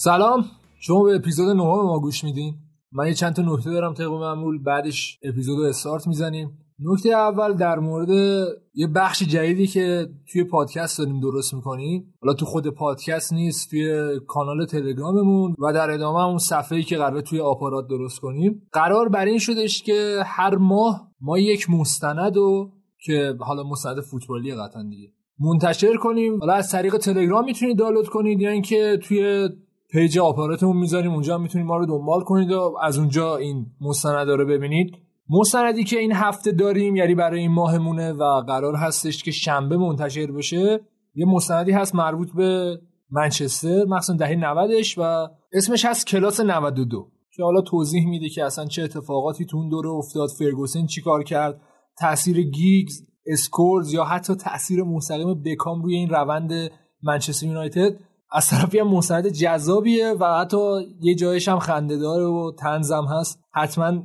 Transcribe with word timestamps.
سلام. 0.00 0.44
شما 0.80 1.02
به 1.02 1.14
اپیزود 1.14 1.48
نهم 1.48 1.86
ما 1.86 2.00
گوش 2.00 2.24
میدین. 2.24 2.54
من 2.92 3.06
یه 3.06 3.14
چند 3.14 3.32
تا 3.32 3.42
نکته 3.42 3.70
دارم 3.70 3.94
طبق 3.94 4.08
معمول 4.08 4.62
بعدش 4.62 5.18
اپیزود 5.22 5.58
رو 5.58 5.64
استارت 5.64 6.06
می‌زنیم. 6.06 6.58
نکته 6.80 7.08
اول 7.08 7.52
در 7.52 7.78
مورد 7.78 8.08
یه 8.74 8.86
بخش 8.86 9.22
جدیدی 9.22 9.66
که 9.66 10.08
توی 10.32 10.44
پادکست 10.44 10.98
داریم 10.98 11.20
درست 11.20 11.54
می‌کنیم 11.54 12.14
حالا 12.22 12.34
تو 12.34 12.46
خود 12.46 12.68
پادکست 12.68 13.32
نیست 13.32 13.70
توی 13.70 14.10
کانال 14.26 14.66
تلگراممون 14.66 15.54
و 15.58 15.72
در 15.72 15.90
ادامه 15.90 16.24
اون 16.24 16.38
صفحه‌ای 16.38 16.82
که 16.82 16.96
قرار 16.96 17.20
توی 17.20 17.40
آپارات 17.40 17.86
درست 17.88 18.20
کنیم. 18.20 18.68
قرار 18.72 19.08
بر 19.08 19.24
این 19.24 19.38
شدش 19.38 19.82
که 19.82 20.22
هر 20.26 20.56
ماه 20.56 21.10
ما 21.20 21.38
یک 21.38 21.70
مستند 21.70 22.36
و 22.36 22.72
که 23.04 23.34
حالا 23.40 23.62
مستند 23.62 24.00
فوتبالی 24.00 24.54
قطعا 24.54 24.82
دیگه 24.82 25.12
منتشر 25.40 25.96
کنیم. 25.96 26.40
حالا 26.40 26.52
از 26.52 26.70
طریق 26.70 26.96
تلگرام 26.96 27.44
می‌تونید 27.44 27.78
دانلود 27.78 28.08
کنید 28.08 28.40
یا 28.40 28.50
اینکه 28.50 28.98
توی 29.02 29.48
پیج 29.90 30.18
آپاراتمون 30.18 30.76
می‌ذاریم 30.76 31.12
اونجا 31.12 31.38
می‌تونید 31.38 31.66
ما 31.66 31.76
رو 31.76 31.86
دنبال 31.86 32.20
کنید 32.20 32.52
و 32.52 32.76
از 32.82 32.98
اونجا 32.98 33.36
این 33.36 33.66
مستند 33.80 34.30
رو 34.30 34.46
ببینید. 34.46 34.96
مستندی 35.30 35.84
که 35.84 35.98
این 35.98 36.12
هفته 36.12 36.52
داریم 36.52 36.96
یعنی 36.96 37.14
برای 37.14 37.40
این 37.40 37.50
ماهمونه 37.50 38.12
و 38.12 38.40
قرار 38.40 38.74
هستش 38.74 39.22
که 39.22 39.30
شنبه 39.30 39.76
منتشر 39.76 40.32
بشه 40.32 40.80
یه 41.14 41.26
مستندی 41.26 41.72
هست 41.72 41.94
مربوط 41.94 42.28
به 42.32 42.78
منچستر 43.10 43.84
مخصوصا 43.84 44.18
دهه 44.18 44.34
90 44.34 44.70
و 44.96 45.28
اسمش 45.52 45.84
هست 45.84 46.06
کلاس 46.06 46.40
92 46.40 47.08
که 47.36 47.42
حالا 47.42 47.60
توضیح 47.60 48.08
میده 48.08 48.28
که 48.28 48.44
اصلا 48.44 48.64
چه 48.64 48.82
اتفاقاتی 48.82 49.46
تو 49.46 49.56
اون 49.56 49.68
دوره 49.68 49.90
افتاد 49.90 50.28
فرگوسن 50.38 50.86
چیکار 50.86 51.22
کرد 51.22 51.60
تاثیر 51.98 52.42
گیگز 52.42 53.02
اسکورز 53.26 53.92
یا 53.94 54.04
حتی 54.04 54.34
تاثیر 54.34 54.82
مستقیم 54.82 55.42
بکام 55.42 55.82
روی 55.82 55.94
این 55.94 56.08
روند 56.08 56.52
منچستر 57.02 57.46
یونایتد. 57.46 57.96
از 58.32 58.48
طرفی 58.48 58.78
هم 58.78 58.88
مستند 58.88 59.28
جذابیه 59.28 60.14
و 60.20 60.38
حتی 60.40 60.56
یه 61.00 61.14
جایش 61.14 61.48
هم 61.48 61.58
خنده 61.58 61.96
داره 61.96 62.24
و 62.24 62.52
تنزم 62.58 63.04
هست. 63.04 63.40
حتما 63.52 64.02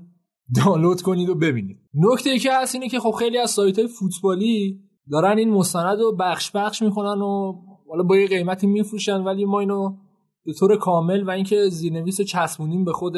دانلود 0.55 1.01
کنید 1.01 1.29
و 1.29 1.35
ببینید. 1.35 1.77
نکته 1.93 2.29
ای 2.29 2.39
که 2.39 2.49
هست 2.53 2.75
اینه 2.75 2.89
که 2.89 2.99
خب 2.99 3.11
خیلی 3.11 3.37
از 3.37 3.51
سایت 3.51 3.79
های 3.79 3.87
فوتبالی 3.87 4.79
دارن 5.11 5.37
این 5.37 5.49
مستند 5.49 5.99
رو 5.99 6.15
بخش 6.19 6.51
بخش 6.51 6.81
می‌کنن 6.81 7.21
و 7.21 7.53
حالا 7.89 8.03
با 8.03 8.17
یه 8.17 8.27
قیمتی 8.27 8.67
میفروشن 8.67 9.21
ولی 9.21 9.45
ما 9.45 9.59
اینو 9.59 9.97
به 10.45 10.53
طور 10.53 10.77
کامل 10.77 11.23
و 11.23 11.29
اینکه 11.29 11.69
زیرنویس 11.69 12.19
رو 12.19 12.25
چسبونیم 12.25 12.85
به 12.85 12.93
خود 12.93 13.13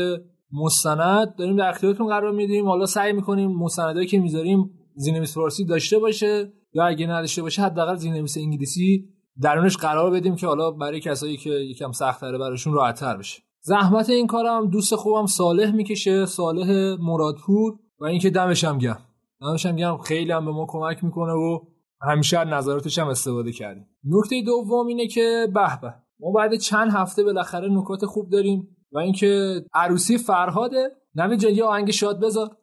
مستند 0.54 1.36
داریم 1.38 1.56
در 1.56 1.70
اختیارتون 1.70 2.08
قرار 2.08 2.32
میدیم. 2.32 2.66
حالا 2.68 2.86
سعی 2.86 3.14
می‌کنیم 3.14 3.52
مستندایی 3.52 4.08
که 4.08 4.20
می‌ذاریم 4.20 4.70
زیرنویس 4.96 5.34
فارسی 5.34 5.66
داشته 5.66 6.00
باشه 6.00 6.54
یا 6.74 6.86
اگه 6.86 7.08
نداشته 7.08 7.42
باشه 7.42 7.62
حداقل 7.62 7.96
زیرنویس 7.96 8.38
انگلیسی 8.38 9.15
درونش 9.42 9.78
قرار 9.78 10.12
بدیم 10.12 10.36
که 10.36 10.48
حالا 10.48 10.72
برای 10.72 11.00
کسایی 11.00 11.38
که 11.38 11.50
یکم 11.50 11.92
سخت 11.92 12.22
تره 12.22 12.38
براشون 12.38 12.74
راحتتر 12.74 13.18
بشه. 13.18 13.42
زحمت 13.62 14.10
این 14.10 14.28
کارم 14.28 14.70
دوست 14.70 14.96
خوبم 14.96 15.26
صالح 15.26 15.72
می‌کشه 15.72 16.26
صالح 16.26 16.96
مرادپور 17.00 17.74
و 18.00 18.06
اینکه 18.06 18.30
دمش 18.30 18.64
هم 18.64 18.78
گرم. 18.78 19.00
دمش 19.42 19.66
هم 19.66 19.76
گرم 19.76 19.98
خیلی 19.98 20.32
هم 20.32 20.46
به 20.46 20.52
ما 20.52 20.66
کمک 20.70 21.04
می‌کنه 21.04 21.34
و 21.34 21.60
همیشه 22.02 22.40
از 22.40 22.48
نظراتش 22.48 23.00
هم 23.00 23.08
استفاده 23.08 23.52
کردیم. 23.52 23.88
نکته 24.04 24.42
دوم 24.46 24.88
اینه 24.88 25.08
که 25.08 25.48
به 25.54 25.80
به 25.82 25.94
ما 26.20 26.32
بعد 26.32 26.56
چند 26.56 26.92
هفته 26.92 27.24
بالاخره 27.24 27.68
نکات 27.72 28.06
خوب 28.06 28.30
داریم 28.30 28.68
و 28.92 28.98
اینکه 28.98 29.62
عروسی 29.74 30.18
فرهاده 30.18 30.92
نمی 31.16 31.38
جان 31.38 31.62
آهنگ 31.62 31.92
شاد 31.92 32.20
بذار. 32.20 32.58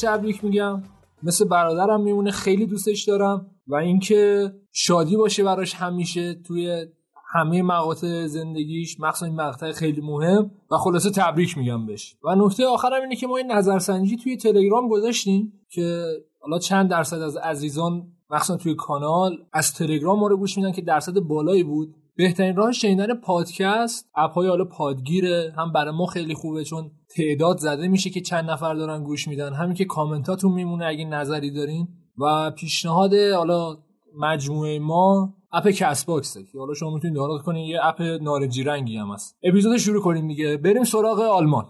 بهش 0.00 0.12
تبریک 0.12 0.44
میگم. 0.44 0.82
مثل 1.22 1.48
برادرم 1.48 2.00
میمونه 2.00 2.30
خیلی 2.30 2.66
دوستش 2.66 3.04
دارم 3.04 3.46
و 3.66 3.74
اینکه 3.74 4.52
شادی 4.72 5.16
باشه 5.16 5.44
براش 5.44 5.74
همیشه 5.74 6.34
توی 6.34 6.86
همه 7.32 7.62
مقاطع 7.62 8.26
زندگیش. 8.26 9.00
مخصوصا 9.00 9.26
این 9.26 9.34
مقطع 9.34 9.72
خیلی 9.72 10.00
مهم 10.00 10.50
و 10.70 10.76
خلاصه 10.76 11.10
تبریک 11.10 11.58
میگم 11.58 11.86
بهش. 11.86 12.16
و 12.24 12.34
نکته 12.34 12.66
آخرم 12.66 13.02
اینه 13.02 13.16
که 13.16 13.26
ما 13.26 13.36
این 13.36 13.52
نظرسنجی 13.52 14.16
توی 14.16 14.36
تلگرام 14.36 14.88
گذاشتیم 14.88 15.52
که 15.70 16.04
حالا 16.40 16.58
چند 16.58 16.90
درصد 16.90 17.20
از 17.20 17.36
عزیزان 17.36 18.06
مخصوصا 18.30 18.56
توی 18.56 18.74
کانال 18.74 19.38
از 19.52 19.74
تلگرام 19.74 20.20
ما 20.20 20.26
رو 20.26 20.36
گوش 20.36 20.56
میدن 20.56 20.72
که 20.72 20.82
درصد 20.82 21.18
بالایی 21.18 21.62
بود. 21.62 21.94
بهترین 22.18 22.56
راه 22.56 22.72
شنیدن 22.72 23.14
پادکست 23.14 24.10
اپ 24.14 24.32
های 24.32 24.48
حالا 24.48 24.64
پادگیره 24.64 25.52
هم 25.56 25.72
برای 25.72 25.94
ما 25.94 26.06
خیلی 26.06 26.34
خوبه 26.34 26.64
چون 26.64 26.90
تعداد 27.16 27.58
زده 27.58 27.88
میشه 27.88 28.10
که 28.10 28.20
چند 28.20 28.50
نفر 28.50 28.74
دارن 28.74 29.04
گوش 29.04 29.28
میدن. 29.28 29.52
همین 29.52 29.74
که 29.74 29.84
کامنتاتون 29.84 30.52
میمونه 30.52 30.86
اگه 30.86 31.04
نظری 31.04 31.50
دارین. 31.50 31.88
و 32.18 32.50
پیشنهاد 32.50 33.14
حالا 33.14 33.76
مجموعه 34.18 34.78
ما 34.78 35.34
اپ 35.52 35.68
کس 35.68 36.04
باکسه 36.04 36.40
که 36.52 36.58
حالا 36.58 36.74
شما 36.74 36.94
می‌تونید 36.94 37.16
دانلود 37.16 37.42
کنید 37.42 37.68
یه 37.68 37.80
اپ 37.82 38.00
نارنجی 38.00 38.62
رنگی 38.62 38.96
هم 38.96 39.10
هست. 39.10 39.38
اپیزود 39.42 39.76
شروع 39.76 40.02
کنیم 40.02 40.28
دیگه. 40.28 40.56
بریم 40.56 40.84
سراغ 40.84 41.20
آلمان. 41.20 41.66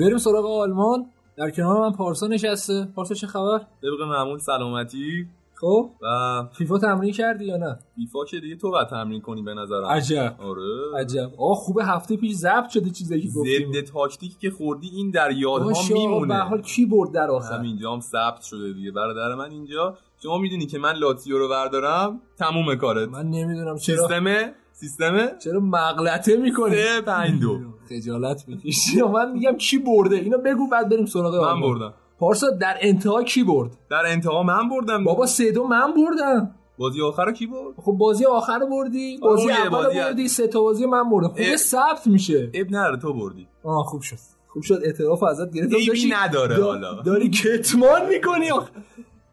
بریم 0.00 0.18
سراغ 0.18 0.46
آلمان. 0.46 1.06
در 1.36 1.50
کنار 1.50 1.80
من 1.80 1.92
پارسا 1.92 2.26
نشسته. 2.26 2.88
پارسا 2.96 3.14
چه 3.14 3.26
خبر؟ 3.26 3.58
طبق 3.58 4.08
معمول 4.08 4.38
سلامتی. 4.38 5.26
خب. 5.60 5.90
و 6.02 6.06
فیفا 6.52 6.78
تمرین 6.78 7.12
کردی 7.12 7.44
یا 7.44 7.56
نه؟ 7.56 7.78
فیفا 7.94 8.24
که 8.24 8.40
دیگه 8.40 8.56
تو 8.56 8.70
باید 8.70 8.88
تمرین 8.88 9.20
کنی 9.20 9.42
به 9.42 9.54
نظرم. 9.54 9.84
عجب. 9.84 10.36
آره. 10.38 11.00
عجب. 11.00 11.30
آه 11.38 11.54
خوبه 11.54 11.84
هفته 11.84 12.16
پیش 12.16 12.32
ضبط 12.32 12.68
شده 12.68 12.90
چیزایی 12.90 13.22
که 13.22 13.28
گفتیم. 13.28 13.72
ضد 13.72 13.80
تاکتیکی 13.80 14.36
که 14.40 14.50
خوردی 14.50 14.88
این 14.88 15.10
در 15.10 15.30
یادها 15.30 15.68
ماشاءالله، 15.68 16.08
به 16.08 16.10
میمونه 16.10 16.34
حال 16.34 16.62
کی 16.62 16.86
برد 16.86 17.12
در 17.12 17.30
آخر؟ 17.30 17.58
همینجا 17.58 17.92
هم 17.92 18.00
ثبت 18.00 18.42
شده 18.42 18.72
دیگه. 18.72 18.90
برادر 18.90 19.34
من 19.34 19.50
اینجا. 19.50 19.98
شما 20.22 20.38
می‌دونی 20.38 20.66
که 20.66 20.78
من 20.78 20.92
لاتیو 20.92 21.38
رو 21.38 21.48
بردارم 21.48 22.20
تموم 22.38 22.74
کارت. 22.74 23.08
من 23.08 23.26
نمی‌دونم 23.26 23.76
چرا. 23.76 23.96
سیستمه 23.96 24.54
سیستمه؟ 24.80 25.28
چرا 25.44 25.60
مغلطه 25.60 26.36
می‌کنی؟ 26.36 26.74
سه 26.76 27.00
پنج 27.00 27.40
دو. 27.40 27.58
خجالت 27.88 28.44
می‌کشی. 28.48 29.02
من 29.14 29.32
میگم 29.32 29.56
کی 29.56 29.78
برده؟ 29.78 30.16
اینو 30.16 30.38
بگو 30.38 30.68
بعد 30.68 30.88
بریم 30.88 31.06
سراغ 31.06 31.34
من. 31.54 31.60
بردم. 31.60 31.94
پارسا 32.18 32.50
در 32.50 32.76
انتها 32.80 33.22
کی 33.22 33.44
برد؟ 33.44 33.70
در 33.90 34.02
انتها 34.06 34.42
من 34.42 34.68
بردم. 34.68 35.04
بابا 35.04 35.26
سه 35.26 35.52
دو 35.52 35.66
من 35.66 35.94
بردم. 35.94 36.54
بازی 36.78 37.02
آخر 37.02 37.24
رو 37.24 37.32
کی 37.32 37.46
برد؟ 37.46 37.74
خب 37.76 37.92
بازی 37.92 38.24
آخر 38.26 38.58
رو 38.58 38.66
بردی. 38.66 39.18
بازی 39.22 39.42
آره، 39.42 39.60
اول 39.60 39.68
بازی 39.70 39.98
بردی. 39.98 40.28
سه 40.28 40.46
تا 40.46 40.60
بازی 40.60 40.86
من 40.86 41.10
بردم. 41.10 41.28
خب. 41.28 41.40
یه 41.40 41.56
ثبت 41.56 42.06
میشه. 42.06 42.50
اب 42.54 42.70
نره 42.70 42.96
تو 42.96 43.12
بردی. 43.14 43.46
آه 43.64 43.84
خوب 43.84 44.02
شد. 44.02 44.16
خوب 44.48 44.62
شد. 44.62 44.80
اعتراف 44.84 45.22
ازت 45.22 45.52
گرفتم 45.52 45.76
داشتی 45.88 46.10
نداره 46.12 46.56
دا- 46.56 46.60
حالا. 46.60 47.02
داری 47.02 47.30
کتمان 47.30 48.06
می‌کنی؟ 48.08 48.50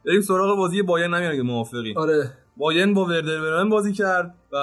بریم 0.05 0.21
سراغ 0.21 0.57
بازی 0.57 0.81
بایرن 0.81 1.13
نمیاد 1.15 1.35
که 1.35 1.41
موافقی. 1.41 1.93
آره. 1.97 2.31
بایرن 2.57 2.93
با 2.93 3.05
وردر 3.05 3.63
بازی 3.69 3.93
کرد 3.93 4.35
و 4.51 4.57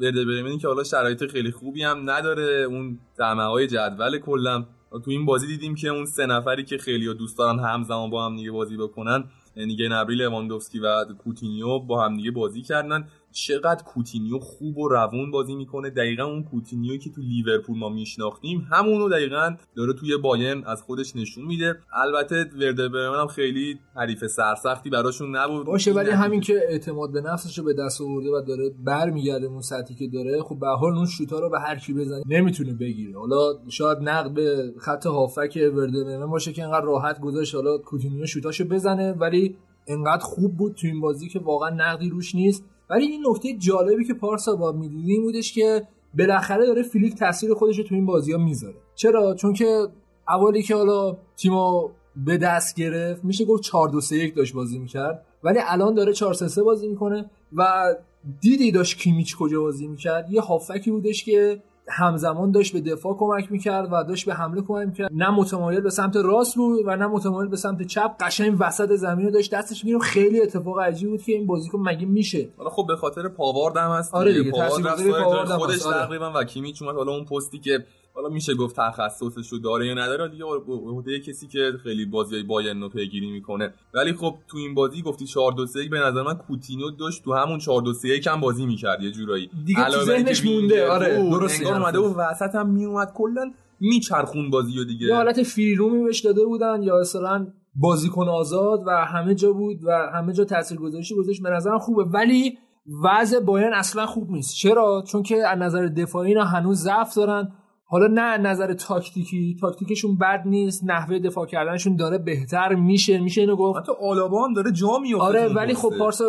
وردر 0.00 0.24
برمنی 0.24 0.58
که 0.58 0.68
حالا 0.68 0.84
شرایط 0.84 1.30
خیلی 1.30 1.50
خوبی 1.50 1.82
هم 1.82 2.10
نداره. 2.10 2.44
اون 2.44 2.98
دمه 3.18 3.42
های 3.42 3.66
جدول 3.66 4.18
کلا. 4.18 4.66
تو 4.90 5.10
این 5.10 5.26
بازی 5.26 5.46
دیدیم 5.46 5.74
که 5.74 5.88
اون 5.88 6.04
سه 6.04 6.26
نفری 6.26 6.64
که 6.64 6.78
خیلی 6.78 7.14
دوست 7.14 7.38
دارن 7.38 7.58
همزمان 7.58 8.10
با 8.10 8.26
هم 8.26 8.36
دیگه 8.36 8.50
بازی 8.50 8.76
بکنن 8.76 9.24
یعنی 9.56 9.76
گنبری 9.76 10.14
لواندوفسکی 10.14 10.78
و 10.78 11.04
کوتینیو 11.04 11.78
با 11.78 12.04
هم 12.04 12.16
دیگه 12.16 12.30
بازی 12.30 12.62
کردن. 12.62 13.08
چقدر 13.32 13.84
کوتینیو 13.84 14.38
خوب 14.38 14.78
و 14.78 14.88
روون 14.88 15.30
بازی 15.30 15.54
می‌کنه. 15.54 15.90
دقیقا 15.90 16.24
اون 16.24 16.42
کوتینیوی 16.42 16.98
که 16.98 17.10
تو 17.10 17.20
لیورپول 17.20 17.78
ما 17.78 17.88
میشناختیم 17.88 18.66
همونو 18.72 19.08
دقیقا 19.08 19.56
داره 19.76 19.92
توی 19.92 20.16
بایرن 20.16 20.64
از 20.64 20.82
خودش 20.82 21.16
نشون 21.16 21.44
میده. 21.44 21.78
البته 21.92 22.50
وردر 22.60 22.88
برمن 22.88 23.20
هم 23.20 23.26
خیلی 23.26 23.78
حریف 23.96 24.26
سرسختی 24.26 24.90
براشون 24.90 25.36
نبود. 25.36 25.66
باشه 25.66 25.92
ولی 25.92 26.08
این 26.08 26.18
همین 26.18 26.40
که 26.40 26.60
اعتماد 26.68 27.12
به 27.12 27.20
نفسش 27.20 27.58
رو 27.58 27.64
به 27.64 27.74
دست 27.74 28.00
آورده 28.00 28.30
و 28.30 28.42
داره 28.46 28.70
برمیگرده 28.84 29.46
اون 29.46 29.60
سطحی 29.60 29.94
که 29.94 30.08
داره 30.08 30.42
خب 30.42 30.58
به 30.58 30.66
هر 30.66 30.76
حال 30.76 30.96
اون 30.96 31.06
شوتا 31.06 31.38
رو 31.38 31.50
به 31.50 31.60
هر 31.60 31.76
کی 31.76 31.94
بزنه 31.94 32.22
نمی‌تونه 32.26 32.72
بگیره. 32.72 33.18
حالا 33.18 33.52
شاید 33.68 33.98
نقد 33.98 34.34
به 34.34 34.74
خط 34.78 35.06
هافک 35.06 35.58
ورده 35.74 36.04
برمن 36.04 36.30
باشه 36.30 36.52
که 36.52 36.64
انقدر 36.64 36.84
راحت 36.84 37.20
گذاشت 37.20 37.54
حالا 37.54 37.78
کوتینیو 37.78 38.26
شوتاشو 38.26 38.64
بزنه 38.64 39.12
ولی 39.12 39.56
انقدر 39.86 40.22
خوب 40.22 40.56
بود 40.56 40.74
تو 40.74 40.86
این 40.86 41.00
بازی 41.00 41.28
که 41.28 41.38
واقعا 41.38 41.70
نقدی 41.70 42.08
روش 42.08 42.34
نیست. 42.34 42.64
ولی 42.90 43.06
این 43.06 43.24
نکته 43.28 43.54
جالبی 43.54 44.04
که 44.04 44.14
پارسا 44.14 44.56
با 44.56 44.72
می‌دیدیم 44.72 45.22
بودش 45.22 45.52
که 45.52 45.82
بالاخره 46.18 46.66
داره 46.66 46.82
فیلیک 46.82 47.14
تاثیر 47.14 47.54
خودش 47.54 47.78
رو 47.78 47.84
تو 47.84 47.94
این 47.94 48.06
بازی 48.06 48.32
ها 48.32 48.38
می‌ذاره. 48.38 48.76
چرا؟ 48.94 49.34
چون 49.34 49.52
که 49.52 49.86
اولی 50.28 50.62
که 50.62 50.74
حالا 50.74 51.16
تیمو 51.36 51.88
به 52.16 52.38
دست 52.38 52.76
گرفت 52.76 53.24
میشه 53.24 53.44
گفت 53.44 53.62
4 53.62 53.88
2 53.88 54.00
3 54.00 54.16
1 54.16 54.34
داشت 54.34 54.54
بازی 54.54 54.78
می‌کرد 54.78 55.26
ولی 55.44 55.58
الان 55.62 55.94
داره 55.94 56.12
4 56.12 56.34
3 56.34 56.48
3 56.48 56.62
بازی 56.62 56.88
می‌کنه 56.88 57.30
و 57.52 57.94
دیدی 58.40 58.72
داشت 58.72 58.98
کیمیچ 58.98 59.36
کجا 59.36 59.60
بازی 59.60 59.88
می‌کرد؟ 59.88 60.30
یه 60.30 60.40
هافکی 60.40 60.90
بودش 60.90 61.24
که 61.24 61.62
همزمان 61.88 62.50
داشت 62.50 62.72
به 62.72 62.80
دفاع 62.80 63.16
کمک 63.18 63.52
می‌کرد 63.52 63.88
و 63.92 64.04
داشت 64.04 64.26
به 64.26 64.34
حمله 64.34 64.62
کمک 64.62 64.86
می‌کرد. 64.86 65.10
نه 65.14 65.30
متمایل 65.30 65.80
به 65.80 65.90
سمت 65.90 66.16
راست 66.16 66.56
بود 66.56 66.82
و 66.86 66.96
نه 66.96 67.06
متمایل 67.06 67.48
به 67.48 67.56
سمت 67.56 67.82
چپ. 67.82 68.10
قشنگ 68.20 68.56
وسط 68.58 68.92
زمین 68.92 69.26
رو 69.26 69.32
داشت 69.32 69.54
دستش 69.54 69.84
می‌گیره 69.84 69.98
خیلی 69.98 70.40
اتفاق 70.40 70.80
عجیبی 70.80 71.10
بود 71.10 71.22
که 71.22 71.32
این 71.32 71.46
بازیکن 71.46 71.78
مگه 71.78 72.06
میشه؟ 72.06 72.48
حالا 72.56 72.70
خب 72.70 72.84
به 72.88 72.96
خاطر 72.96 73.28
پاوارد 73.28 73.76
هم 73.76 73.90
هست 73.90 74.14
آره 74.14 74.32
دیگه، 74.32 74.50
پاوارد 74.50 75.48
خودش 75.48 75.86
آره. 75.86 75.96
تقریبا. 75.96 76.32
و 76.34 76.44
کیمیچ 76.44 76.82
اومد. 76.82 76.96
حالا 76.96 77.12
اون 77.12 77.24
پستی 77.24 77.58
که 77.58 77.84
حالا 78.14 78.28
میشه 78.28 78.54
گفت 78.54 78.76
تخصصش 78.76 79.48
رو 79.48 79.58
داره 79.58 79.86
یا 79.86 79.94
نداره 79.94 80.28
دیگه 80.28 80.44
عهده 80.68 81.20
کسی 81.20 81.48
که 81.48 81.72
خیلی 81.82 82.06
بازی 82.06 82.42
بایرن 82.42 82.80
رو 82.80 82.88
پیگیری 82.88 83.30
می‌کنه. 83.30 83.74
ولی 83.94 84.12
خب 84.12 84.34
تو 84.48 84.58
این 84.58 84.74
بازی 84.74 85.02
گفتی 85.02 85.26
4 85.26 85.52
2 85.52 85.66
3 85.66 85.88
به 85.88 85.98
نظر 85.98 86.22
من 86.22 86.34
کوتینیو 86.34 86.90
داشت 86.90 87.24
تو 87.24 87.32
همون 87.32 87.58
4 87.58 87.82
2 87.82 87.92
3 87.92 88.18
کم 88.18 88.40
بازی 88.40 88.66
می‌کرد 88.66 89.02
یه 89.02 89.10
جورایی. 89.10 89.50
دیگه 89.64 89.84
تو 89.84 90.00
ذهنش 90.00 90.44
مونده، 90.44 90.90
آره، 90.90 91.06
انگار 91.14 91.74
اومده. 91.74 91.98
و 91.98 92.14
وسط 92.20 92.54
هم 92.54 92.70
میومد 92.70 93.12
کلا 93.14 93.52
میچرخون 93.80 94.50
بازی 94.50 94.76
رو 94.76 94.84
دیگه. 94.84 95.06
یه 95.06 95.14
حالت 95.14 95.42
فریرومی 95.42 96.04
بهش 96.04 96.20
داده 96.20 96.44
بودن 96.44 96.82
یا 96.82 97.00
اصلا 97.00 97.46
بازیکن 97.74 98.28
آزاد 98.28 98.82
و 98.86 98.90
همه 98.90 99.34
جا 99.34 99.52
بود 99.52 99.84
و 99.84 100.10
همه 100.14 100.32
جا 100.32 100.44
تاثیرگذاری 100.44 101.04
گذاشت. 101.18 101.42
به 101.42 101.50
نظرم 101.50 101.78
خوبه. 101.78 102.04
ولی 102.04 102.58
وضع 103.04 103.40
بایرن 103.40 103.74
اصلا 103.74 104.06
خوب 104.06 104.30
نیست. 104.30 104.54
چرا؟ 104.54 105.04
چون 105.08 105.22
که 105.22 105.36
از 105.46 105.58
نظر 105.58 105.86
دفاعی 105.86 106.28
اینا 106.28 106.44
هنوز 106.44 106.78
ضعف 106.78 107.14
دارن. 107.14 107.52
حالا 107.90 108.06
نه 108.06 108.20
از 108.20 108.40
نظر 108.40 108.72
تاکتیکی 108.72 109.56
تاکتیکشون 109.60 110.16
بد 110.16 110.42
نیست 110.46 110.84
نحوه 110.84 111.18
دفاع 111.18 111.46
کردنشون 111.46 111.96
داره 111.96 112.18
بهتر 112.18 112.74
میشه 112.74 113.18
میشه 113.18 113.40
اینو 113.40 113.56
گفت. 113.56 113.78
حتی 113.78 113.92
آلابا 114.02 114.44
هم 114.44 114.52
داره 114.52 114.72
جا 114.72 114.98
میفته 115.02 115.24
آره 115.24 115.54
ولی 115.54 115.74
خب. 115.74 115.90
پارسا 115.98 116.24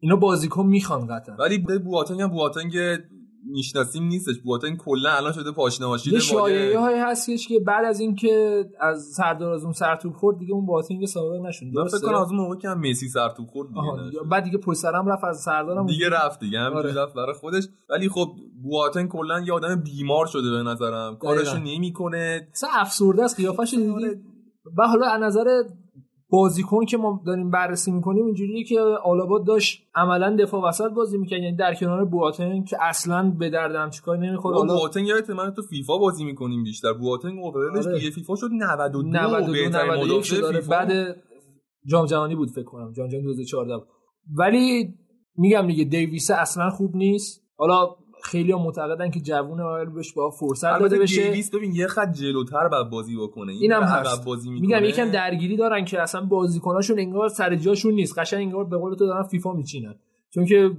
اینا 0.00 0.16
بازیکن 0.16 0.66
می‌خوان 0.66 1.06
قطعا. 1.06 1.36
ولی 1.36 1.58
بواتنگ 1.84 2.20
هم 2.20 2.28
بواتنگ 2.28 2.72
می‌شناسیم 3.50 4.02
نیستش 4.04 4.38
بواتنگ 4.44 4.76
کلا 4.76 5.10
الان 5.10 5.32
شده 5.32 5.52
پاشنه 5.52 5.86
ماشین 5.86 6.12
یه 6.12 6.18
شایعه 6.18 6.78
های 6.78 6.98
هستش 6.98 7.48
که 7.48 7.60
بعد 7.60 7.84
از 7.84 8.00
اینکه 8.00 8.64
از 8.80 9.02
سردار 9.16 9.52
از 9.52 9.64
اون 9.64 9.72
سرتوب 9.72 10.12
خورد 10.12 10.38
دیگه 10.38 10.52
اون 10.52 10.66
باتینگ 10.66 11.06
سابق 11.06 11.46
نشون 11.46 11.70
درسته؟ 11.70 11.98
فکر 11.98 12.06
کنم 12.06 12.20
از 12.20 12.28
اون 12.28 12.36
موقع 12.40 12.56
که 12.56 12.68
هم 12.68 12.78
مسی 12.78 13.08
سر 13.08 13.28
تو 13.28 13.46
خورد 13.46 13.68
دیگه. 13.68 14.10
دیگه- 14.10 14.22
بعد 14.30 14.44
دیگه 14.44 14.58
پشت 14.58 14.78
سرم 14.78 15.08
رفت 15.08 15.24
از 15.24 15.40
سردارم 15.40 15.86
دیگه 15.86 16.08
رفت 16.08 16.40
دیگه 16.40 16.58
همینجوری 16.58 16.88
آره. 16.88 17.02
رفت 17.02 17.14
برای 17.14 17.34
خودش 17.34 17.68
ولی 17.90 18.08
خب 18.08 18.28
بواتن 18.62 19.06
کلا 19.08 19.40
یه 19.40 19.52
آدم 19.52 19.82
بیمار 19.82 20.26
شده 20.26 20.50
به 20.50 20.62
نظرم 20.62 21.16
کارشو 21.16 21.58
نمی‌کنه 21.58 22.48
اصلا 22.52 22.70
افسرده 22.72 23.24
است 23.24 23.36
قیافش 23.36 23.74
آره. 23.74 24.20
و 24.78 24.86
حالا 24.86 25.06
از 25.06 25.22
نظر 25.22 25.62
بازیکن 26.36 26.84
که 26.84 26.96
ما 26.96 27.22
داریم 27.26 27.50
بررسی 27.50 27.90
می‌کنیم 27.90 28.24
اینجوریه 28.24 28.64
که 28.64 28.80
آلابا 28.80 29.38
داشت 29.38 29.82
عملا 29.94 30.36
دفاع 30.40 30.68
وسط 30.68 30.90
بازی 30.90 31.18
می‌کنه 31.18 31.38
یعنی 31.38 31.56
در 31.56 31.74
کنار 31.74 32.04
بواتن 32.04 32.64
که 32.64 32.76
اصلا 32.80 33.30
به 33.38 33.50
دردم 33.50 33.90
چیکار 33.90 34.18
نمی‌خوره 34.18 34.56
حالا 34.56 34.68
حالا 34.68 34.78
بواتن 34.78 35.04
یادت 35.04 35.30
من 35.30 35.54
تو 35.54 35.62
فیفا 35.62 35.98
بازی 35.98 36.24
می‌کنیم 36.24 36.64
بیشتر. 36.64 36.92
بواتن 36.92 37.38
اوورالش 37.38 37.86
آره. 37.86 37.98
توی 37.98 38.10
فیفا 38.10 38.36
شد 38.36 38.48
92 38.52 39.02
92 39.02 39.52
بهترین 39.52 39.90
91 39.90 40.04
مدافع 40.04 40.22
شد. 40.22 40.40
داره 40.40 40.60
فیفا. 40.60 40.70
بعد 40.70 41.16
جام 41.86 42.06
جهانی 42.06 42.34
بود 42.34 42.50
فکر 42.50 42.64
کنم. 42.64 42.92
جام 42.92 43.08
جهانی 43.08 43.24
2014 43.24 43.76
بود. 43.76 43.86
ولی 44.36 44.94
میگم 45.36 45.66
دیگه 45.66 45.84
دیویس 45.84 46.30
اصلا 46.30 46.70
خوب 46.70 46.96
نیست. 46.96 47.42
حالا 47.58 47.88
خیلی 48.26 48.52
ها 48.52 48.62
معتقدن 48.64 49.10
که 49.10 49.20
جوون 49.20 49.60
اول 49.60 49.84
بهش 49.84 50.12
با 50.12 50.30
فرصت 50.30 50.78
داده 50.78 50.98
بشه. 50.98 51.22
دیویس 51.22 51.54
ببین 51.54 51.72
یه 51.72 51.86
خط 51.86 52.12
جلوتر 52.12 52.68
بعد 52.68 52.90
بازی 52.90 53.16
بکنه. 53.16 53.52
این 53.52 53.62
اینم 53.62 53.82
هست. 53.82 54.24
بازی 54.24 54.50
میگم 54.50 54.84
یکم 54.84 55.10
درگیری 55.10 55.56
دارن 55.56 55.84
که 55.84 56.02
اصلا 56.02 56.20
بازیکناشون 56.20 56.98
انگار 56.98 57.28
سر 57.28 57.56
جاشون 57.56 57.94
نیست. 57.94 58.18
قشنگ 58.18 58.46
انگار 58.46 58.64
به 58.64 58.76
قول 58.76 58.94
تو 58.94 59.06
دارن 59.06 59.22
فیفا 59.22 59.52
میچینن. 59.52 59.94
چون 60.30 60.44
که 60.44 60.70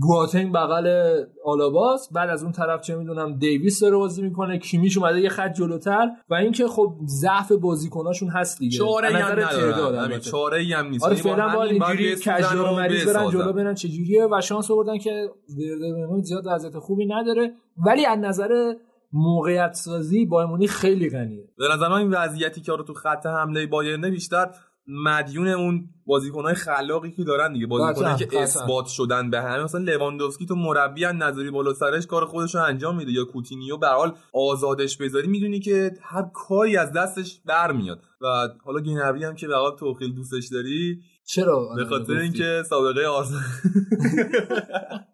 بواتنگ 0.00 0.52
بغل 0.52 1.14
آلاباس. 1.44 2.12
بعد 2.12 2.30
از 2.30 2.42
اون 2.42 2.52
طرف 2.52 2.80
چه 2.80 2.96
می‌دونم 2.96 3.38
دیویس 3.38 3.80
داره 3.80 3.96
بازی 3.96 4.22
می‌کنه 4.22 4.58
کیمیش 4.58 4.98
اومده 4.98 5.20
یه 5.20 5.28
خط 5.28 5.52
جلوتر. 5.52 6.08
و 6.30 6.34
اینکه 6.34 6.68
خب 6.68 6.96
ضعف 7.06 7.52
بازیکناشون 7.52 8.28
هست 8.28 8.58
دیگه. 8.58 8.78
چاره 8.78 9.08
از 9.08 9.14
هم 9.14 9.32
ندارن. 9.32 10.18
چاره 10.18 10.58
ای 10.58 10.72
هم 10.72 10.88
نیست. 10.88 11.04
آره 11.04 11.16
یعنی 11.16 11.30
با 11.30 11.36
فعلا 11.36 11.56
باید 11.56 11.78
باید 11.78 12.00
اینجوری 12.00 12.16
کجدار 12.16 12.72
و 12.72 12.74
مریض 12.74 13.08
برن. 13.08 13.30
جلو 13.30 13.52
برن 13.52 13.74
چجوریه 13.74 14.28
و 14.32 14.40
شانس 14.40 14.70
آوردن 14.70 14.98
که 14.98 15.28
وردربرمن 15.58 16.22
زیاد 16.22 16.44
وضعیت 16.46 16.78
خوبی 16.78 17.06
نداره. 17.06 17.52
ولی 17.86 18.06
از 18.06 18.18
نظر 18.18 18.74
موقعیت 19.12 19.72
سازی 19.72 20.26
بایر 20.26 20.70
خیلی 20.70 21.10
غنیه. 21.10 21.48
به 21.58 21.64
نظر 21.74 21.88
من 21.88 21.96
این 21.96 22.10
وضعیتی 22.10 22.60
که 22.60 22.72
آره 22.72 22.84
تو 22.84 22.94
خط 22.94 23.26
حمله 23.26 23.66
بایرن 23.66 24.10
بیشتر 24.10 24.50
مدیون 24.86 25.48
اون 25.48 25.88
بازیکنهای 26.06 26.54
خلاقی 26.54 27.10
که 27.10 27.24
دارن 27.24 27.52
دیگه. 27.52 27.66
بازیکنایی 27.66 28.16
که. 28.16 28.40
اثبات 28.40 28.86
شدن 28.86 29.30
به 29.30 29.42
همه. 29.42 29.64
مثلا 29.64 29.80
لواندوفسکی 29.80 30.46
تو 30.46 30.54
مربی 30.54 31.04
از 31.04 31.14
نظری 31.14 31.50
بالا 31.50 31.74
سرش 31.74 32.06
کار 32.06 32.24
خودش 32.26 32.54
رو 32.54 32.62
انجام 32.62 32.96
میده. 32.96 33.12
یا 33.12 33.24
کوتینیو 33.24 33.76
به 33.76 33.88
حال 33.88 34.14
آزادش 34.32 34.96
بذاری 34.96 35.28
می‌دونی 35.28 35.60
که 35.60 35.90
هر 36.02 36.24
کاری 36.34 36.76
از 36.76 36.92
دستش 36.92 37.40
برمیاد. 37.46 38.00
و 38.20 38.26
حالا 38.64 38.80
گینبری 38.80 39.24
هم 39.24 39.34
که 39.34 39.48
به 39.48 39.56
حال 39.56 39.76
تو 39.76 39.94
خیلی 39.94 40.12
دوستش 40.12 40.48
داری 40.52 41.00
چرا؟ 41.24 41.68
به 41.76 41.84
خاطر 41.84 42.16
اینکه 42.16 42.62
سابقه 42.68 43.06
آرسنال. 43.06 43.42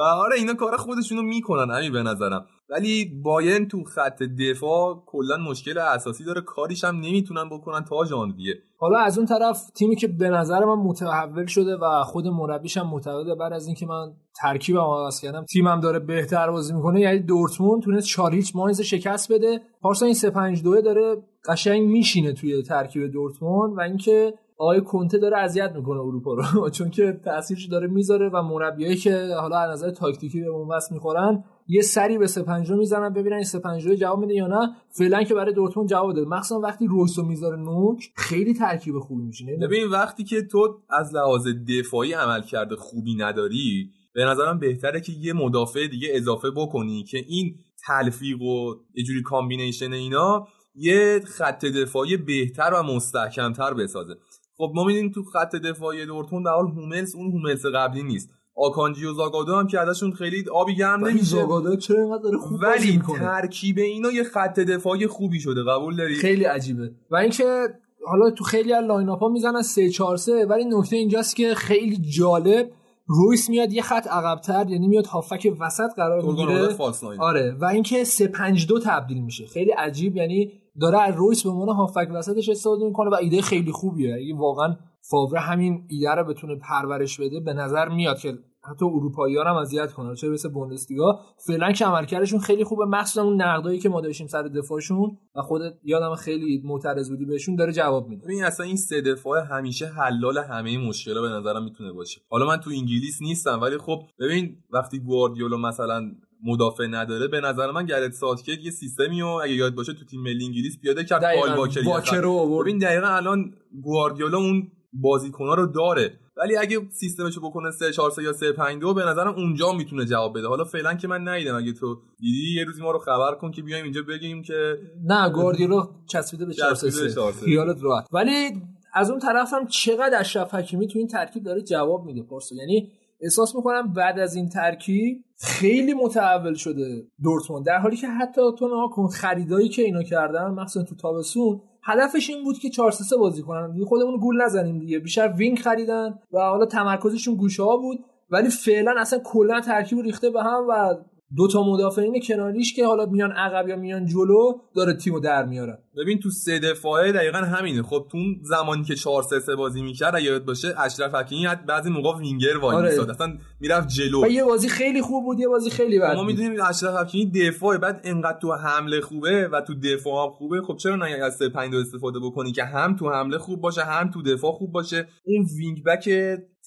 آره 0.00 0.36
اینا 0.36 0.54
کار 0.54 0.76
خودشونو 0.76 1.22
می‌کنن 1.22 1.74
همین 1.74 1.92
به 1.92 2.02
نظرم. 2.02 2.46
ولی 2.70 3.20
باین 3.22 3.68
تو 3.68 3.84
خط 3.84 4.22
دفاع 4.22 5.02
کلا 5.06 5.36
مشکل 5.36 5.78
اساسی 5.78 6.24
داره. 6.24 6.40
کاریش 6.40 6.84
هم 6.84 6.96
نمی‌تونن 6.96 7.48
بکنن 7.48 7.84
تا 7.84 8.04
ژانویه 8.04 8.54
حالا 8.76 8.98
از 8.98 9.18
اون 9.18 9.26
طرف 9.26 9.70
تیمی 9.70 9.96
که 9.96 10.08
به 10.08 10.28
نظر 10.28 10.64
من 10.64 10.74
متحول 10.74 11.46
شده 11.46 11.76
و 11.76 12.02
خود 12.02 12.26
مربیش 12.26 12.76
هم 12.76 12.86
معتقده 12.86 13.34
بعد 13.34 13.52
از 13.52 13.66
اینکه 13.66 13.86
من 13.86 14.12
ترکیبم 14.42 14.80
عوض 14.80 15.20
کردم 15.20 15.44
تیمم 15.44 15.80
داره 15.80 15.98
بهتر 15.98 16.50
بازی 16.50 16.74
می‌کنه 16.74 17.00
یعنی 17.00 17.18
دورتموند 17.18 17.82
تونست 17.82 18.06
4 18.06 18.34
هیچ 18.34 18.56
ماینز 18.56 18.80
شکست 18.80 19.32
بده. 19.32 19.60
پارسا 19.82 20.06
این 20.06 20.14
3 20.14 20.30
5 20.30 20.62
2 20.62 20.80
داره 20.80 21.16
قشنگ 21.48 21.88
میشینه 21.88 22.32
توی 22.32 22.62
ترکیب 22.62 23.12
دورتموند 23.12 23.78
و 23.78 23.80
اینکه 23.80 24.34
آقای 24.64 24.80
کنته 24.80 25.18
داره 25.18 25.38
اذیت 25.38 25.72
می‌کنه 25.76 26.00
اروپا 26.00 26.34
رو. 26.34 26.70
چون 26.76 26.90
که 26.90 27.20
تاثیرش 27.24 27.66
داره 27.66 27.86
می‌ذاره 27.86 28.28
و 28.28 28.42
مربیایی 28.42 28.96
که 28.96 29.26
حالا 29.40 29.58
از 29.58 29.70
نظر 29.70 29.90
تاکتیکی 29.90 30.40
به 30.40 30.46
اون 30.46 30.68
واسه 30.68 30.94
می‌خورن 30.94 31.44
یه 31.66 31.82
سری 31.82 32.18
به 32.18 32.26
3 32.26 32.74
می‌زنن 32.76 33.12
ببینن 33.12 33.36
این 33.36 33.44
3 33.44 33.96
جواب 33.96 34.18
میده 34.18 34.34
یا 34.34 34.46
نه. 34.46 34.70
فعلا 34.90 35.22
که 35.22 35.34
برای 35.34 35.52
دورتموند 35.52 35.88
جواب 35.88 36.14
داده. 36.14 36.28
مخصوصا 36.28 36.60
وقتی 36.60 36.86
رویسو 36.86 37.22
می‌ذاره 37.22 37.56
نوک 37.56 38.12
خیلی 38.16 38.54
ترکیب 38.54 38.98
خوبی 38.98 39.22
میشینه 39.22 39.56
ببین 39.56 39.88
وقتی 39.88 40.24
که 40.24 40.42
تو 40.42 40.80
از 40.90 41.14
لحاظ 41.14 41.48
دفاعی 41.78 42.12
عملکرد 42.12 42.76
خوبی 42.76 43.14
نداری 43.14 43.90
به 44.14 44.24
نظرم 44.24 44.58
بهتره 44.58 45.00
که 45.00 45.12
یه 45.12 45.32
مدافع 45.32 45.86
دیگه 45.86 46.08
اضافه 46.12 46.50
بکنی 46.50 47.04
که 47.04 47.18
این 47.28 47.54
تلفیق 47.86 48.42
و 48.42 48.74
یه 48.94 49.04
جوری 49.04 49.22
combination 49.22 49.92
اینا 49.92 50.46
یه 50.74 51.20
خط 51.26 51.64
دفاعی 51.64 52.16
بهتر 52.16 52.70
و 52.74 52.82
مستحکمتر 52.82 53.74
بسازه. 53.74 54.14
خب 54.56 54.72
ما 54.74 54.84
می‌دونیم 54.84 55.10
تو 55.10 55.22
خط 55.22 55.56
دفاعی 55.56 56.06
دورتموند 56.06 56.44
به 56.44 56.48
هر 56.48 56.52
حال 56.52 56.66
هوملز 56.66 57.14
اون 57.14 57.32
هوملز 57.32 57.66
قبلی 57.66 58.02
نیست. 58.02 58.30
آکانجی 58.56 59.06
و 59.06 59.12
زاگادو 59.12 59.54
هم 59.54 59.66
که 59.66 59.80
ازشون 59.80 60.12
خیلی 60.12 60.44
آبی 60.52 60.76
گرم 60.76 61.06
نمیشه. 61.06 61.24
زاگادو 61.24 61.76
چرا 61.76 62.00
اینقدر 62.02 62.22
داره 62.22 62.38
خوب 62.38 62.60
ولی 62.62 63.02
ترکیب 63.18 63.78
اینا 63.78 64.10
یه 64.10 64.24
خط 64.24 64.60
دفاعی 64.60 65.06
خوبی 65.06 65.40
شده 65.40 65.62
قبول 65.62 65.96
داری؟ 65.96 66.14
خیلی 66.14 66.44
عجیبه. 66.44 66.90
و 67.10 67.16
اینکه 67.16 67.68
حالا 68.06 68.30
تو 68.30 68.44
خیلی 68.44 68.72
از 68.72 68.84
line 68.84 69.08
up 69.08 69.18
ها 69.18 69.28
می‌زنن 69.28 69.62
3 69.62 69.90
4 69.90 70.16
3 70.16 70.46
ولی 70.46 70.64
نکته 70.64 70.96
اینجاست 70.96 71.36
که 71.36 71.54
خیلی 71.54 71.96
جالب 71.96 72.70
رویس 73.06 73.50
میاد 73.50 73.72
یه 73.72 73.82
خط 73.82 74.06
عقبتر 74.06 74.66
یعنی 74.68 74.88
میاد 74.88 75.06
هافبک 75.06 75.52
وسط 75.60 75.90
قرار 75.96 76.22
می‌گیره. 76.22 76.76
آره. 77.18 77.56
و 77.60 77.64
اینکه 77.64 78.04
3 78.04 78.26
5 78.26 78.66
2 78.66 78.78
تبدیل 78.78 79.22
میشه. 79.22 79.46
خیلی 79.46 79.70
عجیب 79.70 80.16
یعنی 80.16 80.52
داره 80.80 81.00
از 81.00 81.14
رویس 81.16 81.42
به 81.42 81.50
عنوان 81.50 81.68
هافبک 81.68 82.08
وسطش 82.14 82.48
استفاده 82.48 82.84
می‌کنه 82.84 83.10
و 83.10 83.14
ایده 83.14 83.42
خیلی 83.42 83.72
خوبیه. 83.72 84.14
اگه 84.14 84.34
واقعا 84.36 84.76
فاوره 85.10 85.40
همین 85.40 85.84
ایده 85.88 86.10
رو 86.10 86.24
بتونه 86.24 86.56
پرورش 86.56 87.20
بده 87.20 87.40
به 87.40 87.52
نظر 87.52 87.88
میاد 87.88 88.18
که 88.18 88.38
حتی 88.70 88.84
اروپایی 88.84 89.36
هم 89.36 89.56
اذیت 89.56 89.92
کنه. 89.92 90.16
چه 90.16 90.28
برسه 90.28 90.48
بوندسلیگا؟ 90.48 91.20
فعلا 91.46 91.72
که 91.72 91.84
عملکردشون 91.86 92.40
خیلی 92.40 92.64
خوبه. 92.64 92.84
مخصوصا 92.84 93.22
اون 93.22 93.42
نقدایی 93.42 93.78
که 93.78 93.88
ما 93.88 94.00
داشتیم 94.00 94.26
سر 94.26 94.42
دفاعشون 94.42 95.18
و 95.36 95.42
خودت 95.42 95.72
یادم 95.82 96.14
خیلی 96.14 96.62
معترض 96.64 97.10
بودی 97.10 97.24
بهشون 97.24 97.56
داره 97.56 97.72
جواب 97.72 98.08
میده. 98.08 98.24
ببین 98.24 98.44
اصلا 98.44 98.66
این 98.66 98.76
سه 98.76 99.00
دفاع 99.00 99.44
همیشه 99.50 99.86
حلال 99.86 100.38
همه 100.38 100.88
مشکلات 100.88 101.22
به 101.22 101.28
نظرم 101.28 101.64
می‌تونه 101.64 101.92
باشه. 101.92 102.20
حالا 102.30 102.46
من 102.46 102.56
تو 102.56 102.70
انگلیس 102.70 103.22
نیستم 103.22 103.60
ولی 103.60 103.78
خب 103.78 104.02
ببین 104.20 104.56
وقتی 104.70 104.98
گواردیولا 104.98 105.56
مثلا 105.56 106.10
مدافع 106.44 106.86
نداره 106.86 107.28
به 107.28 107.40
نظر 107.40 107.70
من 107.70 107.86
گرت 107.86 108.12
ساتکت 108.12 108.64
یه 108.64 108.70
سیستمی 108.70 109.22
و 109.22 109.26
اگه 109.26 109.52
یاد 109.52 109.74
باشه 109.74 109.92
تو 109.92 110.04
تیم 110.04 110.20
ملی 110.20 110.44
انگلیس 110.44 110.78
پیاده 110.80 111.04
کرد 111.04 111.22
پال 111.40 111.68
واکر 111.84 112.20
رو 112.20 112.58
ببین 112.62 112.78
دقیقا 112.78 113.06
الان 113.06 113.54
گواردیولا 113.82 114.38
اون 114.38 114.68
بازیکن‌ها 114.92 115.54
رو 115.54 115.66
داره. 115.66 116.18
ولی 116.36 116.56
اگه 116.56 116.78
سیستمشو 116.90 117.40
بکنه 117.40 117.70
3 117.70 117.92
4 117.92 118.10
3 118.10 118.22
یا 118.22 118.32
3 118.32 118.52
5 118.52 118.80
2 118.80 118.94
به 118.94 119.02
نظرم 119.02 119.34
اونجا 119.34 119.72
می‌تونه 119.72 120.04
جواب 120.04 120.38
بده. 120.38 120.48
حالا 120.48 120.64
فعلا 120.64 120.94
که 120.94 121.08
من 121.08 121.28
ندیدم. 121.28 121.56
اگه 121.56 121.72
تو 121.72 122.00
دیدی 122.20 122.54
یه 122.56 122.64
روزی 122.64 122.82
ما 122.82 122.90
رو 122.90 122.98
خبر 122.98 123.34
کن 123.34 123.50
که 123.50 123.62
بیایم 123.62 123.84
اینجا 123.84 124.02
بگیم 124.02 124.42
که 124.42 124.78
نه 125.04 125.30
گواردیولا 125.30 125.88
چسبیده 126.06 126.46
به 126.46 126.54
4 126.54 126.74
3 126.74 127.32
خیالت 127.44 127.76
راحت. 127.82 128.06
ولی 128.12 128.62
از 128.94 129.10
اون 129.10 129.18
طرف 129.18 129.52
هم 129.52 129.66
چقدر 129.66 130.20
اشرف 130.20 130.54
حکیمی 130.54 130.88
تو 130.88 130.98
این 130.98 131.08
ترکیب 131.08 131.42
داره 131.42 131.62
جواب 131.62 132.04
میده 132.04 132.22
پارسا 132.22 132.54
یعنی 132.54 132.92
احساس 133.24 133.54
می‌کنم 133.54 133.92
بعد 133.92 134.18
از 134.18 134.34
این 134.34 134.48
ترکیب 134.48 135.24
خیلی 135.38 135.94
متحول 135.94 136.54
شده 136.54 137.06
دورتموند. 137.22 137.66
در 137.66 137.78
حالی 137.78 137.96
که 137.96 138.08
حتی 138.08 138.40
تو 138.58 138.68
نها 138.68 139.08
خریدایی 139.08 139.68
که 139.68 139.82
اینا 139.82 140.02
کردن 140.02 140.50
مثلا 140.50 140.82
تو 140.82 140.94
تابستون 140.94 141.60
هدفش 141.82 142.30
این 142.30 142.44
بود 142.44 142.58
که 142.58 142.70
4 142.70 142.90
3 142.90 143.16
بازی 143.16 143.42
کنن. 143.42 143.72
دیگه 143.72 143.84
خودمون 143.86 144.16
گول 144.16 144.42
نزنیم 144.42 144.78
دیگه. 144.78 144.98
بیشتر 144.98 145.34
وینگ 145.36 145.58
خریدن 145.58 146.18
و 146.32 146.38
حالا 146.38 146.66
تمرکزشون 146.66 147.34
گوشه 147.34 147.62
ها 147.62 147.76
بود 147.76 148.04
ولی 148.30 148.48
فعلا 148.48 148.94
اصلا 148.98 149.18
کلا 149.18 149.60
ترکیب 149.60 149.98
ریخته 149.98 150.30
به 150.30 150.42
هم 150.42 150.66
و 150.68 150.94
دو 151.36 151.48
تا 151.48 151.62
مدافعین 151.62 152.20
کناریش 152.26 152.74
که 152.74 152.86
حالا 152.86 153.06
میان 153.06 153.32
عقب 153.32 153.68
یا 153.68 153.76
میان 153.76 154.06
جلو 154.06 154.52
داره 154.76 154.94
تیمو 154.94 155.20
در 155.20 155.44
میاره. 155.44 155.78
ببین 155.96 156.20
تو 156.20 156.30
سه 156.30 156.58
دفاعه 156.58 157.12
دقیقا 157.12 157.38
همینه. 157.38 157.82
خب 157.82 158.06
تو 158.10 158.18
زمانی 158.42 158.84
که 158.84 158.94
4 158.94 159.22
3 159.22 159.40
3 159.40 159.56
بازی 159.56 159.82
می‌کرد 159.82 160.16
اگه 160.16 160.24
یاد 160.24 160.44
باشه 160.44 160.74
اشرف 160.78 161.14
حکیمی 161.14 161.46
بعضی 161.68 161.90
موقع 161.90 162.18
وینگر 162.18 162.56
وای 162.56 162.76
آره. 162.76 162.90
میساد 162.90 163.10
اصلا 163.10 163.38
می‌رفت 163.60 163.88
جلو. 163.88 164.26
یه 164.30 164.44
بازی 164.44 164.68
خیلی 164.68 165.02
خوب 165.02 165.24
بود 165.24 165.40
یه 165.40 165.48
بازی 165.48 165.70
خیلی 165.70 165.98
بد 165.98 166.16
ما 166.16 166.22
می‌دونیم 166.22 166.52
اشرف 166.52 166.96
حکیمی 166.96 167.30
دفاع 167.30 167.78
بعد 167.78 168.00
انقدر 168.04 168.38
تو 168.38 168.52
حمله 168.52 169.00
خوبه 169.00 169.48
و 169.48 169.60
تو 169.60 169.74
دفاع 169.74 170.26
هم 170.26 170.32
خوبه. 170.32 170.62
خب 170.62 170.76
چرا 170.76 170.96
نه 170.96 171.06
از 171.06 171.36
3 171.36 171.48
5 171.48 171.74
استفاده 171.74 172.18
بکنی 172.18 172.52
که 172.52 172.64
هم 172.64 172.96
تو 172.96 173.10
حمله 173.10 173.38
خوب 173.38 173.60
باشه 173.60 173.84
هم 173.84 174.10
تو 174.10 174.22
دفاع 174.22 174.52
خوب 174.52 174.72
باشه؟ 174.72 175.08
اون 175.26 175.46
wing 175.58 175.84
back 175.84 176.08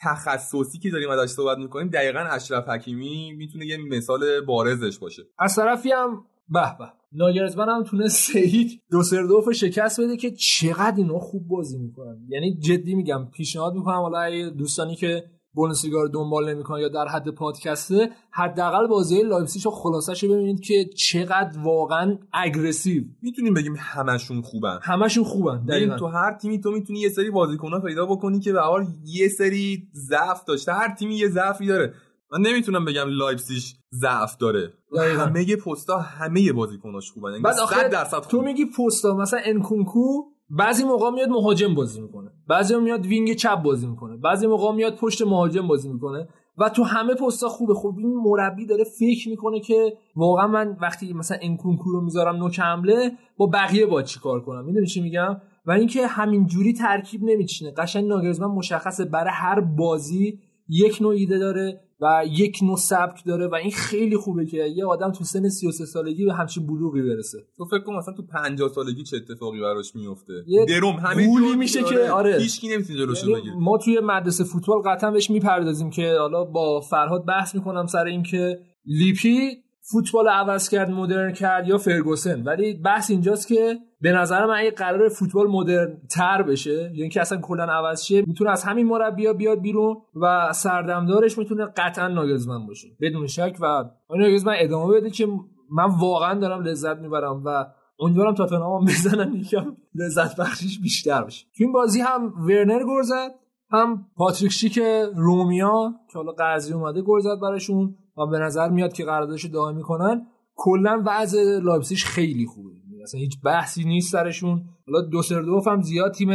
تخصصی 0.01 0.79
که 0.79 0.89
داریم 0.89 1.09
ازش 1.09 1.31
صحبت 1.31 1.57
می‌کنیم 1.57 1.87
دقیقا 1.87 2.19
اشرف 2.19 2.69
حکیمی 2.69 3.33
می‌تونه 3.33 3.65
یه 3.65 3.77
مثال 3.77 4.41
بارزش 4.41 4.99
باشه. 4.99 5.23
از 5.39 5.55
طرفی 5.55 5.91
هم 5.91 6.25
به 6.49 6.77
به. 6.79 6.85
ناگلزمن 7.11 7.69
هم 7.69 7.83
تونست 7.83 8.81
سه 8.91 9.00
هیچ 9.00 9.17
دوسلدورف 9.17 9.51
شکست 9.51 10.01
بده 10.01 10.17
که 10.17 10.31
چقدر 10.31 10.97
اینا 10.97 11.19
خوب 11.19 11.47
بازی 11.47 11.77
می‌کنن. 11.77 12.17
یعنی 12.29 12.57
جدی 12.59 12.95
میگم 12.95 13.25
پیشنهاد 13.33 13.73
می‌کنم 13.73 14.01
حالا 14.01 14.49
دوستانی 14.49 14.95
که 14.95 15.23
بوندسلیگا 15.57 16.01
رو 16.01 16.07
دنبال 16.07 16.53
نمی‌کنه 16.53 16.81
یا 16.81 16.87
در 16.87 17.07
حد 17.07 17.29
پادکسته 17.29 18.09
حداقل 18.31 18.87
بازی 18.87 19.23
لایپزیگ 19.23 19.65
رو 19.65 19.71
خلاصش 19.71 20.23
ببینید 20.23 20.59
که 20.59 20.85
چقدر 20.95 21.59
واقعا 21.63 22.17
aggressive. 22.33 23.03
می‌تونیم 23.21 23.53
بگیم 23.53 23.75
همشون 23.79 24.41
خوبن. 24.41 24.79
همشون 24.81 25.23
خوبن 25.23 25.65
دقیقاً. 25.65 25.95
تو 25.95 26.07
هر 26.07 26.33
تیمی 26.33 26.61
تو 26.61 26.71
می‌تونی 26.71 26.99
یه 26.99 27.09
سری 27.09 27.31
بازیکن‌ها 27.31 27.79
پیدا 27.79 28.05
بکنی 28.05 28.39
که 28.39 28.53
به 28.53 28.61
حال 28.61 28.85
یه 29.05 29.27
سری 29.27 29.87
ضعف 29.93 30.43
داشته. 30.43 30.73
هر 30.73 30.95
تیمی 30.95 31.15
یه 31.15 31.27
ضعفی 31.27 31.67
داره. 31.67 31.93
من 32.31 32.41
نمی‌تونم 32.41 32.85
بگم 32.85 33.05
لایپزیگ 33.07 33.63
ضعف 33.93 34.37
داره. 34.37 34.73
دقیقا. 34.97 35.21
همه 35.23 35.55
پستا 35.55 35.99
همه 35.99 36.53
بازیکناش 36.53 37.11
خوبن. 37.11 37.31
یعنی 37.31 37.43
بعد 37.43 37.91
درصد 37.91 38.19
تو 38.19 38.41
میگی 38.41 38.65
پستا 38.65 39.15
مثلا 39.15 39.39
انکونکو 39.45 40.23
بعضی 40.49 40.83
موقع 40.83 41.09
میاد 41.09 41.29
مهاجم 41.29 41.75
بازی 41.75 42.01
می‌کنه. 42.01 42.31
بعضی 42.47 42.75
میاد 42.75 43.05
wing 43.05 43.33
چپ 43.33 43.61
بازی 43.63 43.87
می‌کنه. 43.87 44.17
بعضی 44.17 44.47
موقع 44.47 44.75
میاد 44.75 44.95
پشت 44.95 45.21
مهاجم 45.21 45.67
بازی 45.67 45.89
می‌کنه. 45.93 46.27
و 46.57 46.69
تو 46.69 46.83
همه 46.83 47.13
پستا 47.13 47.49
خوبه. 47.49 47.73
خب 47.73 47.95
این 47.97 48.15
مربی 48.15 48.65
داره 48.65 48.83
فکر 48.83 49.29
می‌کنه 49.29 49.59
که 49.59 49.93
واقعا 50.15 50.47
من 50.47 50.77
وقتی 50.81 51.13
مثلا 51.13 51.37
انکونکو 51.41 51.91
رو 51.91 52.01
می‌ذارم 52.01 52.35
نوک 52.35 52.59
حمله 52.59 53.11
با 53.37 53.45
بقیه 53.47 53.85
با 53.85 54.01
چیکار 54.01 54.41
کنم؟ 54.41 54.65
می‌دونی 54.65 54.85
چی 54.85 55.01
میگم؟ 55.01 55.41
و 55.65 55.71
اینکه 55.71 56.07
همین 56.07 56.45
جوری 56.45 56.73
ترکیب 56.73 57.23
نمیچینه. 57.23 57.71
قشنگ 57.71 58.07
ناگلزمن 58.07 58.47
مشخصه 58.47 59.05
برای 59.05 59.31
هر 59.33 59.59
بازی 59.59 60.39
یک 60.69 61.01
نوع 61.01 61.13
ایده 61.13 61.37
داره 61.37 61.81
و 62.01 62.23
یک 62.31 62.59
نوع 62.63 62.77
سبک 62.77 63.25
داره 63.25 63.47
و 63.47 63.55
این 63.55 63.71
خیلی 63.71 64.17
خوبه 64.17 64.45
که 64.45 64.57
یه 64.57 64.85
آدم 64.85 65.11
تو 65.11 65.23
سن 65.23 65.49
33 65.49 65.85
سالگی 65.85 66.25
به 66.25 66.33
همچین 66.33 66.67
بلوغی 66.67 67.01
برسه. 67.01 67.37
تو 67.57 67.65
فکر 67.65 67.79
کن 67.79 67.95
مثلا 67.95 68.13
تو 68.13 68.23
50 68.23 68.69
سالگی 68.69 69.03
چه 69.03 69.17
اتفاقی 69.17 69.61
براش 69.61 69.95
میفته؟ 69.95 70.33
دروم 70.67 70.95
همه 70.95 71.55
میشه 71.55 71.83
که 71.83 72.09
آره 72.11 72.37
هیچ 72.37 72.61
کی 72.61 72.67
نمی‌تونه 72.67 72.99
جلوشو 72.99 73.29
یعنی 73.29 73.41
بگیره. 73.41 73.55
ما 73.55 73.77
توی 73.77 73.99
مدرسه 74.03 74.43
فوتبال 74.43 74.81
قطعا 74.85 75.11
بهش 75.11 75.29
می‌پردازیم 75.29 75.89
که 75.89 76.15
حالا 76.19 76.43
با 76.43 76.81
فرهاد 76.81 77.25
بحث 77.25 77.55
می‌کنم 77.55 77.85
سر 77.85 78.05
اینکه 78.05 78.59
لیپی 78.85 79.63
فوتبال 79.91 80.27
عوض 80.27 80.69
کرد 80.69 80.91
مدرن 80.91 81.33
کرد 81.33 81.67
یا 81.67 81.77
فرگوسن. 81.77 82.43
ولی 82.43 82.73
بحث 82.73 83.11
اینجاست 83.11 83.47
که 83.47 83.77
به 84.01 84.11
نظر 84.11 84.45
من 84.45 84.55
اگه 84.57 84.71
قرار 84.71 85.09
فوتبال 85.09 85.47
مدرن 85.47 86.01
تر 86.11 86.41
بشه 86.41 86.73
یعنی 86.73 87.01
اینکه 87.01 87.21
اصلا 87.21 87.37
کلا 87.41 87.63
عوض 87.63 88.03
شه 88.03 88.23
می‌تونه 88.27 88.51
از 88.51 88.63
همین 88.63 88.87
مربیا 88.87 89.33
بیاد 89.33 89.61
بیرون 89.61 89.97
و 90.21 90.53
سردمدارش 90.53 91.37
می‌تونه 91.37 91.65
قطعا 91.65 92.07
ناگزمن 92.07 92.67
باشه. 92.67 92.87
بدون 93.01 93.27
شک 93.27 93.57
و 93.61 93.83
ناگلزمن 94.09 94.53
ادامه 94.57 94.93
بده 94.93 95.09
که 95.09 95.27
من 95.71 95.89
واقعا 95.99 96.39
دارم 96.39 96.61
لذت 96.61 96.97
می‌برم 96.97 97.41
و 97.45 97.65
امیدوارم 97.99 98.33
تاتنهام 98.33 98.85
بزنن 98.85 99.33
یکم 99.33 99.77
لذت 99.95 100.39
بخشیش 100.39 100.79
بیشتر 100.79 101.23
بشه. 101.23 101.45
تو 101.57 101.63
این 101.63 101.73
بازی 101.73 102.01
هم 102.01 102.33
ورنر 102.47 102.83
گل 102.83 103.01
زد 103.01 103.31
هم 103.71 104.05
پاتریک 104.15 104.51
شیک 104.51 104.79
رومیا 105.15 105.93
که 106.11 106.19
حالا 106.19 106.31
قرضی 106.31 106.73
اومده 106.73 107.01
گل 107.01 107.19
زد 107.19 107.39
براشون. 107.41 107.95
و 108.17 108.25
به 108.25 108.39
نظر 108.39 108.69
میاد 108.69 108.93
که 108.93 109.05
قراردادش 109.05 109.45
دائم 109.45 109.75
می‌کنن. 109.75 110.27
کلا 110.55 111.03
وضع 111.05 111.59
لایپزیگ 111.63 111.97
خیلی 111.97 112.45
خوبه. 112.45 112.71
اصلا 113.03 113.19
هیچ 113.19 113.41
بحثی 113.41 113.83
نیست 113.83 114.11
سرشون. 114.11 114.61
حالا 114.87 115.01
دوسلدورف 115.01 115.67
هم 115.67 115.81
زیاد 115.81 116.13
تیم 116.13 116.29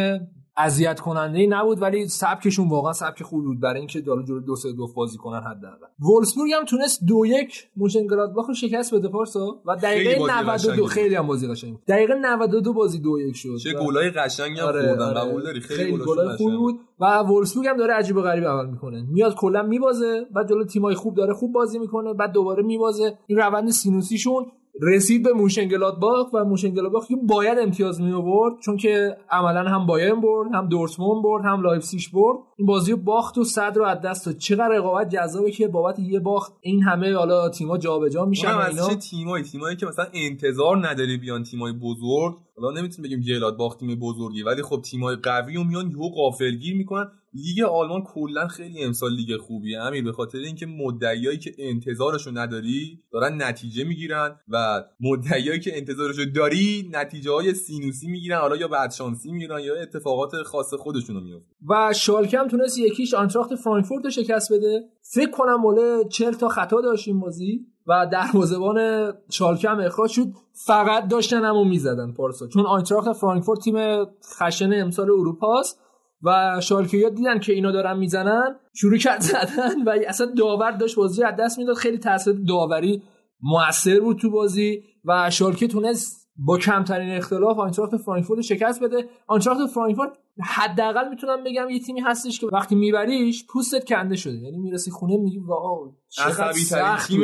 اذیت 0.57 1.01
کننده 1.01 1.39
ای 1.39 1.47
نبود 1.47 1.83
ولی 1.83 2.09
سبکشون 2.09 2.69
واقعا 2.69 2.93
سبک 2.93 3.23
خوبی 3.23 3.47
بود. 3.47 3.61
برای 3.61 3.79
اینکه 3.79 4.01
داره 4.01 4.25
جلو 4.25 4.41
دو 4.41 4.57
سه 4.57 4.73
دو 4.73 4.87
بازی 4.97 5.19
کنن 5.19 5.41
حداقل. 5.41 5.87
وولفسبورگ 6.01 6.53
هم 6.53 6.65
تونست 6.65 7.05
دو 7.05 7.27
یک 7.27 7.69
مونشن‌گلادباخ 7.77 8.49
رو 8.49 8.55
شکست 8.55 8.95
بده 8.95 9.09
پارسا. 9.09 9.63
و 9.67 9.77
دقیقه 9.77 10.41
92 10.41 10.87
خیلی 10.87 11.15
هم 11.15 11.27
بازی 11.27 11.49
قشنگ 11.49 11.79
دقیقه 11.89 12.15
92 12.15 12.73
بازی 12.73 12.99
دو 12.99 13.21
یک 13.21 13.37
شد. 13.37 13.57
چه 13.57 13.73
گلای 13.73 14.11
قشنگی 14.11 14.61
هم 14.61 14.67
آره 14.67 14.87
خوردن. 14.87 15.05
آره. 15.05 15.21
قبول 15.21 15.43
داری؟ 15.43 15.61
خیلی, 15.61 15.85
خیلی 15.85 15.99
گلای 15.99 16.37
خوبی 16.37 16.57
بود. 16.57 16.81
و 17.01 17.19
وولفسبورگ 17.19 17.67
هم 17.67 17.77
داره 17.77 17.95
عجیب 17.95 18.17
و 18.17 18.23
غریب 18.23 18.45
عمل 18.45 18.67
می‌کنه. 18.67 19.07
میاد 19.11 19.35
کلا 19.35 19.63
میبازه 19.63 20.27
بعد 20.35 20.49
جلو 20.49 20.65
تیمای 20.65 20.95
خوب 20.95 21.15
داره 21.15 21.35
خوب 21.35 21.53
بازی 21.53 21.79
می‌کنه 21.79 22.15
بعد 22.15 22.33
دوباره 22.33 22.63
میبازه. 22.63 23.19
این 23.27 23.39
روند 23.39 23.71
سینوسیشون 23.71 24.47
رسید 24.81 25.23
به 25.23 25.33
مونشن‌گلادباخ 25.33 26.33
و 26.33 26.45
مونشن‌گلادباخ 26.45 27.07
که 27.07 27.17
باید 27.23 27.59
امتیاز 27.59 28.01
می 28.01 28.13
آورد 28.13 28.55
چون 28.65 28.77
که 28.77 29.17
عملا 29.31 29.71
هم 29.71 29.87
بایرن 29.87 30.21
برد 30.21 30.55
هم 30.55 30.69
دورتموند 30.69 31.25
برد 31.25 31.45
هم 31.45 31.63
لایپزیگ 31.63 32.01
برد. 32.13 32.39
این 32.57 32.67
بازی 32.67 32.95
باخت 32.95 33.39
و 33.39 33.45
صدر 33.45 33.73
رو 33.77 33.85
از 33.85 34.01
دست 34.01 34.27
داد. 34.27 34.37
چقدر 34.37 34.69
رقابت 34.69 35.09
جذابه 35.09 35.51
که 35.51 35.69
بابت 35.69 35.99
یه 35.99 36.21
باخت 36.21 36.53
این 36.61 36.83
همه 36.83 37.15
حالا 37.15 37.49
تیم‌ها 37.49 37.79
جابجا 37.79 38.25
میشن 38.25 38.49
اینا. 38.49 38.89
چه 38.89 38.95
تیمایی؟ 38.95 39.45
تیمایی 39.45 39.77
که 39.77 39.87
مثلا 39.87 40.07
انتظار 40.15 40.89
نداری 40.89 41.17
بیان 41.17 41.43
تیمای 41.43 41.73
بزرگ. 41.73 42.35
حالا 42.57 42.81
نمی‌تونیم 42.81 43.03
بگیم 43.11 43.21
گلادباخ 43.21 43.77
تیم 43.77 44.01
بزرگی 44.01 44.43
ولی 44.43 44.63
خب 44.63 44.81
تیمای 44.81 45.17
قوی 45.17 45.57
و 45.57 45.65
میان 45.65 45.91
یهو 45.91 46.09
غافلگیر 46.09 46.77
می‌کنن. 46.77 47.07
لیگ 47.35 47.65
آلمان 47.65 48.03
کلا 48.03 48.49
خیلی 48.49 48.85
امسال 48.85 49.13
لیگ 49.13 49.37
خوبیه. 49.37 49.81
امیر 49.81 50.05
به 50.05 50.13
خاطر 50.13 50.39
اینکه 50.39 50.67
مدعیایی 50.67 51.39
که 51.39 51.53
انتظارشو 51.59 52.31
نداری 52.31 52.99
دارن 53.13 53.43
نتیجه 53.43 53.85
می‌گیرن 53.85 54.37
و 54.49 54.85
مدعیایی 55.01 55.61
که 55.61 55.77
انتظارشو 55.77 56.25
داری 56.25 56.91
نتیجه 56.93 57.31
های 57.31 57.55
سینوسی 57.55 58.09
می‌گیرن. 58.09 58.39
حالا 58.39 58.57
یا 58.57 58.69
بدشانسی 58.69 59.33
می‌گیرن 59.33 59.61
یا 59.61 59.75
اتفاقات 59.83 60.43
خاص 60.43 60.75
خودشونو 60.75 61.21
میفته 61.21 61.55
و 61.69 61.93
شالکه 61.93 62.39
هم 62.39 62.49
تونست 62.49 62.79
یک 62.79 62.94
هیچ 62.94 63.15
آینتراخت 63.15 63.55
فرانکفورت 63.55 64.05
رو 64.05 64.11
شکست 64.11 64.53
بده. 64.53 64.85
فکر 65.15 65.31
کنم 65.31 65.57
مول 65.61 66.09
40 66.09 66.33
تا 66.33 66.49
خطا 66.49 66.81
داشت 66.81 67.09
این 67.09 67.21
بازی 67.21 67.67
و 67.87 68.07
دروازه‌بان 68.13 69.13
شالکه 69.31 69.69
هم 69.69 69.81
اخراج 69.81 70.11
شد. 70.11 70.27
فقط 70.53 71.09
داشتن 71.09 71.45
همو 71.45 71.65
می‌زدن 71.65 72.13
پارسا. 72.13 72.47
چون 72.49 72.67
آینتراخت 72.67 73.13
فرانکفورت 73.13 73.61
تیم 73.61 74.05
خشن 74.39 74.73
امسال 74.73 75.11
اروپاست. 75.11 75.82
و 76.23 76.61
شالکه 76.63 77.11
دیدن 77.11 77.39
که 77.39 77.53
اینا 77.53 77.73
دارن 77.73 77.99
می‌زنن 77.99 78.57
شروع 78.75 78.99
کرد 78.99 79.21
زدن 79.21 79.83
و 79.87 79.99
اصلا 80.09 80.27
داور 80.39 80.71
داشت 80.71 80.97
بازی 80.97 81.25
از 81.25 81.35
دست 81.39 81.59
می‌داد. 81.59 81.77
خیلی 81.77 81.99
تاثیر 81.99 82.35
داوری 82.49 83.03
موثر 83.43 84.01
بود 84.01 84.19
تو 84.19 84.31
بازی 84.31 84.83
و 85.05 85.31
شالکه 85.31 85.67
تونست 85.69 86.23
با 86.37 86.59
کمترین 86.59 87.17
اختلاف 87.17 87.59
آینتراخت 87.59 87.97
فرانکفورت 87.97 88.41
شکست 88.41 88.83
بده. 88.83 89.05
آینتراخت 89.27 89.67
فرانکفورت 89.67 90.11
حداقل 90.41 91.09
می‌تونم 91.09 91.45
بگم 91.45 91.71
یه 91.71 91.81
تیمی 91.81 92.01
هستش 92.01 92.41
که 92.41 92.47
وقتی 92.47 92.75
میبریش 92.75 93.47
پوستت 93.47 93.85
کنده 93.85 94.17
شده. 94.17 94.39
یعنی 94.39 94.59
می‌رسی 94.59 94.91
خونه 94.91 95.17
میگی 95.17 95.39
wow 95.39 95.95
چقدر 96.09 96.53
سخت 96.53 97.09
تیم 97.09 97.23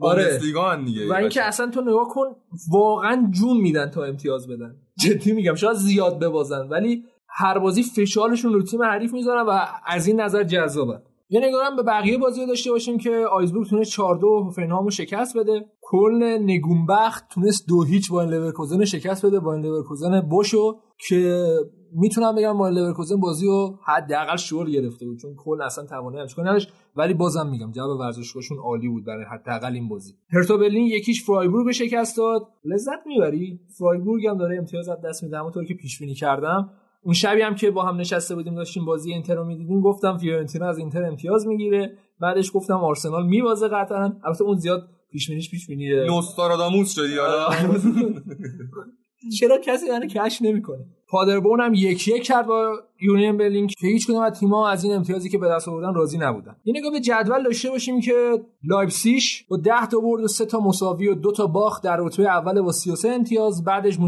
آره. 0.00 0.38
دیگه 0.38 1.08
و 1.10 1.12
اینکه 1.12 1.42
اصلا 1.42 1.70
تو 1.70 1.80
نگاه 1.80 2.08
کن 2.08 2.26
واقعا 2.70 3.28
جون 3.30 3.56
میدن 3.56 3.90
تا 3.90 4.04
امتیاز 4.04 4.48
بدن. 4.48 4.76
جدی 4.98 5.32
میگم 5.32 5.54
شاید 5.54 5.76
زیاد 5.76 6.18
ببازن 6.18 6.68
ولی 6.68 7.04
هر 7.38 7.58
بازی 7.58 7.82
فشارشون 7.82 8.52
رو 8.52 8.62
تیم 8.62 8.82
حریف 8.82 9.12
می‌ذارن 9.12 9.46
و 9.46 9.58
از 9.86 10.06
این 10.06 10.20
نظر 10.20 10.42
جذابه. 10.42 11.00
یه 11.30 11.40
نگاه 11.40 11.76
به 11.76 11.82
بقیه 11.82 12.18
بازی 12.18 12.46
داشته 12.46 12.70
باشیم 12.70 12.98
که 12.98 13.10
آگزبورگ 13.10 13.68
تونست 13.68 13.90
4 13.90 14.18
2 14.18 14.42
هوفنهام 14.44 14.90
شکست 14.90 15.38
بده. 15.38 15.66
کلن 15.80 16.38
نگونبخت 16.40 17.24
تونست 17.30 17.68
دو 17.68 17.82
هیچ 17.82 18.10
بایر 18.10 18.24
لورکوزن 18.24 18.84
شکست 18.84 19.26
بده 19.26 19.40
بایر 19.40 19.56
لورکوزن 19.56 20.20
بوشو 20.20 20.76
که 21.08 21.44
می‌تونم 21.92 22.34
بگم 22.34 22.58
بایر 22.58 22.68
لورکوزن 22.68 23.16
بازی 23.16 23.46
رو 23.46 23.78
حداقل 23.84 24.36
شور 24.36 24.70
گرفته 24.70 25.06
بود. 25.06 25.18
چون 25.18 25.34
کلن 25.36 25.62
اصلا 25.62 25.86
توانایی 25.86 26.28
همش 26.46 26.68
ولی 26.96 27.14
بازم 27.14 27.46
میگم 27.46 27.72
جواب 27.72 28.00
ورزشگاهشون 28.00 28.58
عالی 28.58 28.88
بود 28.88 29.04
برای 29.04 29.24
حداقل 29.32 29.72
این 29.72 29.88
بازی. 29.88 30.12
هرتا 30.32 30.56
برلین 30.56 30.86
یک 30.86 31.02
هیچ 31.02 31.24
فرایبورگ 31.24 31.72
شکست 31.72 32.16
داد. 32.16 32.42
لذت 32.64 33.06
می‌بری؟ 33.06 33.60
فرایبورگ 33.78 34.26
هم 34.26 34.38
داره 34.38 34.58
امتیاز 34.58 34.88
از 34.88 34.98
دست 35.04 35.24
میده. 35.24 35.38
همونطور 35.38 35.64
که 35.64 35.74
پیش 35.74 35.98
بینی 35.98 36.14
کردم. 36.14 36.70
اون 37.02 37.14
شبی 37.14 37.42
هم 37.42 37.54
که 37.54 37.70
با 37.70 37.82
هم 37.84 37.96
نشسته 37.96 38.34
بودیم 38.34 38.54
داشتیم 38.54 38.84
بازی 38.84 39.12
اینتر 39.12 39.34
رو 39.34 39.44
می‌دیدیم 39.44 39.80
گفتم 39.80 40.16
فیورنتینا 40.16 40.66
از 40.66 40.78
اینتر 40.78 41.04
امتیاز 41.04 41.46
می‌گیره. 41.46 41.92
بعدش 42.20 42.50
گفتم 42.54 42.76
آرسنال 42.76 43.26
می‌بازه 43.26 43.68
قطعا. 43.68 44.12
البته 44.24 44.44
اون 44.44 44.56
زیاد 44.56 44.88
پیش 45.10 45.28
بینیش 45.28 45.50
پیش 45.50 45.66
بینی 45.66 46.06
نوستراداموس 46.06 46.94
شدی 46.94 47.16
حالا. 47.16 47.48
چرا 49.40 49.58
کسی 49.58 49.90
منو 49.90 50.06
کشف 50.06 50.42
نمی‌کنه؟ 50.42 50.84
پادربورن 51.10 51.60
هم 51.60 51.74
یک 51.74 52.08
یک 52.08 52.22
کرد 52.22 52.46
با 52.46 52.72
یونیون 53.00 53.36
برلین 53.36 53.66
که 53.66 53.86
هیچ 53.86 54.06
کدوم 54.06 54.22
از 54.22 54.40
تیم‌ها 54.40 54.68
از 54.68 54.84
این 54.84 54.94
امتیازی 54.94 55.28
که 55.28 55.38
به 55.38 55.48
دست 55.48 55.68
آوردن 55.68 55.94
راضی 55.94 56.18
نبودن. 56.18 56.56
یه 56.64 56.74
نگاه 56.76 56.92
به 56.92 57.00
جدول 57.00 57.42
داشته 57.42 57.70
باشیم 57.70 58.00
که 58.00 58.44
لایپزیگ 58.64 59.44
با 59.48 59.56
10 59.56 59.86
تا 59.86 59.98
برد 59.98 60.24
و 60.24 60.28
3 60.28 60.44
تا 60.44 60.60
مساوی 60.60 61.08
و 61.08 61.14
2 61.14 61.32
تا 61.32 61.46
باخت 61.46 61.82
در 61.82 61.96
رتبه 62.00 62.26
اول 62.26 62.60
با 62.60 62.72
33 62.72 63.08
امتیاز 63.08 63.64
بعدش 63.64 63.98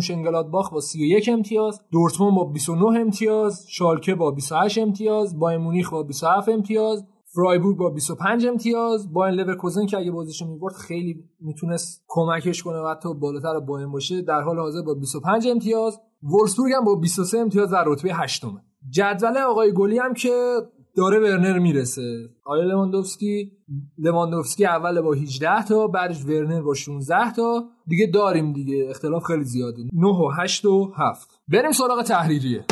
گلادباخ 0.53 0.71
با 0.71 0.81
31 0.81 1.29
امتیاز 1.33 1.81
دورتموند 1.93 2.35
با 2.35 2.45
29 2.45 3.01
امتیاز 3.01 3.67
شالکه 3.69 4.15
با 4.15 4.31
28 4.31 4.79
امتیاز 4.79 5.39
بایرن 5.39 5.59
مونیخ 5.59 5.91
با 5.91 6.03
27 6.03 6.49
امتیاز 6.49 7.05
فرایبورگ 7.35 7.77
با 7.77 7.91
25 7.91 8.47
امتیاز 8.47 9.13
بایر 9.13 9.35
لورکوزن 9.35 9.87
که 9.87 9.99
اگه 9.99 10.11
بازیشو 10.11 10.47
می‌برد 10.47 10.75
خیلی 10.75 11.25
می‌تونست 11.41 12.05
کمکش 12.09 12.63
کنه 12.63 12.79
و 12.79 12.89
حتی 12.89 13.15
بالاتر 13.15 13.61
بایرن 13.61 13.93
باشه 13.93 14.23
در 14.23 14.41
حال 14.41 14.59
حاضر 14.59 14.83
با 14.83 14.95
25 14.95 15.49
امتیاز. 15.49 16.01
وولفسبورگ 16.23 16.73
هم 16.73 16.85
با 16.85 16.95
23 16.95 17.39
امتیاز 17.39 17.71
در 17.71 17.85
رتبه 17.87 18.15
هشتمه. 18.15 18.61
جدول 18.91 19.39
آقای 19.39 19.73
گلی 19.73 19.99
هم 19.99 20.15
که 20.15 20.55
داره 20.97 21.19
ورنر 21.19 21.59
می‌رسه. 21.59 22.29
آقای 22.45 22.69
لواندوفسکی 22.69 23.53
لواندوفسکی 23.99 24.67
اول 24.67 25.01
با 25.01 25.13
18 25.13 25.65
تا 25.65 25.87
بعدش 25.87 26.25
ورنر 26.25 26.63
با 26.63 26.75
16 26.75 27.33
تا. 27.33 27.65
دیگه 27.87 28.07
داریم 28.07 28.53
دیگه 28.53 28.87
اختلاف 28.91 29.25
خیلی 29.25 29.45
زیاده. 29.45 29.83
9 29.93 30.09
و 30.09 30.31
8 30.39 30.65
و 30.65 30.93
7 30.97 31.29
بریم 31.49 31.73
سراغ 31.73 32.03
تحریریه. 32.03 32.65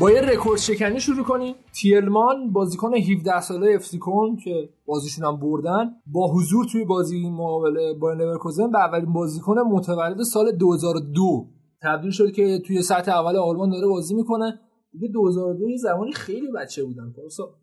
با 0.00 0.10
یه 0.10 0.20
رکورد 0.20 0.60
شکنی 0.60 1.00
شروع 1.00 1.24
کنیم. 1.24 1.54
تیلمان 1.80 2.52
بازیکن 2.52 2.94
17 2.94 3.40
ساله 3.40 3.74
افسیکون 3.74 4.36
که 4.36 4.68
بازیشون 4.86 5.24
هم 5.24 5.36
بردن 5.36 5.90
با 6.06 6.32
حضور 6.32 6.66
توی 6.72 6.84
بازی 6.84 7.30
مقابل 7.30 7.94
با 8.00 8.12
لورکوزن 8.12 8.70
به 8.70 8.78
اولین 8.78 9.12
بازیکن 9.12 9.58
متولد 9.58 10.22
سال 10.22 10.52
2002 10.52 11.46
تبدیل 11.82 12.10
شد 12.10 12.32
که 12.32 12.58
توی 12.66 12.82
سطح 12.82 13.12
اول 13.12 13.36
آلمان 13.36 13.70
داره 13.70 13.86
بازی 13.86 14.14
می‌کنه. 14.14 14.60
دیگه 15.00 15.12
2002 15.12 15.76
زمانی 15.76 16.12
خیلی 16.12 16.48
بچه 16.56 16.84
بودن. 16.84 17.14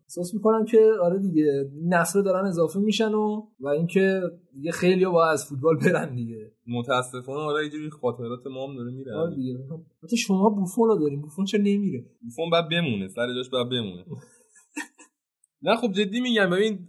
احساس 0.04 0.34
می‌کنم 0.34 0.64
که 0.64 0.90
آره 1.02 1.18
دیگه 1.18 1.70
نسل 1.88 2.22
دارن 2.22 2.46
اضافه 2.46 2.78
میشن 2.78 3.14
و 3.14 3.42
و 3.60 3.68
اینکه 3.68 4.20
دیگه 4.52 4.72
خیلی 4.72 5.06
با 5.06 5.26
از 5.30 5.44
فوتبال 5.48 5.76
برن 5.76 6.14
دیگه. 6.14 6.52
متاسفانه 6.66 7.38
آره 7.40 7.62
اینجوری 7.62 7.90
خاطرات 7.90 8.46
ما 8.46 8.66
هم 8.68 8.76
داره 8.76 8.90
میره 8.90 9.14
آره 9.16 9.34
دیگه. 9.36 9.58
حتی 10.02 10.16
شما 10.16 10.50
بوفون 10.50 10.88
رو 10.88 10.98
داریم. 10.98 11.20
بوفون 11.20 11.44
چه 11.44 11.58
نمیره؟ 11.58 12.04
بوفون 12.22 12.50
بعد 12.50 12.68
بمونه 12.68 13.08
سر 13.08 13.34
جاش 13.34 13.50
بعد 13.50 13.68
بمونه. 13.68 14.04
نه 15.62 15.76
خب 15.76 15.92
جدی 15.92 16.20
میگم 16.20 16.50
ببین 16.50 16.88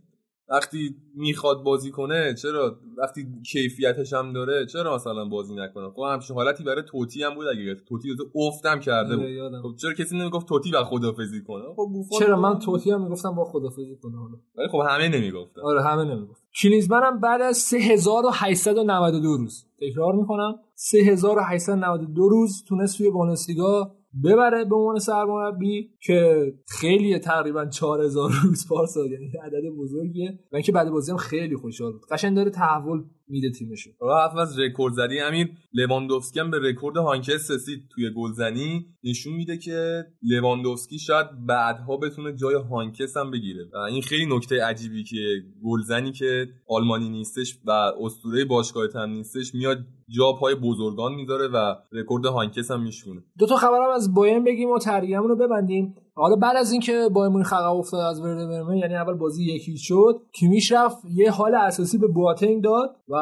وقتی 0.49 0.95
می‌خواد 1.15 1.63
بازی 1.63 1.91
کنه 1.91 2.33
چرا؟ 2.33 2.79
وقتی 2.97 3.27
کیفیتش 3.51 4.13
هم 4.13 4.33
داره 4.33 4.65
چرا 4.65 4.95
مثلا 4.95 5.25
بازی 5.25 5.55
نکنه؟ 5.55 5.89
خب 5.89 6.01
همچین 6.11 6.35
حالتی 6.35 6.63
برای 6.63 6.83
توتی 6.87 7.23
هم 7.23 7.35
بود 7.35 7.47
اگه 7.47 7.75
توتی 7.75 8.15
تو 8.17 8.39
افتم 8.39 8.79
کرده 8.79 9.15
بود. 9.15 9.61
خب 9.61 9.75
چرا 9.75 9.93
کسی 9.93 10.17
نمی‌گفت 10.17 10.47
توتی 10.47 10.71
با 10.71 10.83
خدافظی 10.83 11.41
کنه؟ 11.41 11.63
خب 11.75 11.89
چرا؟ 12.19 12.39
من 12.39 12.59
توتی 12.59 12.91
هم 12.91 13.03
می‌گفتم 13.03 13.35
با 13.35 13.45
خدافظی 13.45 13.97
کنه 14.03 14.17
حالا. 14.17 14.35
ولی 14.57 14.67
خب 14.67 14.81
همه 14.89 15.07
نمی‌گفتن. 15.07 15.61
آره 15.61 15.83
همه 15.83 16.03
نمی‌گفت 16.03 16.43
کلینزمن 16.61 17.03
هم 17.03 17.19
بعد 17.19 17.41
از 17.41 17.57
3892 17.57 19.37
روز. 19.37 19.65
تکرار 19.81 20.13
می‌کنم. 20.13 20.59
3892 20.75 22.29
روز 22.29 22.63
تونست 22.67 22.97
توی 22.97 23.09
بوندسلیگا 23.09 23.96
ببره 24.23 24.65
به 24.65 24.75
عنوان 24.75 24.99
سرمربی 24.99 25.89
که 26.01 26.51
خیلی 26.67 27.19
تقریبا 27.19 27.65
4000 27.65 28.31
روز 28.43 28.67
پارسال 28.69 29.11
یعنی 29.11 29.31
عدد 29.43 29.69
بزرگیه. 29.79 30.39
و 30.51 30.55
اینکه 30.55 30.71
بعد 30.71 30.89
بازی 30.89 31.11
هم 31.11 31.17
خیلی 31.17 31.55
خوشحال 31.55 31.91
بود. 31.91 32.01
قشنگ 32.11 32.35
داره 32.35 32.51
تحول 32.51 33.03
میده 33.27 33.51
تیمشو. 33.51 33.89
حرف 34.01 34.35
از 34.35 34.59
رکورد 34.59 34.93
زدی 34.93 35.19
همین 35.19 35.47
لواندوفسکی 35.73 36.39
هم 36.39 36.51
به 36.51 36.59
رکورد 36.59 36.97
هاینکس 36.97 37.51
رسید 37.51 37.79
توی 37.89 38.09
گلزنی. 38.15 38.85
نشون 39.03 39.33
میده 39.33 39.57
که 39.57 40.05
لواندوفسکی 40.23 40.99
شاید 40.99 41.27
بعدها 41.47 41.97
بتونه 41.97 42.35
جای 42.35 42.55
هاینکس 42.55 43.17
هم 43.17 43.31
بگیره. 43.31 43.65
و 43.73 43.77
این 43.77 44.01
خیلی 44.01 44.25
نکته 44.35 44.63
عجیبی 44.63 45.03
که 45.03 45.43
گلزنی 45.63 46.11
که 46.11 46.47
آلمانی 46.67 47.09
نیستش 47.09 47.59
و 47.65 47.71
اسطوره 48.01 48.45
باشگاه 48.45 48.87
هم 48.95 49.09
نیستش 49.09 49.53
میاد 49.53 49.77
جا 50.09 50.33
پای 50.33 50.55
بزرگان 50.55 51.13
می‌ذاره 51.13 51.47
و 51.47 51.75
رکورد 51.91 52.25
هانکس 52.25 52.71
هم 52.71 52.83
میشونه. 52.83 53.23
دو 53.37 53.47
تا 53.47 53.55
خبرم 53.55 53.89
از 53.95 54.13
بایرن 54.13 54.43
بگیم 54.43 54.69
و 54.69 54.79
ترجمه 54.79 55.27
رو 55.27 55.35
ببندیم. 55.35 55.95
حالا 56.13 56.35
بعد 56.35 56.55
از 56.57 56.71
اینکه 56.71 57.09
بایر 57.13 57.31
مونیخ 57.31 57.53
عقب 57.53 57.75
افتاد 57.75 57.99
از 57.99 58.21
ورده 58.21 58.47
برمن 58.47 58.77
یعنی 58.77 58.95
اول 58.95 59.13
بازی 59.13 59.43
یکی 59.43 59.77
شد 59.77 60.21
کیمیش 60.31 60.71
رفت 60.71 60.97
یه 61.15 61.31
حال 61.31 61.55
اساسی 61.55 61.97
به 61.97 62.07
بواتنگ 62.07 62.63
داد 62.63 62.95
و 63.09 63.15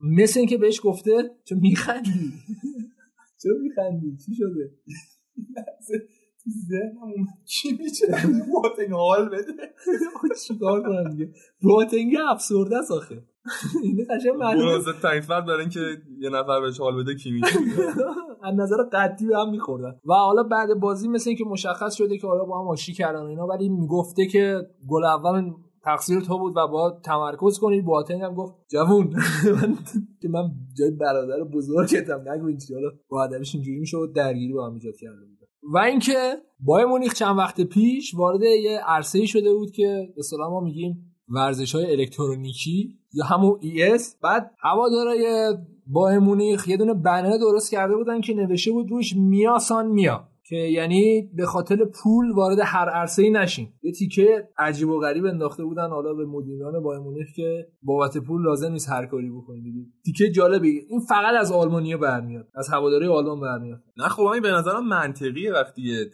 مثل 0.00 0.40
اینکه 0.40 0.58
بهش 0.58 0.80
گفته 0.84 1.30
چه 1.44 1.54
میخندی؟ 1.54 2.32
چرا 3.42 3.54
میخندی؟ 3.62 4.16
چی 4.26 4.34
شده؟ 4.34 4.70
ذهنم 6.48 7.26
چی 7.44 7.68
میشه 7.72 8.06
بواتنگ 8.46 8.92
حال 8.92 9.28
بده؟ 9.28 9.52
چیکار 10.48 10.82
کنم 10.82 11.10
دیگه؟ 11.10 11.32
بواتنگ 11.62 12.16
افسرده 12.30 12.76
است 12.78 12.90
آخه. 12.90 13.22
این 13.82 14.06
قشنگ 14.10 14.36
معلومه. 14.36 14.72
مناسب 14.72 15.00
ترین 15.02 15.20
فرد 15.20 15.46
برای 15.46 15.60
اینکه 15.60 15.80
یه 16.18 16.30
نفر 16.30 16.60
بهش 16.60 16.80
حال 16.80 17.02
بده 17.02 17.14
کی 17.14 17.30
میشه. 17.30 17.58
از 18.42 18.54
نظر 18.56 18.76
قدی 18.92 19.26
به 19.26 19.36
هم 19.36 19.50
میخوردن. 19.50 20.00
و 20.06 20.14
حالا 20.14 20.42
بعد 20.42 20.80
بازی 20.80 21.08
مثل 21.08 21.30
اینکه 21.30 21.44
مشخص 21.44 21.94
شده 21.94 22.18
که 22.18 22.26
حالا 22.26 22.44
با 22.44 22.60
هم 22.60 22.68
آشتی 22.68 22.92
کردن 22.92 23.20
و 23.20 23.26
اینا 23.26 23.46
ولی 23.46 23.68
می‌گفته 23.68 24.26
که 24.26 24.60
گل 24.88 25.04
اول 25.04 25.50
تقصیر 25.84 26.20
تو 26.20 26.38
بود 26.38 26.56
و 26.56 26.68
با 26.68 27.00
تمرکز 27.04 27.58
کنی. 27.58 27.80
بواتنگ 27.80 28.22
هم 28.22 28.34
گفت 28.34 28.54
جوون. 28.70 29.14
من 29.62 29.78
که 30.22 30.28
من 30.28 30.50
جای 30.78 30.90
برادر 30.90 31.44
بزرگتم. 31.44 32.20
نگو 32.28 32.46
این 32.46 32.58
چیزا 32.58 32.80
رو 32.80 32.90
با 33.08 33.24
ادبش 33.24 33.54
اینجوری 33.54 33.78
میشه 33.78 33.96
و 33.96 34.06
درگیری 34.06 34.52
با 34.52 34.66
هم 34.66 34.74
ایجاد 34.74 34.94
کرده 34.96 35.20
بود 35.26 35.39
و 35.62 35.78
اینکه 35.78 36.36
بایر 36.60 36.86
مونیخ 36.86 37.14
چند 37.14 37.38
وقت 37.38 37.60
پیش 37.60 38.14
وارد 38.14 38.42
یه 38.42 38.80
عرصه‌ای 38.86 39.26
شده 39.26 39.54
بود 39.54 39.70
که 39.70 40.08
به 40.16 40.22
ما 40.38 40.60
میگیم 40.60 41.14
ورزش 41.28 41.74
های 41.74 41.92
الکترونیکی 41.92 42.98
یا 43.12 43.24
همون 43.24 43.60
ES 43.60 44.02
بعد 44.22 44.50
هوادارای 44.62 45.54
بایر 45.86 46.18
مونیخ 46.18 46.68
یه 46.68 46.76
دونه 46.76 46.94
بنر 46.94 47.38
درست 47.38 47.70
کرده 47.70 47.96
بودن 47.96 48.20
که 48.20 48.34
نوشته 48.34 48.72
بود 48.72 48.90
روش 48.90 49.16
میاسان 49.16 49.86
میا 49.86 50.28
که 50.50 50.56
یعنی 50.56 51.30
به 51.36 51.46
خاطر 51.46 51.76
پول 51.84 52.30
وارد 52.30 52.58
هر 52.64 52.88
عرصه 52.88 53.22
ای 53.22 53.30
نشین. 53.30 53.68
یه 53.82 53.92
تیکه 53.92 54.48
عجیب 54.58 54.88
و 54.88 55.00
غریب 55.00 55.26
انداخته 55.26 55.64
بودن 55.64 55.88
حالا 55.88 56.14
به 56.14 56.26
مدیران 56.26 56.82
بایر 56.82 57.00
مونیخ 57.00 57.26
که 57.36 57.68
بابت 57.82 58.18
پول 58.18 58.42
لازم 58.42 58.72
نیست 58.72 58.88
هر 58.88 59.06
کاری 59.06 59.30
بکنید 59.30 59.92
تیکه 60.04 60.30
جالبی 60.30 60.80
این 60.88 61.00
فقط 61.00 61.34
از 61.40 61.52
آلمانیا 61.52 61.98
برمیاد. 61.98 62.48
از 62.54 62.68
هواداری 62.68 63.06
آلمان 63.06 63.40
برمیاد. 63.40 63.82
نه 63.96 64.08
خب 64.08 64.22
این 64.22 64.42
به 64.42 64.50
نظرم 64.50 64.88
منطقیه. 64.88 65.52
وقتی 65.52 66.04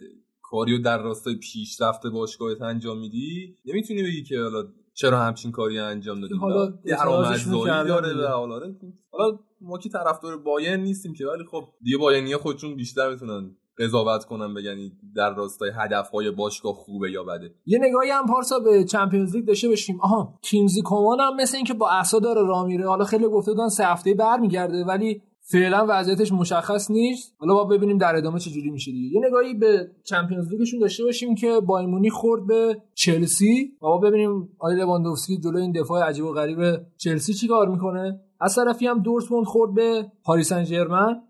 کاریو 0.41 0.81
در 0.81 1.03
راستای 1.03 1.35
پیشرفت 1.35 2.07
باشگاهت 2.07 2.61
انجام 2.61 2.99
میدی 2.99 3.55
نمی‌تونی 3.65 4.03
بگی 4.03 4.23
که 4.23 4.39
حالا 4.39 4.63
چرا 4.93 5.19
همچین 5.19 5.51
کاری 5.51 5.79
انجام 5.79 6.21
دادیم 6.21 6.37
حالا 6.37 6.65
درآمدزایی 6.65 7.87
داره 7.87 8.13
و 8.13 8.27
حالا 8.27 8.73
حالا 9.11 9.39
ما 9.61 9.77
که 9.77 9.89
طرفدار 9.89 10.37
باین 10.37 10.79
نیستیم 10.79 11.13
که 11.13 11.25
ولی 11.25 11.43
خب 11.51 11.63
دیگه 11.83 11.97
باینیا 11.97 12.37
خودشون 12.37 12.75
بیشتر 12.75 13.09
می‌تونن 13.09 13.55
قضاوت 13.79 14.25
کنن 14.25 14.53
بگن 14.53 14.77
در 15.15 15.35
راستای 15.35 15.71
هدفهای 15.79 16.31
باشگاه 16.31 16.73
خوبه 16.73 17.11
یا 17.11 17.23
بده. 17.23 17.53
یه 17.65 17.79
نگاهی 17.81 18.09
هم 18.09 18.25
پارسا 18.25 18.59
به 18.59 18.83
چمپیونز 18.83 19.35
لیگ 19.35 19.45
داشته 19.45 19.67
باشیم. 19.67 20.01
آها 20.01 20.33
کینزی 20.41 20.81
کومان 20.81 21.19
هم 21.19 21.35
مثل 21.35 21.55
اینکه 21.55 21.73
با 21.73 21.89
عصا 21.89 22.19
داره 22.19 22.41
راه 22.41 22.65
میره. 22.65 22.87
حالا 22.87 23.05
خیلی 23.05 23.27
گفته 23.27 23.51
بودن 23.51 23.69
سه 23.69 23.85
هفته 23.85 24.13
برمیگرده 24.13 24.85
ولی 24.85 25.21
فعلا 25.51 25.85
وضعیتش 25.89 26.31
مشخص 26.31 26.91
نیست. 26.91 27.35
حالا 27.39 27.53
با 27.53 27.63
ببینیم 27.63 27.97
در 27.97 28.15
ادامه 28.15 28.39
چه 28.39 28.49
جوری 28.49 28.69
میشه 28.69 28.91
دیگه. 28.91 29.15
یه 29.15 29.27
نگاهی 29.27 29.53
به 29.53 29.91
چمپیونز 30.03 30.49
لیگشون 30.49 30.79
داشته 30.79 31.03
باشیم 31.03 31.35
که 31.35 31.59
بایمونی 31.65 32.09
خورد 32.09 32.47
به 32.47 32.81
چلسی. 32.93 33.71
و 33.81 33.97
ببینیم 33.99 34.49
آیا 34.59 34.77
لواندوفسکی 34.77 35.37
جلوی 35.37 35.61
این 35.61 35.71
دفاع 35.71 36.09
عجیب 36.09 36.25
و 36.25 36.33
غریب 36.33 36.81
چلسی 36.97 37.33
چیکار 37.33 37.69
می‌کنه؟ 37.69 38.19
از 38.41 38.55
طرفی 38.55 38.87
هم 38.87 38.99
دورتموند 38.99 39.45
خورد 39.45 39.73
به 39.73 40.11
پاریس 40.23 40.49
سن 40.49 40.63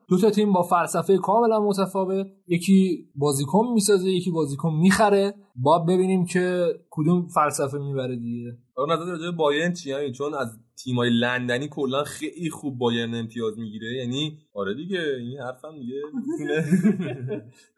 دو 0.10 0.18
تا 0.18 0.30
تیم 0.30 0.54
با 0.54 0.64
فلسفه 0.64 1.18
کاملا 1.18 1.60
متفاوت. 1.60 2.28
یکی 2.48 3.10
بازیکن 3.16 3.68
می‌سازه 3.74 4.10
یکی 4.10 4.32
بازیکن 4.32 4.74
می‌خره. 4.74 5.34
با 5.56 5.80
ببینیم 5.80 6.26
که 6.26 6.66
کدوم 6.90 7.28
فلسفه 7.28 7.78
می‌بره 7.78 8.16
دیگه. 8.16 8.58
آره 8.76 8.94
نظر 8.94 9.12
راجع 9.12 9.32
بایرن 9.38 9.74
چیه؟ 9.74 10.12
چون 10.12 10.34
از 10.34 10.48
تیمای 10.84 11.10
لندنی 11.10 11.68
کلا 11.68 12.04
خیلی 12.04 12.50
خوب 12.50 12.78
بایرن 12.78 13.16
امتیاز 13.16 13.60
می‌گیره. 13.60 13.94
یعنی 13.98 14.38
آره 14.54 14.74
دیگه 14.74 15.00
این 15.20 15.40
حرفم 15.40 15.80
دیگه 15.80 16.02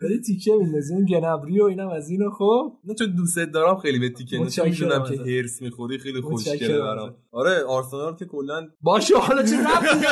داری 0.02 0.22
تیکه 0.28 0.52
میندازی 0.52 0.94
اون 0.94 1.06
گنبری 1.06 1.62
و 1.62 1.64
اینم 1.64 1.90
از 1.90 2.10
اینو 2.10 2.30
خب. 2.30 2.74
نه 2.84 2.94
چون 2.94 3.16
دوست 3.16 3.40
دارم 3.54 3.78
خیلی 3.78 4.00
به 4.00 4.10
تیکه 4.10 4.40
میشونم 4.40 5.04
که 5.04 5.22
هرس 5.22 5.62
می‌خوری 5.62 5.98
خیلی 5.98 6.22
خوشگله 6.22 6.80
برام. 6.80 7.16
آره 7.32 7.64
آرسنال 7.64 8.16
که 8.16 8.26
کلا 8.26 8.68
باشه 8.82 9.18
حالا 9.18 9.44
چه 9.44 9.56
ربطی 9.58 10.06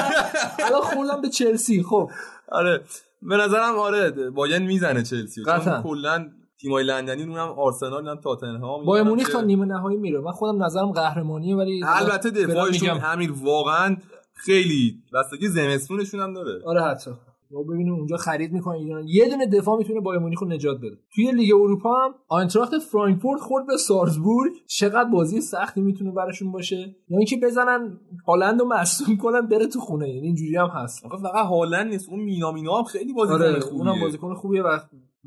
الان 0.63 0.81
خوردم 0.81 1.21
به 1.21 1.29
چلسی 1.29 1.83
خب. 1.83 2.06
آره. 2.47 2.83
به 3.21 3.37
نظرم 3.37 3.75
آره 3.79 4.29
بایرن 4.29 4.61
می‌زنه 4.61 5.03
چلسی. 5.03 5.43
چون 5.45 5.81
کلا 5.81 6.29
تیمای 6.61 6.83
لندنی 6.83 7.23
اونم 7.23 7.49
آرسنال 7.59 8.07
هم 8.07 8.15
تاتنهام. 8.15 8.85
با 8.85 9.03
مونیخ 9.03 9.29
تا 9.29 9.41
نیمه 9.41 9.65
نهایی 9.65 9.97
میره. 9.97 10.19
من 10.19 10.31
خودم 10.31 10.63
نظرم 10.63 10.91
قهرمانیه 10.91 11.55
ولی 11.55 11.81
البته 11.85 12.29
دفاعشون 12.29 12.89
همین 12.89 13.29
واقعا 13.29 13.97
خیلی 14.33 15.03
بستگی 15.13 15.47
زمستونشون 15.47 16.19
هم 16.19 16.33
داره. 16.33 16.61
آره 16.65 16.81
حتی. 16.81 17.11
ما 17.51 17.63
ببینیم 17.63 17.93
اونجا 17.93 18.17
خرید 18.17 18.51
می‌کنن 18.51 18.75
ایران 18.75 19.07
یه 19.07 19.29
دونه 19.29 19.45
دفاع 19.45 19.77
می‌تونه 19.77 19.99
بایر 19.99 20.19
مونیخ 20.19 20.41
رو 20.41 20.47
نجات 20.47 20.77
بده. 20.77 20.97
توی 21.15 21.31
لیگ 21.31 21.55
اروپا 21.55 21.95
هم 21.95 22.15
آینتراخت 22.27 22.77
فرانکفورت 22.77 23.41
خورد 23.41 23.67
به 23.67 23.77
سارزبورگ. 23.77 24.51
چقدر 24.67 25.09
بازی 25.09 25.41
سختی 25.41 25.81
می‌تونه 25.81 26.11
براشون 26.11 26.51
باشه. 26.51 26.75
یا 26.75 26.85
یعنی 27.09 27.25
اینکه 27.27 27.37
بزنن 27.43 27.99
هالند 28.27 28.59
رو 28.59 28.67
مصدوم 28.67 29.17
کنن 29.17 29.41
بره 29.41 29.67
تو 29.67 29.79
خونه. 29.79 30.09
یعنی 30.09 30.27
اینجوری 30.27 30.55
هم 30.55 30.67
هست. 30.67 31.07
فقط 31.07 31.45
هالند 31.45 31.87
نیست 31.87 32.09
اون 32.09 32.19
مینا 32.19 32.77
هم 32.77 32.83
خیلی 32.83 33.13
بازیکن 33.13 33.41
آره، 33.43 33.59
خوبیه. 33.59 33.79
اونم 33.79 34.01
بازیکن 34.01 34.33
خوبیه 34.33 34.63
و 34.63 34.77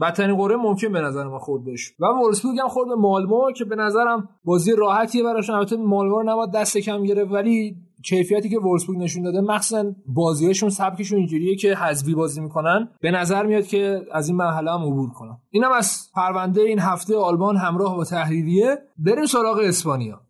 بدترین 0.01 0.37
قرعه 0.37 0.57
ممکن 0.57 0.93
به 0.93 1.01
نظر 1.01 1.25
ما 1.25 1.39
خورد 1.39 1.65
بهش. 1.65 1.95
و 2.01 2.07
وولسبورگ 2.07 2.59
هم 2.59 2.69
خورد 2.69 2.89
به 2.89 2.95
مالمو 2.95 3.53
که 3.57 3.65
به 3.65 3.77
نظرم 3.77 4.29
بازی 4.45 4.73
راحتیه 4.77 5.23
براشون 5.23 5.57
البته 5.57 5.77
مالمو 5.77 6.19
رو 6.19 6.31
نباید 6.33 6.51
دست 6.51 6.79
کم 6.79 7.03
گرفت 7.03 7.33
ولی 7.33 7.77
کیفیتی 8.05 8.49
که 8.49 8.59
وولسبورگ 8.59 8.99
نشون 8.99 9.23
داده 9.23 9.41
مخصوصا 9.41 9.93
بازیاشون 10.07 10.69
سبکشون 10.69 11.19
اینجوریه 11.19 11.57
که 11.57 11.75
حذفی 11.75 12.15
بازی 12.15 12.41
می‌کنن. 12.41 12.89
به 13.01 13.11
نظر 13.11 13.47
میاد 13.47 13.67
که 13.67 14.01
از 14.13 14.29
این 14.29 14.37
مرحله 14.37 14.71
هم 14.71 14.83
عبور 14.83 15.11
کنن. 15.11 15.37
اینم 15.51 15.73
از 15.73 16.11
پرونده 16.15 16.61
این 16.61 16.79
هفته 16.79 17.17
آلمان 17.17 17.57
همراه 17.57 17.97
با 17.97 18.05
تحریریه. 18.05 18.79
بریم 18.99 19.27
سراغ 19.27 19.59
اسپانیا. 19.59 20.21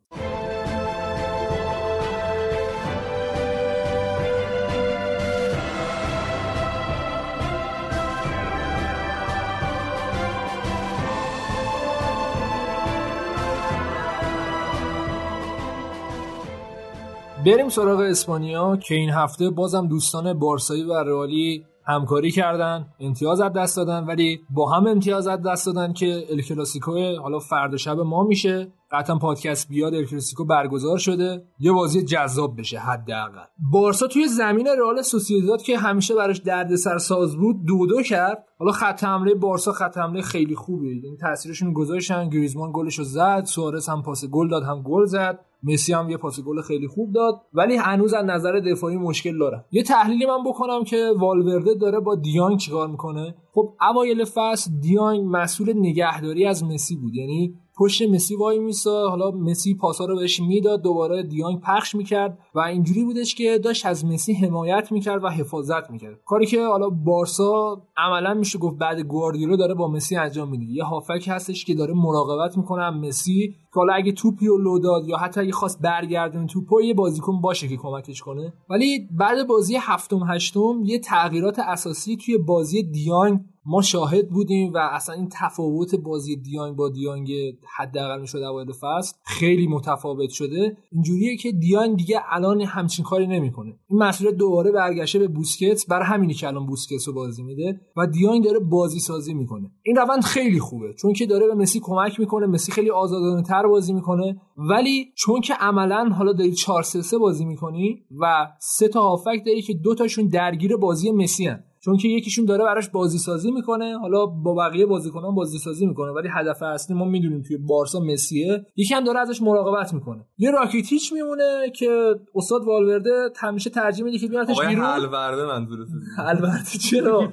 بریم 17.47 17.69
سراغ 17.69 18.01
اسپانیا 18.01 18.77
که 18.77 18.95
این 18.95 19.11
هفته 19.11 19.51
بازم 19.51 19.87
دوستان 19.87 20.39
بارسایی 20.39 20.83
و 20.83 20.93
رئالی 20.93 21.65
همکاری 21.87 22.31
کردن 22.31 22.87
امتیاز 23.01 23.41
از 23.41 23.53
دست 23.53 23.77
دادن 23.77 24.05
ولی 24.05 24.41
با 24.51 24.71
هم 24.71 24.87
امتیاز 24.87 25.27
از 25.27 25.43
دست 25.43 25.67
دادن 25.67 25.93
که 25.93 26.25
الکلاسیکو 26.31 26.93
حالا 27.23 27.39
فردا 27.39 27.77
شب 27.77 27.99
ما 28.01 28.25
میشه. 28.25 28.73
قطعا 28.93 29.19
پادکست 29.19 29.69
بیاد 29.69 29.95
الکلاسیکو 29.95 30.45
برگزار 30.45 30.99
شده. 30.99 31.45
یه 31.59 31.73
بازی 31.73 32.03
جذاب 32.03 32.59
بشه 32.59 32.79
حداقل. 32.79 33.45
بارسا 33.73 34.07
توی 34.07 34.29
زمین 34.29 34.67
رئال 34.67 35.03
سوسییداد 35.03 35.63
که 35.63 35.79
همیشه 35.79 36.15
براش 36.15 36.39
دردسر 36.39 36.99
ساز 36.99 37.37
بود 37.37 37.65
دو 37.67 37.87
دو 37.87 38.03
کرد. 38.03 38.45
حالا 38.59 38.73
خط 38.73 39.05
حمله 39.05 39.35
بارسا 39.35 39.73
خط 39.73 39.99
حمله 39.99 40.23
خیلی 40.23 40.55
خوبه. 40.55 40.87
این 40.87 41.17
تاثیرشون 41.21 41.73
گذاشتن. 41.73 42.29
گریزمان 42.29 42.71
گلشو 42.75 43.03
زد. 43.03 43.45
سوارز 43.45 43.89
هم 43.89 44.03
پاس 44.03 44.25
گل 44.25 44.49
داد 44.49 44.63
هم 44.63 44.83
گل 44.83 45.05
زد. 45.05 45.39
مسی 45.63 45.93
هم 45.93 46.11
یه 46.11 46.17
پاس 46.17 46.41
گل 46.41 46.61
خیلی 46.63 46.89
خوب 46.89 47.13
داد. 47.13 47.35
ولی 47.55 47.77
هنوز 47.77 48.15
از 48.15 48.25
نظر 48.25 48.61
دفاعی 48.61 48.97
مشکل 48.97 49.39
داره 49.39 49.65
یه 49.71 49.83
تحلیلی 49.83 50.27
من 50.27 50.45
بکنم 50.51 50.85
که 50.85 51.11
والورده 51.21 51.75
داره 51.75 52.01
با 52.01 52.15
دیانگ 52.15 52.59
چیکار 52.59 52.89
می‌کنه؟ 52.89 53.35
خب 53.53 53.75
اوایل 53.91 54.25
فصل 54.25 54.71
دیانگ 54.81 55.29
مسئول 55.31 55.73
نگهداری 55.77 56.47
از 56.47 56.65
مسی 56.65 56.97
بود. 56.97 57.15
یعنی 57.15 57.55
پشت 57.81 58.03
مسی 58.03 58.37
وای 58.37 58.59
میسا. 58.59 59.09
حالا 59.09 59.31
مسی 59.31 59.75
پاسا 59.75 60.05
رو 60.05 60.17
بهش 60.17 60.41
می‌داد 60.41 60.83
دوباره 60.83 61.23
دیانگ 61.23 61.61
پخش 61.61 61.95
می‌کرد 61.95 62.39
و 62.55 62.61
اینجوری 62.61 63.05
بودش 63.05 63.35
که 63.35 63.59
داشت 63.59 63.87
از 63.87 64.05
مسی 64.05 64.33
حمایت 64.33 64.93
می‌کرد 64.93 65.25
و 65.25 65.29
حفاظت 65.29 65.91
می‌کرد. 65.91 66.21
کاری 66.27 66.47
که 66.47 66.67
حالا 66.67 66.89
بارسا 66.91 67.83
عملا 67.97 68.35
میشه 68.35 68.59
گفت 68.59 68.79
بعد 68.79 69.01
گواردیولا 69.01 69.57
داره 69.57 69.75
با 69.75 69.89
مسی 69.89 70.17
انجام 70.17 70.49
میده. 70.49 70.65
یه 70.65 70.85
هافک 70.85 71.25
هستش 71.29 71.65
که 71.65 71.75
داره 71.75 71.95
مراقبت 71.95 72.57
می‌کنه 72.57 72.91
مسی. 72.91 73.49
که 73.49 73.81
حالا 73.81 73.93
اگه 73.93 74.13
توپی 74.13 74.49
و 74.49 74.57
لو 74.57 74.79
داد 74.79 75.09
یا 75.09 75.17
حتی 75.17 75.41
اگه 75.41 75.53
خواست 75.53 75.83
برگردون 75.83 76.47
توپو 76.47 76.83
یه 76.83 76.95
بازیکن 76.95 77.41
باشه 77.41 77.69
که 77.69 77.77
کمکش 77.77 78.21
کنه. 78.21 78.53
ولی 78.71 79.09
بعد 79.19 79.47
بازی 79.47 79.77
هفتم 79.81 80.21
هشتم 80.29 80.83
یه 80.85 80.99
تغییرات 80.99 81.59
اساسی 81.59 82.17
توی 82.17 82.39
بازی 82.39 82.83
دیانگ 82.83 83.41
ما 83.67 83.83
شاهد 83.83 84.29
بودیم 84.29 84.73
و 84.73 84.79
اصلا 84.79 85.15
این 85.15 85.29
تفاوت 85.33 85.95
بازی 85.95 86.37
دیانگ 86.37 86.77
با 86.77 86.89
دیانگ 86.89 87.33
حداقل 87.77 88.21
می‌شد 88.21 88.39
اوایل 88.39 88.73
فصل 88.73 89.17
خیلی 89.25 89.67
متفاوت 89.67 90.31
شده. 90.31 90.77
اینجوریه 90.93 91.37
که 91.37 91.53
دیانگ 91.53 91.97
دیگه 91.97 92.21
الان 92.31 92.61
همچین 92.61 93.05
کاری 93.05 93.27
نمی‌کنه. 93.27 93.79
این 93.89 93.99
مسئله 93.99 94.33
دوباره 94.33 94.73
برگشته 94.73 95.19
به 95.19 95.29
بوسکتس 95.29 95.87
برای 95.87 96.07
همینی 96.07 96.35
که 96.35 96.47
الان 96.47 96.67
بوسکتس 96.67 97.09
رو 97.09 97.15
بازی 97.15 97.43
میده 97.43 97.81
و 97.97 98.07
دیانگ 98.07 98.45
داره 98.45 98.59
بازی 98.59 99.01
سازی 99.01 99.35
می‌کنه. 99.35 99.71
این 99.83 99.97
روند 99.97 100.23
خیلی 100.23 100.61
خوبه 100.61 100.95
چون 100.95 101.13
که 101.13 101.27
داره 101.27 101.47
به 101.47 101.55
مسی 101.55 101.81
کمک 101.81 102.21
می‌کنه 102.21 102.47
مسی 102.47 102.73
خیلی 102.73 102.91
آزادانه 102.91 103.43
تر 103.43 103.67
بازی 103.67 103.93
می‌کنه. 103.93 104.41
ولی 104.57 105.13
چون 105.15 105.41
که 105.41 105.55
عملا 105.55 106.09
حالا 106.09 106.33
داری 106.33 106.53
4 106.53 106.83
3 106.83 107.19
بازی 107.19 107.45
می‌کنی 107.45 108.05
و 108.21 108.47
سه 108.61 108.89
تا 108.89 109.03
هافک 109.03 109.43
داری 109.47 109.63
که 109.63 109.75
دو 109.75 109.95
تاشون 109.95 110.29
درگیر 110.29 110.77
بازی 110.77 111.13
مسی 111.13 111.47
هن. 111.47 111.65
چون 111.85 111.97
که 111.97 112.09
یکیشون 112.09 112.45
داره 112.45 112.65
براش 112.65 112.89
بازی 112.89 113.19
سازی 113.19 113.51
می‌کنه. 113.51 113.99
حالا 113.99 114.27
با 114.27 114.55
بقیه 114.55 114.87
بازیکنان 114.87 115.35
بازی 115.35 115.59
سازی 115.59 115.87
می‌کنه. 115.87 116.13
ولی 116.13 116.29
هدف 116.33 116.63
اصلی 116.63 116.97
ما 116.97 117.05
می‌دونیم 117.05 117.43
توی 117.43 117.57
بارسا 117.57 118.01
مسیه. 118.01 118.67
یکی 118.77 118.95
هم 118.95 119.05
داره 119.05 119.21
ازش 119.21 119.43
مراقبت 119.43 119.95
می‌کنه. 119.95 120.25
یه 120.39 120.51
راکیتیچ 120.51 121.13
میمونه 121.13 121.71
که 121.75 122.15
استاد 122.35 122.65
والورده 122.65 123.11
همیشه 123.37 123.71
ترجیح 123.71 124.05
میده 124.05 124.19
که 124.19 124.29
بیارتش 124.29 124.61
بیرون. 124.61 124.85
الورده 124.85 125.47
منظورته 125.47 125.93
الورده 126.19 126.79
چرا؟ 126.91 127.29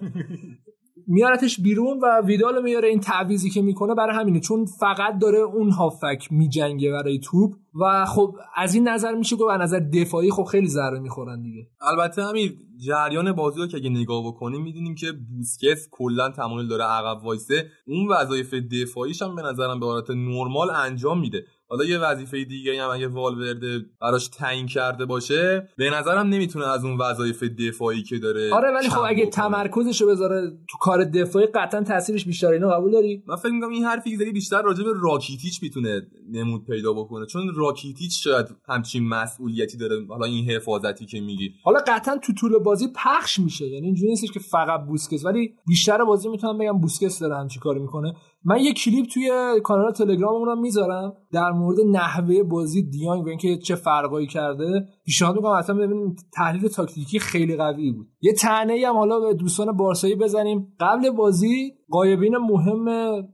میارتش 1.07 1.59
بیرون 1.59 1.99
و 1.99 2.21
ویدال 2.25 2.63
میاره 2.63 2.87
این 2.87 2.99
تعویزی 2.99 3.49
که 3.49 3.61
می‌کنه 3.61 3.95
برای 3.95 4.15
همینه. 4.15 4.39
چون 4.39 4.65
فقط 4.65 5.19
داره 5.19 5.39
اون 5.39 5.69
هافک 5.69 6.27
میجنگه 6.31 6.91
برای 6.91 7.19
توپ 7.19 7.53
و 7.81 8.05
خب 8.05 8.35
از 8.55 8.75
این 8.75 8.87
نظر 8.87 9.15
میشه 9.15 9.35
گفت 9.35 9.51
از 9.51 9.61
نظر 9.61 9.79
دفاعی 9.79 10.31
خب 10.31 10.43
خیلی 10.43 10.67
ضربه 10.67 10.99
می‌خورن 10.99 11.41
دیگه. 11.41 11.67
البته 11.81 12.23
همین 12.23 12.51
جریان 12.85 13.31
بازی 13.31 13.59
رو 13.59 13.67
که 13.67 13.77
اگه 13.77 13.89
نگاه 13.89 14.27
بکنیم 14.27 14.61
می‌دونیم 14.61 14.95
که 14.95 15.07
بوسکس 15.11 15.87
کلا 15.91 16.29
تمایل 16.29 16.67
داره 16.67 16.83
عقب 16.83 17.23
وایسه. 17.23 17.65
اون 17.87 18.07
وظایف 18.07 18.53
دفاعیش 18.53 19.21
هم 19.21 19.35
به 19.35 19.41
نظرم 19.41 19.79
به 19.79 19.85
حالت 19.85 20.09
نرمال 20.09 20.69
انجام 20.69 21.19
میده. 21.19 21.45
حالا 21.69 21.85
یه 21.85 21.97
وظیفه 21.97 22.43
دیگه 22.43 22.83
هم 22.83 22.89
اگه 22.89 23.07
والورده 23.07 23.85
براش 24.01 24.27
تعیین 24.27 24.67
کرده 24.67 25.05
باشه 25.05 25.69
به 25.77 25.89
نظرم 25.89 26.27
نمی‌تونه 26.27 26.67
از 26.67 26.85
اون 26.85 26.97
وظایف 26.97 27.43
دفاعی 27.43 28.03
که 28.03 28.17
داره 28.17 28.53
آره 28.53 28.71
ولی 28.71 28.89
خب 28.89 29.01
اگه 29.07 29.25
تمرکزش 29.25 30.01
رو 30.01 30.07
بذاره 30.07 30.51
تو 30.69 30.77
کار 30.81 31.03
دفاعی 31.03 31.45
قطعا 31.45 31.83
تاثیرش 31.83 32.25
بیشتر. 32.25 32.47
اینو 32.47 32.69
قبول 32.69 32.91
داری؟ 32.91 33.23
من 33.27 33.35
فکر 33.35 33.51
می‌کنم 33.51 33.69
این 33.69 33.83
حرفی 33.83 34.17
که 34.17 34.31
بیشتر 34.31 34.61
راجع 34.61 34.83
به 34.83 34.91
راکیتیچ 35.01 35.63
می‌تونه 35.63 36.01
نمود 36.31 36.65
پیدا 36.65 36.93
بکنه. 36.93 37.25
چون 37.25 37.55
راکیتیچ 37.55 38.23
شاید 38.23 38.45
همچین 38.67 39.07
مسئولیتی 39.07 39.77
داره 39.77 40.05
حالا 40.09 40.25
این 40.25 40.49
حفاظتی 40.49 41.05
که 41.05 41.21
میگی. 41.21 41.53
حالا 41.63 41.79
قطعا 41.87 42.17
تو 42.17 42.33
طول 42.33 42.57
بازی 42.57 42.87
پخش 42.95 43.39
میشه. 43.39 43.67
یعنی 43.67 43.85
اینجوری 43.85 44.09
نیستش 44.09 44.31
که 44.31 44.39
فقط 44.39 44.85
بوسکس 44.87 45.25
ولی 45.25 45.53
بیشتر 45.67 46.03
بازی 46.03 46.29
می‌تونم 46.29 46.57
بگم 46.57 46.79
بوسکس 46.79 47.19
داره 47.19 47.37
همچین 47.37 47.61
کار 47.61 47.77
می‌کنه. 47.77 48.13
من 48.45 48.59
یه 48.59 48.73
کلیپ 48.73 49.05
توی 49.05 49.29
کانال 49.63 49.91
تلگراممون 49.91 50.59
می‌ذارم 50.59 51.13
در 51.31 51.51
مورد 51.51 51.77
نحوه 51.91 52.43
بازی 52.43 52.89
دیانگ 52.89 53.25
و 53.25 53.29
اینکه 53.29 53.57
چه 53.57 53.75
فرقایی 53.75 54.27
کرده. 54.27 54.87
پیشنهاد 55.05 55.35
می‌کنم 55.35 55.51
اصلا 55.51 55.75
ببینیم 55.75 56.15
تحلیل 56.33 56.67
تاکتیکی 56.67 57.19
خیلی 57.19 57.55
قوی 57.55 57.91
بود. 57.91 58.07
یه 58.21 58.33
تنه 58.33 58.87
هم 58.87 58.95
حالا 58.95 59.19
به 59.19 59.33
دوستان 59.33 59.77
بارسایی 59.77 60.15
بزنیم. 60.15 60.73
قبل 60.79 61.09
بازی 61.09 61.73
قایبین 61.89 62.37
مهم 62.37 62.87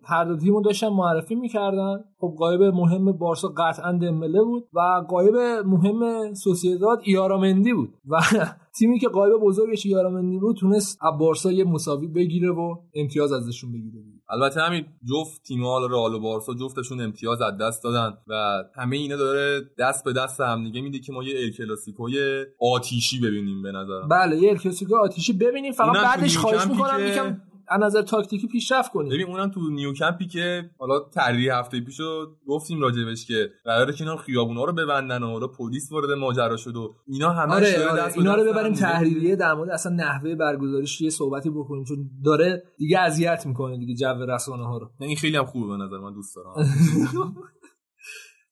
هر 0.04 0.26
دو 0.26 0.38
تیمو 0.38 0.62
داشتن 0.62 0.90
معرفی 0.90 1.36
می‌کردن. 1.36 2.04
خب 2.18 2.36
قایب 2.38 2.62
مهم 2.64 3.12
بارسا 3.12 3.48
قطعا 3.48 3.92
دمبله 3.92 4.44
بود 4.44 4.64
و 4.74 5.06
قایب 5.10 5.36
مهم 5.66 6.34
سوسیداد 6.34 7.00
ایارامندی 7.04 7.74
بود. 7.74 7.90
و 8.10 8.20
تیمی 8.80 9.00
که 9.00 9.08
قایب 9.08 9.34
بزرگش 9.42 9.86
ایارامندی 9.86 10.40
بود 10.40 10.56
تونست 10.56 10.98
از 11.02 11.20
بارسا 11.20 11.52
یه 11.52 11.64
مساوی 11.64 12.08
بگیره 12.08 12.52
و 12.52 12.76
امتیاز 12.96 13.32
ازشون 13.32 13.72
بگیره. 13.72 14.13
البته 14.34 14.62
همین 14.62 14.86
جفت 15.10 15.44
تیم 15.44 15.66
حال 15.66 15.92
رئال 15.92 16.14
و 16.14 16.20
بارسا 16.20 16.54
جفتشون 16.54 17.02
امتیاز 17.02 17.42
از 17.42 17.58
دست 17.58 17.84
دادن 17.84 18.18
و 18.28 18.64
همه 18.76 18.98
اینا 18.98 19.16
داره 19.16 19.62
دست 19.80 20.04
به 20.04 20.14
دست 20.14 20.42
هم 20.42 20.64
دیگه 20.64 20.82
میده 20.82 21.00
که 21.00 21.14
ما 21.14 21.24
یه 21.24 21.52
ال 21.60 22.46
آتیشی 22.60 23.20
ببینیم 23.20 23.62
به 23.62 23.72
نظر 23.72 24.02
بله 24.02 24.38
یه 24.38 24.50
ال 24.50 24.96
آتیشی 24.96 25.34
ببینیم 25.34 25.74
فقط 25.74 25.94
بعدش 25.94 26.38
خواهش 26.38 26.68
می‌کنم 26.68 27.08
یکم 27.08 27.42
از 27.68 27.82
نظر 27.82 28.02
تاکتیکی 28.02 28.48
پیشرفت 28.48 28.92
کنیم. 28.92 29.10
ببین 29.10 29.28
اونم 29.28 29.52
تو 29.52 29.70
نیوکمپی 29.70 30.28
که 30.28 30.70
حالا 30.80 31.00
طریق 31.00 31.52
هفته 31.54 31.82
پیشو 31.82 32.26
گفتیم 32.48 32.82
راجبش 32.82 33.26
که 33.26 33.50
قراره 33.66 33.94
که 33.94 34.04
اینا 34.04 34.18
خیابونا 34.18 34.64
رو 34.64 34.74
ببندن 34.74 35.24
و 35.24 35.28
حالا 35.28 35.48
پلیس 35.48 35.92
وارد 35.92 36.12
ماجرا 36.12 36.58
شد 36.58 36.76
و 36.76 36.96
اینا 37.08 37.30
همه 37.30 37.54
آره, 37.54 37.88
آره. 37.90 38.18
اینا 38.18 38.36
رو 38.36 38.44
ببریم 38.44 38.74
تحریریه 38.74 39.36
در 39.36 39.54
مورد 39.54 39.70
اصلا 39.70 39.96
نحوه 39.96 40.36
برگزاریش 40.36 41.02
یه 41.02 41.10
صحبتی 41.10 41.50
بکنیم 41.50 41.84
چون 41.84 42.10
داره 42.26 42.64
دیگه 42.78 43.00
اذیت 43.00 43.46
می‌کنه 43.46 43.78
دیگه 43.78 43.96
جو 43.96 44.26
رسانه 44.28 44.66
ها 44.66 44.78
رو 44.78 44.90
این 45.00 45.16
خیلی 45.16 45.38
هم 45.38 45.46
خوبه 45.46 45.68
به 45.68 45.84
نظر 45.84 45.98
من 45.98 46.14
دوست 46.14 46.36
دارم. 46.36 46.54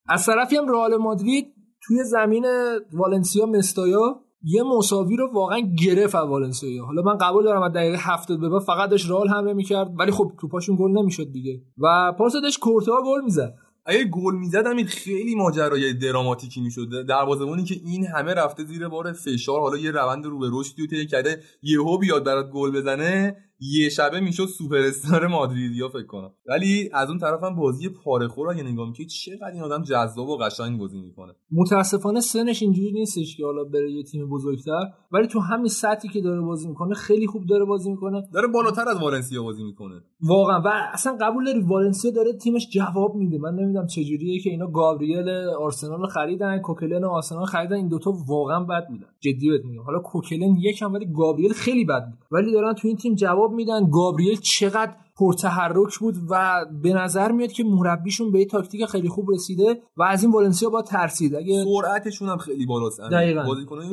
از 0.09 0.25
طرفی 0.25 0.55
هم 0.55 0.67
رئال 0.67 0.97
مادرید 0.97 1.45
توی 1.83 2.03
زمین 2.03 2.45
والنسیا 2.93 3.45
مستایا 3.45 4.21
یه 4.43 4.63
مساوی 4.63 5.15
رو 5.15 5.29
واقعا 5.33 5.59
گرفت 5.59 6.15
والنسیا 6.15 6.85
حالا 6.85 7.01
من 7.01 7.17
قبول 7.17 7.43
دارم 7.43 7.61
از 7.61 7.71
دقیقه 7.71 7.97
70 7.99 8.39
به 8.39 8.49
بعد 8.49 8.61
فقط 8.61 8.89
داشت 8.89 9.09
رئال 9.09 9.27
حمله 9.27 9.53
می‌کرد 9.53 9.87
ولی 9.99 10.11
خب 10.11 10.31
توپاشون 10.41 10.75
گل 10.75 10.91
نمی‌شد 10.91 11.31
دیگه. 11.31 11.61
و 11.77 12.13
پارسا 12.17 12.39
داشت 12.39 12.59
کورتوا 12.59 13.01
گل 13.05 13.23
می‌زد. 13.23 13.55
اگه 13.85 14.03
گل 14.03 14.35
می‌زد 14.35 14.67
این 14.67 14.85
خیلی 14.85 15.35
ماجرای 15.35 15.93
دراماتیکی 15.93 16.61
می‌شد. 16.61 17.05
دروازه‌بانی 17.07 17.63
که 17.63 17.75
این 17.85 18.05
همه 18.05 18.33
رفته 18.33 18.63
زیر 18.63 18.87
بار 18.87 19.13
فشار 19.13 19.59
حالا 19.59 19.77
یه 19.77 19.91
روند 19.91 20.25
رو 20.25 20.39
به 20.39 20.49
رشدی 20.51 20.87
طی 20.87 21.07
کرده 21.07 21.41
یهو 21.63 21.97
بیاد 21.97 22.23
برات 22.23 22.49
گل 22.49 22.71
بزنه 22.71 23.37
یه 23.61 23.89
شبه 23.89 24.19
می‌شد 24.19 24.45
سوپر 24.45 24.77
استار 24.77 25.27
مادریدیا 25.27 25.89
فکر 25.89 26.05
کنم. 26.05 26.31
ولی 26.47 26.89
از 26.93 27.09
اون 27.09 27.17
طرف 27.17 27.43
هم 27.43 27.55
بازی 27.55 27.89
پاره 27.89 28.27
خور 28.27 28.49
اگه 28.49 28.63
نگاه 28.63 28.87
می‌کنی 28.87 29.05
چقدر 29.05 29.51
این 29.53 29.61
آدم 29.61 29.83
جذاب 29.83 30.29
و 30.29 30.37
قشنگ 30.37 30.79
بازی 30.79 31.01
می‌کنه. 31.01 31.33
متاسفانه 31.51 32.19
سنش 32.19 32.61
اینجوری 32.61 32.91
نیستش 32.91 33.37
که 33.37 33.45
حالا 33.45 33.63
بره 33.63 33.91
یه 33.91 34.03
تیم 34.03 34.29
بزرگتر. 34.29 34.91
ولی 35.11 35.27
تو 35.27 35.39
همین 35.39 35.67
سطحی 35.67 36.09
که 36.09 36.21
داره 36.21 36.41
بازی 36.41 36.67
می‌کنه 36.67 36.93
خیلی 36.93 37.27
خوب 37.27 37.45
داره 37.45 37.65
بازی 37.65 37.91
می‌کنه. 37.91 38.23
داره 38.33 38.47
بالاتر 38.47 38.89
از 38.89 39.01
والنسیا 39.01 39.43
بازی 39.43 39.63
می‌کنه. 39.63 40.01
واقعا. 40.21 40.61
و 40.61 40.67
اصلا 40.93 41.17
قبول 41.21 41.45
داری 41.45 41.59
والنسیا 41.59 42.11
داره 42.11 42.33
تیمش 42.33 42.69
جواب 42.69 43.15
میده. 43.15 43.37
من 43.37 43.55
نمی‌دونم 43.55 43.87
چجوریه 43.87 44.39
که 44.39 44.49
اینا 44.49 44.67
گابریل 44.67 45.29
آرسنال 45.59 46.07
خریدن 46.07 46.59
کوکلن 46.59 47.03
آرسنال 47.03 47.45
خریدن. 47.45 47.75
این 47.75 47.87
دوتا 47.87 48.13
واقعا 48.27 48.59
بد 48.63 48.87
بودن. 48.89 49.07
جدی 49.19 49.49
بهت 49.49 49.65
میگم. 49.65 49.83
حالا 49.83 49.99
کوکلن 49.99 50.55
یکم 50.59 50.93
ولی 50.93 51.05
گابریل 51.13 51.53
خیلی 51.53 51.85
بد 51.85 52.05
بود. 52.09 52.19
ولی 52.31 52.51
دارن 52.51 52.73
تو 52.73 52.87
این 52.87 52.97
تیم 52.97 53.15
جواب 53.15 53.50
میدن. 53.51 53.89
گابریل 53.89 54.39
چقدر 54.39 54.93
پرتحرک 55.17 55.99
بود 55.99 56.15
و 56.29 56.65
به 56.83 56.93
نظر 56.93 57.31
میاد 57.31 57.51
که 57.51 57.63
مربیشون 57.63 58.31
به 58.31 58.39
یه 58.39 58.45
تاکتیک 58.45 58.85
خیلی 58.85 59.09
خوب 59.09 59.31
رسیده 59.31 59.81
و 59.97 60.03
از 60.03 60.23
این 60.23 60.31
والنسیا 60.31 60.69
باید 60.69 60.81
ترسید. 60.81 61.35
اگه 61.35 61.65
سرعتشون 61.81 62.29
هم 62.29 62.37
خیلی 62.37 62.65
بالاست. 62.65 63.01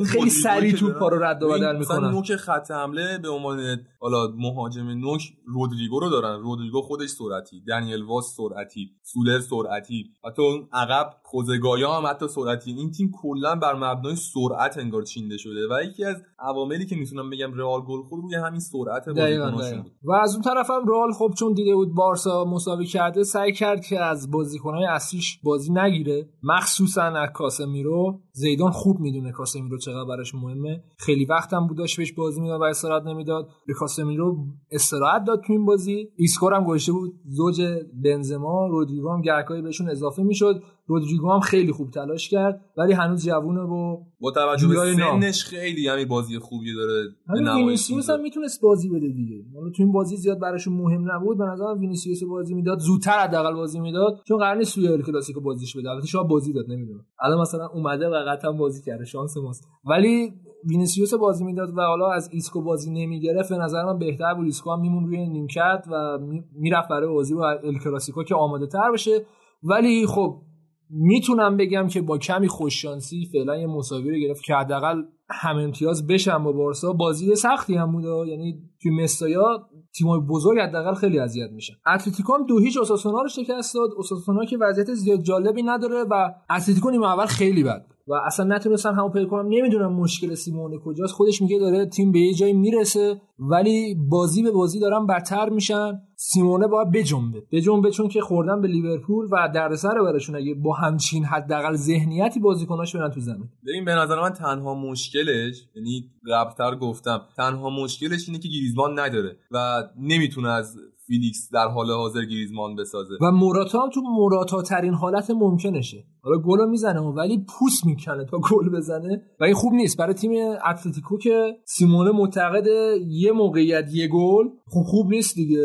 خیلی 0.05 0.29
سریع 0.29 0.75
توپ 0.75 1.03
رو 1.03 1.23
رد 1.23 1.43
و 1.43 1.49
بدل 1.49 1.77
می‌کنن. 1.77 2.11
نوک 2.11 2.35
خط 2.35 2.71
حمله 2.71 3.17
به 3.17 3.29
عنوان 3.29 3.77
حالا 3.99 4.27
مهاجم 4.37 4.87
نوک 4.89 5.21
رودریگو 5.45 5.99
رو 5.99 6.09
دارن. 6.09 6.39
رودریگو 6.39 6.81
خودش 6.81 7.09
سرعتی 7.09 7.61
دنیل 7.67 8.03
واس 8.03 8.35
سرعتی 8.37 8.89
سولر 9.03 9.39
سرعتی. 9.39 10.05
حتی 10.25 10.41
اون 10.41 10.67
عقب 10.73 11.13
خوزگایا 11.23 11.97
هم 11.97 12.07
حتی 12.07 12.27
سرعتی. 12.27 12.71
این 12.71 12.91
تیم 12.91 13.11
کلا 13.21 13.55
بر 13.55 13.75
مبنای 13.75 14.15
سرعت 14.15 14.77
انگار 14.77 15.03
چینده 15.03 15.37
شده 15.37 15.67
و 15.71 15.83
یکی 15.83 16.05
از 16.05 16.15
عواملی 16.39 16.85
که 16.85 16.95
می‌تونم 16.95 17.29
بگم 17.29 17.53
رئال 17.53 17.81
گل 17.81 18.01
خود 18.01 18.19
روی 18.23 18.35
همین 18.35 18.59
سرعت 18.59 19.09
بازیکناشون 19.09 19.81
بود. 19.81 19.91
و 20.03 20.11
از 20.11 20.33
اون 20.33 20.41
طرف 20.41 20.69
هم 20.69 20.87
رئال 20.87 21.11
خب 21.11 21.33
چون 21.39 21.53
دیده 21.53 21.75
بود 21.75 21.95
بارسا 21.95 22.45
مساوی 22.45 22.85
کرده 22.85 23.23
سعی 23.23 23.53
کرد 23.53 23.85
که 23.85 23.99
از 23.99 24.31
بازیکنهای 24.31 24.85
اصلیش 24.85 25.39
بازی 25.43 25.73
نگیره. 25.73 26.29
مخصوصا 26.43 27.01
از 27.01 27.29
کاسمیرو. 27.33 28.19
زیدان 28.31 28.71
خوب 28.71 28.99
می‌دونه 28.99 29.31
کاسمیرو 29.31 29.77
چقدر 29.77 30.09
براش 30.09 30.35
مهمه. 30.35 30.83
خیلی 30.97 31.25
وقت 31.25 31.53
هم 31.53 31.67
بوداش 31.67 31.97
بهش 31.97 32.13
بازی 32.13 32.41
می‌داد 32.41 32.61
و 32.61 32.63
استراحت 32.63 33.03
نمی‌داد. 33.03 33.49
به 33.67 33.73
کاسمیرو 33.89 34.37
استراحت 34.71 35.23
داد 35.23 35.41
تو 35.47 35.53
این 35.53 35.65
بازی. 35.65 36.09
ایسکو 36.15 36.42
رو 36.42 36.53
هم 36.53 36.63
گوشه 36.63 36.91
بود. 36.91 37.13
زوج 37.25 37.61
بنزما 38.03 38.67
رودریگو 38.67 39.09
هم 39.09 39.21
گهگاهی 39.21 39.61
بهشون 39.61 39.89
اضافه 39.89 40.23
می‌شد. 40.23 40.63
رودریگو 40.89 41.31
هم 41.31 41.39
خیلی 41.39 41.71
خوب 41.71 41.91
تلاش 41.91 42.29
کرد 42.29 42.61
ولی 42.77 42.93
هنوز 42.93 43.25
جوونه 43.25 43.61
و 43.61 43.97
با 44.19 44.31
توجه 44.31 44.67
به 44.67 44.75
سنش 44.75 45.43
خیلی 45.43 45.87
همین 45.87 46.07
بازی 46.07 46.39
خوبی 46.39 46.73
داره 46.73 47.07
وینیسیوس 47.55 48.09
هم 48.09 48.21
می‌تونست 48.21 48.61
بازی 48.61 48.89
بده 48.89 49.07
دیگه. 49.07 49.43
حالا 49.55 49.69
تو 49.69 49.83
این 49.83 49.91
بازی 49.91 50.17
زیاد 50.17 50.39
براشون 50.39 50.73
مهم 50.73 51.11
نبود. 51.11 51.37
به 51.37 51.45
نظر 51.45 51.65
وینیسیوس 51.79 52.23
بازی 52.23 52.53
می‌داد 52.53 52.79
زودتر 52.79 53.19
حداقل 53.19 53.53
بازی 53.53 53.79
می‌داد 53.79 54.19
چون 54.27 54.57
نیست 54.57 54.73
توی 54.73 54.87
ال 54.87 55.01
کلاسیکو 55.01 55.41
بازیش 55.41 55.77
بده. 55.77 55.89
البته 55.89 56.07
شاید 56.07 56.27
بازی 56.27 56.53
داد 56.53 56.65
نمی‌دونم. 56.69 57.05
الان 57.19 57.41
مثلا 57.41 57.67
اومده 57.67 58.07
و 58.07 58.23
قطعا 58.27 58.51
بازی 58.51 58.83
کرده 58.83 59.05
شانس 59.05 59.37
ماست. 59.37 59.67
ولی 59.85 60.33
وینیسیوس 60.69 61.13
بازی 61.13 61.43
می‌داد 61.43 61.69
و 61.77 61.81
حالا 61.81 62.11
از 62.11 62.29
ایسکو 62.31 62.61
بازی 62.61 62.91
نمی‌گرفت. 62.91 63.49
به 63.49 63.57
نظر 63.57 63.85
من 63.85 63.99
بهتر 63.99 64.33
بود. 64.33 64.45
ایسکو 64.45 64.71
هم 64.71 64.81
می‌موند 64.81 65.05
روی 65.05 65.27
نیمکت 65.27 65.83
و 65.91 66.17
می‌رفت 66.55 66.89
برای 66.89 67.07
بازی 67.13 67.35
با 67.35 67.51
ال 67.51 67.79
کلاسیکو 67.83 68.23
که 68.23 68.35
آماده 68.35 68.67
تر 68.67 68.91
بشه 68.93 69.25
ولی 69.63 70.05
خب 70.05 70.41
می‌تونم 70.89 71.57
بگم 71.57 71.87
که 71.87 72.01
با 72.01 72.17
کمی 72.17 72.47
خوششانسی 72.47 73.29
فعلا 73.31 73.57
یه 73.57 73.67
مساوی 73.67 74.11
رو 74.11 74.17
گرفت 74.17 74.43
که 74.43 74.55
حداقل 74.55 75.03
هم 75.29 75.57
امتیاز 75.57 76.07
بشن 76.07 76.43
با 76.43 76.51
بارسا. 76.51 76.93
بازی 76.93 77.35
سختی 77.35 77.75
هم 77.75 77.91
بود 77.91 78.27
یعنی 78.27 78.61
توی 78.81 79.03
مستایا 79.03 79.69
تیمای 79.93 80.19
بزرگ 80.19 80.59
حداقل 80.59 80.93
خیلی 80.93 81.19
اذیت 81.19 81.51
میشن. 81.51 81.73
اتلتیکو 81.87 82.33
هم 82.33 82.45
دو 82.45 82.59
هیچ 82.59 82.77
اوساسونا 82.77 83.21
رو 83.21 83.27
شکست 83.27 83.75
داد. 83.75 83.89
اوساسونا 83.97 84.45
که 84.45 84.57
وضعیت 84.57 84.93
زیاد 84.93 85.21
جالبی 85.21 85.63
نداره 85.63 86.03
و 86.03 86.31
اتلتیکو 86.49 86.89
نیمه 86.89 87.07
اول 87.07 87.25
خیلی 87.25 87.63
بد 87.63 87.85
و 88.09 88.13
اصلا 88.13 88.55
نتونستن 88.55 88.95
همو 88.95 89.09
پیدا 89.09 89.25
کنن. 89.25 89.47
نمی‌دونم 89.47 89.93
مشکل 89.93 90.33
سیمئونه 90.35 90.77
کجاست. 90.77 91.13
خودش 91.13 91.41
میگه 91.41 91.59
داره 91.59 91.85
تیم 91.85 92.11
به 92.11 92.19
یه 92.19 92.33
جایی 92.33 92.53
می‌رسه 92.53 93.21
ولی 93.39 93.95
بازی 93.95 94.43
به 94.43 94.51
بازی 94.51 94.79
دارن 94.79 95.07
بدتر 95.07 95.49
میشن. 95.49 96.01
سیمئونه 96.15 96.67
باید 96.67 96.91
بجنبه. 96.91 97.43
بجنبه 97.51 97.91
چون 97.91 98.07
که 98.07 98.21
خوردن 98.21 98.61
به 98.61 98.67
لیورپول 98.67 99.27
و 99.31 99.49
دردسر 99.55 100.01
براشون 100.03 100.35
اگه 100.35 100.53
با 100.53 100.73
همچین 100.73 101.25
حداقل 101.25 101.75
ذهنیتی 101.75 102.39
بازیکناش 102.39 102.95
برن 102.95 103.11
تو 103.11 103.19
زمین. 103.19 103.49
ببین 103.67 103.85
به 103.85 103.91
نظر 103.91 104.21
من 104.21 104.29
تنها 104.29 104.75
مشکلش 104.75 105.55
یعنی 105.75 106.11
قبلتر 106.31 106.75
گفتم 106.75 107.21
تنها 107.37 107.69
مشکلش 107.69 108.29
اینه 108.29 108.39
که 108.39 108.49
گریزمان 108.49 108.99
نداره 108.99 109.37
و 109.51 109.83
نمی‌تونه 109.99 110.49
از 110.49 110.77
فیلیکس 111.09 111.49
در 111.53 111.67
حال 111.67 111.91
حاضر 111.91 112.21
گریزمان 112.25 112.75
بسازه. 112.75 113.13
و 113.21 113.31
موراتا 113.31 113.81
هم 113.81 113.89
تو 113.89 114.01
موراتا 114.01 114.61
ترین 114.61 114.93
حالت 114.93 115.31
ممکنشه. 115.31 116.03
حالا 116.21 116.37
گل 116.37 116.69
می‌زنه 116.69 116.99
ولی 116.99 117.45
پوست 117.59 117.85
می‌کنه 117.85 118.25
تا 118.25 118.37
گل 118.37 118.69
بزنه. 118.77 119.21
و 119.39 119.43
این 119.43 119.53
خوب 119.53 119.73
نیست. 119.73 119.97
برای 119.97 120.13
تیم 120.13 120.31
اتلتیکو 120.65 121.17
که 121.17 121.57
سیمئونه 121.65 122.11
معتقده 122.11 122.65
یه 123.07 123.31
موقعیت 123.31 123.85
یه 123.93 124.07
گل 124.07 124.45
خوب 124.67 124.85
خوب 124.85 125.09
نیست 125.09 125.35
دیگه. 125.35 125.59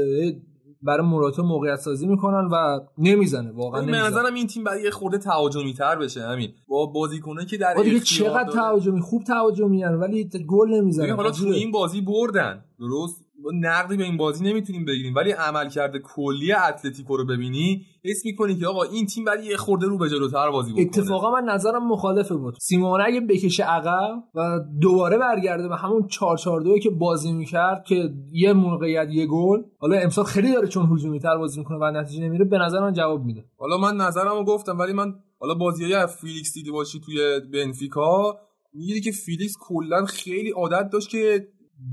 برای 0.83 1.07
موراتا 1.07 1.43
موقعیت 1.43 1.77
سازی 1.77 2.07
می‌کنن 2.07 2.49
و 2.53 2.81
نمی‌زنه 2.99 3.53
واقعا 3.53 3.83
به 3.83 3.93
نظرم 3.93 4.35
این 4.35 4.47
تیم 4.47 4.65
باید 4.65 4.85
یه 4.85 4.91
خورده 4.91 5.19
تهاجمی 5.19 5.75
تر 5.75 5.97
بشه 5.97 6.23
همین. 6.23 6.49
با 6.69 6.87
بازیکنه 6.87 7.47
که 7.47 7.57
در 7.57 7.75
دیگه 7.75 8.01
چقدر 8.01 8.51
تهاجمی؟ 8.53 9.01
خوب 9.01 9.23
تهاجمی 9.23 9.85
ولی 9.85 10.29
گل 10.49 10.69
نمی‌زنن 10.69 11.11
حالا 11.11 11.31
تو 11.31 11.47
این 11.47 11.71
بازی 11.71 12.01
بردن. 12.01 12.65
درست؟ 12.79 13.24
نقدی 13.53 13.97
به 13.97 14.05
این 14.05 14.17
بازی 14.17 14.45
نمی‌تونیم 14.45 14.85
بگیریم. 14.85 15.15
ولی 15.15 15.31
عملکرد 15.31 15.97
کلی 15.97 16.53
اتلتیکو 16.53 17.17
رو 17.17 17.27
ببینی 17.27 17.87
حس 18.05 18.25
می‌کنی 18.25 18.57
که 18.57 18.67
آقا 18.67 18.83
این 18.83 19.07
تیم 19.07 19.25
برای 19.25 19.47
یه 19.47 19.57
خورده 19.57 19.87
رو 19.87 19.99
به 19.99 20.09
جلوتر 20.09 20.51
بازی 20.51 20.73
بکنه. 20.73 20.85
اتفاقا 20.85 21.31
من 21.31 21.45
نظرم 21.45 21.89
مخالفه 21.89 22.35
بود. 22.35 22.55
سیمونه 22.61 23.05
اگه 23.07 23.21
بکشه 23.21 23.65
عقب 23.65 24.23
و 24.35 24.61
دوباره 24.81 25.19
برگرده 25.19 25.69
به 25.69 25.77
همون 25.77 26.07
4 26.07 26.37
4 26.37 26.61
2 26.61 26.79
که 26.79 26.91
بازی 26.91 27.33
می‌کرد 27.33 27.85
که 27.85 28.11
یه 28.33 28.53
موقعیت 28.53 29.09
یه 29.11 29.27
گل 29.27 29.63
حالا 29.79 29.97
امسال 29.97 30.25
خیلی 30.25 30.53
داره 30.53 30.69
چون 30.69 30.93
هجومی 30.93 31.21
تر 31.21 31.37
بازی 31.37 31.61
می‌کنه 31.61 31.79
و 31.79 31.91
نتیجه 31.91 32.25
نمیره 32.25 32.45
به 32.45 32.59
نظر 32.59 32.81
من 32.81 32.93
جواب 32.93 33.25
میده. 33.25 33.45
حالا 33.59 33.79
من 33.79 33.97
نظرمو 33.97 34.45
گفتم 34.45 34.79
ولی 34.79 34.93
من 34.93 35.15
حالا 35.41 35.55
بازیای 35.55 36.07
فیلیکس 36.21 36.55
دیده 36.55 36.73
باشی 36.73 37.01
توی 37.01 37.41
بنفیکا 37.53 38.39
میگی 38.75 39.01
که 39.01 39.13
فیلیکس 39.13 39.55
کلا 39.61 40.05
خیلی 40.05 40.51
عادت 40.51 40.91
داشت 40.93 41.09
که 41.09 41.49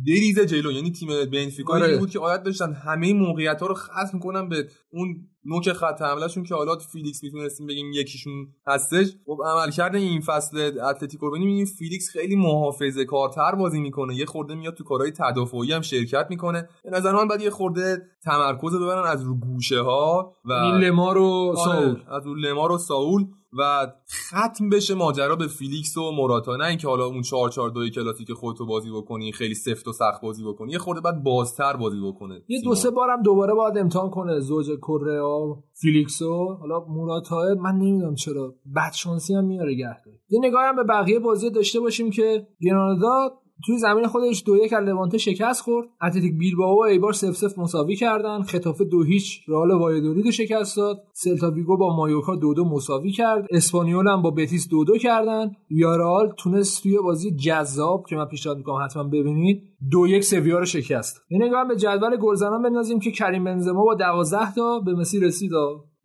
بریزه 0.06 0.46
جلو. 0.46 0.72
یعنی 0.72 0.92
تیم 0.92 1.10
بنفیکا 1.34 1.74
آره. 1.74 1.98
بود 1.98 2.10
که 2.10 2.20
عادت 2.20 2.44
داشتن 2.44 2.74
همه 2.74 3.14
موقعیت 3.14 3.62
ها 3.62 3.68
رو 3.68 3.74
ختم 3.74 4.20
کنن 4.20 4.50
به 4.50 4.68
اون 4.92 5.28
نوک 5.46 5.74
خط 5.74 6.02
حملهشون 6.02 6.44
که 6.44 6.56
حالا 6.56 6.78
فیلیکس 6.78 7.24
می‌تونستیم 7.24 7.68
بگیم 7.68 7.92
یکیشون 7.94 8.48
هستش. 8.68 9.08
خب 9.26 9.38
عملکرد 9.46 9.96
این 9.96 10.22
فصل 10.22 10.80
اتلتیکو 10.90 11.26
رو 11.26 11.32
ببینیم 11.32 11.66
فیلیکس 11.66 12.10
خیلی 12.10 12.36
محافظه 12.36 13.06
کارتر 13.06 13.56
بازی 13.56 13.82
می‌کنه. 13.82 14.16
یه 14.16 14.26
خورده 14.26 14.56
میاد 14.56 14.74
تو 14.74 14.84
کارهای 14.84 15.12
تدافعی 15.12 15.74
هم 15.74 15.82
شرکت 15.82 16.28
می‌کنه. 16.30 16.70
به 16.84 16.90
نظر 16.90 17.12
من 17.12 17.28
باید 17.28 17.42
یه 17.42 17.50
خورده 17.50 18.02
تمرکز 18.24 18.76
ببرن 18.76 19.08
از 19.08 19.24
رو 19.24 19.36
گوشه 19.40 19.82
ها 19.82 20.36
و 20.46 20.52
این 20.52 20.76
لمار 20.76 21.18
و 21.18 21.24
آره، 21.24 21.56
ساول. 21.56 22.04
از 22.08 22.26
رو 22.26 22.36
لمار 22.36 22.72
و 22.72 22.78
ساول. 22.78 23.26
و 23.60 23.88
ختم 24.28 24.70
بشه 24.70 24.94
ماجرا 24.96 25.36
به 25.36 25.48
فیلیکس 25.48 25.98
و 25.98 26.12
موراتا. 26.12 26.56
نه 26.56 26.66
اینکه 26.66 26.88
حالا 26.88 27.06
اون 27.06 27.22
4 27.22 27.50
4 27.50 27.70
2 27.70 27.90
کلاسیک 27.90 28.34
خودتو 28.34 28.66
بازی 28.66 28.92
بکنی 28.92 29.32
خیلی 29.32 29.56
سفت 29.56 29.88
و 29.88 29.94
سخت 29.94 30.22
بازی 30.22 30.44
بکنی 30.44 30.72
یه 30.72 30.78
خورده 30.78 31.02
باید 31.02 31.24
بازتر 31.24 31.78
بازی 31.78 32.02
بکنه 32.02 32.42
یه 32.48 32.62
دو 32.62 32.76
سه 32.76 32.92
بارم 32.92 33.22
دوباره 33.24 33.54
باید 33.54 33.78
امتحان 33.78 34.10
کنه 34.10 34.40
زوج 34.40 34.66
کورئا 34.82 35.22
و 35.22 35.56
فیلیکسو 35.74 36.58
حالا 36.60 36.80
موراتا. 36.80 37.56
من 37.62 37.76
نمی‌دونم 37.76 38.16
چرا. 38.16 38.56
بد 38.76 38.94
شانسی 38.94 39.34
هم 39.34 39.46
میاره 39.46 39.74
گهگاهی. 39.74 40.18
یه 40.30 40.40
نگاهی 40.44 40.68
هم 40.68 40.76
به 40.76 40.84
بقیه 40.84 41.20
بازی 41.20 41.50
داشته 41.50 41.80
باشیم 41.80 42.12
که 42.12 42.48
گرانادا 42.62 43.41
توی 43.66 43.78
زمین 43.78 44.08
خودش 44.08 44.44
دو 44.46 44.58
یک 44.58 44.74
لوانته 44.74 45.18
شکست 45.18 45.62
خورد. 45.62 45.88
اتلتیک 46.02 46.38
بیلبائو 46.38 46.80
ایبار 46.80 47.14
صفر 47.14 47.36
صفر 47.36 47.58
مساوی 47.58 47.96
کردن. 47.96 48.42
ختافه 48.42 48.84
دو 48.84 49.04
هیچ 49.04 49.44
رئال 49.48 49.72
وایادولید 49.72 50.26
رو 50.26 50.32
شکست 50.32 50.78
داد. 50.78 51.04
سلتا 51.14 51.52
ویگو 51.52 51.78
با 51.78 51.96
مایوکا 51.96 52.36
دو 52.36 52.54
دو 52.54 52.66
مساوی 52.66 53.12
کرد. 53.12 53.48
اسپانیول 53.52 54.08
هم 54.08 54.22
با 54.22 54.32
بتیس 54.32 54.68
دو 54.68 54.84
دو 54.84 54.98
کردن. 54.98 55.52
ویارئال 55.70 56.34
تونست 56.38 56.84
توی 56.84 56.98
بازی 56.98 57.36
جذاب 57.36 58.06
که 58.10 58.16
من 58.16 58.26
پیشنهاد 58.26 58.58
می‌کنم 58.58 58.86
حتما 58.86 59.04
ببینید 59.04 59.64
دو 59.92 60.08
یک 60.08 60.24
سویا 60.24 60.60
رو 60.60 60.66
شکست. 60.66 61.22
این 61.28 61.44
نگاه 61.44 61.68
به 61.68 61.76
جدول 61.76 62.18
گلزنان 62.18 62.62
بندازیم 62.62 63.00
که 63.00 63.12
کریم 63.12 63.44
بنزما 63.44 63.84
با 63.84 63.96
12 63.96 64.54
تا 64.54 64.80
به 64.80 64.94
مسی 64.94 65.20
رسید. 65.20 65.52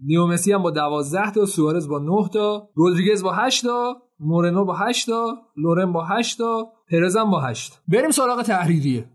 نیو 0.01 0.27
مسی 0.27 0.53
هم 0.53 0.63
با 0.63 0.71
12 0.71 1.33
تا 1.33 1.45
سوارز 1.45 1.89
با 1.89 1.99
9 1.99 2.29
تا 2.33 2.69
رودریگز 2.75 3.23
با 3.23 3.33
8 3.33 3.63
تا. 3.63 3.97
مورنو 4.21 4.65
با 4.65 4.75
8 4.75 5.07
تا 5.07 5.37
لورن 5.57 5.93
با 5.93 6.05
8 6.05 6.39
تا 6.39 6.73
پرزم 6.91 7.31
با 7.31 7.41
8 7.41 7.81
بریم 7.89 8.11
سراغ 8.11 8.43
تحریریه. 8.43 9.09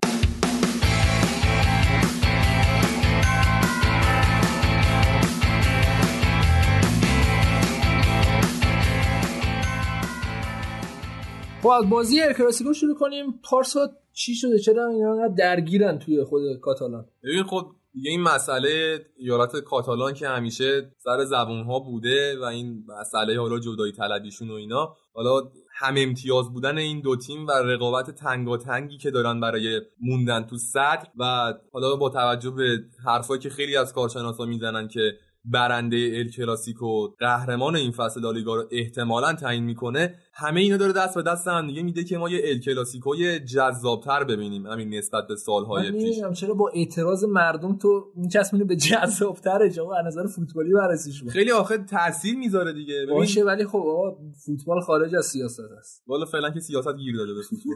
خب 11.61 11.67
از 11.67 11.89
بازی 11.89 12.21
الکلاسیکو 12.21 12.73
شروع 12.73 12.95
کنیم. 12.95 13.39
پارسا 13.43 13.89
چی 14.13 14.35
شده؟ 14.35 14.59
چرا 14.59 14.87
اینا 14.87 15.27
درگیرن 15.27 15.99
توی 15.99 16.23
خود 16.23 16.41
کاتالان؟ 16.61 17.05
ببین 17.23 17.43
خب 17.43 17.65
دیگه 17.93 18.09
این 18.09 18.21
مسئله 18.21 18.99
ایالت 19.17 19.55
کاتالان 19.55 20.13
که 20.13 20.27
همیشه 20.27 20.91
سر 20.97 21.25
زبون 21.25 21.63
ها 21.63 21.79
بوده 21.79 22.39
و 22.39 22.43
این 22.43 22.83
مسئله 22.99 23.39
حالا 23.39 23.59
جدایی 23.59 23.91
طلبیشون 23.91 24.49
و 24.51 24.53
اینا 24.53 24.95
حالا 25.13 25.51
هم 25.77 25.95
امتیاز 25.97 26.53
بودن 26.53 26.77
این 26.77 27.01
دو 27.01 27.15
تیم 27.15 27.47
و 27.47 27.51
رقابت 27.51 28.11
تنگاتنگی 28.11 28.97
که 28.97 29.11
دارن 29.11 29.39
برای 29.39 29.81
موندن 30.01 30.43
تو 30.43 30.57
صدر 30.57 31.07
و 31.17 31.53
حالا 31.73 31.95
با 31.95 32.09
توجه 32.09 32.51
به 32.51 32.79
حرفایی 33.05 33.39
که 33.39 33.49
خیلی 33.49 33.77
از 33.77 33.93
کارشناسا 33.93 34.45
می‌زنن 34.45 34.87
که 34.87 35.13
برنده 35.45 35.97
ال 35.97 36.29
کلاسیکو 36.29 37.07
قهرمان 37.07 37.75
این 37.75 37.91
فصل 37.91 38.21
لالیگا 38.21 38.55
رو 38.55 38.63
احتمالا 38.71 39.33
تعیین 39.33 39.63
می‌کنه 39.63 40.15
همه 40.33 40.59
اینا 40.61 40.77
داره 40.77 40.93
دست 40.93 41.15
به 41.15 41.21
دست 41.21 41.47
هم 41.47 41.67
دیگه 41.67 41.83
میده 41.83 42.03
که 42.03 42.17
ما 42.17 42.29
یه 42.29 42.41
ال 42.43 42.59
کلاسیکوی 42.59 43.39
جذابتر 43.39 44.23
ببینیم. 44.23 44.67
همین 44.67 44.93
نسبت 44.93 45.27
به 45.27 45.35
سالهای 45.35 45.91
پیش. 45.91 46.15
چرا 46.35 46.53
با 46.53 46.71
اعتراض 46.75 47.23
مردم 47.23 47.77
تو 47.77 48.05
میچسبونی 48.15 48.63
به 48.63 48.75
جذابتر 48.75 49.67
جا 49.69 49.83
از 49.99 50.05
نظر 50.05 50.27
فوتبالی 50.27 50.73
بررسیش 50.73 51.23
خیلی 51.23 51.51
آخه 51.51 51.77
تاثیر 51.77 52.37
می‌ذاره 52.37 52.73
دیگه. 52.73 52.93
ببین 53.03 53.15
باشه 53.15 53.43
ولی 53.43 53.65
خب 53.65 54.17
فوتبال 54.45 54.81
خارج 54.81 55.15
از 55.15 55.25
سیاست 55.25 55.59
است. 55.79 56.03
والا 56.07 56.25
فعلا 56.25 56.49
که 56.49 56.59
سیاست 56.59 56.95
گیر 56.97 57.17
داده 57.17 57.33
به 57.33 57.41
فوتبال. 57.41 57.75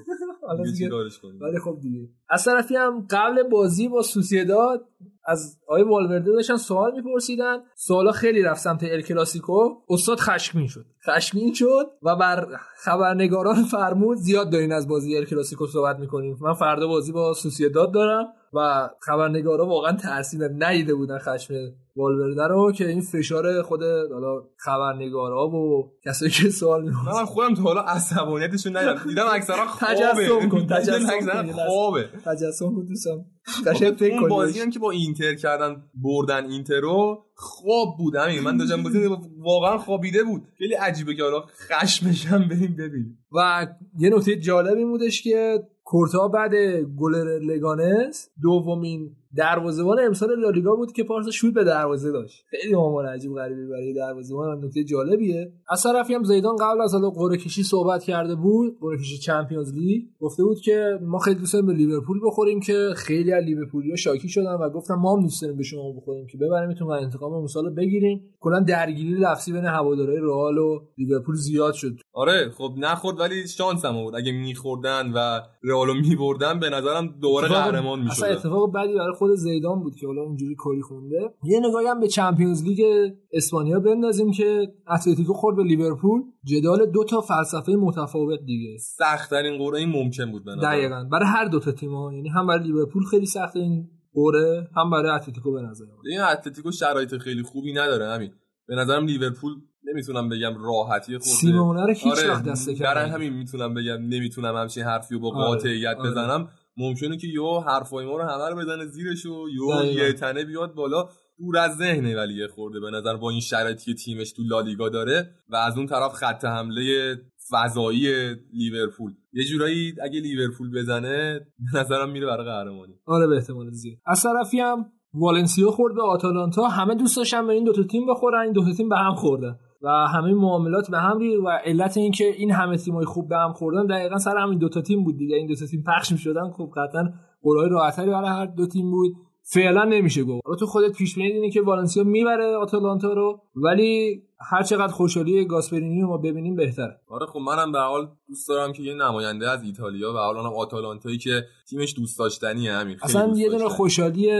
ولی 1.41 1.59
خب 1.59 1.79
دیگه. 1.81 2.09
از 2.29 2.45
طرفی 2.45 2.75
هم 2.75 3.07
قبل 3.09 3.43
بازی 3.43 3.87
با 3.87 4.01
سوسیداد 4.01 4.85
از 5.25 5.57
آقای 5.67 5.83
والورده 5.83 6.31
داشتن 6.31 6.57
سوال 6.57 6.91
میپرسیدن. 6.95 7.57
سوالا 7.75 8.11
خیلی 8.11 8.41
رفت 8.41 8.61
سمت 8.61 8.83
ال 8.83 9.01
کلاسیکو. 9.01 9.69
استاد 9.89 10.19
خشمگین 10.19 10.67
شد. 10.67 10.85
خشمگین 11.09 11.53
شد 11.53 11.91
و 12.03 12.15
بر 12.15 12.47
خبرنگاران 12.77 13.63
فرمود 13.63 14.17
زیاد 14.17 14.51
دارین 14.51 14.71
از 14.71 14.87
بازی 14.87 15.17
ال 15.17 15.25
کلاسیکو 15.25 15.67
صحبت 15.67 15.99
می‌کنیم. 15.99 16.37
من 16.41 16.53
فردا 16.53 16.87
بازی 16.87 17.11
با 17.11 17.33
سوسیداد 17.33 17.93
دارم. 17.93 18.25
و 18.55 18.89
خبرنگارا 18.99 19.65
واقعا 19.65 19.91
ترسیدن 19.91 20.63
ندیده 20.63 20.95
بودن 20.95 21.17
خشم 21.17 21.53
والورده 21.95 22.47
رو 22.47 22.71
که 22.71 22.87
این 22.87 23.01
فشار 23.01 23.61
خود 23.61 23.83
حالا 23.83 24.43
خبرنگارا 24.57 25.47
و 25.47 25.91
کسایی 26.05 26.31
که 26.31 26.49
سوال 26.49 26.83
می‌کنن 26.83 27.11
من 27.13 27.25
خودم 27.25 27.53
تو 27.53 27.61
حالا 27.61 27.81
عصبانیتشون 27.81 28.77
ندیدم. 28.77 29.09
دیدم 29.09 29.25
اکثرا 29.31 29.65
خوابه. 29.65 29.95
تجسم 29.95 30.49
کن 30.49 30.67
تجسم 30.67 31.51
خوابه. 31.51 32.09
تجسم 32.25 32.75
کن 32.75 32.85
دوستم 32.85 33.25
قشنگ 33.65 33.95
فکر 33.95 34.19
کن 34.19 34.29
بازی 34.29 34.59
هم 34.59 34.69
که 34.69 34.79
با 34.79 34.91
اینتر 34.91 35.35
کردن 35.35 35.83
بردن 35.93 36.51
اینترو 36.51 37.25
خواب 37.33 37.97
بود 37.97 38.15
همین. 38.15 38.41
من 38.41 38.57
داشتم 38.57 38.83
بازی 38.83 39.09
واقعا 39.37 39.77
خوابیده 39.77 40.23
بود. 40.23 40.43
خیلی 40.57 40.73
عجیبه 40.73 41.15
که 41.15 41.23
حالا 41.23 41.43
خشمش 41.69 42.25
هم 42.25 42.47
بریم 42.47 42.75
ببین 42.79 43.17
و 43.31 43.67
یه 43.99 44.09
نکته 44.09 44.35
جالبی 44.35 44.85
بودش 44.85 45.21
که 45.21 45.59
کورتا 45.85 46.27
بعد 46.27 46.51
گل 46.99 47.15
لگانس 47.45 48.29
دومین 48.41 49.15
دروازه‌بان 49.37 49.97
امسال 49.99 50.39
لالیگا 50.39 50.75
بود 50.75 50.91
که 50.91 51.03
پارسا 51.03 51.31
شوت 51.31 51.53
به 51.53 51.63
دروازه 51.63 52.11
داشت. 52.11 52.43
خیلی 52.47 52.75
آمار 52.75 53.05
عجیب 53.05 53.33
غریبی 53.33 53.67
برای 53.67 53.93
دروازه‌بان 53.93 54.65
نکته 54.65 54.83
جالبیه. 54.83 55.53
از 55.69 55.83
طرفی 55.83 56.13
هم 56.13 56.23
زیدان 56.23 56.55
قبل 56.55 56.81
از 56.81 56.93
حالا 56.93 57.09
قرعه 57.09 57.37
کشی 57.37 57.63
صحبت 57.63 58.03
کرده 58.03 58.35
بود 58.35 58.77
قرعه 58.81 58.97
کشی 58.97 59.17
چمپیونز 59.17 59.73
لیگ. 59.73 60.03
گفته 60.19 60.43
بود 60.43 60.59
که 60.59 60.99
ما 61.01 61.19
خیلی 61.19 61.39
دوست 61.39 61.53
داریم 61.53 61.67
به 61.67 61.73
لیورپول 61.73 62.19
بخوریم 62.25 62.59
که 62.59 62.89
خیلی 62.95 63.33
از 63.33 63.43
لیورپولیا 63.43 63.95
شاکی 63.95 64.29
شدن 64.29 64.53
و 64.53 64.69
گفتم 64.69 64.95
ما 64.95 65.15
هم 65.15 65.23
دوست 65.23 65.41
داریم 65.41 65.57
به 65.57 65.63
شما 65.63 65.91
بخوریم 65.91 66.27
که 66.27 66.37
ببریمتون 66.37 66.87
و 66.87 66.91
انتقام 66.91 67.33
امسال 67.33 67.69
بگیریم. 67.69 68.21
کلا 68.39 68.59
درگیری 68.59 69.15
لفظی 69.19 69.53
بین 69.53 69.65
هوادارهای 69.65 70.17
رئال 70.17 70.57
و 70.57 70.79
لیورپول 70.97 71.35
زیاد 71.35 71.73
شد. 71.73 71.95
آره 72.13 72.51
خب 72.57 72.73
نخورد 72.77 73.19
ولی 73.19 73.47
شانس 73.47 73.85
هم 73.85 74.03
بود. 74.03 74.15
اگه 74.15 74.31
میخوردن 74.31 75.11
و 75.15 75.39
رئالو 75.63 75.93
میبردن 75.93 76.59
به 76.59 76.69
نظرم 76.69 77.15
دوباره 77.21 77.47
قهرمان 77.47 77.99
می‌شد 77.99 78.11
اصلا 78.11 78.27
اتفاق 78.27 78.73
بدی 78.73 78.93
برای 78.93 79.13
خود 79.13 79.24
زیدان 79.35 79.79
بود 79.79 79.95
که 79.95 80.07
حالا 80.07 80.21
اونجوری 80.21 80.55
کری 80.55 80.81
خونده. 80.81 81.33
یه 81.43 81.59
نگاهی 81.59 81.87
هم 81.87 81.99
به 81.99 82.07
چمپیونز 82.07 82.63
لیگ 82.63 83.11
اسپانیا 83.31 83.79
بندازیم 83.79 84.31
که 84.31 84.73
اتلتیکو 84.87 85.33
خورد 85.33 85.55
به 85.55 85.63
لیورپول. 85.63 86.21
جدال 86.43 86.85
دو 86.85 87.03
تا 87.03 87.21
فلسفه 87.21 87.71
متفاوت 87.71 88.39
دیگه. 88.45 88.77
سخت 88.77 89.29
ترین 89.29 89.57
قرعه 89.57 89.85
ممکن 89.85 90.31
بود 90.31 90.45
به 90.45 90.55
دقیقاً. 90.55 91.07
برای 91.11 91.25
هر 91.27 91.45
دو 91.45 91.59
تا 91.59 91.71
تیم 91.71 91.95
ها. 91.95 92.13
یعنی 92.13 92.29
هم 92.29 92.47
برای 92.47 92.63
لیورپول 92.63 93.03
خیلی 93.03 93.25
سخت 93.25 93.55
این 93.55 93.89
قرعه 94.13 94.67
هم 94.75 94.89
برای 94.89 95.11
اتلتیکو 95.11 95.51
به 95.51 95.61
نظر 95.61 95.85
این 96.05 96.21
اتلتیکو 96.21 96.71
شرایط 96.71 97.17
خیلی 97.17 97.43
خوبی 97.43 97.73
نداره 97.73 98.07
همین. 98.07 98.31
به 98.67 98.75
نظرم 98.75 99.05
لیورپول 99.05 99.53
نمی‌تونم 99.93 100.29
بگم 100.29 100.63
راحتی 100.63 101.11
خورده. 101.11 101.19
سیمونه 101.19 101.85
رو 101.85 101.93
هیچ 101.93 102.13
آره 102.13 102.31
وقت 102.31 102.43
دسته 102.43 102.87
همین 102.87 103.33
می‌تونم 103.33 103.73
بگم 103.73 103.93
نمی‌تونم 103.93 104.55
همچین 104.55 104.83
حرفی 104.83 105.15
رو 105.15 105.21
با 105.21 105.29
آره. 105.29 105.45
قاطعیت 105.45 105.97
آره. 105.97 106.11
بزنم. 106.11 106.47
ممکنه 106.77 107.17
که 107.17 107.27
یو 107.27 107.59
حرفای 107.59 108.05
ما 108.05 108.17
رو 108.17 108.23
همه 108.23 108.49
رو 108.49 108.55
بزنه 108.55 108.85
زیرش 108.85 109.25
و 109.25 109.49
یو 109.49 109.85
یه 109.85 110.13
تنه 110.13 110.45
بیاد 110.45 110.73
بالا. 110.73 111.09
دور 111.37 111.57
از 111.57 111.77
ذهنه 111.77 112.15
ولی 112.15 112.33
یه 112.33 112.47
خورده 112.47 112.79
به 112.79 112.91
نظر 112.91 113.17
با 113.17 113.29
این 113.29 113.39
شرایطی 113.39 113.93
تیمش 113.93 114.31
تو 114.31 114.43
لالیگا 114.43 114.89
داره 114.89 115.29
و 115.49 115.55
از 115.55 115.77
اون 115.77 115.85
طرف 115.87 116.13
خط 116.13 116.45
حمله 116.45 117.15
فضایی 117.49 118.33
لیورپول. 118.53 119.11
یه 119.33 119.43
جورایی 119.43 119.93
اگه 120.01 120.19
لیورپول 120.19 120.71
بزنه 120.79 121.39
به 121.73 121.79
نظرم 121.79 122.09
میره 122.11 122.27
برای 122.27 122.45
قهرمانی. 122.45 122.93
آره 123.05 123.27
به 123.27 123.35
احتمال 123.35 123.71
زیاد. 123.71 123.97
از 124.05 124.23
طرفی 124.23 124.59
هم 124.59 124.85
والنسیا 125.13 125.71
خورد 125.71 125.95
به 125.95 126.03
آتالانتا. 126.03 126.67
همه 126.67 126.95
دوست 126.95 127.17
داشتن 127.17 127.47
به 127.47 127.53
این 127.53 127.63
دوتا 127.63 127.83
تیم 127.83 128.05
بخورن. 128.09 128.41
این 128.43 128.53
دوتا 128.53 128.73
تیم 128.73 128.89
به 128.89 128.97
هم 128.97 129.15
خوردن. 129.15 129.59
و 129.85 129.89
همه 129.89 130.33
معاملات 130.33 130.91
به 130.91 130.97
هم 130.97 131.19
ریخت 131.19 131.43
و 131.45 131.49
علت 131.49 131.97
این 131.97 132.11
که 132.11 132.25
این 132.37 132.51
همه 132.51 132.77
تیمای 132.77 133.05
خوب 133.05 133.29
به 133.29 133.37
هم 133.37 133.53
خوردن 133.53 133.85
دقیقا 133.85 134.17
سر 134.17 134.37
همین 134.37 134.59
دوتا 134.59 134.81
تیم 134.81 135.03
بود 135.03 135.17
دیگه. 135.17 135.35
این 135.35 135.47
دوتا 135.47 135.65
تیم 135.65 135.83
پخش 135.87 136.11
می‌شدن 136.11 136.51
خب 136.51 136.71
قطعا 136.75 137.13
قرعه 137.41 137.67
راحتری 137.67 138.09
برای 138.09 138.29
هر 138.29 138.45
دو 138.45 138.67
تیم 138.67 138.91
بود. 138.91 139.15
فعلا 139.47 139.83
نمیشه 139.83 140.23
گفت. 140.23 140.41
حالا 140.45 140.57
تو 140.57 140.65
خودت 140.65 140.97
پیش 140.97 141.15
بینی 141.15 141.51
که 141.51 141.61
والنسیا 141.61 142.03
می‌بره 142.03 142.55
آتالانتا 142.55 143.13
رو 143.13 143.41
ولی 143.55 144.23
هر 144.39 144.63
چقدر 144.63 144.93
خوشحالی 144.93 145.45
گاسپرینی 145.45 146.01
رو 146.01 146.07
ما 146.07 146.17
ببینیم 146.17 146.55
بهتره. 146.55 146.99
آره 147.07 147.25
خب 147.25 147.39
منم 147.39 147.71
به 147.71 147.79
حال 147.79 148.07
دوست 148.27 148.49
دارم 148.49 148.73
که 148.73 148.83
یه 148.83 148.93
نماینده 148.93 149.49
از 149.49 149.63
ایتالیا 149.63 150.13
و 150.13 150.17
حالا 150.17 150.49
آتالانتایی 150.49 151.17
که 151.17 151.43
تیمش 151.69 151.95
دوست 151.97 152.19
داشتنیه 152.19 152.73
همین. 152.73 152.97
اصلا 153.03 153.33
یه 153.35 153.49
دونه 153.49 153.69
خوشحالی 153.69 154.31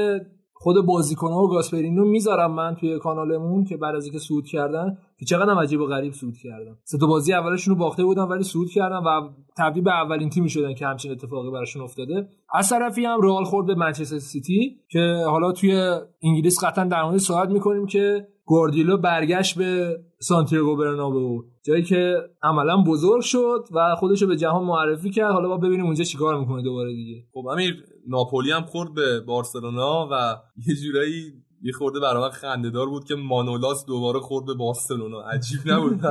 خود 0.66 0.78
ها 1.22 1.44
و 1.44 1.48
گاسپرینو 1.50 2.06
می‌ذارم 2.06 2.52
من 2.52 2.76
توی 2.76 3.00
کانالمون 3.00 3.64
که 3.64 3.78
بعد 3.78 3.96
از 3.96 4.06
اینکه 4.06 4.20
سود 4.20 4.46
کردن 4.46 4.98
که 5.20 5.26
چقدر 5.26 5.52
هم 5.52 5.60
عجیب 5.60 5.82
و 5.82 5.86
غریب 5.86 6.14
سود 6.14 6.38
کردن. 6.38 6.78
سه 6.84 6.98
تا 6.98 7.08
بازی 7.08 7.34
اولشون 7.34 7.74
رو 7.74 7.80
باخته 7.80 8.04
بودن 8.04 8.24
ولی 8.24 8.44
سود 8.44 8.70
کردن 8.70 8.98
و 8.98 9.30
تبدیل 9.58 9.84
به 9.84 9.92
اولین 9.92 10.30
تیمی 10.30 10.50
شدن 10.50 10.74
که 10.74 10.88
همچین 10.88 11.12
اتفاقی 11.12 11.52
براشون 11.52 11.82
افتاده. 11.82 12.28
از 12.54 12.70
طرفی 12.70 13.06
هم 13.06 13.22
رئال 13.22 13.44
خورد 13.44 13.68
به 13.68 13.76
منچستر 13.76 14.20
سیتی 14.20 14.76
که 14.90 15.24
حالا 15.28 15.52
توی 15.52 16.00
انگلیس 16.24 16.64
قطعا 16.64 16.84
در 16.84 17.04
مورد 17.04 17.18
صحبت 17.18 17.50
می‌کنیم 17.50 17.86
که 17.86 18.28
گواردیولا 18.46 18.98
برگشت 18.98 19.58
به 19.58 20.00
سانتیاگو 20.20 20.76
برنابئو 20.76 21.42
جایی 21.66 21.84
که 21.84 22.16
عملا 22.44 22.84
بزرگ 22.88 23.22
شد 23.22 23.66
و 23.72 23.96
خودش 23.96 24.22
رو 24.22 24.28
به 24.28 24.38
جهان 24.38 24.64
معرفی 24.64 25.10
کرد. 25.10 25.34
حالا 25.34 25.48
با 25.48 25.58
ببینیم 25.58 25.86
اونجا 25.86 26.04
چیکار 26.04 26.40
می‌کنه 26.40 26.62
دوباره 26.62 26.94
دیگه. 26.94 27.24
خب 27.34 27.48
امیر 27.48 27.84
ناپولی 28.08 28.52
هم 28.52 28.62
خورد 28.62 28.94
به 28.94 29.20
بارسلونا 29.20 30.08
و 30.12 30.36
یه 30.68 30.76
جورایی 30.76 31.34
یه 31.62 31.72
خورده 31.72 32.00
برای 32.00 32.24
من 32.24 32.30
خندهدار 32.30 32.90
بود 32.90 33.04
که 33.04 33.16
مانولاس 33.16 33.86
دوباره 33.86 34.20
خورد 34.20 34.46
به 34.46 34.54
بارسلونا. 34.54 35.22
عجیب 35.22 35.60
نبود 35.66 36.02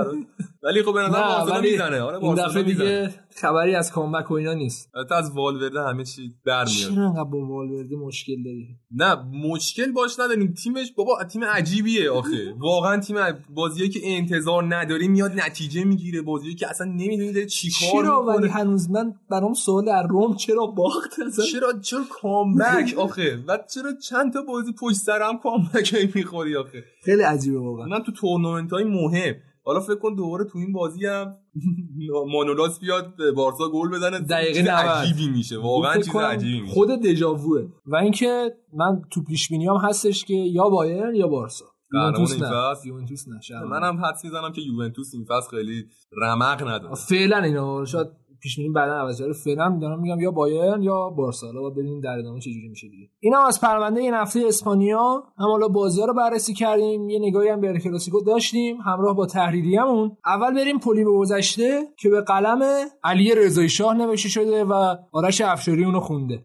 ولی 0.65 0.83
خب 0.83 0.95
به 0.95 1.01
نظر 1.01 1.23
بارسلونا 1.23 1.61
می‌زنه. 1.61 2.01
آره 2.01 2.25
این 2.25 2.35
دفعه 2.35 2.63
دیگه 2.63 3.15
خبری 3.37 3.75
از 3.75 3.93
کامبک 3.93 4.31
و 4.31 4.35
اینا 4.35 4.55
نیست. 4.55 4.91
البته 4.95 5.15
از 5.15 5.37
والورده 5.37 5.83
همه 5.83 6.05
چی 6.05 6.35
در 6.47 6.65
میاد. 6.65 6.95
چرا 6.95 7.05
انقدر 7.05 7.25
با 7.25 7.39
والورده 7.39 7.97
مشکل 7.97 8.43
داری؟ 8.45 8.69
نه 8.91 9.15
مشکل 9.49 9.93
باش 9.93 10.21
نداریم 10.21 10.55
تیمش 10.63 10.93
بابا 10.97 11.25
تیم 11.25 11.45
عجیبیه 11.45 12.11
آخه. 12.11 12.55
واقعا 12.59 13.01
تیم 13.01 13.17
بازیایی 13.55 13.91
که 13.91 14.01
انتظار 14.03 14.75
نداری 14.77 15.09
میاد 15.09 15.33
نتیجه 15.33 15.85
می‌گیره. 15.85 16.23
بازیایی 16.23 16.57
که 16.57 16.69
اصلا 16.69 16.87
نمی‌دونی 16.87 17.33
داره 17.33 17.47
چیکار 17.47 17.91
چرا 17.93 18.23
ولی 18.23 18.49
هنوز 18.49 18.91
من 18.91 19.13
برام 19.31 19.55
سوال 19.55 19.85
در 19.85 20.07
روم 20.07 20.37
چرا 20.37 20.67
باخت 20.67 21.11
چرا 21.53 21.73
چرا 21.83 22.05
کامبک 22.11 22.95
آخه؟ 22.97 23.45
و 23.49 23.59
چرا 23.75 23.93
چند 24.09 24.33
تا 24.33 24.43
بازی 24.43 24.73
پشت 24.81 24.97
سرم 24.97 25.39
کامبک 25.39 26.11
می‌خوری 26.15 26.57
آخه؟ 26.57 26.85
خیلی 27.05 27.23
عجیبه 27.23 27.59
واقعا. 27.59 27.87
من 27.87 28.03
تو 28.03 28.13
تورنمنت 28.13 28.73
های 28.73 28.85
مهم. 28.85 29.35
حالا 29.65 29.81
فکر 29.81 29.95
کن 29.99 30.15
دوباره 30.15 30.45
تو 30.45 30.59
این 30.59 30.73
بازی 30.73 31.07
هم 31.07 31.37
مانولاس 32.33 32.81
بیاد 32.81 33.15
بارسا 33.37 33.69
گل 33.69 33.89
بزنه. 33.89 34.21
دقیقه 34.21 34.61
چیز 34.61 34.69
عجیبی 34.69 35.29
میشه. 35.29 35.59
واقعا 35.59 35.97
چیز 35.97 36.17
عجیبی 36.17 36.61
میشه. 36.61 36.75
خود 36.75 36.89
دژاووه. 36.89 37.69
و 37.87 37.97
اینکه 37.97 38.51
من 38.73 39.03
تو 39.11 39.23
پیش 39.25 39.53
هم 39.53 39.77
هستش 39.77 40.25
که 40.25 40.35
یا 40.35 40.69
بایرن 40.69 41.15
یا 41.15 41.29
بارسا. 41.29 41.65
یوونتوس 41.93 42.43
نه. 42.43 42.77
یوونتوس 42.87 43.25
نه 43.29 43.65
منم 43.65 44.05
حدس 44.05 44.25
می‌زنم 44.25 44.53
که 44.53 44.61
یوونتوس 44.61 45.15
این 45.15 45.25
فصل 45.25 45.51
خیلی 45.51 45.85
رمق 46.23 46.69
نداره. 46.69 46.95
فعلا 46.95 47.39
اینا. 47.39 47.85
شاید 47.85 48.07
پیش 48.45 48.57
بینی 48.57 48.69
بعدا 48.69 48.95
عوض 48.95 49.19
کرده 49.19 49.33
فعلا 49.33 49.79
دارم 49.83 50.01
میگم 50.01 50.21
یا 50.21 50.31
بایرن 50.31 50.83
یا 50.83 51.11
بارسا. 51.11 51.47
حالا 51.47 51.71
ببینیم 51.71 52.01
در 52.01 52.19
ادامه 52.19 52.41
چه 52.41 52.51
جوری 52.51 52.69
میشه 52.69 52.89
دیگه. 52.89 53.09
اینا 53.21 53.47
از 53.47 53.61
پرونده 53.61 54.01
این 54.01 54.15
هفته 54.15 54.41
اسپانیا 54.47 55.23
هم 55.39 55.47
حالا 55.47 55.69
بازی‌ها 55.69 56.07
رو 56.07 56.15
بررسی 56.15 56.55
کردیم 56.55 57.11
یه 57.11 57.19
نگاهی 57.19 57.49
هم 57.49 57.61
به 57.61 57.79
کلاسیکو 57.79 58.21
داشتیم 58.21 58.77
همراه 58.77 59.17
با 59.17 59.27
تحریریمون 59.27 60.17
اول 60.27 60.55
بریم 60.55 60.79
پلی 60.79 61.05
به 61.05 61.11
گذشته 61.11 61.83
که 61.99 62.09
به 62.09 62.21
قلم 62.21 62.63
علی 63.05 63.35
رضایی 63.35 63.69
شاه 63.69 63.95
نوشته 63.95 64.29
شده 64.29 64.65
و 64.65 64.97
آرش 65.13 65.41
افشاری 65.41 65.85
اونو 65.85 66.01
خونده. 66.01 66.45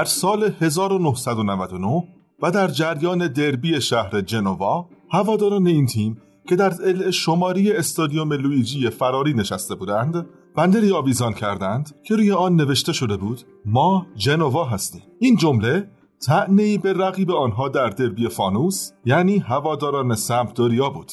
در 0.00 0.06
سال 0.06 0.52
1999 0.60 2.04
و 2.42 2.50
در 2.50 2.68
جریان 2.68 3.28
دربی 3.28 3.80
شهر 3.80 4.20
جنوا 4.20 4.88
هواداران 5.10 5.66
این 5.66 5.86
تیم 5.86 6.22
که 6.48 6.56
در 6.56 6.72
ال 6.84 7.10
شماری 7.10 7.72
استادیوم 7.72 8.32
لویجی 8.32 8.90
فراری 8.90 9.34
نشسته 9.34 9.74
بودند 9.74 10.26
بندری 10.56 10.92
آویزان 10.92 11.32
کردند 11.32 11.94
که 12.04 12.16
روی 12.16 12.32
آن 12.32 12.54
نوشته 12.54 12.92
شده 12.92 13.16
بود 13.16 13.40
ما 13.66 14.06
جنوا 14.16 14.64
هستیم. 14.64 15.02
این 15.18 15.36
جمله 15.36 15.90
تعنی 16.26 16.78
به 16.78 16.92
رقیب 16.92 17.30
آنها 17.30 17.68
در 17.68 17.88
دربی 17.88 18.28
فانوس 18.28 18.90
یعنی 19.04 19.38
هواداران 19.38 20.14
سمپدوریا 20.14 20.90
بود. 20.90 21.12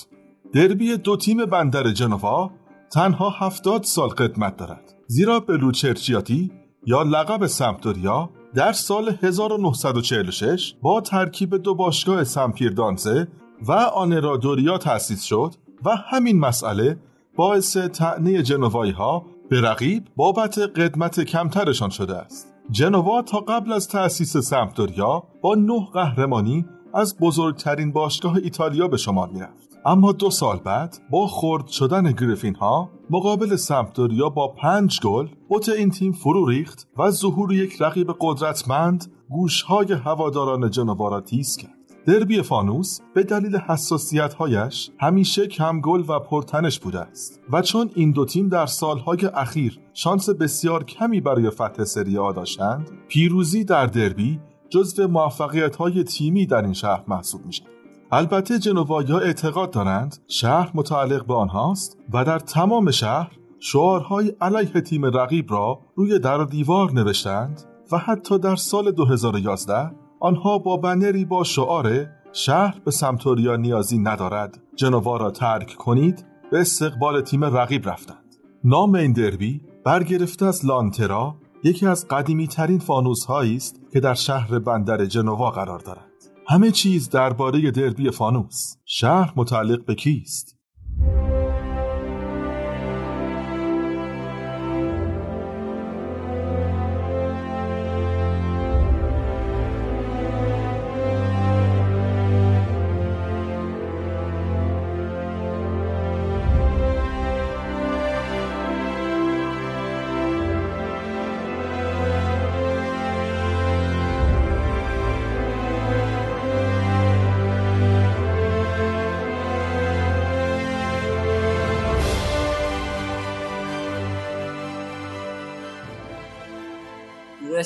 دربی 0.53 0.97
دو 0.97 1.17
تیم 1.17 1.45
بندر 1.45 1.91
جنوا 1.91 2.51
تنها 2.91 3.29
هفتاد 3.29 3.83
سال 3.83 4.09
قدمت 4.09 4.57
دارد 4.57 4.93
زیرا 5.07 5.39
بلوچرچیاتی 5.39 6.51
یا 6.85 7.03
لقب 7.03 7.47
سمپدوریا 7.47 8.29
در 8.55 8.73
سال 8.73 9.17
1946 9.21 10.73
با 10.81 11.01
ترکیب 11.01 11.55
دو 11.55 11.75
باشگاه 11.75 12.23
سمپیر 12.23 12.71
دانزه 12.71 13.27
و 13.67 13.71
آنرادوریا 13.71 14.77
تأسیس 14.77 15.23
شد 15.23 15.53
و 15.85 15.95
همین 15.95 16.39
مسئله 16.39 16.99
باعث 17.35 17.77
تعنی 17.77 18.41
جنوایی 18.41 18.91
ها 18.91 19.25
به 19.49 19.61
رقیب 19.61 20.03
بابت 20.15 20.57
قدمت 20.57 21.19
کمترشان 21.19 21.89
شده 21.89 22.15
است. 22.15 22.53
جنوا 22.71 23.21
تا 23.21 23.39
قبل 23.39 23.71
از 23.71 23.87
تأسیس 23.87 24.37
سمپدوریا 24.37 25.23
با 25.41 25.55
نه 25.55 25.87
قهرمانی 25.93 26.65
از 26.93 27.17
بزرگترین 27.17 27.91
باشگاه 27.91 28.35
ایتالیا 28.35 28.87
به 28.87 28.97
شمار 28.97 29.29
می‌رفت. 29.29 29.66
اما 29.87 30.11
دو 30.11 30.29
سال 30.29 30.57
بعد 30.57 30.97
با 31.09 31.27
خرد 31.27 31.67
شدن 31.67 32.11
گریفین 32.11 32.55
ها 32.55 32.89
مقابل 33.09 33.55
سمپدوریا 33.55 34.29
با 34.29 34.47
پنج 34.47 34.99
گل 35.01 35.27
بوت 35.49 35.69
این 35.69 35.89
تیم 35.89 36.11
فرو 36.11 36.45
ریخت 36.45 36.87
و 36.97 37.11
ظهور 37.11 37.53
یک 37.53 37.81
رقیب 37.81 38.07
قدرتمند 38.19 39.11
گوشهای 39.29 39.93
هواداران 39.93 40.69
جنوا 40.69 41.07
را 41.07 41.21
تیز 41.21 41.57
کرد. 41.57 41.71
دربی 42.05 42.41
فانوس 42.41 42.99
به 43.15 43.23
دلیل 43.23 43.57
حساسیت 43.57 44.33
هایش 44.33 44.91
همیشه 44.99 45.47
کم 45.47 45.81
گل 45.81 46.03
و 46.07 46.19
پرتنش 46.19 46.79
بوده 46.79 46.99
است 46.99 47.39
و 47.51 47.61
چون 47.61 47.89
این 47.95 48.11
دو 48.11 48.25
تیم 48.25 48.49
در 48.49 48.65
سالهای 48.65 49.25
اخیر 49.33 49.79
شانس 49.93 50.29
بسیار 50.29 50.83
کمی 50.83 51.21
برای 51.21 51.49
فتح 51.49 51.83
سری 51.83 52.17
آ 52.17 52.31
داشتند 52.31 52.91
پیروزی 53.07 53.63
در 53.63 53.85
دربی 53.85 54.39
جزو 54.69 55.07
موفقیت 55.07 55.75
های 55.75 56.03
تیمی 56.03 56.45
در 56.45 56.61
این 56.61 56.73
شهر 56.73 57.03
محسوب 57.07 57.45
میشن 57.45 57.76
البته 58.11 58.59
جنوایی 58.59 59.11
ها 59.11 59.19
اعتقاد 59.19 59.71
دارند 59.71 60.17
شهر 60.27 60.71
متعلق 60.73 61.25
به 61.25 61.33
آنهاست 61.33 61.97
و 62.13 62.25
در 62.25 62.39
تمام 62.39 62.91
شهر 62.91 63.31
شعارهای 63.59 64.33
علیه 64.41 64.81
تیم 64.81 65.05
رقیب 65.05 65.51
را 65.51 65.79
روی 65.95 66.19
در 66.19 66.41
و 66.41 66.45
دیوار 66.45 66.91
نوشتند 66.91 67.63
و 67.91 67.97
حتی 67.97 68.39
در 68.39 68.55
سال 68.55 68.91
2011 68.91 69.91
آنها 70.19 70.57
با 70.57 70.77
بنری 70.77 71.25
با 71.25 71.43
شعار 71.43 72.07
شهر 72.33 72.81
به 72.85 72.91
سمتوریا 72.91 73.55
نیازی 73.55 73.97
ندارد. 73.97 74.59
جنوا 74.75 75.17
را 75.17 75.31
ترک 75.31 75.75
کنید 75.75 76.25
به 76.51 76.59
استقبال 76.59 77.21
تیم 77.21 77.43
رقیب 77.43 77.89
رفتند. 77.89 78.35
نام 78.63 78.95
این 78.95 79.13
دربی 79.13 79.61
برگرفته 79.83 80.45
از 80.45 80.65
لانترا 80.65 81.35
یکی 81.63 81.87
از 81.87 82.07
قدیمی 82.07 82.47
ترین 82.47 82.79
فانوس 82.79 83.29
است 83.29 83.81
که 83.93 83.99
در 83.99 84.13
شهر 84.13 84.59
بندر 84.59 85.05
جنوا 85.05 85.51
قرار 85.51 85.79
دارد. 85.79 86.06
همه 86.49 86.71
چیز 86.71 87.09
درباره 87.09 87.71
دربی 87.71 88.11
فانوس. 88.11 88.75
شهر 88.85 89.33
متعلق 89.35 89.85
به 89.85 89.95
کیست؟ 89.95 90.57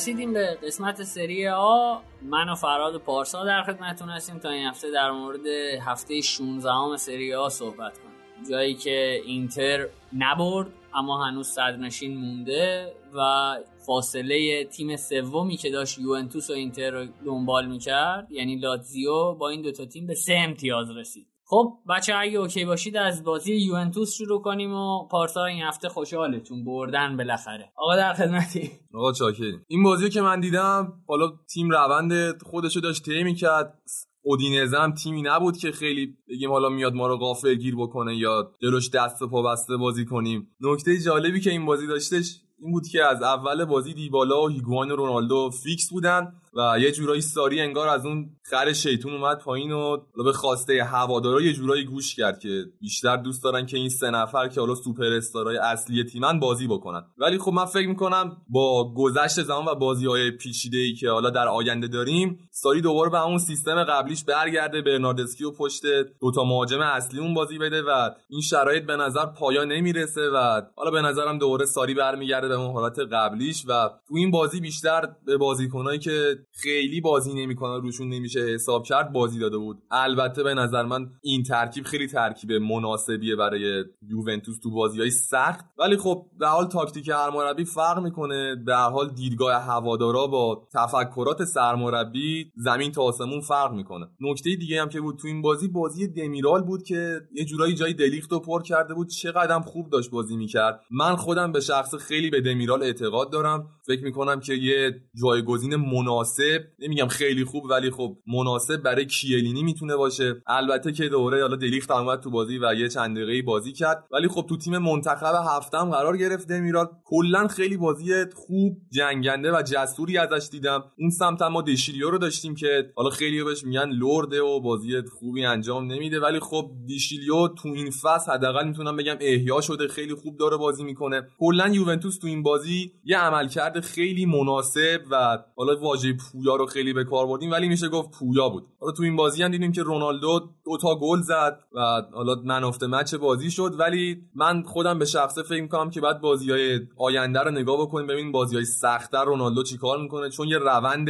رسیدیم 0.01 0.33
به 0.33 0.57
قسمت 0.63 1.03
سری 1.03 1.47
آ. 1.47 1.97
من 2.21 2.49
و 2.49 2.55
فراد 2.55 2.97
پارسا 2.97 3.45
در 3.45 3.63
خدمتتون 3.63 4.09
هستیم 4.09 4.39
تا 4.39 4.49
این 4.49 4.67
هفته 4.67 4.91
در 4.91 5.11
مورد 5.11 5.47
هفته 5.81 6.21
16 6.21 6.97
سری 6.97 7.33
آ 7.33 7.49
صحبت 7.49 7.97
کنیم. 7.97 8.49
جایی 8.49 8.73
که 8.73 9.21
اینتر 9.25 9.87
نبرد 10.17 10.67
اما 10.93 11.25
هنوز 11.25 11.47
صدرنشین 11.47 12.17
مونده 12.17 12.93
و 13.13 13.55
فاصله 13.85 14.65
تیم 14.65 14.95
سومی 14.95 15.57
که 15.57 15.69
داشت 15.69 15.99
یوونتوس 15.99 16.49
و 16.49 16.53
اینتر 16.53 16.91
رو 16.91 17.07
دنبال 17.25 17.67
می‌کرد 17.67 18.31
یعنی 18.31 18.55
لاتزیو 18.55 19.33
با 19.33 19.49
این 19.49 19.61
دوتا 19.61 19.85
تیم 19.85 20.07
به 20.07 20.15
سه 20.15 20.33
امتیاز 20.33 20.91
رسید. 20.91 21.30
خب 21.51 21.73
بچه 21.89 22.13
اگه 22.15 22.37
اوکی 22.37 22.65
باشید 22.65 22.97
از 22.97 23.23
بازی 23.23 23.55
یوونتوس 23.55 24.13
شروع 24.13 24.41
کنیم 24.41 24.73
و 24.73 25.07
پارسا 25.07 25.45
این 25.45 25.63
هفته 25.63 25.89
خوشحاله 25.89 26.39
چون 26.39 26.65
بردن 26.65 27.17
بالاخره. 27.17 27.71
آقا 27.75 27.95
در 27.95 28.13
خدمتی. 28.13 28.71
آقا 28.93 29.11
چاکری. 29.11 29.59
این 29.67 29.83
بازی 29.83 30.09
که 30.09 30.21
من 30.21 30.39
دیدم 30.39 30.93
حالا 31.07 31.31
تیم 31.53 31.69
روند 31.69 32.43
خودشو 32.43 32.79
داشت 32.79 33.03
طی 33.05 33.23
می‌کرد. 33.23 33.81
اودینزه 34.21 34.77
هم 34.77 34.93
تیمی 34.93 35.21
نبود 35.21 35.57
که 35.57 35.71
خیلی 35.71 36.17
بگیم 36.29 36.51
حالا 36.51 36.69
میاد 36.69 36.93
ما 36.93 37.07
رو 37.07 37.17
غافل 37.17 37.55
گیر 37.55 37.75
بکنه 37.75 38.15
یا 38.15 38.51
جلوش 38.61 38.89
دست 38.89 39.21
و 39.21 39.27
پا 39.27 39.41
بسته 39.41 39.77
بازی 39.77 40.05
کنیم. 40.05 40.47
نکته 40.61 40.97
جالبی 40.97 41.39
که 41.39 41.49
این 41.49 41.65
بازی 41.65 41.87
داشتش 41.87 42.41
این 42.59 42.71
بود 42.71 42.87
که 42.87 43.03
از 43.03 43.23
اول 43.23 43.65
بازی 43.65 43.93
دیبالا 43.93 44.43
و 44.43 44.49
هیگوان 44.49 44.91
و 44.91 44.95
رونالدو 44.95 45.49
فیکس 45.63 45.89
بودن. 45.89 46.33
و 46.53 46.79
یه 46.79 46.91
جورایی 46.91 47.21
ساری 47.21 47.61
انگار 47.61 47.87
از 47.87 48.05
اون 48.05 48.29
خر 48.43 48.73
شیطون 48.73 49.13
اومد 49.13 49.39
پایین 49.39 49.71
و 49.71 49.97
به 50.25 50.33
خواسته 50.33 50.83
هوادارا 50.83 51.41
یه 51.41 51.53
جورایی 51.53 51.83
گوش 51.83 52.15
کرد 52.15 52.39
که 52.39 52.65
بیشتر 52.79 53.17
دوست 53.17 53.43
دارن 53.43 53.65
که 53.65 53.77
این 53.77 53.89
سه 53.89 54.09
نفر 54.09 54.47
که 54.47 54.59
حالا 54.59 54.75
سوپر 54.75 55.13
استارای 55.13 55.57
اصلی 55.57 56.03
تیمن 56.03 56.39
بازی 56.39 56.67
بکنن. 56.67 57.03
ولی 57.17 57.37
خب 57.37 57.51
من 57.51 57.65
فکر 57.65 57.87
می‌کنم 57.87 58.37
با 58.49 58.93
گذشت 58.93 59.41
زمان 59.41 59.65
و 59.65 59.75
بازی 59.75 60.05
های 60.05 60.31
پیچیده 60.31 60.77
ای 60.77 60.93
که 60.93 61.09
حالا 61.09 61.29
در 61.29 61.47
آینده 61.47 61.87
داریم 61.87 62.39
ساری 62.51 62.81
دوباره 62.81 63.09
به 63.09 63.25
اون 63.25 63.37
سیستم 63.37 63.83
قبلیش 63.83 64.23
برگرده 64.23 64.81
برناردسکی 64.81 65.43
و 65.43 65.51
پشت 65.51 65.81
دوتا 66.21 66.43
مهاجم 66.43 66.81
اصلی 66.81 67.19
اون 67.19 67.33
بازی 67.33 67.57
بده 67.57 67.81
و 67.81 68.09
این 68.29 68.41
شرایط 68.41 68.85
به 68.85 68.95
نظر 68.95 69.25
پایان 69.25 69.71
نمی‌رسه 69.71 70.29
و 70.29 70.61
حالا 70.75 70.91
به 70.91 71.01
نظرم 71.01 71.37
دوباره 71.37 71.65
ساری 71.65 71.93
برمیگرده 71.93 72.47
به 72.47 72.53
اون 72.53 72.73
حالت 72.73 72.99
قبلیش 72.99 73.65
و 73.67 73.89
تو 74.07 74.15
این 74.15 74.31
بازی 74.31 74.59
بیشتر 74.59 75.09
به 75.25 75.37
بازیکنایی 75.37 75.99
که 75.99 76.40
خیلی 76.51 77.01
بازی 77.01 77.33
نمی‌کنن 77.33 77.81
روشون 77.81 78.09
نمیشه 78.09 78.39
حساب 78.39 78.83
کرد 78.83 79.13
بازی 79.13 79.39
داده 79.39 79.57
بود. 79.57 79.77
البته 79.91 80.43
به 80.43 80.53
نظر 80.53 80.83
من 80.83 81.09
این 81.21 81.43
ترکیب 81.43 81.83
خیلی 81.83 82.07
ترکیب 82.07 82.51
مناسبیه 82.51 83.35
برای 83.35 83.83
یوونتوس 84.09 84.59
تو 84.59 84.71
بازی 84.71 84.99
های 84.99 85.09
سخت. 85.09 85.65
ولی 85.79 85.97
خب 85.97 86.25
به 86.39 86.47
حال 86.47 86.67
تاکتیک 86.67 87.09
هر 87.09 87.29
مربی 87.29 87.65
فرق 87.65 87.99
می‌کنه. 87.99 88.55
به 88.65 88.75
حال 88.75 89.09
دیدگاه 89.09 89.53
هوادارا 89.53 90.27
با 90.27 90.67
تفکرات 90.73 91.43
سرمربی 91.43 92.51
زمین 92.55 92.91
تا 92.91 93.01
آسمون 93.01 93.41
فرق 93.41 93.73
می‌کنه. 93.73 94.07
نکته 94.21 94.55
دیگه 94.55 94.81
هم 94.81 94.89
که 94.89 95.01
بود 95.01 95.17
تو 95.17 95.27
این 95.27 95.41
بازی 95.41 95.67
بازی 95.67 96.07
دمیرال 96.07 96.61
بود 96.61 96.83
که 96.83 97.21
یه 97.33 97.45
جورایی 97.45 97.73
جای 97.73 97.93
دلیخت 97.93 98.33
و 98.33 98.39
پر 98.39 98.61
کرده 98.63 98.93
بود. 98.93 99.09
چقدر 99.09 99.59
خوب 99.59 99.89
داشت 99.89 100.11
بازی 100.11 100.37
می‌کرد. 100.37 100.81
من 100.91 101.15
خودم 101.15 101.51
به 101.51 101.59
شخص 101.59 101.95
خیلی 101.95 102.29
به 102.29 102.41
دمیرال 102.41 102.83
اعتقاد 102.83 103.31
دارم. 103.31 103.69
فکر 103.91 104.03
می‌کنم 104.03 104.39
که 104.39 104.53
یه 104.53 105.01
جایگزین 105.21 105.75
مناسب 105.75 106.61
نمیگم 106.79 107.07
خیلی 107.07 107.45
خوب 107.45 107.63
ولی 107.63 107.89
خب 107.91 108.17
مناسب 108.27 108.77
برای 108.77 109.05
کیلینی 109.05 109.63
می‌تونه 109.63 109.95
باشه. 109.95 110.41
البته 110.47 110.91
که 110.91 111.09
دوره 111.09 111.41
حالا 111.41 111.55
دلیخت 111.55 111.91
اومد 111.91 112.19
تو 112.19 112.29
بازی 112.29 112.57
و 112.57 112.73
یه 112.73 112.89
چند 112.89 113.17
دقیقه 113.17 113.41
بازی 113.41 113.73
کرد. 113.73 114.03
ولی 114.11 114.27
خب 114.27 114.45
تو 114.49 114.57
تیم 114.57 114.77
منتخب 114.77 115.33
هفتم 115.57 115.89
قرار 115.89 116.17
گرفت 116.17 116.47
دمیرال 116.47 116.87
کلا 117.05 117.47
خیلی 117.47 117.77
بازی 117.77 118.25
خوب 118.35 118.77
جنگنده 118.91 119.51
و 119.51 119.61
جسوری 119.61 120.17
ازش 120.17 120.49
دیدم. 120.51 120.83
اون 120.99 121.09
سمت 121.09 121.41
ما 121.41 121.61
دشیلیو 121.61 122.09
رو 122.09 122.17
داشتیم 122.17 122.55
که 122.55 122.91
حالا 122.95 123.09
خیلی 123.09 123.43
بهش 123.43 123.63
میگن 123.63 123.89
لرده 123.89 124.41
و 124.41 124.59
بازی 124.59 125.01
خوبی 125.01 125.45
انجام 125.45 125.91
نمیده. 125.91 126.19
ولی 126.19 126.39
خب 126.39 126.71
دیشیلیو 126.85 127.47
تو 127.47 127.69
این 127.69 127.91
فصل 127.91 128.31
حداقل 128.31 128.67
می‌تونم 128.67 128.97
بگم 128.97 129.17
احیا 129.21 129.61
شده 129.61 129.87
خیلی 129.87 130.13
خوب 130.13 130.37
داره 130.37 130.57
بازی 130.57 130.83
می‌کنه. 130.83 131.27
کلا 131.39 131.67
یوونتوس 131.67 132.17
تو 132.17 132.27
این 132.27 132.43
بازی 132.43 132.91
یه 133.03 133.17
عملکرد 133.17 133.79
خیلی 133.81 134.25
مناسب 134.25 135.01
و 135.11 135.37
حالا 135.55 135.79
واژه 135.79 136.13
پویا 136.13 136.55
رو 136.55 136.65
خیلی 136.65 136.93
به 136.93 137.03
کار 137.03 137.27
بردیم 137.27 137.51
ولی 137.51 137.67
میشه 137.67 137.89
گفت 137.89 138.11
پویا 138.11 138.49
بود. 138.49 138.63
حالا 138.79 138.93
تو 138.93 139.03
این 139.03 139.15
بازی 139.15 139.43
هم 139.43 139.51
دیدیم 139.51 139.71
که 139.71 139.83
رونالدو 139.83 140.39
دو 140.65 140.77
تا 140.77 140.95
گل 140.95 141.21
زد 141.21 141.59
و 141.73 141.79
حالا 142.13 142.35
من 142.45 142.63
افته 142.63 142.87
مچ 142.87 143.15
بازی 143.15 143.51
شد. 143.51 143.75
ولی 143.79 144.21
من 144.35 144.63
خودم 144.63 144.99
به 144.99 145.05
شخصه 145.05 145.43
فکر 145.43 145.61
می‌کنم 145.61 145.89
که 145.89 146.01
بعد 146.01 146.21
بازی 146.21 146.51
های 146.51 146.79
آینده 146.97 147.39
رو 147.39 147.51
نگاه 147.51 147.81
بکنیم 147.81 148.07
ببین 148.07 148.31
بازی 148.31 148.55
های 148.55 148.65
سختتر 148.65 149.25
رونالدو 149.25 149.63
چیکار 149.63 150.01
می‌کنه. 150.01 150.29
چون 150.29 150.47
یه 150.47 150.57
روند 150.57 151.09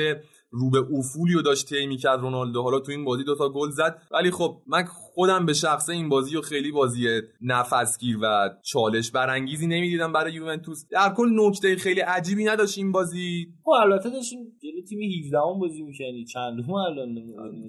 رو 0.54 0.70
به 0.70 0.80
افولی 0.98 1.34
رو 1.34 1.42
داشت 1.42 1.70
طی 1.70 1.88
می‌کرد 1.88 2.20
رونالدو. 2.20 2.62
حالا 2.62 2.80
تو 2.80 2.92
این 2.92 3.06
بازی 3.06 3.24
دوتا 3.24 3.50
گل 3.50 3.70
زد. 3.70 4.02
ولی 4.12 4.32
خب 4.32 4.58
من 4.68 4.84
خودم 5.14 5.46
به 5.46 5.54
شخصه 5.54 5.94
این 5.94 6.10
بازی 6.10 6.36
رو 6.36 6.42
خیلی 6.42 6.72
بازی 6.72 7.08
نفسگیر 7.42 8.18
و 8.24 8.50
چالش 8.62 9.12
برانگیزی 9.12 9.68
نمی‌دیدم 9.68 10.14
برای 10.14 10.34
یوونتوس. 10.34 10.86
در 10.92 11.14
کل 11.18 11.30
نکته 11.36 11.76
خیلی 11.76 12.00
عجیبی 12.00 12.46
نداشت 12.46 12.78
این 12.78 12.92
بازی. 12.92 13.48
خب 13.64 13.72
البته 13.72 14.10
داشتیم 14.10 14.40
جلو 14.64 14.82
تیم 14.90 15.00
17 15.26 15.38
هم 15.38 15.60
بازی 15.60 15.82
می‌کنی 15.82 16.26
چندم 16.26 16.74
الان 16.74 17.16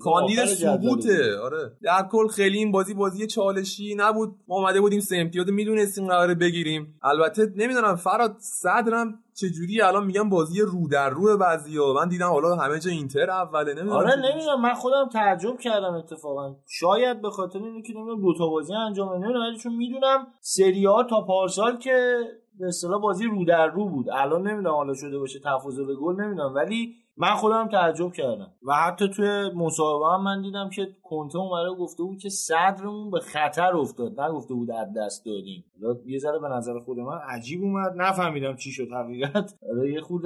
کاندید 0.00 0.44
ثبوته 0.44 1.38
آره. 1.38 1.72
در 1.82 2.08
کل 2.10 2.28
خیلی 2.28 2.58
این 2.58 2.72
بازی 2.72 2.94
بازی 2.94 3.26
چالشی 3.26 3.94
نبود. 3.98 4.36
ما 4.48 4.56
اومده 4.56 4.80
بودیم 4.80 5.00
سه 5.00 5.16
امتیاز 5.16 5.50
می‌دونستیم 5.50 6.06
قراره 6.06 6.34
بگیریم. 6.34 6.98
البته 7.02 7.52
نمی‌دونم 7.56 7.96
فراد 7.96 8.36
صدرم 8.38 9.18
چجوری 9.34 9.80
الان 9.80 10.06
میگم 10.06 10.28
بازی 10.28 10.60
رو 10.60 10.88
در 10.88 11.10
رو 11.10 11.38
بعضیا 11.38 11.92
من 11.92 12.08
دیدم 12.08 12.28
حالا 12.28 12.56
همه 12.56 12.78
جا 12.78 12.90
اینتر 12.90 13.30
اوله. 13.30 13.74
نمی‌دونم 13.74 13.96
آره 13.96 14.16
نمی‌دونم. 14.16 14.60
من 14.62 14.74
خودم 14.74 15.08
تعجب 15.12 15.58
کردم 15.58 15.94
اتفاقا. 15.94 16.56
شاید 16.68 17.22
به 17.22 17.30
خاطر 17.32 17.58
اینه 17.58 17.82
که 17.82 17.92
نمی‌دونم 17.92 18.22
دو 18.22 18.34
تا 18.38 18.46
بازی 18.46 18.74
انجام 18.74 19.12
نمی‌دونم 19.14 19.46
ولی 19.48 19.58
چون 19.58 19.76
می‌دونم 19.76 20.26
سری 20.40 20.84
ها 20.84 21.04
تا 21.04 21.20
پارسال 21.20 21.76
که 21.76 22.18
به 22.58 22.66
اصطلاح 22.66 23.00
بازی 23.00 23.24
رو 23.24 23.44
در 23.44 23.66
رو 23.66 23.88
بود. 23.88 24.10
الان 24.10 24.48
نمی‌دونم 24.48 24.74
حالا 24.74 24.94
شده 24.94 25.18
باشه 25.18 25.38
تفاضل 25.44 25.94
گل 25.94 26.20
نمی‌دونم. 26.20 26.54
ولی 26.54 26.94
من 27.16 27.34
خودم 27.34 27.68
تعجب 27.68 28.12
کردم. 28.12 28.52
و 28.68 28.72
حتی 28.74 29.08
توی 29.08 29.50
مصاحبه 29.54 30.14
هم 30.14 30.22
من 30.22 30.42
دیدم 30.42 30.68
که 30.68 30.88
کنته 31.02 31.38
اومده 31.38 31.74
گفته 31.74 32.02
بود 32.02 32.18
که 32.18 32.28
صدرمون 32.28 33.10
به 33.10 33.20
خطر 33.20 33.76
افتاد. 33.76 34.20
نگفته 34.20 34.54
بود 34.54 34.70
از 34.70 34.88
دست 34.96 35.26
دادیم. 35.26 35.64
یه 36.06 36.18
ذره 36.18 36.38
به 36.38 36.48
نظر 36.48 36.78
خود 36.78 36.98
من 36.98 37.18
عجیب 37.28 37.62
اومد. 37.62 37.92
نفهمیدم 37.96 38.56
چی 38.56 38.70
شد 38.70 38.88
حقیقت. 38.92 39.54
یه 39.92 40.00
خود 40.00 40.22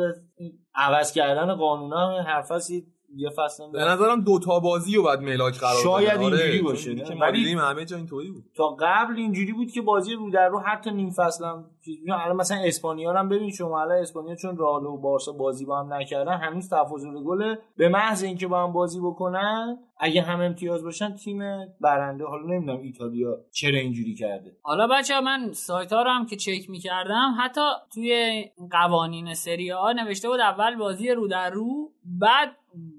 عوض 0.75 1.13
کردن 1.13 1.55
قانونا 1.55 1.97
هم 1.97 2.23
حرفاسی 2.23 2.87
یه 3.15 3.31
فصل 3.37 3.71
به 3.73 3.85
نظرم 3.85 4.21
دو 4.21 4.39
تا 4.39 4.61
بازی 4.61 4.97
رو 4.97 5.03
بعد 5.03 5.21
ملاک 5.21 5.59
قرار 5.59 5.83
شاید. 5.83 6.09
آره، 6.09 6.21
اینجوری 6.21 6.63
باشه. 6.63 6.95
که 6.95 7.03
ولی- 7.05 7.15
ما 7.19 7.31
دیدیم 7.31 7.59
همه 7.59 7.85
جا 7.85 7.97
اینطوری 7.97 8.31
بود 8.31 8.45
تا 8.57 8.77
قبل 8.81 9.15
اینجوری 9.17 9.53
بود 9.53 9.71
که 9.71 9.83
بازی 9.83 10.15
رو 10.15 10.31
در 10.31 10.49
رو 10.49 10.59
حتی 10.61 10.91
نیم 10.91 11.11
فصل 11.11 11.45
هم. 11.45 11.65
الان 12.13 12.37
مثلا 12.37 12.59
اسپانیا 12.65 13.13
رو 13.13 13.19
هم 13.19 13.29
ببین 13.29 13.51
شما 13.51 13.81
الان 13.81 13.99
اسپانیا 13.99 14.35
چون 14.35 14.59
رئال 14.59 14.87
و 14.87 14.97
بارسا 14.97 15.33
بازی 15.33 15.65
با 15.65 15.79
هم 15.81 15.95
نکردن 15.95 16.33
هنوز 16.39 16.71
تفاضل 16.71 17.23
گل 17.25 17.55
به 17.77 17.89
محض 17.89 18.23
اینکه 18.25 18.47
با 18.47 18.63
هم 18.63 18.73
بازی 18.73 19.01
بکنن 19.01 19.79
اگه 19.99 20.23
هم 20.23 20.41
امتیاز 20.41 20.85
باشن 20.85 21.15
تیم 21.17 21.39
برنده 21.81 22.25
حالا 22.25 22.47
نمی‌دونم 22.47 22.81
ایتالیا 22.81 23.37
چرا 23.53 23.79
اینجوری 23.79 24.15
کرده 24.15 24.57
حالا 24.63 24.87
بچه 24.87 25.21
من 25.21 25.53
سایت 25.53 25.93
ها 25.93 26.03
رو 26.03 26.11
هم 26.11 26.27
که 26.27 26.37
چک 26.37 26.71
می‌کردم 26.71 27.35
حتی 27.41 27.61
توی 27.95 28.45
قوانین 28.71 29.35
سری 29.35 29.71
ها 29.71 29.93
نوشته 29.93 30.29
بود 30.29 30.41
اول 30.41 30.77
بازی 30.77 31.09
رو 31.11 31.29
در 31.29 31.51
رو 31.51 31.91
بعد 32.05 32.57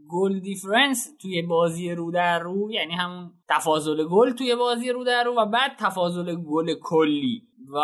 گل 0.09 0.39
دیفرنس 0.39 1.15
توی 1.21 1.41
بازی 1.41 1.91
رو 1.91 2.11
در 2.11 2.39
رو 2.39 2.71
یعنی 2.71 2.93
همون 2.93 3.31
تفاضل 3.49 4.07
گل 4.07 4.31
توی 4.31 4.55
بازی 4.55 4.89
رو 4.89 5.03
در 5.03 5.23
رو 5.23 5.35
و 5.35 5.45
بعد 5.45 5.71
تفاضل 5.79 6.35
گل 6.35 6.73
کلی. 6.81 7.46
و 7.73 7.79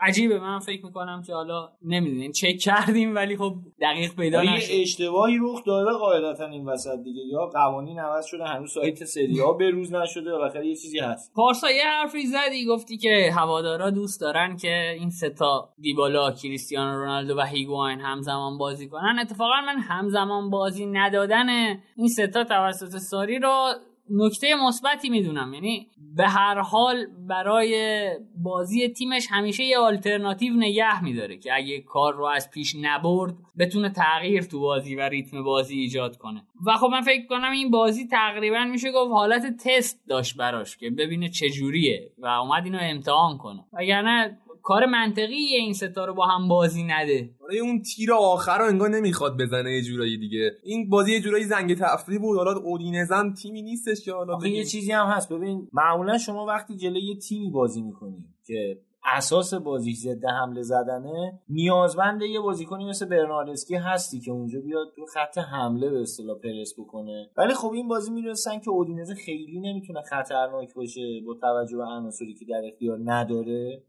عجیبه 0.00 0.38
من 0.38 0.58
فکر 0.58 0.84
می‌کنم 0.84 1.22
که 1.26 1.34
حالا 1.34 1.68
نمی‌دونیم 1.82 2.32
چک 2.32 2.58
کردیم 2.58 3.14
ولی 3.14 3.36
خب 3.36 3.54
دقیق 3.80 4.14
پیدا 4.14 4.42
نشد 4.42 4.70
یه 4.70 4.82
اشتباهی 4.82 5.38
رخ 5.40 5.64
داده 5.66 5.90
قاعدتا 5.98 6.46
این 6.46 6.66
وسط 6.66 6.98
دیگه. 7.04 7.22
یا 7.32 7.46
قوانین 7.46 7.98
عوض 7.98 8.26
شده 8.26 8.44
هنوز 8.44 8.72
سایت 8.72 9.04
سری 9.04 9.40
ها 9.40 9.52
به 9.52 9.70
روز 9.70 9.94
نشده 9.94 10.32
بالاخره 10.32 10.66
یه 10.66 10.74
چیزی 10.74 10.98
هست. 10.98 11.32
پارسا 11.34 11.70
یه 11.70 11.84
حرفی 11.84 12.26
زدی 12.26 12.66
گفتی 12.66 12.98
که 12.98 13.30
هوادارا 13.36 13.90
دوست 13.90 14.20
دارن 14.20 14.56
که 14.56 14.96
این 14.98 15.10
ستا 15.10 15.68
دیبالا 15.80 16.30
کریستیانو 16.30 16.98
رونالدو 16.98 17.38
و 17.38 17.42
هیگواین 17.42 18.00
همزمان 18.00 18.58
بازی 18.58 18.88
کنن. 18.88 19.18
اتفاقا 19.20 19.60
من 19.66 19.78
همزمان 19.78 20.50
بازی 20.50 20.86
ندادن 20.86 21.48
این 21.96 22.08
ستا 22.08 22.44
توسط 22.44 22.98
ساری 22.98 23.38
رو 23.38 23.72
نکته 24.10 24.54
مثبتی 24.66 25.08
می‌دونم. 25.08 25.54
یعنی 25.54 25.88
به 26.16 26.28
هر 26.28 26.60
حال 26.60 27.06
برای 27.28 28.08
بازی 28.42 28.88
تیمش 28.88 29.26
همیشه 29.30 29.64
یه 29.64 29.78
آلترناتیو 29.78 30.54
نگه 30.54 31.04
میداره 31.04 31.36
که 31.36 31.54
اگه 31.54 31.80
کار 31.80 32.14
رو 32.14 32.24
از 32.24 32.50
پیش 32.50 32.76
نبرد 32.80 33.34
بتونه 33.58 33.90
تغییر 33.90 34.42
تو 34.42 34.60
بازی 34.60 34.94
و 34.94 35.00
ریتم 35.00 35.42
بازی 35.42 35.78
ایجاد 35.78 36.16
کنه. 36.16 36.46
و 36.66 36.72
خب 36.72 36.86
من 36.92 37.00
فکر 37.00 37.26
کنم 37.26 37.52
این 37.52 37.70
بازی 37.70 38.06
تقریبا 38.06 38.64
میشه 38.64 38.92
گفت 38.92 39.12
حالت 39.12 39.56
تست 39.56 40.08
داشت 40.08 40.36
براش 40.36 40.76
که 40.76 40.90
ببینه 40.90 41.28
چجوریه 41.28 42.12
و 42.18 42.26
اومد 42.26 42.64
اینو 42.64 42.78
امتحان 42.80 43.38
کنه. 43.38 43.64
وگرنه 43.72 44.38
کار 44.66 44.86
منطقی 44.86 45.34
این 45.34 45.72
ستا 45.72 46.04
رو 46.04 46.14
با 46.14 46.26
هم 46.26 46.48
بازی 46.48 46.82
نده. 46.82 47.30
آره 47.44 47.58
اون 47.58 47.82
تیر 47.82 48.12
آخر 48.12 48.58
رو 48.58 48.64
انگار 48.64 48.88
نمی‌خواد 48.88 49.36
بزنه 49.40 49.72
یه 49.72 49.82
جورایی 49.82 50.18
دیگه. 50.18 50.50
این 50.62 50.88
بازی 50.88 51.12
یه 51.12 51.20
جورایی 51.20 51.44
زنگ 51.44 51.78
تفریح 51.78 52.20
بود. 52.20 52.36
حالا 52.36 52.58
اودینزم 52.58 53.34
تیمی 53.42 53.62
نیستش 53.62 54.04
که 54.04 54.12
حالا 54.12 54.48
یه. 54.48 54.64
چیزی 54.64 54.92
هم 54.92 55.06
هست. 55.06 55.32
ببین 55.32 55.68
معمولا 55.72 56.18
شما 56.18 56.46
وقتی 56.46 56.76
جلوی 56.76 57.00
یه 57.00 57.16
تیمی 57.16 57.50
بازی 57.50 57.82
می‌کنی 57.82 58.24
که 58.46 58.78
اساس 59.06 59.54
بازی 59.54 59.92
ضد 59.92 60.24
حمله 60.24 60.62
زدنه 60.62 61.40
نیازمند 61.48 62.22
یه 62.22 62.40
بازیکنی 62.40 62.84
مثل 62.84 63.06
برناردسکی 63.08 63.74
هستی 63.74 64.20
که 64.20 64.30
اونجا 64.30 64.60
بیاد 64.60 64.86
تو 64.96 65.06
خط 65.06 65.38
حمله 65.38 65.90
به 65.90 66.00
اصطلاح 66.00 66.38
پرس 66.38 66.74
بکنه 66.78 67.30
ولی 67.36 67.54
خب 67.54 67.72
این 67.72 67.88
بازی 67.88 68.12
می‌دونستن 68.12 68.58
که 68.60 68.70
اودینزه 68.70 69.14
خیلی 69.14 69.60
نمی‌تونه 69.60 70.02
خطرناک 70.02 70.74
باشه 70.74 71.20
با 71.26 71.34
توجه 71.34 71.76
به 71.76 71.84
عناصری 71.84 72.34
که 72.34 72.44
در 72.44 72.62
اختیار 72.72 72.98
نداره. 73.04 73.82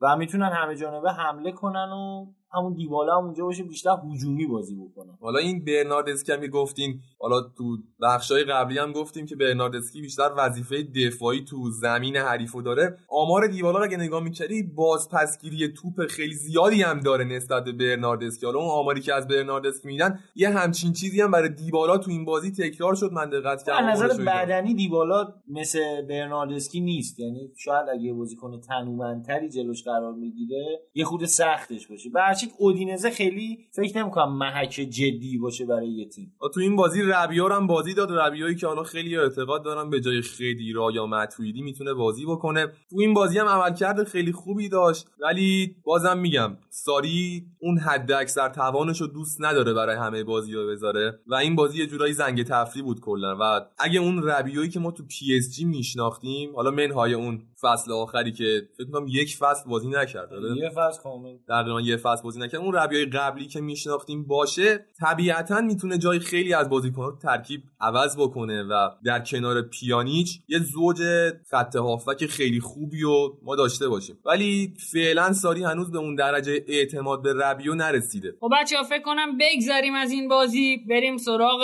و 0.00 0.16
می‌تونن 0.16 0.50
همه 0.52 0.76
جانبه 0.76 1.12
حمله 1.12 1.52
کنن 1.52 1.92
و 1.92 2.26
همون 2.54 2.74
دیبالا 2.74 3.18
هم 3.18 3.24
اونجا 3.24 3.44
باشه 3.44 3.62
بیشتر 3.62 3.96
هجومی 4.12 4.46
بازی 4.46 4.74
بکنن 4.74 5.18
حالا 5.20 5.38
این 5.38 5.64
برناردسکی 5.64 6.32
هم 6.32 6.40
که 6.40 6.48
گفتیم 6.48 7.02
حالا 7.20 7.40
تو 7.40 7.76
بخشای 8.02 8.44
قبلی 8.44 8.78
هم 8.78 8.92
گفتیم 8.92 9.26
که 9.26 9.36
برناردسکی 9.36 10.00
بیشتر 10.00 10.30
وظیفه 10.36 10.82
دفاعی 10.82 11.44
تو 11.44 11.70
زمین 11.70 12.16
حریفو 12.16 12.62
داره. 12.62 12.96
آمار 13.08 13.46
دیبالا 13.46 13.78
رو 13.78 13.84
اگه 13.84 13.96
نگاه 13.96 14.22
می‌کردی 14.22 14.62
بازپسگیری 14.62 15.72
توپ 15.72 16.06
خیلی 16.06 16.34
زیادی 16.34 16.82
هم 16.82 17.00
داره 17.00 17.24
نسبت 17.24 17.64
به 17.64 17.72
برناردسکی. 17.72 18.46
حالا 18.46 18.58
اون 18.58 18.70
آماری 18.70 19.00
که 19.00 19.14
از 19.14 19.28
برناردسکی 19.28 19.88
میدن 19.88 20.18
یه 20.34 20.50
همچین 20.50 20.92
چیزی 20.92 21.20
هم 21.20 21.30
برای 21.30 21.48
دیبالا 21.48 21.98
تو 21.98 22.10
این 22.10 22.24
بازی 22.24 22.50
تکرار 22.50 22.94
شد 22.94 23.12
من 23.12 23.30
دقت 23.30 23.46
از 23.46 23.64
کردم 23.64 23.88
نظر 23.88 24.06
رو 24.08 24.12
دیدم. 24.12 24.24
بدنی 24.24 24.74
دیبالا 24.74 25.34
مثل 25.48 26.02
برناردسکی 26.02 26.80
نیست. 26.80 27.20
یعنی 27.20 27.52
شاید 27.56 27.88
اگه 27.88 28.12
بازیکن 28.12 28.60
تنومندتری 28.60 29.48
جلوش 29.48 29.84
قرار 29.84 30.12
می‌گیره 30.12 30.80
یه 30.94 31.04
خورده 31.04 31.24
سختش 31.24 31.86
باشه. 31.86 32.10
چی 32.42 32.52
اودینزه 32.58 33.10
خیلی 33.10 33.58
فکر 33.70 33.98
نمی‌کنم 33.98 34.36
محک 34.36 34.70
جدی 34.70 35.38
باشه 35.38 35.66
برای 35.66 35.88
یه 35.88 36.08
تیم. 36.08 36.34
تو 36.54 36.60
این 36.60 36.76
بازی 36.76 37.02
ربیو 37.02 37.35
رو 37.35 37.52
هم 37.52 37.66
بازی 37.66 37.94
داد 37.94 38.12
ربیویی 38.12 38.54
که 38.56 38.66
حالا 38.66 38.82
خیلی 38.82 39.16
اعتقاد 39.16 39.64
دارم 39.64 39.90
به 39.90 40.00
جای 40.00 40.22
خدیرا 40.22 40.90
یا 40.90 41.06
ماتویدی 41.06 41.62
می‌تونه 41.62 41.94
بازی 41.94 42.26
بکنه. 42.26 42.66
تو 42.66 42.96
این 43.00 43.14
بازی 43.14 43.38
هم 43.38 43.46
عملکرد 43.46 44.04
خیلی 44.04 44.32
خوبی 44.32 44.68
داشت 44.68 45.06
ولی 45.20 45.76
بازم 45.84 46.18
میگم 46.18 46.56
ساری 46.70 47.46
اون 47.58 47.78
حد 47.78 48.12
اکثر 48.12 48.48
توانش 48.48 49.00
رو 49.00 49.06
دوست 49.06 49.36
نداره 49.40 49.72
برای 49.72 49.96
همه 49.96 50.24
بازی 50.24 50.54
ها 50.54 50.66
بذاره 50.66 51.20
و 51.26 51.34
این 51.34 51.56
بازی 51.56 51.78
یه 51.78 51.86
جورایی 51.86 52.12
زنگ 52.12 52.42
تفریح 52.42 52.84
بود 52.84 53.00
کلا. 53.00 53.36
و 53.40 53.60
اگه 53.78 54.00
اون 54.00 54.22
ربیویی 54.22 54.68
که 54.68 54.80
ما 54.80 54.90
تو 54.90 55.04
پی 55.04 55.36
اس 55.36 55.50
جی 55.50 55.64
میشناختیم 55.64 56.56
حالا 56.56 56.70
منهای 56.70 57.14
اون 57.14 57.42
فصل 57.60 57.92
آخری 57.92 58.32
که 58.32 58.68
فکر 58.78 58.90
کنم 58.90 59.06
یک 59.08 59.36
فصل 59.36 59.70
بازی 59.70 59.88
نکرد 59.88 60.32
آره؟ 60.32 60.56
یه 60.56 60.70
فصل 60.70 61.02
کامل. 61.02 61.36
تقریبا 61.48 61.80
یه 61.80 61.96
فصل 61.96 62.22
بازی 62.32 62.44
نکرد 62.44 62.60
اون 62.60 62.74
ربیای 62.74 63.04
قبلی 63.04 63.46
که 63.46 63.60
میشناختیم 63.60 64.24
باشه 64.24 64.86
طبیعتا 65.00 65.60
می‌تونه 65.60 65.98
جای 65.98 66.18
خیلی 66.18 66.54
از 66.54 66.68
بازیکن‌ها 66.68 67.08
رو 67.08 67.16
ترکیب 67.16 67.62
عوض 67.80 68.16
بکنه 68.16 68.62
و 68.62 68.88
در 69.04 69.20
کنار 69.20 69.62
پیانیچ 69.62 70.40
یه 70.48 70.58
زوج 70.58 71.02
خط 71.50 71.76
هافک 71.76 72.26
خیلی 72.26 72.60
خوبی 72.60 73.00
رو 73.00 73.38
ما 73.42 73.56
داشته 73.56 73.88
باشیم. 73.88 74.18
ولی 74.24 74.74
فعلا 74.92 75.32
ساری 75.32 75.64
هنوز 75.64 75.90
به 75.90 75.98
اون 75.98 76.14
درجه 76.14 76.64
اعتماد 76.68 77.22
به 77.22 77.32
ربیو 77.32 77.74
نرسیده. 77.74 78.34
خب 78.40 78.50
بچه 78.60 78.76
ها 78.76 78.82
فکر 78.82 79.02
کنم 79.02 79.38
بگذریم 79.38 79.94
از 79.94 80.10
این 80.10 80.28
بازی. 80.28 80.76
بریم 80.90 81.16
سراغ 81.16 81.60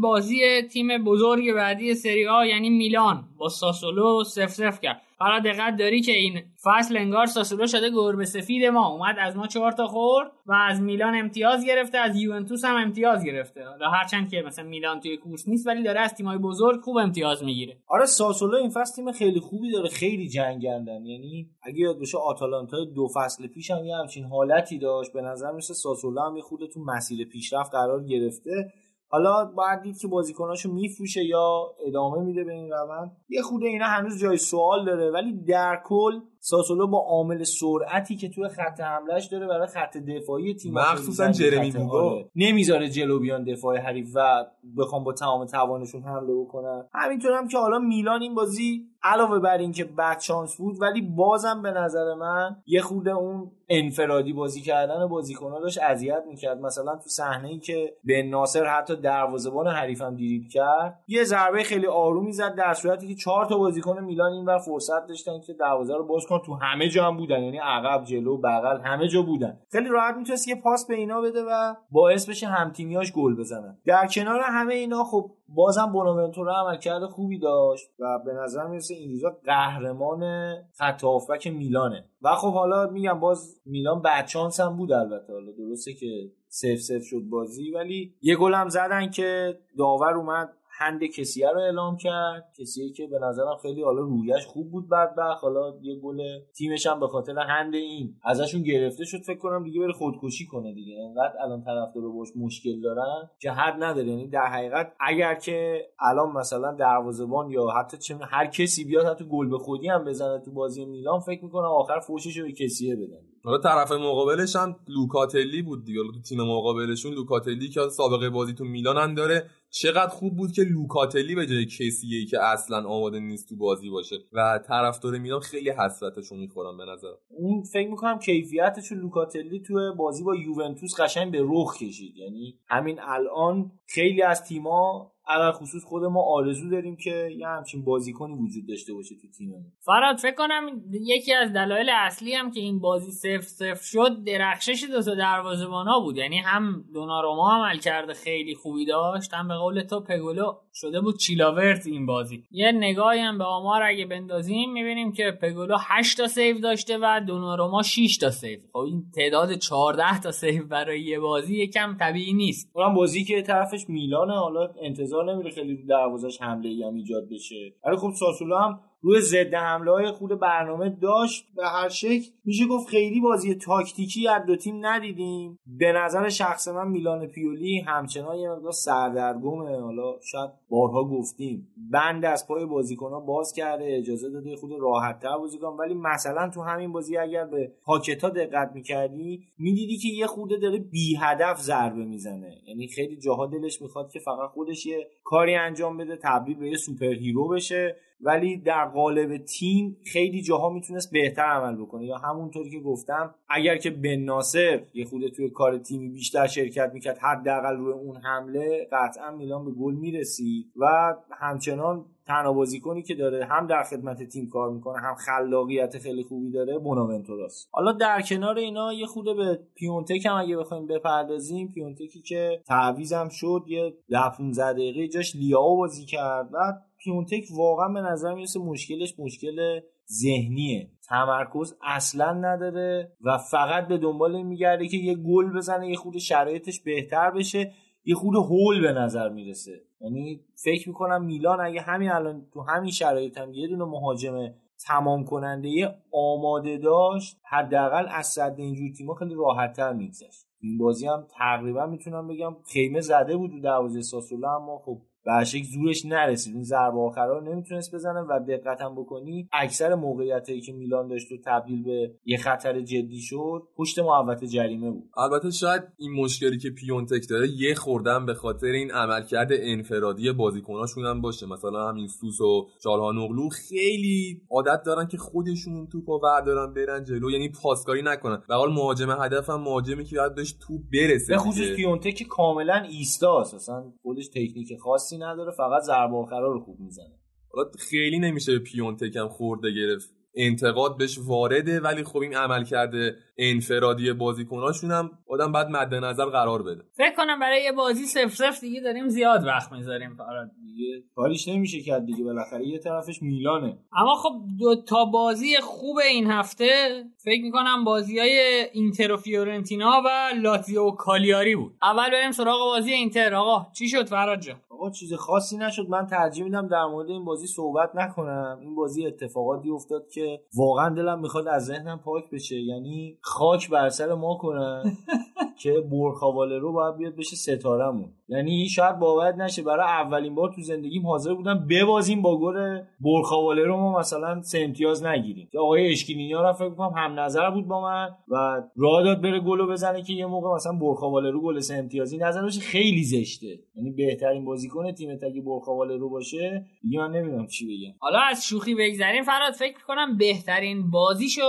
بازی 0.00 0.62
تیم 0.62 1.04
بزرگ 1.04 1.52
بعدی 1.52 1.94
سری 1.94 2.26
آ 2.26 2.44
یعنی 2.44 2.70
میلان. 2.70 3.24
با 3.38 3.48
ساسولو 3.48 4.24
سف 4.24 4.50
سف 4.50 4.80
کرد. 4.80 5.02
حالا 5.22 5.40
دقت 5.40 5.76
داری 5.76 6.00
که 6.00 6.12
این 6.12 6.42
فصل 6.64 6.96
انگار 6.96 7.26
ساسولو 7.26 7.66
شده 7.66 7.90
گربه 7.90 8.24
سفید 8.24 8.64
ما. 8.64 8.88
اومد 8.88 9.16
از 9.20 9.36
ما 9.36 9.46
چهار 9.46 9.72
تا 9.72 9.86
خورد 9.86 10.30
و 10.46 10.52
از 10.52 10.80
میلان 10.80 11.14
امتیاز 11.14 11.66
گرفته 11.66 11.98
از 11.98 12.16
یوونتوس 12.16 12.64
هم 12.64 12.76
امتیاز 12.76 13.24
گرفته. 13.24 13.64
حالا 13.64 13.90
هرچند 13.90 14.30
که 14.30 14.42
مثلا 14.46 14.64
میلان 14.64 15.00
توی 15.00 15.16
کورس 15.16 15.48
نیست 15.48 15.66
ولی 15.66 15.82
داره 15.82 16.00
از 16.00 16.14
تیمای 16.14 16.38
بزرگ 16.38 16.80
خوب 16.80 16.96
امتیاز 16.96 17.44
می‌گیره. 17.44 17.78
آره 17.88 18.06
ساسولو 18.06 18.56
این 18.56 18.70
فصل 18.70 18.94
تیم 18.94 19.12
خیلی 19.12 19.40
خوبی 19.40 19.72
داره 19.72 19.88
خیلی 19.88 20.28
جنگندن. 20.28 21.06
یعنی 21.06 21.50
اگه 21.62 21.78
یاد 21.78 21.98
باشه 21.98 22.18
آتالانتا 22.18 22.84
دو 22.84 23.08
فصل 23.14 23.46
پیش 23.46 23.70
هم 23.70 23.84
یه 23.84 23.96
همچین 23.96 24.24
حالتی 24.24 24.78
داشت. 24.78 25.12
به 25.12 25.22
نظر 25.22 25.52
میسه 25.52 25.74
ساسولو 25.74 26.20
هم 26.20 26.36
یه 26.36 26.42
تو 26.74 26.80
مسیر 26.80 27.28
پیشرفت 27.28 27.70
قرار 27.72 28.04
گرفته. 28.04 28.72
حالا 29.12 29.44
باید 29.44 29.82
دید 29.82 29.98
که 29.98 30.08
بازیکناشو 30.08 30.72
میفروشه 30.72 31.24
یا 31.24 31.74
ادامه 31.86 32.22
میده 32.22 32.44
به 32.44 32.52
این 32.52 32.70
روند. 32.70 33.16
یه 33.28 33.42
خود 33.42 33.62
اینا 33.62 33.86
هنوز 33.86 34.20
جای 34.20 34.36
سوال 34.36 34.84
داره 34.84 35.10
ولی 35.10 35.32
در 35.32 35.80
کل 35.84 36.20
ساسولو 36.38 36.86
با 36.86 36.98
عامل 36.98 37.44
سرعتی 37.44 38.16
که 38.16 38.28
توی 38.28 38.48
خط 38.48 38.80
حملهش 38.80 39.26
داره 39.26 39.46
برای 39.46 39.66
خط 39.66 39.96
دفاعی 39.96 40.54
تیم 40.54 40.74
مخصوصا 40.74 41.30
جرمی 41.30 41.70
بوگو. 41.70 42.22
نمی‌ذاره 42.36 42.88
جلو 42.88 43.18
بیان 43.18 43.44
دفاع 43.44 43.78
حریف 43.78 44.08
و 44.14 44.46
بخوام 44.78 45.04
با 45.04 45.12
تمام 45.12 45.46
توانشون 45.46 46.02
حمله 46.02 46.34
بکنن. 46.34 46.84
همینطور 46.94 47.32
هم 47.32 47.48
که 47.48 47.58
حالا 47.58 47.78
میلان 47.78 48.22
این 48.22 48.34
بازی 48.34 48.89
علاوه 49.02 49.38
بر 49.38 49.58
اینکه 49.58 49.84
بد 49.84 50.20
شانس 50.20 50.56
بود 50.56 50.82
ولی 50.82 51.00
بازم 51.02 51.62
به 51.62 51.70
نظر 51.70 52.14
من 52.14 52.56
یه 52.66 52.80
خود 52.80 53.08
اون 53.08 53.50
انفرادی 53.68 54.32
بازی 54.32 54.60
کردن 54.60 55.06
بازیکن‌ها 55.06 55.60
داشت 55.60 55.82
اذیت 55.82 56.22
می‌کرد. 56.28 56.60
مثلا 56.60 56.96
تو 56.96 57.08
صحنه 57.08 57.48
ای 57.48 57.58
که 57.58 57.94
به 58.04 58.22
ناصر 58.22 58.64
حتی 58.64 58.96
دروازه‌بان 58.96 59.66
حریفم 59.66 60.16
دیریب 60.16 60.48
کرد 60.48 61.00
یه 61.06 61.24
ضربه 61.24 61.62
خیلی 61.62 61.86
آرومی 61.86 62.32
زد 62.32 62.54
در 62.54 62.74
صورتی 62.74 63.08
که 63.08 63.14
چهار 63.14 63.46
تا 63.46 63.58
بازیکن 63.58 64.00
میلان 64.00 64.32
اینور 64.32 64.58
فرصت 64.58 65.06
داشتن 65.06 65.40
که 65.40 65.52
دروازه 65.52 65.94
رو 65.94 66.06
باز 66.06 66.26
کنن. 66.28 66.40
تو 66.46 66.54
همه 66.54 66.88
جا 66.88 67.06
هم 67.06 67.16
بودن 67.16 67.42
یعنی 67.42 67.58
عقب 67.58 68.04
جلو 68.04 68.36
بغل 68.36 68.80
همه 68.80 69.08
جا 69.08 69.22
بودن. 69.22 69.58
خیلی 69.72 69.88
راحت 69.88 70.16
می‌تونست 70.16 70.48
یه 70.48 70.54
پاس 70.54 70.86
به 70.86 70.94
اینا 70.94 71.20
بده 71.20 71.42
و 71.42 71.74
باعث 71.90 72.28
بشه 72.28 72.46
همتیمیاش 72.46 73.12
گل 73.12 73.36
بزنن. 73.36 73.78
در 73.86 74.06
کنار 74.06 74.40
همه 74.44 74.74
اینا 74.74 75.04
خب 75.04 75.30
بازم 75.54 75.92
بوناونتورا 75.92 76.54
عملکرد 76.54 77.06
خوبی 77.06 77.38
داشت 77.38 77.90
و 77.98 78.18
به 78.24 78.32
نظر 78.32 78.66
می‌رسه 78.66 78.94
این 78.94 79.10
روزا 79.10 79.36
قهرمان 79.44 80.52
خط 80.78 81.04
هافبک 81.04 81.46
میلانه. 81.46 82.04
و 82.22 82.34
خب 82.34 82.52
حالا 82.52 82.90
میگم 82.90 83.20
باز 83.20 83.60
میلان 83.66 84.02
بعد 84.02 84.26
چانس 84.26 84.60
هم 84.60 84.76
بود 84.76 84.92
البته. 84.92 85.32
حالا 85.32 85.52
درسته 85.52 85.92
که 85.92 86.30
سف 86.48 86.76
سف 86.76 87.02
شد 87.02 87.22
بازی 87.30 87.70
ولی 87.70 88.14
یه 88.22 88.36
گل 88.36 88.54
هم 88.54 88.68
زدن 88.68 89.10
که 89.10 89.58
داور 89.78 90.14
اومد 90.14 90.52
هند 90.80 91.04
کسیه 91.04 91.50
رو 91.50 91.60
اعلام 91.60 91.96
کرد. 91.96 92.52
کسیه 92.60 92.92
که 92.92 93.06
به 93.06 93.18
نظرم 93.18 93.56
خیلی 93.62 93.82
حالا 93.82 94.00
رویش 94.00 94.46
خوب 94.46 94.70
بود 94.70 94.88
بدبخت. 94.88 95.44
حالا 95.44 95.74
یه 95.82 96.00
گل 96.00 96.18
تیمش 96.56 96.86
هم 96.86 97.00
به 97.00 97.08
خاطر 97.08 97.38
هند 97.38 97.74
این 97.74 98.14
ازشون 98.24 98.62
گرفته 98.62 99.04
شد. 99.04 99.22
فکر 99.26 99.38
کنم 99.38 99.64
دیگه 99.64 99.80
بره 99.80 99.92
خودکشی 99.92 100.46
کنه 100.46 100.74
دیگه. 100.74 100.96
انقدر 101.08 101.34
الان 101.40 101.62
طرفدار 101.64 102.12
باش 102.12 102.28
مشکل 102.36 102.80
دارن 102.80 103.30
که 103.40 103.50
حد 103.50 103.82
نداره. 103.82 104.08
یعنی 104.08 104.28
در 104.28 104.46
حقیقت 104.46 104.92
اگر 105.00 105.34
که 105.34 105.86
الان 106.00 106.32
مثلا 106.32 106.74
دروازه‌بان 106.74 107.50
یا 107.50 107.66
حتی 107.66 107.98
چه 107.98 108.16
هر 108.22 108.46
کسی 108.46 108.84
بیاد 108.84 109.06
حتی 109.06 109.24
گل 109.24 109.48
به 109.48 109.58
خودی 109.58 109.88
هم 109.88 110.04
بزنه 110.04 110.38
تو 110.44 110.52
بازی 110.52 110.84
میلان 110.84 111.20
فکر 111.20 111.44
می‌کنم 111.44 111.64
آخر 111.64 112.00
فوشش 112.00 112.36
رو 112.36 112.46
به 112.46 112.52
کسیه 112.52 112.96
بدن. 112.96 113.20
حالا 113.44 113.58
طرف 113.58 113.92
مقابلش 113.92 114.56
هم 114.56 114.76
لوکاتلی 114.88 115.62
بود 115.62 115.84
دیگه. 115.84 116.00
تو 116.14 116.20
تیم 116.20 116.40
مقابلشون 116.40 117.12
لوکاتلی 117.12 117.68
که 117.68 117.80
سابقه 117.88 118.30
بازی 118.30 118.52
تو 118.52 118.64
میلان 118.64 118.96
هم 118.96 119.14
داره. 119.14 119.50
چقدر 119.70 120.08
خوب 120.08 120.36
بود 120.36 120.52
که 120.52 120.62
لوکاتلی 120.62 121.34
به 121.34 121.46
جای 121.46 121.66
کسیه 121.66 122.18
ای 122.18 122.26
که 122.26 122.44
اصلا 122.44 122.88
آماده 122.88 123.20
نیست 123.20 123.48
تو 123.48 123.56
بازی 123.56 123.90
باشه 123.90 124.16
و 124.32 124.60
طرفدار 124.68 125.18
میلان 125.18 125.40
خیلی 125.40 125.70
حسرتشو 125.70 126.34
می‌خورم 126.34 126.76
به 126.76 126.84
نظر 126.84 127.08
اون 127.28 127.62
فکر 127.62 127.90
می‌کنم 127.90 128.18
کیفیتش 128.18 128.92
لوکاتلی 128.92 129.60
تو 129.60 129.94
بازی 129.94 130.24
با 130.24 130.36
یوونتوس 130.36 131.00
قشنگ 131.00 131.32
به 131.32 131.40
رخ 131.42 131.76
کشید. 131.76 132.16
یعنی 132.16 132.58
همین 132.66 132.98
الان 133.02 133.72
خیلی 133.86 134.22
از 134.22 134.44
تیما 134.44 135.09
علال 135.28 135.52
خصوص 135.52 135.84
خود 135.84 136.04
ما 136.04 136.22
آرزو 136.22 136.70
داریم 136.70 136.96
که 136.96 137.28
یه 137.38 137.46
همچین 137.46 137.84
بازیکنی 137.84 138.34
وجود 138.34 138.68
داشته 138.68 138.94
باشه 138.94 139.14
تو 139.22 139.28
تیممون. 139.38 139.72
فراد 139.84 140.16
فکر 140.16 140.34
کنم 140.34 140.82
یکی 140.90 141.34
از 141.34 141.52
دلایل 141.52 141.90
اصلی 141.90 142.34
هم 142.34 142.50
که 142.50 142.60
این 142.60 142.80
بازی 142.80 143.10
صفر 143.12 143.42
صفر 143.42 143.82
شد 143.82 144.24
درخشش 144.24 144.84
دو 144.90 145.02
تا 145.02 145.14
دروازه‌بانا 145.14 146.00
بود. 146.00 146.16
یعنی 146.16 146.38
هم 146.38 146.84
دوناروما 146.94 147.50
عملکرد 147.52 148.14
خیلی 148.14 148.54
خوبی 148.54 148.86
داشت 148.86 149.34
هم 149.34 149.48
به 149.48 149.54
قول 149.54 149.82
تو 149.82 150.00
پگولو 150.00 150.52
شده 150.74 151.00
بود 151.00 151.18
چیلاورت 151.18 151.86
این 151.86 152.06
بازی. 152.06 152.44
یه 152.50 152.72
نگاهی 152.72 153.20
هم 153.20 153.38
به 153.38 153.44
آمار 153.44 153.82
اگه 153.82 154.06
بندازیم 154.06 154.72
می‌بینیم 154.72 155.12
که 155.12 155.38
پگولو 155.42 155.76
8 155.80 156.16
تا 156.16 156.26
save 156.26 156.58
داشته 156.58 156.98
و 157.02 157.20
دوناروما 157.26 157.82
6 157.82 158.16
تا 158.16 158.30
save. 158.30 158.58
خب 158.72 158.78
این 158.78 159.04
تعداد 159.14 159.54
14 159.54 160.20
تا 160.20 160.32
save 160.32 160.66
برای 160.66 161.02
یه 161.02 161.20
بازی 161.20 161.62
یکم 161.62 161.96
طبیعی 162.00 162.32
نیست. 162.32 162.70
اونم 162.72 162.94
بازی 162.94 163.24
که 163.24 163.42
طرفش 163.42 163.84
میلانه 163.88 164.38
حالا 164.38 164.68
انتظار 164.82 165.09
نمیره 165.16 165.50
خیلی 165.50 165.76
رو 165.76 165.86
دروازش 165.86 166.42
حمله 166.42 166.68
ای 166.68 166.82
هم 166.82 166.94
ایجاد 166.94 167.28
بشه. 167.28 167.72
ولی 167.84 167.96
خب 167.96 168.10
ساسولو 168.18 168.56
هم 168.56 168.80
روی 169.02 169.20
ضد 169.20 169.54
حمله 169.54 169.90
های 169.90 170.10
خود 170.10 170.40
برنامه 170.40 170.88
داشت. 170.88 171.46
به 171.56 171.66
هر 171.66 171.88
شکل 171.88 172.30
میشه 172.44 172.66
گفت 172.66 172.88
خیلی 172.88 173.20
بازی 173.20 173.54
تاکتیکی 173.54 174.28
از 174.28 174.46
دو 174.46 174.56
تیم 174.56 174.86
ندیدیم. 174.86 175.58
به 175.66 175.92
نظر 175.92 176.28
شخص 176.28 176.68
من 176.68 176.88
میلان 176.88 177.26
پیولی 177.26 177.80
همچنان 177.80 178.36
یه 178.36 178.50
مقدار 178.50 178.72
سردرگمه. 178.72 179.80
حالا 179.80 180.14
شاید 180.32 180.50
بارها 180.68 181.04
گفتیم. 181.04 181.68
بند 181.92 182.24
از 182.24 182.46
پای 182.48 182.66
بازیکن 182.66 183.26
باز 183.26 183.52
کرده 183.52 183.96
اجازه 183.98 184.30
داده 184.30 184.56
یه 184.56 184.59
خورده 184.59 184.70
راحت 184.80 185.20
تر 185.20 185.38
بازی 185.38 185.58
کن 185.58 185.76
ولی 185.78 185.94
مثلا 185.94 186.50
تو 186.50 186.62
همین 186.62 186.92
بازی 186.92 187.16
اگر 187.16 187.44
به 187.44 187.72
پاکتا 187.84 188.28
دقت 188.28 188.70
می‌کردی 188.74 189.44
می‌دیدی 189.58 189.96
که 189.96 190.08
یه 190.08 190.26
خورده 190.26 190.56
داره 190.56 190.78
بی 190.78 191.16
هدف 191.20 191.60
ضربه 191.60 192.04
می‌زنه. 192.04 192.58
یعنی 192.66 192.88
خیلی 192.88 193.16
جاها 193.16 193.46
دلش 193.46 193.82
می‌خواد 193.82 194.10
که 194.10 194.18
فقط 194.18 194.50
خودش 194.50 194.86
یه 194.86 195.06
کاری 195.24 195.54
انجام 195.54 195.96
بده 195.96 196.16
تبدیل 196.22 196.58
به 196.58 196.68
یه 196.68 196.76
super 196.76 197.12
hero 197.12 197.48
بشه. 197.48 197.96
ولی 198.22 198.56
در 198.56 198.84
قالب 198.84 199.36
تیم 199.36 199.96
خیلی 200.12 200.42
جاها 200.42 200.70
می‌تونست 200.70 201.12
بهتر 201.12 201.42
عمل 201.42 201.76
بکنه. 201.76 202.06
یا 202.06 202.16
همونطوری 202.16 202.70
که 202.70 202.80
گفتم 202.80 203.34
اگر 203.48 203.76
که 203.76 203.90
بن 203.90 204.16
ناصر 204.16 204.82
یه 204.94 205.04
خورده 205.04 205.28
توی 205.28 205.50
کار 205.50 205.78
تیمی 205.78 206.08
بیشتر 206.08 206.46
شرکت 206.46 206.90
می‌کرد 206.94 207.18
حداقل 207.18 207.76
روی 207.76 207.92
اون 207.92 208.16
حمله 208.16 208.88
قطعا 208.92 209.30
میلان 209.30 209.64
به 209.64 209.70
گل 209.70 209.94
می‌رسید 209.94 210.72
و 210.76 211.14
همچنان 211.30 212.04
تنها 212.26 212.52
بازیکنی 212.52 213.02
که 213.02 213.14
داره 213.14 213.44
هم 213.44 213.66
در 213.66 213.82
خدمت 213.82 214.22
تیم 214.22 214.48
کار 214.48 214.70
می‌کنه 214.70 215.00
هم 215.00 215.14
خلاقیت 215.14 215.98
خیلی 215.98 216.22
خوبی 216.22 216.50
داره 216.50 216.78
بوناونتوراس 216.78 217.68
حالا 217.70 217.92
در 217.92 218.22
کنار 218.22 218.58
اینا 218.58 218.92
یه 218.92 219.06
خورده 219.06 219.24
به 219.36 219.60
پیونتک 219.74 220.26
هم 220.26 220.36
اگه 220.36 220.56
بخوایم 220.56 220.86
بپردازیم 220.86 221.72
پیونتکی 221.72 222.22
که 222.22 222.62
تعویزم 222.66 223.28
شد 223.28 223.64
یه 223.66 223.94
15 224.38 224.72
دقیقه 224.72 225.08
جاش 225.08 225.36
لیاو 225.36 225.76
بازی 225.76 226.04
کرد 226.04 226.48
و 226.52 226.58
پیونتک 227.04 227.44
واقعا 227.56 227.88
به 227.88 228.00
نظر 228.00 228.34
می‌رسه 228.34 228.60
مشکلش 228.60 229.14
مشکل 229.18 229.80
ذهنیه. 230.22 230.90
تمرکز 231.08 231.74
اصلا 231.82 232.32
نداره 232.32 233.12
و 233.20 233.38
فقط 233.38 233.88
به 233.88 233.98
دنبال 233.98 234.42
میگرده 234.42 234.88
که 234.88 234.96
یه 234.96 235.14
گل 235.14 235.56
بزنه 235.56 235.88
یه 235.88 235.96
خود 235.96 236.18
شرایطش 236.18 236.80
بهتر 236.80 237.30
بشه 237.30 237.72
یه 238.04 238.14
خود 238.14 238.34
هول 238.36 238.80
به 238.80 238.92
نظر 238.92 239.28
می‌رسه. 239.28 239.80
یعنی 240.00 240.40
فکر 240.64 240.88
می‌کنم 240.88 241.24
میلان 241.24 241.60
اگه 241.60 241.80
همین 241.80 242.10
الان 242.10 242.46
تو 242.52 242.60
همین 242.60 242.90
شرایط 242.90 243.38
هم 243.38 243.54
یه 243.54 243.68
دونه 243.68 243.84
مهاجم 243.84 244.54
تمام 244.86 245.24
کننده 245.24 245.94
آماده 246.12 246.78
داشت 246.78 247.36
حداقل 247.50 248.06
از 248.10 248.26
صد 248.26 248.54
اینجور 248.58 248.90
تیما 248.98 249.14
خیلی 249.14 249.34
راحتتر 249.34 249.92
میگذشت. 249.92 250.46
این 250.60 250.78
بازی 250.78 251.06
هم 251.06 251.26
تقریبا 251.38 251.86
می‌تونم 251.86 252.28
بگم 252.28 252.56
خیمه 252.72 253.00
زده 253.00 253.36
بود 253.36 253.50
تو 253.50 253.60
دروازه 253.60 254.02
ساسولا 254.02 254.56
اما 254.56 254.78
خب 254.78 255.02
به 255.24 255.62
زورش 255.74 256.04
نرسید. 256.04 256.54
اون 256.54 256.62
ضربه 256.62 257.00
آخرا 257.00 257.40
نمی‌تونست 257.40 257.94
بزنه 257.94 258.20
و 258.20 258.40
دقت 258.48 258.80
هم 258.80 258.94
بکنی 258.94 259.48
اکثر 259.52 259.94
موقعیتایی 259.94 260.60
که 260.60 260.72
میلان 260.72 261.08
داشت 261.08 261.32
و 261.32 261.36
تبدیل 261.46 261.82
به 261.82 262.14
یه 262.24 262.36
خطر 262.36 262.80
جدی 262.80 263.20
شد 263.20 263.62
پشت 263.76 263.98
محوطه 263.98 264.46
جریمه 264.46 264.90
بود. 264.90 265.10
البته 265.16 265.50
شاید 265.50 265.82
این 265.98 266.12
مشکلی 266.12 266.58
که 266.58 266.70
پیونتک 266.70 267.28
داره 267.30 267.48
یه 267.58 267.74
خوردن 267.74 268.26
به 268.26 268.34
خاطر 268.34 268.66
این 268.66 268.90
عملکرد 268.90 269.48
انفرادی 269.52 270.32
بازیکناشون 270.32 271.06
هم 271.06 271.20
باشه. 271.20 271.46
مثلا 271.46 271.88
همین 271.88 272.08
سوس 272.08 272.40
و 272.40 272.66
چالهانوغلو 272.82 273.48
خیلی 273.48 274.42
عادت 274.50 274.82
دارن 274.86 275.06
که 275.06 275.18
خودشون 275.18 275.86
توپو 275.86 276.18
بردارن 276.18 276.74
برن 276.74 277.04
جلو 277.04 277.30
یعنی 277.30 277.48
پاسکاری 277.62 278.02
نکنن. 278.02 278.42
به 278.48 278.54
حال 278.54 278.72
مهاجم 278.72 279.10
هدف 279.10 279.50
هم 279.50 279.60
مهاجمی 279.60 280.04
که 280.04 280.16
باید 280.16 280.34
بهش 280.34 280.52
توپ 280.52 280.80
برسه 280.92 281.32
به 281.32 281.38
خصوص 281.38 281.76
پیونتک 281.76 282.22
کاملا 282.22 282.86
ایستاست 282.90 283.54
اصلا 283.54 283.92
خودش 284.02 284.28
تکنیک 284.28 284.72
خاصی 285.10 285.22
نداره 285.22 285.52
فقط 285.52 285.82
ضربه 285.82 286.16
آخرا 286.16 286.52
رو 286.52 286.60
خوب 286.60 286.80
می‌زنه. 286.80 287.18
حالا 287.52 287.70
خیلی 287.90 288.18
نمیشه 288.18 288.58
پیونتک 288.58 289.16
هم 289.16 289.28
خورده 289.28 289.70
گرفت. 289.70 290.10
انتقاد 290.34 290.96
بهش 290.98 291.18
وارده 291.26 291.80
ولی 291.80 292.04
خب 292.04 292.18
این 292.18 292.36
عمل 292.36 292.64
کرده 292.64 293.16
انفرادی 293.38 294.12
بازیکناشون 294.12 294.90
هم 294.90 295.10
آدم 295.28 295.52
بعد 295.52 295.66
مد 295.70 295.94
نظر 295.94 296.24
قرار 296.24 296.62
بده. 296.62 296.82
فکر 296.96 297.14
کنم 297.16 297.40
برای 297.40 297.62
یه 297.62 297.72
بازی 297.72 298.04
سف 298.04 298.34
سف 298.34 298.60
دیگه 298.60 298.80
داریم 298.80 299.08
زیاد 299.08 299.44
وقت 299.46 299.72
می‌ذاریم. 299.72 300.16
فراد 300.16 300.50
دیگه 300.62 301.02
کاریش 301.14 301.48
نمیشه 301.48 301.80
کرد 301.80 302.06
دیگه. 302.06 302.24
بالاخره 302.24 302.66
یه 302.66 302.78
طرفش 302.78 303.22
میلانه. 303.22 303.78
اما 303.92 304.14
خب 304.14 304.32
دو 304.58 304.82
تا 304.82 305.04
بازی 305.04 305.56
خوب 305.62 305.98
این 305.98 306.30
هفته 306.30 307.04
فکر 307.24 307.42
می‌کنم 307.42 307.84
بازی 307.84 308.18
های 308.18 308.66
اینتر 308.72 309.12
و 309.12 309.16
فیورنتینا 309.16 310.02
و 310.06 310.08
لاتزیو 310.42 310.82
و 310.82 310.90
کالیاری 310.90 311.56
بود. 311.56 311.72
اول 311.82 312.10
بریم 312.10 312.30
سراغ 312.30 312.58
بازی 312.58 312.92
اینتر. 312.92 313.34
آقا 313.34 313.72
چی 313.72 313.88
شد؟ 313.88 314.06
فراد 314.06 314.40
جان. 314.40 314.60
آقا 314.80 314.90
چیز 314.90 315.14
خاصی 315.14 315.56
نشد. 315.56 315.88
من 315.88 316.06
ترجیح 316.06 316.44
میدم 316.44 316.68
در 316.68 316.86
مورد 316.86 317.10
این 317.10 317.24
بازی 317.24 317.46
صحبت 317.46 317.90
نکنم. 317.94 318.58
این 318.60 318.74
بازی 318.74 319.06
اتفاقاتی 319.06 319.70
افتاد 319.70 320.08
که 320.08 320.40
واقعا 320.54 320.88
دلم 320.94 321.20
می‌خواد 321.20 321.48
از 321.48 321.64
ذهنم 321.66 321.98
پاک 321.98 322.30
بشه. 322.32 322.56
یعنی 322.56 323.18
خاک 323.20 323.70
بر 323.70 323.88
سر 323.88 324.14
ما 324.14 324.34
کنن. 324.34 324.82
که 325.62 325.80
برخاواله 325.92 326.58
رو 326.58 326.72
باید 326.72 326.96
بیاد 326.96 327.16
بشه 327.16 327.36
ستارمون 327.36 328.12
یعنی 328.28 328.68
شاید 328.68 328.98
باور 328.98 329.32
نشه 329.32 329.62
برای 329.62 329.86
اولین 329.86 330.34
بار 330.34 330.52
تو 330.54 330.62
زندگیم 330.62 331.06
حاضر 331.06 331.34
بودم 331.34 331.66
ببازیم 331.70 332.22
با 332.22 332.40
گل 332.40 332.80
برخاواله 333.00 333.64
رو 333.64 333.76
ما 333.76 333.98
مثلا 333.98 334.42
سه 334.42 334.58
امتیاز 334.58 335.04
نگیریم. 335.04 335.48
که 335.52 335.58
آقای 335.58 335.92
اشکینیا 335.92 336.42
رو 336.42 336.52
فکر 336.52 336.70
کنم 336.70 336.92
هم 336.96 337.20
نظر 337.20 337.50
بود 337.50 337.66
با 337.66 337.80
من 337.80 338.08
و 338.28 338.62
راه 338.76 339.02
داد 339.02 339.22
بره 339.22 339.40
گلو 339.40 339.66
بزنه 339.66 340.02
که 340.02 340.12
یه 340.12 340.26
موقع 340.26 340.54
مثلا 340.54 340.72
برخاواله 340.72 341.30
رو 341.30 341.42
گل 341.42 341.60
سه 341.60 341.74
امتیازی 341.74 342.18
نزنه 342.18 342.50
خیلی 342.50 343.02
زشته. 343.02 343.58
یعنی 343.76 343.90
بهترین 343.90 344.44
بازیکن 344.44 344.92
تیم 344.92 345.10
اگه 345.10 345.42
برخاواله 345.42 345.96
رو 345.96 346.10
باشه. 346.10 346.64
دیگه 346.82 346.98
من 346.98 347.10
نمی‌دونم 347.10 347.46
چی 347.46 347.66
بگم. 347.66 347.94
حالا 347.98 348.18
از 348.30 348.44
شوخی 348.44 348.74
بگذریم 348.74 349.22
فراد 349.22 349.52
فکر 349.52 349.84
کنم 349.86 350.16
بهترین 350.16 350.90
بازیشو 350.90 351.42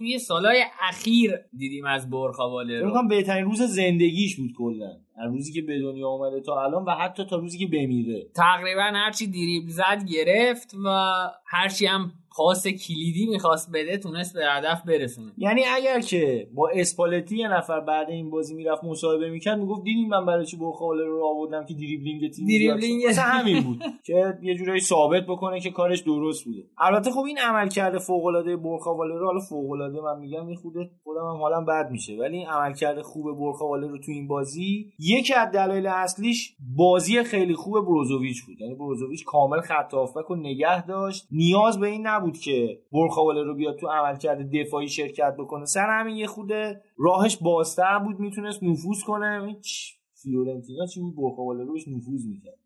توی 0.00 0.18
سالهای 0.18 0.64
اخیر 0.80 1.34
دیدیم 1.56 1.84
از 1.84 2.10
برخاواله 2.10 2.80
رو. 2.80 3.08
بهترین 3.08 3.44
روز 3.44 3.62
زندگیش 3.62 4.36
بود 4.36 4.52
کلا. 4.58 4.96
روزی 5.26 5.52
که 5.52 5.62
به 5.62 5.80
دنیا 5.80 6.08
آمده 6.08 6.40
تا 6.40 6.64
الان 6.64 6.84
و 6.84 6.90
حتی 6.90 7.24
تا 7.24 7.36
روزی 7.36 7.58
که 7.58 7.66
بمیره. 7.66 8.26
تقریبا 8.34 8.82
هرچی 8.82 9.26
دریبل 9.26 9.68
زد 9.68 10.04
گرفت 10.08 10.74
و 10.84 11.14
هرچی 11.46 11.86
هم 11.86 12.12
پاس 12.36 12.66
کلیدی 12.66 13.26
می‌خواست 13.26 13.70
بده 13.74 13.98
تونست 13.98 14.34
به 14.34 14.40
هدف 14.44 14.82
برسونه. 14.86 15.32
یعنی 15.38 15.62
اگر 15.76 16.00
که 16.00 16.48
با 16.54 16.68
اسپالتی 16.74 17.36
یه 17.36 17.48
نفر 17.48 17.80
بعد 17.80 18.10
این 18.10 18.30
بازی 18.30 18.54
می‌رفت 18.54 18.84
مصاحبه 18.84 19.30
می‌کرد 19.30 19.58
می‌گفت 19.58 19.84
دیدیم 19.84 20.08
من 20.08 20.26
برای 20.26 20.46
چی 20.46 20.56
برخواله 20.56 21.04
رو 21.04 21.24
آوردم 21.24 21.64
که 21.64 21.74
دریبلینگ 21.74 22.30
تیم 22.30 22.46
دریبلینگ. 22.46 23.06
مثلا 23.08 23.24
همین 23.24 23.62
بود 23.62 23.82
که 24.04 24.38
یه 24.42 24.54
جورایی 24.54 24.80
ثابت 24.80 25.26
بکنه 25.26 25.60
که 25.60 25.70
کارش 25.70 26.00
درست 26.00 26.44
بوده. 26.44 26.62
البته 26.78 27.10
خب 27.10 27.20
این 27.20 27.38
عملکرد 27.38 27.98
فوق 27.98 28.24
العاده 28.24 28.56
برخواله 28.56 29.14
رو 29.14 29.26
حالا 29.26 29.40
فوق 29.40 29.70
العاده 29.70 30.00
من 30.00 30.18
میگم 30.18 30.46
این 30.46 30.56
خوده 30.56 30.90
خودم 31.02 31.20
هم 31.20 31.36
حالم 31.36 31.64
بد 31.64 31.90
میشه 31.90 32.16
ولی 32.16 32.36
این 32.36 32.48
عملکرد 32.48 33.02
خوب 33.02 33.38
برخواله 33.38 33.86
رو 33.86 33.98
تو 33.98 34.12
این 34.12 34.28
بازی 34.28 34.92
یکی 34.98 35.34
از 35.34 35.50
دلایل 35.52 35.86
اصلیش 35.86 36.56
بازی 36.76 37.22
خیلی 37.22 37.54
خوب 37.54 37.86
بروزوویچ 37.86 38.44
بود. 38.44 38.60
یعنی 38.60 38.74
بروزوویچ 38.74 39.24
کامل 39.24 39.60
خط 39.60 39.94
و 39.94 40.34
نگه 40.34 40.86
داشت 40.86 41.26
نیاز 41.30 41.80
به 41.80 41.86
این 41.86 42.06
نبود 42.20 42.38
که 42.38 42.78
برخواله 42.92 43.42
رو 43.42 43.54
بیاد 43.54 43.76
تو 43.76 43.88
عملکرد 43.88 44.50
دفاعی 44.56 44.88
شرکت 44.88 45.36
بکنه. 45.38 45.64
سر 45.64 46.00
همین 46.00 46.16
یه 46.16 46.26
خوده 46.26 46.82
راهش 46.98 47.36
بازتر 47.36 47.98
بود 47.98 48.20
می‌تونست 48.20 48.62
نفوذ 48.62 49.02
کنه. 49.06 49.56
فیورنتینا 50.22 50.86
چی 50.86 51.00
بود؟ 51.00 51.16
برخواله 51.16 51.64
رو 51.64 51.72
بهش 51.72 51.88
نفوذ 51.88 52.26
می‌کرد. 52.26 52.58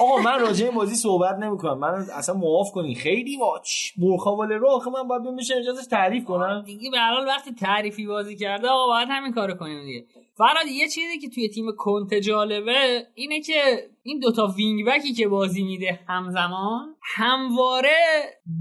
آقا 0.00 0.22
من 0.22 0.40
راجع 0.40 0.66
این 0.66 0.74
بازی 0.74 0.94
صحبت 0.94 1.38
نمی‌کنم. 1.38 1.78
من 1.78 2.06
اصلا 2.14 2.34
معاف 2.34 2.70
کنین. 2.72 2.94
خیلی 2.94 3.36
واچ 3.36 3.68
برخواله 3.96 4.56
رو 4.56 4.68
آخه 4.68 4.90
من 4.90 5.08
باید 5.08 5.36
بشه 5.38 5.54
اجازه 5.56 5.90
تعریف 5.90 6.24
کنم. 6.24 6.62
دیگه 6.66 6.90
به 6.90 6.98
وقتی 7.26 7.54
تعریفی 7.54 8.06
بازی 8.06 8.36
کرده 8.36 8.68
آقا 8.68 8.86
باید 8.86 9.08
همین 9.10 9.32
کارو 9.32 9.54
کنیم 9.54 9.84
دیگه. 9.84 10.06
فراد 10.36 10.66
یه 10.66 10.88
چیزی 10.88 11.18
که 11.18 11.28
توی 11.28 11.48
تیم 11.48 11.64
کنته 11.78 12.14
جالبه 12.14 13.06
اینه 13.14 13.40
که 13.40 13.88
این 14.02 14.18
دوتا 14.18 14.46
wing 14.46 14.86
back 14.86 15.07
ی 15.07 15.12
که 15.12 15.28
بازی 15.28 15.62
میده 15.62 16.00
همزمان 16.08 16.94
همواره 17.16 17.96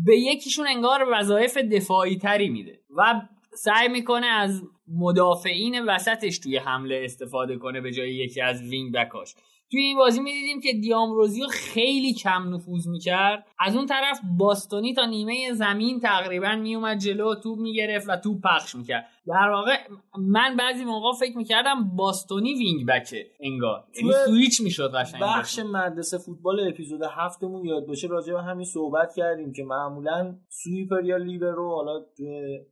به 0.06 0.18
یکیشون 0.18 0.68
انگار 0.68 1.06
وظایف 1.12 1.58
دفاعی 1.58 2.18
تری 2.18 2.50
میده 2.50 2.80
و 2.98 3.22
سعی 3.54 3.88
می‌کنه 3.88 4.28
از 4.28 4.64
مدافعین 4.88 5.86
وسطش 5.86 6.40
توی 6.40 6.58
حمله 6.58 7.02
استفاده 7.06 7.58
کنه 7.58 7.82
به 7.82 7.92
جای 7.92 8.16
یکی 8.16 8.42
از 8.42 8.62
wing 8.62 8.94
back 8.94 9.22
اش 9.22 9.36
توی 9.74 9.82
این 9.82 9.98
بازی 9.98 10.20
می‌دیدیم 10.20 10.62
که 10.62 10.74
دامبروزیو 10.74 11.48
خیلی 11.48 12.14
کم 12.14 12.56
نفوذ 12.56 12.88
می‌کرد. 12.88 13.46
از 13.60 13.76
اون 13.76 13.86
طرف 13.86 14.20
باستونی 14.38 14.94
تا 14.94 15.06
نیمه 15.06 15.54
زمین 15.54 16.00
تقریبا 16.00 16.56
میومد 16.56 16.98
جلو 16.98 17.36
توپ 17.36 17.60
می‌گرفت 17.60 18.10
و 18.10 18.16
توپ 18.18 18.42
پخش 18.42 18.76
می‌کرد. 18.76 19.06
در 19.28 19.50
واقع 19.50 19.72
من 20.18 20.56
بعضی 20.60 20.86
موقع 20.86 21.12
فکر 21.20 21.38
می‌کردم 21.38 21.96
باستونی 21.96 22.54
wing 22.54 22.88
back 22.88 23.18
ه 23.18 23.26
انگار. 23.40 23.84
یعنی 23.96 24.14
سویچ 24.26 24.62
می‌شد 24.62 24.92
قشنگ. 24.96 25.22
بخش 25.22 25.60
مدرسه 25.60 26.18
فوتبال 26.18 26.68
اپیزود 26.68 27.02
هفتمون 27.12 27.66
یاد 27.66 27.88
باشه 27.88 28.08
راجع 28.08 28.34
به 28.34 28.42
همین 28.42 28.66
صحبت 28.66 29.14
کردیم 29.16 29.52
که 29.52 29.64
معمولا 29.64 30.36
sweeper 30.50 31.06
یا 31.06 31.18
لیبرو 31.18 31.70
حالا 31.70 32.00
تو 32.00 32.24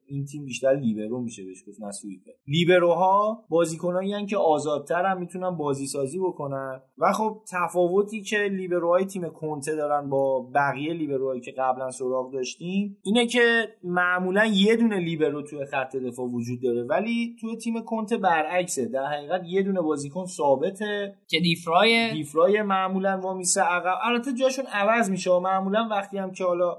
این 0.06 0.26
تیم 0.26 0.46
بیشتر 0.46 0.76
لیبرو 0.76 1.22
میشه 1.22 1.44
بهش 1.44 1.64
گفت 1.68 1.82
نه 1.82 1.92
sweeper. 1.92 2.32
لیبروها 2.48 3.46
بازیکنایی 3.50 4.26
که 4.26 4.38
آزادتر 4.38 5.06
هم 5.06 5.20
می‌تونن 5.20 5.50
بازی 5.50 5.88
سازی 5.88 6.20
بکنن. 6.20 6.82
و 6.98 7.14
خب 7.14 7.42
تفاوتی 7.52 8.22
که 8.22 8.38
لیبروهای 8.38 9.06
تیم 9.06 9.30
کنته 9.30 9.76
دارن 9.76 10.10
با 10.10 10.50
بقیه 10.56 10.94
لیبروهایی 10.94 11.42
که 11.42 11.52
قبلا 11.58 11.92
سراغ 11.92 12.34
داشتیم 12.34 12.98
اینه 13.04 13.28
که 13.28 13.68
معمولا 13.84 14.46
یه 14.46 14.76
دونه 14.76 15.00
لیبرو 15.00 15.42
توی 15.42 15.66
خط 15.66 15.96
دفاع 15.96 16.28
وجود 16.42 16.62
داره. 16.62 16.84
ولی 16.84 17.36
توی 17.42 17.56
تیم 17.56 17.82
کنته 17.82 18.18
برعکسه. 18.18 18.86
در 18.86 19.06
حقیقت 19.06 19.42
یه 19.46 19.64
دونه 19.64 19.82
بازیکن 19.82 20.26
ثابته. 20.26 21.16
که 21.28 21.40
دیفرای 21.40 22.12
دیفرای 22.14 22.62
معمولا 22.62 23.20
وامیسه 23.24 23.62
عقب. 23.62 23.96
البته 24.04 24.34
جاشون 24.34 24.66
عوض 24.66 25.10
میشه 25.10 25.32
و 25.32 25.40
معمولا 25.40 25.88
وقتی 25.92 26.18
هم 26.18 26.32
که 26.32 26.44
حالا 26.44 26.78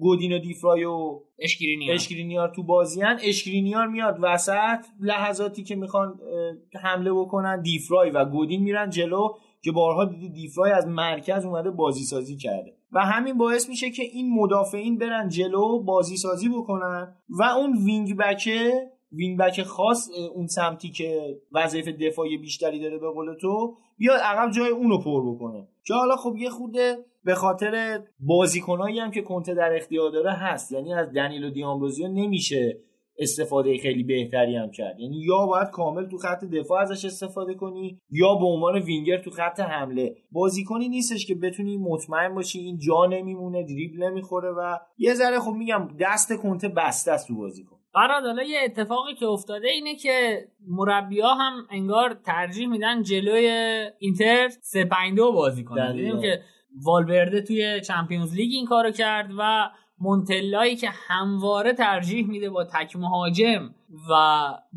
گودین 0.00 0.32
و 0.32 0.38
دیفرای 0.38 0.84
و 0.84 1.20
اشکرینیار. 1.38 1.94
اشکرینیار 1.94 2.52
تو 2.56 2.62
بازیان 2.62 3.18
اشکرینیار 3.22 3.86
میاد 3.86 4.18
وسط. 4.20 4.86
لحظاتی 5.00 5.62
که 5.62 5.76
می‌خوان 5.76 6.20
حمله 6.82 7.12
بکنن 7.12 7.62
دیفرای 7.62 8.10
و 8.10 8.24
گودین 8.24 8.62
میرن 8.62 8.90
جلو 8.90 9.28
که 9.62 9.72
بارها 9.72 10.04
دیدی 10.04 10.28
دیفرای 10.28 10.72
از 10.72 10.86
مرکز 10.86 11.44
اومده 11.44 11.70
بازی 11.70 12.04
سازی 12.04 12.36
کرده. 12.36 12.76
و 12.92 13.00
همین 13.00 13.38
باعث 13.38 13.68
میشه 13.68 13.90
که 13.90 14.02
این 14.02 14.34
مدافعین 14.34 14.98
برن 14.98 15.28
جلو 15.28 15.82
بازی 15.82 16.16
سازی 16.16 16.48
بکنن 16.48 17.16
و 17.28 17.42
اون 17.42 17.76
wing 17.84 18.16
back 18.16 18.90
ه 19.16 19.20
wing 19.20 19.38
back 19.38 19.62
خاص 19.62 20.08
اون 20.34 20.46
سمتی 20.46 20.90
که 20.90 21.36
وظیفه 21.52 21.92
دفاعی 21.92 22.38
بیشتری 22.38 22.80
داره 22.80 22.98
به 22.98 23.10
قول 23.10 23.34
تو 23.40 23.74
بیاد 23.98 24.20
عقب 24.20 24.50
جای 24.50 24.68
اونو 24.68 24.98
پر 24.98 25.34
بکنه. 25.34 25.68
که 25.84 25.94
حالا 25.94 26.16
خب 26.16 26.36
یه 26.36 26.50
خورده 26.50 26.96
به 27.24 27.34
خاطر 27.34 28.00
بازیکنایی 28.20 28.98
هم 28.98 29.10
که 29.10 29.22
کنته 29.22 29.54
در 29.54 29.76
اختیار 29.76 30.10
داره 30.10 30.32
هست. 30.32 30.72
یعنی 30.72 30.94
از 30.94 31.12
دنیل 31.12 31.44
و 31.44 31.50
دیامبروزیو 31.50 32.08
نمیشه 32.08 32.80
استفاده 33.18 33.78
خیلی 33.78 34.02
بهتری 34.02 34.56
هم 34.56 34.70
کرد. 34.70 35.00
یعنی 35.00 35.16
یا 35.16 35.46
باید 35.46 35.70
کامل 35.70 36.06
تو 36.06 36.18
خط 36.18 36.44
دفاع 36.44 36.80
ازش 36.80 37.04
استفاده 37.04 37.54
کنی 37.54 38.00
یا 38.10 38.34
به 38.34 38.44
عنوان 38.46 38.78
وینگر 38.78 39.18
تو 39.18 39.30
خط 39.30 39.60
حمله. 39.60 40.16
بازیکنی 40.30 40.88
نیستش 40.88 41.26
که 41.26 41.34
بتونی 41.34 41.76
مطمئن 41.76 42.34
باشی 42.34 42.58
این 42.58 42.78
جا 42.78 43.06
نمیمونه 43.06 43.62
دریبل 43.62 44.02
نمی‌خوره 44.02 44.50
و 44.50 44.78
یه 44.98 45.14
ذره 45.14 45.38
خب 45.38 45.52
میگم 45.52 45.88
دست 46.00 46.32
کنته 46.32 46.68
بسته 46.68 47.12
است 47.12 47.28
تو 47.28 47.36
بازیکن. 47.36 47.75
فراد 47.96 48.24
حالا 48.24 48.42
یه 48.42 48.60
اتفاقی 48.64 49.14
که 49.14 49.26
افتاده 49.26 49.68
اینه 49.68 49.94
که 49.94 50.48
مربیا 50.68 51.28
هم 51.28 51.66
انگار 51.70 52.14
ترجیح 52.14 52.68
میدن 52.68 53.02
جلوی 53.02 53.46
اینتر 53.98 54.48
3 54.48 54.90
بازی 55.34 55.64
کنن. 55.64 55.92
دیدیم 55.92 56.20
که 56.20 56.40
والورده 56.84 57.40
توی 57.40 57.80
Champions 57.80 58.34
League 58.34 58.50
این 58.52 58.66
کارو 58.66 58.90
کرد 58.90 59.30
و 59.38 59.70
مونتلایی 59.98 60.76
که 60.76 60.88
همواره 60.92 61.72
ترجیح 61.72 62.28
میده 62.28 62.50
با 62.50 62.64
تک 62.64 62.96
مهاجم 62.96 63.74
و 64.10 64.14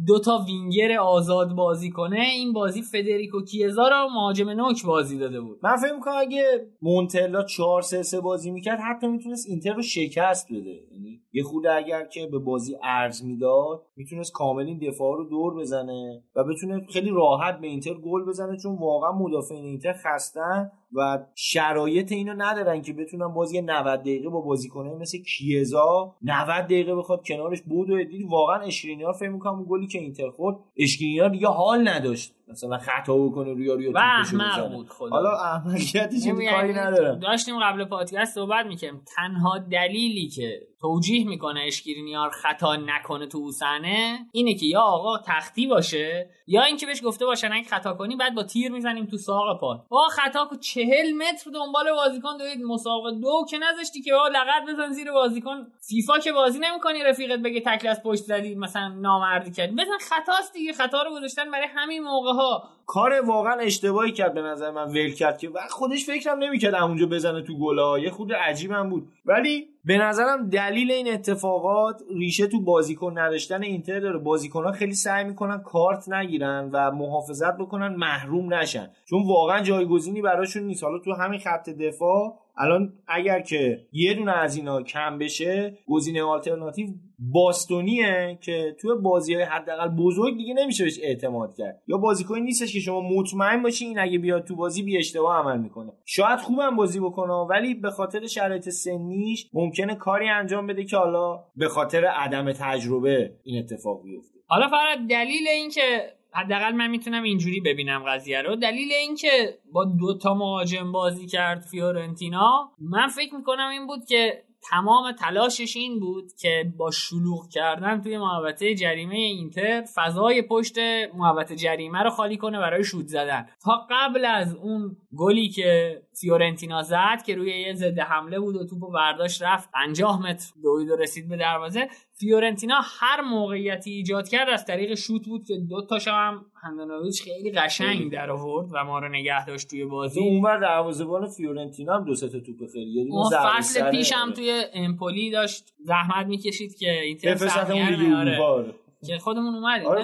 دو 0.07 0.19
تا 0.19 0.45
وینگر 0.47 0.97
آزاد 0.97 1.55
بازی 1.55 1.89
کنه 1.89 2.19
این 2.19 2.53
بازی 2.53 2.81
فدریکو 2.81 3.41
کیزا 3.41 3.87
رو 3.87 4.09
مهاجم 4.13 4.49
نوک 4.49 4.85
بازی 4.85 5.17
داده 5.17 5.41
بود. 5.41 5.59
من 5.63 5.75
فکر 5.75 5.93
می‌کنم 5.93 6.15
اگه 6.17 6.67
مونتلا 6.81 7.43
4 7.43 7.81
3 7.81 8.03
3 8.03 8.21
بازی 8.21 8.51
می‌کرد 8.51 8.79
حتی 8.79 9.07
می‌تونست 9.07 9.47
اینتر 9.49 9.73
رو 9.73 9.81
شکست 9.81 10.47
بده. 10.51 10.79
یعنی 10.91 11.21
یه 11.33 11.43
خورده 11.43 11.67
اگر 11.67 12.05
که 12.05 12.27
به 12.27 12.39
بازی 12.39 12.77
عرض 12.83 13.25
می‌داد 13.25 13.85
می‌تونست 13.95 14.31
کامل 14.33 14.65
این 14.65 14.79
دفاع 14.79 15.17
رو 15.17 15.23
دور 15.23 15.55
بزنه 15.55 16.23
و 16.35 16.43
بتونه 16.43 16.85
خیلی 16.89 17.09
راحت 17.09 17.59
به 17.59 17.67
اینتر 17.67 17.93
گل 17.93 18.25
بزنه 18.25 18.57
چون 18.57 18.77
واقعا 18.77 19.11
مدافعین 19.11 19.65
اینتر 19.65 19.93
خستن 19.93 20.71
و 20.93 21.19
شرایط 21.35 22.11
اینو 22.11 22.33
ندارن 22.37 22.81
که 22.81 22.93
بتونن 22.93 23.27
بازی 23.27 23.61
90 23.61 23.99
دقیقه 23.99 24.29
با 24.29 24.41
بازیکنای 24.41 24.95
مثل 24.95 25.17
کیزا 25.17 26.15
90 26.21 26.65
دقیقه 26.65 26.95
بخواد 26.95 27.25
کنارش 27.27 27.61
بود 27.61 27.89
و 27.89 28.03
دید 28.03 28.27
واقعا 28.31 28.61
اشکرینیار 28.99 29.13
فکر 29.13 29.29
می‌کنم 29.29 29.63
گلی 29.63 29.87
که 29.87 29.99
اینتر 29.99 30.29
خورد 30.29 30.57
اشکرینیار 30.77 31.29
دیگه 31.29 31.47
حال 31.47 31.87
نداشت. 31.87 32.33
مثلا 32.47 32.77
خطا 32.77 33.17
بکنه 33.17 33.53
روی 33.53 33.67
روی 33.67 33.93
احمق 33.95 34.73
بود 34.73 34.89
خدا. 34.89 35.09
حالا 35.09 35.29
احمقیتش 35.31 36.27
کاری 36.49 36.73
ندارم. 36.73 37.19
داشتیم 37.19 37.55
قبل 37.63 37.85
پادکست 37.85 38.35
صحبت 38.35 38.65
می‌کنیم 38.65 39.01
تنها 39.15 39.57
دلیلی 39.57 40.27
که 40.27 40.61
توجیه 40.81 41.27
می‌کنه 41.27 41.61
اشکرینیار 41.67 42.29
خطا 42.29 42.75
نکنه 42.75 43.27
تو 43.27 43.51
صحنه 43.51 44.19
اینه 44.31 44.53
که 44.55 44.65
یا 44.65 44.81
آقا 44.81 45.17
تختی 45.17 45.67
باشه 45.67 46.29
یا 46.47 46.63
اینکه 46.63 46.85
بهش 46.85 47.01
گفته 47.05 47.25
باشن 47.25 47.51
اگه 47.53 47.67
خطا 47.67 47.93
کنی 47.93 48.15
بعد 48.15 48.35
با 48.35 48.43
تیر 48.43 48.71
می‌زنیم 48.71 49.05
تو 49.05 49.17
ساق 49.17 49.59
پا. 49.59 49.85
آقا 49.89 50.07
خطا 50.09 50.45
کو 50.45 50.55
40 50.55 51.13
متر 51.13 51.51
دنبال 51.51 51.91
بازیکن 51.91 52.37
دوید 52.37 52.61
مسابقه 52.61 53.11
دو 53.11 53.45
که 53.49 53.57
نذاشتی 53.57 54.01
که 54.01 54.13
آقا 54.13 54.27
لغت 54.27 54.63
بزن 54.67 54.91
زیر 54.91 55.11
بازیکن. 55.11 55.67
فیفا 55.89 56.19
که 56.19 56.31
بازی 56.31 56.59
نمی‌کنی 56.59 57.03
رفیقت 57.03 57.39
بگه 57.39 57.61
تکل 57.61 57.87
از 57.87 58.03
پشت 58.03 58.23
زدی 58.23 58.55
مثلا 58.55 58.87
نامردی 58.87 59.51
کردی. 59.51 59.75
بزن 59.75 59.97
خطاست 60.01 60.53
دیگه 60.53 60.73
خطا 60.73 61.03
رو 61.03 61.11
گذاشتن 61.11 61.51
برای 61.51 61.67
همین 61.75 62.03
موقع 62.03 62.31
ها 62.33 62.69
کار 62.91 63.21
واقعا 63.25 63.53
اشتباهی 63.53 64.11
کرد 64.11 64.33
به 64.33 64.41
نظر 64.41 64.71
من 64.71 64.83
ول 64.83 65.11
کرد 65.11 65.37
که 65.37 65.49
خودش 65.69 66.05
فکرم 66.05 66.39
نمی‌کرد 66.39 66.75
اونجا 66.75 67.05
بزنه 67.05 67.41
تو 67.41 67.57
گلا 67.57 67.99
یه 67.99 68.09
خود 68.09 68.33
عجیبم 68.33 68.89
بود. 68.89 69.07
ولی 69.25 69.67
به 69.85 69.97
نظرم 69.97 70.49
دلیل 70.49 70.91
این 70.91 71.13
اتفاقات 71.13 72.01
ریشه 72.15 72.47
تو 72.47 72.61
بازیکن 72.61 73.17
نداشتن 73.17 73.63
اینتر 73.63 73.99
داره. 73.99 74.21
ها 74.53 74.71
خیلی 74.71 74.93
سعی 74.93 75.23
می‌کنن 75.23 75.57
کارت 75.57 76.09
نگیرن 76.09 76.69
و 76.73 76.91
محافظت 76.91 77.57
بکنن 77.57 77.95
محروم 77.95 78.53
نشن. 78.53 78.89
چون 79.09 79.27
واقعا 79.27 79.61
جایگزینی 79.61 80.21
براشون 80.21 80.63
نیست. 80.63 80.83
حالا 80.83 80.99
تو 80.99 81.13
همین 81.13 81.39
خط 81.39 81.69
دفاع 81.69 82.39
الان 82.57 82.93
اگر 83.07 83.39
که 83.39 83.85
یه 83.91 84.13
دونه 84.13 84.31
از 84.31 84.55
اینا 84.55 84.81
کم 84.81 85.17
بشه 85.17 85.77
گزینه 85.87 86.23
آلترناتیو 86.23 86.87
باستونیه 87.19 88.37
که 88.41 88.75
توی 88.81 88.91
بازی 88.95 89.33
های 89.33 89.43
حداقل 89.43 89.87
بزرگ 89.87 90.37
دیگه 90.37 90.53
نمیشه 90.53 90.83
بهش 90.83 90.99
اعتماد 91.03 91.55
کرد. 91.57 91.81
یا 91.87 91.97
بازیکنی 91.97 92.41
نیستش 92.41 92.73
که 92.73 92.79
شما 92.79 93.01
مطمئن 93.01 93.63
باشی 93.63 93.85
این 93.85 93.99
اگه 93.99 94.17
بیاد 94.17 94.43
تو 94.43 94.55
بازی 94.55 94.83
بی 94.83 94.97
اشتباه 94.97 95.37
عمل 95.37 95.57
می‌کنه. 95.59 95.91
شاید 96.05 96.39
خوبم 96.39 96.75
بازی 96.75 96.99
بکنه 96.99 97.33
ولی 97.33 97.73
به 97.75 97.89
خاطر 97.89 98.27
شرایط 98.27 98.69
سنیش 98.69 99.49
ممکنه 99.53 99.95
کاری 99.95 100.29
انجام 100.29 100.67
بده 100.67 100.85
که 100.85 100.97
حالا 100.97 101.43
به 101.55 101.67
خاطر 101.67 102.05
عدم 102.05 102.51
تجربه 102.51 103.33
این 103.43 103.63
اتفاق 103.63 104.03
بیفته. 104.03 104.39
حالا 104.47 104.67
فقط 104.67 105.07
دلیل 105.09 105.47
این 105.47 105.69
که 105.69 106.13
حداقل 106.31 106.71
من 106.71 106.87
می‌تونم 106.87 107.23
اینجوری 107.23 107.61
ببینم 107.61 108.03
قضیه 108.07 108.41
رو 108.41 108.55
دلیل 108.55 108.91
اینکه 108.99 109.57
با 109.73 109.85
دو 109.85 110.17
تا 110.17 110.33
مهاجم 110.33 110.91
بازی 110.91 111.27
کرد 111.27 111.61
فیورنتینا 111.61 112.71
من 112.79 113.07
فکر 113.07 113.35
می‌کنم 113.35 113.69
این 113.71 113.87
بود 113.87 114.05
که 114.05 114.43
تمام 114.69 115.11
تلاشش 115.11 115.75
این 115.75 115.99
بود 115.99 116.33
که 116.41 116.73
با 116.77 116.91
شلوغ 116.91 117.49
کردن 117.49 118.01
توی 118.01 118.17
محوطه 118.17 118.75
جریمه 118.75 119.15
اینتر 119.15 119.83
فضای 119.95 120.41
پشت 120.41 120.77
محوطه 121.13 121.55
جریمه 121.55 122.03
رو 122.03 122.09
خالی 122.09 122.37
کنه 122.37 122.59
برای 122.59 122.83
شوت 122.83 123.07
زدن. 123.07 123.47
تا 123.63 123.87
قبل 123.89 124.25
از 124.25 124.55
اون 124.55 124.97
گلی 125.17 125.49
که 125.49 126.01
فیورنتینا 126.19 126.83
زد 126.83 127.23
که 127.25 127.35
روی 127.35 127.61
یه 127.61 127.73
ضد 127.73 127.99
حمله 127.99 128.39
بود 128.39 128.55
و 128.55 128.65
توپو 128.65 128.91
برداشت 128.91 129.41
رفت 129.41 129.69
50 129.71 130.21
متر 130.21 130.53
دوید 130.63 130.89
و 130.89 130.95
رسید 130.95 131.29
به 131.29 131.37
دروازه 131.37 131.87
فیورنتینا 132.19 132.81
هر 132.99 133.21
موقعیتی 133.21 133.91
ایجاد 133.91 134.29
کرد 134.29 134.49
از 134.49 134.65
طریق 134.65 134.95
شوت 134.95 135.25
بود 135.25 135.45
که 135.47 135.53
دو 135.69 135.85
تاش 135.85 136.07
هم 136.07 136.45
هندانویچ 136.63 137.23
خیلی 137.23 137.51
قشنگ 137.51 138.11
در 138.11 138.31
آورد 138.31 138.67
و 138.73 138.83
ما 138.83 138.99
رو 138.99 139.09
نگه 139.09 139.45
داشت 139.45 139.69
توی 139.69 139.85
بازی. 139.85 140.19
اونور 140.19 140.59
دروازه‌بان 140.59 141.27
فیورنتینا 141.27 141.95
هم 141.95 142.05
دو 142.05 142.15
سه 142.15 142.29
تا 142.29 142.39
توپ 142.39 142.71
خیلی. 142.73 142.91
یه 142.91 143.07
اون 143.11 143.29
فصل 143.29 143.91
پیش 143.91 144.13
هم 144.13 144.33
توی 144.33 144.63
امپولی 144.73 145.31
داشت. 145.31 145.73
زحمت 145.79 146.27
می‌کشید 146.27 146.77
که 146.77 147.01
اینتر 147.01 147.35
سهمیه 147.35 148.15
آره. 148.15 148.73
که 149.07 149.17
خودمون 149.17 149.55
اومدیم 149.55 149.87
آره 149.87 150.03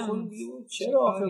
چرا 0.70 1.00
آخه 1.00 1.26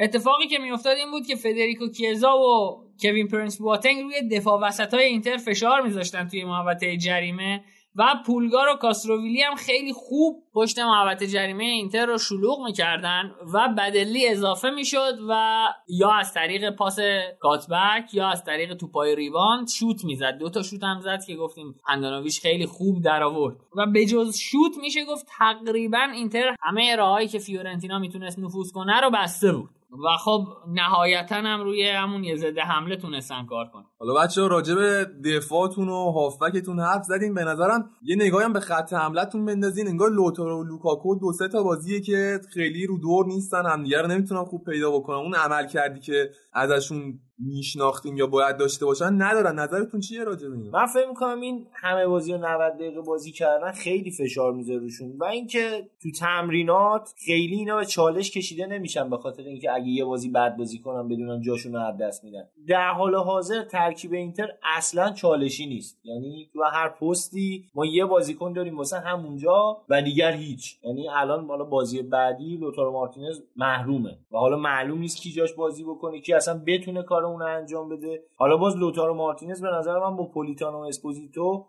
اتفاقی 0.00 0.46
که 0.46 0.58
میافتاد 0.58 0.96
این 0.96 1.10
بود 1.10 1.26
که 1.26 1.36
فدریکو 1.36 1.88
کیزا 1.88 2.38
و 2.38 2.76
کوین 3.02 3.28
پرنس 3.28 3.58
بواتنگ 3.58 4.02
روی 4.02 4.28
دفاع 4.28 4.60
وسط 4.60 4.94
های 4.94 5.04
اینتر 5.04 5.36
فشار 5.36 5.82
میذاشتن 5.82 6.28
توی 6.28 6.44
محوطه 6.44 6.96
جریمه. 6.96 7.64
و 7.98 8.14
پولگار 8.26 8.68
و 8.68 8.76
کاستروویلی 8.76 9.42
هم 9.42 9.54
خیلی 9.54 9.92
خوب 9.92 10.42
پشت 10.54 10.78
محوطه 10.78 11.26
جریمه 11.26 11.64
اینتر 11.64 12.06
رو 12.06 12.18
شلوغ 12.18 12.64
می‌کردن 12.64 13.34
و 13.54 13.68
بادلی 13.78 14.28
اضافه 14.28 14.70
می‌شد 14.70 15.18
و 15.28 15.64
یا 15.88 16.12
از 16.12 16.34
طریق 16.34 16.70
پاس 16.70 16.98
cut 17.40 17.72
back 17.72 18.14
یا 18.14 18.28
از 18.28 18.44
طریق 18.44 18.74
توپای 18.74 19.16
rebound 19.16 19.68
شوت 19.68 20.04
می‌زد. 20.04 20.38
دو 20.38 20.50
تا 20.50 20.62
شوت 20.62 20.84
هم 20.84 21.00
زد 21.00 21.24
که 21.26 21.36
گفتیم 21.36 21.74
هندانویچ 21.88 22.40
خیلی 22.40 22.66
خوب 22.66 23.02
در 23.02 23.22
آورد. 23.22 23.56
و 23.76 23.86
به 23.86 24.06
جز 24.06 24.36
شوت 24.36 24.76
میشه 24.80 25.04
گفت 25.04 25.26
تقریبا 25.38 26.06
اینتر 26.14 26.56
همه 26.62 26.96
راههایی 26.96 27.28
که 27.28 27.38
فیورنتینا 27.38 27.98
می‌تونست 27.98 28.38
نفوذ 28.38 28.72
کنه 28.72 29.00
رو 29.00 29.10
بسته 29.10 29.52
بود. 29.52 29.70
و 30.04 30.16
خب 30.16 30.46
نهایتا 30.68 31.34
هم 31.34 31.60
روی 31.60 31.88
همون 31.88 32.24
یه 32.24 32.36
ضد 32.36 32.62
حمله 32.62 32.96
تونستن 32.96 33.46
کار 33.46 33.68
کن 33.68 33.84
حالا 33.98 34.14
بچه 34.14 34.48
راجع 34.48 34.74
به 34.74 35.06
دفاعتون 35.24 35.88
و 35.88 36.10
هافبکتون 36.10 36.80
حرف 36.80 37.04
زدیم. 37.04 37.34
به 37.34 37.44
نظرم 37.44 37.90
یه 38.02 38.16
نگاهی 38.16 38.44
هم 38.44 38.52
به 38.52 38.60
خط 38.60 38.92
حملتون 38.92 39.44
بندازین. 39.44 39.88
انگار 39.88 40.10
لوتارو 40.10 40.60
و 40.60 40.64
لوکاکو 40.64 41.14
دو 41.14 41.32
سه 41.32 41.48
تا 41.48 41.62
بازیه 41.62 42.00
که 42.00 42.40
خیلی 42.54 42.86
رو 42.86 42.98
دور 42.98 43.26
نیستن. 43.26 43.66
همدیگه 43.66 44.02
رو 44.02 44.06
نمی‌تونن 44.08 44.44
خوب 44.44 44.64
پیدا 44.64 44.90
بکنن. 44.90 45.16
اون 45.16 45.34
عمل 45.34 45.66
کردی 45.66 46.00
که 46.00 46.30
ازشون 46.52 47.20
میشناختیم 47.38 48.16
یا 48.16 48.26
باید 48.26 48.56
داشته 48.56 48.86
باشن 48.86 49.22
ندارن. 49.22 49.58
نظرتون 49.58 50.00
چیه 50.00 50.24
راجع 50.24 50.48
به 50.48 50.56
من 50.56 50.86
فکر 50.86 51.08
می‌کنم 51.08 51.40
این 51.40 51.66
همه 51.74 52.06
بازی 52.06 52.32
و 52.32 52.38
90 52.38 52.74
دقیقه 52.74 53.00
بازی 53.00 53.32
کردن 53.32 53.72
خیلی 53.72 54.10
فشار 54.10 54.52
می‌ذاره 54.52 54.78
روشون. 54.78 55.16
و 55.20 55.24
اینکه 55.24 55.90
تو 56.02 56.10
تمرینات 56.10 57.14
خیلی 57.26 57.56
اینا 57.56 57.76
به 57.76 57.84
چالش 57.84 58.30
کشیده 58.30 58.66
نمیشن 58.66 59.10
به 59.10 59.16
خاطر 59.16 59.42
اینکه 59.42 59.72
اگه 59.72 59.88
یه 59.88 60.04
بازی 60.04 60.30
بد 60.30 60.56
بازی 60.56 60.78
کنن 60.78 61.08
بدونن 61.08 61.40
جاشون 61.42 61.72
رو 61.72 61.80
از 61.80 61.96
دست 62.00 62.24
میدن. 62.24 62.42
در 62.68 62.92
حال 62.92 63.14
حاضر 63.14 63.62
ترکیب 63.86 64.12
اینتر 64.12 64.48
اصلا 64.76 65.12
چالشی 65.12 65.66
نیست. 65.66 65.98
یعنی 66.04 66.50
تو 66.52 66.62
هر 66.72 66.88
پستی 66.88 67.64
ما 67.74 67.86
یه 67.86 68.04
بازیکن 68.04 68.52
داریم 68.52 68.76
واسه 68.76 68.98
همونجا 68.98 69.76
و 69.88 70.02
دیگر 70.02 70.32
هیچ. 70.32 70.78
یعنی 70.84 71.08
الان 71.08 71.46
بالا 71.46 71.64
بازی 71.64 72.02
بعدی 72.02 72.56
لوتارو 72.56 72.92
مارتینز 72.92 73.40
محرومه. 73.56 74.18
و 74.32 74.36
حالا 74.38 74.56
معلوم 74.56 74.98
نیست 74.98 75.22
کی 75.22 75.32
جاش 75.32 75.52
بازی 75.52 75.84
بکنه 75.84 76.20
کی 76.20 76.32
اصلا 76.32 76.62
بتونه 76.66 77.02
کار 77.02 77.24
اون 77.24 77.42
انجام 77.42 77.88
بده. 77.88 78.22
حالا 78.36 78.56
باز 78.56 78.76
لوتارو 78.76 79.14
مارتینز 79.14 79.62
به 79.62 79.68
نظر 79.68 79.98
من 79.98 80.16
با 80.16 80.24
پولیتانو 80.24 80.78
اسپوزیتو 80.78 81.66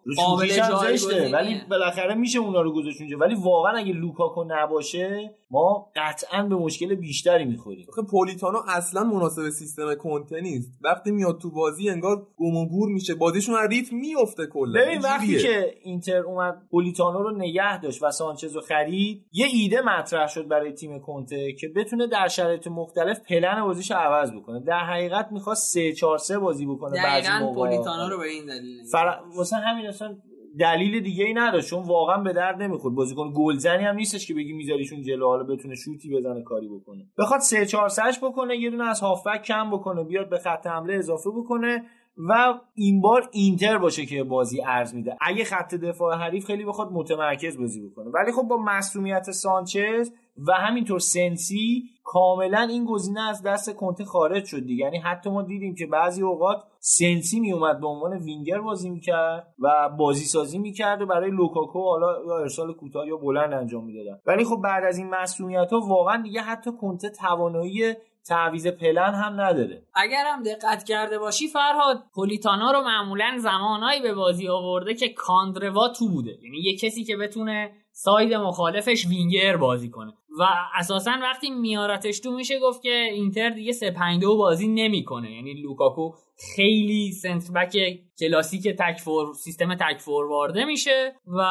زشته. 0.84 1.32
ولی 1.34 1.62
بالاخره 1.70 2.16
میشه 2.16 2.40
اونا 2.40 2.62
رو 2.62 2.74
گذاشت 2.74 3.02
اونجا. 3.02 3.18
ولی 3.18 3.36
واقعا 3.36 3.78
اگه 3.78 3.94
لوکاکو 3.94 4.44
نباشه 4.48 5.36
ما 5.52 5.92
قطعا 5.96 6.44
به 6.44 6.56
مشکل 6.56 6.96
بیشتری 6.96 7.46
می‌خوریم. 7.46 7.88
پولیتانو 8.10 8.58
اصلا 8.68 9.04
مناسب 9.04 9.50
سیستم 9.50 9.96
کنته 9.96 10.42
نیست. 10.42 10.72
وقتی 10.82 11.12
میاد 11.12 11.38
تو 11.38 11.52
بازی 11.52 11.90
انگار 11.90 12.07
گم 12.16 12.56
و 12.56 12.70
گور 12.70 12.90
میشه. 12.90 13.16
بازیشون 13.16 13.56
از 13.56 13.70
ریتم 13.70 13.96
میفته 13.96 14.46
کلا. 14.46 14.82
ببین 14.82 15.00
وقتی 15.02 15.38
که 15.38 15.74
اینتر 15.84 16.18
اومد 16.18 16.62
پولیتانو 16.72 17.24
رو 17.24 17.38
نگه 17.38 17.82
داشت 17.82 18.04
و 18.04 18.12
سانچز 18.12 18.56
رو 18.56 18.62
خرید 18.62 19.26
یه 19.32 19.46
ایده 19.54 19.82
مطرح 19.82 20.28
شد 20.28 20.48
برای 20.48 20.74
تیم 20.74 21.00
کنته 21.00 21.54
که 21.54 21.68
بتونه 21.76 22.08
در 22.08 22.28
شرایط 22.28 22.68
مختلف 22.68 23.20
پلن 23.30 23.64
بازیش 23.64 23.92
عوض 23.92 24.32
بکنه. 24.32 24.60
در 24.60 24.80
حقیقت 24.80 25.32
می‌خواست 25.32 25.74
3 25.74 25.94
4 25.94 26.18
3 26.18 26.40
بازی 26.40 26.66
بکنه 26.66 27.04
بعضی 27.04 27.30
موقع 27.40 27.56
پولیتانو 27.56 28.10
رو 28.10 28.18
به 28.18 28.28
این 28.28 28.46
دلیل 28.46 28.84
فر... 28.92 29.20
واسه 29.36 29.56
همین 29.56 29.88
اصلا 29.88 30.18
دلیل 30.60 31.00
دیگه 31.04 31.26
ای 31.26 31.34
نداشت 31.34 31.70
چون 31.70 31.84
واقعا 31.84 32.18
به 32.18 32.34
درد 32.34 32.62
نمی‌خورد. 32.62 32.96
بازیکن 32.96 33.34
گلزنی 33.36 33.84
هم 33.84 33.96
نیستش 33.96 34.28
که 34.28 34.34
بگی 34.34 34.54
میذاریشون 34.54 35.02
جلو 35.02 35.28
حالا 35.28 35.44
بتونه 35.44 35.76
شوتی 35.76 36.10
بزنه 36.10 36.44
کاری 36.44 36.68
بکنه. 36.68 37.06
بخواد 37.18 37.40
3 37.40 37.66
4 37.66 37.90
بکنه 38.24 38.58
یه 38.58 38.70
دونه 38.70 38.90
از 38.90 39.00
هافبک 39.00 39.42
کم 39.42 39.72
بکنه 39.72 40.04
بیاد 40.04 40.30
به 40.30 40.38
خط 40.38 40.68
حمله 40.68 40.94
اضافه 40.94 41.30
بکنه. 41.30 41.84
و 42.18 42.60
این 42.76 43.02
بار 43.02 43.30
اینتر 43.32 43.78
باشه 43.78 44.06
که 44.06 44.24
بازی 44.24 44.62
عرض 44.62 44.96
میده. 44.96 45.18
اگه 45.22 45.44
خط 45.44 45.76
دفاع 45.76 46.16
حریف 46.16 46.46
خیلی 46.46 46.66
بخواد 46.66 46.92
متمرکز 46.92 47.58
بازی 47.58 47.90
بکنه. 47.90 48.10
ولی 48.10 48.32
خب 48.32 48.44
با 48.44 48.58
مصدومیت 48.58 49.32
سانچز 49.32 50.12
و 50.48 50.54
همینطور 50.54 51.00
سنسی 51.00 51.84
کاملا 52.04 52.68
این 52.70 52.86
گزینه 52.86 53.30
از 53.30 53.44
دست 53.44 53.76
کنته 53.76 54.06
خارج 54.06 54.46
شد 54.46 54.66
دیگه. 54.66 54.84
یعنی 54.84 54.98
حتی 54.98 55.30
ما 55.30 55.42
دیدیم 55.42 55.76
که 55.76 55.86
بعضی 55.86 56.24
اوقات 56.24 56.64
سنسی 56.80 57.40
می 57.40 57.52
اومد 57.52 57.80
به 57.80 57.88
عنوان 57.88 58.18
وینگر 58.18 58.62
بازی 58.62 58.90
می‌کرد 58.90 59.54
و 59.60 59.90
بازی 59.98 60.26
سازی 60.26 60.58
می‌کرد 60.58 61.02
و 61.02 61.06
برای 61.06 61.32
لوکاکو 61.32 61.80
حالا 61.80 62.08
یا 62.28 62.38
ارسال 62.38 62.74
کوتاه 62.74 63.08
یا 63.08 63.18
بلند 63.18 63.54
انجام 63.54 63.86
می‌دادن. 63.86 64.20
ولی 64.26 64.44
خب 64.44 64.62
بعد 64.64 64.84
از 64.84 64.98
این 64.98 65.10
مصدومیت 65.10 65.74
ها 65.74 65.80
واقعا 65.80 66.22
دیگه 66.22 66.42
حتی 66.42 66.72
کنته 66.82 67.10
توانایی 67.10 67.94
تعویز 68.28 68.68
پلن 68.68 69.14
هم 69.14 69.42
نداره. 69.42 69.84
اگرم 69.94 70.44
دقت 70.44 70.84
کرده 70.84 71.20
باشی 71.20 71.48
فرهاد 71.48 72.04
پولیتانو 72.14 72.72
رو 72.72 72.82
معمولا 72.82 73.38
زمانایی 73.38 74.02
به 74.02 74.14
بازی 74.14 74.48
آورده 74.48 74.94
که 74.94 75.10
کاندروا 75.10 75.90
تو 75.90 76.10
بوده. 76.10 76.32
یعنی 76.44 76.58
یه 76.58 76.78
کسی 76.78 77.04
که 77.04 77.18
بتونه 77.18 77.72
side 77.92 78.34
مخالفش 78.34 79.06
وینگر 79.06 79.58
بازی 79.58 79.90
کنه. 79.90 80.14
و 80.40 80.44
اساسا 80.76 81.12
وقتی 81.22 81.50
میارتش 81.50 82.20
تو 82.20 82.32
میشه 82.32 82.60
گفت 82.60 82.82
که 82.82 83.10
اینتر 83.14 83.50
دیگه 83.50 83.72
3 83.72 83.92
5 83.92 84.26
بازی 84.26 84.68
نمی‌کنه. 84.68 85.32
یعنی 85.32 85.54
لوکاکو 85.54 86.12
خیلی 86.40 87.12
center 87.12 87.54
back 87.54 87.78
کلاسیک 88.20 88.68
تک 88.68 89.00
فور 89.00 89.34
سیستم 89.34 89.76
تک 89.76 89.98
فوروارده 90.00 90.66
میشه 90.66 91.14
و 91.28 91.42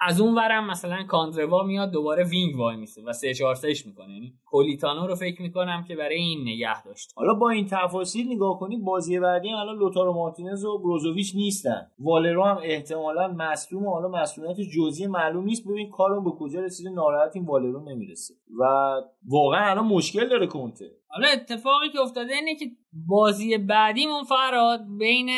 از 0.00 0.20
اون 0.20 0.34
ورم 0.34 0.70
مثلا 0.70 1.02
کاندروا 1.02 1.62
میاد 1.62 1.90
دوباره 1.90 2.24
wing 2.24 2.56
وایمیسه 2.56 3.02
و 3.02 3.12
3 3.12 3.34
4 3.34 3.54
3 3.54 3.68
می‌کنه. 3.86 4.12
یعنی 4.12 4.34
پولیتانو 4.44 5.06
رو 5.06 5.14
فکر 5.14 5.42
می‌کنم 5.42 5.84
که 5.88 5.96
برای 5.96 6.16
این 6.16 6.40
نگه 6.42 6.82
داشت 6.82 7.12
حالا 7.16 7.34
با 7.34 7.50
این 7.50 7.66
تفاصیل 7.70 8.32
نگاه 8.32 8.58
کنی 8.58 8.76
بازی 8.76 9.18
بعدی 9.18 9.52
الان 9.52 9.78
لوتارو 9.78 10.12
مارتینز 10.12 10.64
و 10.64 10.78
بروزوویچ 10.78 11.32
نیستن. 11.36 11.86
والرو 11.98 12.44
هم 12.44 12.58
احتمالا 12.62 13.28
مصدوم 13.28 13.86
حالا 13.86 14.08
مسئولیت 14.08 14.56
جزئی 14.60 15.06
معلوم 15.06 15.44
نیست. 15.44 15.68
ببین 15.68 15.90
کارون 15.90 16.24
به 16.24 16.30
کجا 16.30 16.60
رسیده 16.60 16.90
ناراحت 16.90 17.36
این 17.36 17.44
والرو 17.44 17.80
نمی‌رسه. 17.80 18.34
و 18.60 18.64
واقعا 19.28 19.70
الان 19.70 19.86
مشکل 19.86 20.28
داره 20.28 20.46
کنته 20.46 20.99
حالا 21.10 21.28
اتفاقی 21.28 21.88
که 21.92 22.00
افتاده 22.00 22.34
اینه 22.34 22.54
که 22.54 22.66
بازی 23.08 23.58
بعدیمون 23.58 24.24
فراد 24.24 24.80
بین 24.98 25.30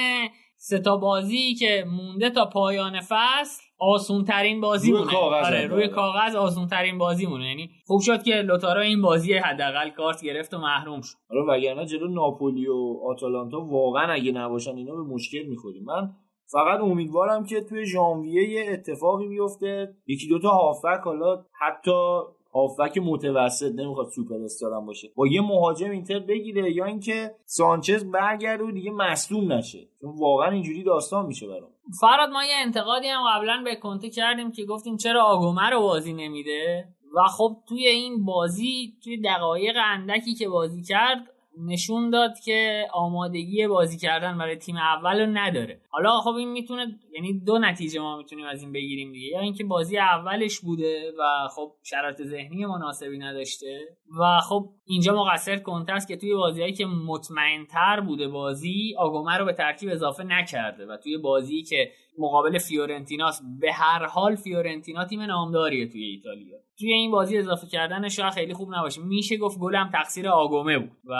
سه 0.57 0.79
تا 0.79 0.97
بازی 0.97 1.55
که 1.55 1.85
مونده 1.87 2.31
تا 2.31 2.47
پایان 2.47 3.01
فصل 3.01 3.63
آسون 3.79 4.25
ترین 4.25 4.61
بازی 4.61 4.93
روی 4.93 5.05
کاغذ 5.05 5.47
آره 5.47 5.67
روی 5.67 5.89
کاغذ 5.89 6.35
آسون 6.35 6.67
ترین 6.67 6.99
بازی 6.99 7.27
مونه 7.27 7.49
یعنی 7.49 7.71
خوب 7.87 8.01
شد 8.01 8.23
که 8.23 8.35
لوتارا 8.35 8.81
این 8.81 9.03
بازی 9.03 9.35
حداقل 9.35 9.91
کارت 9.91 10.23
گرفت 10.25 10.55
و 10.55 10.59
محروم 10.59 11.01
شد. 11.01 11.17
حالا 11.31 11.45
وگرنه 11.49 11.87
جلو 11.87 12.09
ناپولی 12.09 12.69
و 12.69 13.01
آتالانتا 13.11 13.61
واقعا 13.61 14.13
اگه 14.13 14.33
نباشن 14.33 14.77
اینا 14.77 14.95
به 14.95 15.03
مشکل 15.03 15.43
می‌خوریم. 15.43 15.85
من 15.85 16.11
فقط 16.53 16.81
امیدوارم 16.81 17.45
که 17.45 17.61
توی 17.61 17.87
ژانویه 17.87 18.49
یه 18.49 18.73
اتفاقی 18.73 19.29
بیفته 19.29 19.95
یکی 20.07 20.29
دوتا 20.29 20.49
هافک 20.49 21.01
حالا 21.05 21.45
حتی 21.61 22.21
هافک 22.55 22.99
متوسط 22.99 23.73
نمی‌خواد 23.75 24.09
سوپر 24.09 24.45
استارم 24.45 24.87
باشه. 24.87 25.13
با 25.17 25.27
یه 25.27 25.41
مهاجم 25.41 25.91
اینتر 25.91 26.19
بگیره 26.19 26.73
یا 26.73 26.85
اینکه 26.85 27.35
سانچز 27.45 28.05
برگرده 28.05 28.65
و 28.65 28.71
دیگه 28.71 28.91
مصدوم 28.91 29.53
نشه. 29.53 29.89
چون 30.01 30.15
واقعا 30.19 30.51
اینجوری 30.51 30.83
داستان 30.83 31.27
میشه 31.27 31.47
برام. 31.47 31.71
فراد 32.01 32.29
ما 32.29 32.45
یه 32.45 32.55
انتقادی 32.57 33.07
هم 33.07 33.23
قبلا 33.35 33.63
به 33.65 33.77
کنته 33.77 34.11
کردیم 34.11 34.53
که 34.53 34.65
گفتیم 34.65 34.97
چرا 34.97 35.25
آگومه 35.25 35.71
رو 35.71 35.81
بازی 35.81 36.13
نمیده؟ 36.13 36.89
و 37.17 37.29
خب 37.29 37.57
توی 37.69 37.87
این 37.87 38.25
بازی 38.25 38.95
توی 39.05 39.21
دقایق 39.21 39.77
اندکی 39.85 40.35
که 40.35 40.49
بازی 40.49 40.83
کرد 40.83 41.32
نشون 41.59 42.11
داد 42.11 42.39
که 42.45 42.87
آمادگی 42.93 43.67
بازی 43.67 43.99
کردن 43.99 44.39
برای 44.39 44.57
تیم 44.57 44.77
اول 44.77 45.21
رو 45.21 45.27
نداره. 45.27 45.81
حالا 45.89 46.21
خب 46.21 46.35
این 46.35 46.49
می‌تونه 46.49 46.87
یعنی 47.15 47.41
دو 47.47 47.59
نتیجه 47.59 48.01
ما 48.01 48.17
می‌تونیم 48.17 48.47
از 48.47 48.63
این 48.63 48.73
بگیریم 48.73 49.13
دیگه. 49.13 49.27
یا 49.27 49.41
اینکه 49.41 49.65
بازی 49.65 49.99
اولش 49.99 50.61
بوده 50.61 51.13
و 51.19 51.49
خب 51.49 51.73
شرایط 51.83 52.23
ذهنی 52.23 52.67
مناسبی 52.67 53.19
نداشته 53.19 53.81
و 54.21 54.41
خب 54.41 54.69
اینجا 54.85 55.15
مقصر 55.15 55.57
کنته 55.57 55.93
است 55.93 56.09
که 56.09 56.17
توی 56.17 56.35
بازیهایی 56.35 56.73
که 56.73 56.87
مطمئنتر 56.87 58.01
بوده 58.01 58.29
بازی 58.29 58.95
آگومه 58.99 59.37
رو 59.37 59.45
به 59.45 59.53
ترکیب 59.53 59.89
اضافه 59.93 60.25
نکرده 60.25 60.87
و 60.87 60.97
توی 60.97 61.19
بازی 61.19 61.63
که 61.63 61.91
مقابل 62.19 62.59
فیورنتیناس. 62.59 63.41
به 63.61 63.73
هر 63.73 64.07
حال 64.07 64.37
فیورنتینا 64.37 65.05
تیم 65.05 65.21
نامداریه 65.21 65.89
توی 65.89 66.05
ایتالیا. 66.05 66.59
توی 66.79 66.93
این 66.93 67.11
بازی 67.11 67.39
اضافه 67.39 67.67
کردن 67.67 68.09
شاید 68.09 68.33
خیلی 68.33 68.55
خوب 68.55 68.75
نباشه. 68.75 69.01
میشه 69.03 69.37
گفت 69.37 69.59
گلم 69.59 69.91
تقصیر 69.93 70.29
آگومه 70.29 70.79
بود 70.79 70.99
و 71.05 71.15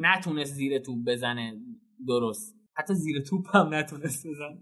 نتونست 0.00 0.52
زیر 0.52 0.78
توپ 0.78 0.98
بزنه 1.06 1.60
درست. 2.08 2.56
حتی 2.76 2.94
زیر 2.94 3.22
توپ 3.22 3.56
هم 3.56 3.74
نتونست 3.74 4.26
بزنه. 4.26 4.60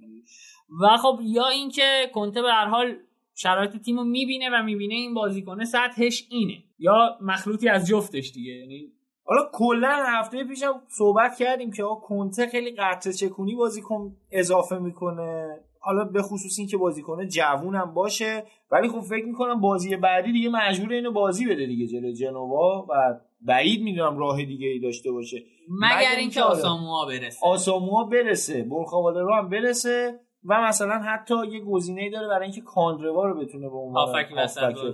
و 0.83 0.97
خب 0.97 1.21
یا 1.23 1.49
اینکه 1.49 2.11
کنته 2.15 2.43
به 2.43 2.49
هر 2.49 2.67
حال 2.67 2.97
شرایط 3.35 3.77
تیم 3.77 3.99
رو 3.99 4.05
می‌بینه 4.05 4.51
و 4.53 4.63
می‌بینه 4.63 4.95
این 4.95 5.15
بازیکنه 5.15 5.65
سطحش 5.65 6.27
اینه. 6.31 6.65
یا 6.79 7.19
مخلوطی 7.21 7.69
از 7.69 7.89
جفتش 7.89 8.33
دیگه. 8.33 8.53
یعنی 8.53 8.93
حالا 9.33 9.49
کلا 9.53 10.05
هفته 10.07 10.45
پیشم 10.45 10.83
صحبت 10.89 11.37
کردیم 11.37 11.71
که 11.71 11.85
آقا 11.85 11.95
کنته 11.95 12.47
خیلی 12.47 12.71
قطره‌چکونی 12.71 13.55
بازیکن 13.55 14.17
اضافه 14.31 14.79
می‌کنه. 14.79 15.61
حالا 15.81 16.05
به 16.05 16.23
خصوص 16.23 16.59
این 16.59 16.69
که 16.69 16.77
بازیکن 16.77 17.29
جوون 17.29 17.77
هم 17.77 17.95
باشه 17.95 18.45
ولی 18.71 18.89
خب 18.89 19.01
فکر 19.01 19.25
می‌کنم 19.25 19.61
بازی 19.61 19.97
بعدی 19.97 20.33
دیگه 20.33 20.49
مجبور 20.49 20.93
اینو 20.93 21.13
بازی 21.13 21.47
بده 21.47 21.67
دیگه 21.67 21.87
جلو 21.87 22.13
جنوا 22.13 22.87
و 22.89 23.21
بعید 23.41 23.83
می‌دونم 23.83 24.19
راه 24.19 24.45
دیگه 24.45 24.69
ای 24.69 24.79
داشته 24.79 25.13
باشه. 25.13 25.43
مگر 25.69 26.17
اینکه 26.19 26.43
آساموها 26.43 27.07
برسه. 27.07 27.47
آساموها 27.47 28.05
برسه 28.05 28.63
برخواله 28.63 29.21
رو 29.21 29.35
هم 29.35 29.49
برسه. 29.49 30.21
و 30.45 30.63
مثلا 30.63 30.99
حتی 30.99 31.35
یه 31.53 31.61
گزینه 31.61 32.11
داره 32.11 32.29
برای 32.29 32.43
اینکه 32.43 32.61
کاندروا 32.61 33.27
رو 33.27 33.41
بتونه 33.41 33.69
به 33.69 33.77
عنوان 33.77 34.07
هافک 34.07 34.29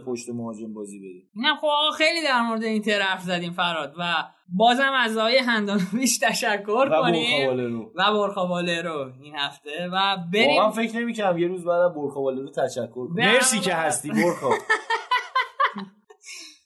پشت 0.06 0.28
مهاجم 0.28 0.72
بازی 0.72 0.98
بده. 0.98 1.28
نه 1.36 1.54
خب 1.60 1.96
خیلی 1.96 2.22
در 2.22 2.42
مورد 2.42 2.64
این 2.64 2.82
طرف 2.82 3.20
زدیم 3.20 3.52
فراد 3.52 3.94
و 3.98 4.14
بازم 4.48 4.92
از 4.92 5.16
آقای 5.16 5.38
هندانویش 5.38 6.18
تشکر 6.18 6.88
کنیم. 7.02 7.48
و 7.94 8.12
برخواله 8.12 8.82
رو 8.82 9.12
این 9.22 9.34
هفته 9.36 9.88
و 9.92 10.16
بریم. 10.32 10.62
من 10.62 10.70
فکر 10.70 10.96
نمی‌کردم 10.96 11.38
یه 11.38 11.48
روز 11.48 11.64
بعد 11.64 11.94
برخواله 11.94 12.42
رو 12.42 12.50
تشکر 12.50 13.06
کنم 13.06 13.14
مرسی 13.14 13.60
که 13.60 13.74
هستی 13.74 14.08
برخا. 14.08 14.50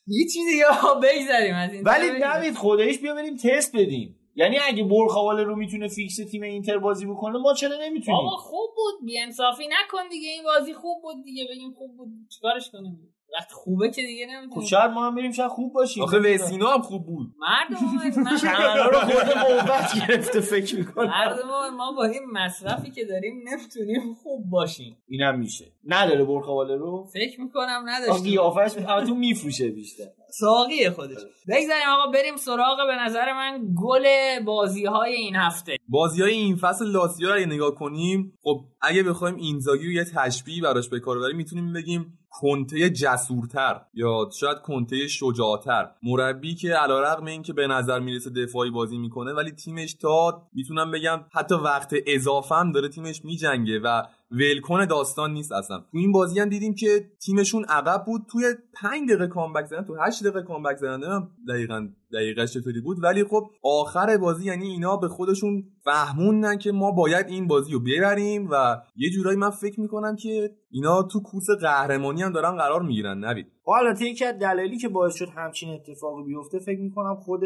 یه 0.06 0.24
چیزی 0.24 0.52
دیگه 0.52 0.64
بگذاریم 1.02 1.54
از 1.54 1.72
این 1.72 1.82
ولی 1.84 2.10
نوید 2.10 2.54
خودش 2.54 2.98
بیا 2.98 3.14
بریم 3.14 3.36
تست 3.36 3.76
بدیم. 3.76 4.21
یعنی 4.34 4.56
اگه 4.66 4.84
برخواله 4.84 5.42
رو 5.42 5.56
می‌تونه 5.56 5.88
فیکس 5.88 6.16
تیم 6.16 6.42
اینتر 6.42 6.78
بازی 6.78 7.06
بکنه 7.06 7.38
ما 7.38 7.54
چرا 7.54 7.76
نمی‌تونیم؟ 7.80 8.20
آقا 8.20 8.36
خوب 8.36 8.70
بود. 8.76 9.06
بیانصافی 9.06 9.64
نکن 9.66 10.08
دیگه. 10.10 10.28
این 10.28 10.42
بازی 10.42 10.74
خوب 10.74 11.02
بود 11.02 11.24
دیگه. 11.24 11.46
بگیم 11.50 11.72
خوب 11.72 11.96
بود. 11.96 12.08
چیکارش 12.28 12.70
کنیم؟ 12.70 13.14
وقت 13.32 13.52
خوبه 13.52 13.90
که 13.90 14.02
دیگه 14.02 14.26
نمی‌تونیم 14.26 14.50
خب 14.50 14.66
شاید 14.66 14.90
ما 14.90 15.06
هم 15.06 15.14
بریم 15.14 15.32
شاید 15.32 15.50
خوب 15.50 15.72
باشیم. 15.72 16.02
آخه 16.02 16.18
وسینا 16.18 16.66
هم 16.66 16.82
خوب 16.82 17.06
بود. 17.06 17.26
مردم 17.38 18.36
چمنا 18.42 18.86
رو 18.86 18.98
خود 18.98 19.38
موقت 19.38 20.08
گرفته 20.08 20.40
فکر 20.40 20.76
می‌کنم. 20.76 21.06
مردم 21.06 21.76
ما 21.76 21.92
با 21.92 22.04
این 22.04 22.22
مصرفی 22.32 22.90
که 22.90 23.04
داریم 23.04 23.34
نمی‌تونیم 23.48 24.14
خوب 24.14 24.50
باشیم. 24.50 24.96
اینم 25.08 25.38
میشه. 25.38 25.64
نداره 25.84 26.24
برخواله 26.24 26.76
رو؟ 26.76 27.06
فکر 27.12 27.40
می‌کنم 27.40 27.84
نداشت 27.86 28.22
قیافش 28.22 28.72
تو 29.06 29.14
میفروشه 29.14 29.68
بیشتر. 29.68 30.04
ساقی 30.30 30.90
خودش. 30.90 31.18
بگذاریم 31.48 31.88
آقا 31.88 32.12
بریم 32.12 32.36
سراغ 32.36 32.76
به 32.86 32.96
نظر 33.04 33.32
من 33.32 33.60
گل 33.82 34.04
بازی 34.44 34.84
های 34.84 35.14
این 35.14 35.36
هفته. 35.36 35.76
بازی 35.88 36.22
های 36.22 36.32
این 36.32 36.56
فصل 36.56 36.86
لاسیا 36.86 37.34
رو 37.34 37.46
نگاه 37.46 37.74
کنیم 37.74 38.38
خب 38.42 38.60
اگه 38.82 39.02
بخوایم 39.02 39.36
اینزاگی 39.36 39.86
رو 39.86 39.92
یه 39.92 40.04
تشبیه 40.04 40.62
براش 40.62 40.88
به 40.88 41.00
کار 41.00 41.18
ببریم 41.18 41.36
می‌تونیم 41.36 41.72
بگیم 41.72 42.18
کنته 42.32 42.90
جسورتر 42.90 43.80
یا 43.94 44.28
شاید 44.32 44.58
کنته 44.58 45.06
شجاعتر. 45.06 45.90
مربی 46.02 46.54
که 46.54 46.74
علیرغم 46.74 47.24
اینکه 47.24 47.52
به 47.52 47.66
نظر 47.66 48.00
می‌رسه 48.00 48.30
دفاعی 48.30 48.70
بازی 48.70 48.98
می‌کنه 48.98 49.32
ولی 49.32 49.50
تیمش 49.50 49.94
تا 49.94 50.42
می‌تونم 50.52 50.90
بگم 50.90 51.20
حتی 51.32 51.54
وقت 51.54 51.94
اضافه 52.06 52.54
هم 52.54 52.72
داره 52.72 52.88
تیمش 52.88 53.24
میجنگه 53.24 53.80
و 53.80 54.02
ولکن 54.32 54.86
داستان 54.86 55.32
نیست 55.32 55.52
اصلا. 55.52 55.78
تو 55.78 55.98
این 55.98 56.12
بازی 56.12 56.40
هم 56.40 56.48
دیدیم 56.48 56.74
که 56.74 57.10
تیمشون 57.24 57.64
عقب 57.64 58.04
بود. 58.06 58.22
توی 58.32 58.44
5 58.82 59.08
دقیقه 59.08 59.26
کامبک 59.26 59.66
زدن 59.66 59.84
تو 59.84 59.96
8 60.06 60.22
دقیقه 60.24 60.42
کامبک 60.42 60.76
زدن 60.76 61.28
دقیقا 61.48 61.88
دقیقه 62.12 62.46
چطوری 62.46 62.80
بود. 62.80 62.96
ولی 63.02 63.24
خب 63.24 63.50
آخر 63.62 64.16
بازی 64.16 64.46
یعنی 64.46 64.68
اینا 64.68 64.96
به 64.96 65.08
خودشون 65.08 65.64
فهموندن 65.84 66.58
که 66.58 66.72
ما 66.72 66.90
باید 66.90 67.26
این 67.28 67.46
بازی 67.46 67.72
رو 67.72 67.80
ببریم 67.80 68.48
و 68.50 68.82
یه 68.96 69.10
جورایی 69.10 69.38
من 69.38 69.50
فکر 69.50 69.80
می‌کنم 69.80 70.16
که 70.16 70.50
اینا 70.70 71.02
تو 71.02 71.20
کورس 71.20 71.46
قهرمانی 71.60 72.22
هم 72.22 72.32
دارن 72.32 72.56
قرار 72.56 72.82
می‌گیرن. 72.82 73.24
نوید. 73.24 73.46
حالا 73.64 73.94
یکی 74.00 74.24
از 74.24 74.38
دلایلی 74.38 74.78
که 74.78 74.88
باعث 74.88 75.14
شد 75.14 75.28
همچین 75.28 75.70
اتفاقی 75.70 76.22
بیفته 76.22 76.58
فکر 76.58 76.80
می‌کنم 76.80 77.16
خود 77.16 77.40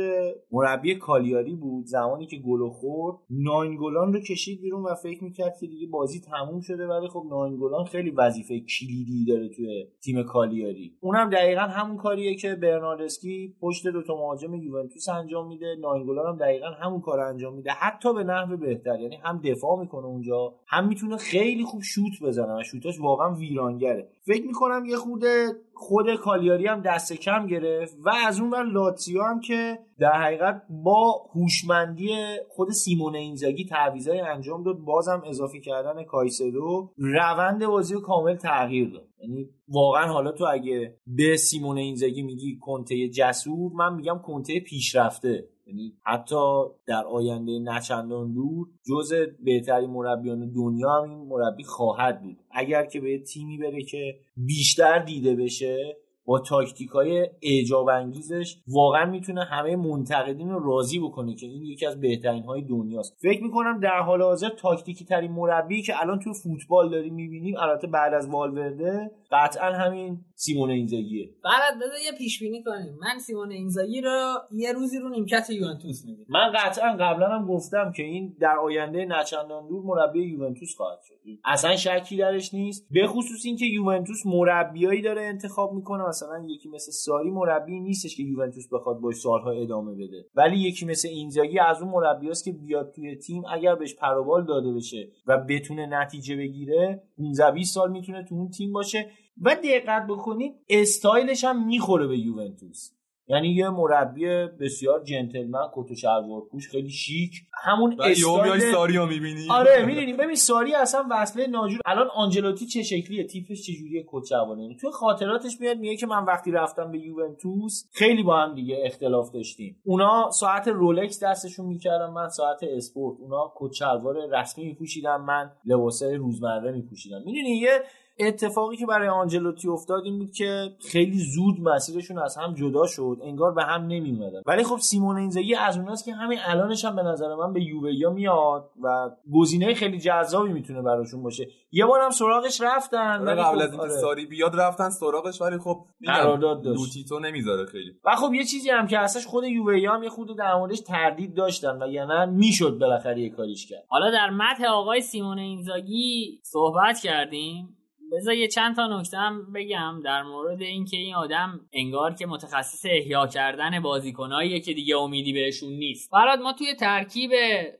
مربی 0.52 0.94
کالیاری 0.94 1.54
بود 1.54 1.86
زمانی 1.86 2.26
که 2.26 2.36
گل 2.36 2.70
خورد. 2.70 3.16
ناینگولان 3.30 4.12
رو 4.12 4.20
کشید 4.20 4.60
بیرون 4.60 4.82
و 4.82 4.94
فکر 4.94 5.24
می‌کرد 5.24 5.56
که 5.60 5.66
دیگه 5.66 5.86
بازی 5.86 6.20
تموم 6.20 6.60
شده 6.60 6.86
ولی 6.86 7.08
خب 7.08 7.24
ناینگولان 7.30 7.84
خیلی 7.84 8.10
وظیفه 8.10 8.60
کلیدی 8.60 9.24
داره 9.28 9.48
توی 9.48 9.86
تیم 10.04 10.22
کالیاری. 10.22 10.96
اونم 11.00 11.30
دقیقا 11.30 11.60
همون 11.60 11.96
کاریه 11.96 12.34
که 12.34 12.54
برناردسکی 12.54 13.54
پشت 13.60 13.86
دو 13.86 14.02
تا 14.02 14.14
مهاجم 14.14 14.54
یوونتوس 14.54 15.08
انجام 15.08 15.48
میده. 15.48 15.76
ناینگولان 15.80 16.26
هم 16.26 16.36
دقیقا 16.38 16.66
همون 16.66 17.00
کار 17.00 17.20
انجام 17.20 17.54
میده. 17.54 17.70
حتی 17.70 18.14
به 18.14 18.24
نحو 18.24 18.56
بهتر 18.56 19.00
یعنی 19.00 19.16
هم 19.16 19.40
دفاع 19.44 19.80
می‌کنه 19.80 20.06
اونجا 20.06 20.54
هم 20.66 20.88
می‌تونه 20.88 21.16
خیلی 21.16 21.64
خوب 21.64 21.82
شوت 21.82 22.22
بزنه 22.22 22.60
و 22.60 22.62
شوتاش 22.62 23.00
واقعا 23.00 23.34
ویرانگره. 23.34 24.08
فکر 24.26 24.46
می‌کنم 24.46 24.84
یه 24.84 24.96
خورده 24.96 25.52
خود 25.74 26.14
کالیاری 26.14 26.66
هم 26.66 26.80
دست 26.80 27.12
کم 27.12 27.46
گرفت 27.46 27.96
و 28.04 28.10
از 28.26 28.40
اون 28.40 28.50
بر 28.50 28.64
لاتسیو 28.64 29.22
هم 29.22 29.40
که 29.40 29.78
در 29.98 30.12
حقیقت 30.12 30.62
با 30.84 31.12
هوشمندی 31.34 32.10
خود 32.48 32.70
سیمون 32.70 33.14
اینزاگی 33.14 33.64
تعویضای 33.64 34.20
انجام 34.20 34.62
داد 34.62 34.78
بازم 34.78 35.22
اضافه 35.26 35.60
کردن 35.60 36.04
کایسدو 36.04 36.92
روند 36.96 37.66
بازی 37.66 37.94
رو 37.94 38.00
کامل 38.00 38.36
تغییر 38.36 38.90
داد. 38.90 39.08
یعنی 39.22 39.48
واقعا 39.68 40.06
حالا 40.12 40.32
تو 40.32 40.44
اگه 40.52 40.96
به 41.06 41.36
سیمون 41.36 41.78
اینزاگی 41.78 42.22
میگی 42.22 42.58
کنته 42.60 43.08
جسور 43.08 43.72
من 43.72 43.94
میگم 43.94 44.18
کنته 44.18 44.60
پیشرفته. 44.60 45.48
یعنی 45.66 45.92
حتی 46.04 46.64
در 46.86 47.04
آینده 47.04 47.58
نچندان 47.58 48.32
دور 48.32 48.66
جز 48.88 49.12
بهترین 49.44 49.90
مربیان 49.90 50.52
دنیا 50.52 50.90
هم 50.90 51.10
این 51.10 51.28
مربی 51.28 51.64
خواهد 51.64 52.22
بود. 52.22 52.36
اگر 52.50 52.86
که 52.86 53.00
به 53.00 53.18
تیمی 53.18 53.58
بره 53.58 53.82
که 53.82 54.18
بیشتر 54.36 54.98
دیده 54.98 55.34
بشه 55.36 55.96
با 56.26 56.38
تاکتیک 56.38 56.88
های 56.88 57.28
اعجاب 57.42 57.88
انگیزش 57.88 58.56
واقعا 58.68 59.10
می‌تونه 59.10 59.44
همه 59.44 59.76
منتقدین 59.76 60.50
رو 60.50 60.64
راضی 60.64 60.98
بکنه 60.98 61.34
که 61.34 61.46
این 61.46 61.62
یکی 61.62 61.86
از 61.86 62.00
بهترین 62.00 62.44
های 62.44 62.62
دنیاست. 62.62 63.16
فکر 63.22 63.42
می‌کنم 63.42 63.80
در 63.80 64.00
حال 64.00 64.22
حاضر 64.22 64.48
تاکتیکی 64.48 65.04
ترین 65.04 65.32
مربی 65.32 65.82
که 65.82 66.02
الان 66.02 66.18
توی 66.18 66.32
فوتبال 66.42 66.90
داریم 66.90 67.14
می‌بینیم 67.14 67.56
البته 67.58 67.86
بعد 67.86 68.14
از 68.14 68.28
والورده 68.28 69.10
قطعا 69.30 69.72
همین 69.72 70.24
سیمون 70.34 70.70
اینزاگیه. 70.70 71.30
بعد 71.44 71.76
بذار 71.76 71.98
یه 72.04 72.18
پیش 72.18 72.40
بینی 72.42 72.62
کنیم. 72.62 72.98
من 73.00 73.18
سیمون 73.18 73.50
اینزاگی 73.50 74.00
رو 74.00 74.32
یه 74.52 74.72
روزی 74.72 74.98
رو 74.98 75.08
نیمکت 75.08 75.50
یوونتوس 75.50 76.04
می‌بینم. 76.04 76.26
من 76.28 76.52
قطعا 76.54 76.96
قبلا 77.00 77.28
هم 77.28 77.46
گفتم 77.46 77.92
که 77.96 78.02
این 78.02 78.36
در 78.40 78.56
آینده 78.58 79.04
نچندان 79.04 79.68
دور 79.68 79.84
مربی 79.84 80.22
یوونتوس 80.22 80.76
خواهد 80.76 80.98
شد. 81.08 81.14
اصلا 81.44 81.76
شکی 81.76 82.16
درش 82.16 82.54
نیست. 82.54 82.86
به 82.90 83.06
خصوص 83.06 83.42
اینکه 83.44 83.66
یوونتوس 83.66 84.26
مربیایی 84.26 85.02
داره 85.02 85.22
انتخاب 85.22 85.72
می‌کنه. 85.72 86.08
مثلا 86.08 86.44
یکی 86.48 86.68
مثل 86.68 86.92
ساری 86.92 87.30
مربی 87.30 87.80
نیستش 87.80 88.16
که 88.16 88.22
یوونتوس 88.22 88.68
بخواد 88.72 89.00
باش 89.00 89.14
سالها 89.14 89.50
ادامه 89.50 89.94
بده. 89.94 90.26
ولی 90.34 90.56
یکی 90.56 90.86
مثل 90.86 91.08
اینزاگی 91.08 91.58
از 91.58 91.82
اون 91.82 91.90
مربیاست 91.90 92.44
که 92.44 92.52
بیاد 92.52 92.92
توی 92.94 93.16
تیم 93.16 93.42
اگر 93.52 93.74
بهش 93.74 93.94
پروبال 93.94 94.46
داده 94.46 94.72
بشه 94.72 95.08
و 95.26 95.38
بتونه 95.38 95.86
نتیجه 95.86 96.36
بگیره 96.36 97.02
15 97.18 97.50
20 97.50 97.74
سال 97.74 97.90
می‌تونه 97.90 98.24
تو 98.24 98.34
اون 98.34 98.48
تیم 98.48 98.72
باشه. 98.72 99.10
و 99.42 99.56
دقت 99.64 100.06
بکنید 100.08 100.54
استایلش 100.68 101.44
هم 101.44 101.66
می‌خوره 101.66 102.06
به 102.06 102.18
یوونتوس. 102.18 102.92
یعنی 103.28 103.48
یه 103.48 103.68
مربی 103.68 104.26
بسیار 104.60 105.04
جنتلمن 105.04 105.68
کت 105.74 105.90
و 105.90 105.94
شلوار 105.94 106.42
پوش 106.50 106.68
خیلی 106.68 106.90
شیک. 106.90 107.32
همون 107.64 107.96
استایل 108.00 108.72
ساری 108.72 108.96
رو 108.96 109.06
می‌بینی. 109.06 109.46
آره 109.50 109.84
می‌دونی 109.84 110.12
ببین 110.12 110.34
ساری 110.34 110.74
اصلا 110.74 111.04
وصله 111.10 111.46
ناجور. 111.46 111.80
الان 111.86 112.06
آنجلوتی 112.14 112.66
چه 112.66 112.82
شکلیه؟ 112.82 113.24
تیپش 113.24 113.62
چه 113.66 113.72
جوریه؟ 113.72 114.04
کت 114.08 114.24
شلوار. 114.24 114.56
تو 114.80 114.90
خاطراتش 114.90 115.60
میاد 115.60 115.78
میگه 115.78 115.96
که 115.96 116.06
من 116.06 116.24
وقتی 116.24 116.50
رفتم 116.50 116.92
به 116.92 116.98
یوونتوس 116.98 117.84
خیلی 117.92 118.22
با 118.22 118.36
هم 118.36 118.54
دیگه 118.54 118.82
اختلاف 118.84 119.30
داشتیم. 119.30 119.80
اونا 119.84 120.30
ساعت 120.30 120.68
رولکس 120.68 121.22
دستشون 121.22 121.66
می‌کردم 121.66 122.12
من 122.12 122.28
ساعت 122.28 122.62
اسپورت. 122.62 123.20
اونا 123.20 123.52
کت 123.56 123.72
شلوار 123.72 124.16
رسمی 124.40 124.64
میپوشیدم 124.64 125.24
من 125.24 125.50
لباسای 125.64 126.14
روزمره 126.14 126.72
میپوشیدم. 126.72 127.22
می‌دونی 127.26 127.56
یه 127.56 127.82
اتفاقی 128.18 128.76
که 128.76 128.86
برای 128.86 129.08
آنجلوتی 129.08 129.68
افتاد 129.68 130.04
این 130.04 130.18
بود 130.18 130.32
که 130.32 130.76
خیلی 130.90 131.18
زود 131.18 131.60
مسیرشون 131.60 132.18
از 132.18 132.36
هم 132.36 132.54
جدا 132.54 132.86
شد 132.86 133.18
انگار 133.22 133.52
به 133.52 133.62
هم 133.62 133.82
نمیومدن 133.82 134.42
ولی 134.46 134.64
خب 134.64 134.76
سیمون 134.76 135.16
اینزاگی 135.16 135.54
از 135.54 135.78
اوناست 135.78 136.04
که 136.04 136.12
همین 136.12 136.38
الانش 136.44 136.84
هم 136.84 136.96
به 136.96 137.02
نظر 137.02 137.34
من 137.34 137.52
به 137.52 137.62
یووه 137.62 138.14
میاد 138.14 138.70
و 138.82 139.10
گزینه 139.34 139.74
خیلی 139.74 139.98
جذابی 139.98 140.52
می‌تونه 140.52 140.82
براشون 140.82 141.22
باشه. 141.22 141.46
یه 141.72 141.86
بار 141.86 142.00
هم 142.00 142.10
سراغش 142.10 142.60
رفتن 142.60 143.22
ولی 143.22 143.42
قبل 143.42 143.58
خب 143.58 143.62
از 143.62 143.70
اینکه 143.70 143.86
آره. 143.86 144.00
ساری 144.00 144.26
بیاد 144.26 144.60
رفتن 144.60 144.90
سراغش 144.90 145.40
ولی 145.40 145.58
خب 145.58 145.76
قرارداد 146.04 146.62
داشت. 146.62 146.80
لوتیتو 146.80 147.18
نمی‌ذاره 147.18 147.66
خیلی. 147.66 147.92
و 148.04 148.16
خب 148.16 148.34
یه 148.34 148.44
چیزی 148.44 148.70
هم 148.70 148.86
که 148.86 148.98
اصلا 148.98 149.22
خود 149.22 149.44
یووه 149.44 149.94
هم 149.94 150.02
یه 150.02 150.08
خود 150.08 150.38
در 150.38 150.54
موردش 150.54 150.80
تردید 150.80 151.34
داشتن 151.34 151.82
و 151.82 151.88
یعنی 151.88 152.32
می‌شد 152.32 152.78
بالاخره 152.80 153.20
یه 153.20 153.30
کاریش 153.30 153.66
کرد. 153.66 153.84
حالا 153.88 154.10
در 154.10 154.30
متن 154.30 154.64
آقای 154.64 155.00
سیمون 155.00 155.38
اینزاگی 155.38 156.40
صحبت 156.42 157.00
کردیم. 157.00 157.75
بذار 158.12 158.34
یه 158.34 158.48
چند 158.48 158.76
تا 158.76 159.00
نکته 159.00 159.16
هم 159.16 159.52
بگم 159.52 160.00
در 160.04 160.22
مورد 160.22 160.62
اینکه 160.62 160.96
این 160.96 161.14
آدم 161.14 161.60
انگار 161.72 162.14
که 162.14 162.26
متخصص 162.26 162.86
احیا 162.90 163.26
کردن 163.26 163.80
بازیکناییه 163.80 164.60
که 164.60 164.72
دیگه 164.72 164.96
امیدی 164.96 165.32
بهشون 165.32 165.72
نیست. 165.72 166.10
فراد 166.10 166.38
ما 166.38 166.52
توی 166.52 166.74
ترکیب 166.74 167.30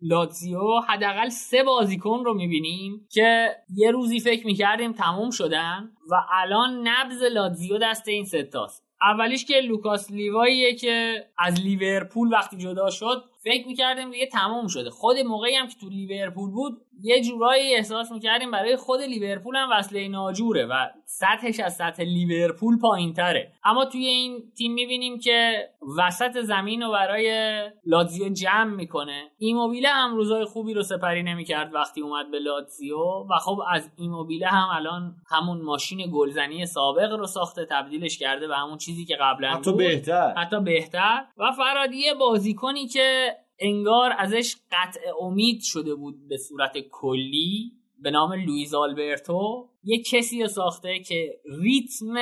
لاتزیو 0.03 0.81
حداقل 0.89 1.29
سه 1.29 1.62
بازیکن 1.62 2.24
رو 2.24 2.35
می‌بینیم 2.35 3.07
که 3.12 3.51
یه 3.77 3.91
روزی 3.91 4.20
فکر 4.20 4.47
می‌کردیم 4.47 4.93
تموم 4.93 5.31
شدن 5.31 5.90
و 6.11 6.15
الان 6.32 6.89
نبض 6.89 7.23
لاتزیو 7.23 7.78
دست 7.78 8.09
این 8.09 8.24
ستاست 8.24 8.86
اولیش 9.03 9.44
که 9.44 9.61
لوکاس 9.61 10.11
لیواییه 10.11 10.74
که 10.74 11.24
از 11.39 11.61
لیورپول 11.61 12.32
وقتی 12.32 12.57
جدا 12.57 12.90
شد 12.90 13.24
فکر 13.44 13.66
می‌کردیم 13.66 14.11
دیگه 14.11 14.27
تموم 14.27 14.66
شده. 14.66 14.90
خود 14.90 15.16
موقعی 15.19 15.55
هم 15.55 15.69
که 15.69 15.74
تو 15.81 15.89
لیورپول 15.89 16.51
بود 16.51 16.81
یه 17.02 17.23
جورایی 17.23 17.74
احساس 17.74 18.12
می‌کردیم 18.12 18.51
برای 18.51 18.77
خود 18.77 19.01
لیورپول 19.01 19.56
هم 19.56 19.68
وصله 19.73 20.09
ناجوره 20.09 20.66
و 20.66 20.86
سطحش 21.05 21.60
از 21.60 21.77
سطح 21.77 22.02
لیورپول 22.02 22.78
پایین 22.78 23.12
تره 23.12 23.52
اما 23.64 23.85
توی 23.85 24.06
این 24.06 24.52
تیم 24.59 24.73
می‌بینیم 24.73 25.18
که 25.18 25.68
وسط 25.98 26.40
زمین 26.40 26.82
رو 26.82 26.93
برای 26.93 27.59
لاتزیو 27.86 28.28
جمع 28.28 28.74
می‌کنه. 28.74 29.31
ایموبیله 29.39 29.89
هم 29.89 30.14
روزای 30.14 30.44
خوبی 30.44 30.74
رو 30.74 30.82
سپری 30.82 31.23
نمی‌کرد 31.23 31.74
وقتی 31.74 32.01
اومد 32.01 32.31
به 32.31 32.39
لاتزیو 32.39 32.98
و 32.98 33.39
خب 33.40 33.60
از 33.73 33.90
ایموبیله 33.97 34.47
هم 34.47 34.68
الان 34.77 35.16
همون 35.31 35.62
ماشین 35.62 36.10
گلزنی 36.14 36.66
سابق 36.66 37.12
رو 37.12 37.27
ساخته 37.27 37.66
تبدیلش 37.70 38.18
کرده 38.18 38.48
به 38.48 38.56
همون 38.56 38.78
چیزی 38.78 39.05
که 39.05 39.16
قبلا 39.20 39.51
حتی 39.51 39.73
بهتر. 39.73 40.35
حتی 40.36 40.60
بهتر. 40.60 41.24
و 41.36 41.52
فرادیه 41.52 42.14
بازیکنی 42.14 42.86
که 42.86 43.36
انگار 43.59 44.12
ازش 44.19 44.57
قطع 44.73 45.01
امید 45.20 45.61
شده 45.62 45.95
بود 45.95 46.28
به 46.28 46.37
صورت 46.37 46.73
کلی 46.91 47.73
به 48.03 48.11
نام 48.11 48.33
لویز 48.33 48.74
آلبرتو 48.74 49.69
یه 49.85 50.03
کسی 50.03 50.43
رو 50.43 50.49
ساخته 50.49 50.99
که 50.99 51.41
ریتم 51.62 52.15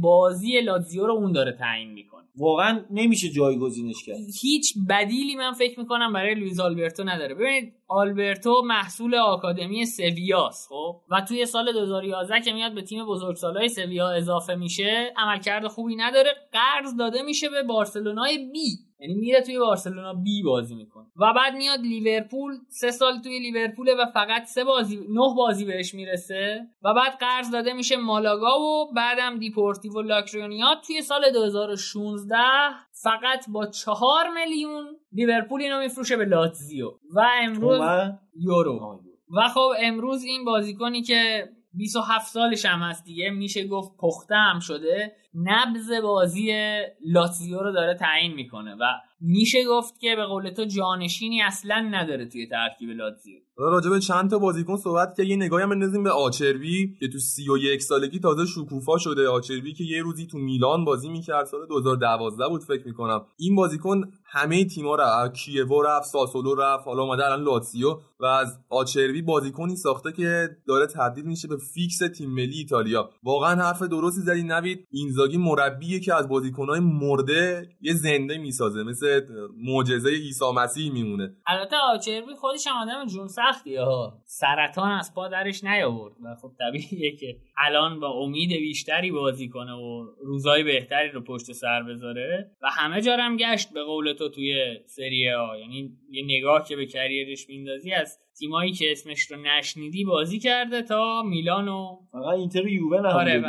بازی 0.00 0.60
لاتزیو 0.60 1.06
رو 1.06 1.14
اون 1.14 1.32
داره 1.32 1.52
تعیین 1.52 1.92
می‌کنه. 1.92 2.22
واقعا 2.36 2.84
نمیشه 2.90 3.28
جایگزینش 3.28 4.04
کرد. 4.06 4.16
هیچ 4.40 4.74
بدیلی 4.88 5.36
من 5.36 5.52
فکر 5.52 5.80
می‌کنم 5.80 6.12
برای 6.12 6.34
لویز 6.34 6.60
آلبرتو 6.60 7.04
نداره. 7.04 7.34
ببینید 7.34 7.72
آلبرتو 7.88 8.62
محصول 8.64 9.14
آکادمی 9.14 9.86
سویاس 9.86 10.66
خب؟ 10.68 11.00
و 11.10 11.20
توی 11.28 11.46
سال 11.46 11.72
2011 11.72 12.40
که 12.40 12.52
میاد 12.52 12.74
به 12.74 12.82
تیم 12.82 13.06
بزرگسالای 13.06 13.68
سویا 13.68 14.08
اضافه 14.08 14.54
میشه 14.54 15.12
عملکرد 15.16 15.66
خوبی 15.66 15.96
نداره. 15.96 16.30
قرض 16.52 16.96
داده 16.96 17.22
میشه 17.22 17.48
به 17.48 17.62
بارسلونای 17.62 18.38
بی. 18.52 18.91
یعنی 19.02 19.14
میره 19.14 19.40
توی 19.40 19.58
بارسلونا 19.58 20.14
بی 20.14 20.42
بازی 20.42 20.74
می‌کنه. 20.74 21.06
و 21.16 21.32
بعد 21.36 21.54
میاد 21.54 21.80
لیورپول 21.80 22.52
سه 22.68 22.90
سال 22.90 23.18
توی 23.24 23.38
لیورپول 23.38 23.88
و 23.88 24.06
فقط 24.14 24.44
سه 24.44 24.64
بازی 24.64 24.96
نه 24.96 25.34
بازی 25.36 25.64
بهش 25.64 25.94
می‌رسه. 25.94 26.60
و 26.82 26.94
بعد 26.94 27.12
قرض 27.20 27.50
داده 27.50 27.72
میشه 27.72 27.96
مالاگا 27.96 28.60
و 28.60 28.92
بعدم 28.92 29.38
دیپورتیو 29.38 30.00
لاکرونیا. 30.00 30.66
توی 30.86 31.02
سال 31.02 31.30
2016 31.32 32.36
فقط 33.02 33.44
با 33.48 33.66
چهار 33.66 34.24
میلیون 34.34 34.84
لیورپول 35.12 35.62
اینو 35.62 35.78
میفروشه 35.80 36.16
به 36.16 36.24
لاتزیو. 36.24 36.88
و 37.14 37.26
امروز 37.42 37.80
یورو. 38.40 39.00
و 39.36 39.48
خب 39.48 39.70
امروز 39.82 40.24
این 40.24 40.44
بازیکنی 40.44 41.02
که 41.02 41.48
27 41.74 42.32
سالش 42.32 42.66
هم 42.66 42.78
هست 42.78 43.04
دیگه 43.04 43.30
میشه 43.30 43.66
گفت 43.66 43.90
پخته 43.98 44.34
هم 44.34 44.60
شده. 44.60 45.12
نبض 45.34 45.90
بازی 46.02 46.52
لاتزیو 47.06 47.58
رو 47.58 47.72
داره 47.72 47.94
تعیین 47.94 48.34
می‌کنه 48.34 48.74
و 48.74 48.84
میشه 49.20 49.58
گفت 49.68 50.00
که 50.00 50.16
به 50.16 50.24
قول 50.24 50.50
تو 50.50 50.64
جانشینی 50.64 51.42
اصلا 51.42 51.88
نداره 51.92 52.28
توی 52.28 52.46
ترکیب 52.46 52.90
لاتزیو. 52.90 53.38
راجع 53.56 53.90
به 53.90 54.00
چند 54.00 54.30
تا 54.30 54.38
بازیکن 54.38 54.76
صحبت 54.76 55.16
که 55.16 55.22
یه 55.22 55.36
نگاهی 55.36 55.62
هم 55.62 55.70
بندازیم 55.70 56.02
به 56.02 56.10
آچربی 56.10 56.96
که 57.00 57.08
تو 57.08 57.18
31 57.18 57.82
سالگی 57.82 58.20
تازه 58.20 58.46
شکوفا 58.46 58.98
شده. 58.98 59.28
آچربی 59.28 59.74
که 59.74 59.84
یه 59.84 60.02
روزی 60.02 60.26
تو 60.26 60.38
میلان 60.38 60.84
بازی 60.84 61.08
می‌کرد 61.08 61.44
سال 61.44 61.66
2012 61.68 62.48
بود 62.48 62.62
فکر 62.62 62.86
می‌کنم. 62.86 63.26
این 63.36 63.54
بازیکن 63.54 64.00
همه 64.24 64.64
تیم‌ها 64.64 64.94
رو 64.94 65.28
کیوو 65.28 65.82
رفت 65.82 66.06
ساسولو 66.06 66.54
رفت 66.54 66.86
حالا 66.86 67.02
اومده 67.02 67.24
الان 67.24 67.42
لاتزیو 67.42 67.98
و 68.22 68.26
از 68.26 68.58
آچربی 68.68 69.22
بازیکنی 69.22 69.76
ساخته 69.76 70.12
که 70.12 70.48
داره 70.68 70.86
تبدیل 70.86 71.24
میشه 71.24 71.48
به 71.48 71.56
فیکس 71.74 71.98
تیم 72.18 72.30
ملی 72.30 72.58
ایتالیا. 72.58 73.10
واقعا 73.22 73.62
حرف 73.62 73.82
درستی 73.82 74.20
زدی 74.20 74.42
نوید. 74.42 74.86
اینزاگی 74.90 75.36
مربیه 75.36 76.00
که 76.00 76.14
از 76.14 76.28
بازیکنهای 76.28 76.80
مرده 76.80 77.68
یه 77.80 77.94
زنده 77.94 78.38
می‌سازه 78.38 78.82
مثل 78.82 79.20
معجزه 79.56 80.10
عیسی 80.10 80.44
مسیح 80.56 80.92
میمونه. 80.92 81.36
البته 81.46 81.76
آچربی 81.76 82.34
خودش 82.40 82.66
هم 82.66 82.88
آدم 82.88 83.06
جون 83.06 83.28
سختیه 83.28 83.80
ها. 83.80 84.22
سرطان 84.24 84.90
از 84.90 85.14
پا 85.14 85.28
درش 85.28 85.64
نیاورد 85.64 86.14
و 86.24 86.34
خب 86.42 86.52
طبیعیه 86.58 87.16
که 87.16 87.36
الان 87.56 88.00
با 88.00 88.08
امید 88.08 88.50
بیشتری 88.50 89.10
بازی 89.10 89.48
کنه 89.48 89.72
و 89.72 90.06
روزای 90.20 90.62
بهتری 90.62 91.10
رو 91.10 91.20
پشت 91.20 91.52
سر 91.52 91.82
بذاره. 91.82 92.50
و 92.62 92.66
همه 92.72 93.00
جارم 93.00 93.36
گشت 93.36 93.72
به 93.72 93.82
قول 93.84 94.12
تو 94.12 94.28
توی 94.28 94.78
سری 94.86 95.18
یعنی 95.60 95.98
یه 96.10 96.24
نگاه 96.24 96.64
که 96.68 96.76
به 96.76 96.86
کریرش 96.86 97.48
میندازی 97.48 97.92
از 97.92 98.11
تیمایی 98.38 98.72
که 98.72 98.92
اسمش 98.92 99.30
رو 99.30 99.36
نشنیدی 99.36 100.04
بازی 100.04 100.38
کرده 100.38 100.82
تا 100.82 101.22
میلان 101.22 101.68
و 101.68 101.98
فقط 102.12 102.38
اینتر 102.38 102.66
یووه 102.66 102.98
آره 102.98 103.42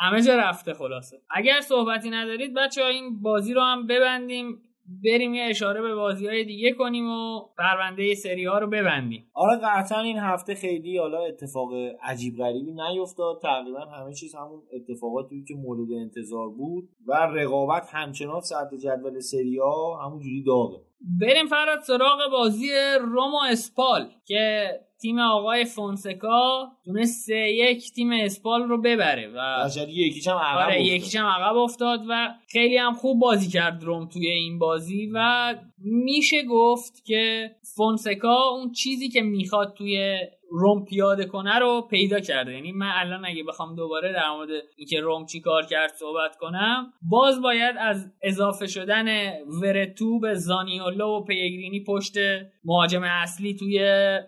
همه 0.00 0.22
جا 0.22 0.36
رفته 0.36 0.74
خلاصه. 0.74 1.16
اگر 1.30 1.60
صحبتی 1.60 2.10
ندارید 2.10 2.54
بچه 2.54 2.82
ها 2.82 2.88
این 2.88 3.22
بازی 3.22 3.54
رو 3.54 3.62
هم 3.62 3.86
ببندیم. 3.86 4.62
بریم 5.04 5.34
یه 5.34 5.42
اشاره 5.42 5.82
به 5.82 5.94
بازی 5.94 6.26
های 6.26 6.44
دیگه 6.44 6.72
کنیم 6.72 7.10
و 7.10 7.40
پرونده 7.58 8.14
سری 8.14 8.44
ها 8.44 8.58
رو 8.58 8.66
ببندیم. 8.66 9.30
آره 9.34 9.60
قطعا 9.64 10.00
این 10.00 10.18
هفته 10.18 10.54
خیلی 10.54 10.98
حالا 10.98 11.24
اتفاق 11.24 11.70
عجیب 12.02 12.36
غریبی 12.36 12.72
نیفتاد. 12.72 13.40
تقریبا 13.42 13.80
همه 13.80 14.14
چیز 14.14 14.34
همون 14.34 14.62
اتفاقاتی 14.72 15.44
که 15.48 15.54
مورد 15.54 15.92
انتظار 15.92 16.48
بود 16.48 16.88
و 17.06 17.14
رقابت 17.14 17.88
همچنان 17.92 18.40
صدر 18.40 18.76
جدول 18.76 19.20
سری 19.20 19.58
ها 19.58 20.00
همونجوری 20.04 20.42
داغه. 20.42 20.78
بریم 21.20 21.46
فراد 21.46 21.80
سراغ 21.80 22.18
بازی 22.32 22.68
روم 23.00 23.34
و 23.34 23.38
اسپال 23.50 24.10
که 24.24 24.70
تیم 25.00 25.18
آقای 25.18 25.64
فونسکا 25.64 26.72
تونست 26.84 27.26
سه 27.26 27.36
یک 27.36 27.92
تیم 27.92 28.12
اسپال 28.12 28.62
رو 28.62 28.80
ببره 28.80 29.32
و 29.36 29.68
یکیش 29.88 30.28
هم 30.28 30.36
عقب 30.36 30.64
آره 30.64 30.82
یکیش 30.82 31.16
هم 31.16 31.26
عقب 31.26 31.56
افتاد 31.56 32.00
و 32.08 32.28
خیلی 32.48 32.76
هم 32.76 32.94
خوب 32.94 33.20
بازی 33.20 33.48
کرد 33.48 33.84
روم 33.84 34.08
توی 34.08 34.28
این 34.28 34.58
بازی 34.58 35.10
و 35.14 35.54
میشه 35.78 36.42
گفت 36.42 37.04
که 37.04 37.50
فونسکا 37.78 38.48
اون 38.48 38.72
چیزی 38.72 39.08
که 39.08 39.22
می‌خواد 39.22 39.74
توی 39.74 40.18
روم 40.50 40.84
پیاده 40.84 41.24
کنه 41.24 41.58
رو 41.58 41.86
پیدا 41.90 42.20
کرده. 42.20 42.52
یعنی 42.52 42.72
من 42.72 42.90
الان 42.94 43.24
اگه 43.24 43.44
بخوام 43.44 43.76
دوباره 43.76 44.12
در 44.12 44.30
مورد 44.30 44.48
اینکه 44.76 45.00
روم 45.00 45.26
چی 45.26 45.40
کار 45.40 45.66
کرد 45.66 45.92
صحبت 45.98 46.36
کنم 46.36 46.92
باز 47.02 47.42
باید 47.42 47.76
از 47.78 48.12
اضافه 48.22 48.66
شدن 48.66 49.30
ورتو 49.62 50.18
به 50.20 50.34
زانیولو 50.34 51.06
و 51.06 51.24
پیگرینی 51.24 51.84
پشت 51.84 52.14
مهاجم 52.64 53.02
اصلی 53.02 53.54
توی 53.54 53.80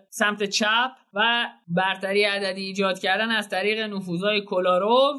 سمت 0.09 0.43
چپ 0.43 0.91
و 1.13 1.47
برتری 1.67 2.23
عددی 2.23 2.61
ایجاد 2.61 2.99
کردن 2.99 3.31
از 3.31 3.49
طریق 3.49 3.79
نفوذهای 3.79 4.41
کلارو 4.41 5.13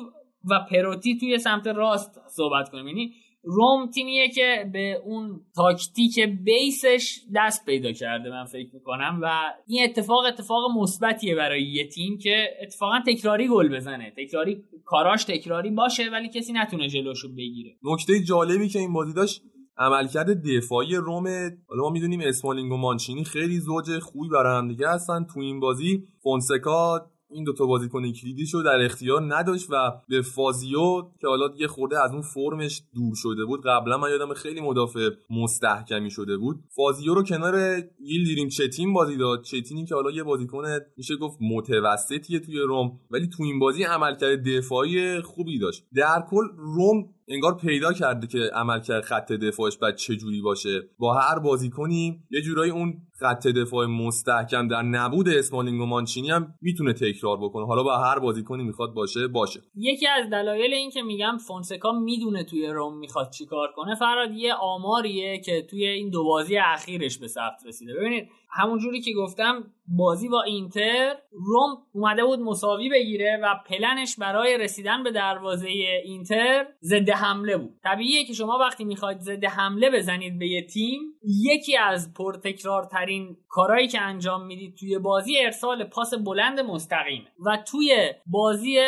و 0.51 0.61
پروتی 0.71 1.19
توی 1.19 1.39
سمت 1.39 1.67
راست 1.67 2.21
صحبت 2.29 2.69
کنیم. 2.69 2.89
یعنی 2.89 3.13
روم 3.44 3.90
تیمیه 3.90 4.28
که 4.28 4.70
به 4.73 5.01
اون 5.05 5.40
تاکتیک 5.56 6.20
بیسش 6.20 7.19
دست 7.36 7.66
پیدا 7.66 7.93
کرده 7.93 8.31
من 8.31 8.44
فکر 8.44 8.69
می‌کنم 8.74 9.20
و 9.23 9.31
این 9.66 9.85
اتفاق 9.85 10.24
اتفاق 10.28 10.70
مثبتیه 10.77 11.35
برای 11.35 11.62
یه 11.62 11.89
تیم 11.89 12.19
که 12.19 12.47
اتفاقا 12.62 13.01
تکراری 13.06 13.48
گل 13.48 13.77
بزنه. 13.77 14.12
تکراری 14.16 14.62
کاراش 14.85 15.24
تکراری 15.24 15.70
باشه 15.70 16.10
ولی 16.12 16.28
کسی 16.28 16.52
نتونه 16.52 16.89
جلوشو 16.89 17.28
بگیره. 17.28 17.77
نکته 17.82 18.20
جالبی 18.20 18.69
که 18.69 18.78
این 18.78 18.93
بازی 18.93 19.12
داشت 19.12 19.43
عملکرد 19.78 20.43
دفاعی 20.47 20.97
روم 20.97 21.27
حالا 21.69 21.82
ما 21.82 21.90
می‌دونیم 21.90 22.20
اسمالینگ 22.20 22.73
و 22.73 22.77
مانچینی 22.77 23.24
خیلی 23.24 23.59
زوج 23.59 23.98
خوبی 23.98 24.28
برای 24.28 24.59
هم 24.59 24.69
دیگه 24.69 24.89
هستن 24.89 25.27
تو 25.35 25.40
این 25.40 25.60
بازی. 25.60 26.05
فونسکا 26.23 27.11
این 27.33 27.45
دوتا 27.45 27.67
بازیکن 27.67 28.13
کلیدیشو 28.13 28.63
در 28.63 28.85
اختیار 28.85 29.35
نداشت 29.35 29.67
و 29.71 29.93
به 30.09 30.23
فازیو 30.23 31.03
که 31.21 31.27
حالا 31.27 31.49
یه 31.57 31.67
خورده 31.67 32.05
از 32.05 32.13
اون 32.13 32.23
فرمش 32.23 32.83
دور 32.95 33.15
شده 33.15 33.45
بود 33.45 33.63
قبلا 33.65 33.99
من 33.99 34.11
یادم 34.11 34.35
خیلی 34.35 34.61
مدافع 34.61 35.11
مستحکمی 35.31 36.11
شده 36.11 36.37
بود. 36.37 36.57
فازیو 36.77 37.15
رو 37.15 37.23
کنار 37.23 37.81
دیریم 37.81 38.49
چتین 38.49 38.93
بازی 38.93 39.17
داد. 39.17 39.43
چتینی 39.43 39.85
که 39.85 39.95
حالا 39.95 40.11
یه 40.11 40.23
بازیکن 40.23 40.65
میشه 40.97 41.17
گفت 41.17 41.39
متوسطیه 41.41 42.41
توی 42.41 42.59
روم 42.59 43.01
ولی 43.11 43.27
تو 43.27 43.43
این 43.43 43.59
بازی 43.59 43.85
عملکرد 43.85 44.49
دفاعی 44.49 45.21
خوبی 45.21 45.59
داشت. 45.59 45.85
در 45.95 46.25
کل 46.31 46.45
روم 46.57 47.09
انگار 47.28 47.57
پیدا 47.57 47.93
کرده 47.93 48.27
که 48.27 48.39
عملکرد 48.55 49.05
خط 49.05 49.32
دفاعش 49.32 49.77
باید 49.77 49.94
چه 49.94 50.16
جوری 50.16 50.40
باشه. 50.40 50.81
با 50.99 51.15
هر 51.15 51.39
بازیکنی 51.39 52.23
یه 52.31 52.40
جورایی 52.40 52.70
اون 52.70 52.94
خط 53.20 53.47
دفاع 53.47 53.86
مستحکم 53.86 54.69
در 54.69 54.82
نبود 54.82 55.28
اسمالینگ 55.28 55.81
و 55.81 55.86
مانچینی 55.86 56.31
هم 56.31 56.55
می‌تونه 56.61 56.93
تکرار 56.93 57.36
بکنه. 57.36 57.66
حالا 57.66 57.82
با 57.82 57.99
هر 57.99 58.19
بازیکنی 58.19 58.65
می‌خواد 58.65 58.94
باشه 58.94 59.28
باشه. 59.28 59.61
یکی 59.77 60.07
از 60.07 60.31
دلایل 60.31 60.74
این 60.74 60.90
که 60.90 61.03
میگم 61.03 61.36
فونسکا 61.47 61.93
می‌دونه 61.93 62.44
توی 62.44 62.66
روم 62.66 62.99
می‌خواد 62.99 63.31
چیکار 63.31 63.69
کنه 63.77 63.94
فراد 63.94 64.31
یه 64.35 64.55
آماریه 64.55 65.39
که 65.39 65.66
توی 65.70 65.86
این 65.86 66.11
دو 66.11 66.24
بازی 66.24 66.57
اخیرش 66.59 67.19
به 67.19 67.28
ثبت 67.28 67.66
رسیده. 67.66 67.94
ببینید 67.94 68.28
همونجوری 68.53 69.01
که 69.01 69.12
گفتم 69.12 69.65
بازی 69.87 70.29
با 70.29 70.43
اینتر 70.43 71.16
روم 71.31 71.83
اومده 71.93 72.24
بود 72.24 72.39
مساوی 72.39 72.89
بگیره 72.89 73.41
و 73.43 73.55
پلنش 73.66 74.16
برای 74.16 74.59
رسیدن 74.59 75.03
به 75.03 75.11
دروازه 75.11 75.69
اینتر 76.05 76.66
ضد 76.83 77.11
حمله 77.11 77.57
بود. 77.57 77.74
طبیعیه 77.85 78.24
که 78.24 78.33
شما 78.33 78.59
وقتی 78.59 78.85
می‌خواید 78.85 79.19
ضد 79.19 79.45
حمله 79.45 79.91
بزنید 79.91 80.39
به 80.39 80.49
یه 80.49 80.66
تیم 80.66 81.01
یکی 81.24 81.77
از 81.77 82.15
پرتکرارترین 82.15 83.37
کارهایی 83.49 83.89
که 83.89 84.01
انجام 84.01 84.47
می‌دید 84.47 84.77
توی 84.77 84.99
بازی 84.99 85.39
ارسال 85.39 85.85
پاس 85.85 86.15
بلند 86.15 86.61
مستقیمه 86.61 87.27
و 87.47 87.59
توی 87.66 88.12
بازی 88.27 88.79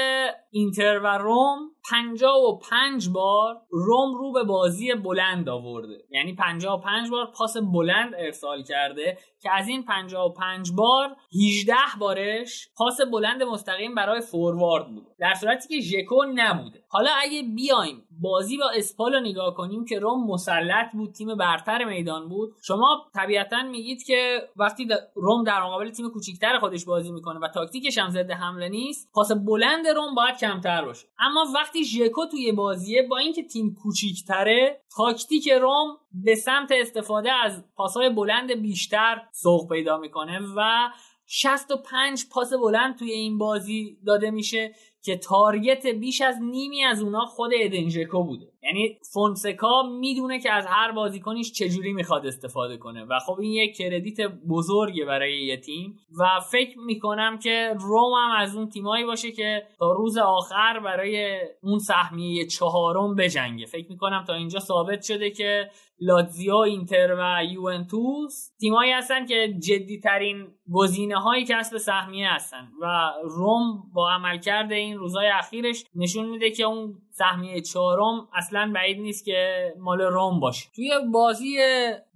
اینتر 0.51 0.99
و 0.99 1.07
روم 1.07 1.74
پنجا 1.91 2.35
و 2.35 2.59
پنج 2.59 3.09
بار 3.09 3.61
روم 3.71 4.15
رو 4.15 4.33
به 4.33 4.45
بازی 4.45 4.95
بلند 4.95 5.49
آورده. 5.49 6.05
یعنی 6.11 6.35
پنجا 6.35 6.77
و 6.77 6.81
پنج 6.81 7.11
بار 7.11 7.27
پاس 7.27 7.57
بلند 7.57 8.15
ارسال 8.19 8.63
کرده 8.63 9.19
که 9.43 9.51
از 9.51 9.69
این 9.69 9.83
پنجا 9.83 10.29
و 10.29 10.33
پنج 10.33 10.73
بار 10.73 11.17
18 11.47 11.75
بارش 11.99 12.69
پاس 12.77 13.01
بلند 13.13 13.43
مستقیم 13.43 13.95
برای 13.95 14.21
فوروارد 14.21 14.87
بود. 14.95 15.07
در 15.19 15.35
صورتی 15.35 15.69
که 15.69 15.81
ژکو 15.81 16.25
نبوده. 16.35 16.85
حالا 16.89 17.11
اگه 17.23 17.43
بیایم 17.43 18.09
بازی 18.21 18.57
با 18.57 18.71
اسپال 18.77 19.15
رو 19.15 19.21
نگاه 19.21 19.55
کنیم 19.55 19.85
که 19.85 19.99
روم 19.99 20.27
مسلط 20.27 20.93
بود 20.93 21.13
تیم 21.13 21.35
برتر 21.35 21.85
میدان 21.85 22.29
بود. 22.29 22.55
شما 22.63 23.07
طبیعتا 23.15 23.63
میگید 23.63 24.03
که 24.03 24.49
وقتی 24.57 24.89
روم 25.15 25.45
در 25.45 25.63
مقابل 25.63 25.91
تیم 25.91 26.11
کوچیکتر 26.11 26.59
خودش 26.59 26.85
بازی 26.85 27.13
می‌کنه 27.13 27.41
و 27.41 27.49
تاکتیکش 27.49 27.99
هم 27.99 28.11
ضد 28.11 28.31
حمله 28.31 28.69
نیست 28.69 29.13
پاس 29.13 29.33
بلند 29.33 29.87
روم 29.87 30.15
باید 30.15 30.37
کمتر 30.37 30.85
باشه. 30.85 31.07
اما 31.19 31.47
وقتی 31.55 31.85
ژکو 31.85 32.27
توی 32.27 32.53
بازیه 32.53 33.07
با 33.11 33.19
اینکه 33.19 33.43
تیم 33.43 33.75
کوچیکتره 33.83 34.81
تاکتیک 34.97 35.49
روم 35.49 35.97
به 36.13 36.35
سمت 36.35 36.73
استفاده 36.73 37.33
از 37.33 37.65
پاسهای 37.77 38.11
بلند 38.11 38.53
بیشتر 38.53 39.23
سوق 39.33 39.69
پیدا 39.69 39.99
می‌کنه 39.99 40.41
و 40.57 40.89
65 41.27 42.29
پاس 42.33 42.53
بلند 42.55 42.99
توی 42.99 43.11
این 43.11 43.39
بازی 43.39 43.99
داده 44.07 44.31
میشه. 44.31 44.75
که 45.05 45.17
تارگت 45.17 45.87
بیش 45.87 46.21
از 46.21 46.37
نیمی 46.43 46.85
از 46.85 47.03
اونا 47.03 47.25
خود 47.25 47.51
ادنژکو 47.61 48.25
بوده. 48.25 48.47
یعنی 48.63 48.99
فونسکا 49.13 49.83
می‌دونه 49.83 50.41
که 50.41 50.53
از 50.53 50.67
هر 50.69 50.93
بازیکنیش 50.93 51.53
چجوری 51.53 51.93
می‌خواد 51.93 52.27
استفاده 52.27 52.77
کنه 52.77 53.05
و 53.05 53.19
خب 53.27 53.41
این 53.41 53.53
یک 53.53 53.77
کردیت 53.77 54.21
بزرگه 54.49 55.05
برای 55.05 55.45
یه 55.45 55.57
تیم 55.57 55.99
و 56.21 56.41
فکر 56.53 56.79
می‌کنم 56.79 57.39
که 57.39 57.75
روم 57.81 58.13
هم 58.13 58.37
از 58.39 58.57
اون 58.57 58.69
تیمایی 58.69 59.05
باشه 59.05 59.33
که 59.33 59.63
تا 59.79 59.93
روز 59.93 60.19
آخر 60.19 60.81
برای 60.85 61.41
اون 61.63 61.79
سهمیه 61.79 62.47
چهارم 62.47 63.15
بجنگه. 63.15 63.67
فکر 63.67 63.87
می‌کنم 63.91 64.25
تا 64.27 64.35
اینجا 64.35 64.61
ثابت 64.61 65.03
شده 65.03 65.31
که 65.31 65.71
لاتزیو 66.01 66.55
اینتر 66.55 67.17
و 67.19 67.45
یوونتوس 67.45 68.51
تیمایی 68.61 68.93
هستن 68.93 69.27
که 69.27 69.55
جدی 69.59 70.01
ترین 70.01 70.47
گزینه 70.73 71.17
هایی 71.17 71.45
کسب 71.45 71.77
سهمیه 71.77 72.29
هستن 72.31 72.69
و 72.81 73.13
روم 73.23 73.83
با 73.95 74.11
عملکرد 74.11 74.73
این 74.73 74.94
روزهای 74.97 75.29
اخیرش 75.29 75.85
نشون 75.95 76.29
میده 76.29 76.51
که 76.51 76.65
اون 76.65 76.95
سهمیه 77.11 77.61
چهارم 77.61 78.29
اصلا 78.35 78.73
بعید 78.75 79.01
نیست 79.01 79.25
که 79.25 79.73
مال 79.79 80.01
روم 80.01 80.41
باشه. 80.41 80.69
توی 80.75 80.91
بازی 81.13 81.57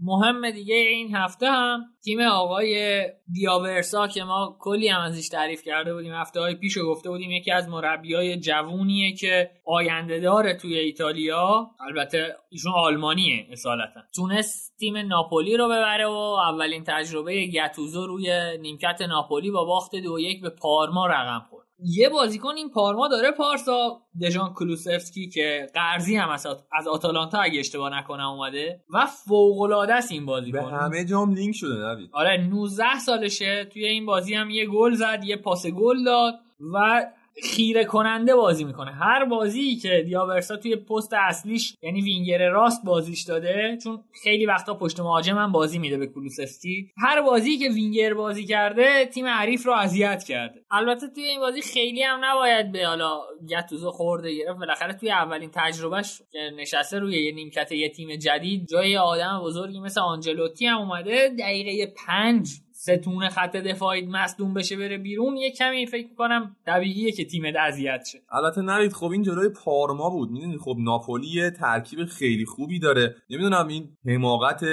مهم 0.01 0.51
دیگه 0.51 0.75
این 0.75 1.17
هفته 1.17 1.47
هم 1.47 1.85
تیم 2.05 2.21
آقای 2.21 3.03
دیاورسا 3.33 4.09
که 4.09 4.25
ما 4.25 4.57
کلی 4.61 4.89
هم 4.89 5.01
ازش 5.01 5.29
تعریف 5.29 5.63
کرده 5.63 5.95
بودیم 5.95 6.13
هفته 6.13 6.41
های 6.41 6.55
پیش 6.55 6.79
گفته 6.79 7.11
بودیم 7.11 7.31
یکی 7.31 7.51
از 7.51 7.69
مربی 7.69 8.15
های 8.15 8.41
جوونیه 8.41 9.13
که 9.13 9.51
آینده 9.65 10.21
داره 10.21 10.55
توی 10.55 10.79
ایتالیا. 10.79 11.71
البته 11.89 12.37
ایشون 12.51 12.73
آلمانیه 12.77 13.47
اصالتا. 13.51 14.01
تونست 14.17 14.77
تیم 14.79 14.97
ناپولی 14.97 15.57
رو 15.57 15.67
ببره 15.67 16.07
و 16.07 16.37
اولین 16.49 16.85
تجربه 16.85 17.47
گتوزو 17.47 18.07
روی 18.07 18.59
نیمکت 18.61 19.03
ناپولی 19.03 19.51
با 19.51 19.65
باخت 19.65 19.97
دو 19.97 20.19
یک 20.19 20.43
به 20.43 20.51
پارما 20.51 21.07
رقم 21.07 21.47
خورد. 21.51 21.58
یه 21.79 22.09
بازیکن 22.09 22.57
این 22.57 22.71
پارما 22.71 23.09
داره 23.09 23.31
پارسا. 23.31 24.03
دژان 24.23 24.55
کولوسفسکی 24.55 25.29
که 25.29 25.67
قرضی 25.75 26.17
هم 26.17 26.29
از, 26.29 26.47
از 26.73 26.89
آتالانتا 26.89 27.39
اگه 27.39 27.61
اشتباه 27.61 27.99
نکنم 27.99 28.29
اومده 28.29 28.85
و 28.95 29.07
فوق 29.07 29.61
العاده 29.61 29.95
است 29.95 30.13
این 30.13 30.27
بازیکن. 30.27 30.71
به 30.71 30.77
همه 30.77 31.05
جام 31.05 31.35
لینک 31.35 31.55
شده 31.55 31.75
نوید. 31.75 32.11
آره 32.13 32.49
19 32.51 32.99
سالشه. 32.99 33.65
توی 33.65 33.87
این 33.87 34.07
بازی 34.07 34.35
هم 34.35 34.51
یه 34.51 34.67
گل 34.67 34.93
زد 34.93 35.21
یه 35.25 35.37
پاس 35.37 35.67
گل 35.67 36.05
داد 36.05 36.35
و 36.75 37.07
خیره 37.43 37.85
کننده 37.85 38.37
بازی 38.37 38.65
می‌کنه. 38.65 38.91
هر 38.91 39.25
بازی 39.25 39.77
که 39.77 40.03
دیاورسا 40.07 40.57
توی 40.57 40.77
پست 40.77 41.13
اصلیش 41.13 41.75
یعنی 41.83 42.03
وینگر 42.03 42.49
راست 42.49 42.85
بازیش 42.85 43.23
داده 43.23 43.79
چون 43.85 44.05
خیلی 44.23 44.47
وقتا 44.47 44.75
پشت 44.75 45.01
مهاجم 45.01 45.39
هم 45.39 45.53
بازی 45.53 45.79
میده 45.79 45.97
به 45.97 46.07
کولوسفسکی. 46.07 46.91
هر 46.99 47.23
بازی 47.23 47.59
که 47.59 47.69
وینگر 47.69 48.15
بازی 48.15 48.47
کرده 48.47 49.07
تیم 49.07 49.27
حریف 49.27 49.67
رو 49.67 49.73
اذیت 49.73 50.25
کرده. 50.25 50.61
البته 50.71 51.09
توی 51.09 51.25
این 51.25 51.41
بازی 51.41 51.63
خیلی 51.63 52.03
هم 52.03 52.21
نباید 52.25 52.73
به 52.73 52.87
حالا 52.87 53.21
گتوزو 53.51 53.91
خورده 53.91 54.35
گرفت. 54.35 54.59
بالاخره 54.59 54.93
توی 54.93 55.11
اولین 55.11 55.51
تجربهش 55.55 56.23
که 56.33 56.39
نشسته 56.57 56.99
روی 56.99 57.25
یه 57.25 57.33
نیمکت 57.35 57.73
یه 57.73 57.89
تیم 57.89 58.17
جدید 58.17 58.67
جای 58.69 58.97
آدم 58.97 59.41
بزرگی 59.45 59.81
مثل 59.81 60.01
آنجلوتی 60.01 60.67
هم 60.67 60.79
اومده 60.79 61.29
دقیقه 61.39 61.95
پنج 62.07 62.49
ستون 62.81 63.29
خط 63.29 63.57
دفاعی 63.57 64.07
مصدوم 64.07 64.55
بشه 64.55 64.77
بره 64.77 64.99
بیرون 64.99 65.37
یه 65.37 65.53
کمی 65.53 65.87
فکر 65.87 66.15
کنم 66.19 66.57
طبیعیه 66.67 67.13
که 67.13 67.25
تیم 67.25 67.43
اذیت 67.59 68.05
شه. 68.13 68.19
البته 68.31 68.61
نرید 68.61 68.93
خب 68.93 69.11
این 69.11 69.23
جلوی 69.23 69.49
پارما 69.49 70.11
بود. 70.11 70.31
می‌دونی 70.31 70.59
خب 70.59 70.77
ناپولی 70.79 71.51
ترکیب 71.51 72.05
خیلی 72.05 72.45
خوبی 72.45 72.79
داره. 72.79 73.15
نمی‌دونم 73.31 73.69
این 73.69 73.89
حماقت 74.07 74.65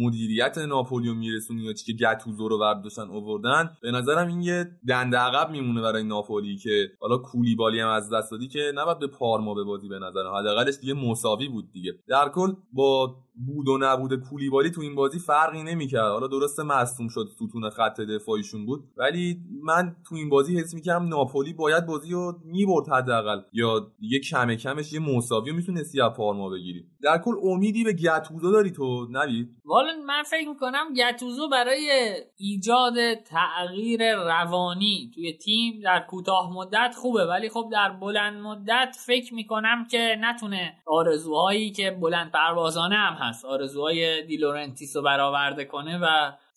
مدیریت 0.00 0.58
ناپولی 0.58 1.08
رو 1.08 1.14
میرسونی 1.14 1.62
یا 1.62 1.72
چی 1.72 1.92
که 1.92 2.04
گتوزو 2.04 2.48
رو 2.48 2.58
برداشتن 2.58 3.10
آوردن. 3.10 3.70
به 3.82 3.90
نظرم 3.90 4.28
این 4.28 4.42
یه 4.42 4.64
دنده 4.88 5.16
عقب 5.16 5.50
میمونه 5.50 5.82
برای 5.82 6.04
ناپولی 6.04 6.56
که 6.56 6.88
حالا 7.00 7.18
کولیبالی 7.18 7.80
هم 7.80 7.88
از 7.88 8.12
دست 8.12 8.30
دادی 8.30 8.48
که 8.48 8.72
نباید 8.74 8.98
به 8.98 9.06
پارما 9.06 9.54
به 9.54 9.64
بازی 9.64 9.88
به 9.88 9.98
نظرم. 9.98 10.34
حداقلش 10.34 10.74
دیگه 10.80 10.94
مساوی 10.94 11.48
بود 11.48 11.72
دیگه. 11.72 11.92
در 12.08 12.28
کل 12.28 12.52
با 12.72 13.16
بود 13.46 13.68
و 13.68 13.78
نبود 13.80 14.14
کولیبالی 14.14 14.70
تو 14.70 14.80
این 14.80 14.94
بازی 14.94 15.18
فرقی 15.18 15.62
نمی‌کرد. 15.62 16.10
حالا 16.12 16.26
درسته 16.26 16.62
مصدوم 16.62 17.08
شد 17.08 17.28
ستون 17.34 17.70
خط 17.70 18.00
دفاعیشون 18.00 18.66
بود 18.66 18.84
ولی 18.96 19.40
من 19.62 19.96
تو 20.08 20.14
این 20.14 20.28
بازی 20.28 20.58
حس 20.58 20.74
می‌کردم 20.74 21.08
ناپولی 21.08 21.52
باید 21.52 21.86
بازی 21.86 22.12
رو 22.12 22.38
می‌برد 22.44 22.88
حداقل. 22.88 23.40
یا 23.52 23.92
یه 24.00 24.20
کم 24.20 24.54
کمش 24.54 24.92
یه 24.92 25.00
مساوی 25.00 25.52
می‌تونستی 25.52 26.00
از 26.00 26.12
پارما 26.16 26.48
بگیری. 26.48 26.84
در 27.02 27.18
کل 27.18 27.34
امیدی 27.42 27.84
به 27.84 27.92
گتوزو 27.92 28.52
داری 28.52 28.70
تو 28.70 29.06
نوید؟ 29.10 29.48
والا 29.64 29.92
من 30.06 30.22
فکر 30.22 30.48
می‌کنم 30.48 30.94
گتوزو 30.96 31.48
برای 31.48 32.12
ایجاد 32.36 33.14
تغییر 33.14 34.14
روانی 34.14 35.10
توی 35.14 35.32
تیم 35.32 35.80
در 35.84 36.04
کوتاه 36.10 36.52
مدت 36.54 36.94
خوبه. 36.96 37.24
ولی 37.24 37.48
خب 37.48 37.68
در 37.72 37.90
بلند 37.90 38.42
مدت 38.42 38.96
فکر 39.06 39.34
می‌کنم 39.34 39.86
که 39.90 40.16
نتونه 40.20 40.74
آرزوهایی 40.86 41.70
که 41.70 41.90
بلند 41.90 42.32
پروازانه 42.32 42.96
هم 42.96 43.27
هست. 43.28 43.44
آرزوهای 43.44 44.22
دیلورنتیس 44.26 44.96
رو 44.96 45.02
برآورده 45.02 45.64
کنه 45.64 45.98
و 45.98 46.06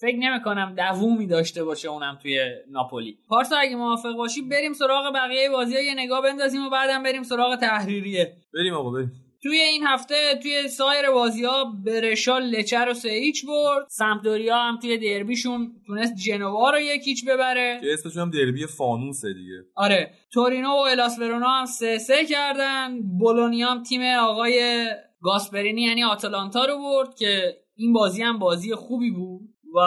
فکر 0.02 0.18
نمی‌کنم 0.18 0.76
دوومی 0.76 1.28
داشته 1.28 1.64
باشه 1.64 1.90
اونم 1.90 2.20
توی 2.22 2.40
ناپولی. 2.72 3.18
پارسا 3.30 3.58
اگه 3.58 3.76
موافق 3.76 4.16
باشی 4.18 4.42
بریم 4.42 4.74
سراغ 4.74 5.14
بقیه 5.16 5.50
بازی 5.50 5.74
یه 5.74 5.94
نگاه 5.96 6.24
بندازیم 6.24 6.66
و 6.66 6.70
بعدم 6.70 7.04
بریم 7.04 7.24
سراغ 7.24 7.56
تحریریه. 7.56 8.34
بریم 8.54 8.74
آقا 8.74 8.90
بریم. 8.90 9.12
توی 9.44 9.58
این 9.58 9.84
هفته 9.88 10.40
توی 10.42 10.68
سایر 10.68 11.12
بازی 11.12 11.46
ها 11.46 11.74
برشا 11.86 12.40
لچر 12.40 12.86
رو 12.86 12.94
سه 12.94 13.10
ایچ 13.10 13.46
برد. 13.46 13.86
سمپدوریا 13.90 14.58
هم 14.58 14.80
توی 14.80 14.98
دربیشون 14.98 15.72
تونست 15.88 16.16
جنوا 16.16 16.70
رو 16.70 16.80
یک 16.80 17.02
ایچ 17.06 17.26
ببره. 17.26 17.80
که 17.82 17.94
اسمشون 17.94 18.22
هم 18.22 18.30
دربی 18.30 18.66
فانوسه 18.66 19.34
دیگه. 19.34 19.64
آره. 19.76 20.12
تورینو 20.34 20.70
و 20.70 20.80
الاس 20.80 21.20
ورونا 21.20 21.50
هم 21.50 21.66
سه 21.66 21.98
سه 21.98 22.26
کردن. 22.26 23.02
بولونیا 23.20 23.68
هم 23.68 23.84
تیم 23.84 24.02
آقای 24.02 24.86
گاسپرینی 25.22 25.82
یعنی 25.82 26.04
آتلانتا 26.04 26.66
رو 26.66 26.78
برد 26.78 27.16
که 27.16 27.58
این 27.76 27.94
بازی 27.94 28.24
هم 28.24 28.40
بازی 28.40 28.76
خوبی 28.76 29.12
بود 29.12 29.42
و 29.76 29.80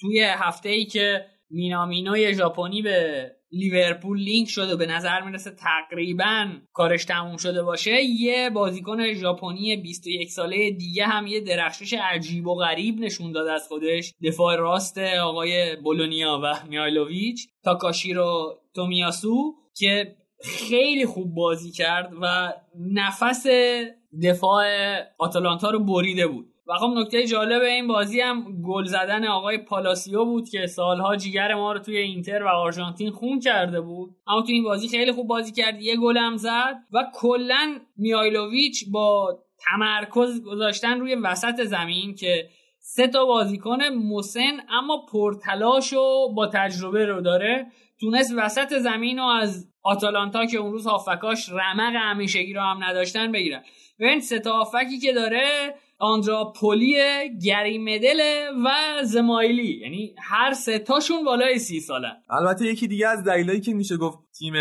توی 0.00 0.20
هفته 0.20 0.68
ای 0.68 0.84
که 0.84 1.26
مینامینوی 1.50 2.34
ژاپنی 2.34 2.82
به 2.82 3.30
لیورپول 3.52 4.18
لینک 4.18 4.48
شده 4.48 4.76
به 4.76 4.86
نظر 4.86 5.20
می‌رسه 5.20 5.50
تقریبا 5.50 6.48
کارش 6.72 7.04
تموم 7.04 7.36
شده 7.36 7.62
باشه 7.62 8.02
یه 8.02 8.50
بازیکن 8.50 9.12
ژاپنی 9.12 9.76
21 9.76 10.30
ساله 10.30 10.70
دیگه 10.70 11.04
هم 11.04 11.26
یه 11.26 11.40
درخشش 11.40 11.92
عجیب 11.92 12.46
و 12.46 12.54
غریب 12.54 13.00
نشون 13.00 13.32
داد 13.32 13.46
از 13.46 13.68
خودش 13.68 14.14
دفاع 14.24 14.56
راست 14.56 14.98
آقای 14.98 15.76
بولونیا 15.76 16.40
و 16.44 16.54
میایلوویچ 16.68 17.48
تاکاشیرو 17.64 18.60
تومیاسو 18.74 19.54
که 19.76 20.16
خیلی 20.44 21.06
خوب 21.06 21.34
بازی 21.34 21.70
کرد 21.70 22.12
و 22.22 22.52
نفس 22.92 23.46
دفاع 24.22 24.66
آتالانتا 25.18 25.70
رو 25.70 25.78
بریده 25.78 26.26
بود. 26.26 26.46
و 26.70 26.74
خب 26.74 26.90
نکته 26.96 27.26
جالب 27.26 27.62
این 27.62 27.86
بازی 27.86 28.20
هم 28.20 28.62
گل 28.62 28.84
زدن 28.84 29.26
آقای 29.26 29.58
پالاسیو 29.58 30.24
بود 30.24 30.48
که 30.48 30.66
سالها 30.66 31.16
جیگر 31.16 31.54
ما 31.54 31.72
رو 31.72 31.78
توی 31.78 31.96
اینتر 31.96 32.42
و 32.42 32.48
آرژانتین 32.48 33.10
خون 33.10 33.40
کرده 33.40 33.80
بود. 33.80 34.10
اما 34.26 34.42
توی 34.42 34.54
این 34.54 34.64
بازی 34.64 34.88
خیلی 34.88 35.12
خوب 35.12 35.26
بازی 35.26 35.52
کرد 35.52 35.82
یه 35.82 35.96
گل 35.96 36.16
هم 36.16 36.36
زد 36.36 36.74
و 36.92 37.04
کلا 37.14 37.78
میایلوویچ 37.96 38.84
با 38.92 39.38
تمرکز 39.60 40.42
گذاشتن 40.42 41.00
روی 41.00 41.14
وسط 41.14 41.64
زمین 41.64 42.14
که 42.14 42.48
سه 42.78 43.06
تا 43.06 43.24
بازیکن 43.24 43.78
مسن 43.84 44.60
اما 44.68 45.06
پرتلاش 45.12 45.92
و 45.92 46.32
با 46.34 46.46
تجربه 46.46 47.06
رو 47.06 47.20
داره. 47.20 47.66
تونست 48.00 48.32
وسط 48.36 48.78
زمین 48.78 49.18
و 49.18 49.24
از 49.24 49.68
آتالانتا 49.82 50.46
که 50.46 50.58
اون 50.58 50.72
روز 50.72 50.86
هافکاش 50.86 51.48
رمق 51.48 51.94
همیشگی 51.96 52.52
رو 52.52 52.60
هم 52.60 52.84
نداشتن 52.84 53.32
بگیرن. 53.32 53.62
ببین 54.00 54.20
سه 54.20 54.38
تا 54.38 54.52
هافکی 54.52 54.98
که 54.98 55.12
داره 55.12 55.74
آندرا 55.98 56.52
پولی 56.56 56.94
گری 57.42 57.78
مدل 57.78 58.20
و 58.64 58.70
زمایلی. 59.04 59.80
یعنی 59.80 60.14
هر 60.18 60.52
سه 60.52 60.78
تاشون 60.78 61.24
بالای 61.24 61.58
سی 61.58 61.80
سالن 61.80 62.16
البته 62.30 62.64
یکی 62.64 62.88
دیگه 62.88 63.08
از 63.08 63.24
دلایلی 63.24 63.60
که 63.60 63.74
میشه 63.74 63.96
گفت 63.96 64.18
تیم 64.38 64.54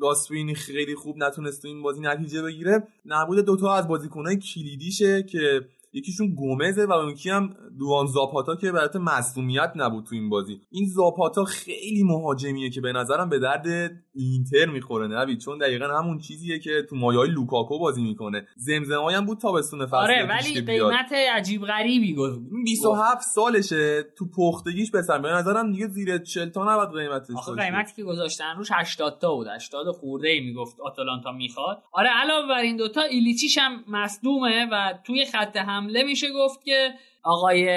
گاسپرینی 0.00 0.54
خیلی 0.54 0.94
خوب 0.94 1.16
نتونست 1.16 1.62
تو 1.62 1.68
این 1.68 1.82
بازی 1.82 2.00
نتیجه 2.00 2.42
بگیره 2.42 2.88
نبود 3.04 3.38
دوتا 3.38 3.74
از 3.74 3.88
بازیکنهای 3.88 4.36
کلیدیشه 4.36 5.22
که 5.22 5.60
یکیشون 5.92 6.34
گومزه 6.34 6.84
و 6.84 6.92
اون 6.92 7.14
هم 7.30 7.56
دوان 7.78 8.06
زاپاتا 8.06 8.56
که 8.56 8.72
برات 8.72 8.96
مصومیت 8.96 9.72
نبود 9.76 10.04
تو 10.04 10.14
این 10.14 10.30
بازی. 10.30 10.60
این 10.70 10.86
زاپاتا 10.86 11.44
خیلی 11.44 12.02
مهاجمیه 12.04 12.70
که 12.70 12.80
به 12.80 12.92
نظرم 12.92 13.28
به 13.28 13.38
درد 13.38 13.66
اینتر 14.14 14.66
می‌خوره 14.66 15.06
نبید 15.06 15.38
چون 15.38 15.58
دقیقا 15.58 15.86
همون 15.86 16.18
چیزیه 16.18 16.58
که 16.58 16.86
تو 16.90 16.96
مایای 16.96 17.30
لوکاکو 17.30 17.78
بازی 17.78 18.02
می‌کنه. 18.02 18.46
زمزمایی 18.56 19.16
هم 19.16 19.26
بود 19.26 19.38
تابستون 19.38 19.86
فصل 19.86 19.96
آره 19.96 20.26
ولی 20.28 20.60
قیمت 20.60 21.12
عجیب 21.12 21.62
غریبی 21.62 22.14
گفت. 22.14 22.40
27 22.64 23.22
سالشه 23.22 24.02
تو 24.02 24.26
پختگیش 24.36 24.90
بسن. 24.90 25.22
به 25.22 25.28
نظرم 25.28 25.72
دیگه 25.72 25.88
زیر 25.88 26.18
40 26.18 26.48
تا 26.48 26.72
نباید 26.72 27.08
قیمتش 27.08 27.36
آخه 27.36 27.52
قیمتی 27.52 27.92
که 27.96 28.02
گذاشتن 28.02 28.56
روش 28.56 28.68
80 28.72 29.18
تا 29.20 29.34
بود. 29.34 29.46
80 29.46 29.86
خورده 30.00 30.28
ای 30.28 30.40
می‌گفت 30.40 30.80
آتالانتا 30.80 31.32
می‌خواد. 31.32 31.82
آره 31.92 32.08
علاوه 32.22 32.48
بر 32.48 32.60
این 32.60 32.76
دوتا 32.76 33.02
ایلیچیش 33.02 33.58
هم 33.58 33.84
مصدومه 33.88 34.68
و 34.72 34.94
توی 35.06 35.24
خط 35.24 35.56
حمله 35.56 36.02
میشه 36.02 36.26
گفت 36.32 36.64
که 36.64 36.88
آقای 37.24 37.68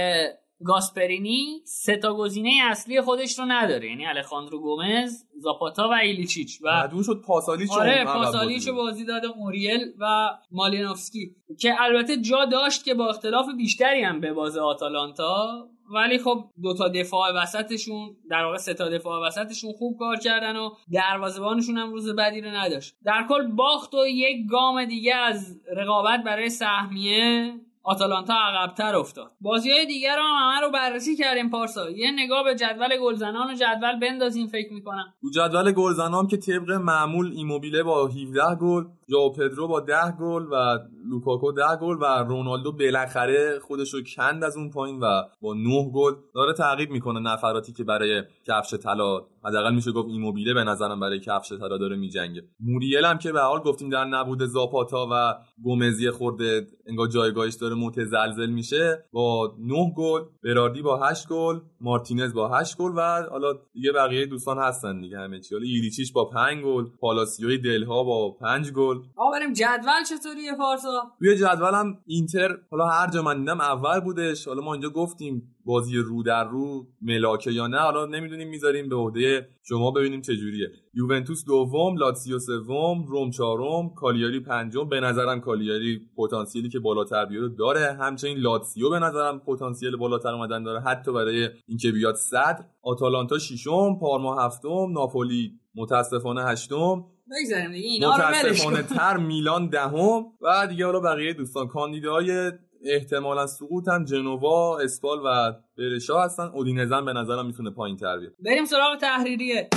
گاسپرینی 0.66 1.62
سه 1.66 1.98
تا 1.98 2.14
گزینه 2.14 2.52
اصلی 2.64 3.02
خودش 3.02 3.40
رو 3.40 3.46
نداره. 3.46 3.90
یعنی 3.90 4.06
الخاندرو 4.06 4.60
گومز 4.60 5.24
زاپاتا 5.38 5.90
و 5.90 5.94
ایلیچیچ. 5.94 6.60
و 6.64 6.88
دو 6.92 7.04
شد 7.04 7.22
پاسالیچ 7.28 7.72
آره 7.72 8.06
پاسالیچ 8.06 8.70
بازی 8.70 9.06
داده 9.06 9.28
موریل 9.38 9.80
و 10.00 10.30
مالینوفسکی 10.52 11.36
که 11.60 11.82
البته 11.82 12.18
جا 12.18 12.46
داشت 12.46 12.84
که 12.84 12.94
با 12.94 13.10
اختلاف 13.10 13.46
بیشتری 13.58 14.04
هم 14.04 14.20
به 14.20 14.34
باز 14.34 14.58
آتالانتا. 14.58 15.70
ولی 15.94 16.18
خب 16.18 16.44
دو 16.64 16.74
تا 16.74 16.88
دفاع 16.88 17.32
وسطشون 17.36 18.16
در 18.30 18.44
واقع 18.44 18.58
سه 18.58 18.74
تا 18.74 18.90
دفاع 18.90 19.28
وسطشون 19.28 19.72
خوب 19.74 19.98
کار 20.00 20.18
کردن 20.18 20.56
و 20.56 20.70
دروازه‌بانشون 20.94 21.78
هم 21.78 21.92
روز 21.92 22.10
بدی 22.10 22.42
رو 22.42 22.50
نداشت. 22.50 22.96
در 23.06 23.26
کل 23.30 23.48
باخت 23.48 23.94
و 23.94 24.08
یک 24.08 24.38
گام 24.50 24.86
دیگه 24.86 25.16
از 25.16 25.62
رقابت 25.78 26.24
برای 26.24 26.50
سهمیه 26.50 27.54
آتالانتا 27.88 28.34
عقبتر 28.34 28.96
افتاد. 28.96 29.32
بازی 29.42 29.72
های 29.72 29.86
دیگر 29.86 30.18
هم 30.20 30.36
همه 30.40 30.62
رو 30.62 30.72
بررسی 30.72 31.16
کردیم 31.16 31.50
پارسا. 31.50 31.90
یه 31.90 32.12
نگاه 32.12 32.44
به 32.44 32.56
جدول 32.56 32.90
گلزنان 33.02 33.52
و 33.52 33.54
جدول 33.54 34.00
بندازیم 34.00 34.48
فکر 34.48 34.74
می‌کنم. 34.74 35.14
تو 35.22 35.30
جدول 35.30 35.72
گلزنان 35.72 36.28
که 36.28 36.38
طبق 36.38 36.72
معمول 36.72 37.32
ایموبیله 37.36 37.84
با 37.84 38.08
17 38.08 38.56
گل 38.62 38.84
جاو 39.10 39.34
پدرو 39.34 39.68
با 39.68 39.80
10 39.80 39.96
گل 40.20 40.46
و 40.52 40.80
لوکاکو 41.10 41.52
10 41.52 41.64
گل 41.82 41.98
و 42.02 42.06
رونالدو 42.06 42.72
بالاخره 42.72 43.60
خودش 43.60 43.94
رو 43.94 44.00
کند 44.16 44.44
از 44.44 44.58
اون 44.58 44.70
پایین 44.70 45.00
و 45.00 45.22
با 45.42 45.54
9 45.54 45.92
گل 45.94 46.14
داره 46.36 46.54
تعقیب 46.54 46.92
می‌کنه 46.92 47.20
نفراتی 47.20 47.74
که 47.74 47.84
برای 47.84 48.24
کفش 48.48 48.74
طلا 48.74 49.22
حداقل 49.44 49.76
میشه 49.76 49.92
گفت 49.92 50.10
ایموبیله 50.10 50.54
به 50.54 50.64
نظرم 50.64 51.00
برای 51.00 51.20
کفش 51.20 51.54
طلا 51.54 51.78
داره 51.78 51.96
میجنگه. 51.96 52.44
موریل 52.60 53.06
هم 53.06 53.18
که 53.18 53.32
به 53.32 53.40
حال 53.42 53.60
گفتیم 53.60 53.90
در 53.90 54.06
نبود 54.06 54.44
زاپاتا 54.44 55.08
و 55.12 55.36
گومزی 55.64 56.12
خورده 56.12 56.68
انگار 56.88 57.08
جایگاهش 57.08 57.54
داره 57.54 57.76
متزلزل 57.76 58.50
میشه 58.50 59.06
با 59.12 59.56
9 59.60 59.94
گل 59.98 60.22
براردی 60.44 60.82
با 60.82 60.98
8 60.98 61.28
گل 61.28 61.60
مارتینز 61.82 62.34
با 62.34 62.50
8 62.50 62.78
گل 62.78 62.92
و 62.96 63.28
حالا 63.32 63.54
دیگه 63.74 63.92
بقیه 63.92 64.26
دوستان 64.26 64.58
هستن 64.58 65.02
دیگه 65.02 65.18
همه 65.18 65.40
چی. 65.40 65.56
حالا 65.56 65.66
ایریچیش 65.66 66.12
با 66.12 66.26
5 66.26 66.64
گل 66.64 66.86
پالاسیوی 67.00 67.58
دلها 67.58 68.04
با 68.04 68.32
5 68.32 68.72
گل 68.72 68.97
آقا 69.16 69.32
بریم 69.32 69.54
جدول 69.54 70.04
چطوریه 70.10 70.56
پارسا 70.58 71.12
توی 71.20 71.36
جدولم 71.36 71.98
اینتر 72.06 72.58
حالا 72.72 72.86
هر 72.86 73.10
جا 73.12 73.22
من 73.22 73.40
دیدم 73.40 73.62
اول 73.62 74.00
بودش. 74.00 74.48
حالا 74.48 74.62
ما 74.62 74.74
اینجا 74.74 74.90
گفتیم 74.90 75.56
بازی 75.66 75.98
رو 75.98 76.24
در 76.24 76.44
رو 76.44 76.88
ملاکه 77.02 77.52
یا 77.52 77.68
نه. 77.68 77.78
حالا 77.80 78.06
نمی‌دونیم 78.06 78.50
می‌ذاریم 78.50 78.90
به 78.90 78.96
عهده 78.96 79.50
شما 79.64 79.92
ببینیم 79.92 80.22
چه 80.22 80.36
جوریه 80.36 80.72
یوونتوس 80.94 81.46
دوم 81.46 81.98
لاتسیو 81.98 82.40
سوم 82.40 83.06
روم 83.08 83.30
چهارم 83.32 83.90
کالیاری 83.96 84.40
پنجم. 84.40 84.90
به 84.90 85.00
نظرم 85.00 85.42
کالیاری 85.42 86.02
پتانسیلی 86.18 86.70
که 86.70 86.80
بالاتر 86.80 87.26
بیاره 87.26 87.50
داره. 87.50 87.98
همچنین 88.00 88.38
لاتسیو 88.38 88.90
به 88.90 89.00
نظرم 89.00 89.40
پتانسیل 89.40 89.96
بالاتر 89.96 90.34
اومدن 90.34 90.64
داره. 90.64 90.82
حتی 90.82 91.14
برای 91.14 91.50
اینکه 91.68 91.92
بیاد 91.92 92.16
صدر. 92.16 92.66
آتالانتا 92.82 93.38
ششم 93.38 94.00
پارما 94.00 94.46
هفتم 94.46 94.92
ناپولی 94.92 95.60
متاسفانه 95.76 96.44
هشتم. 96.44 97.06
بگذاریم 97.32 97.72
دیگه 97.72 97.88
اینا 97.88 98.16
رو 98.16 98.28
متاسفانه 98.28 98.84
تر 98.84 99.18
میلان 99.18 99.70
دهم 99.70 100.26
و 100.42 100.68
دیگه 100.70 100.86
حالا 100.86 101.00
بقیه 101.00 101.34
دوستان. 101.34 101.68
کاندیدای 101.68 102.52
احتمالا 102.86 103.48
سقوط 103.48 103.88
هم 103.88 104.06
جنوا 104.06 104.80
اسپال 104.80 105.18
و 105.26 105.54
برشا 105.78 106.24
هستن. 106.24 106.44
اودینزن 106.44 107.06
به 107.06 107.14
نظرم 107.14 107.46
می‌تونه 107.46 107.72
پایین 107.72 107.98
تر 107.98 108.18
بیاد. 108.20 108.34
بریم 108.46 108.66
سراغ 108.66 108.98
تحریریه. 108.98 109.70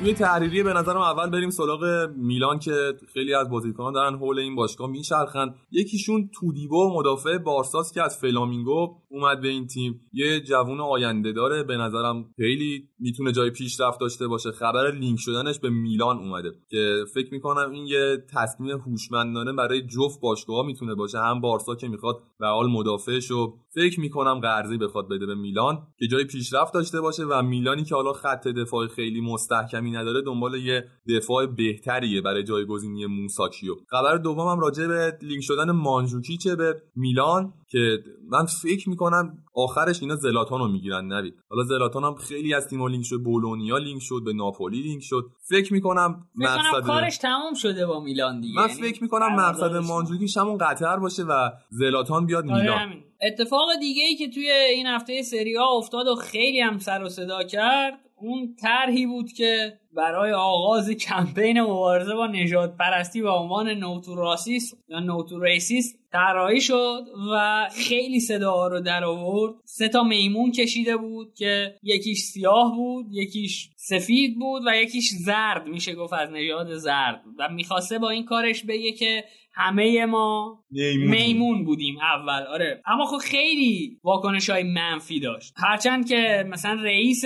توی 0.00 0.14
تحریریه 0.14 0.62
به 0.62 0.72
نظرم 0.72 1.00
اول 1.00 1.30
بریم 1.30 1.50
سراغ 1.50 2.10
میلان 2.16 2.58
که 2.58 2.94
خیلی 3.12 3.34
از 3.34 3.50
بازیکنان 3.50 3.92
دارن 3.92 4.14
حول 4.18 4.38
این 4.38 4.56
باشگاه 4.56 4.90
میچرخن. 4.90 5.54
یکیشون 5.70 6.30
تودیبو 6.40 6.98
مدافع 6.98 7.38
بارساس 7.38 7.92
که 7.92 8.02
از 8.02 8.18
فلامینگو 8.18 8.96
اومد 9.08 9.40
به 9.40 9.48
این 9.48 9.66
تیم. 9.66 10.00
یه 10.12 10.40
جوون 10.40 10.80
آینده 10.80 11.32
داره. 11.32 11.62
به 11.62 11.76
نظرم 11.76 12.24
خیلی 12.36 12.88
می‌تونه 12.98 13.32
جای 13.32 13.50
پیشرفت 13.50 14.00
داشته 14.00 14.26
باشه. 14.26 14.52
خبر 14.52 14.90
لینک 14.90 15.18
شدنش 15.20 15.58
به 15.58 15.70
میلان 15.70 16.18
اومده 16.18 16.52
که 16.70 17.04
فکر 17.14 17.34
می‌کنم 17.34 17.70
این 17.70 17.86
یه 17.86 18.24
تصمیم 18.34 18.78
هوشمندانه 18.78 19.52
برای 19.52 19.82
جفت 19.82 20.20
باشگاه 20.20 20.66
می‌تونه 20.66 20.94
باشه. 20.94 21.18
هم 21.18 21.40
بارسا 21.40 21.74
که 21.74 21.88
می‌خواد 21.88 22.22
و 22.40 22.46
حال 22.46 22.70
مدافعش 22.70 23.30
رو 23.30 23.54
فکر 23.74 24.00
می‌کنم 24.00 24.40
قرضی 24.40 24.78
بخواد 24.78 25.08
بده 25.08 25.26
به 25.26 25.34
میلان 25.34 25.78
که 25.98 26.06
جای 26.06 26.24
پیشرفت 26.24 26.74
داشته 26.74 27.00
باشه 27.00 27.24
و 27.24 27.42
میلانی 27.42 27.84
که 27.84 27.94
حالا 27.94 28.12
خط 28.12 28.48
دفاع 28.48 28.86
خیلی 28.86 29.20
مستحکمی 29.20 29.89
نداره 29.96 30.22
دنبال 30.22 30.54
یه 30.54 30.84
دفاع 31.16 31.46
بهتریه 31.46 32.20
برای 32.20 32.44
جایگزینی 32.44 33.06
موساکیو. 33.06 33.74
خبر 33.90 34.16
دومم 34.16 34.60
راجع 34.60 34.86
به 34.86 35.18
لینک 35.22 35.42
شدن 35.42 35.70
مانجوکیچه 35.70 36.56
به 36.56 36.82
میلان 36.96 37.52
که 37.70 37.98
من 38.28 38.46
فکر 38.62 38.88
می‌کنم 38.88 39.38
آخرش 39.54 40.02
اینا 40.02 40.16
زلاتان 40.16 40.58
رو 40.58 40.68
می‌گیرن 40.68 41.12
نوید. 41.12 41.34
حالا 41.50 41.62
زلاتان 41.62 42.04
هم 42.04 42.14
خیلی 42.14 42.54
از 42.54 42.68
تیم‌ها 42.68 42.88
لینک 42.88 43.04
شد 43.04 43.16
بولونیا 43.16 43.78
لینک 43.78 44.02
شد 44.02 44.22
به 44.24 44.32
ناپولی 44.32 44.82
لینک 44.82 45.02
شد. 45.02 45.24
فکر 45.48 45.72
می‌کنم 45.72 46.28
مقصد 46.34 46.86
کارش 46.86 47.18
تموم 47.18 47.54
شده 47.54 47.86
با 47.86 48.00
میلان 48.00 48.40
دیگه. 48.40 48.60
من 48.60 48.66
فکر 48.66 49.02
می‌کنم 49.02 49.34
مقصد 49.34 49.76
مانجوکیش 49.76 50.36
همون 50.36 50.58
قطر 50.58 50.96
باشه 50.96 51.22
و 51.22 51.50
زلاتان 51.70 52.26
بیاد 52.26 52.50
آ 52.50 52.54
ث 52.54 52.62
میلان. 52.62 53.04
اتفاق 53.22 53.68
دیگه 53.80 54.02
ای 54.04 54.16
که 54.16 54.28
توی 54.28 54.50
این 54.50 54.86
هفته 54.86 55.22
سری 55.22 55.56
آ 55.56 55.76
افتاد 55.76 56.06
و 56.06 56.14
خیلی 56.14 56.60
هم 56.60 56.78
سر 56.78 57.02
و 57.04 57.08
صدا 57.08 57.42
کرد 57.42 58.00
اون 58.20 58.56
طرحی 58.62 59.06
بود 59.06 59.32
که 59.32 59.78
برای 59.96 60.32
آغاز 60.32 60.90
کمپین 60.90 61.60
مبارزه 61.60 62.14
با 62.14 62.26
نژاد 62.26 62.76
پرستی 62.76 63.22
با 63.22 63.40
عنوان 63.40 63.68
No 63.68 63.91
to 63.91 64.14
racism 64.14 64.74
یا 64.88 65.00
No 65.00 65.20
to 65.20 65.40
racism 65.40 65.96
طراحی 66.12 66.60
شد 66.60 67.04
و 67.32 67.66
خیلی 67.88 68.20
صدا 68.20 68.66
رو 68.66 68.80
در 68.80 69.04
آورد. 69.04 69.54
سه 69.64 69.88
تا 69.88 70.02
میمون 70.02 70.52
کشیده 70.52 70.96
بود 70.96 71.34
که 71.34 71.74
یکیش 71.82 72.18
سیاه 72.18 72.76
بود 72.76 73.06
یکیش 73.10 73.70
سفید 73.76 74.38
بود 74.38 74.62
و 74.66 74.76
یکیش 74.76 75.10
زرد. 75.10 75.66
میشه 75.66 75.94
گفت 75.94 76.12
از 76.12 76.30
نژاد 76.32 76.74
زرد 76.74 77.22
و 77.38 77.48
می‌خواسته 77.48 77.98
با 77.98 78.10
این 78.10 78.24
کارش 78.24 78.64
بگه 78.64 78.92
که 78.92 79.24
همه 79.54 80.06
ما 80.06 80.64
میمون, 80.96 81.64
بودیم 81.64 81.98
اول. 81.98 82.42
آره. 82.42 82.82
اما 82.86 83.06
خب 83.06 83.18
خیلی 83.18 83.98
واکنش 84.04 84.50
های 84.50 84.62
منفی 84.62 85.20
داشت. 85.20 85.54
هرچند 85.56 86.08
که 86.08 86.46
مثلا 86.48 86.82
رئیس 86.82 87.24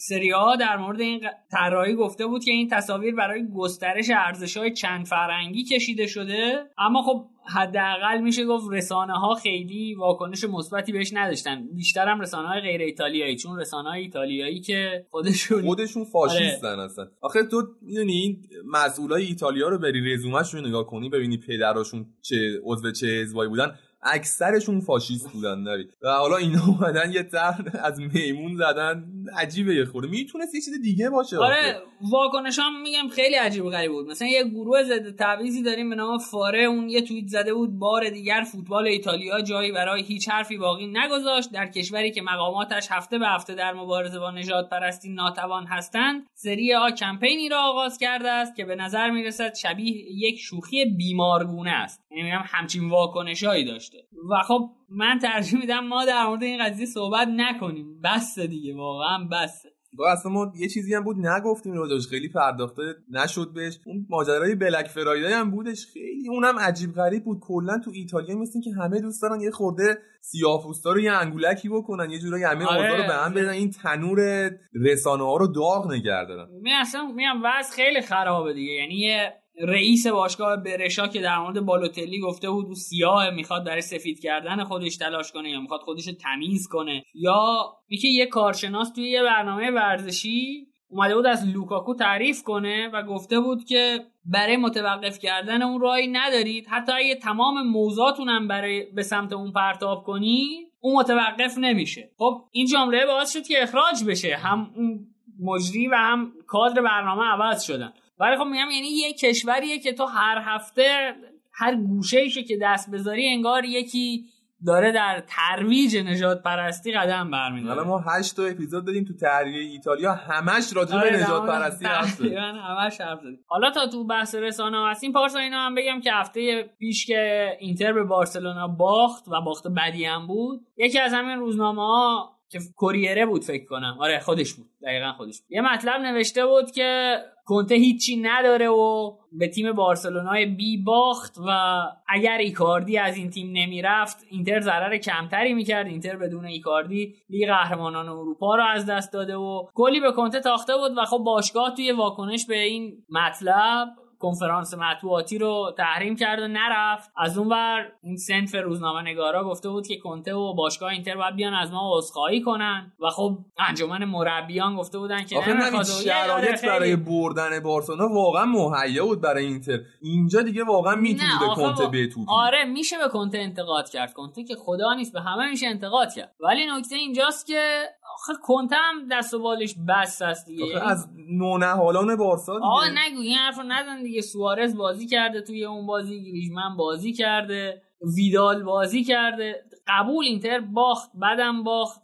سری 0.00 0.30
ها 0.30 0.56
در 0.56 0.76
مورد 0.76 1.00
این 1.00 1.20
طراحی 1.50 1.94
گفته 1.94 2.26
بود 2.26 2.44
که 2.44 2.50
این 2.50 2.68
تصاویر 2.68 3.14
برای 3.14 3.48
گسترش 3.54 4.10
ارزش 4.10 4.56
های 4.56 4.72
چند 4.72 5.06
فرنگی 5.06 5.64
کشیده 5.64 6.06
شده 6.06 6.66
اما 6.78 7.02
خب 7.02 7.26
حداقل 7.44 8.20
میشه 8.20 8.44
گفت 8.44 8.64
رسانه 8.72 9.12
ها 9.12 9.34
خیلی 9.34 9.94
واکنش 9.94 10.44
مثبتی 10.44 10.92
بهش 10.92 11.10
نداشتن. 11.14 11.68
بیشتر 11.76 12.08
هم 12.08 12.20
رسانه 12.20 12.48
های 12.48 12.60
غیر 12.60 12.80
ایتالیایی 12.80 13.36
چون 13.36 13.58
رسانه 13.58 13.90
های 13.90 14.00
ایتالیایی 14.00 14.60
که 14.60 15.06
خودشون 15.10 15.62
خودشون 15.62 16.04
فاشیستن 16.04 16.68
آره. 16.68 16.82
اصلا. 16.82 17.08
آخه 17.20 17.42
تو 17.42 17.62
می‌دونی 17.82 18.12
این 18.12 18.42
مسئولای 18.66 19.24
ایتالیا 19.24 19.68
رو 19.68 19.78
بری 19.78 20.14
رزومش 20.14 20.54
رو 20.54 20.60
نگاه 20.60 20.86
کنی 20.86 21.08
ببینی 21.08 21.36
پدراشون 21.36 22.06
چه 22.22 22.60
عضو 22.64 22.92
چه 22.92 23.06
حزبایی 23.06 23.50
بودن. 23.50 23.74
اکثرشون 24.02 24.80
فاشیست 24.80 25.32
بودن 25.32 25.58
نبی 25.58 25.84
و 26.02 26.08
حالا 26.08 26.36
اینا 26.36 26.66
اومدن 26.66 27.12
یه 27.12 27.22
طرح 27.22 27.60
از 27.84 28.00
میمون 28.00 28.56
زدن. 28.56 29.04
عجیبه 29.36 29.74
یه 29.74 29.84
خورده. 29.84 30.08
می‌تونست 30.08 30.54
یه 30.54 30.60
چیز 30.60 30.82
دیگه 30.82 31.10
باشه 31.10 31.38
آره 31.38 31.82
واکنش 32.12 32.58
هم 32.58 32.82
میگم 32.82 33.08
خیلی 33.08 33.34
عجیب 33.34 33.64
و 33.64 33.70
غریب 33.70 33.92
بود. 33.92 34.06
مثلا 34.06 34.28
یه 34.28 34.44
گروه 34.44 34.82
ضد 34.82 35.16
تعویضی 35.16 35.62
داریم 35.62 35.90
به 35.90 35.96
نام 35.96 36.18
فاره. 36.18 36.62
اون 36.62 36.88
یه 36.88 37.02
توییت 37.02 37.28
زده 37.28 37.54
بود 37.54 37.78
بار 37.78 38.08
دیگر 38.08 38.44
فوتبال 38.52 38.86
ایتالیا 38.86 39.40
جایی 39.40 39.72
برای 39.72 40.02
هیچ 40.02 40.28
حرفی 40.28 40.58
باقی 40.58 40.86
نگذاشت. 40.86 41.52
در 41.52 41.66
کشوری 41.66 42.10
که 42.10 42.22
مقاماتش 42.22 42.86
هفته 42.90 43.18
به 43.18 43.26
هفته 43.26 43.54
در 43.54 43.72
مبارزه 43.72 44.18
با 44.18 44.30
نجات 44.30 44.70
پرستی 44.70 45.08
ناتوان 45.08 45.66
هستند 45.66 46.26
سری 46.34 46.74
آ 46.74 46.90
کمپینی 46.90 47.48
را 47.48 47.62
آغاز 47.62 47.98
کرده 47.98 48.30
است 48.30 48.56
که 48.56 48.64
به 48.64 48.74
نظر 48.74 49.10
می‌رسد 49.10 49.54
شبیه 49.54 49.94
یک 50.16 50.38
شوخی 50.38 50.84
بیمارگونه 50.84 51.70
است. 51.70 52.00
یعنی 52.10 52.22
میگم 52.22 52.44
همچین 52.44 52.90
واکنشهایی 52.90 53.64
داشته. 53.92 54.08
و 54.30 54.42
خب 54.42 54.70
من 54.88 55.18
ترجیح 55.18 55.60
میدم 55.60 55.86
ما 55.86 56.04
در 56.04 56.26
مورد 56.26 56.42
این 56.42 56.64
قضیه 56.64 56.86
صحبت 56.86 57.28
نکنیم. 57.28 58.00
بس 58.04 58.38
دیگه 58.38 58.76
واقعا 58.76 59.28
بس 59.32 59.62
با 59.98 60.10
اصلا 60.12 60.32
ما 60.32 60.52
یه 60.56 60.68
چیزی 60.68 60.94
هم 60.94 61.04
بود 61.04 61.16
نگفتیم 61.26 61.72
رو 61.72 62.00
خیلی 62.10 62.28
پرداخته 62.28 62.82
نشد 63.10 63.52
بهش. 63.54 63.78
اون 63.86 64.06
ماجرای 64.10 64.54
بلک 64.54 64.86
فرایدی 64.86 65.32
هم 65.32 65.50
بودش. 65.50 65.86
خیلی 65.92 66.28
اونم 66.28 66.58
عجیب 66.58 66.92
غریب 66.92 67.24
بود. 67.24 67.38
کلا 67.40 67.78
تو 67.84 67.90
ایتالیا 67.94 68.36
مثل 68.36 68.60
که 68.60 68.70
همه 68.82 69.00
دوست 69.00 69.22
دارن 69.22 69.40
یه 69.40 69.50
خورده 69.50 69.98
سیاه‌پوستا 70.20 70.92
رو 70.92 71.00
یه 71.00 71.12
انگولکی 71.12 71.68
بکنن 71.68 72.10
یه 72.10 72.18
جورایی 72.18 72.44
همه 72.44 72.66
آره. 72.66 72.96
رو 72.96 73.02
به 73.02 73.14
هم 73.14 73.34
بدن. 73.34 73.48
این 73.48 73.70
تنور 73.70 74.50
رسانه 74.74 75.24
ها 75.24 75.36
رو 75.36 75.46
داغ 75.46 75.92
نگه 75.92 76.24
دارن. 76.28 76.48
می 76.62 76.72
اصلا 76.72 77.06
میام 77.06 77.42
وضع 77.44 77.72
خیلی 77.72 78.00
خرابه 78.00 78.52
دیگه. 78.52 78.72
یعنی 78.72 78.94
یه 78.94 79.32
رئیس 79.60 80.06
باشگاه 80.06 80.56
برشا 80.56 81.06
که 81.06 81.20
در 81.20 81.38
مورد 81.38 81.60
بالوتلی 81.60 82.20
گفته 82.20 82.50
بود 82.50 82.66
او 82.66 82.74
سیاه 82.74 83.30
می‌خواد 83.30 83.64
برای 83.64 83.80
سفید 83.80 84.20
کردن 84.20 84.64
خودش 84.64 84.96
تلاش 84.96 85.32
کنه 85.32 85.50
یا 85.50 85.60
می‌خواد 85.60 85.80
خودش 85.80 86.06
رو 86.06 86.12
تمیز 86.12 86.68
کنه. 86.68 87.04
یا 87.14 87.64
میگه 87.88 88.10
یه 88.10 88.26
کارشناس 88.26 88.92
توی 88.92 89.10
یه 89.10 89.22
برنامه 89.22 89.70
ورزشی 89.70 90.66
اومده 90.88 91.14
بود 91.14 91.26
از 91.26 91.48
لوکاکو 91.48 91.94
تعریف 91.94 92.42
کنه 92.42 92.90
و 92.92 93.02
گفته 93.02 93.40
بود 93.40 93.64
که 93.64 93.98
برای 94.24 94.56
متوقف 94.56 95.18
کردن 95.18 95.62
اون 95.62 95.80
راهی 95.80 96.06
ندارید. 96.06 96.66
حتی 96.70 96.92
اگه 96.92 97.14
تمام 97.14 97.66
موضوعاتون 97.66 98.28
هم 98.28 98.48
برای 98.48 98.92
به 98.92 99.02
سمت 99.02 99.32
اون 99.32 99.52
پرتاب 99.52 100.04
کنی 100.04 100.66
اون 100.80 100.96
متوقف 100.96 101.58
نمیشه. 101.58 102.10
خب 102.18 102.44
این 102.50 102.66
جمله 102.66 103.06
باعث 103.06 103.32
شد 103.32 103.46
که 103.46 103.62
اخراج 103.62 104.04
بشه. 104.08 104.36
هم 104.36 104.70
اون 104.76 105.06
مجری 105.42 105.88
و 105.88 105.94
هم 105.94 106.32
کادر 106.46 106.82
برنامه 106.82 107.22
عوض 107.22 107.62
شدن. 107.62 107.92
ولی 108.20 108.36
خب 108.36 108.44
میگم 108.44 108.70
یعنی 108.70 108.88
یه 108.88 109.12
کشوریه 109.12 109.78
که 109.78 109.92
تو 109.92 110.04
هر 110.04 110.42
هفته 110.44 111.14
هر 111.52 111.74
گوشه 111.74 112.28
که 112.28 112.58
دست 112.62 112.90
بذاری 112.90 113.28
انگار 113.28 113.64
یکی 113.64 114.24
داره 114.66 114.92
در 114.92 115.24
ترویج 115.28 115.96
نجات 115.96 116.42
پرستی 116.42 116.92
قدم 116.92 117.30
برمیداره. 117.30 117.74
حالا 117.74 117.88
ما 117.88 117.98
8 117.98 118.36
تا 118.36 118.44
اپیزود 118.44 118.84
دادیم 118.84 119.04
تو 119.04 119.14
تحریه 119.14 119.70
ایتالیا 119.70 120.14
همش 120.14 120.72
راجع 120.76 120.90
به 120.90 120.96
آره، 120.96 121.22
نجات 121.22 121.46
پرستی 121.46 121.84
هست 121.84 122.22
همش 122.22 123.00
حرف 123.00 123.20
حالا 123.46 123.70
تا 123.70 123.86
تو 123.86 124.04
بحث 124.04 124.34
رسانه 124.34 124.90
هستیم 124.90 125.12
پارسا 125.12 125.38
اینا 125.38 125.58
هم 125.58 125.74
بگم 125.74 126.00
که 126.00 126.12
هفته 126.12 126.62
پیش 126.78 127.06
که 127.06 127.50
اینتر 127.60 127.92
به 127.92 128.04
بارسلونا 128.04 128.68
باخت 128.68 129.28
و 129.28 129.40
باخت 129.44 129.66
بدی 129.66 130.04
هم 130.04 130.26
بود 130.26 130.66
یکی 130.76 130.98
از 130.98 131.14
همین 131.14 131.38
روزنامه 131.38 131.82
ها 131.82 132.39
که 132.50 132.58
کوریره 132.76 133.26
بود 133.26 133.44
فکر 133.44 133.64
کنم. 133.64 133.96
آره 134.00 134.20
خودش 134.20 134.54
بود. 134.54 134.66
دقیقا 134.82 135.12
خودش 135.12 135.40
بود. 135.40 135.52
یه 135.52 135.60
مطلب 135.60 136.00
نوشته 136.00 136.46
بود 136.46 136.70
که 136.70 137.18
کنته 137.44 137.74
هیچی 137.74 138.16
نداره 138.16 138.68
و 138.68 139.12
به 139.32 139.48
تیم 139.48 139.72
بارسلونای 139.72 140.46
B 140.46 140.76
باخت 140.76 141.38
و 141.46 141.80
اگر 142.08 142.38
ایکاردی 142.38 142.98
از 142.98 143.16
این 143.16 143.30
تیم 143.30 143.50
نمی‌رفت 143.52 144.26
اینتر 144.30 144.60
ضرر 144.60 144.96
کمتری 144.96 145.54
می‌کرد. 145.54 145.86
اینتر 145.86 146.16
بدون 146.16 146.46
ایکاردی 146.46 147.14
لیگ 147.28 147.48
قهرمانان 147.48 148.08
اروپا 148.08 148.54
رو 148.56 148.64
از 148.64 148.86
دست 148.86 149.12
داده 149.12 149.36
و 149.36 149.66
کلی 149.74 150.00
به 150.00 150.12
کنته 150.12 150.40
تاخته 150.40 150.72
بود 150.76 150.98
و 150.98 151.04
خب 151.04 151.18
باشگاه 151.18 151.74
توی 151.74 151.92
واکنش 151.92 152.46
به 152.46 152.62
این 152.62 153.04
مطلب 153.10 153.88
کنفرانس 154.20 154.74
مطبوعاتی 154.74 155.38
رو 155.38 155.74
تحریم 155.76 156.16
کرد 156.16 156.40
و 156.40 156.48
نرفت. 156.48 157.10
از 157.16 157.38
اون 157.38 157.48
ور 157.48 157.92
این 158.02 158.16
صنف 158.16 158.54
روزنامه 158.54 159.02
نگارا 159.02 159.44
گفته 159.44 159.68
بود 159.68 159.86
که 159.86 159.96
کنته 159.96 160.34
و 160.34 160.54
باشگاه 160.54 160.90
اینتر 160.90 161.16
باید 161.16 161.36
بیان 161.36 161.54
از 161.54 161.72
ما 161.72 161.98
عذرخواهی 161.98 162.40
کنن. 162.40 162.92
و 163.00 163.10
خب 163.10 163.38
انجمن 163.58 164.04
مربیان 164.04 164.76
گفته 164.76 164.98
بودن 164.98 165.24
که 165.24 165.48
نه 165.48 165.84
شرایط 165.84 166.64
برای 166.64 166.96
بردن 166.96 167.60
بارسلونا 167.60 168.08
واقعا 168.08 168.44
مهیا 168.44 169.06
بود 169.06 169.20
برای 169.20 169.46
اینتر. 169.46 169.78
اینجا 170.02 170.42
دیگه 170.42 170.64
واقعا 170.64 170.94
می‌تونه 170.94 171.54
کنته 171.56 171.86
بتوت 171.86 172.28
آره 172.28 172.64
میشه 172.64 172.98
به 172.98 173.08
کنته 173.08 173.38
انتقاد 173.38 173.88
کرد. 173.88 174.12
کنته 174.12 174.44
که 174.44 174.54
خدا 174.54 174.94
نیست 174.94 175.12
به 175.12 175.20
همه 175.20 175.50
میشه 175.50 175.66
انتقاد 175.66 176.14
کرد. 176.14 176.34
ولی 176.40 176.66
نکته 176.66 176.96
اینجاست 176.96 177.46
که 177.46 177.82
آخه 178.14 178.32
کنته 178.42 178.76
هم 178.76 179.08
دست 179.10 179.34
و 179.34 179.38
بالش 179.38 179.74
بس 179.88 180.22
است 180.22 180.46
دیگه. 180.46 180.78
آخه 180.78 180.90
از 180.90 181.08
نونهالان 181.28 182.16
بارسا 182.16 182.54
دیگه. 182.54 182.66
آه 182.66 182.88
نگو 182.90 183.20
این 183.20 183.36
حرف 183.36 183.58
نزن 183.58 184.02
دیگه 184.10 184.22
سوارز 184.22 184.76
بازی 184.76 185.06
کرده 185.06 185.40
توی 185.40 185.64
اون 185.64 185.86
بازی 185.86 186.24
گریزمن 186.24 186.76
بازی 186.76 187.12
کرده 187.12 187.82
ویدال 188.16 188.62
بازی 188.62 189.04
کرده. 189.04 189.64
قبول 189.86 190.24
اینتر 190.24 190.60
باخت 190.60 191.10
بعدم 191.14 191.62
باخت. 191.62 192.02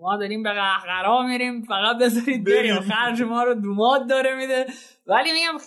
ما 0.00 0.16
داریم 0.16 0.42
به 0.42 0.50
قهقرا 0.50 1.22
میریم 1.22 1.62
فقط 1.62 1.98
بذارید 1.98 2.44
بریم. 2.44 2.80
خرج 2.80 3.22
ما 3.22 3.42
رو 3.42 3.54
دوماد 3.54 4.08
داره 4.08 4.34
میده. 4.34 4.66
ولی 5.06 5.32
میگم 5.32 5.58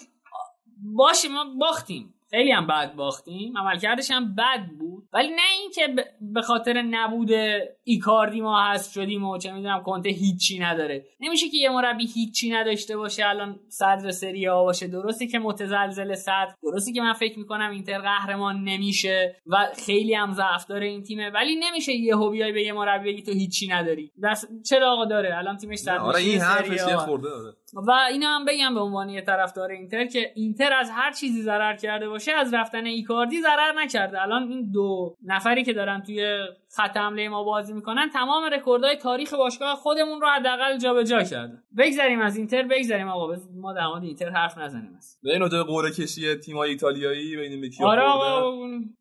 باشه 0.77 1.29
ما 1.29 1.45
باختیم. 1.59 2.13
خیلی 2.32 2.52
هم 2.52 2.68
بد 2.68 2.95
باختیم. 2.95 3.58
عملکردش 3.58 4.12
هم 4.12 4.36
بد 4.36 4.66
بود. 4.80 5.08
ولی 5.14 5.30
نه 5.30 5.41
اینکه 5.62 6.03
به 6.22 6.41
خاطر 6.41 6.82
نبود 6.82 7.30
ایکاردی 7.84 8.41
ما 8.41 8.64
هست 8.64 8.94
شدیم 8.94 9.24
و 9.24 9.38
چه 9.38 9.52
می‌دونم 9.52 9.84
کنته 9.84 10.10
هیچی 10.10 10.60
نداره. 10.60 11.06
نمیشه 11.20 11.49
که 11.49 11.58
یه 11.58 11.70
مربی 11.70 12.08
هیچی 12.08 12.52
نداشته 12.52 12.98
باشه 12.98 13.28
الان 13.28 13.60
صدر 13.70 14.12
سری 14.12 14.45
ها 14.45 14.64
باشه. 14.64 14.88
درسته 14.88 15.28
که 15.28 15.40
متزلزل 15.40 16.16
صدر 16.16 16.56
درسته 16.64 16.91
که 16.91 17.02
من 17.02 17.14
فکر 17.14 17.40
می‌کنم 17.40 17.72
اینتر 17.72 17.98
قهرمان 17.98 18.64
نمیشه 18.64 19.36
و 19.45 19.68
خیلی 19.86 20.14
هم 20.14 20.34
ضعف 20.34 20.66
داره 20.66 20.88
این 20.88 21.03
تیمه 21.03 21.30
ولی 21.30 21.56
نمیشه 21.56 21.94
یه 21.94 22.16
بیای 22.32 22.52
به 22.52 22.64
یه 22.64 22.74
مربی 22.74 23.14
بگی 23.14 23.22
تو 23.22 23.32
هیچی 23.32 23.68
نداری. 23.68 24.12
دست 24.24 24.48
چرا 24.70 24.94
آقا 24.94 25.06
داره؟ 25.06 25.38
الان 25.38 25.58
تیمش 25.58 25.78
صدر 25.78 25.98
آره 25.98 26.20
این 26.20 26.41
حرفش 26.41 26.82
خورده 26.82 27.28
و 27.73 27.91
اینا 28.11 28.27
هم 28.27 28.45
بگم 28.45 28.73
به 28.73 28.80
عنوان 28.80 29.10
یه 29.10 29.22
طرفدار 29.22 29.72
اینتر 29.72 30.06
که 30.06 30.31
اینتر 30.35 30.73
از 30.73 30.89
هر 30.93 31.11
چیزی 31.11 31.41
ضرر 31.41 31.76
کرده 31.76 32.10
باشه 32.10 32.31
از 32.31 32.53
رفتن 32.53 32.85
ایکاردی 32.85 33.41
ضرر 33.41 33.73
نکرده. 33.77 34.22
الان 34.22 34.43
این 34.49 34.72
دو 34.72 35.15
نفری 35.23 35.64
که 35.64 35.73
دارن 35.73 36.02
توی 36.02 36.38
خط 36.76 36.98
حمله 36.98 37.30
ما 37.30 37.43
بازی 37.43 37.73
می‌کنن 37.73 38.10
تمام 38.14 38.43
رکوردهای 38.53 38.95
تاریخ 38.95 39.34
باشگاه 39.34 39.76
خودمون 39.76 40.22
رو 40.22 40.27
حداقل 40.27 40.77
جابجا 40.77 41.23
کرده 41.23 41.57
بگذریم 41.77 42.19
از 42.19 42.38
اینتر 42.38 42.64
بگذریم 42.64 43.07
آقا. 43.07 43.35
ما 43.56 43.73
در 43.73 43.88
مورد 43.88 44.03
اینتر 44.03 44.30
حرف 44.30 44.57
نزنیم 44.57 44.99
به 45.23 45.31
این 45.31 45.64
قرعه 45.64 45.91
کشی 45.91 46.35
تیم‌های 46.35 46.69
ایتالیایی 46.69 47.38
ببینیم 47.38 47.69
کی 47.69 47.84
آره 47.84 48.02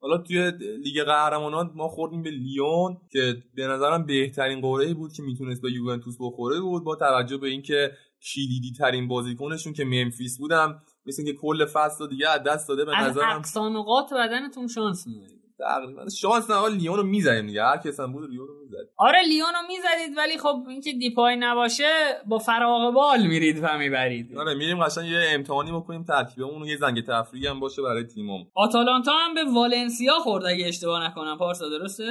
حالا 0.00 0.18
توی 0.18 0.52
لیگ 0.84 1.04
قهرمانان 1.04 1.70
ما 1.74 1.88
خوردیم 1.88 2.22
به 2.22 2.30
لیون 2.30 2.96
که 3.12 3.36
به 3.54 3.66
نظرم 3.66 4.06
بهترین 4.06 4.60
قرعه 4.60 4.94
بود 4.94 5.12
که 5.12 5.22
می‌تونست 5.22 5.62
به 5.62 5.72
یوونتوس 5.72 6.16
بخوره 6.20 6.60
بود 6.60 6.84
با 6.84 6.96
توجه 6.96 7.36
به 7.36 7.48
اینکه 7.48 7.90
کلیدی 8.34 8.72
ترین 8.78 9.08
بازیکنشون 9.08 9.72
که 9.72 9.84
ممفیس 9.84 10.38
بودم 10.38 10.82
مثل 11.06 11.24
که 11.24 11.32
کل 11.32 11.66
فصل 11.66 12.08
دیگه 12.08 12.28
از 12.28 12.42
دست 12.42 12.68
داده 12.68 12.84
به 12.84 12.92
نظرم 13.00 13.38
از 13.38 13.58
نقاط 13.58 14.12
بدنتون 14.12 14.66
شانس 14.66 15.06
میارید 15.06 15.40
تقریبا. 15.58 16.08
شانس 16.08 16.50
نه 16.50 16.68
لیون 16.68 16.96
رو 16.96 17.02
می‌زدیم 17.02 17.46
دیگه 17.46 17.62
هر 17.62 17.76
کس 17.76 18.00
هم 18.00 18.12
بود 18.12 18.30
لیون 18.30 18.46
رو 18.48 18.54
می‌زد. 18.62 18.88
آره 18.96 19.18
لیون 19.28 19.52
رو 19.52 19.68
می‌زدید 19.68 20.18
ولی 20.18 20.38
خب 20.38 20.64
اینکه 20.68 20.92
دیپای 20.92 21.36
نباشه 21.36 21.92
با 22.26 22.38
فراغ 22.38 22.94
بال 22.94 23.26
میرید 23.26 23.60
و 23.62 23.78
می‌برید. 23.78 24.36
آره 24.38 24.54
میریم 24.54 24.84
قشنگ 24.84 25.08
یه 25.08 25.20
امتحانی 25.30 25.72
بکنیم 25.72 26.04
ترکیبمون 26.04 26.68
یه 26.68 26.76
زنگ 26.76 27.04
تفریحی 27.06 27.46
هم 27.46 27.60
باشه 27.60 27.82
برای 27.82 28.04
تیمم. 28.04 28.44
آتالانتا 28.54 29.12
هم 29.12 29.34
به 29.34 29.44
والنسیا 29.44 30.12
خورد 30.12 30.44
اگه 30.46 30.68
اشتباه 30.68 31.04
نکنم. 31.04 31.38
پارسا 31.38 31.68
درسته؟ 31.68 32.04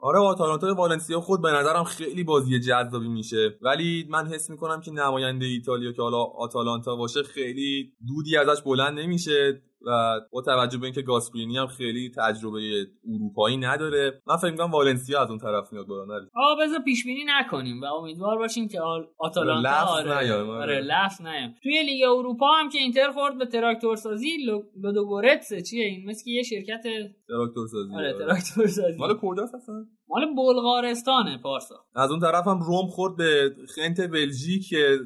آره 0.00 0.18
آتالانتا 0.18 0.74
والنسیا 0.74 1.20
خود 1.20 1.42
به 1.42 1.50
نظرم 1.52 1.84
خیلی 1.84 2.24
بازی 2.24 2.60
جذابی 2.60 3.08
میشه. 3.08 3.58
ولی 3.62 4.06
من 4.10 4.26
حس 4.26 4.50
می‌کنم 4.50 4.80
که 4.80 4.90
نماینده 4.90 5.46
ایتالیا 5.46 5.92
که 5.92 6.02
حالا 6.02 6.22
آتالانتا 6.22 6.96
باشه 6.96 7.22
خیلی 7.22 7.92
دودی 8.08 8.36
ازش 8.36 8.62
بلند 8.62 8.98
نمیشه. 8.98 9.62
و 9.86 10.20
با 10.32 10.42
توجه 10.42 10.78
به 10.78 10.84
اینکه 10.84 11.02
گاسپرینی 11.02 11.56
هم 11.56 11.66
خیلی 11.66 12.10
تجربه 12.16 12.86
اروپایی 13.14 13.56
نداره 13.56 14.22
من 14.26 14.36
فکر 14.36 14.50
می‌کنم 14.50 14.70
والنسیا 14.70 15.22
از 15.22 15.30
اون 15.30 15.38
طرف 15.38 15.72
میاد 15.72 15.86
بالا 15.86 16.04
نری 16.04 16.26
آقا 16.34 16.62
بذار 16.62 16.78
پیش 16.78 17.04
بینی 17.04 17.24
نکنیم 17.26 17.80
و 17.80 17.84
امیدوار 17.84 18.38
باشیم 18.38 18.68
که 18.68 18.80
آتالانتا 19.18 19.86
آره 19.86 20.14
آره, 20.14 20.42
آره. 20.42 20.80
لفظ 20.80 21.20
نیایم 21.22 21.54
توی 21.62 21.82
لیگ 21.82 22.04
اروپا 22.04 22.46
هم 22.46 22.68
که 22.68 22.78
اینتر 22.78 23.12
خورد 23.12 23.38
به 23.38 23.46
تراکتور 23.46 23.96
سازی 23.96 24.36
لودوگورتس 24.76 25.52
چیه 25.70 25.84
این؟ 25.84 26.08
مثل 26.08 26.24
که 26.24 26.30
یه 26.30 26.42
شرکت 26.42 26.82
تراکتور 27.28 27.66
سازی 27.66 27.94
آره 27.94 28.14
آره. 28.14 28.18
تراکتور 28.18 28.66
سازی 28.66 28.98
مال 28.98 29.18
کجاست 29.22 29.54
اصلا؟ 29.54 29.86
مال 30.08 30.34
بلغارستانه 30.36 31.38
پارسا. 31.42 31.74
از 31.94 32.10
اون 32.10 32.20
طرف 32.20 32.46
هم 32.46 32.60
روم 32.60 32.86
خورد 32.86 33.16
به 33.16 33.50
خنت 33.74 34.00
بلژیک 34.00 34.68
که 34.68 34.98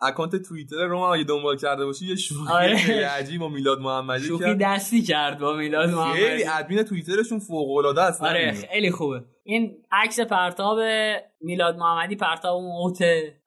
اکانت 0.00 0.36
توییتر 0.36 0.86
روم 0.86 1.02
هم 1.02 1.10
اگه 1.10 1.24
دنبال 1.24 1.56
کرده 1.56 1.84
باشی 1.86 2.06
یه 2.06 2.16
شوخی 2.16 2.52
آره. 2.52 3.06
عجیب 3.06 3.40
با 3.40 3.48
میلاد 3.48 3.78
محمدی 3.80 4.24
شوخی 4.24 4.44
کرد 4.44 4.58
دستی 4.62 5.02
کرد 5.02 5.38
با 5.38 5.56
میلاد 5.56 5.90
محمدی 5.90 6.20
خیلی 6.20 6.44
ادمین 6.44 6.82
توییترشون 6.82 7.38
فوق 7.38 7.76
العاده 7.76 8.02
است 8.02 8.22
آره. 8.22 8.52
خیلی 8.52 8.90
خوبه 8.90 9.24
این 9.50 9.76
عکس 9.92 10.20
پرتاب 10.20 10.78
میلاد 11.40 11.76
محمدی 11.76 12.16
پرتاب 12.16 12.56
اون 12.56 12.76
اوت 12.76 12.98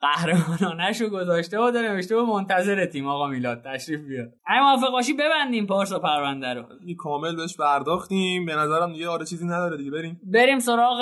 قهرمانانش 0.01 1.01
رو 1.01 1.09
گذاشته 1.09 1.59
و 1.59 1.71
داره 1.71 1.91
نوشته 1.91 2.15
و 2.15 2.25
منتظر 2.25 2.85
تیم 2.85 3.07
آقا 3.07 3.27
میلاد 3.27 3.61
تشریف 3.65 3.99
بیار. 3.99 4.27
اگه 4.45 4.61
موافق 4.61 4.91
باشی 4.91 5.13
ببندیم 5.13 5.65
پارسا 5.67 5.99
پرونده 5.99 6.53
رو. 6.53 6.63
کامل 6.97 7.35
بهش 7.35 7.57
پرداختیم. 7.57 8.45
به 8.45 8.55
نظرم 8.55 8.93
دیگه 8.93 9.09
آره 9.09 9.25
چیزی 9.25 9.45
نداره 9.45 9.77
دیگه. 9.77 9.91
بریم. 9.91 10.21
بریم 10.23 10.59
سراغ 10.59 11.01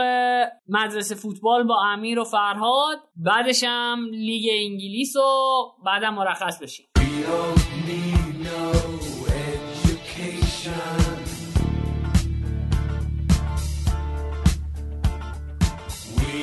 مدرسه 0.70 1.16
فوتبال 1.16 1.64
با 1.64 1.82
امیر 1.94 2.20
و 2.20 2.24
فرهاد. 2.24 2.98
بعدش 3.16 3.64
هم 3.68 4.08
لیگ 4.12 4.50
انگلیس 4.54 5.16
و 5.16 5.22
بعدم 5.86 6.14
مرخص 6.14 6.62
بشیم. 6.62 6.86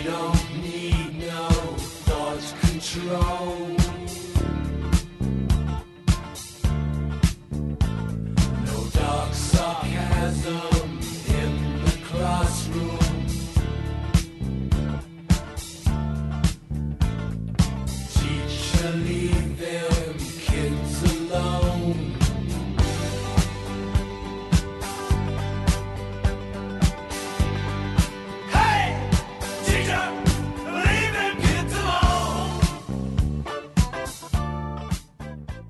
Don't 0.06 0.62
need 0.62 1.18
no 1.18 1.48
thought 2.06 2.54
control. 2.60 3.75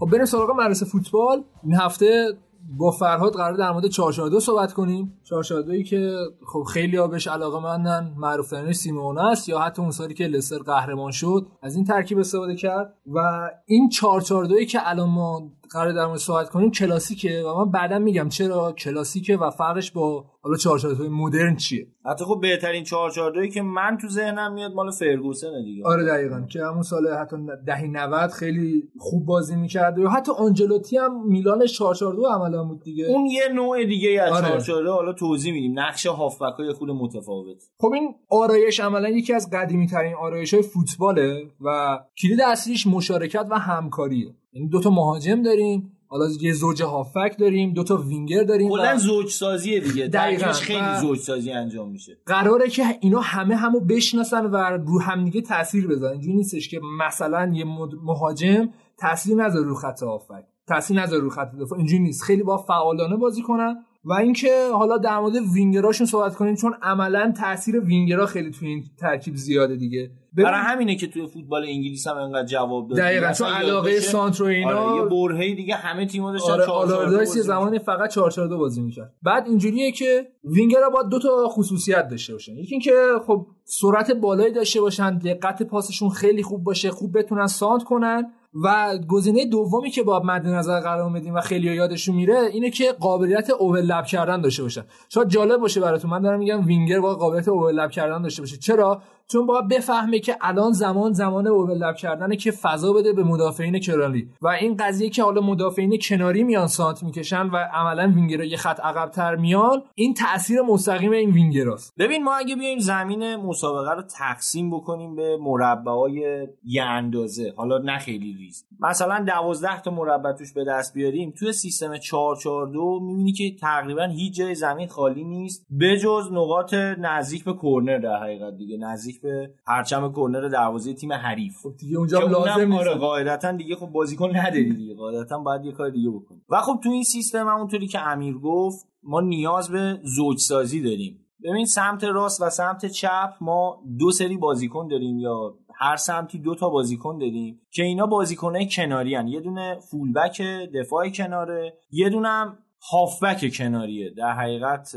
خب 0.00 0.06
بریم 0.06 0.24
سراغ 0.24 0.50
مدرسه 0.50 0.86
فوتبال. 0.86 1.44
این 1.62 1.74
هفته 1.74 2.38
با 2.76 2.90
فرهاد 2.90 3.32
قرار 3.32 3.56
در 3.56 3.70
مورد 3.70 3.86
442 3.86 4.40
صحبت 4.40 4.72
کنیم. 4.72 5.18
442 5.24 5.82
که 5.82 6.16
خب 6.46 6.62
خیلی 6.62 7.08
بهش 7.08 7.26
علاقه 7.26 7.60
مندن 7.60 8.14
معروف 8.16 8.50
ترینش 8.50 8.76
سیمونه 8.76 9.24
است 9.24 9.48
یا 9.48 9.58
حتی 9.58 9.82
اون 9.82 9.90
سالی 9.90 10.14
که 10.14 10.26
لستر 10.26 10.58
قهرمان 10.58 11.10
شد 11.10 11.46
از 11.62 11.76
این 11.76 11.84
ترکیب 11.84 12.18
استفاده 12.18 12.56
کرد. 12.56 12.94
و 13.06 13.50
این 13.66 13.88
442 13.88 14.64
که 14.64 14.78
الان 14.90 15.08
ما 15.08 15.52
قرار 15.70 15.92
در 15.92 16.06
مورد 16.06 16.18
صحبت 16.18 16.48
کنیم 16.48 16.70
کلاسیکه 16.70 17.42
و 17.42 17.64
من 17.64 17.70
بعدا 17.70 17.98
میگم 17.98 18.28
چرا 18.28 18.72
کلاسیکه 18.72 19.36
و 19.36 19.50
فرقش 19.50 19.90
با 19.90 20.24
حالا 20.42 20.56
442 20.56 21.10
مدرن 21.10 21.56
چیه؟ 21.56 21.86
حتی 22.04 22.24
خب 22.24 22.38
بهترین 22.42 22.84
442 22.84 23.46
که 23.46 23.62
من 23.62 23.98
تو 24.00 24.08
ذهنم 24.08 24.52
میاد 24.52 24.72
مال 24.72 24.90
فرگوسن 24.90 25.62
دیگه. 25.64 25.84
آره 25.84 26.04
دقیقا 26.04 26.40
که 26.40 26.64
همون 26.64 26.82
سال 26.82 27.08
حتی 27.08 27.36
دهه 27.66 27.86
90 27.86 28.30
خیلی 28.30 28.82
خوب 28.98 29.26
بازی 29.26 29.56
می‌کرد 29.56 29.98
و 29.98 30.08
حتی 30.08 30.32
آنجلوتی 30.38 30.96
هم 30.96 31.26
میلان 31.26 31.66
442 31.66 32.26
عملا 32.26 32.64
بود 32.64 32.82
دیگه. 32.82 33.06
اون 33.06 33.26
یه 33.26 33.48
نوع 33.54 33.84
دیگه 33.84 34.22
از 34.22 34.32
آره. 34.32 34.42
442 34.42 34.92
حالا 34.92 35.12
توضیح 35.12 35.52
میدیم 35.52 35.78
نقش 35.78 36.06
هافبک 36.06 36.54
های 36.58 36.72
خود 36.72 36.90
متفاوت. 36.90 37.62
خب 37.78 37.92
این 37.92 38.14
آرایش 38.28 38.80
عملا 38.80 39.08
یکی 39.08 39.32
از 39.32 39.50
قدیمی 39.50 39.86
ترین 39.86 40.14
آرایش 40.14 40.54
های 40.54 40.62
فوتباله 40.62 41.50
و 41.60 41.98
کلید 42.22 42.40
اصلیش 42.40 42.86
مشارکت 42.86 43.46
و 43.50 43.58
همکاریه. 43.58 44.34
یعنی 44.56 44.68
دوتا 44.68 44.90
مهاجم 44.90 45.42
داریم 45.42 45.92
حالا 46.08 46.28
یه 46.40 46.52
زوج 46.52 46.82
هافک 46.82 47.36
داریم 47.38 47.72
دوتا 47.72 47.96
وینگر 47.96 48.42
داریم 48.42 48.68
کلا 48.68 48.96
زوج 48.96 49.30
سازیه 49.30 49.80
دیگه. 49.80 50.08
دقیقاً. 50.08 50.52
خیلی 50.52 50.96
زوج 51.00 51.18
سازی 51.18 51.50
انجام 51.50 51.90
میشه. 51.90 52.18
قراره 52.26 52.68
که 52.68 52.82
اینا 53.00 53.20
همه 53.20 53.56
همو 53.56 53.80
بشناسن 53.80 54.46
و 54.46 54.56
رو 54.56 55.00
همدیگه 55.00 55.40
تاثیر 55.40 55.86
بذارن. 55.86 56.12
اینجوری 56.12 56.36
نیستش 56.36 56.68
که 56.68 56.80
مثلا 57.06 57.52
یه 57.54 57.64
مهاجم 58.02 58.68
تاثیر 58.98 59.36
نذاره 59.36 59.66
رو 59.66 59.74
خط 59.74 60.02
هافک. 60.02 60.44
تاثیر 60.68 61.00
نذاره 61.00 61.22
رو 61.22 61.30
خط 61.30 61.54
دفاع. 61.54 61.78
اینجوری 61.78 62.02
نیست. 62.02 62.22
خیلی 62.22 62.42
با 62.42 62.56
فعالانه 62.56 63.16
بازی 63.16 63.42
کنن 63.42 63.76
و 64.04 64.12
اینکه 64.12 64.68
حالا 64.72 64.98
در 64.98 65.18
مورد 65.18 65.36
وینگراشون 65.54 66.06
صحبت 66.06 66.34
کنیم 66.34 66.54
چون 66.54 66.74
عملا 66.82 67.32
تاثیر 67.36 67.80
وینگرها 67.80 68.26
خیلی 68.26 68.50
توی 68.50 68.68
این 68.68 68.84
ترکیب 68.98 69.34
زیاده 69.34 69.76
دیگه. 69.76 70.10
برای 70.44 70.60
همینه 70.60 70.96
که 70.96 71.06
توی 71.06 71.26
فوتبال 71.26 71.62
انگلیس 71.62 72.06
هم 72.06 72.16
انقدر 72.16 72.46
جواب 72.46 72.88
داد 72.88 72.98
دقیقا 72.98 73.32
چون 73.32 73.48
علاقه 73.48 73.94
باشه، 73.94 74.00
سانتر 74.00 74.42
و 74.42 74.46
اینا 74.46 74.78
آره 74.78 75.02
یه 75.02 75.08
برهه‌ای 75.08 75.54
دیگه 75.54 75.74
همه 75.74 76.06
تیم‌ها 76.06 76.32
داشتن 76.32 76.52
آره 76.52 76.66
4 76.66 76.74
آلاردایس 76.74 77.36
یه 77.36 77.42
زمانی 77.42 77.78
فقط 77.78 78.10
4 78.10 78.30
4 78.30 78.48
2 78.48 78.58
بازی 78.58 78.82
می‌کرد. 78.82 79.14
بعد 79.22 79.46
اینجوریه 79.46 79.92
که 79.92 80.28
وینگرها 80.44 80.90
باید 80.90 81.06
دو 81.06 81.18
تا 81.18 81.48
خصوصیت 81.48 82.08
داشته 82.08 82.32
باشن. 82.32 82.56
یکی 82.56 82.74
اینکه 82.74 82.92
خب 83.26 83.46
سرعت 83.64 84.10
بالایی 84.10 84.52
داشته 84.52 84.80
باشن 84.80 85.18
دقت 85.18 85.62
پاسشون 85.62 86.08
خیلی 86.08 86.42
خوب 86.42 86.64
باشه 86.64 86.90
خوب 86.90 87.18
بتونن 87.18 87.46
سانتر 87.46 87.84
کنن 87.84 88.32
و 88.64 88.98
گزینه 89.08 89.46
دومی 89.46 89.90
که 89.90 90.02
باید 90.02 90.20
مد 90.24 90.46
نظر 90.46 90.80
قرار 90.80 91.10
بدیم 91.10 91.34
و 91.34 91.40
خیلی 91.40 91.74
یادشون 91.74 92.16
میره 92.16 92.38
اینه 92.52 92.70
که 92.70 92.92
قابلیت 92.92 93.50
overlap 93.50 94.04
کردن 94.04 94.40
داشته 94.40 94.62
باشن. 94.62 94.84
شاید 95.08 95.28
جالب 95.28 95.60
باشه 95.60 95.80
براتون 95.80 96.10
من 96.10 96.22
دارم 96.22 96.38
میگم 96.38 96.66
وینگر 96.66 97.00
با 97.00 97.14
قابلیت 97.14 97.48
overlap 97.48 97.90
کردن 97.90 98.22
داشته 98.22 98.42
باشه. 98.42 98.56
چرا؟ 98.56 99.02
چون 99.28 99.46
باید 99.46 99.68
بفهمه 99.68 100.18
که 100.18 100.36
الان 100.40 100.72
زمان 100.72 101.12
زمان 101.12 101.46
overlap 101.46 101.96
کردنه 101.96 102.36
که 102.36 102.50
فضا 102.50 102.92
بده 102.92 103.12
به 103.12 103.24
مدافعین 103.24 103.80
کناری 103.80 104.30
و 104.42 104.48
این 104.48 104.76
قضیه 104.76 105.10
که 105.10 105.22
حالا 105.22 105.40
مدافعین 105.40 105.98
کناری 106.02 106.44
میان 106.44 106.66
سانتر 106.66 107.02
می‌کشن 107.02 107.46
و 107.46 107.56
عملا 107.56 108.12
وینگرها 108.14 108.44
یه 108.44 108.56
خط 108.56 108.80
عقبتر 108.80 109.36
میان 109.36 109.82
این 109.94 110.14
تاثیر 110.14 110.62
مستقیم 110.62 111.12
این 111.12 111.30
وینگراست 111.30 111.94
ببین 111.98 112.24
ما 112.24 112.34
اگه 112.34 112.56
بیایم 112.56 112.78
زمین 112.78 113.36
مسابقه 113.36 113.94
رو 113.94 114.02
تقسیم 114.02 114.70
بکنیم 114.70 115.16
به 115.16 115.36
مربعای 115.40 116.46
یه 116.64 116.82
اندازه 116.82 117.52
حالا 117.56 117.78
نه 117.78 117.98
خیلی 117.98 118.32
ریز. 118.38 118.64
مثلا 118.80 119.24
12 119.26 119.80
تا 119.80 119.90
مربع 119.90 120.32
توش 120.32 120.52
به 120.52 120.64
دست 120.64 120.94
بیاریم 120.94 121.34
توی 121.38 121.52
سیستم 121.52 121.96
442 121.96 123.00
می‌بینی 123.00 123.32
که 123.32 123.56
تقریبا 123.60 124.04
هیچ 124.04 124.34
جای 124.34 124.54
زمین 124.54 124.88
خالی 124.88 125.24
نیست 125.24 125.66
بجز 125.80 126.32
نقاط 126.32 126.74
نزدیک 126.74 127.44
به 127.44 127.54
کرنر 127.62 127.98
در 127.98 128.16
حقیقت 128.16 128.56
دیگه. 128.56 128.76
نزدیک 128.76 129.15
به 129.20 129.54
پرچم 129.66 130.12
کرنر 130.12 130.48
دروازه 130.48 130.94
تیم 130.94 131.12
حریف. 131.12 131.66
دیگه 131.78 131.98
اونجا 131.98 132.18
لازم 132.18 132.72
نیست. 132.72 132.80
آره 132.80 132.94
قاعدتا 132.94 133.52
دیگه 133.52 133.76
خب 133.76 133.86
بازیکن 133.86 134.36
نداری 134.36 134.72
دیگه 134.74 134.94
قاعدتا 134.94 135.38
باید 135.38 135.64
یه 135.64 135.72
کار 135.72 135.90
دیگه 135.90 136.10
بکنی 136.10 136.42
و 136.48 136.60
خب 136.60 136.80
تو 136.82 136.90
این 136.90 137.02
سیستم 137.02 137.48
همونطوری 137.48 137.86
که 137.86 138.00
امیر 138.00 138.38
گفت 138.38 138.86
ما 139.02 139.20
نیاز 139.20 139.70
به 139.70 140.00
زوج 140.04 140.38
سازی 140.38 140.82
داریم. 140.82 141.22
ببین 141.44 141.66
سمت 141.66 142.04
راست 142.04 142.42
و 142.42 142.50
سمت 142.50 142.86
چپ 142.86 143.30
ما 143.40 143.82
دو 143.98 144.10
سری 144.10 144.36
بازیکن 144.36 144.88
داریم 144.88 145.18
یا 145.18 145.54
هر 145.74 145.96
سمتی 145.96 146.38
دو 146.38 146.54
تا 146.54 146.68
بازیکن 146.68 147.18
داریم 147.18 147.60
که 147.70 147.82
اینا 147.82 148.06
بازیکنهای 148.06 148.68
کناری 148.70 149.14
هن. 149.14 149.28
یه 149.28 149.40
دونه 149.40 149.78
فولبک 149.90 150.42
دفاع 150.74 151.08
کناره 151.08 151.78
یه 151.90 152.08
دونه 152.10 152.28
هم 152.28 152.58
هافبک 152.92 153.52
کناریه. 153.56 154.10
در 154.16 154.32
حقیقت 154.32 154.96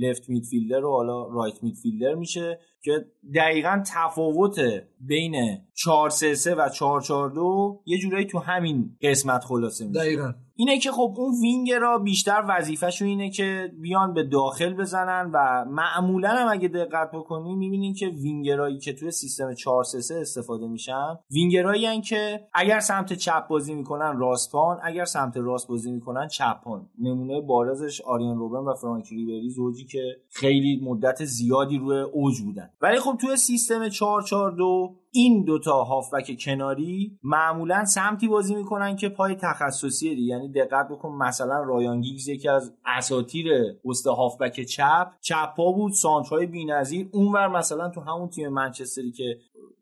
left 0.00 0.28
midfielder 0.28 0.84
و 0.84 0.90
حالا 0.90 1.28
right 1.28 1.62
midfielder 1.62 2.14
میشه 2.14 2.58
که 2.82 3.04
دقیقا 3.34 3.82
تفاوت 3.94 4.60
بین 5.00 5.58
4 5.74 6.10
3 6.10 6.34
3 6.34 6.54
و 6.54 6.68
4 6.68 7.00
4 7.00 7.30
2 7.30 7.82
یه 7.86 7.98
جورایی 7.98 8.26
تو 8.26 8.38
همین 8.38 8.96
قسمت 9.02 9.44
خلاصه 9.44 9.86
میشه. 9.86 10.00
دقیقا. 10.00 10.32
اینه 10.56 10.78
که 10.78 10.92
خب 10.92 11.14
اون 11.16 11.34
وینگرها 11.40 11.98
بیشتر 11.98 12.44
وظیفهشون 12.48 13.08
اینه 13.08 13.30
که 13.30 13.72
بیان 13.80 14.14
به 14.14 14.22
داخل 14.22 14.74
بزنن 14.74 15.30
و 15.34 15.64
معمولا 15.68 16.28
هم 16.28 16.48
اگه 16.52 16.68
دقت 16.68 17.10
بکنی 17.12 17.54
می‌بینین 17.54 17.94
که 17.94 18.06
وینگرایی 18.06 18.78
که 18.78 18.92
توی 18.92 19.10
سیستم 19.10 19.54
4 19.54 19.84
3 19.84 20.00
3 20.00 20.14
استفاده 20.14 20.66
میشن 20.66 21.18
وینگرایی 21.30 22.00
که 22.00 22.40
اگر 22.54 22.80
سمت 22.80 23.12
چپ 23.12 23.48
بازی 23.48 23.74
می‌کنن 23.74 24.18
راستپان 24.18 24.78
اگر 24.82 25.04
سمت 25.04 25.36
راست 25.36 25.68
بازی 25.68 25.90
می‌کنن 25.92 26.28
چپان 26.28 26.88
نمونه 26.98 27.40
بارزش 27.40 28.00
آرین 28.00 28.38
روبن 28.38 28.70
و 28.70 28.74
فرانکی 28.74 29.16
ریبری 29.16 29.50
زوجی 29.50 29.84
که 29.84 30.16
خیلی 30.30 30.80
مدت 30.84 31.24
زیادی 31.24 31.78
روی 31.78 32.00
اوج 32.00 32.40
بودن. 32.40 32.70
ولی 32.80 32.98
خب 32.98 33.11
توی 33.16 33.36
سیستم 33.36 33.88
4 33.88 34.22
4 34.22 34.50
2 34.50 34.96
این 35.10 35.44
دوتا 35.44 35.84
هافبک 35.84 36.38
کناری 36.44 37.18
معمولا 37.22 37.84
سمتی 37.84 38.28
بازی 38.28 38.54
می‌کنن 38.54 38.96
که 38.96 39.08
پای 39.08 39.34
تخصصی 39.34 40.14
دی 40.14 40.22
یعنی 40.22 40.52
دقت 40.52 40.88
بکن 40.88 41.08
مثلا 41.08 41.62
رایان 41.62 42.00
گیگز 42.00 42.28
یکی 42.28 42.48
از 42.48 42.74
اساتیر 42.86 43.46
پست 43.84 44.06
هافبک 44.06 44.60
چپ. 44.60 45.06
چپ 45.20 45.54
پا 45.56 45.72
بود 45.72 45.92
سانترهای 45.92 46.46
بی‌نظیر. 46.46 47.08
اونور 47.12 47.48
مثلا 47.48 47.88
تو 47.88 48.00
همون 48.00 48.28
تیم 48.28 48.48
منچستری 48.48 49.12
که 49.12 49.38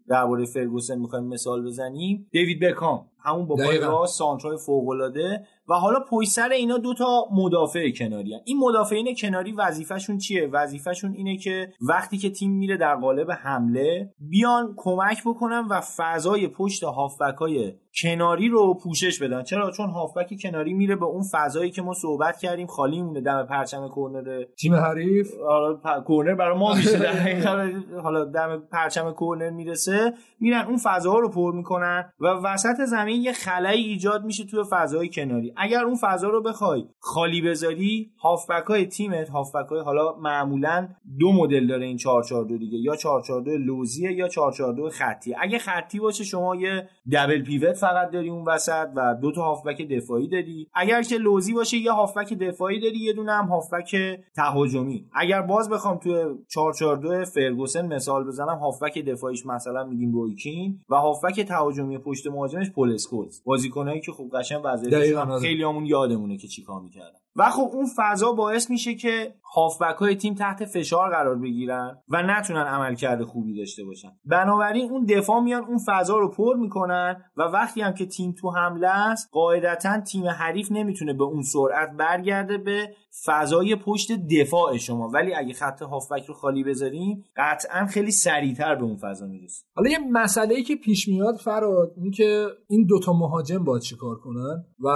درباره 0.09 0.45
فرگوسن 0.45 0.99
می‌خوایم 0.99 1.25
مثال 1.25 1.67
بزنیم 1.67 2.29
دیوید 2.33 2.61
بکام 2.61 3.07
همون 3.25 3.47
با 3.47 3.57
پای. 3.57 3.79
راست 3.79 4.19
سانترهای 4.19 4.57
فوق‌العاده. 4.57 5.47
و 5.71 5.75
حالا 5.75 6.01
پشت 6.01 6.29
سر 6.29 6.49
اینا 6.49 6.79
دوتا 6.79 7.25
مدافع 7.33 7.91
کناری 7.91 8.35
هن. 8.35 8.41
این 8.45 8.59
مدافعین 8.59 9.15
کناری 9.15 9.53
وظیفهشون 9.53 10.19
چیه 10.19 10.49
وظیفهشون 10.53 11.13
اینه 11.15 11.37
که 11.37 11.73
وقتی 11.81 12.19
که 12.19 12.31
تیم 12.31 12.53
میره 12.53 12.77
در 12.77 12.97
قالب 12.97 13.31
حمله 13.31 14.15
بیان 14.19 14.75
کمک 14.77 15.23
بکنن 15.27 15.67
و 15.71 15.81
فضای 15.81 16.49
پشت 16.49 16.85
هافبک 16.85 17.35
های 17.35 17.73
کناری 18.03 18.49
رو 18.49 18.75
پوشش 18.75 19.23
بدن. 19.23 19.43
چرا؟ 19.43 19.71
چون 19.71 19.91
هافبک 19.91 20.29
کناری 20.43 20.73
میره 20.75 20.97
به 20.97 21.05
اون 21.05 21.23
فضایی 21.33 21.71
که 21.71 21.83
ما 21.83 21.95
صحبت 21.95 22.39
کردیم 22.39 22.67
خالی 22.67 23.03
مونه 23.03 23.21
دم 23.21 23.47
پرچم 23.47 23.89
کرنر 23.97 24.45
تیم 24.59 24.75
حریف؟ 24.75 25.35
حالا 25.49 25.81
پ- 25.85 26.05
کرنر 26.09 26.35
برای 26.35 26.59
ما 26.59 26.75
میشه. 26.75 26.99
در 27.43 27.71
حالا 28.03 28.25
دم 28.25 28.63
پرچم 28.73 29.15
کرنر 29.21 29.51
می‌رسه. 29.51 30.13
میرن 30.41 30.67
اون 30.67 30.77
فضاها 30.77 31.19
رو 31.19 31.29
پر 31.31 31.55
می‌کنن 31.55 32.13
و 32.21 32.27
وسط 32.27 32.81
زمین 32.87 33.23
یه 33.23 33.33
خلایی 33.33 33.85
ایجاد 33.85 34.25
میشه 34.25 34.45
توی 34.45 34.65
فضای 34.71 35.09
کناری. 35.09 35.53
اگر 35.57 35.85
اون 35.85 35.97
فضا 36.01 36.29
رو 36.29 36.43
بخوای 36.43 36.85
خالی 36.99 37.43
بذاری 37.43 38.11
هافبک 38.23 38.65
های 38.65 38.87
تیمت 38.87 39.29
هافبک 39.29 39.69
های 39.71 39.81
حالا 39.81 40.17
معمولا 40.17 40.89
دو 41.21 41.33
مدل 41.33 41.67
داره 41.67 41.87
این 41.87 41.97
442 41.97 42.59
دیگه. 42.59 42.79
یا 42.79 42.97
442 42.97 43.51
لوزیه 43.59 44.13
یا 44.13 44.29
442 44.29 44.91
خطی 44.91 45.35
اگه 45.41 45.59
خطی 45.59 45.99
باشه 45.99 46.25
شما 46.25 46.57
یه 46.57 46.89
دبل 47.13 47.43
پیوت 47.43 47.80
فقط 47.81 48.11
داری 48.11 48.29
اون 48.31 48.45
وسط 48.45 48.89
و 48.97 49.15
دو 49.23 49.33
تا 49.33 49.43
هافبک 49.43 49.89
دفاعی 49.89 50.29
داری. 50.29 50.69
اگر 50.75 51.03
که 51.03 51.17
لوزی 51.17 51.55
باشه 51.55 51.77
یه 51.77 51.93
هافبک 51.93 52.33
دفاعی 52.33 52.81
داری 52.81 52.99
یه 52.99 53.13
دونه 53.13 53.33
هم 53.33 53.45
هافبک 53.45 53.97
تهاجمی. 54.37 55.07
اگر 55.15 55.43
باز 55.43 55.71
بخوام 55.71 55.99
توی 55.99 56.25
442 56.49 57.25
فرگوسن 57.25 57.87
مثال 57.87 58.25
بزنم 58.25 58.59
هافبک 58.59 58.99
دفاعیش 58.99 59.47
مثلا 59.47 59.85
میگیم 59.85 60.13
رویکین 60.13 60.81
و 60.89 60.95
هافبک 60.95 61.41
تهاجمی 61.41 61.99
پشت 61.99 62.27
مهاجمش 62.27 62.71
پول 62.71 62.95
اسکولز. 62.95 63.43
بازیکنایی 63.45 64.01
که 64.01 64.13
خب 64.13 64.29
قشنگ 64.33 64.61
وظیفه‌شون 64.65 65.19
آره. 65.19 65.41
خیلی 65.41 65.63
همون 65.63 65.87
یادمونه 65.87 66.37
که 66.37 66.49
چیکار 66.49 66.81
می‌کردن. 66.81 67.19
و 67.37 67.51
خب 67.51 67.71
اون 67.73 67.87
فضا 67.97 68.33
باعث 68.33 68.71
میشه 68.71 68.95
که 68.95 69.35
هافبک 69.55 69.97
های 69.97 70.17
تیم 70.17 70.35
تحت 70.35 70.65
فشار 70.65 71.11
قرار 71.11 71.39
بگیرن 71.39 71.97
و 72.09 72.23
نتونن 72.23 72.65
عملکرد 72.67 73.23
خوبی 73.23 73.57
داشته 73.59 73.85
باشن. 73.85 74.09
بنابراین 74.25 74.91
اون 74.91 75.05
دفاع 75.05 75.41
میان 75.41 75.65
اون 75.65 75.79
فضا 75.87 76.19
رو 76.19 76.31
پر 76.31 76.57
می‌کنن 76.57 77.25
و 77.37 77.43
وقتی 77.43 77.81
هم 77.81 77.95
که 77.95 78.07
تیم 78.07 78.35
تو 78.41 78.51
حمله 78.51 78.89
است 78.89 79.29
قاعدتا 79.33 80.01
تیم 80.01 80.27
حریف 80.27 80.73
نمی‌تونه 80.73 81.13
به 81.13 81.25
اون 81.25 81.43
سرعت 81.43 81.91
برگرده 81.99 82.59
به 82.59 82.89
فضای 83.27 83.77
پشت 83.77 84.13
دفاع 84.13 84.77
شما. 84.77 85.09
ولی 85.09 85.35
اگه 85.35 85.55
خط 85.55 85.83
هافبک 85.83 86.25
رو 86.25 86.35
خالی 86.35 86.65
بذاریم 86.65 87.25
قطعا 87.37 87.87
خیلی 87.87 88.11
سریعتر 88.11 88.75
به 88.75 88.83
اون 88.85 88.97
فضا 88.97 89.27
می‌رسیم. 89.27 89.69
حالا 89.75 89.91
یه 89.91 89.99
مسئله 90.13 90.55
ای 90.55 90.63
که 90.63 90.77
پیش 90.77 91.09
میاد 91.09 91.37
فراد 91.37 91.93
این 91.97 92.11
که 92.11 92.47
این 92.69 92.87
دوتا 92.87 93.13
مهاجم 93.13 93.65
باید 93.65 93.83
چیکار 93.83 94.17
کنن؟ 94.17 94.65
و 94.85 94.89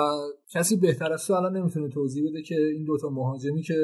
کسی 0.53 0.77
بهتر 0.77 1.13
از 1.13 1.27
تو 1.27 1.35
الان 1.35 1.57
نمی‌تونه 1.57 1.89
توضیح 1.89 2.31
بده 2.31 2.43
که 2.43 2.55
این 2.55 2.85
دوتا 2.85 3.09
مهاجمی 3.09 3.63
که 3.63 3.75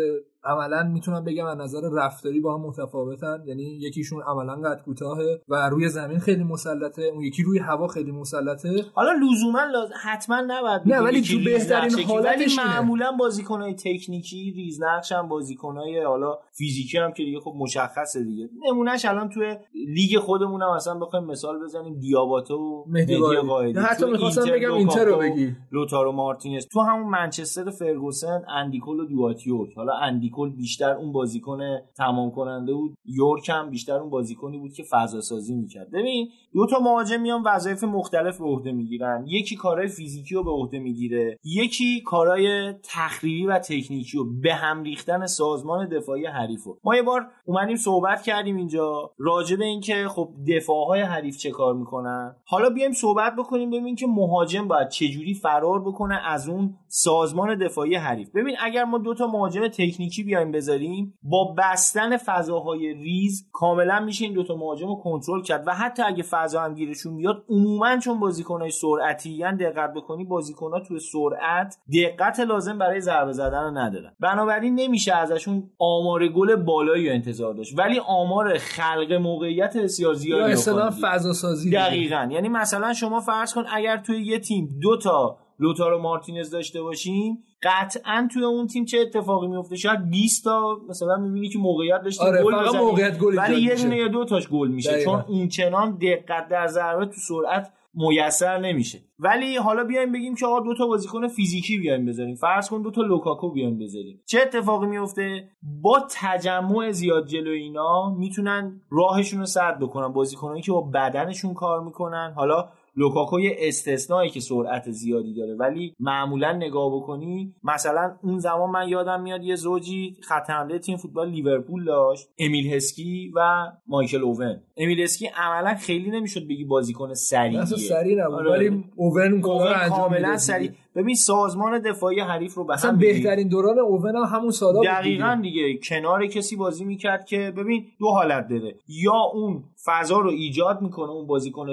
عملا 0.45 0.83
می‌تونم 0.83 1.25
بگم 1.25 1.47
از 1.47 1.59
نظر 1.59 1.81
رفتاری 1.93 2.41
با 2.41 2.55
هم 2.55 2.61
متفاوتن 2.67 3.43
یعنی 3.47 3.63
یکیشون 3.63 4.23
عملا 4.23 4.55
قد 4.55 4.83
کوتاهه 4.83 5.43
و 5.49 5.69
روی 5.69 5.89
زمین 5.89 6.19
خیلی 6.19 6.45
مسلطه 6.45 7.03
اون 7.03 7.23
یکی 7.23 7.43
روی 7.43 7.59
هوا 7.59 7.87
خیلی 7.87 8.13
مسلطه 8.13 8.85
حالا 8.95 9.13
لزوما 9.13 9.65
لاز... 9.73 9.91
حتما 10.03 10.41
نباید 10.41 10.83
نه، 10.87 11.01
ولی 11.01 11.23
تو 11.23 11.39
بهترین. 11.45 12.07
حالتش. 12.09 12.59
معمولا 12.59 13.13
بازیکنهای 13.13 13.75
تکنیکی 13.75 14.53
ریزنقش 14.57 15.13
هم 15.13 15.29
بازیکنهای 15.29 16.05
حالا 16.05 16.39
فیزیکی 16.53 16.99
هم 16.99 17.13
که 17.13 17.23
دیگه 17.23 17.41
خب 17.41 17.55
مشخصه 17.57 18.25
دیگه 18.25 18.49
نمونهش 18.69 19.05
الان 19.05 19.29
توی 19.29 19.57
لیگ 19.75 20.19
خودمون 20.19 20.63
هم 20.63 20.77
مثلا 20.77 20.99
بخوایم 20.99 21.25
مثال 21.25 21.65
بزنیم 21.65 21.99
دیاباته 21.99 22.45
و 22.45 22.55
و 22.55 22.85
مهدی 22.87 23.17
قائدی. 23.17 23.79
حتی 23.81 24.11
می‌خواستم 24.11 24.53
بگم 24.53 24.75
اینتر 24.75 25.05
رو 25.05 25.19
بگی. 25.19 25.57
لوتارو 25.73 26.13
مارتینز 26.13 26.67
تو 26.67 26.81
همون 26.81 27.11
منچستر 27.11 27.71
فرگوسن 27.71 28.43
اندی 28.49 28.71
کول 28.71 29.01
و 29.01 29.05
دوایت 29.05 29.36
یورک 29.36 29.75
حالا 29.77 29.93
اندی 30.31 30.42
کول 30.42 30.57
بیشتر 30.57 30.91
اون 30.91 31.13
بازیکن 31.13 31.59
تمام 31.97 32.31
کننده 32.31 32.75
بود. 32.75 32.95
یورک 33.05 33.49
هم 33.49 33.71
بیشتر 33.71 33.99
اون 33.99 34.11
بازیکنی 34.11 34.59
بود 34.59 34.73
که 34.73 34.83
فضا 34.91 35.21
سازی 35.21 35.55
می‌کرد. 35.55 35.91
ببین 35.91 36.29
دو 36.55 36.67
تا 36.67 36.79
مهاجم 36.79 37.21
میان 37.21 37.43
وظایف 37.47 37.85
مختلف 37.85 38.39
به 38.39 38.45
عهده 38.45 38.73
می‌گیرن. 38.73 39.25
یکی 39.27 39.57
کارهای 39.57 39.89
فیزیکی 39.89 40.35
رو 40.35 40.45
به 40.45 40.51
عهده 40.51 40.79
می‌گیره. 40.79 41.39
یکی 41.45 42.01
کارهای 42.01 42.73
تخریبی 42.73 43.47
و 43.47 43.59
تکنیکی 43.59 44.19
رو 44.19 44.41
به 44.41 44.55
هم 44.55 44.83
ریختن 44.83 45.27
سازمان 45.27 45.89
دفاعی 45.89 46.27
حریف 46.27 46.61
ما 46.85 46.97
یه 46.97 47.03
بار 47.03 47.27
اومدیم 47.45 47.77
صحبت 47.77 48.23
کردیم 48.23 48.57
اینجا 48.57 49.11
راجع 49.19 49.57
به 49.57 49.65
اینکه 49.65 50.09
خب 50.09 50.29
دفاعهای 50.57 51.01
حریف 51.01 51.37
چه 51.37 51.51
کار 51.51 51.75
می‌کنن. 51.75 52.37
حالا 52.45 52.71
بیایم 52.71 52.93
صحبت 52.93 53.37
بکنیم 53.39 53.71
ببین 53.71 53.97
که 53.97 54.07
مهاجم 54.07 54.69
باید 54.69 54.89
چجوری 54.89 55.35
فرار 55.35 55.81
بکنه 55.81 56.21
از 56.27 56.49
اون 56.49 56.75
سازمان 56.89 57.59
دفاعی 57.59 57.95
حریف. 57.95 58.31
ببین 58.35 58.57
اگر 58.61 58.85
ما 58.85 58.99
دو 58.99 59.15
تا 59.15 59.27
مهاجم 59.27 59.69
تکنیکی 59.69 60.20
بیایم 60.23 60.53
بذاریم 60.53 61.19
با 61.23 61.55
بستن 61.59 62.17
فضاهای 62.17 62.95
ریز 62.95 63.49
کاملا 63.53 64.01
میشه 64.01 64.25
این 64.25 64.35
دوتا 64.35 64.57
مهاجم 64.57 64.87
رو 64.87 64.95
کنترل 64.95 65.43
کرد 65.43 65.67
و 65.67 65.75
حتی 65.75 66.03
اگه 66.03 66.23
فضا 66.23 66.61
هم 66.61 66.75
گیرشون 66.75 67.17
بیاد 67.17 67.45
عموما 67.49 67.97
چون 67.99 68.21
بازیکنهای 68.21 68.71
سرعتی 68.71 69.31
یعنی 69.31 69.57
دقت 69.57 69.93
بکنی 69.95 70.25
بازیکنها 70.25 70.81
توی 70.81 70.99
سرعت 71.01 71.77
دقت 71.93 72.41
لازم 72.41 72.79
برای 72.79 73.01
ضربه 73.01 73.33
زدن 73.33 73.65
رو 73.65 73.71
ندارن 73.71 74.13
بنابراین 74.21 74.75
نمیشه 74.75 75.15
ازشون 75.15 75.71
آمار 75.79 76.29
گل 76.29 76.57
بالایی 76.57 77.09
رو 77.09 77.15
انتظار 77.15 77.55
داشت 77.55 77.79
ولی 77.79 78.01
آمار 78.07 78.59
خلق 78.59 79.13
موقعیت 79.13 79.77
بسیار 79.77 80.13
یا 80.13 80.19
زیادی. 80.19 80.57
فضا 81.03 81.33
سازی. 81.33 81.71
دقیقا 81.71 82.29
یعنی 82.31 82.49
مثلا 82.49 82.93
شما 82.93 83.21
فرض 83.21 83.55
کن 83.55 83.65
اگر 83.73 83.97
توی 83.97 84.23
یه 84.27 84.39
تیم 84.39 84.79
دو 84.83 84.97
تا 84.97 85.39
لوتارو 85.59 86.03
مارتینز 86.03 86.51
داشته 86.51 86.83
باشیم 86.83 87.45
قطعا 87.63 88.29
توی 88.33 88.45
اون 88.45 88.67
تیم 88.67 88.85
چه 88.85 88.99
اتفاقی 88.99 89.47
میفته 89.47 89.77
شاید 89.77 90.11
20 90.11 90.45
تا 90.45 90.77
مثلا 90.89 91.17
می‌بینی 91.17 91.49
که 91.49 91.59
موقعیت 91.59 92.03
داشتیم 92.05 92.27
آره، 92.27 92.43
گل. 92.45 92.79
موقعیت 92.79 93.19
گل 93.19 93.39
ولی 93.39 93.63
یه. 93.63 93.75
دونه 93.75 93.97
یا 93.97 94.09
دو 94.09 94.25
تاش 94.25 94.49
گل 94.49 94.69
میشه 94.69 94.93
دقیقاً. 94.93 95.13
چون 95.13 95.25
اون 95.29 95.49
چنان 95.49 95.99
دقت 96.03 96.49
در 96.49 96.67
ضربه 96.67 97.07
تو 97.07 97.13
سرعت 97.29 97.73
میسر 97.95 98.59
نمیشه. 98.59 98.99
ولی 99.19 99.57
حالا 99.57 99.85
بیایم 99.85 100.13
بگیم 100.13 100.35
که 100.35 100.47
آقا 100.47 100.61
دو 100.61 100.75
تا 100.75 100.87
بازیکن 100.87 101.29
فیزیکی 101.29 101.79
بیایم 101.79 102.07
بذاریم. 102.07 102.35
فرض 102.35 102.69
کن 102.69 102.83
دو 102.83 102.91
تا 102.91 103.03
لوکاکو 103.03 103.51
بیایم 103.51 103.79
بذاریم. 103.79 104.23
چه 104.27 104.41
اتفاقی 104.43 104.87
میفته 104.87 105.49
با 105.83 106.07
تجمع 106.11 106.91
زیاد 106.91 107.27
جلو 107.27 107.51
اینا 107.51 108.15
می‌تونن 108.19 108.81
راهشون 108.91 109.41
رو 109.41 109.47
سد 109.47 109.79
بکنن. 109.81 110.09
بازیکنایی 110.09 110.63
که 110.63 110.73
با 110.73 110.81
بدنشون 110.81 111.55
کار 111.55 111.81
می‌کنن. 111.85 112.33
حالا 112.37 112.69
لوکاکو 113.01 113.41
یه 113.41 113.57
استثنایی 113.59 114.31
که 114.31 114.41
سرعت 114.41 114.91
زیادی 114.91 115.35
داره 115.35 115.55
ولی 115.55 115.95
معمولا 116.01 116.53
نگاه 116.53 116.97
بکنی 116.97 117.55
مثلا 117.65 118.17
اون 118.23 118.39
زمان 118.39 118.71
من 118.71 118.89
یادم 118.89 119.23
میاد 119.23 119.45
یه 119.45 119.57
زوجی 119.57 120.17
خط 120.23 120.51
حمله 120.51 120.79
تیم 120.79 120.97
فوتبال 120.97 121.31
لیورپول 121.31 121.85
داشت 121.85 122.29
امیل 122.39 122.75
هسکی 122.75 123.33
و 123.37 123.67
مایکل 123.87 124.23
اوون 124.23 124.61
امیل 124.77 125.01
هسکی 125.01 125.27
عملا 125.37 125.75
خیلی 125.75 126.11
نمی‌شد 126.11 126.45
بگی 126.49 126.65
بازیکن 126.65 127.15
سریعیه 127.15 127.65
سریع 127.65 128.25
نبود 128.25 128.35
آره. 128.35 128.51
ولی 128.51 128.85
اوون 128.97 129.41
کاملا 129.41 130.37
سریع. 130.37 130.71
ببین 130.97 131.15
سازمان 131.15 131.79
دفاعی 131.79 132.21
حریف 132.21 132.55
رو 132.55 132.65
به 132.65 132.77
هم. 132.77 132.99
بهترین 132.99 133.49
دوران 133.49 133.79
اوون 133.79 134.17
هم 134.17 134.37
همون 134.37 134.51
سالا 134.51 134.81
دقیقا 134.81 135.39
دیگه. 135.43 135.79
کنار 135.89 136.27
کسی 136.27 136.57
بازی 136.57 136.85
می‌کرد 136.85 137.25
که 137.25 137.53
ببین 137.57 137.85
دو 137.99 138.07
حالت 138.07 138.49
داره. 138.49 138.75
یا 138.89 139.21
اون 139.35 139.65
فضا 139.85 140.19
رو 140.19 140.31
ایجاد 140.31 140.83
می‌کنه 140.83 141.11
اون 141.11 141.27
بازیکن 141.27 141.67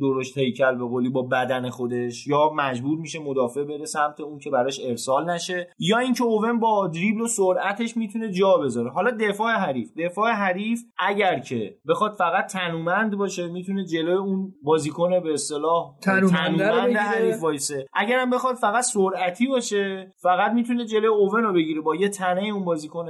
درشت 0.00 0.38
هیکل 0.38 0.74
به 0.74 0.84
قولی 0.84 1.08
با 1.08 1.22
بدن 1.22 1.70
خودش 1.70 2.26
یا 2.26 2.50
مجبور 2.56 2.98
میشه 2.98 3.18
مدافع 3.18 3.64
بره 3.64 3.84
سمت 3.84 4.20
اون 4.20 4.38
که 4.38 4.50
براش 4.50 4.80
ارسال 4.84 5.30
نشه 5.30 5.68
یا 5.78 5.98
اینکه 5.98 6.24
اوون 6.24 6.60
با 6.60 6.88
دریبل 6.88 7.20
و 7.20 7.26
سرعتش 7.26 7.96
می‌تونه 7.96 8.32
جا 8.32 8.56
بذاره. 8.56 8.90
حالا 8.90 9.10
دفاع 9.10 9.52
حریف. 9.52 9.90
دفاع 9.98 10.30
حریف 10.30 10.80
اگر 10.98 11.38
که 11.38 11.76
بخواد 11.88 12.12
فقط 12.12 12.46
تنومند 12.46 13.16
باشه 13.16 13.48
می‌تونه 13.48 13.84
جلوی 13.84 14.14
اون 14.14 14.54
بازیکن 14.62 15.20
به 15.20 15.32
اصطلاح 15.32 15.94
بگیره. 16.20 17.00
حریف 17.00 17.42
وایسه. 17.42 17.86
اگرم 17.94 18.30
بخواد 18.30 18.53
فقط 18.54 18.84
سرعتی 18.84 19.46
باشه 19.46 20.12
فقط 20.22 20.52
می‌تونه 20.52 20.84
جلوی 20.84 21.06
اوون 21.06 21.42
رو 21.42 21.52
بگیره. 21.52 21.80
با 21.80 21.96
یه 21.96 22.08
تنه 22.08 22.42
اون 22.42 22.64
بازیکن 22.64 23.06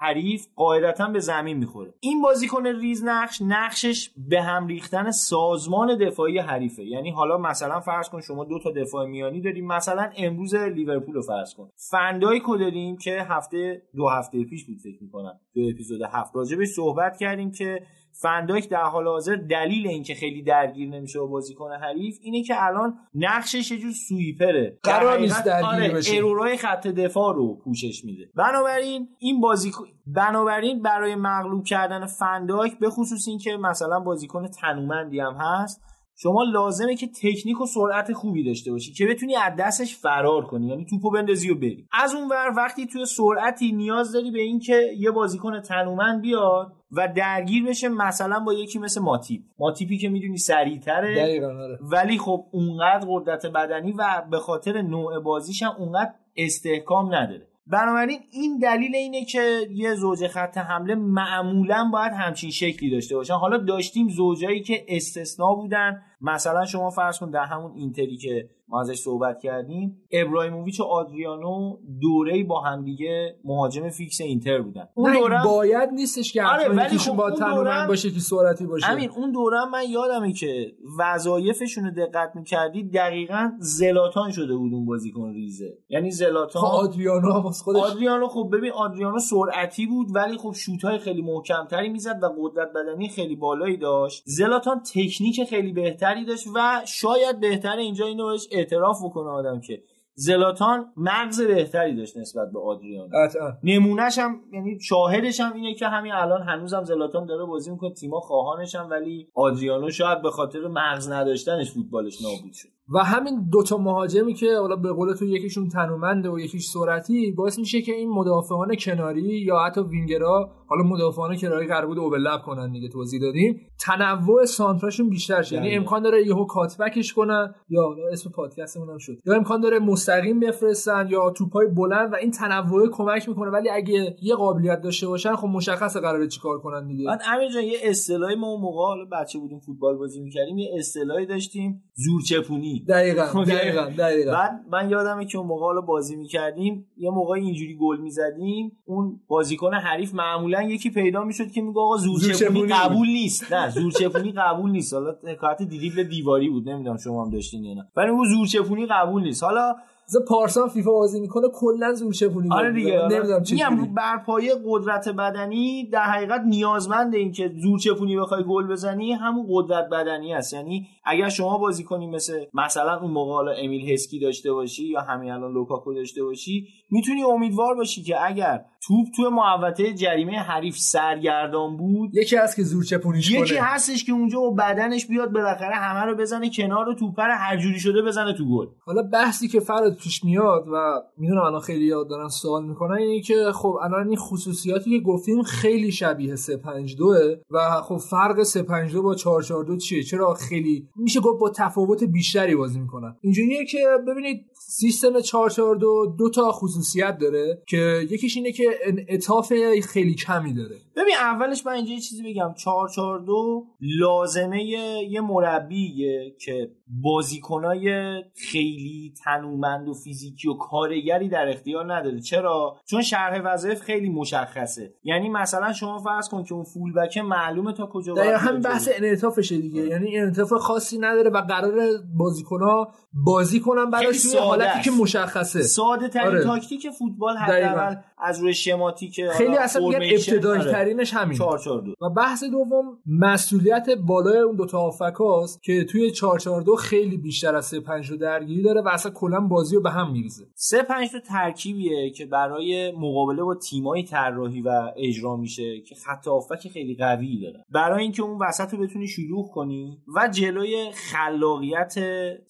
حریف 0.00 0.46
قاعدتا 0.56 1.06
به 1.06 1.18
زمین 1.18 1.56
می‌خوره. 1.56 1.94
این 2.00 2.22
بازیکن 2.22 2.66
ریز 2.66 3.04
نقش 3.04 3.42
نقشش 3.42 4.10
به 4.28 4.42
هم 4.42 4.66
ریختن 4.66 5.10
سازمان 5.10 5.98
دفاعی 5.98 6.38
حریفه. 6.38 6.84
یعنی 6.84 7.10
حالا 7.10 7.38
مثلا 7.38 7.80
فرض 7.80 8.08
کن 8.08 8.20
شما 8.20 8.44
دو 8.44 8.58
تا 8.58 8.70
دفاع 8.70 9.06
میانی 9.06 9.40
داریم. 9.40 9.66
مثلا 9.66 10.10
امروز 10.16 10.54
لیورپول 10.54 11.14
رو 11.14 11.22
فرض 11.22 11.54
کن. 11.54 11.70
فندایکو 11.90 12.56
داریم 12.56 12.96
که 12.96 13.22
هفته 13.28 13.82
دو 13.96 14.08
هفته 14.08 14.44
پیش 14.44 14.66
بود 14.66 14.78
فکر 14.78 15.02
می‌کنم 15.02 15.40
تو 15.54 15.60
اپیزود 15.74 16.00
هفت 16.12 16.36
راجبش 16.36 16.68
صحبت 16.68 17.16
کردیم 17.16 17.50
که 17.50 17.80
فندایک 18.22 18.68
در 18.68 18.82
حال 18.82 19.06
حاضر 19.06 19.36
دلیل 19.36 19.86
اینکه 19.86 20.14
خیلی 20.14 20.42
درگیر 20.42 20.88
نمیشه 20.88 21.18
با 21.18 21.26
بازیکن 21.26 21.72
حریف 21.72 22.18
اینه 22.22 22.42
که 22.42 22.64
الان 22.64 22.94
نقشش 23.14 23.70
یه 23.70 23.78
جور 23.78 23.92
سویپره. 23.92 24.78
قرار 24.82 25.18
نیست 25.18 25.44
درگیر 25.44 25.66
آره، 25.66 25.88
بشه. 25.88 26.16
ارورای 26.16 26.56
خط 26.56 26.86
دفاع 26.86 27.34
رو 27.34 27.54
پوشش 27.64 28.04
میده. 28.04 28.30
بنابراین 28.36 29.08
این 29.18 29.40
بازیکن 29.40 29.84
بنابراین 30.06 30.82
برای 30.82 31.14
مغلوب 31.14 31.64
کردن 31.64 32.06
فندایک 32.06 32.78
به 32.78 32.90
خصوص 32.90 33.28
اینکه 33.28 33.56
مثلا 33.56 34.00
بازیکن 34.00 34.48
تنومندی 34.48 35.20
هم 35.20 35.36
هست 35.40 35.82
شما 36.22 36.42
لازمه 36.42 36.96
که 36.96 37.06
تکنیک 37.06 37.60
و 37.60 37.66
سرعت 37.66 38.12
خوبی 38.12 38.44
داشته 38.44 38.70
باشی 38.70 38.92
که 38.92 39.06
بتونی 39.06 39.36
از 39.36 39.52
دستش 39.58 39.96
فرار 39.96 40.46
کنی 40.46 40.66
یعنی 40.66 40.86
توپو 40.90 41.10
بندازی 41.10 41.50
و 41.50 41.54
بری. 41.54 41.88
از 41.92 42.14
اون 42.14 42.28
ور 42.28 42.52
وقتی 42.56 42.86
توی 42.86 43.06
سرعتی 43.06 43.72
نیاز 43.72 44.12
داری 44.12 44.30
به 44.30 44.40
اینکه 44.40 44.90
یه 44.98 45.10
بازیکن 45.10 45.60
تنومند 45.60 46.22
بیاد 46.22 46.77
و 46.92 47.08
درگیر 47.16 47.64
بشه 47.66 47.88
مثلا 47.88 48.40
با 48.40 48.52
یکی 48.52 48.78
مثل 48.78 49.00
ماتیپ. 49.00 49.42
ماتیپی 49.58 49.98
که 49.98 50.08
می‌دونی 50.08 50.36
سریعتره. 50.36 51.46
آره. 51.46 51.78
ولی 51.80 52.18
خب 52.18 52.44
اونقدر 52.52 53.06
قدرت 53.08 53.46
بدنی 53.46 53.92
و 53.92 54.22
به 54.30 54.38
خاطر 54.38 54.82
نوع 54.82 55.20
بازیش 55.20 55.62
هم 55.62 55.72
اونقدر 55.78 56.10
استحکام 56.36 57.14
نداره. 57.14 57.48
بنابراین 57.66 58.20
این 58.32 58.58
دلیل 58.58 58.96
اینه 58.96 59.24
که 59.24 59.60
یه 59.70 59.94
زوج 59.94 60.26
خط 60.26 60.58
حمله 60.58 60.94
معمولا 60.94 61.90
باید 61.92 62.12
همچین 62.12 62.50
شکلی 62.50 62.90
داشته 62.90 63.16
باشن. 63.16 63.34
حالا 63.34 63.58
داشتیم 63.58 64.08
زوجایی 64.08 64.62
که 64.62 64.84
استثنا 64.88 65.54
بودن. 65.54 66.02
مثلا 66.20 66.64
شما 66.64 66.90
فرض 66.90 67.18
کن 67.18 67.30
در 67.30 67.44
همون 67.44 67.72
اینتری 67.76 68.16
که 68.16 68.48
ما 68.70 68.80
ازش 68.80 68.98
صحبت 68.98 69.40
کردیم 69.40 70.02
ایبراهیموویچ 70.12 70.80
و 70.80 70.84
آدریانو 70.84 71.76
دوره 72.00 72.44
با 72.44 72.60
همدیگه 72.60 73.36
مهاجم 73.44 73.90
فیکس 73.90 74.20
اینتر 74.20 74.62
بودن. 74.62 74.88
اون 74.94 75.12
دوره 75.12 75.44
باید 75.44 75.90
نیستش 75.90 76.32
که 76.32 76.44
آره، 76.44 76.68
ولی 76.68 76.98
خب 76.98 77.16
با 77.16 77.30
تنومند 77.30 77.88
باشه 77.88 78.10
که 78.10 78.20
سرعتی 78.20 78.66
باشه. 78.66 78.86
همین 78.86 79.10
اون 79.10 79.32
دورم 79.32 79.70
من 79.70 79.82
یادمه 79.90 80.32
که 80.32 80.72
وظایفشون 80.98 81.84
رو 81.84 81.90
دقت 81.90 82.32
می‌کردی 82.34 82.90
دقیقا 82.90 83.52
زلاتان 83.58 84.30
شده 84.30 84.56
بود 84.56 84.74
اون 84.74 84.86
بازیکن 84.86 85.32
ریزه. 85.32 85.78
یعنی 85.88 86.10
زلاتان 86.10 86.62
خب 86.62 86.68
آدریانو 86.68 87.32
هم 87.32 87.40
واسه 87.40 87.64
خودش 87.64 87.82
آدریانو 87.82 88.28
خب 88.28 88.50
ببین 88.52 88.72
آدریانو 88.72 89.18
سرعتی 89.18 89.86
بود 89.86 90.06
ولی 90.14 90.36
خب 90.36 90.52
شوت‌های 90.52 90.98
خیلی 90.98 91.22
محکمتری 91.22 91.88
می‌زد 91.88 92.18
و 92.22 92.28
قدرت 92.40 92.68
بدنی 92.74 93.08
خیلی 93.08 93.36
بالایی 93.36 93.76
داشت. 93.76 94.22
زلاتان 94.26 94.80
تکنیک 94.80 95.44
خیلی 95.44 95.72
بهتری 96.08 96.24
داشت 96.24 96.46
و 96.54 96.82
شاید 96.86 97.40
بهتر 97.40 97.76
اینجا 97.76 98.06
اینو 98.06 98.26
بهش 98.26 98.48
اعتراف 98.50 99.04
بکنه 99.04 99.28
آدم 99.28 99.60
که 99.60 99.82
زلاتان 100.14 100.92
مغز 100.96 101.40
بهتری 101.40 101.96
داشت 101.96 102.16
نسبت 102.16 102.52
به 102.52 102.60
آدریانو 102.60 103.08
قطعا. 103.14 103.52
نمونهش 103.62 104.18
هم 104.18 104.40
یعنی 104.52 104.80
شاهدش 104.80 105.40
هم 105.40 105.52
اینه 105.52 105.74
که 105.74 105.88
همین 105.88 106.12
الان 106.12 106.42
هنوزم 106.42 106.84
زلاتان 106.84 107.26
داره 107.26 107.44
بازی 107.44 107.70
می‌کنه 107.70 107.94
تیما 107.94 108.20
خواهانش 108.20 108.74
هم 108.74 108.90
ولی 108.90 109.28
آدریانو 109.34 109.90
شاید 109.90 110.22
به 110.22 110.30
خاطر 110.30 110.66
مغز 110.66 111.10
نداشتنش 111.10 111.70
فوتبالش 111.72 112.22
نابود 112.22 112.52
شد. 112.52 112.68
و 112.94 112.98
همین 112.98 113.48
دوتا 113.52 113.76
مهاجمی 113.76 114.34
که 114.34 114.56
حالا 114.60 114.76
به 114.76 114.92
قول 114.92 115.14
تو 115.14 115.24
یکیشون 115.24 115.68
تنومنده 115.68 116.30
و 116.30 116.38
یکیش 116.38 116.66
سرعتی 116.66 117.32
باعث 117.32 117.58
میشه 117.58 117.82
که 117.82 117.92
این 117.92 118.10
مدافعان 118.10 118.76
کناری 118.80 119.40
یا 119.40 119.58
حتی 119.58 119.80
وینگرها 119.80 120.50
حالا 120.66 120.82
مدافعان 120.82 121.36
کناری 121.36 121.66
قرار 121.66 121.86
بود 121.86 121.98
اوورلپ 121.98 122.42
کنن 122.42 122.72
دیگه 122.72 122.88
توضیح 122.88 123.20
دادیم. 123.20 123.60
تنوع 123.80 124.44
سانتراشون 124.44 125.10
بیشتر 125.10 125.42
شه 125.42 125.54
یعنی 125.54 125.66
دقیقاً. 125.66 125.80
امکان 125.80 126.02
داره 126.02 126.26
یهو 126.26 126.44
کاتبکش 126.44 127.12
کنن 127.12 127.54
یا 127.68 127.82
حالا 127.82 128.02
اسم 128.12 128.30
پادکستمون 128.30 128.90
هم 128.90 128.98
شد. 128.98 129.12
یا 129.26 129.34
امکان 129.34 129.60
داره 129.60 129.78
مستقیم 129.78 130.40
بفرستن 130.40 131.08
یا 131.10 131.30
توپای 131.30 131.66
بلند 131.66 132.12
و 132.12 132.16
این 132.16 132.30
تنوع 132.30 132.88
کمک 132.92 133.28
می‌کنه. 133.28 133.50
ولی 133.50 133.68
اگه 133.70 134.16
یه 134.22 134.34
قابلیت 134.34 134.80
داشته 134.80 135.06
باشن 135.06 135.36
خب 135.36 135.46
مشخصه 135.46 136.00
قراره 136.00 136.28
چیکار 136.28 136.58
کنن 136.58 136.86
دیگه. 136.86 137.06
بعد 137.06 137.20
جان 137.54 137.64
یه 137.64 137.78
اصطلاحی 137.82 138.34
ما 138.34 138.46
اون 138.46 138.60
موقع 138.60 138.82
حالا 138.82 139.04
بچه 139.12 139.38
بودیم 139.38 139.58
فوتبال 139.58 139.96
بازی 139.96 140.20
می‌کردیم 140.20 140.58
یه 140.58 140.70
اصطلاحی 140.78 141.26
داشتیم 141.26 141.82
زورچپونی. 141.94 142.77
دقیقاً 142.88 143.26
خب، 143.26 143.44
دقیقاً 143.44 143.84
دقیقاً. 143.98 144.32
بعد 144.32 144.60
من 144.70 144.90
یادمه 144.90 145.24
که 145.26 145.38
اون 145.38 145.46
موقع 145.46 145.62
حالا 145.62 145.80
بازی 145.80 146.16
می‌کردیم 146.16 146.86
یه 146.96 147.10
موقع 147.10 147.34
اینجوری 147.34 147.76
گل 147.80 148.00
می‌زدیم 148.00 148.72
اون 148.84 149.20
بازیکن 149.28 149.74
حریف 149.74 150.14
معمولا 150.14 150.62
یکی 150.62 150.90
پیدا 150.90 151.24
می‌شد 151.24 151.50
که 151.50 151.62
میگه 151.62 151.80
آقا 151.80 151.96
زورچپونی 151.96 152.32
زورچپونی. 152.34 152.72
قبول 152.72 153.08
نیست. 153.08 153.52
نه 153.52 153.70
زورچپونی 153.70 154.32
قبول 154.32 154.70
نیست. 154.70 154.94
حالا 154.94 155.14
حکایت 155.24 155.62
دیریبل 155.62 156.02
دیواری 156.02 156.48
بود 156.50 156.68
نمی‌دونم 156.68 156.96
شما 156.96 157.24
هم 157.24 157.30
داشتین 157.30 157.64
یا 157.64 157.74
نه. 157.74 157.88
ولی 157.96 158.10
اون 158.10 158.28
زورچپونی 158.28 158.86
قبول 158.86 159.22
نیست. 159.22 159.44
حالا 159.44 159.76
مثلا 160.08 160.20
پارسا 160.28 160.68
فیفا 160.68 160.92
بازی 160.92 161.20
می‌کنه 161.20 161.48
کلا 161.54 161.92
زورچپونی 161.94 162.48
آره 162.52 162.72
دیگه 162.72 163.00
آره. 163.00 163.16
نمی‌دونم 163.16 163.42
چه 163.42 163.54
میگم 163.54 163.76
جوری. 163.76 163.88
بر 163.88 164.18
پایه 164.26 164.52
قدرت 164.66 165.08
بدنی 165.08 165.88
در 165.92 166.02
حقیقت 166.02 166.40
نیازمند 166.40 167.14
این 167.14 167.32
که 167.32 167.52
زور 167.56 167.78
چپونی 167.78 168.16
بخوای 168.16 168.44
گل 168.44 168.66
بزنی 168.66 169.12
همون 169.12 169.46
قدرت 169.50 169.88
بدنی 169.88 170.34
است 170.34 170.52
یعنی 170.52 170.88
اگر 171.04 171.28
شما 171.28 171.58
بازی 171.58 171.84
کنی 171.84 172.06
مثل 172.06 172.44
مثلا 172.54 173.00
اون 173.00 173.10
موقع 173.10 173.32
حالا 173.32 173.52
امیل 173.52 173.92
هسکی 173.92 174.18
داشته 174.18 174.52
باشی 174.52 174.88
یا 174.88 175.00
همین 175.00 175.30
الان 175.30 175.52
لوکاکو 175.52 175.94
داشته 175.94 176.22
باشی 176.24 176.68
می‌تونی 176.90 177.22
امیدوار 177.22 177.74
باشی 177.74 178.02
که 178.02 178.26
اگر 178.26 178.64
توپ 178.88 179.06
توی 179.16 179.28
محوطه 179.28 179.94
جریمه 179.94 180.38
حریف 180.38 180.76
سرگردان 180.76 181.76
بود. 181.76 182.10
یکی 182.14 182.36
هست 182.36 182.56
که 182.56 182.62
زورچپونیش 182.62 183.30
یکی 183.30 183.54
کنه 183.54 183.62
هستش 183.62 184.04
که 184.04 184.12
اونجا 184.12 184.40
با 184.40 184.50
بدنش 184.50 185.06
بیاد 185.06 185.32
بالاخره 185.32 185.74
همه 185.74 186.10
رو 186.10 186.16
بزنه 186.16 186.50
کنار 186.56 186.88
و 186.88 186.94
توپ 186.94 187.20
رو 187.20 187.32
هر 187.32 187.56
جوری 187.56 187.80
شده 187.80 188.02
بزنه 188.02 188.32
تو 188.32 188.44
گل. 188.44 188.66
حالا 188.80 189.02
بحثی 189.02 189.48
که 189.48 189.60
فراد 189.60 189.96
پیش 189.96 190.24
میاد 190.24 190.64
و 190.72 191.02
می‌دونم 191.18 191.42
الان 191.42 191.60
خیلی 191.60 191.84
یاد 191.84 192.08
دارن 192.08 192.28
سوال 192.28 192.64
می‌کنن 192.64 192.96
اینه 192.96 193.20
که 193.20 193.52
خب 193.54 193.78
الان 193.82 194.08
این 194.08 194.16
خصوصیاتی 194.16 194.90
که 194.90 195.04
گفتیم 195.04 195.42
خیلی 195.42 195.92
شبیه 195.92 196.36
352 196.36 197.36
و 197.50 197.82
خب 197.82 197.96
فرق 197.96 198.42
352 198.42 199.02
با 199.02 199.14
442 199.14 199.76
چیه؟ 199.76 200.02
چرا 200.02 200.34
خیلی 200.34 200.88
میشه 200.96 201.20
گفت 201.20 201.40
با 201.40 201.50
تفاوت 201.50 202.04
بیشتری 202.04 202.56
بازی 202.56 202.80
می‌کنن؟ 202.80 203.16
اینجوریه 203.20 203.64
که 203.64 203.78
ببینید 204.08 204.46
سیستم 204.70 205.20
442 205.20 206.14
دو 206.18 206.30
تا 206.30 206.52
خصوصیت 206.52 207.18
داره 207.18 207.62
که 207.66 208.06
یکیش 208.10 208.36
اینه 208.36 208.52
که 208.52 208.64
انعطاف 208.84 209.52
خیلی 209.88 210.14
کمی 210.14 210.54
داره. 210.54 210.76
ببین 210.96 211.14
اولش 211.20 211.66
من 211.66 211.72
اینجا 211.72 211.92
یه 211.92 212.00
چیزی 212.00 212.22
بگم. 212.22 212.54
442 212.54 213.66
لازمه 213.80 214.64
یه 215.10 215.20
مربیه 215.20 216.36
که 216.40 216.70
بازیکنای 217.02 217.90
خیلی 218.34 219.14
تنومند 219.24 219.88
و 219.88 219.94
فیزیکی 219.94 220.48
و 220.48 220.54
کارگری 220.54 221.28
در 221.28 221.48
اختیار 221.48 221.94
نداره. 221.94 222.20
چرا؟ 222.20 222.76
چون 222.86 223.02
شرح 223.02 223.40
وظایف 223.44 223.80
خیلی 223.80 224.08
مشخصه. 224.08 224.94
یعنی 225.04 225.28
مثلا 225.28 225.72
شما 225.72 225.98
فرض 225.98 226.28
کن 226.28 226.44
که 226.44 226.54
اون 226.54 226.64
فول 226.64 226.92
بک 226.92 227.18
معلومه 227.18 227.72
تا 227.72 227.86
کجا 227.92 228.14
باید 228.14 228.34
همین 228.34 228.60
بحث. 228.60 228.88
انعطافشه 228.96 229.58
دیگه. 229.58 229.82
یعنی 229.82 230.18
انعطاف 230.18 230.52
خاصی 230.52 230.98
نداره 230.98 231.30
و 231.30 231.40
قرار 231.40 231.74
بازیکنها 232.18 232.92
بازی 233.12 233.60
کنن 233.60 233.90
براش 233.90 234.22
توی 234.22 234.38
حالتی. 234.64 234.90
که 234.90 234.90
مشخصه. 234.90 235.62
ساده 235.62 236.08
ترین 236.08 236.26
آره. 236.26 236.44
تاکتیک 236.44 236.90
فوتبال. 236.90 237.36
حداقل 237.36 237.96
از 238.18 238.40
روی 238.40 238.54
شماتیک 238.54 239.20
خیلی 239.30 239.56
اصلا 239.56 239.88
میگن 239.88 240.00
ابتدایی 240.02 240.62
ترینش 240.62 241.14
همین. 241.14 241.38
4 241.38 241.58
4 241.58 241.80
2 241.80 241.94
و 242.00 242.10
بحث 242.10 242.44
دوم 242.44 242.98
مسئولیت 243.06 243.86
بالای 243.90 244.38
اون 244.38 244.56
دوتا 244.56 244.78
هافکاست 244.78 245.62
که 245.62 245.84
توی 245.84 246.10
442 246.10 246.76
خیلی 246.76 247.16
بیشتر 247.16 247.56
از 247.56 247.66
35 247.66 248.10
رو 248.10 248.16
درگیری 248.16 248.62
داره 248.62 248.82
و 248.82 248.88
اصلا 248.88 249.12
کلا 249.12 249.40
بازی 249.40 249.76
رو 249.76 249.82
به 249.82 249.90
هم 249.90 250.12
میریزه. 250.12 250.46
3 250.54 250.82
5 250.82 251.10
تا 251.12 251.20
ترکیبیه 251.20 252.10
که 252.10 252.26
برای 252.26 252.92
مقابله 252.92 253.42
با 253.42 253.54
تیمای 253.54 254.02
طراحی 254.02 254.62
و 254.62 254.92
اجرا 254.96 255.36
میشه 255.36 255.80
که 255.80 255.94
خط 255.94 256.26
هافک 256.28 256.68
خیلی 256.68 256.94
قوی 256.94 257.40
داره. 257.40 257.64
برای 257.70 258.02
اینکه 258.02 258.22
اون 258.22 258.38
وسط 258.48 258.74
رو 258.74 258.78
بتونی 258.78 259.08
شلوغ 259.08 259.50
کنی 259.50 259.98
و 260.16 260.28
جلوی 260.28 260.90
خلاقیت 260.94 261.94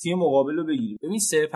تیم 0.03 0.19
مقابل 0.19 0.57
رو 0.57 0.65
بگیری. 0.65 0.99
ببین 1.03 1.19
3 1.19 1.47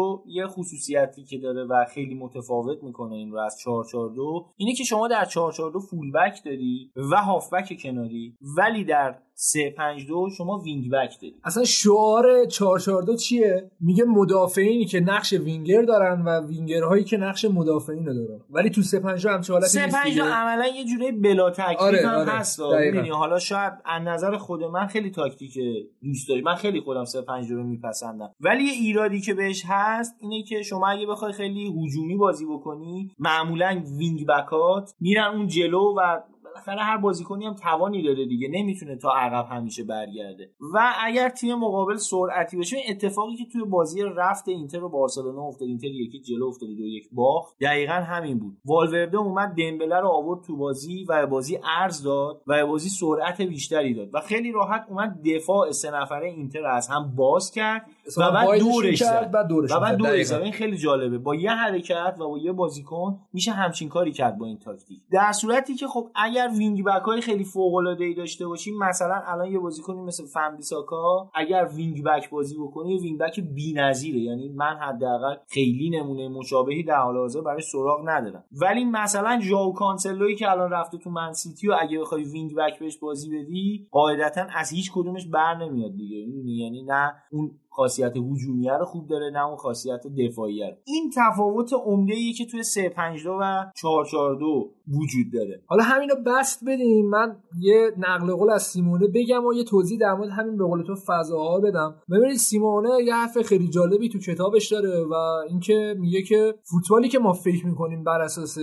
5 0.00 0.24
2 0.24 0.24
یه 0.26 0.46
خصوصیتی 0.46 1.24
که 1.24 1.38
داره 1.38 1.64
و 1.64 1.84
خیلی 1.94 2.14
متفاوت 2.14 2.82
می‌کنه 2.82 3.14
این 3.14 3.32
رو 3.32 3.38
از 3.38 3.58
4 3.58 3.84
4 3.84 4.10
2 4.10 4.46
اینه 4.56 4.74
که 4.74 4.84
شما 4.84 5.08
در 5.08 5.24
4 5.24 5.52
4 5.52 5.70
2 5.70 5.80
فول 5.80 6.12
بک 6.12 6.44
داری 6.44 6.92
و 6.96 7.16
هافبک 7.16 7.78
کناری 7.82 8.36
ولی 8.56 8.84
در 8.84 9.18
3 9.42 9.70
5 9.70 10.06
2 10.06 10.28
شما 10.36 10.58
وینگ 10.58 10.90
بک 10.90 11.20
داری 11.22 11.34
اصلا 11.44 11.64
شعار 11.64 12.46
442 12.46 13.16
چیه 13.16 13.70
میگه 13.80 14.04
مدافعینی 14.04 14.84
که 14.84 15.00
نقش 15.00 15.32
وینگر 15.32 15.82
دارن 15.82 16.22
و 16.22 16.46
وینگرهایی 16.46 17.04
که 17.04 17.16
نقش 17.16 17.44
مدافعین 17.44 18.06
رو 18.06 18.14
دارن 18.14 18.40
ولی 18.50 18.70
تو 18.70 18.82
352 18.82 19.30
همچه 19.34 19.52
حالتی 19.52 19.68
3 19.68 19.84
نیست 19.84 19.96
5 19.96 20.08
دیگه. 20.08 20.22
عملا 20.22 20.66
یه 20.66 20.84
جوری 20.84 21.12
بلا 21.12 21.50
تکلیف 21.50 21.80
آره، 21.80 22.08
هم 22.08 22.18
آره. 22.18 22.30
هست. 22.30 22.60
می‌دونی 22.60 23.08
حالا 23.08 23.38
شاید 23.38 23.72
از 23.84 24.02
نظر 24.02 24.36
خود 24.36 24.64
من 24.64 24.86
خیلی 24.86 25.10
تاکتیک 25.10 25.58
دوست 26.02 26.28
داری 26.28 26.42
من 26.42 26.54
خیلی 26.54 26.80
خودم 26.80 27.04
3 27.04 27.22
5 27.22 27.50
رو 27.50 27.62
میپسندم 27.62 28.30
ولی 28.40 28.64
یه 28.64 28.72
ایرادی 28.72 29.20
که 29.20 29.34
بهش 29.34 29.62
هست 29.66 30.14
اینه 30.20 30.42
که 30.42 30.62
شما 30.62 30.88
اگه 30.88 31.06
بخوای 31.06 31.32
خیلی 31.32 31.84
هجومی 31.84 32.16
بازی 32.16 32.46
بکنی 32.46 33.10
معمولا 33.18 33.82
وینگ 33.98 34.26
بکات 34.26 34.94
میرن 35.00 35.34
اون 35.34 35.46
جلو 35.46 35.94
و 35.98 36.20
بالاخره 36.66 36.84
هر 36.84 36.96
بازیکنی 36.96 37.46
هم 37.46 37.54
توانی 37.54 38.02
داره 38.02 38.26
دیگه 38.26 38.48
نمی‌تونه 38.48 38.96
تا 38.96 39.12
عقب 39.12 39.46
همیشه 39.50 39.84
برگرده. 39.84 40.50
و 40.74 40.92
اگر 41.04 41.28
تیم 41.28 41.54
مقابل 41.54 41.96
سرعتی 41.96 42.56
باشه 42.56 42.76
این 42.76 42.86
اتفاقی 42.90 43.36
که 43.36 43.44
توی 43.52 43.64
بازی 43.64 44.02
رفت 44.16 44.48
اینتر 44.48 44.84
و 44.84 44.88
بارسلونا 44.88 45.42
افتاد 45.42 45.68
اینتر 45.68 45.86
یکی 45.86 46.20
جلو 46.20 46.46
افتاد 46.46 46.68
دو 46.68 46.86
یک 46.86 47.08
باخت 47.12 47.56
دقیقا 47.60 47.92
همین 47.92 48.38
بود. 48.38 48.56
والورده 48.64 49.18
اومد 49.18 49.48
دمبله 49.48 50.00
رو 50.00 50.08
آورد 50.08 50.42
تو 50.42 50.56
بازی 50.56 51.04
و 51.08 51.26
بازی 51.26 51.58
عرض 51.80 52.02
داد 52.02 52.42
و 52.46 52.66
بازی 52.66 52.88
سرعت 52.88 53.40
بیشتری 53.40 53.94
داد. 53.94 54.08
و 54.14 54.20
خیلی 54.20 54.52
راحت 54.52 54.86
اومد 54.88 55.20
دفاع 55.34 55.70
سه 55.70 55.90
نفره 55.90 56.28
اینتر 56.28 56.66
از 56.66 56.88
هم 56.88 57.14
باز 57.16 57.50
کرد 57.50 57.90
و 58.16 58.32
بعد 58.32 58.58
دورش 58.58 59.02
کرد، 59.02 59.30
بعد 59.30 59.46
دورش 59.46 59.72
و 59.72 59.80
بعد. 59.80 59.96
دورش. 59.96 60.26
زد. 60.26 60.40
این 60.40 60.52
خیلی 60.52 60.76
جالبه. 60.76 61.18
با 61.18 61.34
یه 61.34 61.50
حرکت 61.50 62.16
و 62.20 62.28
با 62.28 62.38
یه 62.38 62.52
بازیکن 62.52 63.20
میشه 63.32 63.52
همچین 63.52 63.88
کاری 63.88 64.12
کرد 64.12 64.38
با 64.38 64.46
این 64.46 64.58
تاکتیک. 64.58 65.02
در 65.12 65.32
صورتی 65.32 65.74
که 65.74 65.86
خب 65.86 66.10
اگر 66.14 66.48
وینگ 66.58 66.84
بک 66.84 67.02
های 67.02 67.20
خیلی 67.20 67.44
فوق 67.44 67.74
العاده 67.74 68.04
ای 68.04 68.14
داشته 68.14 68.46
باشیم 68.46 68.78
مثلا 68.78 69.22
الان 69.26 69.52
یه 69.52 69.58
بازیکنی 69.58 70.00
مثل 70.02 70.26
وان‌بیساکا 70.26 71.30
اگر 71.34 71.68
وینگ 71.76 72.04
بک 72.04 72.30
بازی 72.30 72.58
بکنه 72.58 72.90
یه 72.90 73.00
وینگ 73.00 73.18
بک 73.18 73.40
بی‌نظیره. 73.40 74.18
یعنی 74.18 74.48
من 74.48 74.76
حداقل 74.76 75.36
خیلی 75.48 75.90
نمونه 75.90 76.28
مشابهی 76.28 76.82
در 76.82 76.96
حال 76.96 77.16
حاضر 77.16 77.40
برای 77.40 77.62
سراغ 77.62 78.00
ندارم. 78.04 78.44
ولی 78.52 78.84
مثلا 78.84 79.40
ژائو 79.42 79.72
کانسلوی 79.72 80.36
که 80.36 80.50
الان 80.50 80.70
رفته 80.70 80.98
تو 80.98 81.10
منسیتی 81.10 81.68
و 81.68 81.76
اگه 81.80 82.00
بخوای 82.00 82.24
وینگ 82.24 82.54
بک 82.54 82.78
بهش 82.78 82.98
بازی 82.98 83.28
بدی 83.28 83.88
قاعدتا 83.90 84.46
از 84.56 84.70
هیچ 84.70 84.92
کدومش 84.94 85.26
بر 85.26 85.54
نمیاد 85.54 85.96
دیگه؟ 85.96 86.16
یعنی 86.62 86.82
نه 86.82 87.14
اون 87.32 87.50
خاصیت 87.70 88.16
هجومیه 88.16 88.72
رو 88.78 88.84
خوب 88.84 89.06
داره 89.06 89.30
نه 89.30 89.46
اون 89.46 89.56
خاصیت 89.56 90.00
دفاعیه 90.18 90.66
رو. 90.66 90.76
این 90.84 91.10
تفاوت 91.16 91.72
عمده 91.72 92.14
ای 92.14 92.32
که 92.32 92.46
توی 92.46 92.62
352 92.62 93.38
و 93.40 93.64
442 93.76 94.70
وجود 94.88 95.32
داره. 95.32 95.62
حالا 95.66 95.82
همینو 95.82 96.14
بست 96.26 96.64
بدیم. 96.66 97.08
من 97.08 97.36
یه 97.60 97.92
نقل 97.98 98.34
قول 98.34 98.50
از 98.50 98.62
سیمونه 98.62 99.06
بگم 99.14 99.46
و 99.46 99.52
یه 99.52 99.64
توضیح 99.64 99.98
در 99.98 100.14
مورد 100.14 100.30
همین 100.30 100.56
به 100.56 100.64
قول 100.64 100.82
تو 100.82 100.94
فضاها 100.94 101.60
بدم. 101.60 101.94
ببینید 102.10 102.36
سیمونه 102.36 102.88
یه 103.04 103.14
حرف 103.14 103.42
خیلی 103.42 103.68
جالبی 103.68 104.08
تو 104.08 104.18
کتابش 104.18 104.72
داره 104.72 105.04
و 105.04 105.14
اینکه 105.48 105.94
میگه 105.98 106.22
که 106.22 106.54
فوتبالی 106.62 107.08
که 107.08 107.18
ما 107.18 107.32
فکر 107.32 107.66
می‌کنیم 107.66 108.04
بر 108.04 108.20
اساس 108.20 108.58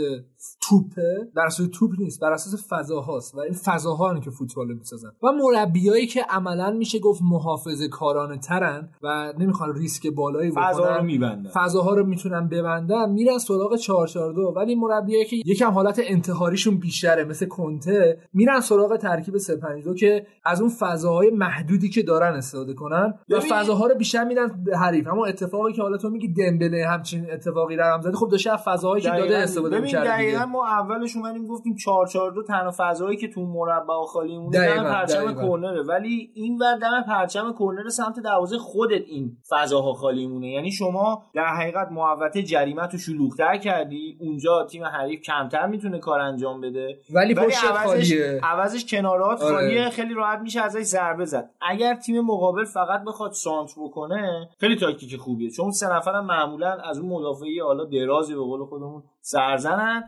توپه 0.69 1.27
بر 1.35 1.45
اساس 1.45 1.67
توپ 1.73 1.91
نیست 1.99 2.19
بر 2.19 2.31
اساس 2.31 2.67
فضاهاست 2.69 3.35
و 3.35 3.39
این 3.39 3.53
فضاها 3.53 4.19
که 4.19 4.29
فوتبال 4.31 4.73
می‌سازن 4.73 5.09
و 5.23 5.27
مربیایی 5.31 6.07
که 6.07 6.25
عملا 6.29 6.71
میشه 6.71 6.99
گفت 6.99 7.21
محافظه 7.23 7.87
کارانه 7.87 8.37
ترن 8.37 8.89
و 9.03 9.33
نمی‌خوان 9.39 9.75
ریسک 9.75 10.07
بالایی 10.07 10.51
فضا 10.51 10.83
بکنن 10.83 10.97
رو 10.97 11.03
میبندن 11.03 11.49
فضاها 11.49 11.93
رو 11.95 12.05
می‌تونن 12.05 12.47
ببندن 12.47 13.09
میرن 13.09 13.37
سراغ 13.37 13.75
442 13.75 14.53
ولی 14.55 14.75
مربیایی 14.75 15.25
که 15.25 15.35
یکم 15.45 15.71
حالت 15.71 16.01
انتحاریشون 16.03 16.77
بیشتره 16.77 17.23
مثل 17.23 17.45
کنته 17.45 18.19
میرن 18.33 18.59
سراغ 18.59 18.95
ترکیب 18.97 19.37
352 19.37 19.93
که 19.93 20.27
از 20.45 20.61
اون 20.61 20.69
فضاهای 20.69 21.29
محدودی 21.29 21.89
که 21.89 22.03
دارن 22.03 22.33
استفاده 22.35 22.73
کنن 22.73 23.13
و 23.29 23.37
ببین- 23.37 23.51
فضاها 23.51 23.87
رو 23.87 23.95
بیشتر 23.95 24.23
میدن 24.23 24.63
به 24.63 24.77
حریف 24.77 25.07
اما 25.07 25.25
اتفاقی 25.25 25.73
که 25.73 25.81
حالا 25.81 25.97
تو 25.97 26.09
میگی 26.09 26.27
دمبله 26.33 26.87
همچین 26.87 27.31
اتفاقی 27.31 27.75
رقم 27.75 28.01
زده 28.01 28.17
خب 28.17 28.29
داشته 28.31 28.51
از 28.51 28.59
فضاهایی 28.65 29.01
که 29.03 29.09
داده. 29.09 29.37
استفاده. 29.37 29.79
دقیقا 29.91 30.45
ما 30.57 30.67
اولش 30.67 31.15
اومدیم 31.15 31.47
گفتیم 31.47 31.75
442 31.75 32.43
تنها 32.43 32.71
فضایی 32.77 33.17
که 33.17 33.27
تو 33.27 33.41
مربع 33.41 33.93
و 33.93 34.05
خالی 34.05 34.37
مونه 34.37 34.75
دم 34.75 34.83
پرچم. 34.83 35.33
کرنره 35.33 35.83
ولی 35.83 36.31
این 36.35 36.57
ور 36.57 36.75
دم 36.75 37.03
پرچم 37.07 37.55
کرنر 37.59 37.89
سمت 37.89 38.19
دروازه 38.19 38.57
خودت 38.57 39.01
این 39.07 39.37
فضاها 39.49 39.93
خالی 39.93 40.27
مونه 40.27 40.47
یعنی 40.47 40.71
شما 40.71 41.23
در 41.33 41.45
حقیقت 41.45 41.87
محوطه 41.91 42.43
جریمه 42.43 42.87
تو 42.87 42.97
شلوغ‌تر 42.97 43.57
کردی 43.57 44.17
اونجا 44.19 44.65
تیم 44.65 44.83
حریف 44.83 45.21
کمتر 45.21 45.67
می‌تونه 45.67 45.99
کار 45.99 46.19
انجام 46.19 46.61
بده. 46.61 46.99
ولی 47.13 47.33
ولی 47.33 47.47
پشت 47.47 47.65
عوضش, 47.65 47.85
خالیه. 47.85 48.39
عوضش 48.43 48.85
کنارات 48.85 49.41
آره. 49.41 49.55
خالیه. 49.55 49.89
خیلی 49.89 50.13
راحت 50.13 50.39
میشه 50.39 50.61
ازش 50.61 50.81
ضربه 50.81 51.25
زد. 51.25 51.49
اگر 51.61 51.95
تیم 51.95 52.21
مقابل 52.21 52.65
فقط 52.65 53.03
بخواد 53.07 53.31
سانتر 53.31 53.81
بکنه 53.81 54.49
خیلی 54.59 54.75
تاکتیک 54.75 55.17
خوبیه. 55.17 55.49
چون 55.51 55.71
سه 55.71 55.95
نفرم 55.95 56.25
معمولا 56.25 56.71
از 56.71 56.99
اون 56.99 57.09
مدافعی 57.09 57.59
حالا 57.59 57.85
درازی 57.85 58.33
به 58.33 58.41
قول 58.41 58.65
خودمون 58.65 59.03
سرزنن. 59.21 60.03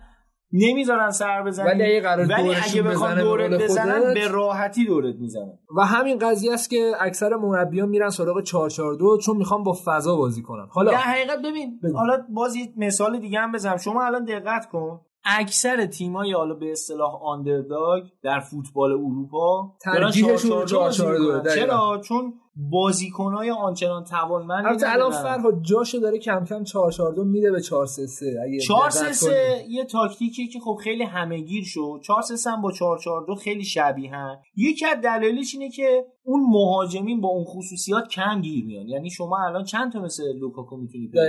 نمی‌ذارن 0.54 1.10
سر 1.12 1.44
بزنی 1.44 1.68
ولی 1.68 1.84
اگه 1.84 2.02
قرار 2.02 2.26
ولی 2.26 2.44
دورشون 2.44 2.64
اگه 2.64 2.82
بخوان 2.82 3.20
دورت 3.22 3.62
بزنن 3.62 4.00
خودت- 4.00 4.14
به 4.14 4.28
راحتی 4.28 4.86
دورت 4.86 5.16
می‌زنن 5.16 5.60
و 5.78 5.82
همین 5.86 6.18
قضیه 6.20 6.54
است 6.54 6.70
که 6.70 6.92
اکثر 7.00 7.36
مربیان 7.36 7.90
میرن 7.90 8.10
سراغ 8.10 8.42
442 8.44 9.18
چون 9.18 9.38
می‌خوان 9.38 9.64
با 9.64 9.78
فضا 9.86 10.16
بازی 10.16 10.42
کنن 10.42 10.68
حالا 10.72 10.92
در 10.92 10.98
حقیقت 10.98 11.40
ببین. 11.40 11.80
حالا 11.96 12.26
باز 12.30 12.56
یه 12.56 12.74
مثال 12.78 13.20
دیگه 13.20 13.40
هم 13.40 13.52
بزنم 13.52 13.78
شما 13.78 14.06
الان 14.06 14.24
دقت 14.26 14.70
کن 14.72 15.02
اکثر 15.26 15.86
تیمای 15.86 16.34
حالا 16.34 16.54
به 16.54 16.72
اصطلاح 16.72 17.24
آندرداگ 17.24 18.04
در 18.24 18.40
فوتبال 18.40 18.92
اروپا 18.92 19.76
ترجیحشون 19.84 20.66
442 20.66 20.80
بازی 20.80 20.98
442 20.98 21.24
می‌کنن. 21.24 21.42
دقیقاً. 21.42 21.66
چرا 21.68 22.02
چون 22.08 22.34
بازیکنای 22.72 23.52
آنچنان 23.52 24.04
توانمندی 24.04 24.68
البته 24.68 24.94
الان. 24.94 25.12
فرهاد 25.12 25.62
جاشو 25.62 25.98
داره 25.98 26.18
کم 26.20 26.46
کم 26.46 26.64
442 26.64 27.24
میده 27.24 27.52
به 27.52 27.62
433 27.62 28.40
اگه 28.48 28.60
4 28.60 28.90
دقت 28.90 29.12
3 29.12 29.30
کنی. 29.30 29.74
یه 29.74 29.86
تاکتیکی 29.86 30.48
که 30.48 30.60
خب 30.60 30.78
خیلی 30.84 31.04
همهگیر 31.04 31.64
شد 31.66 32.00
4 32.04 32.22
3 32.22 32.52
هم 32.52 32.62
با 32.62 32.72
4 32.72 32.98
4 32.98 33.26
2 33.28 33.36
خیلی 33.36 33.64
شبیهن 33.64 34.38
یکی 34.56 34.86
از 34.86 34.98
دلایلش 35.02 35.54
اینه 35.56 35.70
که 35.70 36.06
اون 36.24 36.42
مهاجمین 36.50 37.22
با 37.22 37.30
اون 37.30 37.44
خصوصیات 37.44 38.08
کم 38.08 38.42
گیر 38.42 38.66
میان 38.66 38.88
یعنی 38.88 39.10
شما 39.10 39.38
الان 39.48 39.64
چند 39.64 39.92
تا 39.92 40.00
مثل 40.00 40.24
لوکاکو 40.40 40.78
می‌تونی 40.78 41.08
پیدا. 41.08 41.24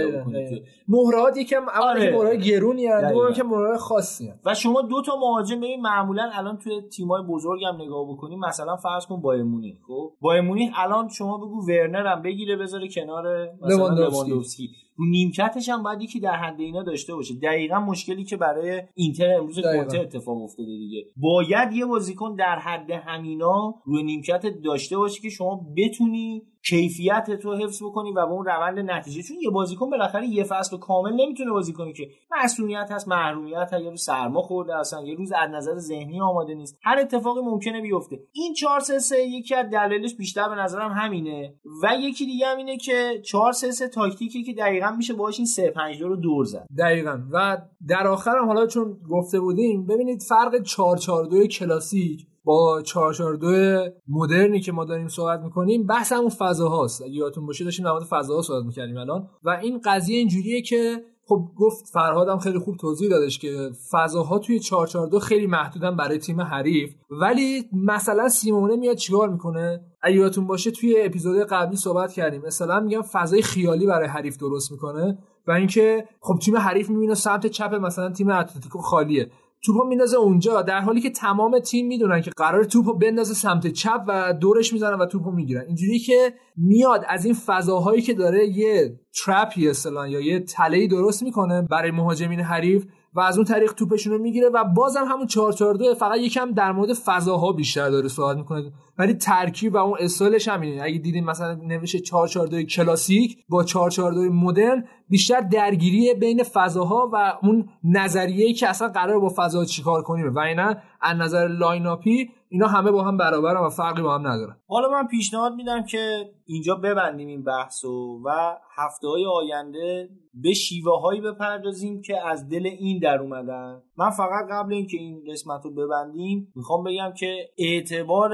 که- 0.51 0.63
مهره‌ت 0.89 1.37
یکم 1.37 1.69
اول 1.69 1.83
آره. 1.83 2.11
مهره‌ت 2.17 2.37
گرونی 2.37 2.87
هست 2.87 3.05
دقیقاً. 3.05 3.23
دوم 3.23 3.33
که 3.35 3.43
مهره‌ت 3.43 3.79
خاصی 3.81 4.29
هست 4.29 4.41
و 4.47 4.55
شما 4.55 4.83
دو 4.83 5.03
تا 5.03 5.17
مهاجم 5.17 5.57
ببین 5.57 5.81
معمولا 5.81 6.31
الان 6.35 6.59
توی 6.59 6.81
تیمای 6.97 7.23
بزرگ 7.23 7.65
هم 7.65 7.83
نگاه 7.83 8.09
بکنیم 8.13 8.39
مثلا 8.39 8.77
فرض 8.77 9.07
کن 9.07 9.21
بایرن 9.21 9.43
مونیخ 9.43 9.77
خب 9.87 10.13
بایرن 10.21 10.41
مونیخ 10.41 10.73
الان 10.77 11.09
شما 11.21 11.39
بگو 11.39 11.67
ورنر 11.69 12.07
هم 12.07 12.23
بگیره 12.23 12.57
بذاره 12.57 12.89
کنار 12.89 13.49
مثلا 13.63 13.89
لواندوفسکی. 13.89 14.71
رو 14.97 15.07
نیمکتش 15.07 15.69
هم 15.69 15.83
باید 15.83 16.03
یکی 16.03 16.21
در 16.21 16.37
حد 16.37 16.61
اینا 16.61 16.83
داشته 16.83 17.15
باشه 17.15 17.35
دقیقا 17.35 17.81
مشکلی 17.81 18.25
که 18.25 18.37
برای 18.37 18.83
اینتر 18.95 19.35
امروز. 19.35 19.61
کنته 19.61 20.01
اتفاق 20.01 20.43
افتاده 20.43 20.69
دیگه 20.69 21.05
باید 21.17 21.73
یه 21.73 21.87
بازیکن 21.87 22.35
در 22.35 22.59
حد 22.59 22.91
همینا 22.91 23.75
روی 23.85 24.03
نیمکت 24.03 24.47
داشته 24.65 24.97
باشه 24.97 25.21
که 25.23 25.29
شما 25.29 25.67
بتونی 25.77 26.43
کیفیت 26.65 27.31
تو 27.31 27.55
حفظ 27.55 27.83
بکنی 27.83 28.11
و 28.13 28.27
به 28.27 28.33
اون 28.33 28.45
روند 28.45 28.91
نتیجه. 28.91 29.23
چون 29.23 29.37
یه 29.41 29.51
بازیکن 29.51 29.91
بالاخره 29.91 30.27
یه 30.27 30.45
فصل 30.45 30.77
کامل 30.77 31.13
نمی‌تونه 31.13 31.51
بازی 31.51 31.73
کنه 31.73 31.93
که 31.93 32.09
مسئولیت 32.45 32.89
هست 32.91 33.09
محرومیت 33.09 33.69
هست 33.73 33.83
یه 33.83 33.91
روز 33.91 34.03
سرما 34.03 34.43
خورده 34.43 34.79
اصلا 34.79 35.03
یه 35.03 35.15
روز 35.15 35.33
از 35.33 35.51
نظر 35.51 35.79
ذهنی 35.79 36.21
آماده 36.21 36.55
نیست. 36.55 36.79
هر 36.83 36.99
اتفاقی 36.99 37.41
ممکنه 37.41 37.81
بیفته. 37.81 38.19
این 38.33 38.55
4 38.55 38.81
3 38.81 38.99
3 38.99 39.17
یکی 39.19 39.55
از 39.55 39.71
دلایلش 39.71 40.15
بیشتر 40.15 40.49
به 40.49 40.55
نظرم 40.55 40.93
همینه. 40.93 41.55
و 41.83 41.89
یکی 42.01 42.27
دیگه 42.27 42.47
هم 42.47 42.57
اینه 42.57 42.77
که 42.77 43.23
4 43.25 43.53
3 43.53 43.71
3 43.71 43.89
تاکتیکی 43.89 44.43
که 44.43 44.53
دقیقا 44.53 44.91
میشه 44.91 45.15
باهاش 45.15 45.39
این 45.39 45.47
3 45.47 45.71
5 45.71 46.03
رو 46.03 46.17
دور 46.17 46.45
زد. 46.45 46.67
دقیقا. 46.79 47.19
و 47.33 47.59
در 47.89 48.07
آخر 48.07 48.39
هم 48.39 48.47
حالا 48.47 48.67
چون 48.67 48.99
گفته 49.11 49.41
بودیم 49.41 49.87
ببینید 49.87 50.23
فرق 50.23 50.63
442 50.63 51.47
کلاسیک 51.47 52.30
با 52.45 52.83
442 52.83 53.91
مدرنی 54.09 54.61
که 54.61 54.73
ما 54.73 54.85
داریم 54.85 55.09
صحبت 55.09 55.41
می‌کنیم 55.41 55.87
بحث 55.87 56.13
همون 56.13 56.29
فضاهاست. 56.29 57.03
اگه 57.03 57.13
یادتون 57.13 57.47
باشه 57.47 57.65
داشتیم 57.65 57.85
در 57.85 57.93
مورد 57.93 58.05
فضاها 58.05 58.43
صحبت 58.43 58.65
می‌کردیم 58.65 58.97
الان. 58.97 59.29
و 59.45 59.51
این 59.51 59.81
قضیه 59.85 60.19
اینجوریه 60.19 60.63
که 60.63 61.05
خب 61.27 61.49
گفت 61.57 61.85
فرهادم 61.93 62.39
خیلی 62.39 62.59
خوب 62.59 62.77
توضیح 62.77 63.11
دادش 63.11 63.39
که 63.39 63.71
فضاها 63.93 64.39
توی 64.39 64.61
442 64.61 65.19
خیلی 65.19 65.47
محدودن 65.47 65.97
برای 65.97 66.19
تیم 66.19 66.41
حریف. 66.41 66.95
ولی 67.11 67.65
مثلا 67.73 68.29
سیمونه 68.29 68.77
میاد 68.77 68.97
چیکار 68.97 69.29
می‌کنه؟ 69.29 69.81
یادتون 70.15 70.47
باشه 70.47 70.71
توی 70.71 70.97
اپیزود 71.03 71.47
قبلی 71.47 71.77
صحبت 71.77 72.13
کردیم. 72.13 72.43
مثلا 72.47 72.81
میگم 72.81 73.03
فضای 73.03 73.43
خیالی 73.43 73.87
برای 73.87 74.09
حریف 74.09 74.37
درست 74.37 74.73
می‌کنه 74.73 75.19
و 75.47 75.53
اینکه 75.53 76.05
خب 76.21 76.39
تیم 76.39 76.57
حریف 76.57 76.91
می‌بینه 76.91 77.15
سمت 77.15 77.47
چپ 77.47 77.75
مثلا 77.75 78.11
تیم 78.13 78.31
اتلتیکو 78.31 78.79
خالیه. 78.79 79.31
توپو 79.65 79.85
میندازه 79.85 80.17
اونجا. 80.17 80.63
در 80.63 80.81
حالی 80.81 81.01
که 81.01 81.11
تمام 81.11 81.59
تیم 81.59 81.87
می‌دونن 81.87 82.21
که 82.21 82.31
قرار 82.37 82.65
توپو 82.65 82.95
بندازه 82.95 83.35
سمت 83.35 83.67
چپ 83.67 84.05
و 84.09 84.35
دورش 84.41 84.73
می‌زنن 84.73 84.99
و 84.99 85.07
توپو 85.07 85.31
می‌گیرن. 85.31 85.65
اینجوری 85.67 85.99
که 85.99 86.35
میاد 86.57 87.05
از 87.09 87.25
این 87.25 87.35
فضاهایی 87.35 88.03
که 88.03 88.15
داره 88.15 88.47
یه 88.47 89.01
ترپی 89.25 89.69
اصلا 89.69 90.09
یا 90.09 90.21
یه 90.21 90.41
تله 90.41 90.87
درست 90.87 91.23
می‌کنه 91.23 91.63
برای 91.63 91.91
مهاجمین 91.91 92.41
حریف 92.41 92.85
و 93.15 93.21
از 93.21 93.37
اون 93.37 93.45
طریق 93.45 93.73
توپشون 93.73 94.13
رو 94.13 94.19
می‌گیره 94.19 94.49
و 94.49 94.65
بازم 94.65 95.05
همون 95.05 95.27
442 95.27 95.95
فقط 95.95 96.19
یکم 96.19 96.53
در 96.53 96.73
مورد 96.73 96.93
فضاها 96.93 97.53
بیشتر 97.53 97.91
داره 97.91 98.09
صحبت 98.09 98.37
می‌کنه. 98.37 98.73
ولی 99.01 99.15
ترکیب 99.15 99.75
و 99.75 99.77
اون 99.77 99.97
استایلش 100.01 100.49
همینه 100.49 100.83
اگه 100.83 100.99
دیدین 100.99 101.25
مثلا 101.25 101.55
نوشته 101.55 102.01
442 102.01 102.63
کلاسیک 102.63 103.45
با 103.49 103.65
442 103.65 104.33
مدرن 104.35 104.85
بیشتر 105.09 105.41
درگیری 105.41 106.15
بین 106.15 106.43
فضاها 106.43 107.11
و 107.13 107.39
اون 107.43 107.69
نظریه‌ای 107.85 108.53
که 108.53 108.69
اصلا 108.69 108.89
قرار 108.89 109.21
با 109.21 109.33
فضا 109.37 109.65
چیکار 109.65 110.03
کنیم. 110.03 110.35
و 110.35 110.39
اینا 110.39 110.77
از 111.01 111.17
نظر 111.17 111.49
lineup 111.49 112.19
ی 112.19 112.31
اینا 112.53 112.67
همه 112.67 112.91
با 112.91 113.03
هم 113.03 113.17
برابرن 113.17 113.61
و 113.61 113.69
فرقی 113.69 114.03
با 114.03 114.15
هم 114.15 114.27
ندارن. 114.27 114.57
حالا 114.69 114.89
من 114.89 115.07
پیشنهاد 115.07 115.55
میدم 115.55 115.85
که 115.85 116.31
اینجا 116.45 116.75
ببندیم 116.75 117.29
این 117.29 117.45
بحثو 117.45 118.23
و 118.25 118.57
هفته 118.77 119.09
های 119.09 119.27
آینده 119.27 120.09
به 120.35 120.53
شیوه 120.53 121.01
هایی 121.01 121.21
بپردازیم 121.21 122.03
که 122.03 122.27
از 122.27 122.49
دل 122.49 122.67
این 122.67 122.99
در 122.99 123.19
اومدن. 123.19 123.83
من 123.97 124.11
فقط 124.11 124.49
قبل 124.51 124.73
اینکه 124.73 124.97
این 124.97 125.23
قسمت 125.31 125.65
رو 125.65 125.75
ببندیم 125.75 126.53
می‌خوام 126.57 126.85
بگم 126.85 127.13
که 127.19 127.49
اعتبار 127.59 128.31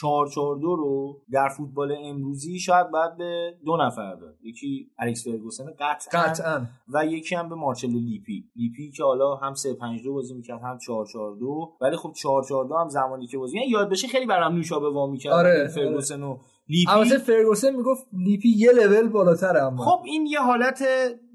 442 0.00 0.76
رو 0.76 1.20
در 1.32 1.48
فوتبال 1.48 1.94
امروزی 2.04 2.58
شاید 2.58 2.90
باید 2.90 3.16
به 3.16 3.54
دو 3.66 3.76
نفر 3.76 4.14
داد. 4.14 4.34
یکی 4.42 4.90
الکس 4.98 5.28
فرگوسن 5.28 5.64
قطعا, 5.78 6.22
قطعا. 6.22 6.66
و 6.88 7.06
یکی 7.06 7.34
هم 7.34 7.48
به 7.48 7.54
مارچلو 7.54 7.98
لیپی. 7.98 8.44
لیپی 8.56 8.90
که 8.90 9.04
حالا 9.04 9.34
هم 9.36 9.54
352 9.54 10.12
بازی 10.12 10.34
می‌کرد 10.34 10.60
هم 10.62 10.78
442 10.78 11.72
ولی 11.80 11.96
خب 11.96 12.12
442 12.12 12.74
هم 12.74 12.88
زمانی 12.88 13.26
که 13.26 13.38
بازی 13.38 13.56
یعنی 13.56 13.68
یاد 13.68 13.90
بشه 13.90 14.08
خیلی 14.08 14.26
برام 14.26 14.54
نوشابه 14.54 14.90
وا 14.90 15.06
می‌کرد. 15.06 15.32
آره، 15.32 15.68
فرگوسن 15.74 16.22
و 16.22 16.38
لیپی. 16.68 16.90
البته 16.90 17.18
فرگوسن 17.18 17.76
می‌گفت 17.76 18.06
لیپی 18.12 18.48
یه 18.48 18.72
لول 18.72 19.08
بالاتره 19.08 19.62
اما. 19.62 19.84
خب 19.84 20.02
این 20.04 20.26
یه 20.26 20.40
حالت 20.40 20.84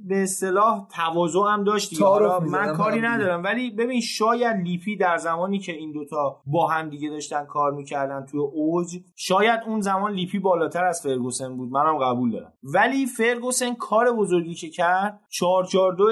به 0.03 0.23
اصطلاح 0.23 0.87
تواضع 0.95 1.39
هم 1.39 1.63
داشت 1.63 2.01
حالا 2.01 2.39
من 2.39 2.73
کاری. 2.73 3.01
ندارم 3.01 3.43
ولی 3.43 3.71
ببین 3.71 4.01
شاید 4.01 4.57
لیپی 4.57 4.97
در 4.97 5.17
زمانی 5.17 5.59
که 5.59 5.71
این 5.71 5.91
دوتا 5.91 6.41
با 6.45 6.67
هم 6.67 6.89
دیگه 6.89 7.09
داشتن 7.09 7.45
کار 7.45 7.71
می‌کردن 7.71 8.25
توی 8.25 8.39
اوج 8.53 8.87
شاید 9.15 9.59
اون 9.67 9.81
زمان 9.81 10.13
لیپی 10.13 10.39
بالاتر 10.39 10.85
از 10.85 11.01
فرگوسن 11.01 11.57
بود 11.57 11.69
منم 11.71 11.97
قبول 11.97 12.31
دارم 12.31 12.53
ولی 12.63 13.05
فرگوسن 13.05 13.73
کار 13.73 14.11
بزرگی 14.11 14.53
که 14.53 14.69
کرد 14.69 15.19
442 15.29 16.05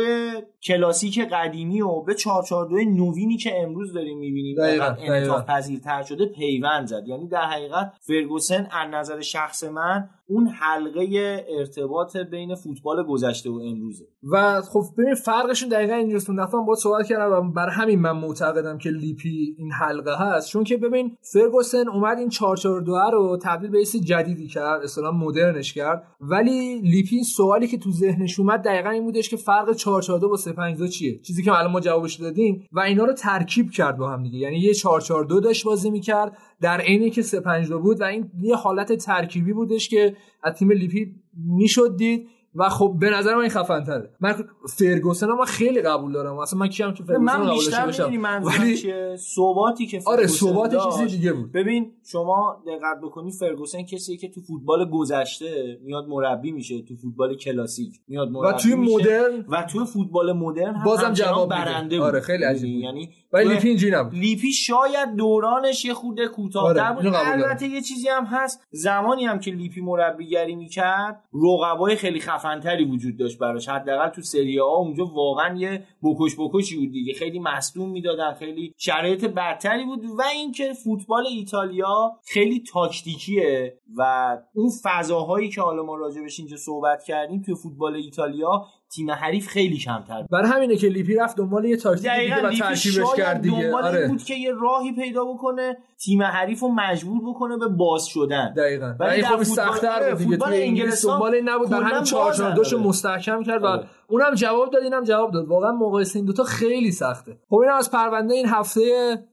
کلاسیک 0.63 1.19
قدیمی 1.19 1.81
و 1.81 2.01
به 2.01 2.13
442 2.13 2.75
نوینی 2.75 3.37
که 3.37 3.61
امروز 3.61 3.93
داریم 3.93 4.17
می‌بینیم 4.19 4.55
انعطاف 4.59 4.97
دقیقاً. 4.97 5.41
پذیرتر 5.41 6.03
شده 6.03 6.25
پیوند 6.25 6.87
زد 6.87 7.03
یعنی 7.07 7.27
در 7.27 7.41
حقیقت 7.41 7.93
فرگوسن 8.07 8.67
از 8.71 8.89
نظر 8.91 9.21
شخص 9.21 9.63
من 9.63 10.09
اون 10.31 10.47
حلقه 10.47 11.45
ارتباط 11.59 12.17
بین 12.17 12.55
فوتبال 12.55 13.03
گذشته 13.03 13.49
و 13.49 13.61
امروزه. 13.71 14.05
و 14.31 14.61
خب 14.61 14.83
ببین 14.97 15.15
فرقشون 15.15 15.69
دقیقا 15.69 15.93
اینجاست. 15.93 16.29
اون 16.29 16.45
دفعه 16.45 16.59
هم 16.59 16.65
باید 16.65 16.79
صحبت 16.79 17.07
کردم 17.07 17.31
و 17.31 17.51
برای 17.51 17.71
همین 17.71 17.99
من 17.99 18.11
معتقدم 18.11 18.77
که 18.77 18.89
لیپی 18.89 19.55
این 19.57 19.71
حلقه 19.71 20.15
هست. 20.17 20.49
چون 20.49 20.63
که 20.63 20.77
ببین 20.77 21.17
فرگوسن 21.33 21.87
اومد 21.87 22.17
این 22.17 22.29
442 22.29 22.95
رو 23.11 23.37
تبدیل 23.41 23.69
به 23.69 23.85
چیز 23.85 24.05
جدیدی 24.05 24.47
کرد 24.47 24.81
اصلا 24.83 25.11
مدرنش 25.11 25.73
کرد. 25.73 26.03
ولی 26.21 26.81
لیپی 26.81 27.23
سوالی 27.23 27.67
که 27.67 27.77
تو 27.77 27.91
ذهنش 27.91 28.39
اومد 28.39 28.61
دقیقا 28.61 28.89
این 28.89 29.03
بودش 29.03 29.29
که 29.29 29.37
فرق 29.37 29.73
442 29.73 30.29
با 30.29 30.37
352 30.37 30.87
چیه؟ 30.87 31.19
چیزی 31.19 31.43
که 31.43 31.51
الان 31.51 31.71
ما 31.71 31.79
جوابش 31.79 32.15
دادیم. 32.15 32.67
و 32.71 32.79
اینا 32.79 33.05
رو 33.05 33.13
ترکیب 33.13 33.71
کرد 33.71 33.97
با 33.97 34.09
هم 34.09 34.23
دیگه. 34.23 34.37
یعنی 34.37 34.59
یه 34.59 34.73
442 34.73 35.39
داشت 35.39 35.65
بازی 35.65 35.89
می‌کرد. 35.89 36.37
در 36.61 36.81
عینی 36.81 37.09
که 37.09 37.21
352 37.21 37.79
بود 37.79 38.01
و 38.01 38.03
این 38.03 38.31
یه 38.41 38.55
حالت 38.55 38.93
ترکیبی 38.93 39.53
بودش 39.53 39.89
که 39.89 40.15
از 40.43 40.53
تیم 40.53 40.71
لیپی 40.71 41.15
می‌شد 41.33 41.95
دید 41.97 42.27
و 42.55 42.69
خب 42.69 42.95
به 42.99 43.09
نظر 43.09 43.35
من 43.35 43.41
این 43.41 43.49
خفن 43.49 43.83
تره 43.83 44.09
من 44.19 44.35
فرگوسن 44.77 45.27
من 45.27 45.45
خیلی 45.45 45.81
قبول 45.81 46.11
دارم 46.13 46.37
اصلا 46.37 46.59
من 46.59 46.67
کیم 46.67 46.93
که 46.93 47.03
فرگوسن 47.03 47.37
من 47.37 47.53
بیشتر 47.53 48.07
منظورم 48.17 48.61
ولی 48.61 48.77
چیه 48.77 49.15
ثباتی 49.35 49.85
که 49.85 50.01
آره 50.05 50.27
ثبات 50.27 50.71
داشت. 50.71 50.97
چیز 50.99 51.11
دیگه 51.11 51.33
بود 51.33 51.51
ببین 51.51 51.91
شما 52.05 52.63
دقت 52.67 53.01
بکنی 53.03 53.31
فرگوسن 53.31 53.83
کسیه 53.83 54.17
که 54.17 54.29
تو 54.29 54.41
فوتبال 54.41 54.89
گذشته 54.89 55.79
میاد 55.83 56.05
مربی 56.07 56.51
میشه 56.51 56.81
تو 56.81 56.95
فوتبال 56.95 57.35
کلاسیک 57.35 57.93
میاد 58.07 58.29
مربی 58.29 58.55
و 58.55 58.57
توی 58.57 58.75
میشه. 58.75 58.93
مدرن 58.95 59.45
و 59.49 59.67
توی 59.71 59.85
فوتبال 59.85 60.33
مدرن 60.33 60.75
هم 60.75 60.85
بازم 60.85 61.13
جواب. 61.13 61.49
برنده 61.49 61.97
بود 61.97 62.07
آره، 62.07 62.19
خیلی 62.19 62.43
عجیب 62.43 62.63
می‌دونی؟ 62.63 62.75
بود. 62.75 62.83
یعنی 62.83 63.09
ولی 63.33 63.53
لیپی 63.53 63.67
اینجوری 63.67 63.95
نبود. 63.95 64.13
لیپی 64.13 64.51
شاید 64.51 65.15
دورانش 65.15 65.85
یه 65.85 65.93
خورده 65.93 66.25
کوتاه‌تر 66.25 66.93
آره، 66.93 66.95
بود. 66.95 67.13
البته 67.15 67.67
یه 67.67 67.81
چیزی 67.81 68.07
هم 68.07 68.25
هست. 68.25 68.67
زمانی 68.71 69.25
هم 69.25 69.39
که 69.39 69.51
لیپی 69.51 69.81
مربیگری 69.81 70.55
می‌کرد 70.55 71.23
رقبای 71.33 71.95
خیلی 71.95 72.19
خفنتری 72.19 72.85
وجود 72.85 73.17
داشت 73.17 73.39
براش. 73.39 73.69
حداقل 73.69 74.09
تو 74.09 74.21
سری 74.21 74.57
آ 74.57 74.75
اونجا 74.75 75.05
واقعا 75.05 75.55
یه 75.57 75.83
بکش 76.03 76.35
بکشی 76.39 76.77
بود 76.77 76.91
دیگه. 76.91 77.13
خیلی 77.13 77.39
مصدوم 77.39 77.89
می‌دادن 77.89 78.33
خیلی 78.33 78.73
شرایط 78.77 79.25
بدتری 79.25 79.85
بود 79.85 80.05
و 80.05 80.21
اینکه 80.33 80.73
فوتبال 80.73 81.27
ایتالیا 81.27 82.11
خیلی 82.25 82.63
تاکتیکیه 82.73 83.77
و 83.97 84.37
اون 84.53 84.69
فضاهایی 84.83 85.49
که 85.49 85.61
حالا 85.61 85.83
ما 85.83 85.95
راجبش 85.95 86.39
اینجا 86.39 86.57
صحبت 86.57 87.03
کردیم 87.03 87.41
تو 87.41 87.55
فوتبال 87.55 87.95
ایتالیا 87.95 88.65
تیم 88.95 89.11
حریف 89.11 89.47
خیلی 89.47 89.77
کمتر 89.77 90.25
برای 90.31 90.51
همینه 90.51 90.75
که 90.75 90.87
لیپی 90.87 91.15
رفت 91.15 91.37
دنبال 91.37 91.65
یه 91.65 91.77
تاکتیک 91.77 92.11
دیگه 92.11 92.47
و 92.47 92.49
ترکیبش 92.49 93.15
کرد 93.17 93.41
دیگه. 93.41 93.63
دنبال 93.63 93.85
این 93.85 93.95
آره. 93.95 94.07
بود 94.07 94.23
که 94.23 94.33
یه 94.33 94.51
راهی 94.61 94.91
پیدا 94.91 95.25
بکنه 95.25 95.77
تیم 96.03 96.23
حریف 96.23 96.59
رو 96.59 96.67
مجبور 96.67 97.21
بکنه 97.29 97.57
به 97.57 97.67
باز 97.67 98.05
شدن. 98.05 98.53
دقیقا. 98.53 98.95
ولی 98.99 99.23
خب 99.23 99.43
سخت‌تر 99.43 99.87
آره، 99.87 100.09
بود 100.09 100.17
دیگه. 100.17 100.29
فوتبال 100.29 100.53
انگلستان 100.53 101.13
دنبال 101.13 101.35
این 101.35 101.49
نبود. 101.49 101.69
در 101.69 101.81
همین 101.81 101.99
باز 101.99 102.09
442 102.09 102.63
شو 102.63 102.75
نداره. 102.75 102.89
مستحکم 102.89 103.43
کرد 103.43 103.63
و 103.63 103.65
آره. 103.65 103.87
اونم 104.07 104.35
جواب 104.35 104.71
داد 104.71 104.83
اینم 104.83 105.03
جواب 105.03 105.31
داد. 105.31 105.47
واقعا 105.47 105.71
مقایسه 105.71 106.19
این 106.19 106.25
دوتا 106.25 106.43
خیلی 106.43 106.91
سخته. 106.91 107.37
خب 107.49 107.55
اینم 107.55 107.75
از 107.75 107.91
پرونده 107.91 108.33
این 108.33 108.45
هفته 108.45 108.81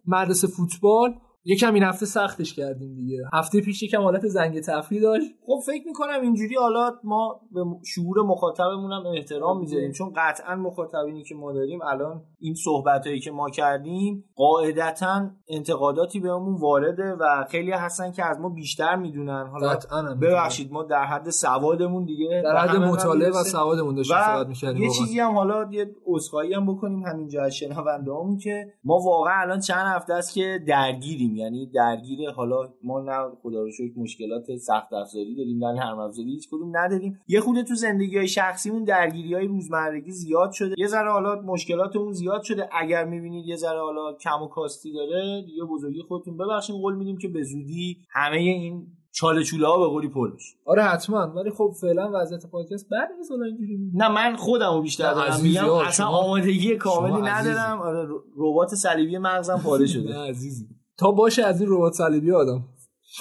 مدرسه 0.06 0.47
فوتبال. 0.47 1.14
یکم 1.48 1.74
این 1.74 1.82
هفته 1.82 2.06
سختش 2.06 2.54
کردیم 2.54 2.94
دیگه. 2.94 3.18
هفته 3.32 3.60
پیش 3.60 3.82
یکم 3.82 4.02
حالت 4.02 4.26
زنگ 4.26 4.60
تفریح 4.60 5.02
داشت. 5.02 5.26
خب 5.46 5.60
فکر 5.66 5.86
می‌کنم 5.86 6.20
اینجوری 6.22 6.54
حالا 6.54 6.90
ما 7.04 7.40
به 7.52 7.64
شعور 7.94 8.22
مخاطبمون 8.22 8.92
هم 8.92 9.06
احترام 9.06 9.60
می‌ذاریم. 9.60 9.92
چون 9.92 10.12
قطعا 10.16 10.56
مخاطبینی 10.56 11.24
که 11.24 11.34
ما 11.34 11.52
داریم 11.52 11.82
الان 11.82 12.22
این 12.38 12.54
صحبت 12.54 13.06
هایی 13.06 13.20
که 13.20 13.30
ما 13.30 13.50
کردیم 13.50 14.24
قاعدتا 14.36 15.30
انتقاداتی 15.48 16.20
بهمون 16.20 16.54
وارده 16.60 17.12
و 17.12 17.44
خیلی 17.50 17.70
هستن 17.70 18.12
که 18.12 18.24
از 18.24 18.40
ما 18.40 18.48
بیشتر 18.48 18.96
می‌دونن. 18.96 19.46
حالا 19.46 19.68
قطعاً 19.68 20.14
ببخشید 20.14 20.72
ما 20.72 20.82
در 20.82 21.04
حد 21.04 21.30
سوادمون 21.30 22.04
دیگه 22.04 22.42
در 22.44 22.56
حد 22.56 22.76
مطالعه 22.76 23.30
و. 23.30 23.42
سوادمون 23.42 23.94
داشتیم 23.94 24.16
صحبت 24.16 24.46
می‌کردیم 24.46 24.82
یه. 24.82 24.90
چیزی 24.90 25.20
هم 25.20 25.34
حالا 25.34 25.68
یه 25.70 25.94
عذرخواهی 26.06 26.54
هم 26.54 26.66
بکنیم 26.74 27.02
همینجا 27.06 27.42
از 27.42 27.54
شنوندهامون 27.54 28.38
که 28.38 28.72
ما 28.84 28.98
واقعا 28.98 29.40
الان 29.40 29.60
چند 29.60 29.86
هفته 29.86 30.14
است 30.14 30.34
که 30.34 30.64
درگیریم. 30.68 31.38
یعنی 31.39 31.66
درگیر 31.74 32.31
حالا 32.31 32.69
ما 32.85 33.01
نه 33.01 33.12
خدا 33.43 33.62
رو 33.62 33.70
شکر 33.70 33.93
مشکلات 33.97 34.56
سخت 34.56 34.93
افزاری 34.93 35.36
داریم 35.36 35.65
نه 35.65 35.73
نرم 35.73 35.98
افزاری 35.98 36.31
هیچ 36.31 36.48
کدوم 36.48 36.77
نداریم. 36.77 37.20
یه 37.28 37.40
خود 37.40 37.62
تو 37.62 37.74
زندگی 37.74 38.16
های 38.16 38.28
شخصیمون 38.28 38.85
درگیری 38.85 39.35
های 39.35 39.47
روزمرگی 39.47 40.10
زیاد 40.12 40.52
شده. 40.52 40.74
یه 40.78 40.86
ذره 40.86 41.12
حالا 41.12 41.40
مشکلاتمون 41.43 42.12
زیاد 42.12 42.43
شده. 42.43 42.69
اگر 42.73 43.05
می‌بینید 43.05 43.47
یه 43.47 43.56
ذره 43.56 43.81
حالا 43.81 44.12
کم 44.12 44.43
و 44.43 44.47
کاستی 44.48 44.93
داره 44.93 45.43
دیگه 45.47 45.65
بزرگی 45.65 46.02
خودتون 46.09 46.36
ببخشید 46.36 46.77
قول 46.77 46.97
میدیم 46.97 47.19
که 47.19 47.28
به 47.28 47.43
زودی 47.43 47.97
همه 48.10 48.36
این 48.36 48.86
چاله 49.12 49.43
چوله 49.44 49.66
ها 49.66 49.78
به 49.78 49.86
قولی 49.86 50.09
پر 50.09 50.31
آره 50.65 50.82
حتما. 50.82 51.27
ولی 51.36 51.51
خب 51.51 51.73
فعلا 51.81 52.10
وضعیت 52.15 52.47
پادکست 52.47 52.89
بعد 52.90 53.09
نیست 53.19 53.31
اینجوری 53.32 53.78
نه 53.94 54.09
من 54.09 54.36
خودم 54.36 54.74
رو 54.74 54.82
بیشتر 54.82 55.15
دارم. 55.15 55.40
میگم 55.43 55.69
اصلا 55.73 56.06
آمادگی 56.06 56.77
کاملی. 56.77 57.23
ندارم. 57.23 57.81
آره 57.81 58.09
ربات 58.36 58.74
صلیبی 58.74 59.19
مغزم 59.19 59.60
پاره 59.65 59.82
نه 59.85 59.86
شده. 59.89 60.19
عزیزی. 60.19 60.66
تا 60.98 61.10
باشه 61.10 61.44
از 61.44 61.60
این 61.60 61.70
ربات 61.72 61.92
صلیبی 61.92 62.32
آدم 62.32 62.64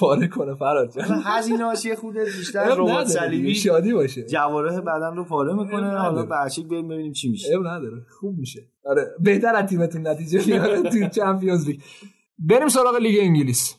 پاره 0.00 0.28
کنه 0.28 0.54
فراد 0.54 0.92
جان. 0.92 1.22
هزینه 1.24 1.64
هاش 1.64 1.84
یه 1.84 1.94
خودت 1.94 2.26
بیشتر 2.36 2.74
ربات 2.76 3.06
صلیبی 3.06 3.54
شادی 3.54 3.92
باشه. 3.92 4.22
جوارح 4.22 4.80
بدن 4.80 5.16
رو 5.16 5.24
پاره 5.24 5.54
می‌کنه 5.54 5.98
حالا. 5.98 6.26
برچک 6.26 6.64
بریم 6.64 6.88
ببینیم 6.88 7.12
چی 7.12 7.30
میشه. 7.30 7.56
اب 7.56 7.66
نداره 7.66 8.02
خوب 8.20 8.38
میشه. 8.38 8.60
آره 8.84 9.06
بهتر 9.20 9.54
از 9.54 9.68
تیمتون 9.68 10.06
نتیجه 10.06 10.46
میاره 10.46 10.82
تو 10.82 11.08
چمپیونز 11.08 11.66
لیگ 11.66 11.80
بریم 12.38 12.68
سراغ 12.68 12.96
لیگ 12.96 13.18
انگلیس. 13.20 13.76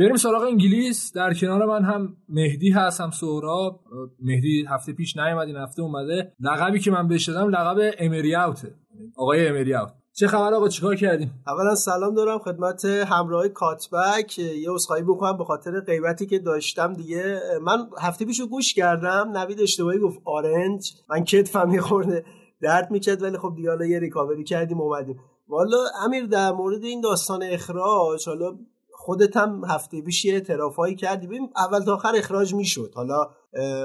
بریم 0.00 0.16
سراغ 0.16 0.42
انگلیس. 0.42 1.12
در 1.12 1.34
کنار 1.34 1.66
من 1.66 1.84
هم 1.84 2.16
مهدی 2.28 2.70
هست 2.70 3.00
هم 3.00 3.10
سهراب. 3.10 3.80
مهدی 4.22 4.66
هفته 4.68 4.92
پیش 4.92 5.16
نیومد 5.16 5.46
این 5.46 5.56
هفته 5.56 5.82
اومده. 5.82 6.32
لقبی 6.40 6.78
که 6.78 6.90
من 6.90 7.08
بهش 7.08 7.28
دادم 7.28 7.48
لقب 7.48 7.94
امری 7.98 8.34
اوته 8.34 8.74
آقای 9.16 9.48
امری 9.48 9.74
اوت 9.74 9.92
چه 10.12 10.26
خبر 10.26 10.54
آقا؟ 10.54 10.68
چیکار 10.68 10.96
کردیم؟ 10.96 11.30
اولا 11.46 11.74
سلام 11.74 12.14
دارم 12.14 12.38
خدمت 12.38 12.84
همراه 12.84 13.48
کاتبک. 13.48 14.38
یه 14.38 14.70
عذرخواهی 14.70 15.02
بکنم 15.02 15.36
به 15.36 15.44
خاطر 15.44 15.80
غیبتی 15.80 16.26
که 16.26 16.38
داشتم 16.38 16.92
دیگه. 16.92 17.40
من 17.62 17.78
هفته 18.00 18.24
پیشو 18.24 18.46
گوش 18.46 18.74
کردم 18.74 19.30
نوید 19.36 19.60
اشتباهی 19.60 19.98
گفت 19.98 20.18
آرنج. 20.24 20.92
من 21.10 21.24
کتفم 21.24 21.70
یه 21.74 21.80
خورده 21.80 22.24
درد 22.62 22.90
می‌کرد 22.90 23.22
ولی 23.22 23.38
خب 23.38 23.52
دیگه 23.56 23.88
یه 23.88 23.98
ریکاوری 23.98 24.44
کردیم 24.44 24.80
اومدیم. 24.80 25.20
والا 25.48 25.78
امیر 26.04 26.26
در 26.26 26.52
مورد 26.52 26.84
این 26.84 27.00
داستان 27.00 27.42
اخراج 27.42 28.28
حالا 28.28 28.58
خودت 29.02 29.36
هم 29.36 29.62
هفته 29.68 30.02
پیش 30.02 30.24
یه 30.24 30.34
اعترافایی 30.34 30.94
کردی. 30.94 31.26
ببین 31.26 31.50
اول 31.56 31.84
تا 31.84 31.94
آخر 31.94 32.12
اخراج 32.16 32.54
می‌شد. 32.54 32.92
حالا 32.94 33.30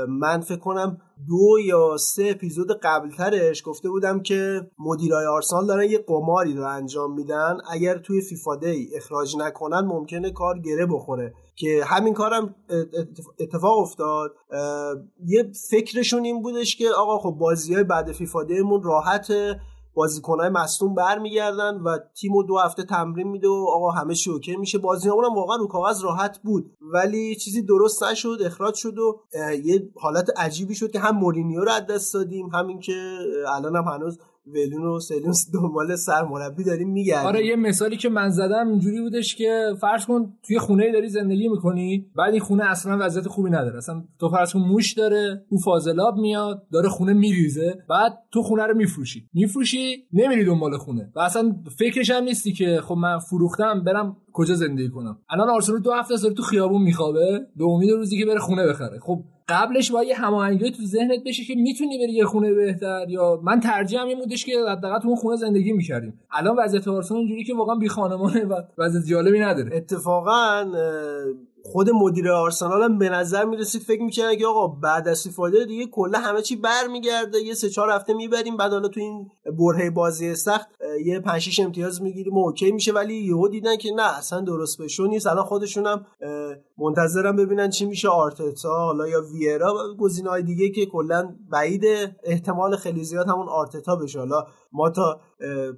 من 0.09 0.39
فکر 0.39 0.59
کنم 0.59 0.97
دو 1.27 1.59
یا 1.65 1.97
سه 1.97 2.27
اپیزود 2.35 2.79
قبلترش 2.83 3.63
گفته 3.65 3.89
بودم 3.89 4.21
که 4.21 4.61
مدیرای 4.79 5.25
آرسنال 5.25 5.67
دارن 5.67 5.89
یه 5.89 6.03
قماری 6.07 6.53
رو 6.53 6.63
انجام 6.67 7.13
میدن. 7.13 7.57
اگر 7.71 7.97
توی 7.97 8.21
فیفا 8.21 8.55
دی 8.55 8.89
اخراج 8.95 9.37
نکنن 9.37 9.79
ممکنه 9.79 10.31
کار 10.31 10.59
گره 10.59 10.85
بخوره. 10.85 11.33
که 11.55 11.83
همین 11.85 12.13
کارم 12.13 12.55
اتفاق 13.39 13.77
افتاد. 13.79 14.35
یه 15.25 15.51
فکرشون 15.69 16.25
این 16.25 16.41
بودش 16.41 16.75
که 16.75 16.85
آقا 16.97 17.17
خب 17.17 17.37
بازی 17.39 17.73
های 17.73 17.83
بعد 17.83 18.11
فیفا 18.11 18.43
دیمون 18.43 18.83
راحته. 18.83 19.59
بازیکنهای 19.95 20.49
مصدوم 20.49 20.95
برمیگردن 20.95 21.75
و 21.75 21.97
تیمو 22.13 22.43
دو 22.43 22.57
هفته 22.57 22.83
تمرین 22.83 23.27
میده 23.27 23.47
و 23.47 23.65
آقا 23.69 23.91
همه 23.91 24.15
okay 24.27 24.55
میشه. 24.55 24.77
بازی 24.77 25.09
هم 25.09 25.35
واقعا 25.35 25.55
رو 25.55 25.67
کاغذ 25.67 26.03
راحت 26.03 26.39
بود 26.43 26.71
ولی 26.81 27.35
چیزی 27.35 27.61
درست 27.61 28.03
نشد 28.03 28.37
اخراج 28.45 28.75
شد 28.75 28.97
و 28.97 29.21
یه 29.63 29.89
حالت 29.95 30.29
عجیبی 30.37 30.75
شد 30.75 30.91
که 30.91 30.99
هم 30.99 31.17
مورینیو 31.17 31.63
رو 31.63 31.71
از 31.71 31.87
دست 31.87 32.13
دادیم 32.13 32.47
همین 32.47 32.79
که 32.79 33.17
الان 33.47 33.75
هم 33.75 33.83
هنوز 33.83 34.19
ویلون 34.47 34.85
و 34.85 34.99
سیلون 34.99 35.51
دنبال 35.53 35.95
سرمربی 35.95 36.63
داریم 36.63 36.89
میگردیم. 36.89 37.27
آره 37.27 37.45
یه 37.45 37.55
مثالی 37.55 37.97
که 37.97 38.09
من 38.09 38.29
زدم 38.29 38.67
اینجوری 38.67 39.01
بودش 39.01 39.35
که 39.35 39.69
فرض 39.81 40.05
کن 40.05 40.33
توی 40.43 40.59
خونه 40.59 40.91
داری 40.91 41.09
زندگی 41.09 41.47
می‌کنی 41.47 42.05
بعد 42.15 42.33
این 42.33 42.41
خونه 42.41 42.63
اصلا 42.63 42.97
وضعیت 43.01 43.27
خوبی 43.27 43.49
نداره. 43.49 43.77
اصلا 43.77 44.03
تو 44.19 44.29
فرض 44.29 44.53
کن 44.53 44.59
موش 44.59 44.93
داره 44.93 45.45
تو 45.49 45.57
فاضلاب 45.57 46.17
میاد 46.17 46.67
داره 46.71 46.89
خونه 46.89 47.13
میریزه 47.13 47.83
بعد 47.89 48.13
تو 48.31 48.41
خونه 48.41 48.63
رو 48.63 48.77
میفروشی. 48.77 49.29
میفروشی 49.33 50.07
نمیری 50.13 50.45
دنبال 50.45 50.77
خونه. 50.77 51.11
و 51.15 51.19
اصلا 51.19 51.55
فکرش 51.77 52.11
هم 52.11 52.23
نیستی 52.23 52.53
که 52.53 52.81
خب 52.83 52.95
من 52.95 53.19
فروختم 53.19 53.83
برم 53.83 54.17
کجا 54.33 54.55
زندگی 54.55 54.89
کنم. 54.89 55.17
الان 55.29 55.49
آرسنال 55.49 55.81
دو 55.81 55.91
هفته 55.91 56.15
داره 56.23 56.33
تو 56.33 56.43
خیابون 56.43 56.81
میخوابه 56.81 57.47
به 57.55 57.65
امید 57.65 57.89
روزی 57.89 58.19
که 58.19 58.25
بره 58.25 58.39
خونه 58.39 58.67
بخره. 58.67 58.99
خب 58.99 59.23
قبلش 59.47 59.91
باید 59.91 60.07
یه 60.07 60.15
هماهنگی 60.15 60.71
تو 60.71 60.83
ذهنت 60.83 61.23
بشه 61.25 61.43
که 61.43 61.55
می‌تونی 61.55 61.97
بری 61.97 62.13
یه 62.13 62.25
خونه 62.25 62.53
بهتر 62.53 63.05
یا 63.09 63.39
من 63.43 63.59
ترجیحم 63.59 64.07
این 64.07 64.19
بودش 64.19 64.45
که 64.45 64.51
حداقل 64.71 64.99
تو 64.99 65.07
اون 65.07 65.17
خونه 65.17 65.37
زندگی 65.37 65.73
می‌کردیم. 65.73 66.19
الان 66.31 66.55
وضعیت 66.59 66.87
آرسنال 66.87 67.19
اینجوری 67.19 67.43
که 67.43 67.53
واقعا 67.53 67.75
بی 67.75 67.89
خانمانه 67.89 68.45
و 68.45 68.61
وضعیت 68.77 69.05
جالبی 69.05 69.39
نداره. 69.39 69.75
اتفاقا 69.75 70.71
خود 71.63 71.89
مدیر 71.89 72.31
آرسنال 72.31 72.83
هم 72.83 72.97
به 72.97 73.09
نظر 73.09 73.45
می‌رسید 73.45 73.81
فکر 73.81 74.01
می‌کنه 74.01 74.35
که 74.35 74.45
آقا 74.45 74.67
بعد 74.67 75.07
از 75.07 75.17
استفاده 75.17 75.65
دیگه 75.65 75.85
کلا 75.85 76.19
همه 76.19 76.41
چی 76.41 76.55
برمیگرده 76.55 77.37
یه 77.39 77.53
سه 77.53 77.69
چهار 77.69 77.89
هفته 77.89 78.13
می‌بریم 78.13 78.57
بعد 78.57 78.71
حالا 78.71 78.87
تو 78.87 78.99
این 78.99 79.29
برهه 79.45 79.89
بازی 79.89 80.35
سخت 80.35 80.69
یه 81.05 81.19
5 81.19 81.41
6 81.41 81.59
امتیاز 81.59 82.01
می‌گیریم 82.01 82.37
اوکی 82.37 82.71
میشه 82.71 82.93
ولی 82.93 83.15
یهو 83.15 83.47
دیدن 83.47 83.77
که 83.77 83.91
نه 83.95 84.17
اصلا 84.17 84.41
درست 84.41 84.81
بشو 84.81 85.05
نیست. 85.05 85.27
الان 85.27 85.43
خودشون 85.43 85.87
هم 85.87 86.05
منتظرم 86.77 87.35
ببینن 87.35 87.69
چی 87.69 87.85
میشه. 87.85 88.09
آرتتا 88.09 88.69
حالا 88.69 89.07
یا 89.07 89.21
ویرا 89.33 89.73
گزینه‌های 89.99 90.43
دیگه 90.43 90.69
که 90.69 90.85
کلا 90.85 91.35
بعیده. 91.51 92.15
احتمال 92.23 92.75
خیلی 92.75 93.03
زیاد 93.03 93.27
همون 93.27 93.49
آرتتا 93.49 93.95
بشه. 93.95 94.19
حالا 94.19 94.43
ما 94.71 94.89
تا 94.89 95.19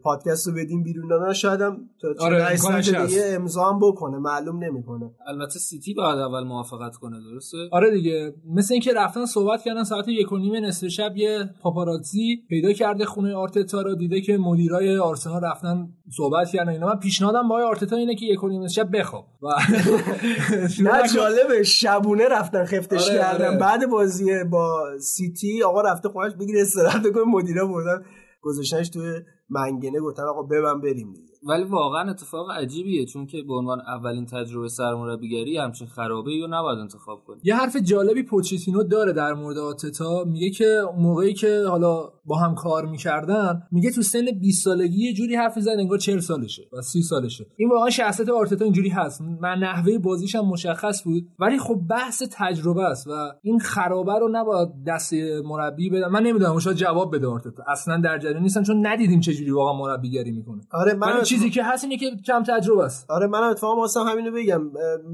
پادکست 0.03 0.47
رو 0.47 0.53
بدیم 0.53 0.83
بیرون 0.83 1.07
دادن 1.07 1.33
شاید 1.33 1.61
هم 1.61 1.77
آره، 2.19 2.55
دیگه. 2.81 3.23
امضا 3.25 3.63
هم 3.63 3.79
بکنه 3.79 4.17
معلوم 4.17 4.63
نمی‌کنه. 4.63 5.11
البته 5.27 5.59
سیتی 5.59 5.93
باید 5.93 6.19
اول 6.19 6.43
موافقت 6.43 6.95
کنه 6.95 7.17
درسته؟ 7.31 7.57
آره 7.71 7.91
دیگه. 7.91 8.33
مثل 8.55 8.73
اینکه 8.73 8.93
رفتن 8.93 9.25
صحبت 9.25 9.63
کردن 9.63 9.83
ساعت 9.83 10.07
یک 10.07 10.31
و 10.31 10.37
نیم 10.37 10.65
نصف 10.65 10.87
شب 10.87 11.17
یه 11.17 11.49
پاپاراتزی 11.61 12.45
پیدا 12.49 12.73
کرده 12.73 13.05
خونه 13.05 13.35
آرتتا 13.35 13.81
رو 13.81 13.95
دیده 13.95 14.21
که 14.21 14.37
مدیرای 14.37 14.96
آرسنال 14.99 15.43
رفتن 15.43 15.89
صحبت 16.17 16.49
کردن 16.49 16.71
اینا. 16.71 16.87
من 16.87 16.99
پیشنهادم 16.99 17.47
با 17.47 17.55
آقای 17.55 17.67
آرتتا 17.67 17.95
اینه 17.95 18.15
که 18.15 18.25
یک 18.25 18.43
و 18.43 18.67
شب 18.67 18.97
بخواب. 18.97 19.25
و 19.41 19.47
نه 20.83 21.07
جالبه. 21.15 21.63
شبونه 21.63 22.27
رفتن 22.27 22.65
خفتش 22.65 23.09
آره، 23.09 23.17
کردن. 23.17 23.47
آره. 23.47 23.57
بعد 23.57 23.89
بازی 23.89 24.43
با 24.43 24.83
سیتی 24.99 25.63
آقا 25.63 25.81
رفته 25.81 26.09
خونش 26.09 26.33
بگیره 26.39 26.61
استراحت 26.61 27.01
کنه 27.13 27.23
مدیرا 27.27 27.67
بردن. 27.67 28.03
گذاشتنش 28.41 28.89
توی 28.89 29.13
منگنه 29.49 29.99
گفتن 29.99 30.23
آقا 30.23 30.43
ببن 30.43 30.81
بریم 30.81 31.13
دیگه. 31.13 31.27
ولی 31.47 31.63
واقعا 31.63 32.09
اتفاق 32.09 32.51
عجیبیه 32.51 33.05
چون 33.05 33.25
که 33.25 33.43
به 33.47 33.53
عنوان 33.53 33.79
اولین 33.81 34.25
تجربه 34.25 34.67
سرمربیگری 34.67 35.57
همچین 35.57 35.87
خرابه 35.87 36.31
رو 36.41 36.47
نباید 36.49 36.79
انتخاب 36.79 37.23
کنی. 37.27 37.39
یه 37.43 37.55
حرف 37.55 37.75
جالبی 37.75 38.23
پوچتینو 38.23 38.83
داره 38.83 39.13
در 39.13 39.33
مورد 39.33 39.57
آتتا 39.57 40.23
میگه 40.23 40.49
که 40.49 40.81
موقعی 40.97 41.33
که 41.33 41.63
حالا 41.69 42.09
با 42.27 42.37
هم 42.37 42.55
کار 42.55 42.85
می‌کردن 42.85 43.61
میگه 43.71 43.91
تو 43.91 44.01
سن 44.01 44.25
20 44.41 44.63
سالگی 44.63 45.03
یه 45.05 45.13
جوری 45.13 45.35
حرف 45.35 45.59
زد 45.59 45.69
انگار 45.69 45.97
40 45.97 46.19
سالشه 46.19 46.63
و 46.73 46.81
30 46.81 47.01
سالشه. 47.01 47.45
این 47.57 47.69
واقعا 47.69 47.89
شخصیت 47.89 48.29
آرتتا 48.29 48.65
اینجوری 48.65 48.89
هست. 48.89 49.21
من 49.21 49.59
نحوه 49.59 49.97
بازیش 49.97 50.35
هم 50.35 50.45
مشخص 50.45 51.03
بود 51.03 51.23
ولی 51.39 51.59
خب 51.59 51.81
بحث 51.89 52.23
تجربه 52.31 52.83
است 52.83 53.07
و 53.07 53.11
این 53.41 53.59
خرابه 53.59 54.19
رو 54.19 54.29
نباید 54.31 54.69
دست 54.87 55.13
مربی 55.45 55.89
بدم. 55.89 56.11
من 56.11 56.23
نمی‌دونم 56.23 56.59
شاید 56.59 56.77
جواب 56.77 57.15
بده 57.15 57.27
آرتتا. 57.27 57.63
اصلا 57.67 58.01
در 58.03 58.17
جریان 58.17 58.41
نیستم 58.41 58.63
چون 58.63 58.87
ندیدیم 58.87 59.19
چه 59.19 59.33
جوری 59.33 59.51
واقعا 59.51 59.73
مربیگری 59.73 60.31
می‌کنه. 60.31 60.61
آره 60.71 60.93
من 60.93 61.13
ولی 61.13 61.25
چیزی 61.25 61.49
که 61.49 61.63
هست 61.63 61.83
اینه 61.83 61.97
که 61.97 62.05
کم 62.25 62.43
تجربه 62.43 62.83
است. 62.83 63.11
آره 63.11 63.27
منم 63.27 63.49
اتفاقا 63.49 63.75
واسه 63.75 63.99
همینو 63.99 64.31
بگم. 64.31 64.61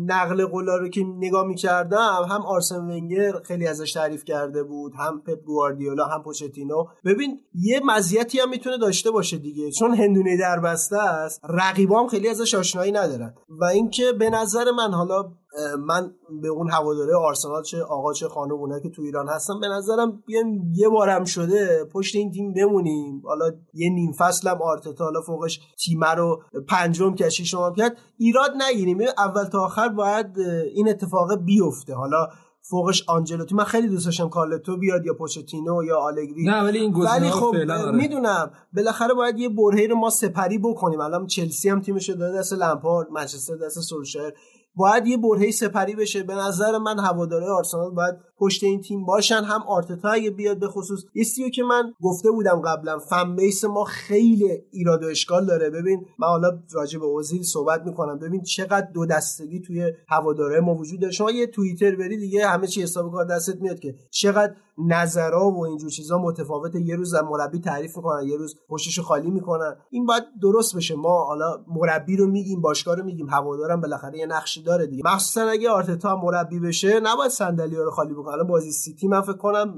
نقل 0.05 0.45
قولا 0.45 0.75
رو 0.75 0.89
که 0.89 1.03
نگاه 1.17 1.47
می‌کردم 1.47 2.25
هم 2.29 2.41
آرسن 2.41 2.79
ونگر 2.79 3.31
خیلی 3.43 3.67
ازش 3.67 3.93
تعریف 3.93 4.23
کرده 4.23 4.63
بود 4.63 4.93
هم 4.97 5.21
پپ 5.21 5.43
گواردیولا 5.45 6.05
هم 6.05 6.23
پوچتینو. 6.23 6.85
ببین 7.05 7.39
یه 7.53 7.81
مزیتی 7.85 8.39
هم 8.39 8.49
می‌تونه 8.49 8.77
داشته 8.77 9.11
باشه 9.11 9.37
دیگه. 9.37 9.71
چون 9.71 9.95
هندونه 9.95 10.37
در 10.37 10.59
بسته 10.59 10.97
است 10.97 11.39
رقیبا 11.49 11.99
هم 11.99 12.07
خیلی 12.07 12.29
ازش 12.29 12.55
آشنایی 12.55 12.91
ندارن. 12.91 13.33
و 13.49 13.65
اینکه 13.65 14.11
به 14.19 14.29
نظر 14.29 14.71
من 14.71 14.93
حالا 14.93 15.31
من 15.79 16.11
به 16.41 16.47
اون 16.47 16.71
هواداره 16.71 17.15
آرسنال 17.15 17.63
چه 17.63 17.81
آقا 17.81 18.13
چه 18.13 18.27
خانم 18.27 18.53
اونایی 18.53 18.83
که 18.83 18.89
تو 18.89 19.01
ایران 19.01 19.29
هستن 19.29 19.59
به 19.59 19.67
نظرم 19.67 20.23
بیایم 20.25 20.73
یه 20.75 20.89
بارم 20.89 21.23
شده 21.25 21.85
پشت 21.93 22.15
این 22.15 22.31
تیم 22.31 22.53
بمونیم. 22.53 23.21
حالا 23.25 23.45
یه 23.73 23.89
نیم 23.89 24.11
فصل 24.11 24.49
هم 24.49 24.61
آرتتا 24.61 25.03
حالا 25.03 25.21
فوقش 25.21 25.59
تیم 25.85 26.03
رو 26.03 26.41
پنجم 26.69 27.15
ششم 27.15 27.57
هم 27.57 27.73
کرد 27.75 27.97
ایراد 28.17 28.51
نگیریم. 28.69 28.97
اول 29.17 29.43
تا 29.43 29.65
آخر 29.65 29.89
باید 29.89 30.39
این 30.73 30.89
اتفاق 30.89 31.35
بیفته. 31.45 31.95
حالا 31.95 32.27
فوقش 32.69 33.03
آنجلوتی. 33.07 33.55
من 33.55 33.63
خیلی 33.63 33.87
دوست 33.87 34.05
داشتم 34.05 34.29
کارلتو 34.29 34.77
بیاد 34.77 35.05
یا 35.05 35.13
پوچتینو 35.13 35.83
یا 35.83 35.97
آلگری. 35.97 36.45
نه 36.45 36.63
ولی 36.63 36.79
این 36.79 36.93
ولی 36.93 37.05
گزینه‌ها 37.05 37.39
خب 37.39 37.55
آره. 37.55 37.91
می‌دونم. 37.91 38.51
بالاخره 38.75 39.13
باید 39.13 39.39
یه 39.39 39.49
برهه 39.49 39.87
رو 39.87 39.95
ما 39.95 40.09
سپری 40.09 40.57
بکنیم. 40.57 40.99
الان 40.99 41.27
چلسی 41.27 41.69
هم 41.69 41.81
تیمش 41.81 42.09
داده 42.09 42.37
دست 42.37 42.53
لمپارد 42.53 43.11
منچستر 43.11 43.55
دست 43.55 43.79
سولشایر 43.79 44.33
باید 44.75 45.07
یه 45.07 45.17
برهه 45.17 45.51
سپری 45.51 45.95
بشه. 45.95 46.23
به 46.23 46.35
نظر 46.35 46.77
من 46.77 46.99
هواداره 46.99 47.45
آرسنال 47.45 47.91
باید 47.91 48.15
پشت 48.43 48.63
این 48.63 48.81
تیم 48.81 49.05
باشن 49.05 49.43
هم 49.43 49.61
آرتتا 49.67 50.09
اگه 50.09 50.31
بیاد 50.31 50.59
به 50.59 50.67
خصوص. 50.67 51.03
رو 51.43 51.49
که 51.49 51.63
من 51.63 51.93
گفته 52.01 52.31
بودم 52.31 52.61
قبلا 52.61 52.99
فن 52.99 53.37
ما 53.69 53.83
خیلی 53.83 54.63
ایراد 54.71 55.03
و 55.03 55.07
اشکال 55.07 55.45
داره. 55.45 55.69
ببین 55.69 56.05
من 56.19 56.27
حالا 56.27 56.59
راجع 56.71 56.99
به 56.99 57.05
اوزیل 57.05 57.43
صحبت 57.43 57.81
می‌کنم. 57.85 58.19
ببین 58.19 58.41
چقدر 58.41 58.87
دو 58.93 59.05
دستگی 59.05 59.59
توی 59.59 59.93
هواداره 60.07 60.59
ما 60.59 60.75
وجود 60.75 60.99
داره 60.99 61.13
شما 61.13 61.31
یه 61.31 61.47
توییتر 61.47 61.95
بری 61.95 62.17
دیگه 62.17 62.47
همه 62.47 62.67
چی 62.67 62.81
حساب 62.81 63.11
کار 63.11 63.25
دستت 63.25 63.61
میاد 63.61 63.79
که 63.79 63.95
چقدر 64.09 64.53
نظرها 64.77 65.51
و 65.51 65.65
اینجور 65.65 65.89
چیزا 65.89 66.17
متفاوته. 66.17 66.81
یه 66.81 66.95
روز 66.95 67.15
مربی 67.15 67.59
تعریف 67.59 67.97
می‌کنن 67.97 68.27
یه 68.27 68.37
روز 68.37 68.55
پشتش 68.69 68.99
خالی 68.99 69.31
می‌کنن. 69.31 69.75
این 69.89 70.05
باید 70.05 70.23
درست 70.41 70.75
بشه. 70.75 70.95
ما 70.95 71.25
حالا 71.25 71.65
مربی 71.67 72.17
رو 72.17 72.27
میگیم 72.27 72.61
باشگاه 72.61 72.95
رو 72.95 73.03
میگیم. 73.03 73.29
هوادارم 73.29 73.81
بالاخره 73.81 74.17
یه 74.19 74.25
نقشی 74.25 74.63
داره 74.63 74.87
دیگه. 74.87 75.03
مخصوصا 75.05 75.41
اگه 75.41 75.69
آرتتا 75.69 76.15
مربی 76.15 76.59
بشه 76.59 76.99
نباید 76.99 77.31
صندلی 77.31 77.75
رو 77.75 77.91
خالی 77.91 78.13
بکنن. 78.13 78.32
الان 78.33 78.47
بازی 78.47 78.71
سیتی 78.71 79.07
من 79.07 79.21
فکر 79.21 79.37
کنم 79.37 79.77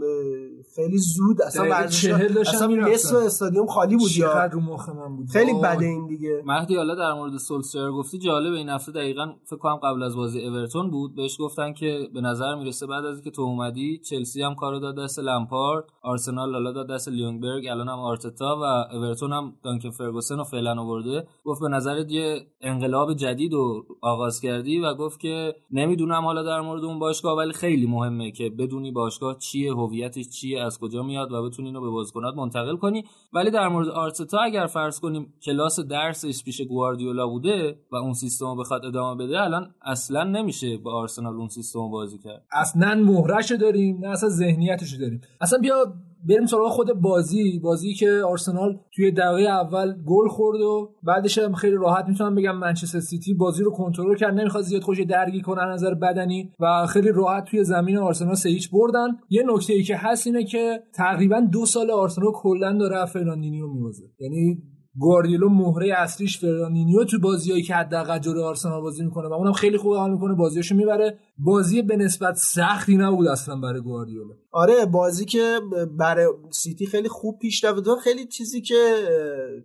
خیلی 0.76 0.98
زود 0.98 1.42
اصلا 1.42 1.64
ورزش 1.64 2.06
اصلا. 2.06 2.68
نصف 2.68 3.16
استادیوم 3.16 3.68
خالی 3.68 3.96
بود 3.98 4.18
یا 4.18 4.46
رو 4.46 4.60
مخ 4.60 4.90
من 4.90 5.16
بود 5.16 5.30
خیلی. 5.30 5.54
بده 5.54 5.86
این 5.86 6.08
دیگه 6.08 6.44
مهدی 6.46 6.76
حالا 6.76 6.96
در 6.96 7.14
مورد 7.14 7.38
سولشر 7.38 7.92
گفتی 7.92 8.18
جالب 8.18 8.54
این 8.54 8.70
هفته 8.70 8.92
دقیقا 8.92 9.34
فکر 9.46 9.58
کنم 9.58 9.76
قبل 9.76 10.04
از 10.04 10.16
بازی 10.16 10.48
اورتون 10.48 10.92
بود 10.92 11.16
بهش 11.16 11.38
گفتن 11.40 11.74
که 11.74 12.08
به 12.14 12.22
نظر 12.22 12.56
می‌رسه 12.56 12.88
بعد 12.88 13.06
از 13.06 13.16
اینکه 13.16 13.32
تو 13.32 13.42
اومدی 13.42 13.98
چلسی 13.98 14.42
هم 14.42 14.56
کارو 14.56 14.80
داد 14.80 14.98
دست 14.98 15.20
لمپارد 15.20 15.86
آرسنال 16.02 16.52
حالا 16.54 16.72
داد 16.72 16.90
دست 16.90 17.10
لیونگبرگ 17.10 17.68
الان 17.68 17.88
هم 17.90 18.00
آرتتا 18.00 18.58
و 18.62 18.96
اورتون 18.96 19.34
هم 19.34 19.54
دانکن 19.64 19.90
فرگوسن 19.90 20.38
رو 20.38 20.44
فعلا 20.44 20.82
آورده 20.82 21.28
گفت 21.46 21.62
به 21.62 21.68
نظرت 21.68 22.12
یه 22.12 22.48
انقلاب 22.62 23.14
جدید 23.14 23.54
رو 23.54 23.86
آغاز 24.02 24.40
کردی 24.40 24.80
و 24.80 24.94
گفت 24.94 25.20
که 25.20 25.56
نمی‌دونم 25.72 26.26
حالا 26.26 26.44
در 26.44 26.62
مورد 26.62 26.84
اون 26.84 27.00
باشگاه 27.00 27.38
ولی 27.38 27.54
خیلی 27.54 27.88
مهمه 27.88 28.32
که 28.36 28.50
بدونی 28.50 28.92
باشگاه 28.92 29.38
چیه 29.38 29.74
هویتش 29.74 30.30
چیه 30.30 30.62
از 30.62 30.80
کجا 30.80 31.04
میاد 31.04 31.32
و 31.32 31.44
بتونی 31.44 31.68
اینو 31.68 31.82
به 31.82 31.90
بازیکنات 31.90 32.36
منتقل 32.36 32.78
کنی. 32.78 33.04
ولی 33.34 33.52
در 33.52 33.68
مورد 33.68 33.88
آرتتا 33.88 34.40
اگر 34.40 34.66
فرض 34.66 35.00
کنیم 35.00 35.34
کلاس 35.44 35.80
درسش 35.80 36.44
پیش 36.44 36.62
گواردیولا 36.62 37.28
بوده 37.28 37.80
و 37.92 37.96
اون 37.96 38.14
سیستم 38.14 38.46
رو 38.46 38.56
بخواد 38.56 38.86
ادامه 38.86 39.26
بده 39.26 39.42
الان 39.42 39.76
اصلا 39.82 40.24
نمیشه 40.24 40.78
با 40.78 40.94
آرسنال 40.94 41.36
اون 41.36 41.48
سیستم 41.48 41.90
بازی 41.92 42.18
کرد. 42.18 42.46
اصلا 42.52 42.96
مهرشو 42.96 43.56
داریم 43.56 43.98
نه 43.98 44.08
اصلا 44.08 44.30
ذهنیتشو 44.30 44.98
داریم. 44.98 45.22
اصلا 45.42 45.60
بیا 45.60 45.94
بریم 46.30 46.46
سراغ 46.46 46.70
خود 46.72 46.94
بازی. 46.94 47.60
بازی 47.60 47.94
که 47.94 48.22
آرسنال 48.28 48.80
توی 48.96 49.12
دقیقه 49.12 49.50
اول 49.50 49.94
گل 50.06 50.28
خورد 50.28 50.62
و 50.62 50.92
بعدش 51.04 51.38
هم 51.38 51.54
خیلی 51.54 51.76
راحت 51.76 52.06
می‌تونم 52.08 52.36
بگم 52.36 52.58
منچستر 52.58 53.00
سیتی 53.00 53.34
بازی 53.34 53.64
رو 53.64 53.72
کنترل 53.72 54.16
کرد. 54.16 54.34
نمی‌خواد 54.34 54.64
زیاد 54.64 54.82
خودشو 54.82 55.02
درگیر 55.02 55.42
کنه 55.42 55.62
از 55.62 55.74
نظر 55.74 55.94
بدنی 55.94 56.52
و 56.60 56.86
خیلی 56.88 57.12
راحت 57.12 57.44
توی 57.44 57.64
زمین 57.64 57.98
آرسنال 57.98 58.36
سه 58.36 58.50
بردن. 58.74 59.08
یه 59.30 59.44
نکته 59.48 59.74
ای 59.74 59.84
که 59.84 59.98
هست 59.98 60.28
اینه 60.28 60.44
که 60.44 60.80
تقریبا 60.94 61.40
دو 61.52 61.66
سال 61.66 61.92
آرسنال 61.92 62.32
کلا 62.34 62.78
داره 62.78 62.98
از 62.98 63.12
فرناندینیو 63.12 63.68
می‌بازه 63.68 64.04
یعنی 64.20 64.64
گواردیولا 65.00 65.48
مهره 65.48 65.94
اصلیش 65.98 66.40
فرناندینیو 66.40 67.04
تو 67.04 67.20
بازیایی 67.20 67.64
که 67.64 67.76
حداقل 67.76 68.20
جلوی 68.20 68.44
آرسنال 68.44 68.82
بازی 68.82 69.04
می‌کنه 69.04 69.28
و 69.28 69.34
اونم 69.34 69.54
خیلی 69.54 69.78
خوب 69.78 69.96
حال 69.96 70.12
می‌کنه 70.12 70.36
بازیاشو 70.36 70.76
می‌بره. 70.76 71.20
بازی 71.38 71.82
به 71.82 71.98
نسبت 71.98 72.36
سختی 72.36 72.98
نبود 72.98 73.28
اصلا 73.28 73.56
برای 73.56 73.82
گواردیولا. 73.82 74.34
آره 74.52 74.86
بازی 74.86 75.26
که 75.26 75.60
برای 75.98 76.28
سیتی 76.52 76.86
خیلی 76.86 77.10
خوب 77.10 77.40
پیش 77.40 77.64
رفت. 77.64 77.84
خیلی 78.04 78.26
چیزی 78.26 78.62
که 78.62 78.96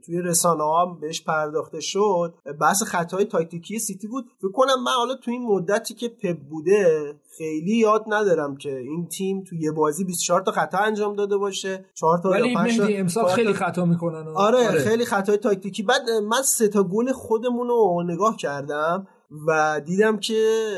توی 0.06 0.22
رسانه 0.22 0.62
ها 0.62 0.98
بهش 1.00 1.22
پرداخته 1.22 1.80
شد 1.80 2.34
بحث 2.60 2.82
خطای 2.82 3.24
تاکتیکی 3.24 3.78
سیتی 3.78 4.06
بود. 4.06 4.24
فکر 4.38 4.52
کنم 4.52 4.82
من 4.84 4.92
حالا 4.92 5.14
توی 5.14 5.34
این 5.34 5.46
مدتی 5.46 5.94
که 5.94 6.08
پپ 6.08 6.38
بوده 6.50 7.14
خیلی 7.40 7.76
یاد 7.76 8.04
ندارم 8.06 8.56
که 8.56 8.78
این 8.78 9.08
تیم 9.08 9.44
توی 9.44 9.58
یه 9.60 9.72
بازی 9.72 10.04
24 10.04 10.40
تا 10.40 10.52
خطا 10.52 10.78
انجام 10.78 11.16
داده 11.16 11.36
باشه 11.36 11.84
4 11.94 12.18
تا 12.18 12.30
ولی 12.30 12.48
یا 12.48 12.54
5 12.54 12.76
تا 12.76 12.82
مهدی 12.82 12.96
امسال 12.96 13.28
خیلی 13.28 13.52
خطا 13.52 13.84
می‌کنن. 13.84 14.28
آره, 14.28 14.70
خیلی 14.70 15.04
خطای 15.04 15.36
تاکتیکی. 15.36 15.82
بعد 15.82 16.10
من 16.10 16.42
سه 16.42 16.68
تا 16.68 16.82
گل 16.82 17.12
خودمون 17.12 17.68
رو 17.68 18.02
نگاه 18.06 18.36
کردم 18.36 19.06
و 19.46 19.80
دیدم 19.86 20.16
که 20.16 20.34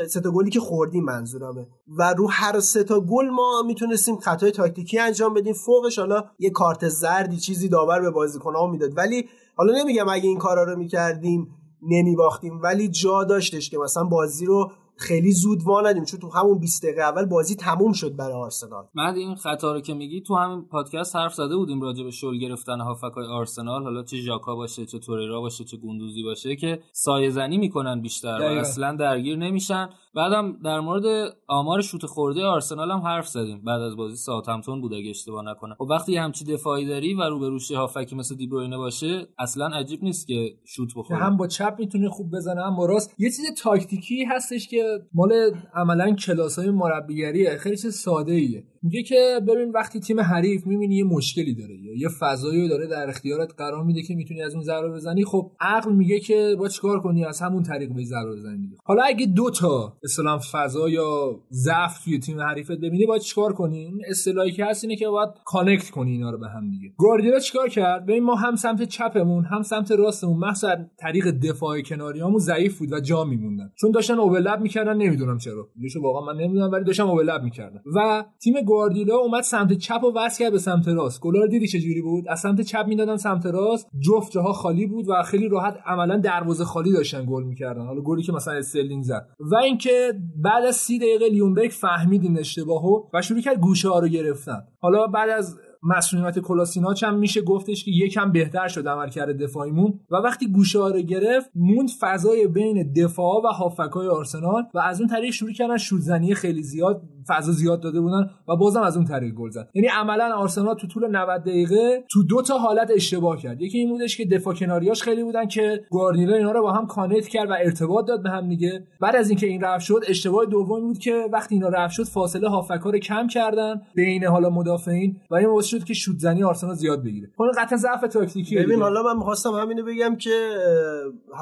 سه 0.09 0.21
تا 0.21 0.31
گلی 0.31 0.49
که 0.49 0.59
خوردیم 0.59 1.03
منظورمه. 1.03 1.67
و 1.97 2.13
رو 2.17 2.27
هر 2.31 2.59
سه 2.59 2.83
تا 2.83 2.99
گل 2.99 3.29
ما 3.29 3.63
می‌تونستیم 3.67 4.17
خطای 4.17 4.51
تاکتیکی 4.51 4.99
انجام 4.99 5.33
بدیم. 5.33 5.53
فوقش 5.53 5.99
حالا 5.99 6.23
یه 6.39 6.49
کارت 6.49 6.87
زردی 6.87 7.37
چیزی 7.37 7.69
داور 7.69 8.01
به 8.01 8.11
بازیکن‌ها 8.11 8.67
می‌داد. 8.67 8.97
ولی 8.97 9.29
حالا 9.55 9.73
نمیگم 9.73 10.09
اگه 10.09 10.27
این 10.27 10.37
کارا 10.37 10.63
رو 10.63 10.77
می‌کردیم 10.77 11.47
نمیباختیم. 11.81 12.61
ولی 12.61 12.87
جا 12.87 13.23
داشتش 13.23 13.69
که 13.69 13.77
مثلا 13.77 14.03
بازی 14.03 14.45
رو 14.45 14.71
خیلی 14.97 15.31
زود 15.31 15.63
وا 15.63 15.81
ندیم 15.81 16.03
چون 16.03 16.19
تو 16.19 16.29
همون 16.29 16.59
20 16.59 16.83
دقیقه 16.83 17.01
اول 17.01 17.25
بازی 17.25 17.55
تموم 17.55 17.93
شد 17.93 18.15
برای 18.15 18.33
آرسنال. 18.33 18.85
بعد 18.95 19.15
این 19.17 19.35
خطا 19.35 19.73
رو 19.73 19.81
که 19.81 19.93
میگی 19.93 20.21
تو 20.21 20.35
همین 20.35 20.65
پادکست 20.65 21.15
حرف 21.15 21.33
زده 21.33 21.55
بودیم 21.55 21.81
راجع 21.81 22.03
به 22.03 22.11
شل 22.11 22.37
گرفتن 22.37 22.81
هافکای 22.81 23.25
آرسنال. 23.25 23.83
حالا 23.83 24.03
چه 24.03 24.17
ژاکا 24.17 24.55
باشه 24.55 24.85
چه 24.85 24.99
توریرا 24.99 25.41
باشه 25.41 25.63
چه 25.63 25.77
گوندوزی 25.77 26.23
باشه 26.23 26.55
که 26.55 26.79
سایه 26.91 27.29
زنی 27.29 27.57
می‌کنن 27.57 28.01
بیشتر 28.01 28.35
و 28.35 28.39
دقیقاً. 28.39 28.61
اصلا 28.61 28.95
درگیر 28.95 29.37
نمیشن. 29.37 29.89
بعدم 30.15 30.57
در 30.63 30.79
مورد 30.79 31.33
آمار 31.47 31.81
شوت 31.81 32.05
خورده 32.05 32.45
آرسنال 32.45 32.91
هم 32.91 32.99
حرف 32.99 33.27
زدیم. 33.27 33.61
بعد 33.63 33.81
از 33.81 33.95
بازی 33.95 34.15
ساوثهمپتون 34.15 34.81
بود 34.81 34.93
اگه 34.93 35.09
اشتباه 35.09 35.45
نکنم. 35.45 35.75
و 35.79 35.83
وقتی 35.83 36.17
همچی 36.17 36.45
دفاعی 36.45 36.85
داری 36.85 37.13
و 37.13 37.21
روبروش 37.21 37.71
یه 37.71 37.77
هافبکی 37.77 38.15
مثل 38.15 38.35
دیبروینه 38.35 38.77
باشه 38.77 39.27
اصلا 39.39 39.67
عجیب 39.67 40.03
نیست 40.03 40.27
که 40.27 40.55
شوت 40.65 40.89
بخوره. 40.95 41.19
هم 41.19 41.37
با 41.37 41.47
چپ 41.47 41.75
می‌تونه 41.79 42.09
خوب 42.09 42.31
بزنه 42.35 42.61
هم 42.61 42.75
با 42.75 42.85
راست. 42.85 43.15
یه 43.19 43.29
چیز 43.29 43.45
تاکتیکی 43.63 44.25
هستش 44.25 44.67
که 44.67 44.83
مال 45.13 45.33
عملا 45.73 46.11
کلاس 46.15 46.59
های 46.59 46.71
مربیگریه. 46.71 47.57
خیلی 47.57 47.77
چیز 47.77 47.95
ساده 47.95 48.33
ایه 48.33 48.63
میگه 48.83 49.03
که 49.03 49.39
ببین 49.47 49.71
وقتی 49.71 49.99
تیم 49.99 50.19
حریف 50.19 50.67
می‌بینی 50.67 50.95
یه 50.95 51.03
مشکلی 51.03 51.55
داره 51.55 51.75
یا 51.81 51.93
یه 51.97 52.09
فضایی 52.19 52.69
داره 52.69 52.87
در 52.87 53.09
اختیارت 53.09 53.53
قرار 53.57 53.83
میده 53.83 54.01
که 54.01 54.15
می‌تونی 54.15 54.41
از 54.41 54.53
اون 54.53 54.63
ضربه 54.63 54.89
بزنی 54.89 55.25
خب 55.25 55.51
عقل 55.59 55.93
میگه 55.93 56.19
که 56.19 56.55
با 56.59 56.67
چیکار 56.67 56.99
کنی؟ 56.99 57.25
از 57.25 57.39
همون 57.39 57.63
طریق 57.63 57.93
به 57.93 58.03
ضربه 58.03 58.35
بزنی 58.35 58.69
حالا 58.83 59.03
اگه 59.03 59.25
دو 59.25 59.49
تا 59.49 59.97
اصطلاح 60.03 60.41
فضا 60.51 60.89
یا 60.89 61.39
ضعف 61.51 62.03
توی 62.03 62.19
تیم 62.19 62.39
حریفت 62.39 62.71
ببینی 62.71 63.05
باید 63.05 63.21
چیکار 63.21 63.53
کنی؟ 63.53 63.77
این 63.77 64.01
اصطلاحی 64.09 64.51
که 64.51 64.65
هست 64.65 64.83
اینه 64.83 64.95
که 64.95 65.07
باید 65.07 65.29
connect 65.45 65.89
کنی 65.89 66.11
اینا 66.11 66.31
رو 66.31 66.37
به 66.37 66.47
هم 66.47 66.69
دیگه. 66.69 66.93
گواردیولا 66.97 67.39
چیکار 67.39 67.69
کرد؟ 67.69 68.05
ببین 68.05 68.23
ما 68.23 68.35
هم 68.35 68.55
سمت 68.55 68.83
چپمون 68.83 69.45
هم 69.45 69.61
سمت 69.61 69.91
راستمون 69.91 70.43
از 70.43 70.65
طریق 70.99 71.31
دفاع 71.31 71.81
کناریامون 71.81 72.39
ضعیف 72.39 72.79
بود 72.79 72.93
و 72.93 72.99
جا 72.99 73.23
میموندن. 73.23 73.71
چون 73.75 73.91
داشتن 73.91 74.19
اوورلپ 74.19 74.59
می‌کردن 74.59 74.97
نمی‌دونم 74.97 75.37
چرا. 75.37 75.69
واقعا 76.01 76.33
من 76.33 76.41
نمی‌دونم 76.41 76.71
ولی 76.71 76.83
داشتن 76.83 77.03
اوورلپ 77.03 77.43
می‌کردن. 77.43 77.81
و 77.95 78.25
تیم 78.43 78.53
گواردیولا 78.73 79.17
اومد 79.17 79.43
سمت 79.43 79.73
چپ 79.73 80.03
و 80.03 80.11
وصل 80.15 80.43
کرد 80.43 80.51
به 80.51 80.59
سمت 80.59 80.87
راست. 80.87 81.21
گلا 81.21 81.39
رو 81.39 81.47
دیدی 81.47 81.67
چجوری 81.67 82.01
بود؟ 82.01 82.27
از 82.27 82.39
سمت 82.39 82.61
چپ 82.61 82.85
می‌دادن 82.87 83.17
سمت 83.17 83.45
راست. 83.45 83.87
جفت 83.99 84.31
جاها 84.31 84.53
خالی 84.53 84.85
بود 84.85 85.09
و 85.09 85.23
خیلی 85.23 85.49
راحت 85.49 85.77
عملا 85.85 86.17
دروازه 86.17 86.63
خالی 86.65 86.91
داشتن 86.91 87.25
گل 87.29 87.43
می‌کردن. 87.43 87.85
حالا 87.85 88.01
گلی 88.01 88.23
که 88.23 88.31
مثلا 88.31 88.53
استرلینگ 88.53 89.03
زد. 89.03 89.27
و 89.39 89.55
اینکه 89.55 90.13
بعد 90.35 90.65
از 90.65 90.75
سی 90.75 90.99
دقیقه 90.99 91.25
لیونبرگ 91.27 91.71
فهمید 91.71 92.23
این 92.23 92.39
اشتباهو 92.39 93.03
و 93.13 93.21
شروع 93.21 93.41
کرد 93.41 93.59
گوشه 93.59 93.89
ها 93.89 93.99
رو 93.99 94.07
گرفتن. 94.07 94.63
حالا 94.79 95.07
بعد 95.07 95.29
از 95.29 95.57
مسئولیت 95.83 96.39
کلاسیناچ 96.39 97.03
هم 97.03 97.19
میشه 97.19 97.41
گفتش 97.41 97.85
که 97.85 97.91
یکم 97.91 98.31
بهتر 98.31 98.67
شد 98.67 98.87
عملکرد 98.87 99.43
دفاعیمون. 99.43 99.99
و 100.11 100.15
وقتی 100.15 100.47
گوشه 100.47 100.79
رو 100.79 101.01
گرفت 101.01 101.49
موند 101.55 101.89
فضای 101.99 102.47
بین 102.47 102.93
دفاع 102.93 103.41
و 103.43 103.47
هافکای 103.47 104.07
آرسنال 104.07 104.63
و 104.73 104.79
از 104.79 104.99
اون 104.99 105.09
طریق 105.09 105.31
شروع 105.31 105.51
کردن 105.51 105.77
شوتزنی 105.77 106.33
خیلی 106.35 106.63
زیاد 106.63 107.01
فضا 107.27 107.51
زیاد 107.51 107.81
داده 107.81 108.01
بودن 108.01 108.29
و 108.47 108.55
بازم 108.55 108.81
از 108.81 108.97
اون 108.97 109.05
طریق 109.05 109.33
گل 109.33 109.49
زد. 109.49 109.69
یعنی 109.73 109.87
عملا 109.87 110.35
آرسنال 110.35 110.75
تو 110.75 110.87
طول 110.87 111.07
90 111.07 111.41
دقیقه 111.41 112.03
تو 112.11 112.23
دو 112.23 112.41
تا 112.41 112.57
حالت 112.57 112.91
اشتباه 112.95 113.37
کرد. 113.37 113.61
یکی 113.61 113.77
این 113.77 113.89
بودش 113.89 114.17
که 114.17 114.25
دفاع 114.25 114.53
کناریاش 114.53 115.03
خیلی 115.03 115.23
بودن 115.23 115.47
که 115.47 115.85
گواردیولا 115.89 116.35
اینا 116.35 116.51
رو 116.51 116.61
با 116.61 116.71
هم 116.71 116.87
کانکت 116.87 117.27
کرد 117.27 117.49
و 117.49 117.53
ارتباط 117.53 118.07
داد 118.07 118.23
به 118.23 118.29
هم 118.29 118.49
دیگه. 118.49 118.87
بعد 119.01 119.15
از 119.15 119.29
اینکه 119.29 119.47
این 119.47 119.61
رفت 119.61 119.85
شد 119.85 120.01
اشتباه 120.07 120.45
دوم 120.45 120.81
بود 120.81 120.97
که 120.97 121.25
وقتی 121.33 121.55
اینا 121.55 121.69
رفت 121.69 121.93
شد 121.93 122.03
فاصله 122.03 122.49
هافکا 122.49 122.89
رو 122.89 122.99
کم 122.99 123.27
کردن 123.27 123.81
بین 123.95 124.25
حالا 124.25 124.49
مدافعین 124.49 125.17
و 125.31 125.35
این 125.35 125.47
شد 125.73 125.83
که 125.83 125.93
شوت 125.93 126.19
زنی 126.19 126.43
آرسنال 126.43 126.75
زیاد 126.75 127.03
بگیره. 127.03 127.31
اون 127.37 127.51
قطعا 127.57 127.77
ضعف 127.77 128.01
تاکتیکی 128.01 128.55
ببین 128.55 128.81
حالا 128.81 129.03
من 129.03 129.17
می‌خواستم 129.17 129.51
همینو 129.51 129.83
بگم 129.85 130.15
که 130.15 130.49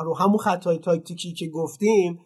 رو 0.03 0.13
همون 0.13 0.37
خطای 0.37 0.77
تاکتیکی 0.77 1.33
که 1.33 1.47
گفتیم 1.47 2.19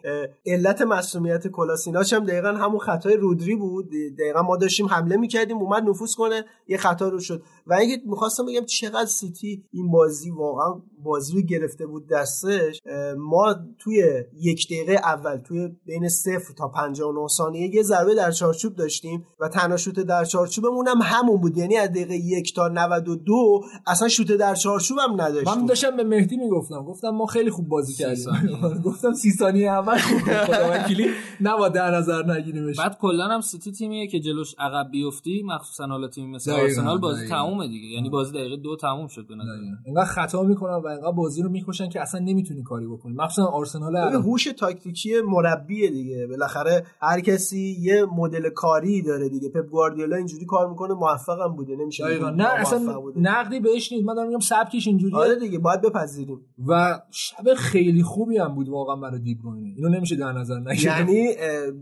علت 0.45 0.82
مسئولیت 0.82 1.48
کلاسیناچ 1.48 2.14
هم 2.14 2.23
دقیقا 2.23 2.48
همون 2.48 2.80
خطای 2.80 3.18
رودری 3.18 3.56
بود. 3.56 3.90
دقیقا 4.19 4.41
ما 4.41 4.57
داشتیم 4.57 4.86
حمله 4.86 5.18
می‌کردیم 5.18 5.57
اومد 5.57 5.84
نفوذ 5.84 6.15
کنه 6.15 6.45
یه 6.68 6.77
خطا 6.77 7.10
رو 7.10 7.19
شد. 7.19 7.44
و 7.68 7.73
اینکه 7.73 8.02
می‌خواستم 8.06 8.45
بگم 8.45 8.65
چقدر 8.65 9.06
سیتی 9.06 9.64
این 9.72 9.91
بازی 9.91 10.32
واقعا 10.32 10.82
بازی 11.06 11.34
رو 11.34 11.41
گرفته 11.41 11.86
بود 11.86 12.07
دستش 12.07 12.82
ما 13.18 13.56
توی 13.80 14.03
یک 14.41 14.68
دقیقه 14.68 14.94
اول 14.94 15.38
توی 15.38 15.69
بین 15.86 16.10
صفر 16.10 16.53
تا 16.57 16.68
59 16.68 17.27
ثانیه 17.27 17.76
یه 17.76 17.84
ضربه 17.84 18.15
در 18.15 18.32
چارچوب 18.32 18.76
داشتیم 18.76 19.26
و 19.40 19.48
تنها 19.48 19.77
شوت 19.77 19.99
در 19.99 20.26
چارچوبمون 20.26 20.88
هم 20.88 20.99
همون 21.03 21.41
بود. 21.41 21.57
یعنی 21.57 21.77
از 21.77 21.90
دقیقه 21.90 22.15
یک 22.15 22.56
تا 22.56 22.68
92 22.68 23.61
اصلا 23.88 24.07
شوت 24.07 24.32
در 24.32 24.56
چارچوب 24.56 24.98
هم 24.99 25.22
نداشتیم. 25.22 25.61
من 25.61 25.65
داشتم 25.65 25.98
به 25.98 26.03
مهدی 26.03 26.38
می‌گفتم 26.38 26.84
گفتم 26.84 27.10
ما 27.10 27.26
خیلی 27.26 27.49
خوب 27.49 27.68
بازی 27.68 27.94
کردیم. 27.94 28.26
گفتم 28.86 29.14
سی 29.14 29.32
ثانیه 29.32 29.72
اول 29.72 29.98
خوب 29.98 30.19
بود. 30.19 30.34
خدا 30.34 30.72
وکیلی 30.72 31.10
نباید 31.41 31.73
در 31.73 31.91
نظر 31.91 32.32
نگیریمش. 32.32 32.80
بعد 32.80 32.98
کلا 32.98 33.26
هم 33.26 33.41
سیتی 33.41 33.72
تیمیه 33.72 34.07
که 34.07 34.19
جلوش 34.19 34.56
عقب 34.60 34.91
بیفتی 34.91 35.44
مخصوصا 35.45 35.86
حالا 35.86 36.07
تیم 36.07 36.30
مثل 36.30 36.52
آرسنال 36.52 36.98
بازی. 36.98 37.27
تمومه 37.27 37.68
دیگه. 37.68 37.88
یعنی 37.88 38.10
بازی 38.10 38.32
دقیقه 38.34 38.57
دو 38.57 38.76
تموم 38.76 39.07
شد 39.07 39.27
به 39.27 39.36
نظر. 39.36 39.52
من. 39.95 40.03
خطا 40.06 40.44
می‌کنن 40.44 40.73
و 40.73 40.94
انقدر 40.95 41.11
بازی 41.11 41.41
رو 41.41 41.49
می‌کشن 41.49 41.89
که 41.89 42.01
اصلا 42.01 42.19
نمی‌تونی 42.19 42.63
کاری 42.63 42.88
بکنی. 42.88 43.13
مخصوصا 43.13 43.47
آرسنال. 43.47 43.95
هوش 43.95 44.43
تاکتیکی 44.43 45.22
مربیه 45.22 45.89
دیگه. 45.89 46.27
بالاخره 46.27 46.85
هر 47.01 47.19
کسی 47.19 47.77
یه 47.80 48.05
مدل 48.05 48.49
کاری 48.49 49.01
داره 49.01 49.30
دیگه. 49.30 49.49
پپ 49.49 49.69
گواردیولا 49.69 50.15
اینجوری 50.15 50.45
کار 50.45 50.69
می‌کنه 50.69 50.93
موفقم 50.93 51.55
بوده. 51.55 51.76
نمیشه 51.76 52.03
دقیقاً. 52.03 52.30
نه 52.30 52.47
اصلا 52.47 52.99
بوده. 52.99 53.19
نقدی 53.19 53.59
بهش 53.59 53.91
نیست. 53.91 54.05
من 54.05 54.15
دارم 54.15 54.27
میگم 54.27 54.39
سبکش 54.39 54.88
اینجوریه. 54.88 55.17
آره 55.17 55.39
دیگه 55.39 55.59
باید 55.59 55.81
بپذیریم. 55.81 56.41
و 56.67 57.01
شب 57.11 57.53
خیلی 57.57 58.03
خوبی 58.03 58.38
هم 58.38 58.55
بود 58.55 58.69
واقعا 58.69 58.95
برای 58.95 59.19
دیبروینه 59.19 59.73
اینو 59.76 59.89
نمیشه 59.89 60.15
در 60.15 60.31
نظر 60.31 60.59
نگیریم 60.59 60.93
یعنی 60.97 61.27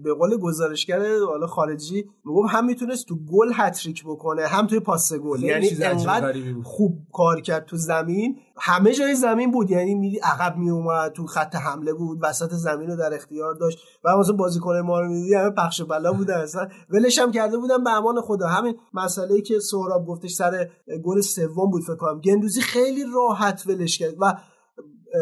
به 0.04 0.14
قول 0.14 0.38
گزارشگر 0.38 1.00
حالا 1.28 1.48
خارجی 1.48 2.06
میگم 2.26 2.48
هم 2.50 2.66
می‌تونست 2.66 3.08
تو 3.08 3.16
گل 3.16 3.52
هتریک 3.54 4.04
بکنه 4.04 4.48
هم 4.48 4.68
توی 4.68 4.80
پاس 4.80 5.14
گل. 5.14 5.44
یعنی 5.44 5.70
انقدر. 5.82 6.34
خوب 6.64 6.98
کار 7.14 7.42
کرد 7.42 7.66
تو 7.66 7.78
زمین 7.78 8.38
همه 8.58 8.94
جای 8.94 9.16
زمین 9.16 9.52
بود. 9.52 9.72
یعنی 9.72 9.96
میدی 9.96 10.18
عقب 10.18 10.58
میومد 10.58 11.12
تو 11.12 11.26
خط 11.26 11.56
حمله 11.56 11.94
بود 11.94 12.20
وسط 12.22 12.50
زمین 12.50 12.90
رو 12.90 12.96
در 12.96 13.14
اختیار 13.14 13.54
داشت. 13.54 13.80
و 14.04 14.18
مثلا 14.18 14.36
بازیکن 14.36 14.80
ما 14.80 15.00
رو 15.00 15.08
میدی 15.10 15.34
همه 15.34 15.50
پخش 15.50 15.82
بلا 15.82 16.14
بودن. 16.14 16.38
اصلا 16.38 16.68
ولش 16.90 17.20
هم 17.20 17.32
کرده 17.32 17.58
بودن 17.58 17.84
به 17.84 17.90
امان 17.90 18.22
خدا. 18.22 18.48
همین 18.48 18.78
مسئله 18.94 19.42
که 19.42 19.60
سهراب 19.60 20.06
گفتش 20.06 20.32
سر 20.32 20.70
گل 21.04 21.22
سوم 21.22 21.72
بود 21.72 21.84
فکر 21.84 21.96
کنم. 21.96 22.22
گندوزی 22.22 22.62
خیلی 22.62 23.04
راحت 23.14 23.64
ولش 23.68 23.98
کرد 23.98 24.14
و 24.20 24.38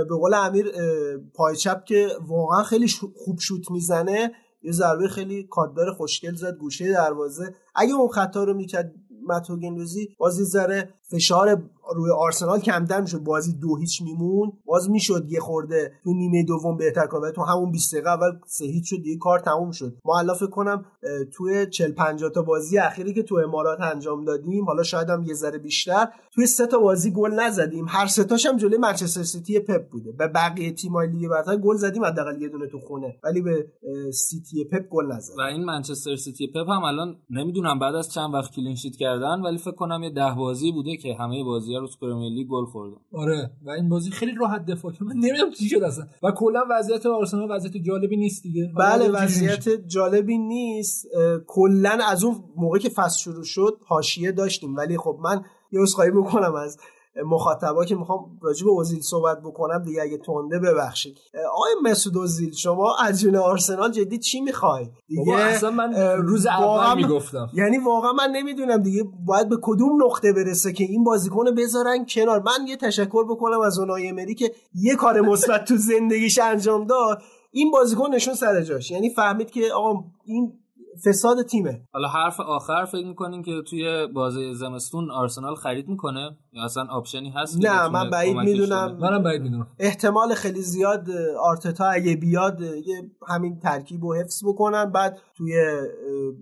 به 0.10 0.16
قول 0.16 0.34
امیر 0.34 0.72
پای 1.36 1.56
چپ 1.56 1.84
که 1.86 2.08
واقعا 2.28 2.64
خیلی 2.64 2.88
خوب 3.26 3.40
شوت 3.40 3.72
می‌زنه 3.72 4.32
یه 4.64 4.72
ضربه 4.72 5.08
خیلی 5.08 5.48
کاددار 5.50 5.94
خوشگل 5.94 6.36
زد 6.36 6.58
گوشه 6.58 6.94
دروازه. 6.94 7.56
اگه 7.76 7.94
اون 7.94 8.08
خطا 8.08 8.44
رو 8.44 8.54
می‌کرد 8.54 8.94
متو 9.28 9.58
گندوزی 9.58 10.16
باز 10.18 10.40
یه 10.40 10.46
ذره 10.46 10.94
فشار 11.12 11.64
روی 11.96 12.12
آرسنال 12.12 12.60
کمتر 12.60 13.02
می‌شد. 13.02 13.24
بازی 13.24 13.54
دو 13.54 13.78
هیچ 13.78 14.02
میمون 14.02 14.52
باز 14.66 14.90
می‌شد 14.90 15.26
یه 15.30 15.40
خورده 15.40 15.92
تو 16.04 16.14
نیمه 16.14 16.44
دوم 16.44 16.78
بهتر 16.78 17.08
کنه. 17.08 17.32
تو 17.32 17.42
همون 17.42 17.72
20 17.72 17.94
دقیقه 17.96 18.10
اول 18.10 18.32
سه 18.46 18.66
هیچ 18.66 18.90
شد 18.90 18.96
دیگه 19.04 19.18
کار 19.18 19.40
تموم 19.40 19.72
شد. 19.72 19.98
ما 20.06 20.20
الان 20.20 20.36
فکر 20.36 20.50
کنم 20.50 20.86
توی 21.34 21.66
40 21.66 21.92
50 21.92 22.30
تا 22.30 22.42
بازی 22.42 22.78
اخیری 22.78 23.14
که 23.14 23.24
تو 23.24 23.36
امارات 23.36 23.82
انجام 23.82 24.26
دادیم 24.26 24.66
حالا 24.66 24.84
شاید 24.84 25.10
هم 25.10 25.24
یه 25.24 25.34
ذره 25.34 25.58
بیشتر 25.58 26.08
توی 26.34 26.46
سه 26.46 26.68
تا 26.68 26.78
بازی 26.78 27.12
گل 27.12 27.32
نزدیم. 27.32 27.86
هر 27.90 28.08
سه 28.08 28.24
تاش 28.24 28.46
هم 28.46 28.58
جلوی 28.58 28.78
منچستر 28.78 29.24
سیتی 29.24 29.60
پپ 29.60 29.90
بوده. 29.90 30.12
به 30.12 30.28
بقیه 30.28 30.72
تیم‌های 30.72 31.08
لیگ 31.08 31.30
برتر 31.30 31.58
گل 31.58 31.76
زدیم 31.76 32.06
حداقل 32.06 32.42
یه 32.42 32.50
دونه 32.50 32.68
تو 32.68 32.80
خونه. 32.80 33.16
ولی 33.24 33.42
به 33.42 33.68
سیتی 34.14 34.64
پپ 34.64 34.90
گل 34.90 35.06
نزدیم. 35.06 35.38
و 35.38 35.42
این 35.42 35.66
منچستر 35.66 36.16
سیتی 36.16 36.48
پپ 36.48 36.70
هم 36.70 36.84
الان 36.84 37.16
نمی‌دونم 37.30 37.80
بعد 37.80 37.96
از 37.96 38.14
چند 38.14 38.34
وقت 38.34 38.52
clean 38.56 38.76
sheet 38.76 38.96
کردن 38.96 39.42
ولی 39.42 39.58
فکر 39.58 39.76
کنم 39.76 40.04
یه 40.04 40.10
ده 40.10 40.36
بازی 40.38 40.72
بوده 40.72 40.98
که 41.02 41.14
همه 41.14 41.44
بازی 41.44 41.76
رو 41.76 41.88
تو 41.88 41.96
Premier 42.02 42.34
League 42.34 42.48
گل 42.48 42.66
خوردن 42.66 42.98
آره 43.14 43.52
و 43.66 43.70
این 43.70 43.90
بازی 43.90 44.12
خیلی 44.12 44.32
راحت 44.40 44.66
دفاع 44.66 44.92
کرد. 44.92 45.04
من 45.04 45.14
نمی‌دونم 45.14 45.52
چی 45.52 45.70
شد 45.70 45.84
اصلا. 45.84 46.06
و 46.24 46.32
کلا 46.32 46.64
وضعیت 46.70 47.06
آرسنال 47.06 47.52
وضعیت 47.52 47.78
جالبی 47.78 48.18
نیست 48.18 48.44
دیگه. 48.44 48.72
بله. 48.78 49.10
وضعیت 49.10 49.70
جالبی 49.70 50.38
نیست. 50.38 51.08
کلا 51.48 52.00
از 52.10 52.24
اون 52.24 52.44
موقع 52.56 52.80
که 52.80 52.90
فصل 52.90 53.20
شروع 53.20 53.44
شد 53.44 53.78
حاشیه 53.86 54.32
داشتیم. 54.32 54.76
ولی 54.76 54.98
خب 54.98 55.20
من 55.24 55.46
یه 55.72 55.82
عذرخواهی 55.82 56.12
می‌کنم 56.12 56.56
از 56.56 56.78
مخاطبا 57.26 57.86
که 57.86 57.96
می‌خوام 57.96 58.40
راجع 58.42 58.66
به 58.66 58.70
اوزیل 58.70 59.02
صحبت 59.02 59.42
بکنم 59.42 59.84
دیگه 59.84 60.02
اگه 60.02 60.18
تونده 60.18 60.60
ببخشید. 60.60 61.18
آقای 61.54 61.72
مسعود 61.84 62.18
اوزیل 62.18 62.54
شما 62.54 62.96
از 63.04 63.22
جون 63.22 63.36
آرسنال 63.36 63.92
جدی 63.92 64.18
چی 64.18 64.42
می‌خوای؟ 64.42 64.90
دیگه 65.08 65.34
اصلا 65.34 65.72
من 65.72 65.94
روز 66.18 66.46
اول 66.46 66.96
می‌گفتم. 66.96 67.50
یعنی 67.54 67.78
واقعا 67.78 68.12
من 68.12 68.32
نمی‌دونم 68.32 68.78
دیگه 68.78 69.04
باید 69.26 69.50
به 69.50 69.58
کدوم 69.62 70.04
نقطه 70.04 70.34
برسه 70.34 70.74
که 70.74 70.84
این 70.84 71.04
بازیکن 71.04 71.46
رو 71.46 71.54
بذارن 71.54 72.06
کنار. 72.06 72.44
من 72.44 72.68
یه 72.68 72.78
تشکر 72.78 73.24
بکنم 73.30 73.60
از 73.60 73.80
اونای 73.80 74.10
امری 74.10 74.36
که 74.36 74.52
یه 74.74 74.96
کار 74.96 75.22
مثبت 75.22 75.66
تو 75.66 75.78
زندگیش 75.78 76.40
انجام 76.40 76.86
داد. 76.86 77.22
این 77.52 77.72
بازیکن 77.72 78.10
نشوند 78.10 78.34
سر 78.34 78.62
جاش. 78.62 78.92
یعنی 78.92 79.10
فهمید 79.10 79.52
که 79.52 79.62
آقا 79.76 80.04
این 80.26 80.54
فساد 81.06 81.42
تیمه. 81.42 81.82
حالا 81.94 82.08
حرف 82.08 82.40
آخر 82.40 82.86
فکر 82.86 83.08
می‌کنین 83.08 83.44
که 83.44 83.52
توی 83.70 84.08
بازه 84.08 84.54
زمستون 84.54 85.12
آرسنال 85.12 85.56
خرید 85.56 85.88
می‌کنه؟ 85.88 86.38
یا 86.54 86.64
اصلا 86.64 86.88
option 86.92 87.24
ی 87.24 87.30
هست 87.30 87.58
نه، 87.66 87.88
من 87.88 88.10
بعید 88.10 88.38
می‌دونم. 88.38 88.98
منم 89.02 89.24
بعید 89.24 89.42
می‌دونم. 89.42 89.68
احتمال 89.80 90.34
خیلی 90.34 90.62
زیاد 90.62 91.08
آرتتا 91.40 91.86
اگه 91.86 92.16
بیاد 92.16 92.62
یه 92.62 93.12
همین 93.28 93.60
ترکیب 93.60 94.06
رو 94.06 94.16
حفظ 94.16 94.44
بکنن. 94.46 94.92
بعد 94.92 95.20
توی 95.38 95.54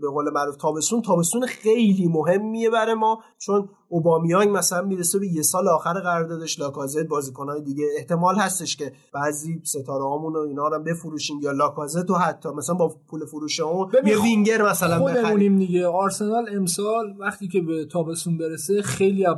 به 0.02 0.10
قول 0.14 0.30
معروف 0.34 0.56
تابستون 0.56 1.02
تابستون 1.02 1.46
خیلی 1.46 2.08
مهمیه 2.08 2.70
برای 2.70 2.94
ما. 2.94 3.20
چون 3.38 3.70
اوبامیانگ 3.90 4.58
مثلا 4.58 4.82
می‌رسه 4.82 5.20
به 5.20 5.28
یه 5.28 5.42
سال 5.42 5.68
آخر 5.68 5.94
قراردادش 5.94 6.60
لاکازت. 6.60 7.08
بازیکنهای 7.08 7.62
دیگه 7.62 7.86
احتمال 7.98 8.36
هستش 8.36 8.76
که 8.76 8.92
بعضی 9.14 9.62
ستاره 9.64 10.04
هامون 10.04 10.36
و 10.36 10.40
اینا 10.40 10.68
رو 10.68 10.76
هم 10.76 10.84
بفروشیم 10.84 11.40
یا 11.44 11.52
لاکازت 11.52 12.10
و 12.10 12.14
حتی. 12.14 12.50
مثلا 12.50 12.76
با 12.76 12.96
پول 13.10 13.26
فروش 13.26 13.60
اون 13.60 13.92
یه 14.06 14.22
وینگر 14.22 14.70
مثلا 14.70 15.00
بخریم. 15.00 15.22
خودمونیم 15.22 15.58
دیگه. 15.58 15.88
آرسنال 15.88 16.46
امسال 16.56 17.14
وقتی 17.20 17.48
که 17.48 17.62
به 17.62 17.86
تابستون 17.86 18.38
برسه 18.38 18.82
خیلی 18.82 19.26
از 19.26 19.36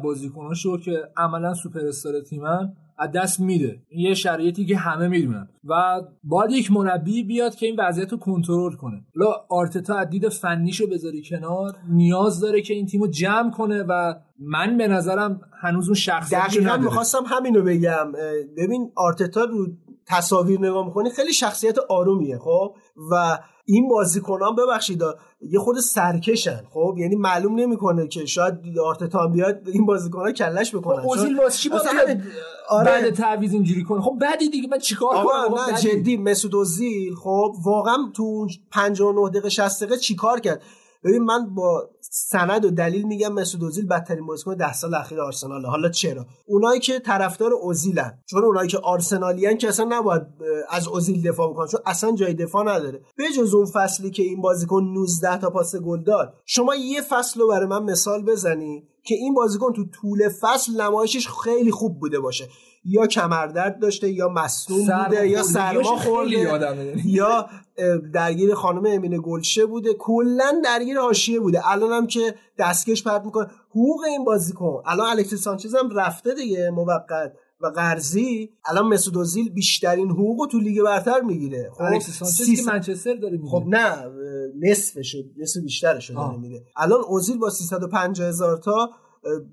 بازیکناشو 0.69 0.77
که 0.77 1.07
عملا 1.17 1.53
سوپر 1.53 1.85
استار 1.88 2.21
تیمن 2.21 2.73
از 2.97 3.11
دست 3.11 3.39
میده. 3.39 3.81
این 3.89 4.07
یه 4.07 4.13
شرایطی 4.13 4.65
که 4.65 4.77
همه 4.77 5.07
می‌دونن. 5.07 5.49
و 5.63 6.01
باید 6.23 6.51
یک 6.51 6.71
مربی 6.71 7.23
بیاد 7.23 7.55
که 7.55 7.65
این 7.65 7.75
وضعیت 7.79 8.11
رو 8.11 8.17
کنترل 8.17 8.75
کنه. 8.75 9.05
حالا 9.15 9.33
آرتتا 9.49 9.95
از 9.95 10.09
دید 10.09 10.29
فنیشو 10.29 10.88
بذاری 10.88 11.23
کنار. 11.29 11.75
نیاز 11.89 12.39
داره 12.39 12.61
که 12.61 12.73
این 12.73 12.85
تیمو 12.85 13.07
جمع 13.07 13.51
کنه 13.51 13.83
و 13.83 14.13
من 14.39 14.77
به 14.77 14.88
نظرم 14.88 15.41
هنوز 15.61 15.88
اون 15.88 15.95
شخصیتشو 15.95 16.59
دقیقا 16.59 16.77
می‌خواستم 16.77 17.23
همینو 17.25 17.63
بگم. 17.63 18.11
ببین 18.57 18.91
آرتتا 18.95 19.43
رو 19.43 19.67
تصاویر 20.07 20.59
نگاه 20.59 20.85
می‌کنی 20.85 21.09
خیلی 21.09 21.33
شخصیت 21.33 21.77
آرومیه 21.89 22.38
خب؟ 22.38 22.75
و 23.11 23.39
این 23.73 23.88
بازیکنان 23.89 24.56
ببخشید 24.56 25.02
یه 25.49 25.60
خود 25.60 25.80
سرکشن. 25.80 26.61
خب 26.73 26.95
یعنی 26.98 27.15
معلوم 27.15 27.60
نمی‌کنه 27.60 28.07
که 28.07 28.26
شاید 28.26 28.56
آرتتا 28.85 29.27
بیاد 29.27 29.61
این 29.73 29.85
بازیکنان 29.85 30.31
کلش 30.31 30.76
بکنن 30.76 31.03
اوزیل 31.03 31.27
چون- 31.35 31.43
واسه 31.43 31.57
چی 31.57 31.69
باید 31.69 31.84
بیاد 32.07 32.22
آره. 32.69 32.85
بعد 32.85 33.10
تعویض 33.10 33.53
اینجوری 33.53 33.84
کنه. 33.84 34.02
خب 34.02 34.18
بعدی 34.22 34.49
دیگه 34.49 34.68
من 34.72 34.77
چیکار 34.77 35.26
کنم؟ 35.26 35.56
نه 35.60 35.73
بدی. 35.73 35.81
جدی 35.81 36.18
مسعود 36.18 36.56
اوزیل 36.56 37.15
خب 37.15 37.53
واقعا 37.65 37.98
تو 38.15 38.23
اون 38.23 38.49
59 38.72 39.30
دقیقه 39.30 39.49
60 39.49 39.84
دقیقه 39.84 39.98
چیکار 39.99 40.39
کرد؟ 40.39 40.61
ببین 41.03 41.23
من 41.23 41.53
با 41.56 41.89
سند 42.13 42.65
و 42.65 42.71
دلیل 42.71 43.07
میگم 43.07 43.33
مسعود 43.33 43.63
اوزیل 43.63 43.88
بدترین 43.88 44.25
بازیکن 44.25 44.55
10 44.55 44.73
سال 44.73 44.95
اخیر 44.95 45.21
آرسناله. 45.21 45.67
حالا 45.67 45.89
چرا؟ 45.89 46.25
اونایی 46.45 46.79
که 46.79 46.99
طرفدار 46.99 47.53
اوزیلن 47.53 48.19
چون 48.25 48.43
اونایی 48.43 48.69
که 48.69 48.77
آرسنالیان 48.77 49.57
که 49.57 49.67
اصلا 49.67 49.85
نباید 49.89 50.21
از 50.69 50.88
اوزیل 50.88 51.29
دفاع 51.29 51.53
بکنن 51.53 51.67
چون 51.67 51.79
اصلا 51.85 52.11
جای 52.11 52.33
دفاع 52.33 52.63
نداره. 52.63 53.01
به 53.15 53.23
جز 53.38 53.53
اون 53.53 53.65
فصلی 53.65 54.11
که 54.11 54.23
این 54.23 54.41
بازیکن 54.41 54.83
19 54.83 55.38
تا 55.38 55.49
پاس 55.49 55.75
گل 55.75 56.03
داد. 56.03 56.33
شما 56.45 56.75
یه 56.75 57.01
فصل 57.01 57.39
رو 57.39 57.47
برای 57.47 57.67
من 57.67 57.83
مثال 57.83 58.25
بزنی 58.25 58.88
که 59.03 59.15
این 59.15 59.33
بازیکن 59.33 59.73
تو 59.73 59.85
طول 59.85 60.29
فصل 60.41 60.81
نمایشش 60.81 61.27
خیلی 61.43 61.71
خوب 61.71 61.99
بوده 61.99 62.19
باشه. 62.19 62.49
یا 62.85 63.07
کمردرد 63.07 63.79
داشته 63.79 64.09
یا 64.09 64.29
مصدوم 64.29 64.87
بوده 65.03 65.27
یا 65.27 65.43
سرما 65.43 65.95
خورده. 65.95 66.31
یعنی. 66.31 67.01
یا 67.05 67.49
درگیر 68.13 68.53
خانم 68.53 68.83
امینه 68.85 69.19
گلشه 69.19 69.65
بوده. 69.65 69.93
کلا 69.93 70.61
درگیر 70.63 70.99
حاشیه 70.99 71.39
بوده. 71.39 71.69
الان 71.71 71.91
هم 71.91 72.07
که 72.07 72.35
دستکش 72.59 73.03
پرت 73.03 73.25
می‌کنه. 73.25 73.47
حقوق 73.69 74.03
این 74.03 74.25
بازیکن. 74.25 74.83
الان 74.85 75.07
الکسیس 75.07 75.41
سانچز 75.41 75.75
هم 75.75 75.89
رفته 75.89 76.33
دیگه 76.33 76.69
موقت 76.69 77.33
و 77.61 77.67
قرضی. 77.67 78.49
الان 78.65 78.87
مسعود 78.87 79.17
اوزیل 79.17 79.49
بیشترین 79.49 80.11
حقوق 80.11 80.47
تو 80.51 80.59
لیگ 80.59 80.83
برتر 80.83 81.21
می‌گیره. 81.21 81.71
خب 81.73 81.81
الکسیس 81.81 82.15
سانچز 82.15 82.65
که 82.65 82.71
منچستر 82.71 83.15
داره 83.15 83.37
میگه. 83.37 83.49
خب 83.49 83.63
نه 83.67 83.87
اه، 83.87 84.11
نصف 84.59 84.97
بیشترش 85.63 86.11
داره. 86.11 86.37
میده 86.37 86.63
الان 86.75 86.99
اوزیل 87.07 87.37
با 87.37 87.49
350 87.49 88.27
هزار 88.27 88.57
تا 88.57 88.89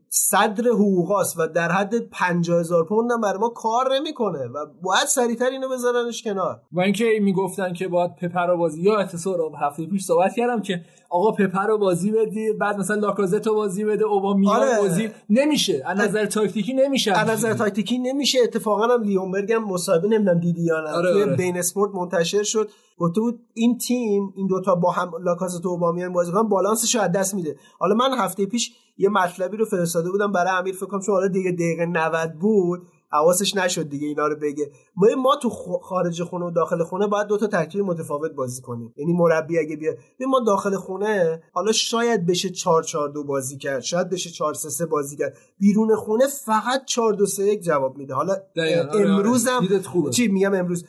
صدر 0.09 0.69
حقوقاست 0.69 1.39
و 1.39 1.47
در 1.47 1.73
حد 1.73 1.99
50 2.11 2.61
هزار 2.61 2.85
پوند 2.85 3.13
هم 3.13 3.21
برای 3.21 3.39
ما 3.39 3.49
کار 3.49 3.95
نمی‌کنه 3.95 4.39
و 4.39 4.67
باید 4.83 5.07
سریعتر 5.07 5.51
اینو 5.51 5.69
بذارنش 5.69 6.23
کنار. 6.23 6.61
و 6.73 6.81
اینکه 6.81 7.05
می‌گفتن 7.23 7.73
که 7.73 7.89
باید 7.89 8.17
پپر 8.17 8.47
رو 8.47 8.57
بازی 8.57 8.83
یا 8.83 8.99
اتصال 8.99 9.41
هفته 9.61 9.87
پیش 9.87 10.05
صحبت 10.05 10.35
کردم 10.35 10.63
که 10.63 10.81
آقا 11.11 11.33
پپر 11.33 11.67
رو 11.67 11.79
بازی 11.79 12.11
بدی 12.11 12.53
بعد 12.53 12.79
مثلا 12.79 12.97
لاکازت 12.97 13.47
رو 13.47 13.55
بازی 13.55 13.85
بده 13.85 14.05
اوبامیان 14.05 14.57
آره. 14.57 14.79
بازی 14.79 15.11
نمیشه. 15.31 15.83
از 15.87 15.99
نظر 15.99 16.27
تاکتیکی 16.27 16.73
نمیشه 16.73 17.13
از 17.13 17.29
نظر 17.29 17.55
تاکتیکی 17.55 17.99
نمیشه. 17.99 18.39
اتفاقا 18.43 18.87
هم 18.87 19.03
لیونبرگ 19.03 19.53
هم 19.53 19.65
مصاحبه 19.65 20.09
نمی‌دونم 20.09 20.41
دیدی 20.41 20.63
یا 20.63 20.81
نه. 20.81 20.91
آره، 20.91 21.25
آره. 21.25 21.37
بین 21.37 21.59
اسپورت 21.59 21.95
منتشر 21.95 22.43
شد. 22.43 22.71
گفته 22.99 23.21
بود 23.21 23.41
این 23.55 23.79
تیم 23.79 24.33
این 24.37 24.47
دوتا 24.47 24.75
با 24.75 24.91
هم 24.91 25.11
لاکازت 25.23 25.67
و 25.67 25.69
اوبامیان 25.69 26.13
بازی 26.13 26.33
کنن 26.33 26.49
بالانسش 26.49 26.95
رو 26.95 27.01
از 27.01 27.13
دست 27.13 27.35
میده. 27.35 27.57
حالا 27.79 27.95
من 27.95 28.19
هفته 28.19 28.47
پیش 28.47 28.73
یه 28.99 29.09
مطلبی 29.09 29.57
رو 29.57 29.65
فرستاده 29.65 30.11
بودم 30.11 30.33
برای 30.33 30.53
امیر 30.59 30.75
فکر 30.75 30.87
کنم 30.87 31.01
چون 31.01 31.15
حالا 31.15 31.29
دیگه 31.29 31.53
دقیقه 31.53 31.87
90 31.87 32.33
بود 32.33 32.87
حواسش 33.11 33.57
نشد 33.57 33.89
دیگه 33.89 34.07
اینا 34.07 34.27
رو 34.27 34.37
بگه. 34.37 34.71
ما 34.97 35.07
ما 35.23 35.37
تو 35.37 35.51
خارج 35.83 36.23
خونه 36.23 36.45
و 36.45 36.51
داخل 36.51 36.85
خونه 36.85 37.07
باید 37.07 37.27
دو 37.27 37.37
تا 37.39 37.47
ترکیب 37.47 37.85
متفاوت 37.85 38.33
بازی 38.33 38.63
کنیم. 38.63 38.95
یعنی 38.97 39.13
مربی 39.13 39.59
اگه 39.59 39.77
بیاد 39.77 39.97
ما 40.29 40.41
داخل 40.41 40.77
خونه 40.77 41.43
حالا 41.53 41.73
شاید 41.73 42.27
بشه 42.27 42.51
4 42.51 42.83
4 42.83 43.09
2 43.09 43.25
بازی 43.25 43.57
کرد 43.59 43.81
شاید 43.81 44.09
بشه 44.09 44.31
4 44.31 44.55
3 44.55 44.71
3 44.71 44.87
بازی 44.87 45.17
کرد. 45.17 45.37
بیرون 45.59 45.97
خونه 45.97 46.27
فقط 46.27 46.85
4 46.87 47.13
2 47.15 47.27
3 47.27 47.45
1 47.45 47.63
جواب 47.63 47.97
میده. 47.97 48.15
حالا 48.15 48.33
آره، 48.57 48.89
آره. 48.89 49.11
امروز 49.11 49.49
هم 49.49 49.61
دیدت 49.61 49.87
خوبه. 49.87 50.11
چی 50.11 50.29
میگم 50.29 50.55
امروز؟ 50.55 50.85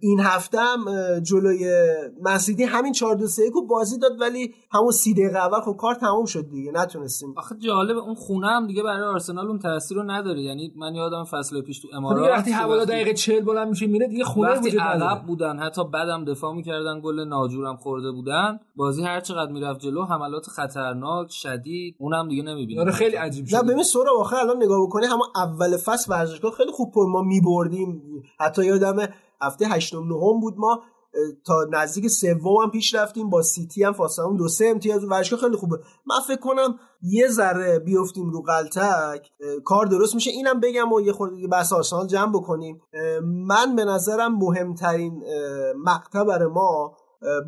این 0.00 0.20
هفته 0.20 0.58
هم 0.60 0.84
جلوی 1.20 1.70
منسیتی 2.22 2.64
همین 2.64 2.92
4 2.92 3.14
2 3.16 3.26
3 3.26 3.42
رو 3.54 3.66
بازی 3.66 3.98
داد 3.98 4.12
ولی 4.20 4.54
همون 4.70 4.90
30 4.90 5.14
دقیقه 5.14 5.38
اول 5.38 5.60
خب 5.60 5.76
کار 5.76 5.94
تموم 5.94 6.24
شد 6.24 6.50
دیگه 6.50 6.72
نتونستیم. 6.72 7.34
آخه 7.36 7.54
جالب 7.58 7.96
اون 7.96 8.14
خونه 8.14 8.46
هم 8.46 8.66
دیگه 8.66 8.82
برای 8.82 9.02
آرسنال 9.02 9.46
اون 9.46 9.58
تاثیر 9.58 9.96
رو 9.96 10.02
نداره. 10.02 10.42
یعنی 10.42 10.72
من 10.76 10.94
یادم 10.94 11.24
فصل 11.24 11.60
پیش 11.60 11.78
تو 11.80 11.88
خب 11.88 11.96
امارات 11.96 12.30
وقتی 12.30 12.52
وقتی- 12.52 12.86
دقیقه 12.86 13.14
40 13.14 13.44
بلند 13.44 13.68
میشه 13.68 13.86
میره 13.86 14.08
دیگه 14.08 14.24
خونه 14.24 14.50
وقتی. 14.50 14.78
عقب 14.78 15.26
بودن 15.26 15.58
حتی 15.58 15.84
بعدم 15.84 16.24
دفاع 16.24 16.54
می‌کردن 16.54 17.00
گل 17.00 17.20
ناجورم 17.28 17.76
خورده 17.76 18.10
بودن 18.10 18.60
بازی 18.76 19.02
هر 19.02 19.20
چقدر 19.20 19.52
می‌رفت 19.52 19.80
جلو 19.80 20.04
حملات 20.04 20.46
خطرناک 20.46 21.26
شدید 21.30 21.96
اونم 21.98 22.28
دیگه 22.28 22.42
نمی‌بینیم. 22.42 22.80
آره 22.80 22.92
خیلی 22.92 23.16
عجیب 23.16 23.44
نه 23.44 23.50
شد 23.50 23.64
ببین 23.66 23.82
سورا 23.82 24.12
آخر 24.20 24.36
الان 24.36 24.56
نگاه 24.62 24.82
بکنی 24.86 25.06
همون 25.06 25.26
اول 25.36 25.76
فصل 25.76 26.12
ورزشگاه 26.12 26.52
خیلی 26.52 26.70
خوب 26.72 26.92
پر 26.92 27.06
ما 27.06 27.22
میبردیم. 27.22 28.02
حتی 28.40 28.64
یادم 28.64 28.96
هفته 29.42 29.66
هشتم 29.66 29.98
نهم 29.98 30.40
بود 30.40 30.54
ما 30.56 30.82
تا 31.46 31.66
نزدیک 31.72 32.06
سوم 32.06 32.56
هم 32.62 32.70
پیش 32.70 32.94
رفتیم 32.94 33.30
با 33.30 33.42
سیتی 33.42 33.84
هم 33.84 33.92
فاصله 33.92 34.36
دو 34.36 34.48
سه 34.48 34.66
امتیاز 34.66 35.04
ورزشگاه 35.04 35.40
خیلی 35.40 35.56
خوبه. 35.56 35.76
من 36.06 36.20
فکر 36.26 36.40
کنم 36.40 36.78
یه 37.02 37.28
ذره 37.28 37.78
بیفتیم 37.78 38.30
رو 38.30 38.42
اه، 38.48 39.14
کار 39.64 39.86
درست 39.86 40.14
میشه. 40.14 40.30
اینم 40.30 40.60
بگم 40.60 40.92
و 40.92 41.00
یه 41.00 41.12
خورده 41.12 41.46
بحث 41.46 41.72
آرسنال 41.72 42.06
جمع 42.06 42.32
بکنیم. 42.32 42.80
من 43.22 43.76
به 43.76 43.84
نظرم 43.84 44.38
مهمترین 44.38 45.22
مقطع 45.84 46.24
برای 46.24 46.48
ما 46.48 46.96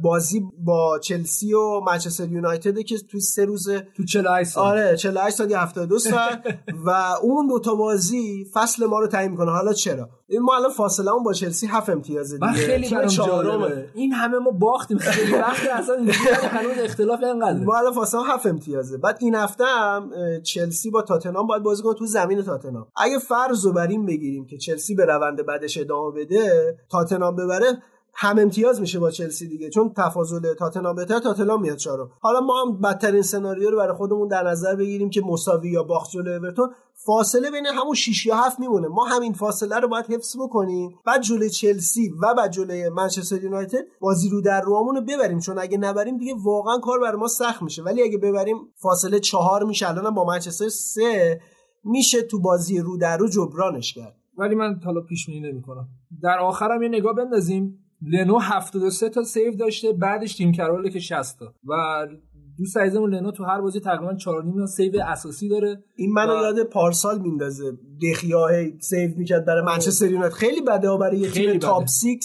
بازی 0.03 0.43
با 0.59 0.99
چلسی 0.99 1.55
و 1.55 1.81
منچستر 1.81 2.29
یونایتد 2.29 2.79
که 2.79 2.99
توی 2.99 3.21
سه 3.21 3.45
روزه 3.45 3.87
تو 3.97 4.05
48 4.05 4.51
سال. 4.51 4.65
آره 4.67 4.97
48 4.97 5.37
ساعت 5.37 5.51
یا 5.51 5.61
72 5.61 5.99
ساعت 6.11 6.59
و 6.87 6.91
اون 7.23 7.47
دوتا 7.47 7.75
بازی 7.75 8.47
فصل 8.55 8.87
ما 8.87 8.99
رو 8.99 9.07
تعیین 9.07 9.31
می‌کنه. 9.31 9.51
حالا 9.51 9.73
چرا؟ 9.73 10.09
این 10.29 10.43
ما 10.43 10.57
الان 10.57 10.71
فاصله 10.71 11.11
با 11.25 11.33
چلسی 11.33 11.67
هفت 11.67 11.89
امتیازه 11.91 12.37
دیگه. 12.37 12.47
من 12.47 12.53
خیلی 12.53 12.89
برام. 12.91 13.07
جالبه. 13.07 13.91
این 13.95 14.13
همه 14.13 14.39
ما 14.39 14.51
باختیم. 14.51 14.99
خیلی 14.99 15.33
وقت 15.33 15.67
اصلا 15.73 15.97
هنوز 16.51 16.79
اختلاف 16.85 17.23
اینقدر 17.23 17.59
ما 17.59 17.79
الان 17.79 17.93
فاصله 17.93 18.21
هفت 18.23 18.47
امتیازه. 18.47 18.99
بعد 18.99 19.19
این 19.21 19.35
هفته 19.35 19.65
هم 19.65 20.11
چلسی 20.43 20.91
با 20.91 21.03
تاتنهام 21.03 21.47
باید 21.47 21.63
بازی 21.63 21.83
کنه 21.83 21.95
تو 21.95 22.07
زمین 22.07 22.43
تاتنهام. 22.43 22.87
اگه 22.97 23.19
فرض 23.19 23.65
رو 23.65 23.73
بر 23.73 23.87
این 23.87 24.07
بگیریم 24.07 24.47
که 24.47 24.59
چلسی 24.59 24.95
به 24.95 25.05
روند 25.05 25.47
بعدش 25.47 25.79
ادامه 25.79 26.11
بده 26.21 26.77
تاتنهام 26.91 27.37
ببره 27.37 27.83
هم 28.15 28.39
امتیاز 28.39 28.81
میشه 28.81 28.99
با 28.99 29.11
چلسی 29.11 29.49
دیگه 29.49 29.71
چون 29.71 29.93
تفاضل 29.97 30.55
تاتنهام 30.55 30.97
بهتر 30.97 31.19
تاتنهام 31.19 31.61
میاد 31.61 31.77
چهارم. 31.77 32.11
حالا 32.21 32.41
ما 32.41 32.63
هم 32.63 32.81
بدترین 32.81 33.23
سناریو 33.23 33.71
رو 33.71 33.77
برای 33.77 33.97
خودمون 33.97 34.29
در 34.29 34.43
نظر 34.43 34.77
بگیریم 34.77 35.11
که 35.11 35.21
مساوی 35.21 35.71
یا 35.71 35.83
باخت 35.83 36.11
جلوی 36.11 36.35
اورتون. 36.35 36.71
فاصله 36.95 37.51
بین 37.51 37.67
همون 37.67 37.95
6 37.95 38.27
یا 38.27 38.37
7 38.37 38.61
میمونه. 38.61 38.89
ما 38.89 39.05
همین 39.05 39.33
فاصله 39.33 39.77
رو 39.77 39.89
باید 39.89 40.07
حفظ 40.07 40.37
بکنیم. 40.37 40.99
بعد 41.07 41.23
جلوی 41.23 41.51
چلسی 41.51 42.11
و 42.23 42.35
بعد 42.35 42.51
جلوی 42.51 42.89
منچستر 42.89 43.45
یونایتد 43.45 43.85
بازی 44.01 44.29
رو 44.29 44.41
در 44.41 44.61
روامون 44.61 44.97
رو 44.97 45.03
ببریم. 45.03 45.39
چون 45.39 45.59
اگه 45.59 45.79
نبریم 45.79 46.19
دیگه 46.19 46.35
واقعا 46.45 46.79
کار 46.79 47.01
بر 47.01 47.15
ما 47.15 47.29
سخت 47.29 47.63
میشه. 47.63 47.83
ولی 47.83 48.03
اگه 48.03 48.19
ببریم 48.19 48.57
فاصله 48.77 49.21
چهار 49.21 49.65
میشه. 49.65 49.89
الان 49.89 50.15
با 50.15 50.25
منچستر 50.25 50.69
سه 50.69 51.41
میشه 51.85 52.23
تو 52.23 52.41
بازی 52.41 52.79
رو 52.79 52.97
در 52.97 53.17
رو 53.17 53.29
جبرانش 53.29 53.95
کرد. 53.95 54.17
ولی 54.39 54.55
من 54.55 54.81
حالا 54.85 55.01
پیش 55.01 55.27
بینی 55.27 55.53
نمی‌کنم. 55.53 55.89
در 56.23 56.39
آخرم 56.39 56.83
یه 56.83 56.89
نگاه 56.89 57.15
بندازیم. 57.15 57.80
لنو 58.03 58.39
73 58.39 59.09
تا 59.09 59.23
save 59.25 59.55
داشته 59.55 59.93
بعدش 59.93 60.37
تیم 60.37 60.53
کروله 60.53 60.91
که 60.91 60.99
60 60.99 61.39
تا. 61.39 61.55
و 61.69 62.07
دوست 62.59 62.77
عزیزمون 62.77 63.15
لنو 63.15 63.31
تو 63.31 63.45
هر 63.45 63.61
بازی 63.61 63.81
تقریبا 63.81 64.15
4 64.15 64.43
تا 64.59 64.67
save 64.67 65.03
اساسی 65.07 65.49
داره. 65.49 65.85
این 65.97 66.13
منو 66.13 66.33
و- 66.39 66.43
یاد 66.43 66.63
پارسال 66.63 67.19
میندازه. 67.19 67.73
دخیا 68.13 68.51
save 68.81 69.11
می‌کرد 69.17 69.45
برای 69.45 69.63
منچستر 69.65 70.11
یونایتد. 70.11 70.35
خیلی 70.35 70.61
بده 70.61 70.97
برای 70.97 71.19
یه 71.19 71.31
تیم. 71.31 71.59
top 71.59 71.87
6 71.87 72.17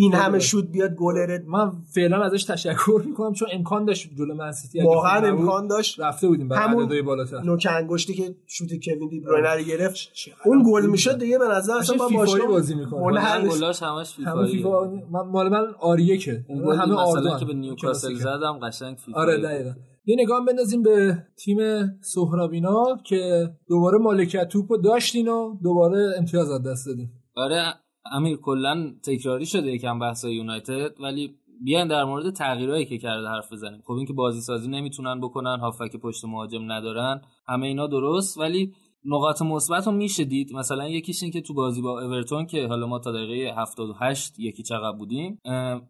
این 0.00 0.12
خیلی 0.12 0.22
همه. 0.22 0.38
شوت 0.38 0.64
بیاد 0.64 0.94
گلر 0.94 1.38
من 1.46 1.72
فعلا 1.94 2.24
ازش 2.24 2.44
تشکر 2.44 3.02
می‌کنم 3.06 3.32
چون 3.32 3.48
امکان 3.52 3.84
داشت 3.84 4.10
جلو 4.18 4.34
منسیتی 4.34 4.80
واقعا 4.86 5.28
امکان 5.28 5.66
داشت 5.66 6.00
رفته 6.00 6.28
بودیم 6.28 6.48
برای 6.48 6.62
همون 6.62 6.82
عددهای 6.82 7.02
بالاتر. 7.02 7.40
نوک 7.40 7.66
انگشتی 7.70 8.14
که 8.14 8.34
شوت 8.46 8.68
کوین 8.84 9.08
دی 9.08 9.20
بروینه 9.20 9.54
رو 9.54 9.62
گرفت 9.62 9.98
اون 10.44 10.62
گل 10.66 10.86
می‌شد 10.86 11.18
دیگه 11.18 11.38
به 11.38 11.48
نظر 11.48 11.72
اصلا 11.72 11.96
با 11.96 12.08
باشگاه 12.08 12.46
بازی 12.46 12.74
می‌کنه. 12.74 13.48
گلاش 13.48 13.82
همش 13.82 14.14
فیفا 14.14 14.90
من 15.10 15.20
مال 15.20 15.48
من 15.48 15.66
آریه 15.80 16.18
که. 16.18 16.44
همه 16.78 16.94
آردن 16.94 17.38
که 17.38 17.44
به 17.44 17.54
نیوکاسل. 17.54 18.14
زدم 18.14 18.58
قشنگ 18.62 18.96
فیفایی. 18.96 19.30
آره 19.30 19.42
دقیقا. 19.42 19.70
یه 20.06 20.16
نگاه 20.18 20.44
بندازیم 20.44 20.82
به 20.82 21.18
تیم 21.36 21.58
سهرابینا 22.00 22.84
که 23.04 23.50
دوباره 23.68 23.98
مالکیت 23.98 24.48
توپ 24.48 24.72
رو 24.72 24.78
داشتین 24.78 25.28
و 25.28 25.56
دوباره 25.62 26.14
امتیاز 26.18 26.50
از 26.50 26.62
دست 26.62 26.86
دادین. 26.86 27.08
آره 27.34 27.74
امیر 28.12 28.36
کلا 28.36 28.92
تکراری 29.02 29.46
شده 29.46 29.72
یکم 29.72 29.98
بحث 29.98 30.24
یونایتد 30.24 31.00
ولی 31.00 31.34
بیاین 31.64 31.88
در 31.88 32.04
مورد 32.04 32.30
تغییرایی 32.30 32.84
که 32.84 32.98
کرده 32.98 33.28
حرف 33.28 33.52
بزنیم. 33.52 33.82
خب 33.86 33.92
اینکه 33.92 34.12
بازی 34.12 34.40
سازی 34.40 34.68
نمی‌تونن 34.68 35.20
بکنن 35.20 35.60
هافک 35.60 35.96
پشت 35.96 36.24
مهاجم 36.24 36.72
ندارن 36.72 37.20
همه 37.48 37.66
اینا 37.66 37.86
درست 37.86 38.38
ولی 38.38 38.72
نقاط 39.04 39.42
مثبت 39.42 39.86
رو 39.86 39.92
میشه 39.92 40.24
دید. 40.24 40.52
مثلا 40.52 40.88
یکیش 40.88 41.22
این 41.22 41.32
که 41.32 41.40
تو 41.40 41.54
بازی 41.54 41.82
با 41.82 42.00
اورتون 42.00 42.46
که 42.46 42.66
حالا 42.66 42.86
ما 42.86 42.98
تا 42.98 43.12
دقیقه 43.12 43.60
78 43.60 44.38
یکی 44.38 44.62
چقدر 44.62 44.96
بودیم 44.96 45.38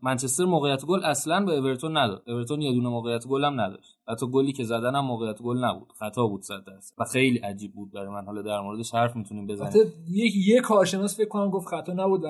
منچستر 0.02 0.44
موقعیت 0.44 0.84
گل 0.84 1.04
اصلا 1.04 1.44
به 1.44 1.58
اورتون 1.58 1.96
نداد. 1.96 2.22
اورتون 2.26 2.62
یه 2.62 2.72
دونه 2.72 2.88
موقعیت 2.88 3.26
گل 3.26 3.44
هم 3.44 3.60
نداشت. 3.60 3.97
حتی 4.08 4.26
گلی 4.26 4.52
که 4.52 4.64
زدن 4.64 4.94
هم 4.94 5.04
موقعیت 5.04 5.42
گل 5.42 5.64
نبود. 5.64 5.92
خطا 5.98 6.26
بود 6.26 6.42
صد 6.42 6.64
درصد. 6.66 6.94
و 6.98 7.04
خیلی 7.04 7.38
عجیب 7.38 7.72
بود 7.72 7.92
برای 7.92 8.08
من. 8.08 8.24
حالا 8.24 8.42
در 8.42 8.60
موردش 8.60 8.94
حرف 8.94 9.16
می‌تونیم 9.16 9.46
بزنیم. 9.46 9.72
یک 10.08 10.32
یه 10.46 10.60
کارشناس 10.60 11.16
فکر 11.16 11.28
کنم 11.28 11.50
گفت 11.50 11.68
خطا 11.68 11.92
نبود 11.92 12.24
و 12.24 12.28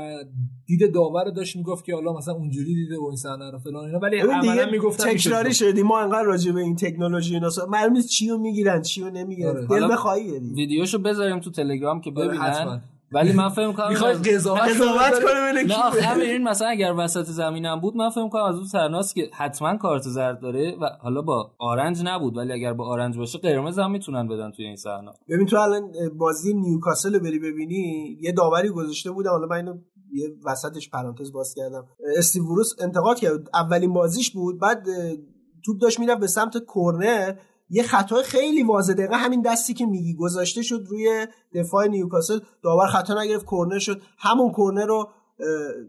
دید 0.67 0.95
داور 0.95 1.25
رو 1.25 1.31
داشت 1.31 1.57
می‌گفت 1.57 1.85
که 1.85 1.95
حالا 1.95 2.13
مثلا 2.13 2.35
اونجوری 2.35 2.75
دیده 2.75 2.99
و 2.99 3.05
این 3.05 3.17
صحنه 3.17 3.51
رو 3.51 3.59
فلان 3.59 3.85
اینا. 3.85 3.99
ولی 3.99 4.19
عملا 4.19 4.41
دیگه 4.41 4.71
می‌گفتن 4.71 5.05
تکراری 5.13 5.55
شدیم 5.55 5.87
ما 5.87 6.01
انقدر 6.01 6.23
راجع 6.23 6.53
به 6.53 6.61
این 6.61 6.77
تکنولوژی 6.77 7.35
اینا 7.35 7.51
صحبت- 7.51 7.69
معلوم 7.69 7.93
نیست 7.93 8.09
چی 8.09 8.29
رو 8.29 8.39
می‌گیرن 8.39 8.83
چی 8.83 9.01
رو 9.01 9.11
نمی‌گیرن. 9.11 9.51
آره. 9.51 9.67
دل 9.67 9.93
بخواهیه 9.93 10.41
دیگه 10.41 10.55
ویدیوشو 10.55 10.99
بذاریم 10.99 11.41
تو 11.41 11.51
تلگرام 11.51 12.01
که 12.01 12.13
آره،. 12.17 12.29
ببینن. 12.29 12.83
ولی 13.13 13.33
من 13.33 13.49
فکر 13.49 13.73
کنم 13.73 13.89
می‌خوای 13.89 14.15
قضاوت؟ 14.15 14.61
کنه 14.79 15.63
نه 15.63 15.75
آخه. 15.75 16.03
همین 16.03 16.31
این 16.31 16.43
مثلا 16.43 16.69
اگر 16.69 16.95
وسط 16.99 17.25
زمینم 17.25 17.81
بود 17.81 17.97
من 17.97 18.11
فکر 18.11 18.29
کنم 18.29 18.43
از 18.43 18.55
اون 18.55 18.65
سرناس 18.65 19.15
که 19.15 19.31
حتما 19.33 19.77
کارت 19.77 20.03
زرد 20.03 20.41
داره 20.41 20.77
و 20.81 20.89
حالا 21.01 21.23
با 21.23 21.55
آرنج 21.59 22.03
نبود 22.05 22.37
ولی 22.37 22.53
اگر 22.53 22.73
با 22.73 22.89
آرنج 22.89 23.19
باشه 23.19 23.39
قرمز 23.39 23.79
هم 23.79 23.91
می‌تونن 23.91 24.29
بدن 24.29 24.51
توی 24.51 24.65
این 24.65 24.77
صحنه. 24.77 25.11
ببین 25.29 25.47
تو 25.47 25.57
الان 25.57 25.93
بازی 26.19 26.55
نیوکاسل 26.55 27.15
رو 27.15 27.21
بری 27.21 27.39
ببینی 27.39 28.17
یه 28.21 28.33
داوری 28.33 28.69
گذاشته 28.69 29.11
بودم. 29.11 29.31
حالا 29.31 29.47
من 29.47 29.57
اینو 29.57 29.75
یه 30.13 30.29
وسطش 30.45 30.91
پرانتز 30.91 31.33
باز 31.33 31.55
کردم. 31.57 31.87
استیو 32.17 32.45
بروس 32.45 32.75
انتقاد 32.81 33.19
کرد. 33.19 33.49
اولین 33.55 33.93
بازیش 33.93 34.31
بود 34.31 34.61
بعد 34.61 34.87
توپ 35.65 35.79
داشت 35.81 36.01
می‌رفت 36.01 36.21
به 36.21 36.27
سمت 36.27 36.57
کرنر 36.75 37.35
یه 37.71 37.83
خطای 37.83 38.23
خیلی 38.23 38.63
واضح. 38.63 38.93
دقیقه 38.93 39.17
همین 39.17 39.43
دستی 39.43 39.75
که 39.75 39.87
میگی 39.87 40.15
گذاشته 40.15 40.63
شد 40.63 40.85
روی 40.89 41.27
دفاع 41.55 41.87
نیوکاسل 41.87 42.39
داور 42.63 42.87
خطا 42.87 43.23
نگرفت 43.23 43.47
کرنر 43.51 43.79
شد. 43.79 44.03
همون 44.19 44.53
کرنر 44.57 44.87
رو 44.87 45.09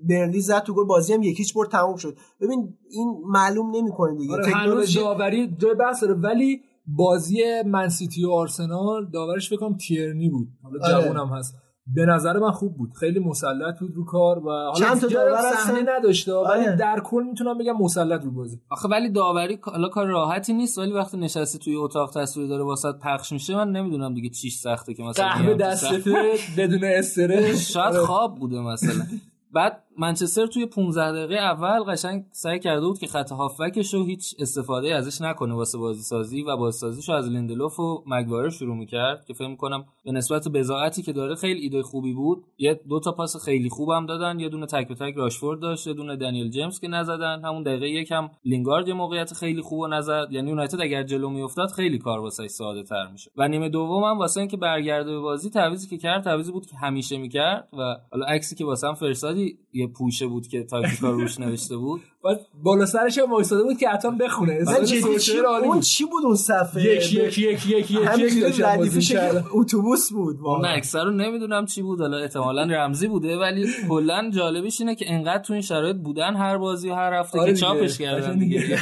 برنلی 0.04 0.42
زد 0.42 0.60
تو 0.60 0.74
گل 0.74 0.84
بازی 0.84 1.14
هم 1.14 1.24
یک 1.24 1.37
هیچ 1.37 1.54
برد 1.54 1.70
تموم 1.70 1.96
شد. 1.96 2.18
ببین 2.42 2.78
این 2.90 3.22
معلوم 3.26 3.76
نمی‌کنه 3.76 4.18
دیگه. 4.18 4.34
آره 4.34 4.46
تکنولوژی 4.46 5.00
داوری 5.00 5.56
جای 5.58 5.76
بحث 5.76 6.04
داره. 6.04 6.14
ولی 6.14 6.62
بازی 6.88 7.44
منسیتی 7.66 8.26
و 8.26 8.32
آرسنال 8.32 9.10
داورش 9.14 9.50
فکر 9.50 9.60
کنم 9.60 9.78
تیرنی 9.78 10.30
بود. 10.30 10.48
حالا 10.64 10.80
آره. 10.86 11.04
جوونم 11.04 11.28
هست. 11.28 11.56
به 11.96 12.06
نظر 12.06 12.40
من 12.40 12.52
خوب 12.52 12.78
بود 12.78 12.94
خیلی 12.94 13.20
مسلط 13.20 13.80
بود 13.80 13.96
رو 13.96 14.06
کار 14.06 14.40
و 14.40 14.50
حالا 14.50 14.74
چند 14.74 15.02
تا 15.02 15.08
صحنه؟ 15.10 15.82
نداشته 15.98 16.34
ولی 16.34 16.68
آره. 16.68 16.76
در 16.76 17.00
کل 17.04 17.24
می‌تونم 17.24 17.58
بگم 17.58 17.78
مسلط 17.78 18.24
رو 18.24 18.32
بازی 18.32 18.60
آخه 18.70 18.88
ولی 18.88 19.10
داوری 19.10 19.60
حالا 19.62 19.88
کار 19.88 20.08
راحتی 20.08 20.54
نیست 20.54 20.78
ولی 20.78 20.92
وقتی 20.92 21.18
نشستی 21.18 21.60
توی 21.60 21.76
اتاق 21.76 22.12
تصویر 22.12 22.48
داره 22.48 22.64
واسط 22.64 22.96
پخش 23.04 23.32
میشه 23.32 23.56
من 23.56 23.72
نمی‌دونم 23.72 24.14
دیگه 24.14 24.30
چیش 24.30 24.56
سخته 24.56 24.94
که 24.94 25.04
مثلا 25.04 25.30
قهوه 25.30 25.76
صحنه. 25.76 26.38
بدون 26.58 26.84
استرس 26.84 27.72
شاید 27.72 27.94
خواب 27.94 28.36
بوده 28.36 28.60
مثلا 28.60 29.06
بعد 29.54 29.84
منچستر 30.00 30.46
توی 30.46 30.66
15 30.66 31.12
دقیقه 31.12 31.36
اول 31.36 31.84
قشنگ 31.84 32.26
سعی 32.32 32.60
کرده 32.60 32.86
بود 32.86 33.00
که 33.00 33.08
خط 33.08 33.32
هافبکش 33.32 33.94
رو 33.94 34.06
هیچ 34.06 34.36
استفاده 34.40 34.96
ازش 34.96 35.22
نکنه 35.22 35.54
واسه 35.54 35.78
بازی 35.78 36.02
سازی 36.02 36.42
و 36.42 36.58
بازی 36.58 36.80
سازیش 36.80 37.10
از 37.10 37.28
لیندلوف 37.28 37.80
و 37.80 38.04
مگوایر 38.08 38.50
شروع 38.50 38.76
می‌کرد 38.76 39.26
که 39.26 39.34
فکر 39.34 39.56
کنم 39.56 39.86
به 40.04 40.12
نسبت 40.12 40.48
بضاعتی 40.48 41.02
که 41.02 41.14
داره 41.14 41.36
خیلی 41.36 41.60
ایده 41.60 41.82
خوبی 41.84 42.14
بود. 42.14 42.44
یه 42.58 42.80
دو 42.90 43.00
تا 43.00 43.12
پاس 43.12 43.46
خیلی 43.46 43.70
خوبم 43.70 44.06
دادن 44.06 44.40
یه 44.40 44.50
دونه 44.50 44.66
تک 44.66 44.88
به 44.88 44.96
تک 44.96 45.16
راشفورد 45.16 45.60
داشت 45.60 45.88
یه 45.88 45.94
دونه 45.94 46.16
دنیل 46.16 46.50
جیمز 46.50 46.80
که 46.80 46.88
نزدن. 46.88 47.42
همون 47.46 47.64
دقیقه 47.64 47.90
یکم 47.90 48.30
لینگارد 48.46 48.88
یه 48.88 48.94
موقعیت 48.94 49.34
خیلی 49.34 49.62
خوب 49.62 49.86
نزد. 49.86 50.28
یعنی 50.32 50.50
یونایتد 50.50 50.82
اگر 50.82 51.04
جلو 51.04 51.30
میافتاد 51.30 51.70
خیلی 51.72 51.98
کار 51.98 52.20
واسه 52.20 52.48
ساده 52.48 52.84
تر 52.84 53.08
میشه 53.12 53.32
و 53.38 53.48
نیمه 53.48 53.70
دوم 53.70 54.04
هم 54.04 54.18
واسه 54.18 54.40
اینکه 54.40 54.58
برگرده 54.58 55.12
به 55.12 55.20
بازی 55.20 55.50
تعویضی 55.50 55.88
که 55.88 55.98
کرد 55.98 56.24
تعویضی 56.24 56.52
بود 56.52 56.66
که 56.66 56.78
همیشه 56.78 57.18
می‌کرد 57.18 57.68
و 57.74 57.96
حالا 58.12 58.26
عکسی 58.26 58.56
که 58.56 58.66
واسه 58.66 58.88
هم 58.88 58.94
فرستادی 58.94 59.58
یه 59.74 59.89
پوشه 59.90 60.28
بود 60.28 60.48
که 60.48 60.64
تاکتیکا 60.64 61.12
روش 61.12 61.40
نوشته 61.40 61.78
بود. 61.78 62.02
بعد 62.24 62.40
بالا 62.64 62.86
سرش 62.86 63.18
هم 63.18 63.32
وایساده 63.32 63.64
بود 63.64 63.78
که 63.78 63.90
حتما 63.90 64.12
بخونه 64.12 64.64
من 64.66 64.86
چی 64.86 65.38
اون. 65.66 65.80
چی 65.80 66.06
بود 66.06 66.26
اون 66.26 66.36
صفحه 66.36 66.84
یک 66.84 67.14
یک 67.14 67.38
یک 67.38 67.38
یک 67.38 67.70
یک 67.70 67.92
یک 67.92 67.98
همینجوری 67.98 68.42
داشتن 68.42 68.78
بازی 68.78 68.90
ردیف 68.90 69.00
شکل 69.04 69.16
می‌کردن. 69.16 69.44
اتوبوس 69.52 70.12
بود 70.12 70.40
اون 70.44 70.66
اکثر 70.66 71.04
رو 71.04 71.12
نمی‌دونم 71.12 71.66
چی 71.66 71.82
بود 71.82 72.02
حالا 72.02 72.18
احتمالا 72.18 72.64
رمزی 72.64 73.08
بوده 73.08 73.38
ولی 73.38 73.68
کلا 73.90 74.30
جالبیش 74.34 74.82
اینه 74.82 74.96
که 74.96 75.06
انقدر 75.14 75.44
تو 75.44 75.54
این 75.54 75.62
شرایط 75.62 75.96
بودن 75.96 76.36
هر 76.36 76.58
بازی 76.58 76.90
و 76.90 76.96
هر 76.96 77.14
هفته 77.14 77.40
آره 77.40 77.48
که 77.48 77.54
دیگه. 77.54 77.68
چاپش 77.68 77.98
کردن 77.98 78.38
دیگه 78.38 78.62
دیگه. 78.62 78.80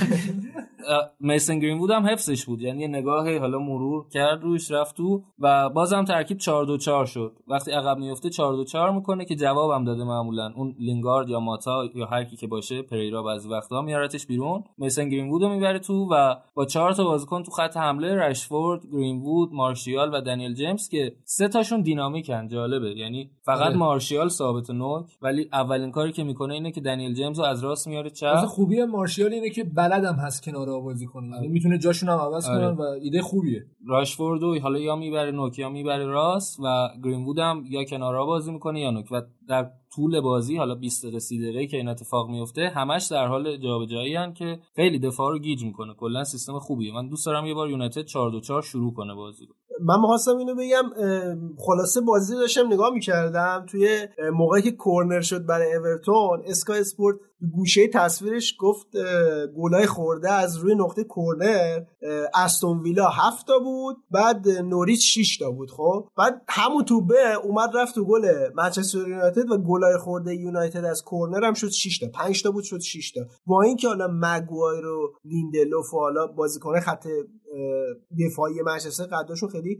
میسن 1.20 1.60
گرین 1.60 1.78
بود 1.78 1.92
هم 1.92 2.08
حفظش 2.08 2.46
بود 2.46 2.62
یعنی 2.62 2.82
یه 2.82 2.88
نگاه 2.88 3.38
حالا 3.38 3.60
مرور 3.60 4.06
کرد 4.14 4.44
روش 4.44 4.72
رفت 4.72 4.98
تو 4.98 5.24
و 5.40 5.70
بازم 5.70 6.04
ترکیب 6.04 6.38
4 6.38 6.66
2 6.66 6.78
4 6.78 7.06
شد 7.06 7.34
وقتی 7.48 7.72
عقب 7.72 7.98
میفته 7.98 8.30
4 8.30 8.56
2 8.56 8.64
4 8.64 8.92
می‌کنه 8.92 9.26
که 9.26 9.36
جوابم 9.36 9.86
داده 9.86 10.04
معمولا 10.04 10.54
اون 10.56 10.76
لینگارد 10.80 11.30
یا 11.30 11.40
ماتا 11.40 11.84
یا 11.96 12.06
هر 12.06 12.24
کی 12.24 12.36
که 12.36 12.48
باشه 12.48 12.82
پریرا 12.82 13.24
بعضی 13.28 13.50
وقتا 13.50 13.82
میارتش 13.82 14.26
بیرون. 14.26 14.64
میسن 14.78 15.10
گرین 15.10 15.30
وود 15.30 15.42
رو 15.42 15.50
می‌بره 15.50 15.80
تو 15.80 16.08
و 16.12 16.36
با 16.54 16.66
چهار 16.66 16.94
تا 16.94 17.04
بازیکن 17.04 17.44
تو 17.44 17.52
خط 17.52 17.78
حمله 17.78 18.16
رشفورد 18.16 18.82
گرین 18.92 19.22
وود 19.22 19.54
مارشیال 19.54 20.14
و 20.14 20.22
دنیل 20.22 20.54
جیمز 20.54 20.90
که 20.90 21.16
سه 21.24 21.48
تاشون 21.48 21.82
دینامیکن 21.82 22.48
جالبه. 22.48 22.90
یعنی 22.90 23.32
فقط 23.44 23.68
آره. 23.68 23.78
مارشیال 23.78 24.30
ثابت 24.30 24.70
نوک 24.70 25.06
ولی 25.22 25.50
اولین 25.54 25.92
کاری 25.92 26.12
که 26.12 26.24
می‌کنه 26.24 26.54
اینه 26.54 26.72
که 26.72 26.82
دنیل 26.82 27.14
جیمز 27.14 27.40
رو 27.40 27.46
از 27.46 27.64
راست 27.64 27.88
میاره 27.88 28.10
چپ. 28.10 28.46
خوبی 28.46 28.84
مارشیال 28.84 29.34
اینه 29.34 29.50
که 29.50 29.64
بلدم 29.64 30.16
هست 30.16 30.44
کنار 30.44 30.82
بازی 30.82 31.06
کنه. 31.06 31.36
یعنی 31.36 31.48
می‌تونه 31.48 31.78
جاشون 31.78 32.10
هم 32.10 32.18
عوض 32.18 32.50
آره. 32.50 32.58
کنن 32.58 32.78
و 32.78 32.82
ایده 32.82 33.22
خوبیه. 33.22 33.66
راشفورد 33.88 34.44
و 34.44 34.60
حالا 34.60 34.80
یا 34.80 34.96
می‌بره 34.96 35.32
نوک 35.32 35.60
یا 35.60 35.70
می‌بره 35.70 36.06
راست 36.06 36.60
و 36.60 36.90
گرینوود 37.04 37.40
هم 37.40 37.64
یا 37.70 37.84
کنارها 37.84 38.26
بازی 38.26 38.52
می‌کنه 38.52 38.80
یا 38.80 38.92
نوک. 38.92 39.06
و 39.12 39.22
در 39.50 39.72
طول 39.96 40.22
بازی 40.22 40.58
حالا 40.58 40.76
20 40.76 41.04
دقیقه 41.04 41.20
30 41.20 41.42
دقیقه 41.42 41.68
که 41.68 41.78
این 41.78 41.88
اتفاق 41.88 42.30
میفته 42.30 42.70
همش 42.76 43.08
در 43.12 43.28
حال 43.28 43.58
جابجایی 43.58 44.18
ان 44.18 44.34
که 44.34 44.60
خیلی 44.76 45.00
دفاع 45.00 45.32
رو 45.32 45.40
گیج 45.40 45.64
می‌کنه. 45.64 45.94
کلا 45.94 46.24
سیستم 46.24 46.60
خوبیه. 46.60 46.94
من 46.94 47.10
دوست 47.10 47.26
دارم 47.26 47.46
یه 47.46 47.54
بار 47.54 47.70
یونایتد 47.70 48.02
4 48.06 48.32
2 48.32 48.40
4 48.40 48.62
شروع 48.62 48.94
کنه 48.94 49.14
بازی 49.16 49.46
رو. 49.46 49.54
من 49.86 50.00
می‌خواستم 50.00 50.38
اینو 50.38 50.56
بگم 50.56 50.84
خلاصه 51.58 52.02
بازی 52.02 52.36
داشتم 52.36 52.74
نگاه 52.74 52.94
می‌کردم 52.94 53.66
توی 53.70 54.08
موقعی 54.34 54.62
که 54.62 54.72
کورنر 54.72 55.22
شد 55.22 55.46
برای 55.46 55.76
اورتون 55.76 56.44
Sky 56.46 56.80
Sports 56.80 57.18
گوشه 57.52 57.88
تصویرش 57.88 58.56
گفت 58.60 58.88
گلای 59.58 59.86
خورده 59.86 60.32
از 60.32 60.58
روی 60.58 60.76
نقطه 60.76 61.04
کورنر 61.04 61.84
اه، 62.02 62.44
استون 62.44 62.80
ویلا 62.80 63.08
هفت 63.08 63.48
تا 63.48 63.60
بود 63.60 63.98
بعد 64.12 64.50
نوریچ 64.50 65.06
6 65.06 65.38
تا 65.38 65.52
بود 65.52 65.72
خب؟ 65.72 66.08
بعد 66.18 66.42
همون 66.50 66.86
توپه 66.86 67.34
اومد 67.44 67.70
رفت 67.76 67.96
تو 67.96 68.06
گل 68.06 68.50
منچستر 68.56 69.08
یونایتد 69.08 69.52
و 69.52 69.58
گلای 69.58 69.98
خورده 69.98 70.36
یونایتد 70.36 70.86
از 70.86 71.04
کورنر 71.04 71.48
هم 71.48 71.54
شد 71.54 71.70
6 71.70 72.00
تا. 72.00 72.08
5 72.14 72.44
تا 72.44 72.52
بود 72.52 72.64
شد 72.64 72.80
6 72.80 73.12
تا. 73.12 73.22
با 73.46 73.62
اینکه 73.62 73.88
حالا 73.88 74.08
مگوایر 74.12 74.86
و 74.86 75.14
لیندلوف 75.26 75.94
و 75.94 75.98
حالا 76.00 76.28
بازیکن 76.28 76.80
خط 76.80 77.08
دفاعی 78.20 78.62
منچستر 78.62 79.06
قداشون 79.06 79.50
خیلی 79.50 79.80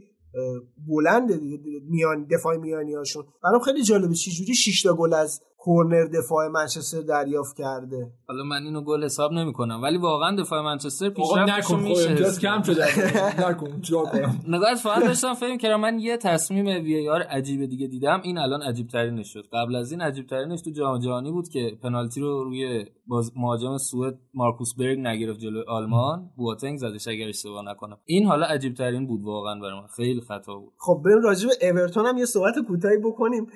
بلنده 0.88 1.36
دیگه 1.36 1.58
میان 1.90 2.26
دفاع 2.26 2.56
میانی 2.56 2.94
هاشون 2.94 3.24
برام 3.42 3.60
خیلی 3.60 3.82
جالبه 3.82 4.14
چجوری 4.14 4.54
6 4.54 4.82
تا 4.82 4.94
گل 4.94 5.14
از 5.14 5.40
کورنر 5.60 6.04
دفاع 6.04 6.48
منچستر 6.48 7.00
دریافت 7.00 7.56
کرده. 7.56 8.12
حالا 8.28 8.44
من 8.44 8.62
اینو 8.62 8.80
گل 8.80 9.04
حساب 9.04 9.32
نمی‌کنم 9.32 9.82
ولی 9.82 9.98
واقعا 9.98 10.36
دفاع 10.36 10.62
منچستر 10.62 11.10
پیشرفتشون 11.10 11.50
نکن 11.50 11.60
خب 11.60 11.74
امتیاز 11.74 12.36
میشه 12.36 12.40
کم 12.40 12.62
شده 12.62 12.84
نکن 13.48 13.80
چیکار 13.80 14.04
کنم؟ 14.04 14.40
نگاه 14.48 14.74
فقط 14.74 15.02
داشتم 15.04 15.34
فکر 15.34 15.56
کردم 15.56 15.80
من 15.80 15.98
یه 15.98 16.16
تصمیم 16.16 16.84
وی 16.84 17.08
آر 17.08 17.22
عجیب 17.22 17.64
دیگه 17.66 17.86
دیدم 17.86 18.20
این 18.24 18.38
الان 18.38 18.62
عجیب 18.62 18.86
ترینش 18.88 19.32
شد. 19.32 19.44
قبل 19.52 19.76
از 19.76 19.92
این 19.92 20.00
عجیب 20.00 20.26
ترینش 20.26 20.62
تو 20.62 20.70
جام 20.70 20.98
جهانی 20.98 21.32
بود 21.32 21.48
که 21.48 21.78
پنالتی 21.82 22.20
رو 22.20 22.44
روی 22.44 22.86
باز 23.06 23.32
مهاجم 23.36 23.76
سوئد 23.76 24.18
مارکوس 24.34 24.74
برگ 24.78 24.98
نگرفت 24.98 25.40
جلوی 25.40 25.62
آلمان. 25.68 26.30
بواتنگ 26.36 26.78
زدش 26.78 27.08
اگر 27.08 27.28
اشتباه 27.28 27.64
نکنم. 27.64 27.98
این 28.04 28.26
حالا 28.26 28.46
عجیب 28.46 28.74
ترین 28.74 29.06
بود 29.06 29.22
واقعا 29.22 29.60
برای 29.60 29.80
من. 29.80 29.86
خیلی 29.96 30.20
خطا 30.20 30.54
بود. 30.54 30.72
خب 30.78 31.02
بریم 31.04 31.22
راجع 31.22 31.48
به 31.48 31.70
اورتون 31.70 32.06
هم 32.06 32.18
یه 32.18 32.24
صحبت 32.24 32.54
کوتاهی 32.68 32.96
بکنیم. 33.04 33.46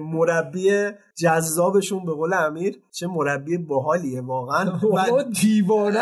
مربی 0.00 0.90
جذابشون 1.16 2.04
به 2.06 2.12
قول 2.12 2.32
امیر 2.34 2.78
چه 2.90 3.06
مربی 3.06 3.58
باحالیه 3.58 4.20
واقعا. 4.20 4.70
بابا 4.82 5.16
و 5.16 5.22
دیوانه. 5.22 6.00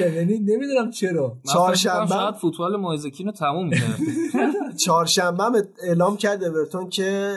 یعنی 0.00 0.38
نمی‌دونم 0.38 0.90
چرا. 0.90 1.36
چهارشنبه 1.52 2.06
شاید 2.06 2.34
فوتبال 2.34 2.76
مویزکین 2.76 3.26
رو 3.26 3.32
تموم 3.32 3.68
می‌کرد 3.68 3.98
چهارشنبه 4.84 5.68
اعلام 5.82 6.16
کرد 6.16 6.44
اورتون 6.44 6.88
که 6.88 7.36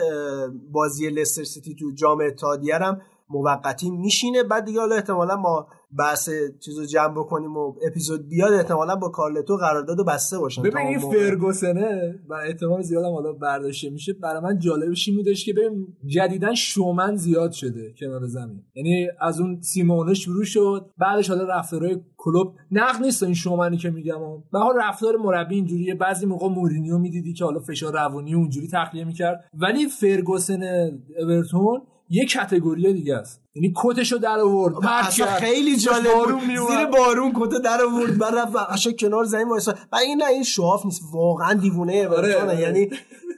بازی 0.72 1.10
لستر 1.10 1.44
سیتی 1.44 1.76
تو 1.76 1.92
جام 1.96 2.22
اتحادیه 2.22 2.76
هم 2.76 3.02
موقتی 3.30 3.92
میشینه. 3.92 4.44
بعد 4.44 4.66
دیگه 4.66 4.80
حالا 4.80 4.96
احتمالا 4.96 5.36
ما 5.36 5.68
بحث 5.98 6.30
چیزو 6.60 6.86
جمع 6.86 7.14
بکنیم 7.14 7.58
و 7.58 7.74
اپیزود 7.88 8.28
بیاد 8.30 8.54
احتمالا 8.54 8.96
با 8.96 9.10
کارلتو 9.10 9.58
قرارداد 9.58 10.00
و 10.00 10.04
بسته 10.04 10.40
باشن. 10.40 10.62
ببین 10.62 10.78
این. 10.78 11.00
فرگوسنه 11.00 12.20
و 12.30 12.34
احتمال 12.34 12.82
زیادم 12.82 13.14
حالا 13.14 13.34
برداشته 13.34 13.90
میشه. 13.90 14.14
برای 14.14 14.42
من 14.42 14.60
جالبش 14.60 15.08
این 15.08 15.18
بودش 15.18 15.46
که 15.46 15.54
ببین 15.54 15.88
جدیدا 16.06 16.54
شومن 16.54 17.16
زیاد 17.16 17.52
شده 17.52 17.94
کنار 18.00 18.28
زمین. 18.28 18.64
یعنی 18.76 19.08
از 19.22 19.40
اون 19.40 19.62
سیمونه 19.62 20.14
شروع 20.14 20.44
شد. 20.44 20.90
بعدش 20.98 21.30
حالا 21.30 21.44
رفتارهای 21.44 21.98
کلوب 22.18 22.54
نقد 22.72 23.02
نیست 23.02 23.24
این 23.24 23.34
شومنی 23.34 23.78
که 23.78 23.90
میگم. 23.90 24.20
به 24.52 24.60
حال 24.60 24.76
رفتار 24.78 25.16
مربی 25.18 25.56
اینجوریه. 25.56 25.96
بعضی 25.96 26.26
موقع 26.26 26.48
مورینیو 26.48 26.98
می‌دیدی 26.98 27.34
که 27.34 27.46
حالا 27.46 27.60
فشار 27.60 27.94
روانی 27.94 28.36
اونجوری 28.36 28.68
تخلیه 28.74 29.04
می‌کرد. 29.04 29.44
ولی 29.54 29.88
فرگوسن 29.88 30.62
اورتون 31.20 31.82
یه 32.10 32.26
کتگوری 32.26 32.94
دیگه 32.94 33.16
است 33.16 33.42
یعنی 33.56 33.74
کتشو 33.84 34.18
در 34.18 34.40
آورد 34.40 34.76
اصلا. 34.86 35.26
خیلی 35.26 35.78
جالب 35.78 36.14
بارون 36.14 36.40
بود. 36.40 36.70
زیر 36.70 36.86
بارون 36.86 37.34
کته 37.36 37.60
در 37.60 37.82
آورد 37.84 38.18
بعد 38.18 38.36
رفت 38.36 38.56
قشنگ 38.56 39.00
کنار 39.00 39.24
زمین 39.24 39.50
وایسا 39.50 39.74
و 39.92 39.96
این 39.96 40.18
نه 40.18 40.26
این 40.26 40.44
شواف 40.44 40.86
نیست 40.86 41.02
واقعا 41.14 41.54
دیوونه 41.54 42.08
آره. 42.08 42.60
یعنی 42.60 42.90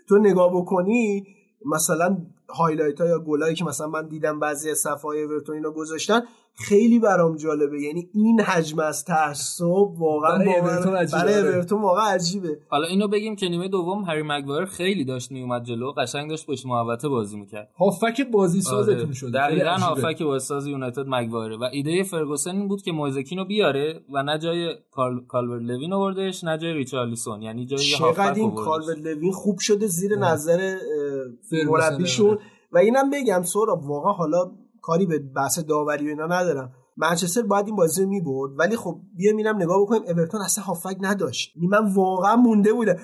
تو 0.10 0.18
نگاه 0.18 0.52
بکنی 0.56 1.26
مثلا 1.66 2.18
highlight 2.50 3.02
ها 3.02 3.08
یا 3.08 3.20
گلایی 3.20 3.56
که 3.56 3.66
مثلا 3.66 3.88
من 3.88 4.08
دیدم 4.08 4.40
بعضی 4.40 4.70
از 4.70 4.78
صفحه 4.78 5.02
های 5.02 5.24
اورتون 5.24 5.56
اینا 5.56 5.72
گذاشتن 5.72 6.22
خیلی 6.54 7.00
برام 7.00 7.38
جالبه 7.38 7.82
یعنی 7.82 8.10
این 8.14 8.42
حجم 8.42 8.80
از 8.80 9.06
تعصب 9.06 9.66
واقعا 9.98 10.38
برای 10.38 10.60
اورتون 10.60 10.96
عجیبه. 10.96 11.18
برای 11.18 11.40
آره. 11.40 11.50
اورتون 11.50 11.82
واقعا 11.82 12.06
عجیبه 12.06 12.58
حالا 12.70 12.88
اینو 12.88 13.08
بگیم 13.08 13.36
که 13.36 13.50
نیمه 13.50 13.68
دوم 13.68 14.04
هری 14.04 14.22
مگوایر 14.26 14.66
خیلی 14.66 15.06
داشت 15.06 15.32
میومد 15.32 15.64
جلو 15.64 15.92
قشنگ 15.92 16.30
داشت 16.30 16.46
پشت 16.46 16.66
محوطه 16.66 17.08
بازی 17.08 17.38
می‌کرد 17.38 17.70
هافبک 17.80 18.22
بازی 18.32 18.62
سازتون 18.62 18.96
آره. 18.96 19.14
شده 19.14 19.32
دقیقاً. 19.32 19.70
هافک 19.72 20.24
بازی‌ساز 20.24 20.68
یونایتد 20.68 21.06
مگوایره 21.08 21.58
و 21.58 21.70
ایده 21.72 22.04
فرگوسن 22.04 22.56
این 22.56 22.68
بود 22.68 22.82
که 22.82 22.92
مویزکین 22.92 23.38
رو 23.38 23.46
بیاره 23.46 24.00
و 24.14 24.24
نه 24.24 24.38
جای 24.38 24.76
کال... 24.92 25.26
کالور 25.28 25.60
لوین 25.60 25.94
آوردش 25.94 26.44
نه 26.44 26.58
جای 26.58 26.74
ریچارلیسون 26.74 27.42
یعنی 27.42 27.66
جای 27.66 27.86
یه 27.86 27.98
چقدر 27.98 28.34
این 28.34 28.46
آوردش. 28.46 28.66
کالور 28.66 28.96
لوین 28.96 29.32
خوب 29.32 29.60
شده 29.60 29.88
زیر 29.88 30.16
نظر 30.16 30.76
مربیشون 31.68 32.30
آره. 32.30 32.40
و 32.72 32.78
اینم 32.78 33.10
بگم 33.10 33.44
سورا 33.44 33.76
واقعا 33.76 34.12
حالا 34.12 34.52
کاری 34.82 35.06
به 35.06 35.20
بحث 35.20 35.60
داوری 35.60 36.06
و 36.06 36.10
اینا 36.10 36.26
ندارم. 36.26 36.74
منچستر 36.98 37.42
باید 37.42 37.68
این 37.68 37.76
بازی 37.76 38.04
رو 38.04 38.10
می‌برد 38.10 38.52
ولی 38.60 38.76
خب 38.76 39.00
بیا 39.16 39.36
میرم 39.36 39.56
نگاه 39.56 39.82
بکنیم 39.82 40.04
اورتون 40.08 40.42
اصلا 40.42 40.64
هافک 40.64 40.98
نداشت. 41.00 41.56
یعنی 41.56 41.68
من 41.68 41.94
واقعا 41.94 42.36
مونده 42.36 42.74
بودم. 42.74 42.96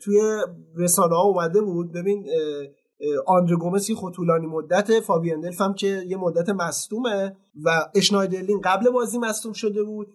توی 0.00 0.20
رسانه 0.76 1.14
ها 1.14 1.22
اومده 1.22 1.60
بود. 1.60 1.92
ببین 1.92 2.26
آندره 3.26 3.56
گومز 3.56 3.86
که 3.86 3.94
خود 3.94 4.12
طولانی 4.12 4.46
مدت 4.46 5.00
فابیان 5.00 5.40
دلف 5.40 5.60
هم 5.60 5.74
که 5.74 6.02
یه 6.06 6.16
مدت 6.16 6.48
مصدومه 6.48 7.36
و 7.64 7.70
اشنایدرلین 7.94 8.60
قبل 8.60 8.90
بازی 8.90 9.18
مصدوم 9.18 9.52
شده 9.52 9.82
بود. 9.82 10.06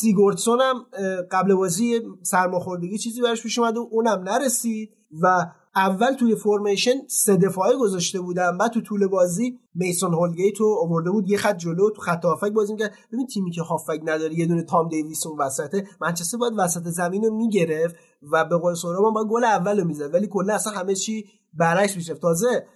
سیگورتسون 0.00 0.60
هم 0.60 0.86
قبل 1.30 1.54
بازی 1.54 1.86
یه 1.86 2.00
سرماخوردگی 2.22 2.98
چیزی 2.98 3.22
براش 3.22 3.42
پیش 3.42 3.58
اومده 3.58 3.80
و 3.80 3.88
اونم 3.90 4.22
نرسید 4.22 4.90
و 5.22 5.46
اول 5.76 6.12
توی 6.12 6.36
فرمیشن 6.36 7.06
سه 7.06 7.36
دفاعه 7.36 7.76
گذاشته 7.76 8.20
بودن. 8.20 8.58
بعد 8.58 8.72
تو 8.72 8.80
طول 8.80 9.06
بازی 9.06 9.58
میسون 9.74 10.14
هولگیت 10.14 10.60
رو 10.60 10.76
آورده 10.82 11.10
بود. 11.10 11.30
یه 11.30 11.36
خط 11.36 11.56
جلو 11.56 11.90
تو 11.90 12.02
خط 12.02 12.24
هافک 12.24 12.52
بازی 12.52 12.72
می‌کرد. 12.72 12.94
ببین 13.12 13.26
تیمی 13.26 13.50
که 13.50 13.62
هافک 13.62 14.00
نداره 14.04 14.38
یه 14.38 14.46
دونه 14.46 14.62
تام 14.62 14.88
دیویس 14.88 15.26
اون 15.26 15.38
وسطه. 15.38 15.84
منچستر 16.00 16.38
باید 16.38 16.52
وسط 16.58 16.82
زمین 16.82 17.24
رو 17.24 17.36
می‌گرفت 17.36 17.94
و 18.32 18.44
به 18.44 18.56
قول 18.56 18.74
هم 18.84 19.12
باید 19.12 19.26
گل 19.26 19.44
اول 19.44 19.80
رو 19.80 19.86
می‌زد. 19.86 20.14
ولی 20.14 20.26
کلا 20.26 20.54
اصلا 20.54 20.72
همه 20.72 20.94
چی 20.94 21.24
برعکس 21.54 21.96
میشه 21.96 22.14
تازه 22.14 22.66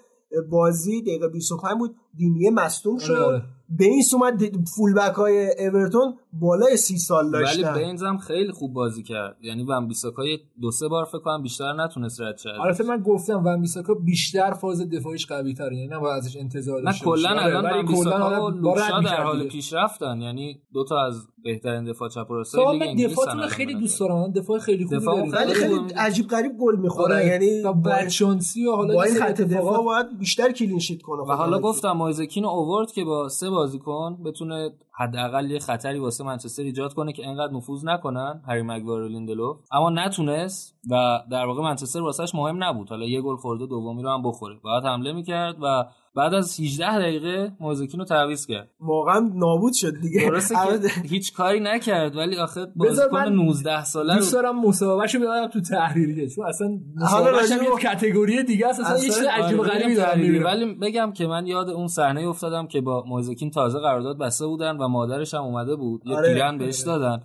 بازی 0.50 1.02
دقیقه 1.02 1.28
25 1.28 1.78
بود. 1.78 1.96
دینیه 2.14 2.50
مصدوم 2.50 2.98
شد. 2.98 3.42
آره. 3.70 3.78
بینس 3.78 4.14
اومد 4.14 4.66
فول 4.66 4.94
بک 4.94 5.14
های 5.14 5.66
اورتون 5.66 6.14
بالای 6.32 6.76
سی 6.76 6.98
سال 6.98 7.34
ولی 7.34 7.44
داشتن 7.44 7.74
بینز 7.74 8.02
هم 8.02 8.18
خیلی 8.18 8.52
خوب 8.52 8.72
بازی 8.72 9.02
کرد 9.02 9.36
یعنی 9.42 9.64
ون 9.64 9.88
بیساکای 9.88 10.38
دو 10.60 10.70
سه 10.70 10.88
بار 10.88 11.04
فکر 11.04 11.18
کنم 11.18 11.42
بیشتر 11.42 11.72
نتونست 11.72 12.20
رد 12.20 12.38
شه 12.38 12.50
البته 12.60 12.84
من 12.84 13.02
گفتم 13.02 13.44
ون 13.44 13.60
بیساکا 13.60 13.94
بیشتر 13.94 14.52
فاز 14.52 14.88
دفاعیش 14.90 15.26
قوی 15.26 15.54
تره 15.54 15.76
یعنی 15.76 15.94
نباید 15.94 16.16
ازش 16.16 16.36
انتظار 16.36 16.78
نه 16.78 16.84
داشته 16.84 17.04
کلا. 17.04 17.30
آره، 17.30 17.44
الان 17.44 17.64
ولی 17.64 17.78
ون 17.78 17.86
بیساکا 17.86 18.46
و 18.46 18.50
لوکشا 18.50 19.00
در 19.00 19.22
حال. 19.22 19.48
پیشرفتن 19.48 20.20
یعنی 20.20 20.60
دو 20.72 20.84
تا 20.84 21.06
از 21.06 21.28
بهترین 21.44 21.84
دفاع 21.84 22.08
چپ 22.08 22.26
راست 22.32 22.58
لیگ 22.58 23.10
دفاعتون 23.10 23.46
خیلی 23.46 23.74
دوست. 23.74 24.00
دارم. 24.00 24.32
دفاع 24.32 24.58
خیلی 24.58 24.84
خوبی 24.84 24.96
دفاع. 24.96 25.28
ولی 25.28 25.54
خیلی. 25.54 25.74
عجیب 25.96 26.28
غریب 26.28 26.52
گل 26.60 26.76
می‌خورن 26.76 27.12
آره، 27.12 27.26
یعنی 27.26 27.62
با 27.62 27.72
بدشانسی 27.72 28.66
و 28.66 28.72
حالا 28.72 28.94
با 28.94 29.02
این 29.02 29.14
خط 29.14 29.40
دفاع 29.40 29.84
باید 29.84 30.18
بیشتر 30.18 30.52
clean 30.52 30.77
sheet 30.77 31.02
کنه 31.02 31.22
و 31.22 31.32
حالا 31.32 31.58
گفتم 31.58 31.92
مویز 31.92 32.18
کین 32.18 32.44
رو 32.44 32.48
اوورد 32.48 32.92
که 32.92 33.04
با 33.04 33.28
سه 33.28 33.50
بازیکن 33.50 34.18
بتونه 34.24 34.70
حداقل 34.92 35.50
یه 35.50 35.58
خطری 35.58 35.98
واسه 35.98 36.24
منچستر 36.24 36.62
ایجاد 36.62 36.94
کنه 36.94 37.12
که 37.12 37.26
انقدر 37.26 37.52
نفوذ 37.52 37.84
نکنن 37.84 38.42
هری 38.46 38.62
مگوایر 38.62 39.02
و 39.02 39.08
لیندلوف. 39.08 39.56
اما 39.72 39.90
نتونست 39.90 40.74
و 40.90 41.20
در 41.30 41.46
واقع 41.46 41.62
منچستر 41.62 42.02
واسش 42.02 42.34
مهم 42.34 42.64
نبود. 42.64 42.88
حالا 42.88 43.06
یه 43.06 43.20
گل 43.20 43.36
خورده 43.36 43.66
دومی 43.66 44.02
رو 44.02 44.10
هم 44.10 44.22
بخوره. 44.22 44.54
باید 44.62 44.84
حمله 44.84 45.12
می‌کرد 45.12 45.56
و 45.62 45.84
بعد 46.18 46.34
از 46.34 46.60
18 46.60 46.98
دقیقه 46.98 47.52
مویز 47.60 47.80
کین 47.80 48.00
رو 48.00 48.06
تعویض 48.06 48.46
کرد 48.46 48.70
واقعا 48.80 49.30
نابود 49.34 49.72
شد 49.74 50.00
دیگه 50.00 50.28
درسته 50.28 50.54
که 50.54 51.08
هیچ 51.08 51.32
کاری 51.32 51.60
نکرد 51.60 52.16
ولی 52.16 52.36
آخه 52.36 52.66
بازیکن 52.76 53.16
من 53.16 53.32
19 53.32 53.84
ساله 53.84 54.14
دوست 54.16 54.32
دارم 54.32 54.60
مصاحبهشو 54.60 55.18
بدم 55.18 55.48
تو 55.48 55.60
تحریریه 55.60 56.28
چون 56.28 56.46
اصلا 56.46 56.68
مصاحبهش 56.96 57.52
به- 57.52 57.64
یه 57.64 57.70
کاتگوری 57.90 58.42
دیگه 58.42 58.66
است 58.68 58.80
اصلا 58.80 58.96
یه 58.98 59.02
چیز 59.04 59.18
اصلا 59.18 59.30
عجیب 59.30 59.60
آره، 59.60 59.70
غریبی. 59.70 60.22
می‌بینم. 60.22 60.44
ولی 60.46 60.74
بگم 60.74 61.12
که 61.12 61.26
من 61.26 61.46
یاد 61.46 61.70
اون 61.70 61.88
صحنه 61.88 62.28
افتادم 62.28 62.66
که 62.66 62.80
با 62.80 63.04
مویزکین 63.06 63.50
تازه 63.50 63.78
قرارداد 63.78 64.18
بسته 64.18 64.46
بودن 64.46 64.76
و 64.76 64.88
مادرش 64.88 65.34
هم 65.34 65.42
اومده 65.42 65.76
بود 65.76 66.02
یه 66.06 66.16
آره. 66.16 66.34
پیرن 66.34 66.58
بهش 66.58 66.80
دادن 66.80 67.22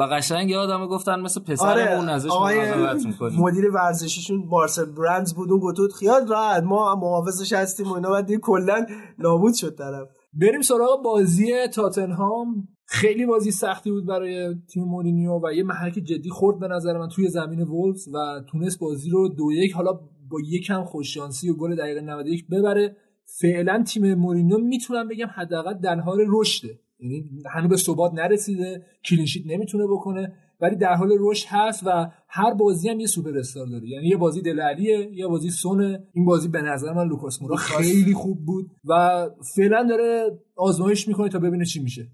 و 0.00 0.02
قشنگ 0.02 0.50
یادمه 0.50 0.86
گفتن 0.86 1.20
مثل 1.20 1.40
آره 1.40 1.54
پسرمون 1.54 2.08
ازش 2.08 2.30
آقای 2.30 2.58
مراقبت 2.58 3.06
می‌کنیم. 3.06 3.40
مدیر 3.40 3.70
ورزشیشون 3.70 4.48
بارسل 4.48 4.84
برندز 4.84 5.34
بود 5.34 5.50
اون 5.50 5.60
گفت 5.60 5.92
خیال 5.92 6.28
راحت 6.28 6.62
ما 6.62 6.94
محافظش 6.94 7.52
هستیم 7.52 7.86
و 7.86 7.94
اینا. 7.94 8.10
بعد 8.10 8.26
دیگه 8.26 8.38
کلا 8.38 8.86
نابود 9.18 9.54
شد 9.54 9.74
طرف. 9.78 10.08
بریم 10.32 10.62
سراغ 10.62 11.02
بازی 11.04 11.68
تاتنهام. 11.74 12.68
خیلی 12.88 13.26
بازی 13.26 13.50
سختی 13.50 13.90
بود 13.90 14.06
برای 14.06 14.54
تیم 14.72 14.84
مورینیو 14.84 15.40
و 15.42 15.52
یه 15.52 15.62
محک 15.62 15.92
جدی 15.92 16.30
خورد 16.30 16.58
به 16.58 16.68
نظر 16.68 16.98
من 16.98 17.08
توی 17.08 17.28
زمین 17.28 17.60
وولز 17.60 18.08
و 18.08 18.40
تونست 18.50 18.78
بازی 18.78 19.10
رو 19.10 19.28
دو 19.28 19.52
یک 19.52 19.72
حالا 19.72 19.92
با 20.30 20.38
یکم 20.48 20.84
خوششانسی 20.84 21.50
و 21.50 21.56
گل 21.56 21.76
دقیقه 21.76 22.00
91 22.00 22.46
ببره. 22.48 22.96
فعلا 23.40 23.82
تیم 23.82 24.14
مورینیو 24.14 24.58
می‌تونم 24.58 25.08
بگم 25.08 25.26
حداقل 25.34 25.74
در 25.74 26.00
حال 26.00 26.18
رشده. 26.28 26.80
یعنی 26.98 27.24
هنوز 27.50 27.70
به 27.70 27.76
ثبات 27.76 28.14
نرسیده 28.14 28.82
clean 29.04 29.25
sheet 29.25 29.46
نمی‌تونه 29.46 29.86
بکنه 29.86 30.32
ولی 30.60 30.76
در 30.76 30.94
حال 30.94 31.10
رشد 31.20 31.46
هست 31.48 31.82
و 31.86 32.10
هر 32.28 32.54
بازی 32.54 32.88
هم 32.88 33.00
یه 33.00 33.06
سوپر 33.06 33.38
استار 33.38 33.66
داره. 33.66 33.88
یعنی 33.88 34.06
یه 34.08 34.16
بازی 34.16 34.42
دله 34.42 34.71
علیه 34.71 35.10
یه 35.14 35.26
بازی 35.26 35.50
سونه. 35.50 36.06
این 36.12 36.24
بازی 36.24 36.48
به 36.48 36.62
نظر 36.62 36.92
من 36.92 37.08
لوکاس 37.08 37.42
مورا 37.42 37.56
خیلی 37.56 38.14
خوب 38.14 38.44
بود. 38.46 38.70
و 38.88 39.26
فعلا 39.56 39.86
داره 39.88 40.38
آزمایش 40.56 41.08
می‌کنه 41.08 41.28
تا 41.28 41.38
ببینه 41.38 41.64
چی 41.64 41.82
میشه. 41.82 42.08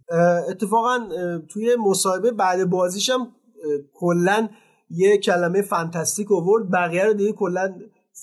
اتفاقا 0.50 0.98
توی 1.48 1.76
مصاحبه 1.86 2.30
بعد 2.32 2.70
بازیشم 2.70 3.20
اه، 3.20 3.28
کلا 3.94 4.48
یه 4.90 5.18
کلمه 5.18 5.62
فانتاستیک 5.62 6.32
آورد. 6.32 6.70
بقیه 6.70 7.04
رو 7.04 7.12
دیگه 7.12 7.32
کلا 7.32 7.74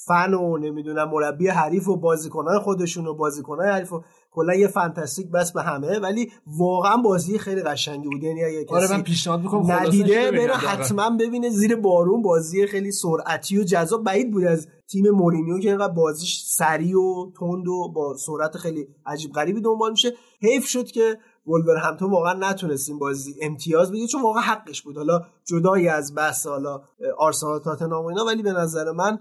فن 0.06 0.33
و 0.33 0.58
نمی‌دونم 0.58 1.09
مربی 1.09 1.48
حریف 1.48 1.88
و 1.88 1.98
بازیکنان 1.98 2.59
خودشون 2.59 3.08
و 3.08 3.14
بازیکنان 3.14 3.67
حریف 3.67 3.93
و 3.93 4.03
کلا 4.40 4.56
یه 4.56 4.68
فانتاستیک 4.68 5.27
بس 5.32 5.51
به 5.51 5.61
همه 5.61 6.00
ولی 6.00 6.32
واقعا 6.48 6.98
بازی 6.98 7.38
خیلی 7.38 7.61
قشنگی 7.61 8.08
بود. 8.08 8.24
یعنی 8.24 8.43
اگه 8.43 8.66
آره 8.69 8.85
کسی 8.85 8.93
من 8.93 9.01
پیشنهاد 9.01 9.42
می‌کنم 9.42 9.72
ندیده 9.72 10.32
بره. 10.32 10.53
حتما 10.53 11.09
ببینه 11.09 11.50
زیر 11.50 11.76
بارون 11.76 12.22
بازی 12.22 12.68
خیلی 12.68 12.92
سرعتی 12.92 13.59
و 13.59 13.64
جذاب. 13.64 14.03
بعید 14.03 14.32
بود 14.32 14.43
از 14.43 14.68
تیم 14.88 15.09
مورینیو 15.09 15.59
که 15.59 15.69
اینقدر 15.69 15.93
بازیش 15.93 16.43
سریع 16.45 16.98
و 16.98 17.32
تند 17.40 17.68
و 17.68 17.92
با 17.95 18.16
سرعت 18.18 18.58
خیلی 18.58 18.88
عجیب 19.06 19.32
غریبی 19.32 19.61
دنبال 19.61 19.92
میشه. 19.92 20.14
حیف 20.42 20.66
شد 20.66 20.85
که 20.85 21.18
ولورهمپتون 21.48 22.11
واقعا 22.11 22.34
نتونست 22.34 22.90
این 22.90 23.00
بازی 23.00 23.35
امتیاز 23.42 23.92
بگیره 23.92 24.08
چون 24.08 24.22
واقعا 24.22 24.42
حقش 24.42 24.82
بود. 24.82 24.98
حالا 24.98 25.22
جدای 25.45 25.88
از 25.88 26.16
بحث 26.16 26.48
حالا 26.48 26.82
آرسنال 27.18 27.59
تاتنهام 27.59 28.06
اینا 28.06 28.26
ولی 28.26 28.43
به 28.43 28.51
نظر 28.51 28.92
من 28.92 29.19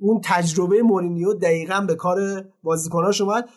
اون 0.00 0.20
تجربه 0.24 0.82
مورینیو 0.82 1.34
دقیقا 1.34 1.80
به 1.80 1.94
کار 1.94 2.44
بازیکناش 2.62 3.20
اومد. 3.20 3.48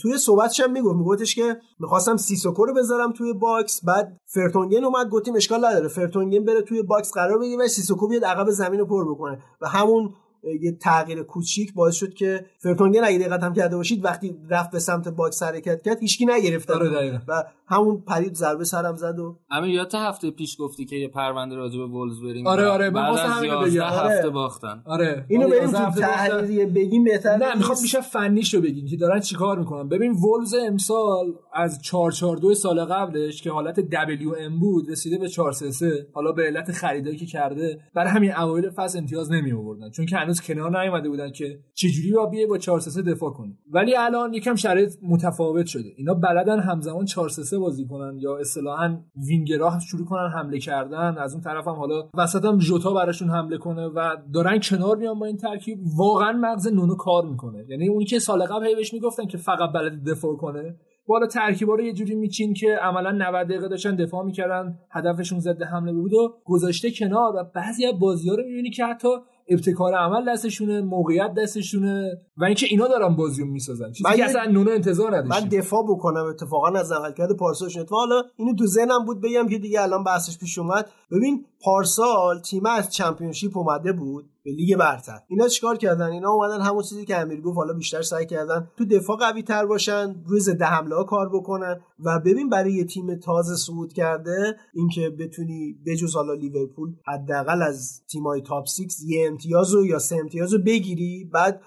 توی 0.00 0.18
صحبتش 0.18 0.60
هم 0.60 0.72
می‌گفت 0.72 0.96
میگفتش 0.96 1.34
که 1.34 1.56
می‌خواستم 1.78 2.16
سیسوکو 2.16 2.66
رو 2.66 2.74
بذارم 2.74 3.12
توی 3.12 3.32
box. 3.32 3.84
بعد 3.84 4.16
فرتونگن 4.26 4.84
اومد 4.84 5.08
گفتیم 5.08 5.34
اشکال 5.34 5.64
نداره. 5.64 5.88
فرتونگن 5.88 6.44
بره 6.44 6.62
توی 6.62 6.82
box 6.82 7.12
قرار 7.12 7.38
بگیره 7.38 7.64
و 7.64 7.68
سیسوکو 7.68 8.08
بیاد 8.08 8.24
عقب 8.24 8.50
زمین 8.50 8.80
رو 8.80 8.86
پر 8.86 9.14
بکنه. 9.14 9.42
و 9.60 9.68
همون 9.68 10.14
یه 10.60 10.72
تغییر 10.72 11.22
کوچیک 11.22 11.74
باعث 11.74 11.94
شد 11.94 12.14
که 12.14 12.46
فرتونگن 12.58 13.04
اگه 13.04 13.18
دقت 13.18 13.42
هم 13.42 13.52
کرده 13.52 13.76
باشید 13.76 14.04
وقتی 14.04 14.36
رفت 14.50 14.70
به 14.70 14.78
سمت 14.78 15.08
box 15.08 15.42
حرکت 15.42 15.82
کرد 15.82 15.98
هیچکی 16.00 16.26
نگرفت 16.26 16.70
آره. 16.70 17.22
و 17.28 17.44
همون 17.66 18.00
پرید 18.00 18.34
ضربه 18.34 18.64
سرم 18.64 18.96
زد 18.96 19.18
و 19.18 19.38
امیر 19.50 19.70
یادت 19.70 19.94
هفته 19.94 20.30
پیش 20.30 20.56
گفتی 20.58 20.84
که 20.84 20.96
یه 20.96 21.08
پرونده 21.08 21.56
راجع 21.56 21.78
به 21.78 21.86
وولز 21.86 22.20
بریم 22.20 22.46
آره، 22.46 22.66
آره، 22.66 22.90
من 22.90 23.16
همینو 23.16 23.54
11 23.54 23.70
بگم. 23.70 23.86
هفته 23.86 24.18
آره. 24.18 24.30
باختن 24.30 24.82
آره 24.86 25.26
اینو 25.28 25.48
بریم 25.48 25.70
تو 25.70 26.00
تحلیل 26.00 26.72
بگیم 26.72 27.04
بهتر 27.04 27.36
نه 27.36 27.54
می‌خوام 27.54 27.70
نیست؟ 27.70 27.82
بیشتر 27.82 28.00
فنیش 28.00 28.54
رو 28.54 28.60
بگین 28.60 28.86
که 28.86 28.96
دارن 28.96 29.20
چیکار 29.20 29.58
می‌کنن 29.58 29.88
ببین 29.88 30.12
وولز 30.12 30.54
امسال 30.54 31.34
از 31.54 31.82
442 31.82 32.54
سال 32.54 32.84
قبلش 32.84 33.42
که 33.42 33.50
حالت 33.50 33.80
WM 33.80 34.60
بود 34.60 34.90
رسیده 34.90 35.18
به 35.18 35.28
433 35.28 36.06
حالا 36.12 36.32
به 36.32 36.42
علت 36.42 36.72
خریدایی 36.72 37.16
که 37.16 37.26
کرده 37.26 37.80
برای 37.94 38.10
همین 38.10 38.32
اوایل 38.36 38.70
فصل 38.70 38.98
امتیاز 38.98 39.32
نمی 39.32 39.52
آوردن 39.52 39.90
چون 39.90 40.06
که 40.06 40.16
هنوز 40.32 40.40
کنار 40.40 40.82
نیومده 40.82 41.08
بودن 41.08 41.30
که 41.30 41.58
چجوری 41.74 42.12
با 42.12 42.26
بیه 42.26 42.46
با 42.46 42.58
433 42.58 43.10
دفاع 43.10 43.30
کنی. 43.30 43.58
ولی 43.70 43.96
الان 43.96 44.34
یکم 44.34 44.54
شرایط 44.54 44.92
متفاوت 45.02 45.66
شده. 45.66 45.88
اینا 45.96 46.14
بلدن 46.14 46.60
همزمان 46.60 47.04
433 47.04 47.58
بازی 47.58 47.86
کنن 47.86 48.18
یا 48.18 48.36
اصطلاحا 48.36 48.98
وینگرها 49.28 49.78
شروع 49.80 50.06
کنن 50.06 50.30
حمله 50.34 50.58
کردن. 50.58 51.18
از 51.18 51.32
اون 51.32 51.42
طرف 51.42 51.68
هم 51.68 51.74
حالا 51.74 52.08
وسط 52.14 52.44
هم 52.44 52.58
ژوتا 52.58 52.92
براشون 52.94 53.30
حمله 53.30 53.58
کنه 53.58 53.86
و 53.86 54.16
دارن 54.34 54.60
کنار 54.62 54.96
میان 54.96 55.18
با 55.18 55.26
این 55.26 55.36
ترکیب. 55.36 55.78
واقعا 55.98 56.32
مغز 56.32 56.68
نونو 56.68 56.94
کار 56.94 57.26
می‌کنه. 57.26 57.64
یعنی 57.68 57.88
اونی 57.88 58.04
که 58.04 58.18
سال 58.18 58.44
قبل 58.44 58.66
هی 58.66 58.74
بهش 58.74 58.94
می‌گفتن 58.94 59.26
که 59.26 59.38
فقط 59.38 59.72
بلد 59.74 60.04
دفاع 60.04 60.36
کنه. 60.36 60.76
بالا 61.06 61.26
ترکیبا 61.26 61.74
رو 61.74 61.82
یه 61.82 61.92
جوری 61.92 62.14
میچین 62.14 62.54
که 62.54 62.78
عملا 62.82 63.10
90 63.10 63.46
دقیقه 63.46 63.68
داشتن 63.68 63.96
دفاع 63.96 64.24
می‌کردن 64.24 64.78
هدفشون 64.90 65.40
ضد 65.40 65.62
حمله 65.62 65.92
بود 65.92 66.14
و 66.14 66.34
گذاشته 66.44 66.90
کنار. 66.90 67.36
و 67.36 67.44
بعضی 67.54 67.86
از 67.86 67.98
بازی‌ها 67.98 68.34
رو 68.34 68.44
می‌بینی 68.44 68.70
که 68.70 68.84
حتی 68.84 69.08
ابتکار 69.52 69.94
عمل 69.94 70.32
دستشونه 70.32 70.80
موقعیت 70.80 71.34
دستشونه 71.38 72.20
و 72.36 72.44
اینکه 72.44 72.66
اینا 72.70 72.88
دارن 72.88 73.16
بازی 73.16 73.42
رو 73.42 73.48
می‌سازن. 73.48 73.92
چیزی 73.92 74.16
که 74.16 74.24
اصلا 74.24 74.44
نونو 74.44 74.70
انتظار 74.70 75.16
نداشتیم. 75.16 75.42
من 75.42 75.48
دفاع 75.58 75.84
بکنم 75.88 76.24
اتفاقا 76.24 76.68
از 76.68 76.92
عملکرد 76.92 77.36
پارسال 77.36 77.68
شد 77.68 77.88
حالا 77.90 78.22
اینو 78.36 78.54
تو 78.54 78.66
ذهنم 78.66 79.04
بود 79.04 79.20
بگم 79.20 79.48
که 79.48 79.58
دیگه 79.58 79.82
الان 79.82 80.04
بحثش 80.04 80.38
پیش 80.38 80.58
اومد. 80.58 80.90
ببین 81.10 81.44
پارسال 81.60 82.40
تیم 82.40 82.66
از 82.66 82.90
چمپیونشیپ 82.90 83.56
اومده 83.56 83.92
بود. 83.92 84.31
به 84.44 84.52
لیگ 84.52 84.76
برتر. 84.76 85.18
اینا 85.28 85.48
چیکار 85.48 85.76
کردن؟ 85.76 86.06
اینا 86.06 86.30
اومدن 86.30 86.60
همون 86.60 86.82
چیزی 86.82 87.04
که 87.04 87.16
امیر 87.16 87.40
گفت 87.40 87.56
حالا 87.56 87.72
بیشتر 87.72 88.02
سعی 88.02 88.26
کردن 88.26 88.70
تو 88.76 88.84
دفاع 88.84 89.16
قوی 89.16 89.42
تر 89.42 89.66
باشن 89.66 90.22
روی 90.26 90.40
ضد 90.40 90.62
حمله 90.62 90.96
ها 90.96 91.04
کار 91.04 91.28
بکنن. 91.28 91.80
و 92.04 92.18
ببین 92.18 92.48
برای 92.48 92.72
یه 92.72 92.84
تیم 92.84 93.14
تازه 93.14 93.56
صعود 93.56 93.92
کرده 93.92 94.56
اینکه 94.74 95.10
بتونی 95.10 95.76
بجز 95.86 96.14
حالا 96.14 96.34
لیورپول 96.34 96.94
حداقل 97.06 97.62
از 97.62 98.02
تیمای 98.10 98.42
تاپ 98.42 98.66
6 98.66 98.80
یه 99.06 99.26
امتیاز 99.28 99.74
یا 99.84 99.98
سه 99.98 100.16
امتیاز 100.16 100.54
بگیری 100.54 101.30
بعد 101.32 101.60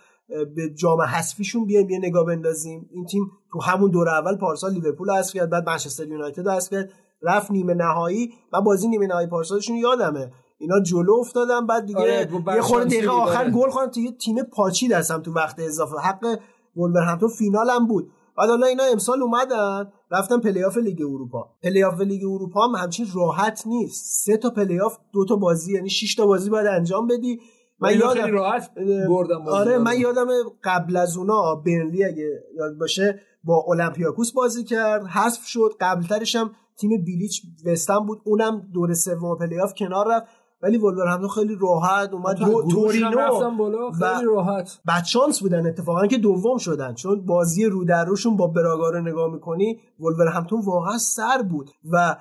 به 0.56 0.70
جام 0.70 1.02
حذفیشون 1.02 1.66
بیایم 1.66 1.90
یه 1.90 2.00
نگاه 2.00 2.26
بندازیم. 2.26 2.90
این 2.92 3.06
تیم 3.06 3.32
تو 3.52 3.62
همون 3.62 3.92
دور 3.92 4.10
اول 4.10 4.38
پارسال 4.38 4.74
لیورپول 4.74 5.12
حذف 5.12 5.34
کرد 5.34 5.50
بعد 5.50 5.70
منچستر 5.70 6.08
یونایتد 6.08 6.48
حذف 6.48 6.72
کرد. 6.72 6.90
رفت 7.22 7.52
نیمه 7.52 7.74
نهایی 7.74 8.34
و 8.54 8.62
بازی 8.62 8.88
نیمه 8.88 9.08
نهایی 9.08 9.28
پارسالشون 9.28 9.76
یادمه. 9.76 10.32
اینا 10.58 10.80
جلو 10.80 11.14
افتادن 11.20 11.68
بعد 11.68 11.86
دیگه 11.86 12.00
آره، 12.00 12.30
یه 12.56 12.62
خورده 12.62 12.86
دقیقه 12.86 13.12
آخر. 13.12 13.50
گل 13.50 13.70
خوردن 13.70 13.92
تو 13.92 14.00
یه 14.00 14.12
تیم 14.12 14.36
پاچی 14.44 14.88
دستم 14.88 15.22
تو 15.22 15.34
وقت 15.34 15.60
اضافه. 15.60 15.96
حق 15.98 16.40
ولورهمپتون 16.76 17.30
فینال 17.30 17.70
هم 17.70 17.88
بود. 17.88 18.12
بعد 18.38 18.50
حالا 18.50 18.68
اینا 18.68 18.84
امسال 18.84 19.22
اومدن 19.22 19.92
رفتن 20.12 20.40
پلی 20.40 20.64
آف 20.64 20.78
لیگ 20.78 21.02
اروپا. 21.02 21.50
پلی 21.64 21.84
آف 21.84 22.02
لیگ 22.02 22.22
اروپا 22.24 22.68
هم 22.68 22.76
همچین 22.76 23.08
راحت 23.16 23.68
نیست. 23.68 24.26
سه 24.26 24.38
تا 24.38 24.50
پلی 24.50 24.80
آف 24.80 24.98
دو 25.14 25.26
تا 25.26 25.36
بازی 25.36 25.74
یعنی 25.74 25.90
6 25.90 26.16
تا 26.16 26.26
بازی 26.26 26.50
باید 26.50 26.68
انجام 26.68 27.08
بدی. 27.08 27.40
من 27.80 27.94
یادم 27.94 28.22
خیلی 28.22 28.32
راحت 28.32 28.70
بردم 29.10 29.44
بازی 29.44 29.58
آره. 29.58 29.78
من 29.78 30.00
یادم 30.00 30.28
قبل 30.64 30.98
از 30.98 31.18
اونا 31.18 31.56
برنلی 31.56 32.04
اگه 32.04 32.44
یاد 32.58 32.78
باشه 32.80 33.20
با 33.44 33.64
اولمپیاکوس 33.68 34.32
بازی 34.32 34.64
کرد. 34.64 35.06
حذف 35.06 35.46
شد. 35.46 35.72
قبلترش 35.82 36.36
هم 36.36 36.52
تیم 36.78 37.04
بیلیچ 37.06 37.42
وستهم 37.66 38.00
بود. 38.00 38.22
اونم 38.26 38.70
دور 38.74 38.94
سوم 38.94 39.38
پلی 39.40 39.60
آف 39.60 39.74
کنار 39.74 40.06
رفت. 40.10 40.26
ولی 40.66 40.78
ولورهمپتون 40.78 41.30
خیلی 41.30 41.58
راحت 41.62 42.14
اومد 42.14 42.36
دو- 42.38 42.46
تورینو. 42.72 43.10
بالا 43.58 43.92
خیلی 43.92 44.26
راحت. 44.26 44.80
بدشانس 44.88 45.40
بودن 45.42 45.68
اتفاقا 45.68 46.08
که 46.08 46.18
دوم 46.18 46.58
شدن. 46.58 46.94
چون 46.94 47.26
بازی 47.26 47.66
رو 47.66 47.86
در 47.86 48.06
روشون 48.06 48.36
با 48.38 48.48
براگا 48.48 48.90
رو 48.90 49.02
نگاه 49.02 49.34
می‌کنی 49.34 49.80
ولورهمپتون 50.00 50.62
واقعا 50.62 50.98
سر 50.98 51.42
بود. 51.50 51.70
و 51.92 52.16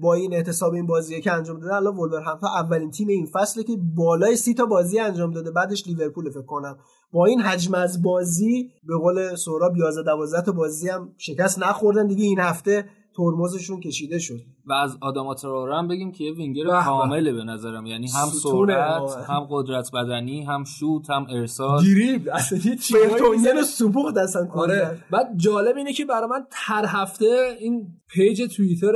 با 0.00 0.14
این 0.14 0.34
احتساب 0.34 0.72
این 0.74 0.86
بازی 0.86 1.20
که 1.20 1.32
انجام 1.32 1.60
داده 1.60 1.74
الان 1.74 1.96
ولورهمپتون 1.96 2.48
اولین 2.48 2.90
تیم 2.90 3.08
این 3.08 3.26
فصله 3.26 3.62
که 3.64 3.76
بالای 3.96 4.36
سی 4.36 4.54
تا 4.54 4.66
بازی 4.66 4.98
انجام 4.98 5.30
داده. 5.30 5.50
بعدش 5.50 5.86
لیورپول 5.86 6.30
فکر 6.30 6.42
کنم. 6.42 6.76
با 7.12 7.26
این 7.26 7.40
حجم 7.40 7.74
از 7.74 8.02
بازی 8.02 8.70
به 8.84 8.96
قول 8.96 9.34
سهراب 9.36 9.76
11 9.76 10.02
12 10.02 10.42
تا 10.42 10.52
بازی 10.52 10.88
هم 10.88 11.08
شکست 11.18 11.58
نخوردن. 11.58 12.06
دیگه 12.06 12.24
این 12.24 12.38
هفته 12.40 12.84
ترمزشون 13.16 13.80
کشیده 13.80 14.18
شد. 14.18 14.40
و 14.66 14.72
از 14.72 14.96
آداما 15.00 15.34
تراوره 15.34 15.76
هم 15.76 15.88
بگیم 15.88 16.12
که 16.12 16.24
یه 16.24 16.32
وینگر. 16.32 16.82
کامله 16.84 17.32
به 17.32 17.44
نظرم 17.44 17.86
یعنی 17.86 18.06
هم 18.06 18.28
سرعت. 18.42 19.28
هم 19.28 19.46
قدرت 19.50 19.90
بدنی 19.94 20.42
هم 20.42 20.64
شوت 20.64 21.10
هم 21.10 21.26
ارسال 21.30 21.82
دریبل 21.82 22.28
اصلا 22.32 22.58
یه. 22.58 23.52
رو 23.52 23.62
سپخت 23.62 24.16
اصلا 24.16 24.48
آره. 24.54 24.98
بعد 25.10 25.26
جالب 25.36 25.76
اینه 25.76 25.92
که 25.92 26.04
برای 26.04 26.28
من 26.30 26.46
هر 26.52 26.84
هفته 26.88 27.56
این 27.60 27.86
page 28.08 28.56
توییتر 28.56 28.92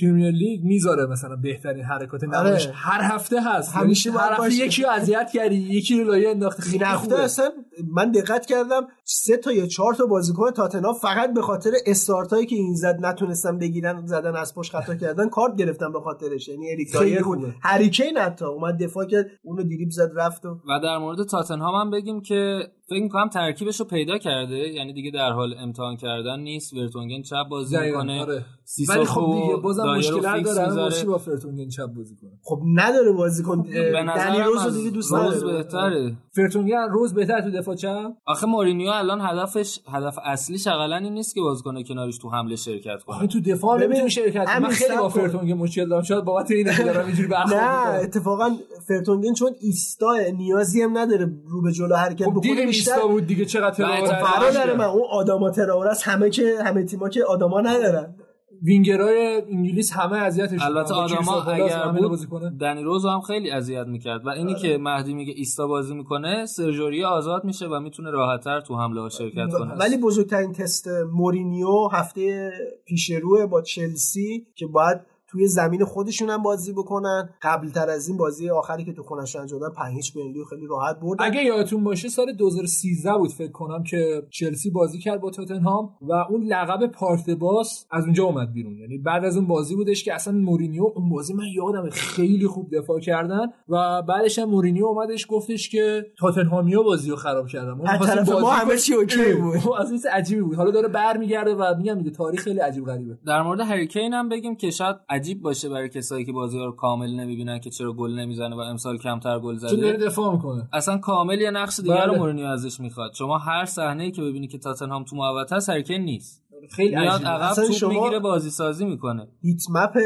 پریمیر 0.00 0.30
لیگ 0.30 0.64
می‌ذاره 0.64 1.06
مثلا 1.06 1.36
بهترین 1.36 1.84
حرکات 1.84 2.24
آره. 2.24 2.58
هر 2.74 3.14
هفته 3.14 3.40
هست 3.42 3.76
همیشه 3.76 4.10
یعنی 4.10 4.18
باید 4.18 4.30
هر 4.30 4.32
هفته 4.32 4.44
باشه. 4.44 4.66
یکی 4.66 4.82
رو 4.82 4.90
اذیت 4.90 5.30
کردی 5.34 5.56
یکی 5.56 6.00
رو 6.00 6.10
لایه 6.10 6.30
انداختی 6.30 6.62
خیلی 6.62 6.84
هفته 6.84 7.10
خوبه. 7.10 7.22
اصلا 7.22 7.50
من 7.92 8.10
دقت 8.10 8.46
کردم 8.46 8.86
سه 9.04 9.36
تا 9.36 9.52
یا 9.52 9.66
چهار 9.66 9.94
تا 9.94 10.06
بازیکن 10.06 10.50
تاتنهام 10.50 10.94
فقط 10.94 11.34
به 11.34 11.42
خاطر 11.42 11.70
استارت 11.86 12.32
هایی 12.32 12.46
که 12.46 12.56
این 12.56 12.74
زد 12.74 12.98
نتونستن 13.00 13.58
بگیرن 13.58 14.06
زدن 14.06 14.36
از 14.36 14.54
پشت 14.54 14.72
خطا 14.72 14.94
کردن 15.00 15.28
کارت 15.28 15.56
گرفتن 15.56 15.92
به 15.92 16.00
خاطرش 16.00 16.48
یعنی 16.48 16.70
اریک 16.70 16.92
دایر 16.92 17.22
بود. 17.22 17.54
هری 17.62 17.90
کین 17.90 18.18
حتی 18.18 18.44
اومد 18.44 18.82
دفاع 18.82 19.04
کرد 19.04 19.26
اونو 19.42 19.62
دیریب 19.62 19.90
زد 19.90 20.10
رفت 20.16 20.46
و 20.46 20.48
و 20.48 20.80
در 20.82 20.98
مورد 20.98 21.22
تاتنهام 21.22 21.74
هم 21.74 21.90
بگیم 21.90 22.20
که 22.20 22.68
فکر 22.90 23.02
می‌کنم 23.02 23.28
ترکیبش 23.28 23.80
رو 23.80 23.86
پیدا 23.86 24.18
کرده. 24.18 24.56
یعنی 24.56 24.92
دیگه 24.92 25.10
در 25.10 25.30
حال 25.30 25.54
امتحان 25.58 25.96
کردن 25.96 26.40
نیست. 26.40 26.74
ورتونگن 26.74 27.22
چپ 27.22 27.48
بازی 27.50 27.76
دقیقاً، 27.76 28.02
می‌کنه. 28.02 28.20
آره. 28.20 28.44
ولی 28.88 29.04
خب 29.04 29.40
دیگه 29.42 29.56
بازم 29.56 29.82
مشکل 29.96 30.42
داره 30.42 31.04
با 31.04 31.18
فرتونگن 31.18 31.68
چپ 31.68 31.86
بازی 31.86 32.16
کنه؟ 32.16 32.30
خب 32.42 32.60
نداره 32.74 33.12
بازیکن 33.12 33.62
به 33.62 33.92
دنی 33.92 34.02
نظرم 34.02 34.44
روز 34.44 34.64
رو 34.64 34.70
دیگه 34.70 34.90
دوست 34.90 35.12
روز 35.12 35.44
بهتره. 35.44 36.16
فرتونگن 36.36 36.88
روز 36.90 37.14
بهتر 37.14 37.40
تو 37.40 37.50
دفاع 37.50 37.74
چپ؟ 37.74 38.12
آخه 38.26 38.46
مورینیو 38.46 38.90
الان 38.90 39.20
هدفش 39.20 39.78
هدف 39.88 40.18
اصلیش 40.24 40.66
اقلا 40.66 40.96
این 40.96 41.14
نیست 41.14 41.34
که 41.34 41.40
بازیکن 41.40 41.82
کنارش 41.82 42.18
تو 42.18 42.30
حمله 42.30 42.56
شرکت 42.56 43.02
آخه 43.06 43.18
کنه 43.18 43.26
تو 43.26 43.40
دفاع 43.40 43.82
نمی‌تونه 43.84 44.08
شرکت 44.08 44.44
کنه 44.44 44.58
من 44.58 44.68
خیلی 44.68 44.96
با 44.96 45.08
کن. 45.08 45.20
فرتونگن 45.20 45.54
مشکل 45.54 45.88
دارم. 45.88 46.02
شاید 46.02 46.24
بابت 46.24 46.50
اینه 46.50 46.76
که 46.76 46.82
دارم 46.82 47.06
اینجوری 47.06 47.28
برخورد 47.28 47.54
نه. 47.54 48.02
اتفاقا 48.02 48.56
فرتونگن 48.88 49.34
چون 49.34 49.50
ایستا 49.60 50.06
نیازی 50.36 50.82
هم 50.82 50.98
نداره 50.98 51.32
رو 51.46 51.62
به 51.62 51.72
جلو 51.72 51.94
حرکت 51.96 52.24
خب 52.24 52.30
بکنه 52.30 52.72
بیشتر 52.80 52.92
ایستا 52.92 53.08
بود 53.08 53.26
دیگه 53.26 53.44
چقدر 53.44 53.70
تراور 53.70 54.76
من 54.76 54.84
اون 54.84 55.04
آدما 55.10 55.50
تراوره 55.50 55.90
است 55.90 56.08
همه 56.08 56.30
که 56.30 56.58
همه 56.64 56.84
تیما 56.84 57.08
که 57.08 57.24
آدما 57.24 57.60
ندارن. 57.60 58.14
وینگرای 58.62 59.42
انگلیس 59.50 59.92
همه 59.92 60.18
اذیتش 60.18 60.62
البته 60.62 60.94
پالاس 60.94 61.48
اگر 61.48 61.88
بود. 61.88 62.58
دنی 62.60 62.82
روزو 62.82 63.08
هم 63.08 63.20
خیلی 63.20 63.50
اذیت 63.50 63.86
می‌کرد 63.86 64.26
و 64.26 64.28
اینی 64.28 64.54
که 64.54 64.78
مهدی 64.78 65.14
میگه 65.14 65.32
ایستا 65.36 65.66
بازی 65.66 65.94
می‌کنه 65.94 66.46
سرجوری 66.46 67.04
آزاد 67.04 67.44
میشه 67.44 67.66
و 67.66 67.80
می‌تونه 67.80 68.10
راحتتر 68.10 68.60
تو 68.60 68.76
حمله 68.76 69.00
ها 69.00 69.08
شرکت 69.08 69.48
کنه. 69.58 69.74
ولی 69.74 69.96
بزرگترین 69.96 70.52
تست 70.52 70.88
مورینیو 71.12 71.88
هفته 71.92 72.50
پیش 72.86 73.10
روه 73.10 73.46
با 73.46 73.62
چلسی 73.62 74.46
که 74.54 74.66
باید 74.66 75.00
توی 75.30 75.46
زمین 75.46 75.84
خودشون 75.84 76.30
هم 76.30 76.42
بازی 76.42 76.72
بکنن. 76.72 77.28
قبل 77.42 77.68
تر 77.68 77.90
از 77.90 78.08
این 78.08 78.16
بازی 78.16 78.50
آخری 78.50 78.84
که 78.84 78.92
تو 78.92 79.02
خونش 79.02 79.36
انجام 79.36 79.60
دادن 79.60 79.74
5 79.74 79.96
هیچ 79.96 80.14
بنلی 80.14 80.44
خیلی 80.50 80.66
راحت 80.66 81.00
بردن. 81.00 81.24
اگه 81.24 81.44
یادتون 81.44 81.84
باشه 81.84 82.08
سال 82.08 82.32
2013 82.32 83.12
بود 83.18 83.30
فکر 83.30 83.52
کنم 83.52 83.82
که 83.82 84.22
چلسی 84.30 84.70
بازی 84.70 84.98
کرد 84.98 85.20
با 85.20 85.30
توتنهام 85.30 85.90
و 86.02 86.12
اون 86.12 86.42
لقب 86.42 86.86
park 86.86 87.11
the 87.11 87.30
bus 87.30 87.86
از 87.90 88.04
اونجا 88.04 88.24
اومد 88.24 88.52
بیرون. 88.52 88.78
یعنی 88.78 88.98
بعد 88.98 89.24
از 89.24 89.36
اون 89.36 89.46
بازی 89.46 89.76
بودش 89.76 90.04
که 90.04 90.14
اصلا 90.14 90.34
مورینیو 90.34 90.92
اون 90.96 91.08
بازی 91.08 91.34
من 91.34 91.44
یادم 91.54 91.90
خیلی 91.90 92.46
خوب 92.46 92.76
دفاع 92.76 93.00
کردن 93.00 93.46
و 93.68 94.02
بعدش 94.02 94.38
هم 94.38 94.48
مورینیو 94.48 94.86
اومدش 94.86 95.26
گفتش 95.28 95.68
که 95.68 96.06
تاتنهامیا 96.18 96.82
بازی 96.82 97.10
رو 97.10 97.16
خراب 97.16 97.46
کردن 97.46 97.88
از 97.88 98.00
طرف 98.00 98.28
ما 98.28 98.40
بازی 98.40 98.60
همه. 98.60 98.76
چی 98.76 98.94
okay 98.94 99.34
بود. 99.34 99.72
از 99.78 99.90
این 99.90 100.00
عجیبی 100.12 100.42
بود. 100.42 100.54
حالا 100.54 100.70
داره 100.70 100.88
برمیگرده 100.88 101.54
و 101.54 101.74
میگم 101.78 101.94
دیگه 101.94 102.10
تاریخ 102.10 102.40
خیلی 102.40 102.58
عجیب 102.58 102.84
غریبه. 102.84 103.18
در 103.26 103.42
مورد 103.42 103.60
هری 103.60 103.83
کین 103.83 104.14
هم 104.14 104.28
بگیم 104.28 104.56
که 104.56 104.70
شاید 104.70 104.96
عجیب 105.20 105.42
باشه 105.42 105.68
برای 105.68 105.88
کسایی 105.88 106.24
که 106.24 106.32
بازی 106.32 106.58
ها 106.58 106.64
رو 106.64 106.72
کامل 106.72 107.10
نمی‌بینن 107.10 107.58
که 107.60 107.70
چرا 107.70 107.92
گل 107.92 108.10
نمی‌زنه 108.18 108.56
و 108.56 108.58
امسال 108.58 108.98
کمتر 108.98 109.38
گل 109.38 109.58
چون 109.58 109.80
داره 109.80 109.92
زده 109.96 110.06
دفاع 110.06 110.32
می‌کنه. 110.32 110.68
اصلا 110.72 110.98
کامل 110.98 111.40
یه 111.40 111.50
نقش 111.50 111.80
دیگر 111.80 112.04
رو 112.06 112.10
بله. 112.10 112.18
مورینیو 112.18 112.46
ازش 112.46 112.80
می‌خواد. 112.80 113.14
شما 113.14 113.38
هر 113.38 113.64
صحنه 113.64 114.04
ای 114.04 114.10
که 114.10 114.22
ببینی 114.22 114.48
که 114.48 114.58
تاتنهام 114.58 115.04
تو 115.04 115.16
محوطه 115.16 115.72
هریکین 115.72 116.00
نیست. 116.02 116.42
خیلی 116.70 116.96
میاد 116.96 117.14
عجیبه. 117.14 117.30
عقب 117.30 117.50
اصلا 117.50 117.66
توپ 117.66 117.76
شما- 117.76 117.88
می‌گیره 118.02 118.18
بازی 118.18 118.50
سازی 118.50 118.84
می‌کنه. 118.84 119.28
هیت 119.42 119.62
مپ 119.70 119.96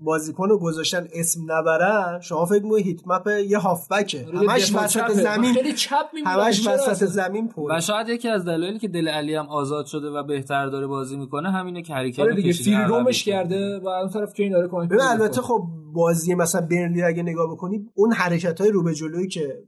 بازیکن 0.00 0.48
رو 0.48 0.58
گذاشتن 0.58 1.06
اسم 1.12 1.40
نبرن 1.46 2.20
شما 2.20 2.44
فکر 2.44 2.62
می‌کنید 2.62 2.86
هیت 2.86 3.00
مپ 3.06 3.26
یه 3.48 3.58
هافبکه 3.58 4.26
آره، 4.26 4.38
همش 4.38 4.74
وسط. 4.74 5.10
زمین 5.10 5.54
خیلی 5.54 5.72
چپ 5.72 6.06
می‌مونه. 6.14 6.32
همش 6.34 6.66
وسط؟ 6.66 7.04
زمین 7.04 7.48
پر 7.48 7.72
و 7.72 7.80
شاید 7.80 8.08
یکی 8.08 8.28
از 8.28 8.44
دلایلی 8.44 8.78
که 8.78 8.88
دل 8.88 9.08
علی 9.08 9.34
هم 9.34 9.46
آزاد 9.46 9.86
شده 9.86 10.08
و 10.10 10.22
بهتر 10.22 10.66
داره 10.66 10.86
بازی 10.86 11.16
می‌کنه 11.16 11.50
همینه 11.50 11.82
که 11.82 11.94
هریکین 11.94 12.24
آره 12.24 12.34
دیگه 12.34 12.78
عقب 12.78 12.88
رومش. 12.88 13.24
کرده 13.24 13.78
و 13.78 13.88
اون 13.88 14.08
طرف 14.08 14.32
کین 14.34 14.52
داره 14.52 14.68
کمک. 14.68 14.90
البته 15.10 15.42
خب 15.42 15.62
بازی 15.92 16.34
مثلا 16.34 16.60
برنلی 16.60 17.02
اگه 17.02 17.22
نگاه 17.22 17.50
بکنی 17.50 17.90
اون 17.94 18.12
حرکت 18.12 18.60
های 18.60 18.70
رو 18.70 18.82
به 18.82 18.94
جلویی 18.94 19.28
که 19.28 19.58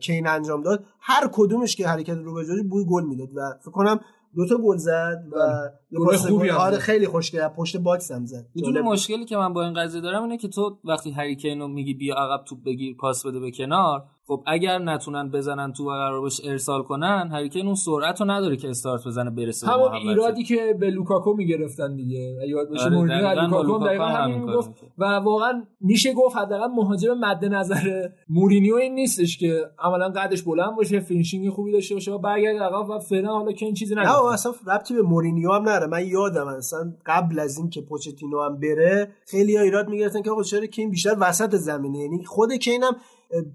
کین 0.00 0.26
انجام 0.28 0.62
داد 0.62 0.84
هر 1.00 1.28
کدومش 1.32 1.76
که 1.76 1.88
حرکت 1.88 2.16
رو 2.16 2.34
به 2.34 2.44
جلوی 2.44 2.62
بوی 2.62 2.84
گل 2.84 3.04
می‌داد 3.04 3.28
و 3.34 3.40
فکر 3.60 3.70
کنم 3.70 4.00
دو 4.36 4.46
تا 4.46 4.56
گل 4.56 4.76
زد 4.76 5.24
و 5.32 5.36
یه 5.90 5.98
گلای 5.98 6.16
پاس 6.16 6.26
خوبی 6.26 6.48
گل 6.48 6.54
هم 6.54 6.60
آره. 6.60 6.78
خیلی 6.78 7.06
خوشگل 7.06 7.40
از 7.40 7.50
پشت 7.50 7.76
box 7.76 8.12
هم 8.12 8.26
زد 8.26 8.46
می‌دونی. 8.54 8.80
مشکلی 8.80 9.24
که 9.24 9.36
من 9.36 9.52
با 9.52 9.64
این 9.64 9.74
قضیه 9.74 10.00
دارم 10.00 10.22
اینه 10.22 10.36
که 10.36 10.48
تو 10.48 10.78
وقتی 10.84 11.10
هری 11.10 11.31
کین 11.31 11.60
رو 11.60 11.68
میگی 11.68 11.94
بیا 11.94 12.14
عقب 12.14 12.44
توپ 12.44 12.64
بگیر 12.64 12.96
پاس 12.96 13.26
بده 13.26 13.40
به 13.40 13.50
کنار 13.50 14.04
خب 14.28 14.42
اگر 14.46 14.78
نتونن 14.78 15.30
بزنن 15.30 15.72
تو 15.72 15.84
و 15.84 15.90
قرار 15.90 16.20
باشه 16.20 16.50
ارسال 16.50 16.82
کنن 16.82 17.28
هری 17.32 17.47
کین 17.47 17.66
اون 17.66 17.74
سرعت 17.74 18.20
رو 18.20 18.30
نداره 18.30 18.56
که 18.56 18.68
استارت 18.68 19.06
بزنه 19.06 19.30
برسه 19.30 19.66
به 19.66 19.72
همون. 19.72 19.94
ایرادی 19.94 20.44
که 20.44 20.76
به 20.80 20.90
لوکاکو 20.90 21.34
می‌گرفتن 21.34 21.96
دیگه. 21.96 22.36
یاد 22.48 22.68
باشه 22.68 22.84
آره، 22.84 23.42
لوکاکو 23.42 23.84
دقیقاً 23.86 24.04
هم 24.04 24.30
همین 24.30 24.46
کارو 24.46 24.64
و 24.98 25.04
واقعا 25.04 25.62
میشه 25.80 26.12
گفت 26.12 26.36
حداقل 26.36 26.66
مهاجم 26.66 27.18
مد 27.18 27.44
نظر 27.44 28.08
مورینیو 28.28 28.74
این 28.74 28.94
نیستش 28.94 29.38
که 29.38 29.64
عملا 29.78 30.08
قدش 30.08 30.42
بلند 30.42 30.76
باشه 30.76 31.00
finishing 31.00 31.50
خوبی 31.50 31.72
داشته 31.72 31.94
باشه 31.94 32.12
و 32.12 32.18
برگرد 32.18 32.62
عقب 32.62 32.90
و 32.90 32.98
فعلا 32.98 33.32
حالا 33.32 33.52
که 33.52 33.66
این 33.66 33.74
چیزی 33.74 33.94
نه 33.94 34.24
اصلا 34.24 34.52
ربطی 34.66 34.94
به 34.94 35.02
مورینیو 35.02 35.52
هم 35.52 35.62
نره 35.62 35.86
من 35.86 36.06
یادم 36.06 36.46
اصلا 36.46 36.92
قبل 37.06 37.38
از 37.38 37.58
این 37.58 37.70
که 37.70 37.80
پوچتینو 37.80 38.42
هم 38.42 38.60
بره 38.60 39.08
خیلی 39.26 39.56
ها 39.56 39.62
ایراد 39.62 39.88
می‌گرفتن 39.88 40.22
که 40.22 40.30
آقا 40.30 40.42
چرا 40.42 40.66
کین 40.66 40.90
بیشتر 40.90 41.16
وسط 41.20 41.54
زمینه 41.54 41.98
یعنی 41.98 42.24
خود 42.24 42.52
کین 42.52 42.82
هم 42.82 42.92
اه، 42.92 42.98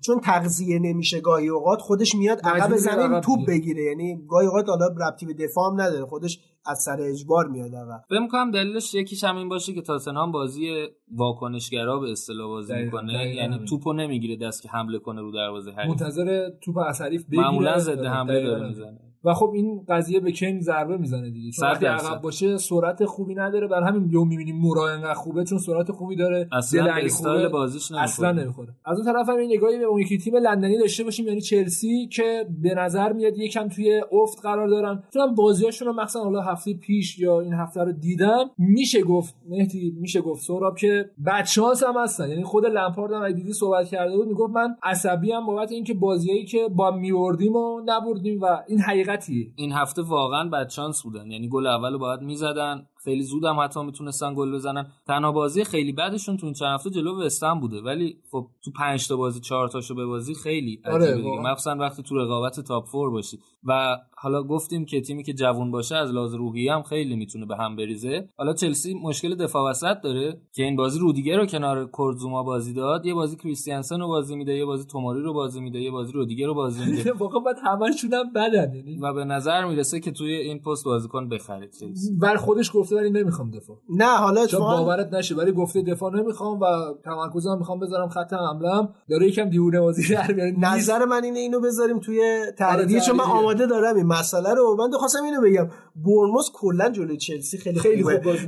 چون 0.06 0.20
تغذیه 0.20 0.80
نمیشه 0.80 1.20
گاهی 1.20 1.48
اوقات 1.48 1.80
خودش 1.82 2.16
میاد 2.16 2.40
عقب 2.44 2.76
زمین 2.76 3.22
توپ. 3.22 3.48
بگیره 3.48 3.84
یعنی 3.84 4.26
گاهی 4.28 4.48
اوقات 4.48 4.70
حالا 4.70 4.88
ربطی 4.88 5.26
به 5.26 5.34
دفاع 5.34 5.72
هم 5.72 5.82
نداره 5.82 6.06
خودش 6.06 6.40
از 6.66 6.84
سر 6.84 7.02
اجبار 7.02 7.48
میاد 7.48 7.76
عقب 7.76 8.04
فکر 8.10 8.20
می‌کنم 8.20 8.52
دلیلش 8.52 8.94
یکیش 8.94 9.24
هم 9.24 9.38
این 9.38 9.50
باشه 9.50 9.74
که 9.74 9.82
تاتنهام 9.82 10.32
بازی 10.32 10.88
واکنشگرا 11.12 12.00
به 12.00 12.12
اصطلاح 12.12 12.48
بازی 12.48 12.74
دقیقاً، 12.74 13.02
می‌کنه 13.02 13.14
دقیقاً 13.14 13.42
یعنی 13.42 13.54
همین. 13.54 13.66
توپو 13.66 13.94
نمی‌گیره 13.94 14.36
دست 14.36 14.62
که 14.62 14.70
حمله 14.70 15.00
کنه 15.00 15.22
رو 15.22 15.32
دروازه 15.32 15.72
حریف 15.72 15.90
منتظر 15.90 16.50
توپ 16.62 16.78
از 16.78 17.02
حریف 17.02 17.26
بگیره 17.26 17.44
معمولا 17.44 17.80
ضد 17.80 18.00
آره، 18.00 18.10
حمله 18.10 18.44
داره 18.44 18.58
همین. 18.58 18.68
می‌زنه 18.68 19.13
و 19.24 19.34
خب 19.34 19.52
این 19.54 19.86
قضیه 19.90 20.20
به 20.20 20.32
کین 20.32 20.60
ضربه 20.60 20.98
می‌زنه 20.98 21.30
دیگه. 21.30 21.52
چون 21.52 21.68
وقتی. 21.68 21.86
عقب 21.86 22.22
باشه 22.22 22.58
سرعت 22.58 23.06
خوبی 23.06 23.36
نداره. 23.36 23.68
بر 23.68 23.82
همین 23.82 24.10
یوم 24.12 24.28
می‌بینیم 24.28 24.56
مورا 24.56 24.90
انقدر 24.90 25.14
خوبه 25.14 25.44
چون 25.44 25.58
سرعت 25.58 25.92
خوبی 25.92 26.16
داره. 26.16 26.48
اصلا 26.52 26.94
استایل. 26.94 27.48
بازیش 27.48 27.92
نمی‌خوره. 27.92 28.04
اصلا 28.04 28.32
نمی‌خوره. 28.32 28.70
از 28.86 28.98
اون 28.98 29.14
طرف 29.14 29.30
هم 29.30 29.38
این 29.38 29.52
نگاهی 29.54 29.80
به 29.80 29.86
اون 29.86 30.02
یکی 30.02 30.18
تیم 30.18 30.36
لندنی 30.36 30.78
داشته 30.78 31.04
باشیم 31.04 31.28
یعنی 31.28 31.42
چلسی 31.42 32.08
که 32.08 32.46
به 32.62 32.76
نظر 32.76 33.14
میاد 33.14 33.38
یکم 33.38 33.68
توی 33.68 34.02
افت 34.12 34.42
قرار 34.42 34.68
دارن. 34.68 35.04
چون 35.14 35.36
بازیاشون 35.36 35.88
رو 35.88 35.94
مثلا 36.04 36.24
حالا 36.24 36.42
هفته 36.42 36.74
پیش 36.74 37.20
یا 37.20 37.42
این 37.42 37.54
هفته 37.54 37.84
رو 37.84 37.92
دیدم 37.92 38.50
میشه 38.58 39.04
گفت 39.04 39.36
مهدی 39.50 39.96
میشه 40.00 40.22
گفت 40.22 40.44
سهراب 40.44 40.78
که 40.78 41.10
بدشانس 41.26 41.84
هم 41.84 41.98
هستن. 42.04 42.30
یعنی 42.30 42.44
خود 42.44 42.66
لمپارد 42.66 43.12
هم 43.14 43.32
دیدی 43.32 43.54
صحبت 43.54 43.88
کرده 43.88 44.18
بود 44.18 44.28
می‌گفت 44.28 44.54
من 44.54 44.76
عصبی 44.84 45.32
هم 45.32 45.46
بابت 45.46 45.72
اینکه 45.72 45.94
بازیایی 45.94 46.46
که 46.46 46.60
با 46.76 46.92
میوردیم 46.92 47.56
و 47.56 47.82
نبردیم 47.86 48.42
و 48.42 48.46
این 48.68 48.80
حقیقتیه 49.14 49.54
این 49.56 49.72
هفته 49.72 50.02
واقعا 50.02 50.50
بدشانس 50.50 51.04
بودن. 51.04 51.32
یعنی 51.32 51.50
گل 51.50 51.68
اول 51.68 51.94
رو 51.94 52.00
باید 52.00 52.22
می‌زدن. 52.22 52.88
خیلی 53.04 53.24
زود 53.24 53.46
هم 53.46 53.60
حتی 53.60 53.84
می‌تونستن 53.84 54.34
گل 54.36 54.52
بزنن. 54.52 54.88
تنها 55.08 55.32
بازی 55.32 55.64
خیلی 55.64 55.92
بعدشون 55.92 56.38
تو 56.38 56.46
این 56.46 56.54
چند 56.54 56.74
هفته 56.74 56.90
جلو 56.90 57.22
وستهم 57.22 57.60
بوده. 57.60 57.82
ولی 57.82 58.18
خب 58.32 58.48
تو 58.64 58.72
5 58.72 59.08
تا 59.08 59.16
بازی 59.16 59.40
4 59.40 59.68
تاشو 59.68 59.96
به 59.96 60.06
بازی 60.06 60.36
خیلی 60.36 60.82
آره،. 60.86 61.16
مخصوصا 61.42 61.76
وقتی 61.76 62.04
تو 62.04 62.18
رقابت 62.18 62.60
تاپ 62.60 62.88
فور 62.88 63.12
باشی. 63.12 63.40
و 63.64 63.98
حالا 64.18 64.44
گفتیم 64.44 64.86
که 64.86 65.02
تیمی 65.02 65.24
که 65.24 65.34
جوون 65.34 65.72
باشه 65.72 65.96
از 65.96 66.12
لحاظ 66.12 66.34
روحیه 66.34 66.74
هم 66.74 66.82
خیلی 66.82 67.16
می‌تونه 67.16 67.46
به 67.46 67.58
هم 67.58 67.76
بریزه. 67.76 68.30
حالا 68.38 68.54
چلسی 68.54 68.94
مشکل 68.94 69.36
دفاع 69.36 69.70
وسط 69.70 70.02
داره 70.04 70.42
که 70.56 70.64
این 70.64 70.76
بازی 70.76 71.00
رودیگر 71.00 71.38
رو 71.38 71.46
کنار 71.46 71.86
کورزوما 71.86 72.44
بازی 72.44 72.74
داد. 72.74 73.06
یه 73.06 73.14
بازی 73.14 73.36
کریستیانسن 73.36 74.00
رو 74.00 74.08
بازی 74.08 74.36
میده 74.36 74.54
یه 74.54 74.66
بازی 74.66 74.88
توماری 74.88 75.22
رو 75.22 75.34
بازی 75.34 75.62
میده 75.62 75.80
یه 75.80 75.92
بازی 75.92 76.12
رودیگر 76.12 76.48
رو 76.48 76.54
بازی 76.54 76.92
میده. 76.92 77.12
واقعا 77.20 77.40
باید 77.40 77.58
همشون 77.64 78.14
هم 78.14 78.34
بدن 78.34 78.76
یعنی. 78.76 78.98
و 78.98 79.14
به 79.14 79.26
نظر 79.26 79.66
می‌رسه 79.66 80.00
که 80.00 80.12
توی 80.12 80.34
این 80.34 80.60
پست 80.60 80.86
بازیکن 80.86 81.30
بخرید 81.30 81.72
چلسی. 81.72 82.16
بر 82.22 82.36
خودش 82.36 82.70
گفته 82.94 83.10
ولی 83.10 83.24
نمی‌خوام 83.24 83.52
دفاع 83.52 83.78
نه 83.90 84.18
حالا 84.18 84.42
اتفاقا 84.42 84.78
باورت 84.78 85.14
نشه 85.14 85.36
ولی 85.36 85.52
گفته 85.52 85.82
دفاع 85.82 86.16
نمی‌خوام 86.16 86.60
و 86.60 86.66
تمرکزم 87.06 87.58
می‌خوام 87.58 87.80
بذارم 87.80 88.10
خط 88.10 88.34
حملم 88.34 88.94
داره 89.10 89.28
یکم 89.28 89.50
دیوونه 89.50 89.80
بازی 89.80 90.14
در. 90.14 90.54
نظر 90.60 91.06
من 91.06 91.24
اینه 91.24 91.40
اینو 91.40 91.60
بذاریم 91.60 92.00
توی 92.00 92.46
تحلیلیه 92.58 92.98
آره، 92.98 93.08
چون 93.08 93.16
من. 93.16 93.24
آماده 93.24 93.66
دارم 93.66 93.96
این 93.96 94.06
مسئله 94.06 94.54
رو 94.54 94.76
من 94.80 94.98
خواستم 94.98 95.24
اینو 95.24 95.42
بگم 95.42 95.70
برموس 95.96 96.50
کلا 96.54 96.90
جلوی 96.90 97.18
چلسی 97.18 97.58
خیلی 97.58 97.80
خیلی. 97.80 98.04
خوب 98.04 98.18
بازی. 98.18 98.48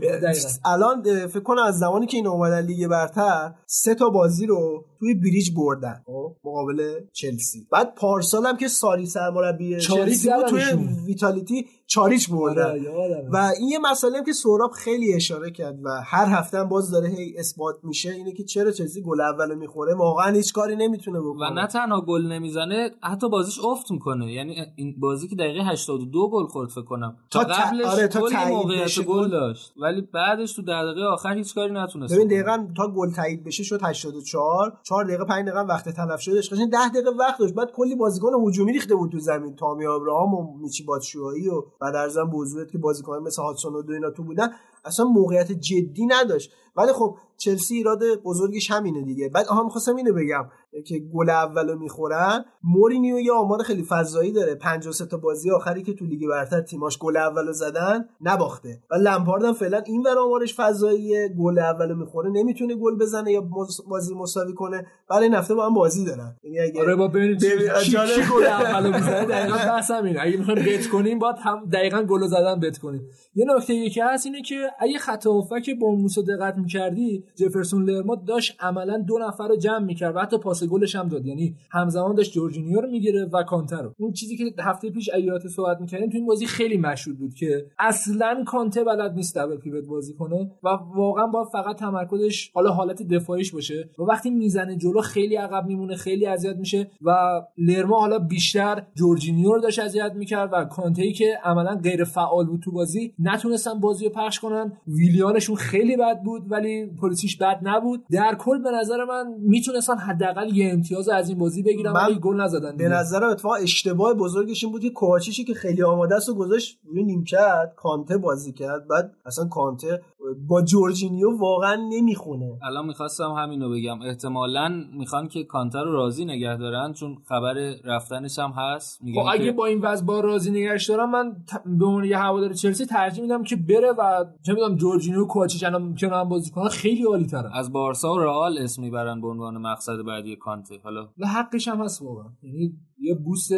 الان 0.66 1.28
فکر 1.28 1.40
کنم 1.44 1.64
از 1.64 1.78
زمانی 1.78 2.06
که 2.06 2.18
این 2.18 2.28
اومدن 2.28 2.62
لیگ 2.62 2.88
برتر 2.88 3.54
سه 3.66 3.96
تا 3.96 4.10
بازی 4.10 4.46
رو 4.46 4.86
توی 5.00 5.14
بریج 5.14 5.52
بردن 5.56 6.02
خب، 6.06 6.36
مقابل 6.44 7.00
چلسی 7.14 7.68
بعد 7.72 7.96
پارسال 7.96 8.46
هم 8.46 8.58
که 8.58 8.68
ساری 8.68 9.06
سرمربی 9.06 9.80
چلسی 9.80 10.30
بود 10.30 10.46
توی. 10.46 10.62
ویتالیتی 11.06 11.68
چاریچ 11.88 12.30
بردن 12.32 12.64
آره، 12.64 12.82
یادمه. 12.82 13.30
و 13.30 13.52
این 13.60 13.70
یه 13.70 13.80
مسئله 13.80 14.18
هم 14.18 14.24
که 14.24 14.34
سهراب 14.34 14.72
خیلی 14.72 15.14
اشاره 15.14 15.52
کرد 15.52 15.80
و 15.84 15.90
هر 16.06 16.26
هفته 16.26 16.60
هم 16.60 16.70
باز 16.70 16.92
داره 16.92 17.10
هی 17.10 17.38
اثبات 17.38 17.76
میشه 17.84 18.12
اینه 18.12 18.32
که 18.32 18.44
چرا 18.44 18.72
چلسی 18.72 19.02
گل 19.02 19.22
اولو 19.22 19.56
می‌خوره؟ 19.56 19.96
واقعا 19.96 20.32
هیچ 20.32 20.54
کاری 20.54 20.76
نمی‌تونه 20.76 21.20
بکنه. 21.20 21.52
و 21.52 21.54
نه 21.54 21.68
تنها 21.68 22.02
گل 22.02 22.22
نمی‌زنه 22.32 22.92
حتی 23.04 23.30
بازیش 23.30 23.60
افت 23.66 23.92
می‌کنه. 23.92 24.32
یعنی 24.34 24.56
این 24.76 24.96
بازی 25.00 25.28
که 25.28 25.36
دقیقه 25.36 25.64
82 25.64 26.30
گل 26.30 26.46
خورد 26.46 26.70
فکر 26.70 26.82
کنم. 26.82 27.18
تا, 27.32 27.44
تا 27.44 27.54
قبلش 27.54 27.86
آره، 27.86 28.08
تا 28.08 28.20
موقعیت 28.50 29.00
گل. 29.00 29.30
داشت. 29.30 29.74
ولی 29.82 30.02
بعدش 30.02 30.54
تو 30.54 30.62
دقیقه 30.62 31.02
آخر 31.02 31.34
هیچ 31.34 31.56
کاری 31.56 31.74
نتونست 31.74 32.14
ببین. 32.14 32.28
دقیقا 32.28 32.68
تا 32.78 32.88
گل 32.88 33.12
تایید 33.12 33.44
بشه 33.44 33.64
شد 33.64 33.80
84 33.84 34.74
4 34.84 35.04
دقیقه 35.04 35.26
5 35.26 35.46
دقیقه 35.48 35.62
وقت 35.62 35.90
تلف 35.90 36.22
شدش. 36.22 36.54
قشنگ 36.54 36.72
10 36.72 36.90
دقیقه 36.90 37.10
وقت 37.20 37.40
داشت. 37.40 37.54
بعد 37.54 37.72
کلی 37.72 37.96
بازیکن 37.96 38.30
هجومی 38.48 38.74
ریخته 38.74 38.96
بود 38.96 39.12
تو 39.12 39.20
زمین. 39.20 39.56
تامی 39.56 39.86
ابراهام 39.86 40.34
و 40.34 40.58
میچی 40.58 40.84
باتشوایی 40.84 41.50
و 41.50 41.64
بعد 41.80 41.96
ارزم 41.96 42.26
بوزوت 42.30 42.72
که 42.72 42.78
بازیکن 42.78 43.18
مثل 43.18 43.42
هاتسون 43.42 43.74
و 43.74 43.92
اینا 43.92 44.10
تو 44.10 44.24
بودن 44.24 44.50
اصلا 44.86 45.06
موقعیت 45.06 45.52
جدی 45.52 46.06
نداشت. 46.06 46.52
ولی 46.78 46.92
خب 46.94 47.18
چلسی 47.38 47.76
ایراد 47.76 48.00
بزرگش 48.24 48.72
همینه 48.72 49.02
دیگه. 49.02 49.30
بعد 49.30 49.48
آها 49.48 49.64
می‌خواستم 49.64 49.96
اینو 49.96 50.14
بگم 50.14 50.46
که 50.88 51.00
گل 51.14 51.30
اولو 51.30 51.80
می‌خورن 51.80 52.46
مورینیو 52.64 53.20
یه 53.20 53.32
آمار 53.34 53.64
خیلی 53.64 53.84
فضایی 53.84 54.32
داره. 54.32 54.56
53 54.56 55.06
تا 55.06 55.18
بازی 55.18 55.52
آخری 55.52 55.84
که 55.84 55.94
تو 55.94 56.06
لیگ 56.06 56.28
برتر 56.30 56.62
تیماش 56.62 56.98
گل 56.98 57.18
اولو 57.18 57.54
زدن 57.54 58.06
نباخته. 58.22 58.80
و 58.92 58.96
لمپارد 58.96 59.44
هم 59.44 59.54
فعلا 59.54 59.78
این 59.86 60.02
ور 60.04 60.20
آمارش 60.20 60.56
فضاییه. 60.56 61.36
گل 61.40 61.60
اولو 61.60 61.96
می‌خوره 61.96 62.30
نمی‌تونه 62.30 62.76
گل 62.76 62.98
بزنه 62.98 63.32
یا 63.32 63.42
بازی 63.90 64.14
مساوی 64.16 64.54
کنه. 64.54 64.86
برای 65.10 65.24
این 65.24 65.34
هفته 65.34 65.56
با 65.56 65.66
هم 65.66 65.74
بازی 65.74 66.06
دارن. 66.06 66.36
یعنی 66.44 66.60
اگه 66.60 66.82
آره 66.82 66.96
با 66.96 67.08
ببینیم 67.08 67.38
چی 67.38 67.50
ببین، 67.50 67.70
کی- 67.84 67.92
جالب. 67.92 68.10
کی 68.16 68.22
گل 68.34 68.44
اولو 68.46 68.94
می‌زنه 68.94 69.26
دقیقاً 69.26 69.56
بحث 69.58 69.92
همینه. 69.92 70.20
اگه 70.22 70.38
می‌خوایم 70.38 70.66
بت 70.66 70.88
کنیم 70.88 71.20
باید 71.20 71.36
هم 71.40 71.66
دقیقاً 71.74 72.02
گل 72.04 72.28
زدن 72.28 72.60
بت 72.60 72.78
کنیم. 72.78 73.08
یه 73.36 73.46
نکته 73.56 73.74
یکی 73.74 74.02
هست 74.02 74.26
اینه 74.26 74.42
که 74.42 74.56
اگه 74.80 74.98
خط 74.98 75.28
هافبک 75.28 75.70
بورنموث 75.80 76.18
رو 76.18 76.24
دقت 76.24 76.58
می‌کردی 76.58 77.24
جفرسون 77.36 77.90
لرما 77.90 78.16
داشت 78.16 78.56
عملا 78.60 78.98
دو 78.98 79.18
نفر 79.18 79.48
رو 79.48 79.56
جمع 79.56 79.86
می‌کرد 79.86 80.16
و 80.16 80.20
حتی 80.20 80.38
پاس 80.38 80.64
گلش 80.64 80.96
هم 80.96 81.08
داد. 81.08 81.26
یعنی 81.26 81.56
همزمان 81.72 82.16
داشت 82.16 82.32
جورجینیو 82.34 82.82
رو 82.82 82.90
می‌گیره 82.90 83.26
و 83.26 83.44
کانته 83.44 83.82
رو. 83.82 83.94
اون 84.00 84.12
چیزی 84.12 84.38
که 84.38 84.54
هفته 84.60 84.90
پیش 84.90 85.10
ایات 85.10 85.48
صحبت 85.48 85.82
می‌کردیم 85.82 86.10
تو 86.10 86.18
این 86.18 86.26
بازی 86.26 86.46
خیلی 86.46 86.78
مشهود 86.78 87.20
بود 87.20 87.34
که 87.34 87.66
اصلا 87.80 88.44
کانته 88.48 88.84
بلد 88.84 89.14
نیست 89.14 89.38
double 89.38 89.58
pivot 89.58 89.88
بازی 89.88 90.14
کنه 90.14 90.52
و 90.64 90.70
واقعا 90.96 91.28
با 91.28 91.44
فقط 91.44 91.76
تمرکزش 91.76 92.52
حالا 92.54 92.72
حالت 92.72 93.04
دفاعیش 93.04 93.52
باشه. 93.52 93.90
و 94.00 94.02
وقتی 94.04 94.30
می‌زنه 94.30 94.76
جلو 94.76 95.02
خیلی 95.02 95.36
عقب 95.36 95.66
میمونه 95.66 95.96
خیلی 95.96 96.26
اذیت 96.26 96.56
میشه 96.56 96.88
و 97.02 97.42
لرما 97.58 98.00
حالا 98.00 98.20
بیشتر 98.20 98.84
جورجینیو 98.96 99.54
رو 99.54 99.62
داشت 99.62 99.80
اذیت 99.80 100.12
می‌کرد 100.16 100.50
و 100.54 100.66
کانته 100.66 101.02
ای 101.02 101.14
که 101.14 101.38
عملا 101.44 101.76
غیر 101.76 102.04
فعال 102.04 102.46
بود 102.46 102.60
تو 102.60 102.72
بازی 102.72 103.14
نتونستن 103.20 103.80
بازی 103.80 104.06
رو 104.06 104.12
پخش 104.12 104.40
کنن. 104.40 104.65
ویلیانشون 104.88 105.56
خیلی 105.56 105.98
بد 105.98 106.22
بود 106.26 106.52
ولی 106.52 106.86
پولیسیچ 107.02 107.38
بد 107.38 107.60
نبود. 107.64 108.06
در 108.12 108.36
کل 108.40 108.64
به 108.64 108.72
نظر 108.72 109.06
من 109.06 109.34
می‌تونستن 109.40 109.98
حداقل 109.98 110.56
یه 110.56 110.74
امتیاز 110.74 111.10
از 111.10 111.30
این 111.30 111.38
بازی 111.38 111.64
بگیرن 111.64 111.92
ولی 111.94 112.20
گل 112.20 112.42
نزدن 112.42 112.72
به 112.72 112.84
دیگه. 112.84 112.90
نظرم 112.90 113.30
اتفاقا 113.30 113.56
اشتباه 113.56 114.14
بزرگش 114.14 114.64
این 114.64 114.74
بود 114.74 114.82
که 114.82 114.90
کوواچیچی 114.90 115.44
که 115.44 115.54
خیلی 115.54 115.84
آماده 115.84 116.16
است 116.16 116.30
و 116.30 116.36
گذاشت 116.36 116.80
روی 116.84 117.04
نیمکت 117.04 117.74
کانته 117.76 118.18
بازی 118.18 118.52
کرد. 118.52 118.88
بعد 118.88 119.12
اصلا 119.26 119.46
کانته 119.46 120.02
با 120.48 120.62
جورجینیو 120.62 121.38
واقعا 121.40 121.76
نمی‌خونه. 121.90 122.58
الان 122.64 122.86
می‌خواستم 122.86 123.32
همینو 123.32 123.70
بگم. 123.70 124.02
احتمالا 124.02 124.84
می‌خوان 124.94 125.28
که 125.28 125.44
کانتر 125.44 125.84
رو 125.84 125.92
راضی 125.94 126.26
نگه 126.26 126.58
دارن 126.58 126.94
چون 126.94 127.16
خبر 127.26 127.54
رفتنش 127.84 128.40
هم 128.40 128.52
هست. 128.58 129.00
خب 129.00 129.06
میگن 129.06 129.22
اگه 129.32 129.46
که 129.46 129.52
با 129.52 129.66
این 129.66 129.82
وضع 129.82 130.06
با 130.06 130.20
راضی 130.20 130.52
نگرش 130.52 130.90
دارم 130.90 131.12
من 131.12 131.32
ت- 131.32 131.64
به 131.66 131.86
عنوان 131.86 132.04
یه 132.04 132.18
هوادار 132.18 132.54
چلسی 132.54 132.86
ترجیح 132.86 133.24
میدم 133.24 133.44
که 133.44 133.56
بره 133.56 133.92
و 133.92 134.26
چه 134.46 134.54
می‌دونم 134.54 134.76
جورجینیو 134.76 135.22
و 135.22 135.28
کوچیچ 135.28 135.64
الان 135.64 135.96
هم 136.02 136.30
بازی 136.30 136.52
کنن. 136.52 136.70
خیلی 136.70 137.04
عالی 137.04 137.26
ترن 137.26 137.52
از 137.54 137.72
بارسا 137.72 138.14
و 138.14 138.20
رئال 138.20 138.58
اسم 138.58 138.82
می‌برن 138.82 139.22
به 139.22 139.28
عنوان 139.28 139.58
مقصد 139.58 140.02
بعدی 140.08 140.36
کانته. 140.36 140.80
حالا 140.84 141.10
و 141.18 141.28
حقش 141.28 141.68
هم 141.68 141.82
هست 141.82 142.02
واقعا. 142.02 142.26
یعنی 142.44 142.74
یه 142.98 143.16
بوست 143.16 143.52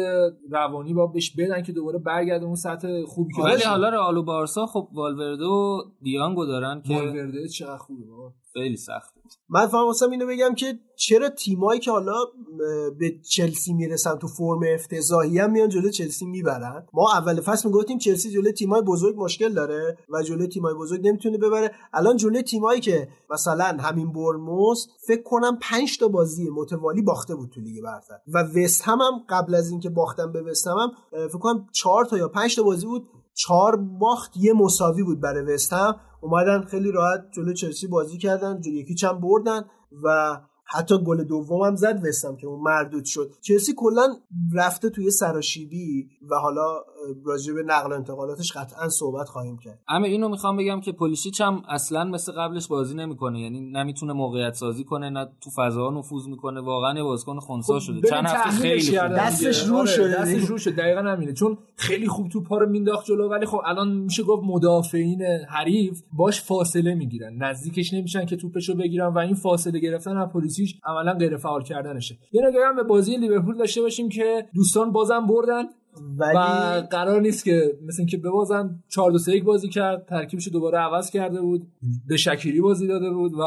روانی 0.50 0.94
با 0.94 1.06
بهش 1.06 1.36
بدن 1.38 1.62
که 1.62 1.72
دوباره 1.72 1.98
برگرده 1.98 2.44
اون 2.44 2.54
سطح 2.54 3.02
خوبی 3.04 3.34
که 3.34 3.42
ولی. 3.42 3.62
حالا 3.62 3.88
رئال 3.88 4.16
و 4.16 4.22
بارسا 4.22 4.66
خب 4.66 4.88
والورده 4.92 5.44
و 5.44 5.82
دیانگو 6.02 6.46
دارن 6.46 6.82
که 6.82 6.94
والورده 6.94 7.48
چقدر 7.48 7.76
خوبه. 7.76 8.04
خیلی 8.52 8.76
سخته 8.76 9.17
من 9.48 9.66
فقط 9.66 10.02
اینو 10.10 10.26
بگم 10.26 10.54
که 10.54 10.78
چرا 10.96 11.28
تیمایی 11.28 11.80
که 11.80 11.90
حالا 11.90 12.14
به 12.98 13.20
چلسی 13.30 13.72
می‌رسن 13.72 14.16
تو 14.16 14.28
فرم 14.28 14.60
افتضاحی 14.74 15.38
هم 15.38 15.50
میان 15.50 15.68
جلو 15.68 15.90
چلسی 15.90 16.26
می‌برن؟ 16.26 16.86
ما 16.92 17.12
اول 17.12 17.40
فصل 17.40 17.68
می‌گفتیم 17.68 17.98
چلسی 17.98 18.30
جلو 18.30 18.52
تیمای 18.52 18.82
بزرگ 18.82 19.14
مشکل 19.18 19.52
داره 19.54 19.98
و 20.08 20.22
جلو 20.22 20.46
تیمای 20.46 20.74
بزرگ 20.74 21.06
نمی‌تونه 21.06 21.38
ببره. 21.38 21.70
الان 21.92 22.16
جلو 22.16 22.42
تیمایی 22.42 22.80
که 22.80 23.08
مثلا 23.30 23.76
همین 23.80 24.12
برموس 24.12 24.86
فکر 25.06 25.22
کنم 25.22 25.58
5 25.62 25.98
تا 25.98 26.08
بازی 26.08 26.50
متوالی 26.50 27.02
باخته 27.02 27.34
بود 27.34 27.50
تو 27.50 27.60
لیگ 27.60 27.84
برتر. 27.84 28.14
و 28.34 28.38
وست 28.38 28.82
هم, 28.82 28.98
هم 29.00 29.24
قبل 29.28 29.54
از 29.54 29.70
اینکه 29.70 29.90
باختن 29.90 30.32
به 30.32 30.42
وست 30.42 30.66
هم, 30.66 30.76
هم 30.78 30.92
فکر 31.28 31.38
کنم 31.38 31.66
4 31.72 32.04
تا 32.04 32.18
یا 32.18 32.28
5 32.28 32.56
تا 32.56 32.62
بازی 32.62 32.86
بود. 32.86 33.08
چهار 33.34 33.76
باخت 33.76 34.36
یه 34.36 34.52
مساوی 34.52 35.02
بود 35.02 35.20
برای 35.20 35.54
وست 35.54 35.72
هم. 35.72 35.96
اومدن 36.20 36.62
خیلی 36.62 36.90
راحت 36.90 37.24
جلو 37.30 37.52
چلسی 37.52 37.86
بازی 37.86 38.18
کردن 38.18 38.60
یکی 38.64 38.94
چند 38.94 39.20
بردن 39.20 39.64
و 40.04 40.38
حتی 40.64 41.04
گل 41.04 41.24
دوم 41.24 41.62
هم 41.62 41.76
زد 41.76 42.04
وستم 42.04 42.36
که 42.36 42.46
اون 42.46 42.60
مردود 42.60 43.04
شد. 43.04 43.34
چلسی 43.40 43.74
کلا 43.76 44.16
رفته 44.54 44.90
توی 44.90 45.10
سراشیبی 45.10 46.08
و 46.30 46.34
حالا 46.34 46.84
راجع 47.24 47.52
به 47.54 47.62
نقل 47.62 47.92
و 47.92 47.94
انتقالاتش 47.94 48.52
قطعا 48.52 48.88
صحبت 48.88 49.28
خواهیم 49.28 49.58
کرد. 49.58 49.80
اما 49.88 50.06
اینو 50.06 50.28
می‌خوام 50.28 50.56
بگم 50.56 50.80
که 50.80 50.92
پولیشیچ 50.92 51.40
هم 51.40 51.62
اصلا 51.68 52.04
مثل 52.04 52.32
قبلش 52.32 52.66
بازی 52.66 52.94
نمی‌کنه. 52.94 53.40
یعنی 53.40 53.60
نمی‌تونه 53.60 54.12
موقعیت 54.12 54.54
سازی 54.54 54.84
کنه 54.84 55.10
نه 55.10 55.28
تو 55.40 55.50
فضاها 55.56 55.98
نفوذ 55.98 56.28
می‌کنه. 56.28 56.60
واقعا 56.60 56.96
یه 56.96 57.02
بازیکن 57.02 57.38
خونسا 57.38 57.80
شده. 57.80 58.00
بریم 58.00 58.10
چند 58.10 58.26
هفته 58.26 58.50
خیلی 58.50 58.98
دستش. 58.98 59.66
رو 59.66 59.76
آره، 59.76 59.86
شده. 59.86 60.20
دستش. 60.20 60.44
رو 60.44 60.58
شده. 60.58 60.76
دقیقا 60.76 61.00
همینه. 61.00 61.32
چون 61.32 61.58
خیلی 61.76 62.08
خوب 62.08 62.28
تو 62.28 62.42
پا 62.42 62.58
رو 62.58 62.68
مینداخت 62.68 63.06
جلو 63.06 63.28
ولی 63.28 63.46
خب 63.46 63.60
الان 63.64 63.92
میشه 63.92 64.22
گفت 64.22 64.42
مدافعین 64.46 65.22
حریف 65.48 66.02
باش 66.12 66.42
فاصله 66.42 66.94
می‌گیرن. 66.94 67.36
نزدیکش 67.42 67.94
نمیشن 67.94 68.26
که 68.26 68.36
توپشو 68.36 68.74
بگیرن 68.74 69.06
و 69.06 69.18
این 69.18 69.34
فاصله 69.34 69.78
گرفتن 69.78 70.16
از 70.16 70.28
پلیسیش 70.28 70.74
عملا 70.84 71.12
غیر 71.12 71.36
فعال 71.36 71.62
کردنشه. 71.62 72.18
یه 72.32 72.42
نگاه 72.48 72.66
هم 72.66 72.76
به 72.76 72.82
بازی 72.82 73.16
لیورپول 73.16 73.58
داشته 73.58 73.82
باشیم 73.82 74.08
که 74.08 74.46
دوستان 74.54 74.92
بازم 74.92 75.26
بردن. 75.26 75.64
ولی 76.18 76.36
و 76.36 76.40
قرار 76.90 77.20
نیست 77.20 77.44
که 77.44 77.78
مثل 77.86 77.96
اینکه 77.98 78.16
ببازن 78.16 78.82
4 78.88 79.10
2 79.10 79.18
3 79.18 79.32
1 79.32 79.44
بازی 79.44 79.68
کرد 79.68 80.06
ترکیبش 80.06 80.48
دوباره 80.48 80.78
عوض 80.78 81.10
کرده 81.10 81.40
بود 81.40 81.68
به 82.08 82.16
شکیری 82.16 82.60
بازی 82.60 82.86
داده 82.86 83.10
بود 83.10 83.32
و 83.34 83.44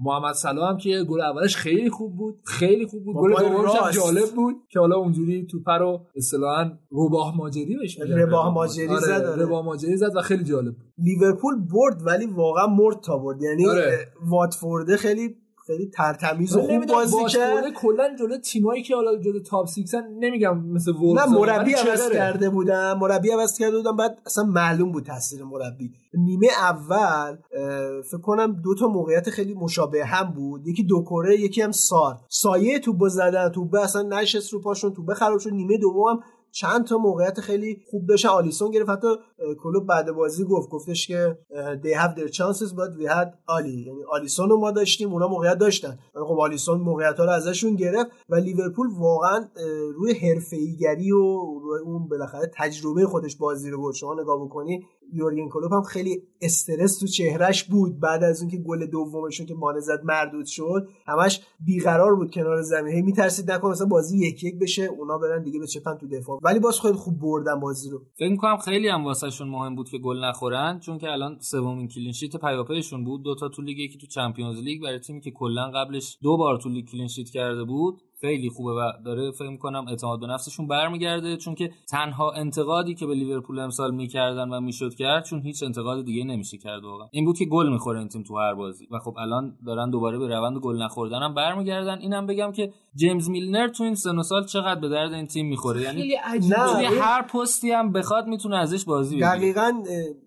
محمد 0.00 0.34
صلاح 0.34 0.70
هم 0.70 0.76
که 0.76 1.04
گل 1.08 1.20
اولش 1.20 1.56
خیلی 1.56 1.90
خوب 1.90 2.16
بود 2.16 2.40
خیلی 2.44 2.86
خوب 2.86 3.04
بود 3.04 3.16
گل 3.16 3.48
دومش 3.48 3.70
هم. 3.82 3.90
جالب 3.90 4.34
بود 4.36 4.54
که 4.68 4.80
حالا 4.80 4.96
اونجوری 4.96 5.46
توپ 5.46 5.68
رو 5.70 6.06
اصطلاحا 6.16 6.70
رباه 6.92 7.36
ماجری 7.36 7.76
بهش 7.76 8.00
رباه 8.00 8.54
ماجری 8.54 8.88
آره، 8.88 9.00
زد، 9.00 9.24
آره. 9.24 9.42
رباه 9.42 9.64
ماجری 9.64 9.96
زد 9.96 10.16
و 10.16 10.20
خیلی 10.20 10.44
جالب 10.44 10.74
بود 10.74 10.86
لیورپول 10.98 11.54
برد 11.54 12.06
ولی 12.06 12.26
واقعا 12.26 12.66
مرد 12.66 13.00
تا 13.00 13.18
برد 13.18 13.42
یعنی 13.42 13.66
آره. 13.66 13.98
واتفورده 14.22 14.96
خیلی 14.96 15.36
خیلی 15.66 15.86
ترتمیز 15.86 16.56
و 16.56 16.60
خوب 16.60 16.86
بازی 16.86 17.24
کرد. 17.28 17.72
کلا 17.74 18.16
جلو 18.18 18.38
تیمایی 18.38 18.82
که 18.82 18.94
حالا 18.94 19.16
جلو 19.16 19.40
تاپ 19.40 19.68
6 19.68 19.94
نمیگم 20.20 20.58
مثل 20.58 20.92
نه 20.92 20.98
وولفز 20.98 21.28
مربی 21.28 21.72
عوض؟ 21.72 22.12
کرده 22.12 22.50
بودم. 22.50 22.98
مربی 23.00 23.30
عوض 23.30 23.58
کرده 23.58 23.76
بودم. 23.76 23.96
بعد 23.96 24.22
اصلا 24.26 24.44
معلوم 24.44 24.92
بود 24.92 25.04
تاثیر 25.04 25.44
مربی. 25.44 25.92
نیمه 26.14 26.48
اول 26.60 27.36
فکر 28.02 28.20
کنم 28.20 28.62
دو 28.64 28.74
تا 28.74 28.86
موقعیت 28.86 29.30
خیلی 29.30 29.54
مشابه 29.54 30.04
هم 30.04 30.32
بود. 30.32 30.66
یکی 30.66 30.82
دو 30.82 31.02
کره 31.02 31.40
یکی 31.40 31.62
هم 31.62 31.72
سار. 31.72 32.18
سایه 32.28 32.78
توپ 32.78 33.08
زدن 33.08 33.48
توپ 33.48 33.74
اصلا 33.74 34.02
نشست 34.02 34.52
رو 34.52 34.60
پاشون 34.60 34.92
توپ 34.94 35.12
خراب 35.12 35.38
شد. 35.38 35.50
نیمه 35.52 35.78
دوم 35.78 36.20
چند 36.60 36.86
تا 36.86 36.98
موقعیت 36.98 37.40
خیلی 37.40 37.82
خوب 37.90 38.06
داشتن 38.06 38.28
آلیسون 38.28 38.70
گرفت. 38.70 38.90
حتی 38.90 39.08
کلوب 39.62 39.86
بعد 39.86 40.12
بازی 40.12 40.44
گفت 40.44 40.70
گفتش 40.70 41.06
که 41.06 41.38
they 41.82 41.96
have 41.98 42.18
their 42.18 42.30
chances 42.32 42.70
but 42.70 43.00
we 43.00 43.06
had 43.12 43.28
آلی 43.46 43.84
یعنی 43.86 44.04
آلیسون 44.12 44.48
رو 44.48 44.60
ما 44.60 44.70
داشتیم 44.70 45.12
اونا 45.12 45.28
موقعیت 45.28 45.58
داشتن. 45.58 45.98
خب 46.14 46.40
آلیسون 46.40 46.80
موقعیت 46.80 47.18
ها 47.18 47.24
رو 47.24 47.30
ازشون 47.30 47.74
گرفت 47.74 48.10
و 48.28 48.34
لیورپول 48.34 48.86
واقعا 48.98 49.48
روی 49.94 50.14
حرفه‌ایگری 50.14 51.12
و 51.12 51.58
روی 51.60 51.80
اون 51.84 52.08
بالاخره 52.08 52.50
تجربه 52.54 53.06
خودش 53.06 53.36
بازی 53.36 53.70
رو 53.70 53.82
برد. 53.82 53.94
شما 53.94 54.14
نگاه 54.14 54.44
بکنی 54.44 54.86
یورگن 55.12 55.48
کلوپ 55.48 55.72
هم 55.72 55.82
خیلی 55.82 56.22
استرس 56.40 56.98
تو 56.98 57.06
چهرش 57.06 57.64
بود. 57.64 58.00
بعد 58.00 58.24
از 58.24 58.40
اینکه 58.40 58.56
گل 58.56 58.86
دومشون 58.86 59.46
که 59.46 59.54
مانع 59.54 59.80
زد 59.80 60.00
مردود 60.04 60.46
شد 60.46 60.88
همش 61.06 61.40
بیقرار 61.66 62.16
بود 62.16 62.30
کنار 62.30 62.62
زمین. 62.62 62.94
هی 62.94 63.02
میترسید 63.02 63.50
نکنه 63.50 63.70
مثلا 63.70 63.86
بازی 63.86 64.18
یک 64.18 64.44
یک 64.44 64.58
بشه 64.58 64.82
اونا 64.82 65.18
برن 65.18 65.42
دیگه 65.42 65.58
بچپن 65.58 65.94
تو 65.94 66.08
دفاع. 66.08 66.40
ولی 66.42 66.58
باز 66.58 66.80
خیلی 66.80 66.94
خوب 66.94 67.20
بردن 67.20 67.60
بازی 67.60 67.90
رو. 67.90 68.02
فکر 68.18 68.30
می‌کنم 68.30 68.56
خیلی 68.56 68.88
هم 68.88 69.04
واسهشون 69.04 69.48
مهم 69.48 69.76
بود 69.76 69.88
که 69.88 69.98
گل 69.98 70.24
نخورن 70.24 70.80
چون 70.80 70.98
که 70.98 71.10
الان 71.10 71.38
سومین 71.40 71.88
clean 71.88 72.12
sheet 72.12 72.36
پیاپیشون 72.36 73.04
بود. 73.04 73.22
دوتا 73.22 73.48
تو 73.48 73.62
لیگ 73.62 73.78
یکی 73.78 73.98
تو 73.98 74.06
Champions 74.06 74.58
League 74.58 74.82
برای 74.82 74.98
تیمی 74.98 75.20
که 75.20 75.30
کلا 75.30 75.70
قبلش 75.74 76.18
دو 76.22 76.36
بار 76.36 76.58
تو 76.58 76.68
لیگ 76.68 76.88
clean 76.88 77.08
sheet 77.08 77.28
کرده 77.28 77.64
بود. 77.64 78.00
خیلی 78.20 78.50
خوبه 78.50 78.72
و 78.72 78.92
داره 79.04 79.30
فکر 79.30 79.50
می‌کنم 79.50 79.88
اعتماد 79.88 80.20
به 80.20 80.26
نفسشون 80.26 80.66
برمیگرده 80.66 81.36
چون 81.36 81.54
که 81.54 81.70
تنها 81.90 82.30
انتقادی 82.32 82.94
که 82.94 83.06
به 83.06 83.14
لیورپول 83.14 83.58
امسال 83.58 83.94
می‌کردن 83.94 84.48
و 84.48 84.60
می‌شد 84.60 84.94
کرد 84.94 85.24
چون 85.24 85.42
هیچ 85.42 85.62
انتقاد 85.62 86.04
دیگه 86.04 86.24
نمیشه 86.24 86.58
کرد 86.58 86.84
واقعا. 86.84 87.08
این 87.12 87.24
بود 87.24 87.38
که 87.38 87.44
گل 87.44 87.72
می‌خوره 87.72 87.98
این 87.98 88.08
تیم 88.08 88.22
تو 88.22 88.38
هر 88.38 88.54
بازی 88.54 88.86
و 88.90 88.98
خب 88.98 89.14
الان 89.18 89.58
دارن 89.66 89.90
دوباره 89.90 90.18
به 90.18 90.28
روند 90.28 90.58
گل 90.58 90.82
نخوردن 90.82 91.22
هم 91.22 91.34
برمیگردن. 91.34 91.98
اینم 91.98 92.26
بگم 92.26 92.52
که 92.52 92.72
جیمز 92.94 93.30
میلنر 93.30 93.68
تو 93.68 93.84
این 93.84 93.94
سن 93.94 94.18
و 94.18 94.22
سال 94.22 94.46
چقدر 94.46 94.80
به 94.80 94.88
درد 94.88 95.12
این 95.12 95.26
تیم 95.26 95.48
می‌خوره؟ 95.48 95.82
یعنی 95.82 96.00
این- 96.02 96.18
هر 97.00 97.22
پستی 97.22 97.70
هم 97.70 97.92
بخواد 97.92 98.26
می‌تونه 98.26 98.56
ازش 98.56 98.84
بازی 98.84 99.14
بگیره. 99.14 99.28
دقیقا 99.28 99.82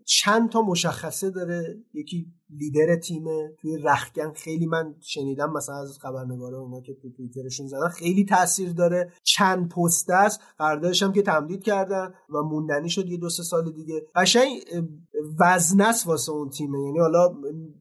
چند 0.05 0.49
تا 0.49 0.61
مشخصه 0.61 1.31
داره. 1.31 1.77
یکی 1.93 2.25
لیدر 2.49 2.95
تیمه 2.95 3.51
توی 3.61 3.77
رخکن 3.77 4.33
خیلی 4.33 4.65
من 4.65 4.95
شنیدم 5.01 5.53
مثلا 5.53 5.75
از 5.75 5.99
خبرنگارا 6.01 6.59
اونا 6.59 6.81
که 6.81 6.93
تو 6.93 7.09
توییترشون 7.09 7.67
زدن 7.67 7.89
خیلی 7.89 8.25
تاثیر 8.25 8.73
داره. 8.73 9.11
چند 9.23 9.69
پست 9.69 10.09
است 10.09 10.41
قراردادش 10.57 11.03
هم 11.03 11.13
که 11.13 11.21
تمدید 11.21 11.63
کردن 11.63 12.13
و 12.29 12.41
موندنی 12.41 12.89
شد 12.89 13.09
یه 13.09 13.17
دو 13.17 13.29
سه 13.29 13.43
سال 13.43 13.71
دیگه. 13.71 14.05
قشنگ 14.15 14.61
است 15.79 16.07
واسه 16.07 16.31
اون 16.31 16.49
تیمه. 16.49 16.79
یعنی 16.85 16.99
حالا 16.99 17.33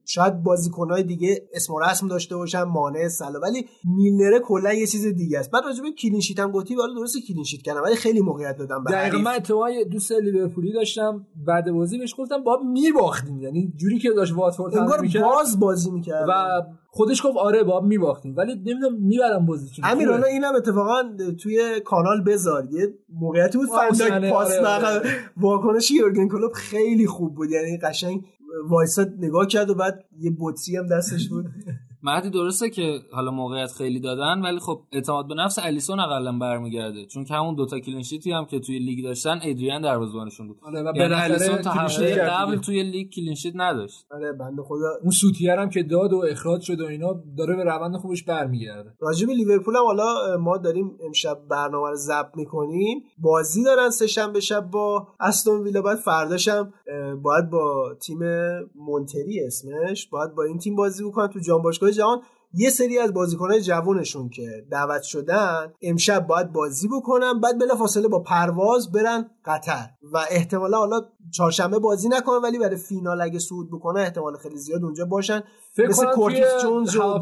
شاید 0.04 0.42
بازیکنهای 0.42 1.02
دیگه 1.02 1.48
اسم 1.54 1.72
و 1.74 1.80
رسم 1.80 2.08
داشته 2.08 2.36
باشن 2.36 2.62
مانع 2.62 3.08
سلا 3.08 3.40
ولی 3.40 3.66
میلنره 3.84 4.40
کلا 4.40 4.72
یه 4.72 4.86
چیز 4.86 5.06
دیگه 5.06 5.38
است. 5.38 5.50
بعد 5.50 5.64
راجع 5.64 5.82
به 5.82 5.92
کلین 5.92 6.20
شیت 6.20 6.38
هم 6.38 6.50
گفتی 6.50 6.74
حالا 6.74 6.94
درسته 6.94 7.20
کلین 7.28 7.44
شیت 7.44 7.62
کردن 7.62 7.80
ولی 7.80 7.94
خیلی 7.94 8.20
موقعیت 8.20 8.56
دادم 8.56 8.84
به 8.84 8.90
دقیقا. 8.92 9.18
من 9.18 9.34
اتفاقا 9.34 9.68
دوست 9.90 10.12
لیورپولی 10.12 10.72
داشتم 10.72 11.26
بعد 11.46 11.72
بازی 11.72 11.98
بهش 11.98 12.14
گفتم 12.18 12.44
با 12.44 12.58
میباختیم. 12.72 13.40
یعنی 13.40 13.72
جوری 13.76 13.98
که 13.98 14.10
داشت 14.10 14.32
واتفورد 14.34 14.78
انگار 14.78 15.08
باز 15.20 15.60
بازی 15.60 15.90
می‌کرد. 15.90 16.26
و 16.28 16.62
خودش 16.98 17.26
گفت 17.26 17.36
آره 17.36 17.64
با 17.64 17.80
میباختیم 17.80 18.34
ولی 18.36 18.54
نمی‌دونم 18.54 18.94
می‌برم 18.94 19.46
بازی 19.46 19.70
چون 19.70 19.84
امیر. 19.84 20.10
حالا 20.10 20.26
اینم 20.26 20.54
اتفاقا 20.54 21.02
توی 21.42 21.80
کانال 21.84 22.20
بذار. 22.24 22.68
یه 22.70 22.94
موقعیتی 23.08 23.58
بود 23.58 23.68
فندک 23.68 23.94
صحنه، 23.94 24.30
پاس 24.30 24.52
آره، 24.52 24.66
آره. 24.66 24.96
نقل 24.96 25.08
واکنش 25.36 25.90
یورگن 25.90 26.28
کلوپ 26.28 26.52
خیلی 26.54 27.06
خوب 27.06 27.34
بود. 27.34 27.50
یعنی 27.50 27.78
قشنگ 27.78 28.24
وایساد 28.68 29.12
نگاه 29.18 29.46
کرد 29.46 29.70
و 29.70 29.74
بعد 29.74 30.04
یه 30.18 30.36
بطری 30.40 30.76
هم 30.76 30.86
دستش 30.86 31.28
بود. 31.28 31.46
مهدی 32.02 32.30
درسته 32.30 32.70
که 32.70 33.00
حالا 33.12 33.30
موقعیت 33.30 33.72
خیلی 33.72 34.00
دادن 34.00 34.40
ولی 34.42 34.58
خب 34.58 34.82
اعتماد 34.92 35.28
به 35.28 35.34
نفس 35.34 35.58
الیسون 35.58 36.00
اقلا 36.00 36.38
برمیگرده. 36.38 37.06
چون 37.06 37.24
که 37.24 37.34
همون 37.34 37.54
دوتا 37.54 37.78
clean 37.78 38.03
sheet 38.03 38.27
ی 38.27 38.32
هم 38.32 38.44
که 38.44 38.60
توی 38.60 38.78
لیگ 38.78 39.04
داشتن 39.04 39.38
ادریان 39.42 39.82
دروازه‌بانشون 39.82 40.48
بود. 40.48 40.56
آره 40.62 40.82
و 40.82 40.92
یعنی 40.96 41.14
الیسون 41.14 41.62
تا 41.62 41.70
هفته 41.70 42.14
قبل. 42.14 42.56
توی 42.56 42.82
لیگ 42.82 43.10
clean 43.10 43.31
sheet 43.31 43.52
نداشت. 43.56 44.06
آره 44.10 44.32
بنده 44.32 44.62
خدا 44.62 44.88
اون 45.02 45.10
سوتیر 45.10 45.50
هم 45.50 45.70
که 45.70 45.82
داد 45.82 46.12
و 46.12 46.24
اخراج 46.30 46.62
شد 46.62 46.80
و 46.80 46.86
اینا 46.86 47.22
داره 47.38 47.56
به 47.56 47.64
روند 47.64 47.96
خوبش 47.96 48.24
برمیگرده. 48.24 48.94
راجع 49.00 49.26
به 49.26 49.32
لیورپول 49.34 49.76
هم 49.76 49.84
حالا 49.84 50.38
ما 50.38 50.56
داریم 50.56 50.98
امشب 51.06 51.38
برنامه 51.50 51.88
رو 51.88 51.94
ضبط 51.94 52.36
می‌کنیم. 52.36 53.02
بازی 53.18 53.64
دارن 53.64 53.90
سه 53.90 54.06
شنبه 54.06 54.40
شب 54.40 54.70
با 54.70 55.08
استون 55.20 55.62
ویلا 55.62 55.82
بعد 55.82 55.98
فرداش 55.98 56.48
هم 56.48 56.72
باید 57.22 57.50
با 57.50 57.94
تیم 58.02 58.18
مونتری 58.74 59.40
اسمش 59.46 60.08
باید 60.08 60.34
با 60.34 60.42
این 60.42 60.58
تیم 60.58 60.76
بازی 60.76 61.04
بکنن. 61.04 61.26
تو 61.26 61.40
جام 61.40 61.62
باشگاه 61.62 61.87
جهان 61.92 62.22
یه 62.54 62.70
سری 62.70 62.98
از 62.98 63.12
بازیکنهای 63.14 63.62
جوونشون 63.62 64.28
که 64.28 64.66
دعوت 64.70 65.02
شدن 65.02 65.72
امشب 65.82 66.26
باید 66.26 66.52
بازی 66.52 66.88
بکنن 66.88 67.40
بعد 67.40 67.58
بلافاصله 67.58 68.08
با 68.08 68.22
پرواز 68.22 68.92
برن 68.92 69.30
قطر 69.48 69.88
و 70.12 70.18
احتمالا 70.30 70.78
حالا 70.78 71.00
چهارشنبه 71.30 71.78
بازی 71.78 72.08
نکنن 72.08 72.38
ولی 72.42 72.58
برای 72.58 72.76
فینال 72.76 73.20
اگه 73.20 73.38
صعود 73.38 73.70
بکنن 73.70 74.00
احتمال 74.00 74.36
خیلی 74.36 74.56
زیاد 74.56 74.84
اونجا 74.84 75.04
باشن. 75.04 75.42
فکر 75.72 75.88
مثل 75.88 76.04
کنم 76.04 76.14
کورتیس 76.14 76.62
جونز 76.62 76.96
و 76.96 77.18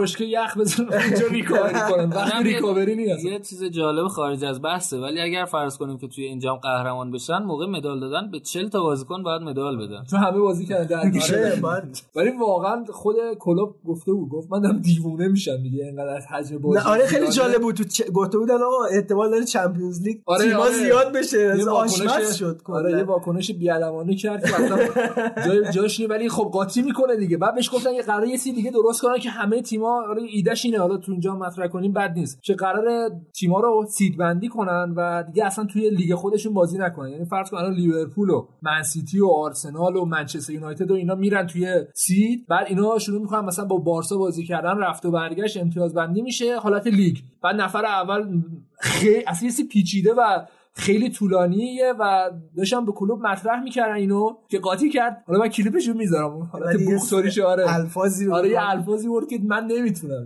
بشکه 0.00 0.24
یخ 0.24 0.58
بزنن 0.58 0.92
اونجا 0.92 1.26
ریکاوری 1.26 1.80
کنن. 1.90 2.08
وقتی 2.10 2.44
ریکاوری 2.44 2.96
نیست 2.96 3.24
یه 3.24 3.38
چیز 3.38 3.64
جالب 3.64 4.08
خارج 4.08 4.44
از 4.44 4.62
بحثه 4.62 5.00
ولی 5.00 5.20
اگر 5.20 5.44
فرض 5.44 5.76
کنیم 5.76 5.98
که 5.98 6.08
توی 6.08 6.24
این 6.24 6.38
جام 6.38 6.58
قهرمان 6.58 7.10
بشن 7.10 7.38
موقع 7.38 7.66
مدال 7.66 8.00
دادن 8.00 8.30
به 8.30 8.40
40 8.40 8.68
تا 8.68 8.82
بازیکن 8.82 9.22
باید 9.22 9.42
مدال 9.42 9.86
بدن. 9.86 10.04
چون 10.10 10.20
همه 10.20 10.38
بازی 10.38 10.66
کردن. 10.66 10.86
در 10.86 11.00
آره، 11.70 11.82
ولی 12.16 12.30
واقعا 12.30 12.84
خود 12.84 13.16
کلوب 13.38 13.74
گفته 13.86 14.12
بود 14.12 14.28
گفت 14.28 14.52
من 14.52 14.60
دارم 14.60 14.78
دیوونه 14.78 15.28
میشم 15.28 15.62
دیگه 15.62 15.84
اینقدر 15.84 16.16
از 16.16 16.26
حجم 16.26 16.58
بازی 16.58 16.78
نه 16.78 16.88
آره 16.88 17.06
خیلی. 17.06 17.28
جالب 17.28 17.60
بود. 17.60 17.74
تو. 17.74 18.12
گفته 18.12 18.38
بودن 18.38 18.54
آقا 18.54 18.84
احتمال 18.90 19.30
داره 19.30 19.44
چمپیونز 19.44 20.02
لیگ 20.02 20.20
آره، 20.26 20.44
تیما 20.44 20.62
آره. 20.62 20.72
زیاد 20.72 21.12
بشه. 21.12 21.49
از 21.50 21.68
آشپز 21.68 22.34
شد. 22.34 22.60
آره 22.66 22.90
یه 22.90 23.04
واکنش 23.04 23.50
بیادمانه 23.50 24.14
کرد 24.14 24.44
که 24.44 24.60
اصلا 24.60 24.78
جای 25.46 25.70
جاش 25.70 26.00
ولی 26.00 26.28
خب 26.28 26.50
قاطی 26.52 26.82
می‌کنه 26.82 27.16
دیگه. 27.16 27.36
بعد 27.36 27.54
بهش 27.54 27.70
گفتن 27.74 27.92
یه 27.94 28.02
قرار 28.02 28.26
یه 28.26 28.36
سی 28.36 28.52
دیگه 28.52 28.70
درست 28.70 29.02
کنن 29.02 29.18
که 29.18 29.30
همه 29.30 29.62
تیما 29.62 30.02
حالا 30.06 30.22
ایدهش 30.22 30.64
اینه 30.64 30.78
حالا 30.78 30.96
تو 30.96 31.12
اینجا 31.12 31.34
مطرح 31.34 31.66
کنیم 31.66 31.92
بد 31.92 32.12
نیست. 32.16 32.42
که 32.42 32.54
قرار 32.54 33.10
تیما 33.38 33.60
رو 33.60 33.86
seed 33.88 34.16
بندی 34.16 34.48
کنن 34.48 34.94
و 34.96 35.22
دیگه 35.22 35.44
اصلا 35.44 35.64
توی 35.64 35.90
لیگ 35.90 36.14
خودشون 36.14 36.54
بازی 36.54 36.78
نکنن. 36.78 37.08
یعنی 37.08 37.24
فرض 37.24 37.50
کن 37.50 37.56
الان 37.56 37.74
لیورپول 37.74 38.30
و 38.30 38.46
منسیتی 38.62 39.20
و 39.20 39.26
آرسنال 39.26 39.96
و 39.96 40.04
منچستر 40.04 40.52
یونایتد 40.52 40.90
و 40.90 40.94
اینا 40.94 41.14
میرن 41.14 41.46
توی 41.46 41.84
seed. 41.94 42.46
بعد 42.48 42.66
اینا 42.68 42.98
شروع 42.98 43.20
می‌کنن 43.20 43.44
مثلا 43.44 43.64
با 43.64 43.76
بارسا 43.76 44.16
بازی 44.16 44.44
کردن 44.44 44.78
رفت 44.78 45.06
و 45.06 45.10
برگشت 45.10 45.56
امتیاز 45.56 45.94
بندی 45.94 46.22
میشه 46.22 46.58
حالت 46.58 46.86
لیگ. 46.86 47.16
بعد 47.42 47.56
نفر 47.56 47.84
اول 47.84 48.42
خیلی 48.80 49.24
اصلا 49.26 49.46
یه 49.46 49.52
سی 49.52 49.64
پیچیده 49.64 50.14
و 50.14 50.40
خیلی 50.74 51.10
طولانیه 51.10 51.92
و 52.00 52.30
داشتم 52.56 52.86
به 52.86 52.92
کلوب 52.92 53.26
مطرح 53.26 53.62
می‌کردن 53.62 53.94
اینو 53.94 54.36
که 54.50 54.58
قاطی 54.58 54.90
کرد. 54.90 55.24
حالا 55.26 55.38
من 55.40 55.48
کلیپشو 55.48 55.92
می‌ذارم. 55.92 56.32
اون 56.32 56.46
حالت 56.46 56.84
بوکسوریش 56.84 57.38
آره. 57.38 57.74
الفاظی 57.74 58.26
رو 58.26 58.34
آره 58.34 58.48
یه 58.48 58.70
الفاظی 58.70 59.08
بود 59.08 59.28
که 59.28 59.38
من 59.44 59.66
نمی‌تونم. 59.66 60.24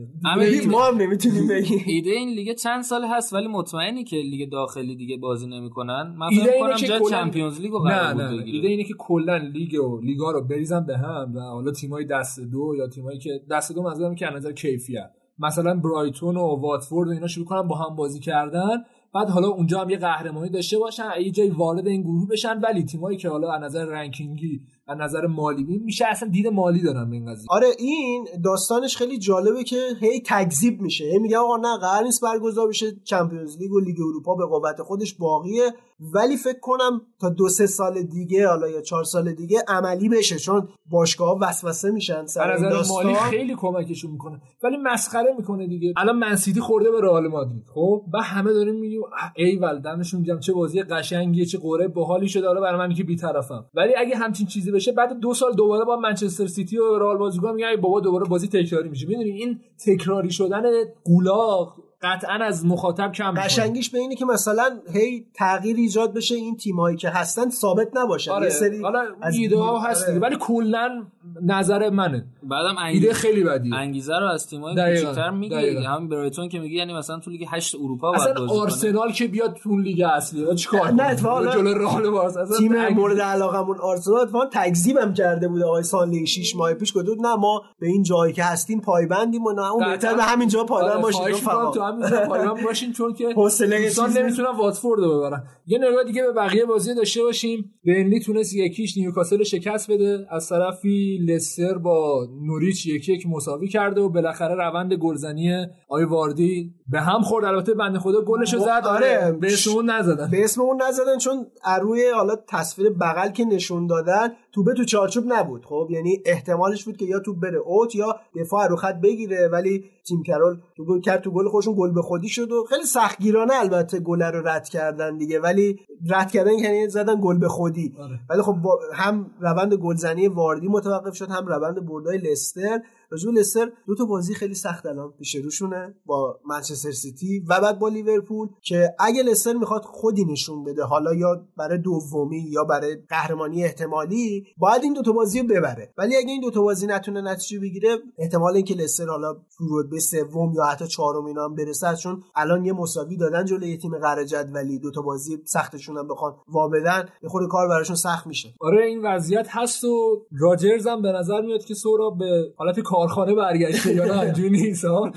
ما 0.71 0.87
هم 0.87 0.97
نمی‌تونیم 0.97 1.49
بگیم. 1.49 1.83
ایده 1.87 2.11
این 2.11 2.29
لیگ 2.29 2.57
چند 2.57 2.83
سال 2.83 3.05
هست 3.05 3.33
ولی 3.33 3.49
مطمئنی 3.49 4.05
که 4.05 4.17
لیگ 4.17 4.53
داخلی 4.53 4.97
دیگه 4.97 5.17
بازی 5.17 5.47
نمی‌کنن. 5.47 6.15
من 6.19 6.27
ایده 6.31 6.45
فکر 6.45 6.53
اینه 6.53 6.67
کنم 6.67 6.77
جای 6.77 7.01
کلاً- 7.01 7.11
Champions 7.11 7.61
League 7.61 7.73
رو 7.73 7.89
نه 7.89 7.95
قرار 7.95 8.13
بود 8.15 8.23
نه, 8.23 8.31
نه. 8.31 8.37
بگیره. 8.37 8.57
ایده 8.57 8.69
اینه 8.69 8.85
که 8.85 8.95
کلا 8.99 9.37
لیگ 9.37 9.81
و 9.85 10.01
لیگا 10.01 10.31
رو 10.31 10.41
بریزن 10.45 10.87
به 10.87 10.99
هم 10.99 11.33
و 11.35 11.41
حالا 11.41 11.73
تیمای 11.73 12.05
دست 12.05 12.41
دو 12.41 12.75
یا 12.79 12.89
تیمایی 12.89 13.19
که 13.19 13.31
دست 13.51 13.73
دو 13.73 13.83
منظورم 13.83 14.15
که 14.15 14.29
از 14.29 14.35
نظر 14.35 14.53
کیفیت. 14.53 15.11
مثلا 15.39 15.75
برایتون 15.75 16.37
و 16.37 16.41
واتفورد 16.41 17.09
و 17.09 17.13
اینا 17.13 17.27
شروع 17.27 17.47
کنن 17.47 17.63
با 17.63 17.77
هم 17.77 17.97
بازی 17.97 18.21
کردن. 18.21 18.85
بعد 19.15 19.29
حالا 19.29 19.49
اونجا 19.49 19.81
هم 19.81 19.91
یه 19.91 19.97
قهرمانی 19.97 20.51
داشته 20.51 20.79
باشن 20.79 21.11
یه 21.21 21.31
جای 21.31 21.51
وارد 21.51 21.87
این 21.87 22.03
گروه 22.03 22.29
بشن 22.29 22.61
ولی 22.61 22.85
تیمایی 22.85 23.17
که 23.17 23.29
حالا 23.29 23.53
از 23.53 23.63
نظر 23.63 23.85
رنکینگی 23.85 24.61
از 24.87 24.99
نظر 24.99 25.27
مالی 25.27 25.65
میشه 25.65 26.07
اصلا 26.07 26.29
دید 26.29 26.47
مالی 26.47 26.83
دارن 26.83 27.11
به 27.11 27.17
این 27.17 27.27
قضیه. 27.27 27.47
آره 27.51 27.67
این 27.79 28.27
داستانش 28.45 28.97
خیلی 28.97 29.19
جالبه 29.19 29.65
که 29.65 29.77
هی 30.01 30.23
تکذیب 30.27 30.81
میشه. 30.81 31.05
هی 31.05 31.19
میگن 31.19 31.37
آقا 31.37 31.57
نه 31.57 31.79
قرار 31.79 32.05
نیست 32.05 32.23
برگزار 32.23 32.69
بشه. 32.69 32.87
چمپیونز 33.05 33.59
لیگ 33.59 33.73
و 33.73 33.81
لیگ 33.81 33.97
اروپا 34.01 34.35
به 34.35 34.47
قوت 34.47 34.83
خودش 34.83 35.15
باقیه. 35.15 35.71
ولی 36.01 36.37
فکر 36.37 36.61
کنم 36.61 37.01
تا 37.21 37.29
دو 37.29 37.49
سه 37.49 37.67
سال 37.67 38.03
دیگه 38.03 38.49
حالا 38.49 38.69
یا 38.69 38.81
چهار 38.81 39.05
سال 39.05 39.33
دیگه 39.33 39.59
عملی 39.69 40.09
بشه 40.09 40.37
چون 40.37 40.69
باشگاه 40.91 41.29
ها 41.29 41.39
وسوسه 41.43 41.91
میشن 41.91 42.27
سر 42.27 42.53
از 42.53 42.63
داستان 42.63 43.07
مالی 43.07 43.15
خیلی 43.15 43.55
کمکشون 43.57 44.11
می‌کنه. 44.11 44.41
ولی 44.63 44.77
مسخره 44.77 45.35
می‌کنه 45.39 45.67
دیگه. 45.67 45.95
الان 45.97 46.19
منسیتی 46.19 46.61
خورده 46.61 46.91
به 46.91 47.01
رئال 47.01 47.29
مادرید. 47.29 47.65
خب؟ 47.75 48.03
و 48.15 48.23
همه 48.23 48.53
داریم 48.53 48.75
میگیم 48.75 49.01
ای 49.37 49.57
ول 49.57 49.79
دمشون 49.79 50.21
میگم 50.21 50.41
چه 50.41 50.53
بازی 50.53 50.83
قشنگیه 50.83 51.45
چه 51.45 51.59
قره 51.59 51.89
باحالی 51.89 52.29
شده. 52.29 52.47
حالا 52.47 52.61
برای 52.61 52.79
من 52.79 52.95
که 52.95 53.05
بیطرفم. 53.05 53.67
ولی 53.75 53.93
اگه 53.97 54.17
همچین 54.17 54.47
چیزی 54.47 54.71
بشه 54.71 54.93
بعد 54.93 55.21
دو 55.21 55.35
سال 55.35 55.53
دوباره 55.53 55.85
با 55.85 55.97
منچستر 55.97 56.47
سیتی 56.47 56.79
و 56.79 56.99
رئال 56.99 57.19
بازی 57.19 57.39
کنه 57.39 57.53
میگن 57.53 57.77
بابا 57.81 58.01
دوباره 58.01 58.25
بازی 58.25 58.49
تکراری 58.49 58.89
میشه. 58.89 59.07
می‌دونی 59.07 59.31
این 59.31 59.61
تکراری 59.87 60.31
شدن 60.31 60.63
گولاغ 61.05 61.77
قطعا 62.05 62.35
از 62.35 62.67
مخاطب 62.67 63.13
کم. 63.13 63.35
قشنگیش 63.35 63.91
به 63.91 63.99
اینه 63.99 64.15
که 64.15 64.25
مثلا 64.25 64.81
هی 64.93 65.27
تغییر 65.35 65.77
ایجاد 65.77 66.15
بشه 66.15 66.35
این 66.35 66.57
تیمایی 66.57 66.97
که 66.97 67.09
هستن 67.09 67.51
ثابت 67.51 67.89
نباشن 67.95 68.31
آره 68.31 68.45
یه 68.45 68.51
سری 68.51 68.83
حالا 68.83 69.05
از 69.23 69.37
ایده 69.37 69.59
ها 69.59 69.71
آره. 69.71 69.91
هست 69.91 70.07
دیگه 70.07 70.21
ولی 70.21 70.37
کلا 70.41 71.07
نظر 71.43 71.91
منه 71.91 72.27
بعدم 72.43 72.69
ایده 72.69 72.81
انگیزه 72.81 73.13
خیلی 73.13 73.45
بدیه 73.45 73.75
انگیزه 73.75 74.19
رو 74.19 74.27
از 74.27 74.47
دقیقاً، 74.47 74.75
کوچیک‌تر. 74.75 75.31
دیگه 75.31 75.89
همین 75.89 76.09
برایتون 76.09 76.49
که 76.49 76.61
میگی 76.61 76.77
یعنی 76.77 76.95
مثلا 76.95 77.19
تو 77.19 77.31
لیگ 77.31 77.47
8 77.51 77.75
اروپا 77.75 78.13
اصلا 78.15 78.47
آرسنال 78.47 79.13
که 79.13 79.27
بیاد 79.27 79.55
تو 79.55 79.71
اون 79.71 79.83
لیگ 79.83 80.05
اصلی 80.17 80.55
چیکار 80.55 80.91
نه،؟ 80.91 81.03
اتفاقا 81.03 81.47
جلو 81.47 81.75
رئال 81.75 82.11
بارسا 82.11 82.41
اصلا 82.41 82.59
تیم 82.59 82.89
مورد 82.89 83.21
علاقمون 83.21 83.79
آرسنال 83.79 84.21
اتفاقا 84.21 84.47
تکذیبم 84.47 85.15
کرده 85.15 85.49
بود 85.49 85.63
آقای 85.63 85.83
سانلی 85.83 86.27
6 86.27 86.57
ماه 86.57 86.75
پیش 86.75 86.93
گفت 86.97 87.07
نه 87.21 87.35
ما 87.35 87.63
به 87.79 87.87
این 87.87 88.03
جایی 88.03 88.33
که 88.33 88.45
هستیم 88.45 88.81
پایبندیم 88.81 89.45
و 89.45 89.53
نه 89.53 89.73
اون 89.73 89.91
بهتر. 89.91 90.15
به 90.15 90.23
همین 90.23 90.49
جا 90.49 90.65
پایبند 90.65 90.93
آره، 90.93 91.03
باشید 91.03 91.23
رفقا. 91.23 91.71
تو 91.71 91.83
جا 92.11 92.27
پایبند 92.29 92.65
باشین 92.65 92.93
چون 92.93 93.15
که 93.15 93.33
دوستان 93.35 93.69
چیز 94.07 94.19
نمی‌تونن 94.19 94.51
واتفورد 94.59 95.01
رو 95.01 95.19
ببرن. 95.19 95.45
یه 95.67 95.79
نگاه 95.79 96.05
دیگه 96.05 96.23
به 96.23 96.33
بقیه 96.33 96.65
بازی 96.65 96.95
داشته 96.95 97.23
باشیم. 97.23 97.75
بنلی 97.87 98.21
تونست 98.21 98.55
یکیش 98.55 98.97
نیوکاسل 98.97 99.39
رو 99.39 99.45
شکست 99.45 99.91
بده. 99.91 100.27
از 100.31 100.49
طرفی 100.49 101.19
لستر 101.27 101.79
با 101.79 102.29
نوریچ 102.43 102.87
یکی 102.87 103.13
یک 103.13 103.27
مساوی 103.27 103.69
کرده 103.69 104.01
و 104.01 104.09
بالاخره 104.09 104.55
روند 104.55 104.95
گلزنی 104.95 105.67
آی 105.95 106.05
واردی 106.05 106.75
به 106.89 107.01
هم 107.01 107.23
خورد. 107.23 107.45
البته 107.45 107.75
بنده 107.75 107.99
خدا 107.99 108.21
گلش 108.21 108.55
رو 108.55 108.61
زد. 108.61 108.69
آره. 108.69 108.89
آره 108.89 109.33
به 109.33 109.53
اسم 109.53 109.71
اون 109.71 109.91
نزدن. 109.91 110.31
به 110.31 110.45
اسم 110.45 110.61
اون 110.61 110.83
نزدن 110.83 111.19
چون 111.19 111.47
روی 111.81 112.11
حالا 112.15 112.37
تصویر 112.49 112.91
بغل 112.91 113.29
که 113.29 113.45
نشون 113.45 113.87
دادن 113.87 114.29
توبه 114.53 114.75
تو 114.75 114.85
چارچوب 114.85 115.25
نبود. 115.27 115.65
خب 115.65 115.89
یعنی 115.91 116.23
احتمالش 116.27 116.85
بود 116.85 116.97
که 116.97 117.05
یا 117.05 117.21
توپ 117.21 117.41
بره 117.41 117.59
اوت 117.59 117.95
یا 117.95 118.17
دفاع 118.37 118.67
رو 118.67 118.77
خط 118.77 119.01
بگیره 119.01 119.49
ولی 119.49 119.85
تیم 120.07 120.23
کرول 120.23 120.57
تو 120.77 120.85
گل 120.85 121.01
کرد 121.01 121.23
تو 121.23 121.31
گل 121.31 121.49
خودشون 121.49 121.75
گل 121.79 121.91
به 121.91 122.03
خودی 122.03 122.29
شد 122.29 122.53
و 122.53 122.65
خیلی 122.69 122.85
سختگیرانه 122.85 123.55
البته 123.55 124.01
گل 124.01 124.23
رو 124.23 124.49
رد 124.49 124.69
کردن 124.69 125.17
دیگه. 125.17 125.41
ولی 125.41 125.79
رد 126.11 126.31
کردن 126.31 126.53
یعنی 126.53 126.89
زدن 126.89 127.21
گل 127.23 127.39
به 127.39 127.49
خودی. 127.49 127.95
آره. 127.99 128.19
ولی 128.31 128.43
خب 128.43 128.57
هم 128.95 129.31
روند 129.41 129.75
گلزنی 129.75 130.29
واردی 130.29 130.69
متوقف 130.69 131.15
شد 131.15 131.31
هم 131.31 131.47
روند 131.47 131.87
بردای 131.87 132.19
لستر. 132.19 132.81
راجع 133.15 133.31
لستر 133.31 133.73
دو 133.87 133.95
تا 133.95 134.05
بازی 134.05 134.35
خیلی 134.35 134.55
سخت 134.55 134.87
الان 134.87 135.13
پیش 135.19 135.35
روشونه 135.35 135.95
با 136.07 136.41
منچستر 136.47 136.91
سیتی 136.91 137.41
و 137.49 137.61
بعد 137.61 137.79
با 137.79 137.89
لیورپول 137.89 138.49
که 138.63 138.95
اگه 138.99 139.23
لستر 139.23 139.53
می‌خواد 139.53 139.83
خودی 139.83 140.25
نشون 140.25 140.65
بده 140.65 140.83
حالا 140.83 141.15
یا 141.15 141.47
برای 141.57 141.79
دومی 141.79 142.41
یا 142.51 142.65
برای 142.65 142.97
قهرمانی 143.09 143.65
احتمالی 143.65 144.47
باید 144.59 144.83
این 144.83 144.93
دو 144.93 145.03
تا 145.03 145.13
بازی 145.13 145.41
رو 145.41 145.47
ببره. 145.47 145.93
ولی 145.99 146.17
اگه 146.17 146.29
این 146.29 146.41
دو 146.41 146.51
تا 146.51 146.63
بازی 146.63 146.87
نتونه 146.87 147.21
نتیجه 147.21 147.61
بگیره 147.61 147.99
احتمال 148.19 148.55
اینکه 148.55 148.75
لستر 148.75 149.07
حالا 149.07 149.37
رتبه 149.71 150.01
سوم 150.01 150.53
یا 150.55 150.65
حتی 150.65 150.87
چهارم 150.87 151.25
اینا 151.25 151.45
هم 151.45 151.55
برسه 151.55 151.97
چون 151.97 152.23
الان 152.35 152.65
یه 152.65 152.73
مساوی 152.73 153.17
دادن 153.17 153.45
جلوی 153.45 153.77
تیم 153.77 153.99
قهر 153.99 154.25
جدولی 154.25 154.79
دو 154.79 154.91
تا 154.91 155.03
بازی 155.03 155.39
سختشون 155.45 155.99
هم 155.99 156.09
بخوان 156.09 156.35
وابدن 156.49 157.09
یه 157.23 157.29
خورده 157.29 157.49
کار 157.49 157.69
براشون 157.69 157.97
سخت 157.97 158.27
میشه. 158.27 158.55
آره 158.61 158.87
این 158.87 159.07
وضعیت 159.07 159.47
هست 159.51 159.85
و 159.85 160.27
راجرز 160.41 160.87
هم 160.87 161.03
به 161.03 161.13
نظر 161.13 161.41
میاد 161.41 161.65
که 161.65 161.75
سورا 161.75 162.11
به 162.11 162.53
حالت 162.57 162.81
کارخانه 163.07 163.35
برگشته 163.35 163.95
یا 163.95 164.05
نه 164.05 164.21
اینجوری 164.21 164.51
نیست 164.51 164.85
ها؟ 164.85 165.13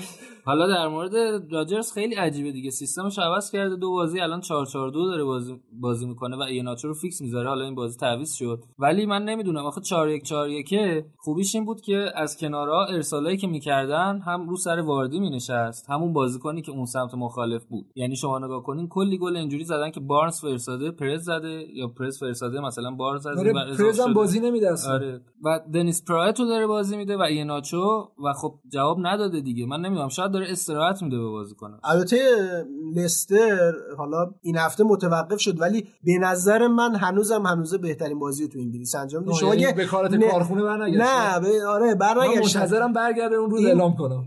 حالا 0.48 0.66
در 0.66 0.88
مورد 0.88 1.14
راجرز 1.52 1.92
خیلی 1.92 2.14
عجیبه 2.14 2.52
دیگه. 2.52 2.70
سیستمش 2.70 3.18
عوض 3.18 3.50
کرده 3.50 3.76
دو 3.76 3.90
بازی 3.90 4.20
الان 4.20 4.40
4 4.40 4.66
4 4.66 4.90
2 4.90 5.06
داره 5.06 5.24
بازی 5.24 5.60
بازی 5.80 6.06
می‌کنه 6.06 6.36
و 6.36 6.40
ایناچو 6.40 6.88
رو 6.88 6.94
فیکس 6.94 7.20
می‌ذاره. 7.20 7.48
حالا 7.48 7.64
این 7.64 7.74
بازی 7.74 7.98
تعویض 7.98 8.32
شد. 8.32 8.64
ولی 8.78 9.06
من 9.06 9.24
نمی‌دونم. 9.24 9.66
آخه 9.66 9.80
4 9.80 10.08
1 10.08 10.22
4 10.22 10.48
1 10.48 11.04
خوبیش 11.18 11.54
این 11.54 11.64
بود 11.64 11.80
که 11.80 12.12
از 12.14 12.36
کنارها 12.36 12.84
ارسالایی 12.84 13.36
که 13.36 13.46
می‌کردن 13.46 14.20
هم 14.26 14.48
رو 14.48 14.56
سر 14.56 14.80
واردی 14.80 15.20
مینشست 15.20 15.90
همون 15.90 16.12
بازیکنی 16.12 16.62
که 16.62 16.72
اون 16.72 16.84
سمت 16.84 17.14
مخالف 17.14 17.64
بود. 17.64 17.86
یعنی 17.96 18.16
شما 18.16 18.38
نگاه 18.38 18.62
کنین 18.62 18.88
کلی 18.88 19.18
گل 19.18 19.36
اینجوری 19.36 19.64
زدن 19.64 19.90
که 19.90 20.00
بارنز 20.00 20.40
فرستاده 20.40 20.90
پرز 20.90 21.24
زده 21.24 21.66
یا 21.74 21.88
پرز 21.88 22.18
فرستاده 22.20 22.60
مثلا 22.60 22.90
بارنز 22.90 23.22
زده 23.22 23.40
آره 23.40 23.76
پرز 23.78 24.00
هم. 24.00 24.14
بازی 24.14 24.40
نمیده 24.40 24.72
اصلا 24.72 24.92
آره. 24.92 25.20
و 25.44 25.60
دنیس 25.74 26.04
پرایتو 26.04 26.46
داره 26.46 26.66
بازی 26.66 26.96
میده 26.96 27.16
و 27.16 27.22
ایناچو 27.22 28.08
و 28.24 28.32
خب 28.32 28.54
جواب 28.72 28.98
نداده 29.00 29.40
دیگه. 29.40 29.66
من 29.66 29.80
نمی‌دونم 29.80 30.08
شاید 30.08 30.37
داره 30.38 30.52
استراحت 30.52 31.02
میده 31.02 31.18
به 31.18 31.26
بازیکن‌ها 31.28 31.78
البته 31.84 32.16
لستر 32.94 33.72
حالا 33.96 34.30
این 34.42 34.56
هفته 34.56 34.84
متوقف 34.84 35.40
شد 35.40 35.60
ولی 35.60 35.88
به 36.04 36.18
نظر 36.20 36.66
من 36.66 36.94
هنوزم 36.94 37.46
هنوزه 37.46 37.78
بهترین 37.78 38.18
بازی 38.18 38.48
تو 38.48 38.58
انگلیس 38.58 38.94
انجام 38.94 39.22
میده 39.22 39.34
شما 39.34 39.48
یعنی 39.48 39.62
یه- 39.62 39.72
به 39.72 39.84
کارت 39.86 40.12
نه- 40.12 40.30
کارخونه 40.30 40.62
برنگشت. 40.62 41.00
نه 41.00 41.64
آره 41.66 41.86
من 41.86 41.94
برنگشتن 41.94 42.58
منتظرم 42.60 42.92
برگرده 42.92 43.34
اون 43.36 43.50
روز 43.50 43.60
این- 43.60 43.68
اعلام 43.68 43.96
کنم. 43.96 44.24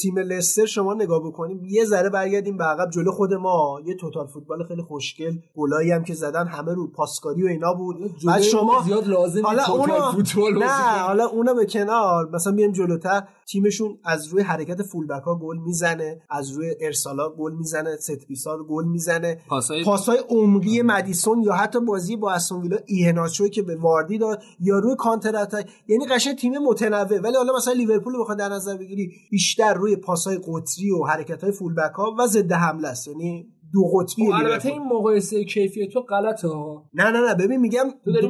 تیم 0.00 0.18
لستر 0.18 0.66
شما 0.66 0.94
نگاه 0.94 1.20
بکنیم 1.26 1.64
یه 1.64 1.84
ذره 1.84 2.10
برگردیم 2.10 2.56
به 2.56 2.64
عقب 2.64 2.90
جلو 2.90 3.12
خود 3.12 3.34
ما. 3.34 3.80
یه 3.86 3.94
total 3.94 4.26
football 4.26 4.64
خیلی 4.64 4.82
خوشگل 4.82 5.32
گلایی 5.56 5.90
هم 5.90 6.04
که 6.04 6.14
زدن 6.14 6.46
همه 6.46 6.74
رو 6.74 6.86
پاسکاری 6.86 7.42
و 7.42 7.46
اینا 7.46 7.74
بود. 7.74 7.96
بعد 8.26 8.42
شما 8.42 8.82
زیاد 8.82 9.06
لازم 9.08 9.46
حالا 9.46 9.64
اونا 9.64 10.12
فوتبال 10.12 10.58
نه. 10.58 10.98
حالا 11.06 11.26
اونا 11.26 11.54
به 11.54 11.66
کنار. 11.66 12.30
مثلا 12.32 12.52
بیایم 12.52 12.72
جلوتر. 12.72 13.22
تیمشون 13.46 13.98
از 14.04 14.26
روی 14.26 14.42
حرکت 14.42 14.82
fullback 14.82 15.22
ها 15.22 15.34
گل 15.34 15.56
می‌زنه. 15.56 16.22
از 16.30 16.50
روی 16.50 16.74
ارسالا 16.80 17.28
گل 17.28 17.52
می‌زنه. 17.52 17.96
set 17.96 18.26
piece 18.28 18.53
ا 18.53 18.58
گل 18.58 18.84
می‌زنه. 18.84 19.38
پاسای 19.48 19.84
پاسای 19.84 20.18
عمقی 20.28 20.82
مدیسون 20.82 21.42
یا 21.42 21.52
حتی 21.52 21.80
بازی 21.80 22.16
با 22.16 22.32
استون 22.32 22.62
ویلا 22.62 22.76
ایهناچو 22.86 23.50
که 23.50 23.62
به 23.62 23.76
واردی 23.76 24.18
داد 24.18 24.42
یا 24.60 24.78
روی 24.78 24.96
counter 24.96 25.36
attack. 25.36 25.70
یعنی 25.88 26.06
قشنگ 26.06 26.36
تیم 26.36 26.58
متنوع. 26.58 27.20
ولی 27.20 27.36
حالا 27.36 27.52
مثلا 27.56 27.74
لیورپول 27.74 28.12
رو 28.12 28.20
بخواد 28.20 28.38
در 28.38 28.48
نظر 28.48 28.76
بگیری 28.76 29.12
بیشتر 29.30 29.71
روی 29.74 29.96
پاسای 29.96 30.40
قطری 30.46 30.90
و 30.90 31.04
حرکت 31.04 31.44
های 31.44 31.52
fullback 31.52 31.94
ها 31.94 32.14
و 32.18 32.26
ضد 32.26 32.52
حمله 32.52 32.88
است. 32.88 33.08
یعنی 33.08 33.52
دو 33.72 33.80
قطبی 33.98 34.26
خب، 34.26 34.32
البته 34.32 34.68
لیورپول. 34.68 34.72
این 34.72 34.98
مقایسه 34.98 35.44
کیفیت 35.44 35.90
تو 35.92 36.00
غلطه 36.00 36.48
نه 36.94 37.10
نه 37.10 37.20
نه 37.20 37.34
ببین 37.34 37.60
میگم 37.60 37.84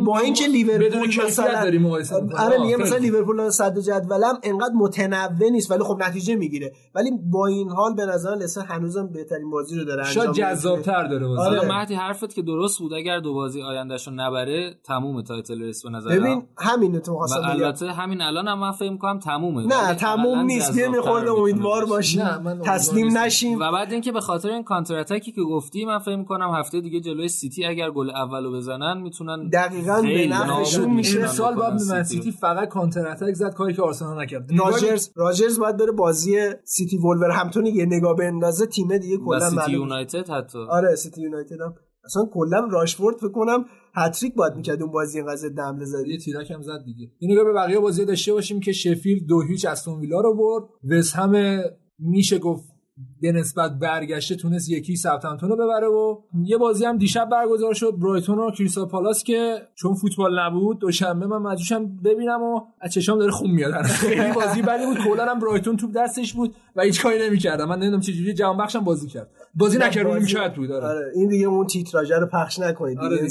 با 0.05 0.19
اینکه 0.19 0.47
لیورپول 0.47 1.09
مثلا 1.27 1.63
داری 1.63 1.79
مقایسه 1.79 2.21
می‌کنی. 2.21 2.39
آره 2.39 2.59
میگم 2.63 2.81
مثلا. 2.83 2.99
لیورپول 2.99 3.51
صد 3.51 3.79
جدولم 3.79 4.39
انقدر 4.43 4.75
متنوع 4.75 5.51
نیست 5.51 5.71
ولی 5.71 5.83
خب 5.83 5.99
نتیجه 6.09 6.35
می‌گیره 6.35 6.73
ولی 6.95 7.11
با 7.33 7.47
این 7.47 7.71
حال 7.71 7.95
به 7.95 8.07
نظر 8.07 8.35
لستر 8.35 8.61
هنوزم 8.61 9.07
بهترین 9.07 9.51
بازی 9.51 9.79
رو 9.79 9.85
داره 9.85 10.07
انجام 10.07 10.25
شاید. 10.25 10.37
جذابتر 10.37 11.07
داره 11.07 11.27
بازی 11.27 11.43
آره. 11.43 11.69
مهدی 11.69 11.95
حرفت 11.95 12.35
که 12.35 12.43
درست 12.43 12.79
بود 12.79 12.93
اگر 12.93 13.21
دو 13.21 13.35
بازی 13.35 13.63
آیندهشو 13.63 14.11
نبره 14.11 14.75
تموم 14.85 15.23
title 15.23 15.63
race 15.63 15.83
به 15.83 15.91
نظر 15.91 16.19
ببین 16.19 16.43
همینه 16.59 16.99
تو 17.01 17.15
خواستم 17.15 17.41
البته 17.45 17.87
همین 17.87 18.23
الان 18.23 18.49
هم 18.49 18.59
من 18.59 18.73
فکر 18.73 18.97
کنم 18.97 19.19
تمومه 19.19 19.67
نه 19.67 19.95
تموم 19.95 20.39
نیست 20.39 20.75
میخورده 20.75 21.21
می‌تونه 21.21 21.41
امیدوار. 21.41 21.87
باشیم 21.87 22.23
تسلیم. 22.65 23.19
نشیم 23.19 23.59
و 23.59 23.73
بعد 23.73 23.93
اینکه 23.93 24.13
به 24.13 24.21
خاطر 24.21 24.49
این 24.51 24.63
کانتر 24.63 25.03
که 25.35 25.43
گفتی 25.43 25.85
من 25.85 25.99
فکر 25.99 26.25
کنم 26.25 26.51
هفته 26.55 26.81
دیگه 26.81 27.01
جلوی 27.01 27.29
سیتی 27.29 27.65
اگر 27.65 27.91
گل 27.91 28.11
اولو 28.11 28.53
بزنن 28.53 29.01
می‌تونن 29.01 29.49
دقیقاً 29.49 30.03
به 30.03 30.27
نفعشون 30.27 30.95
میشه. 30.95 31.19
باید 31.19 31.57
بکنن 31.57 31.89
من 31.91 32.03
سیتی. 32.03 32.33
فقط 32.33 32.69
counter 32.69 33.09
attack 33.09 33.35
زد 33.35 33.55
کاری 33.55 33.75
که 33.75 33.83
آرسنال 33.83 34.23
نکرد. 34.23 34.51
راجرز 34.59 35.11
راجرز 35.17 35.59
باید 35.59 35.77
بره 35.77 35.93
بازی 35.93 36.37
سیتی 36.65 36.99
وولورهمپتون 36.99 37.67
یه 37.67 37.87
نگاه 37.87 38.17
بندازه 38.17 38.67
تیم 38.67 38.99
دیگه 38.99 39.17
کلا 39.17 39.51
سیتی 39.51 39.73
یونایتد 39.73 40.31
حتی. 40.31 40.59
آره 40.59 40.95
سیتی 40.95 41.23
یونایتد 41.23 41.61
هم. 41.61 41.75
اصلا 42.05 42.23
کلا 42.33 42.69
راشفورد 42.71 43.17
فکر 43.17 43.33
کنم 43.33 43.65
هتریک 43.95 44.35
باید 44.35 44.55
می‌کرد 44.55 44.83
اون 44.83 44.93
بازی 44.93 45.19
اینقدر 45.19 45.37
ضد 45.37 45.59
حمله 45.59 45.85
زدی. 45.85 46.11
یه 46.11 46.19
تیرک 46.19 46.51
هم 46.51 46.63
زد 46.63 46.85
دیگه. 46.85 47.11
این 47.19 47.33
نگاه 47.33 47.45
به 47.45 47.53
بقیه 47.53 47.79
بازی 47.79 48.05
داشته 48.05 48.33
باشیم 48.33 48.61
که 48.61 48.73
شفیلد 48.73 49.27
دو 49.29 49.43
هیچ 49.43 49.65
استون 49.65 50.01
ویلا 50.01 50.21
رو 50.21 50.37
برد. 50.37 50.65
وست 50.91 51.17
هم 51.17 51.63
میشه 51.99 52.39
گفت 52.39 52.72
به 53.21 53.33
نسبت 53.33 53.79
برگشته 53.79 54.35
تونست 54.35 54.71
یکی 54.71 54.97
ساوثهمپتون 54.97 55.49
رو 55.49 55.57
ببره 55.57 55.87
و 55.87 56.19
یه 56.45 56.57
بازی 56.57 56.85
هم 56.85 56.99
دیشب 56.99 57.29
برگزار 57.29 57.75
شد. 57.75 57.99
برایتون 57.99 58.39
و 58.39 58.51
کریستال 58.51 58.87
پالاس 58.87 59.25
که 59.25 59.69
چون 59.75 59.95
فوتبال 59.95 60.39
نبود 60.39 60.79
دوشنبه 60.79 61.27
من 61.27 61.39
مجبورشم 61.39 61.97
ببینم 61.97 62.43
و 62.43 62.61
از 62.81 62.93
چشام 62.93 63.19
داره 63.19 63.31
خون 63.31 63.51
میاد. 63.51 63.83
خیلی 63.83 64.33
بازی 64.33 64.63
بدی 64.63 64.87
بود. 64.87 64.99
کلا 64.99 65.25
هم 65.25 65.39
برایتون 65.39 65.77
توپ 65.77 65.91
دستش 65.97 66.33
بود 66.33 66.55
و 66.77 66.83
هیچ 66.83 67.03
کاری 67.03 67.19
نمی‌کردم. 67.29 67.69
من 67.69 67.77
نمی‌دونم 67.77 68.01
چجوری 68.01 68.35
جوان 68.35 68.57
بخشم 68.57 68.81
بازی 68.81 69.09
کرد. 69.09 69.31
بازی 69.55 69.79
نکرد 69.79 70.07
نیمکت 70.07 70.55
بود. 70.55 70.71
آره. 70.71 70.87
آره 70.87 71.13
این 71.15 71.29
دیگه 71.29 71.47
اون 71.47 71.67
تیتراژ 71.67 72.13
رو 72.13 72.27
پخش 72.27 72.59
نکنید. 72.59 72.99
آره 72.99 73.29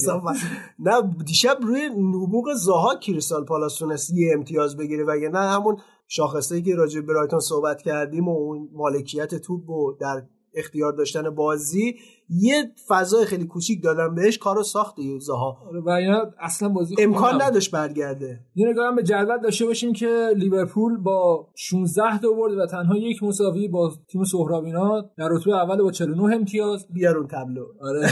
نه 0.79 1.01
دیشب 1.25 1.57
روی 1.61 1.89
نبوغ 1.89 2.53
زاها 2.53 2.95
کریستال 2.95 3.45
پالاس 3.45 3.77
تونست 3.77 4.13
یه 4.13 4.33
امتیاز 4.37 4.77
بگیره. 4.77 5.03
وگه 5.03 5.29
نه 5.29 5.39
همون 5.39 5.77
شاخصه 6.13 6.61
که 6.61 6.75
راجع 6.75 7.01
برایتون 7.01 7.39
صحبت 7.39 7.81
کردیم 7.81 8.27
و 8.27 8.31
اون 8.31 8.69
مالکیت 8.73 9.35
توپ 9.35 9.69
و 9.69 9.91
در 9.99 10.23
اختیار 10.53 10.93
داشتن 10.93 11.29
بازی 11.29 11.95
یه 12.31 12.71
فضای 12.87 13.25
خیلی 13.25 13.45
کوچیک 13.45 13.83
دادن 13.83 14.15
بهش 14.15 14.37
کارو 14.37 14.63
ساخت 14.63 14.95
زها 15.19 15.57
آره، 15.67 15.79
و 15.81 15.89
اینا 15.89 16.31
اصلا 16.39 16.69
بازی 16.69 16.95
امکان. 16.99 17.41
نداشت 17.41 17.71
برگرده. 17.71 18.39
یه 18.55 18.69
نگاه 18.69 18.95
به 18.95 19.03
جدول 19.03 19.39
داشته 19.39 19.65
باشیم 19.65 19.93
که 19.93 20.29
لیورپول 20.35 20.97
با 20.97 21.47
16 21.55 22.19
تا 22.19 22.31
برد 22.31 22.57
و 22.57 22.65
تنها 22.65 22.97
یک 22.97 23.23
مساوی 23.23 23.67
با 23.67 23.93
تیم 24.07 24.23
سهرابینا 24.23 25.01
در 25.01 25.27
رتبه 25.31 25.55
اول 25.55 25.81
با 25.81 25.91
49 25.91 26.35
امتیاز. 26.35 26.87
بیارون 26.93 27.27
تبلو. 27.27 27.65
آره. 27.81 28.09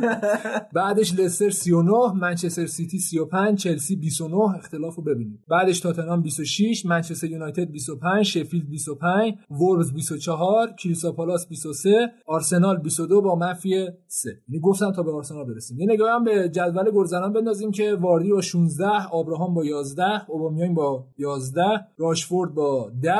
بعدش 0.74 1.14
لستر 1.18 1.50
39 1.50 2.12
منچستر 2.14 2.66
سیتی 2.66 2.98
35 2.98 3.58
چلسی 3.58 3.96
29 3.96 4.56
اختلاف 4.56 4.94
رو 4.94 5.02
ببینید 5.02 5.40
بعدش 5.48 5.80
تاتنهام 5.80 6.22
26 6.22 6.86
منچستر 6.86 7.26
یونایتد 7.26 7.70
25 7.70 8.26
شفیلد 8.26 8.68
25 8.70 9.34
وولز 9.50 9.92
24 9.92 10.72
کریستال 10.72 11.12
پالاس 11.12 11.48
23 11.48 12.12
آرسنال 12.26 12.76
22 12.76 13.20
با 13.20 13.34
منفی 13.40 13.88
3 14.06 14.30
یعنی 14.48 14.60
گفتم 14.60 14.92
تا 14.92 15.02
به 15.02 15.12
آرسنال 15.12 15.44
برسیم. 15.44 15.80
یه 15.80 15.86
نگاه 15.86 16.10
هم 16.10 16.24
به 16.24 16.48
جدول 16.48 16.90
گلزنان 16.90 17.32
بندازیم 17.32 17.70
که 17.70 17.94
واردی 17.94 18.32
با 18.32 18.40
16 18.40 18.86
آبراهام 19.12 19.54
با 19.54 19.64
11 19.64 20.30
اوبامیان 20.30 20.74
با 20.74 21.04
11 21.18 21.62
راشفورد 21.98 22.54
با 22.54 22.90
10 23.02 23.12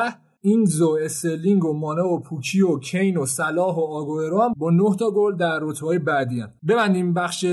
اینزو 0.43 0.99
استرلینگ 1.03 1.65
و 1.65 1.73
مانه 1.73 2.03
و 2.03 2.21
پوکی 2.21 2.63
و 2.63 2.79
کین 2.79 3.17
و 3.17 3.27
صلاح 3.27 3.77
و 3.77 3.81
آگوئرو 3.81 4.53
با 4.57 4.71
9 4.71 4.97
تا 4.99 5.11
گل 5.11 5.37
در 5.37 5.59
رتبه‌های 5.63 5.99
بعدی 5.99 6.41
هم. 6.41 6.53
ببندیم 6.69 7.15
بخش 7.15 7.47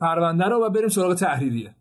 پرونده 0.00 0.44
رو 0.44 0.64
و 0.66 0.70
بریم 0.70 0.88
سراغ 0.88 1.14
تحریریه. 1.14 1.74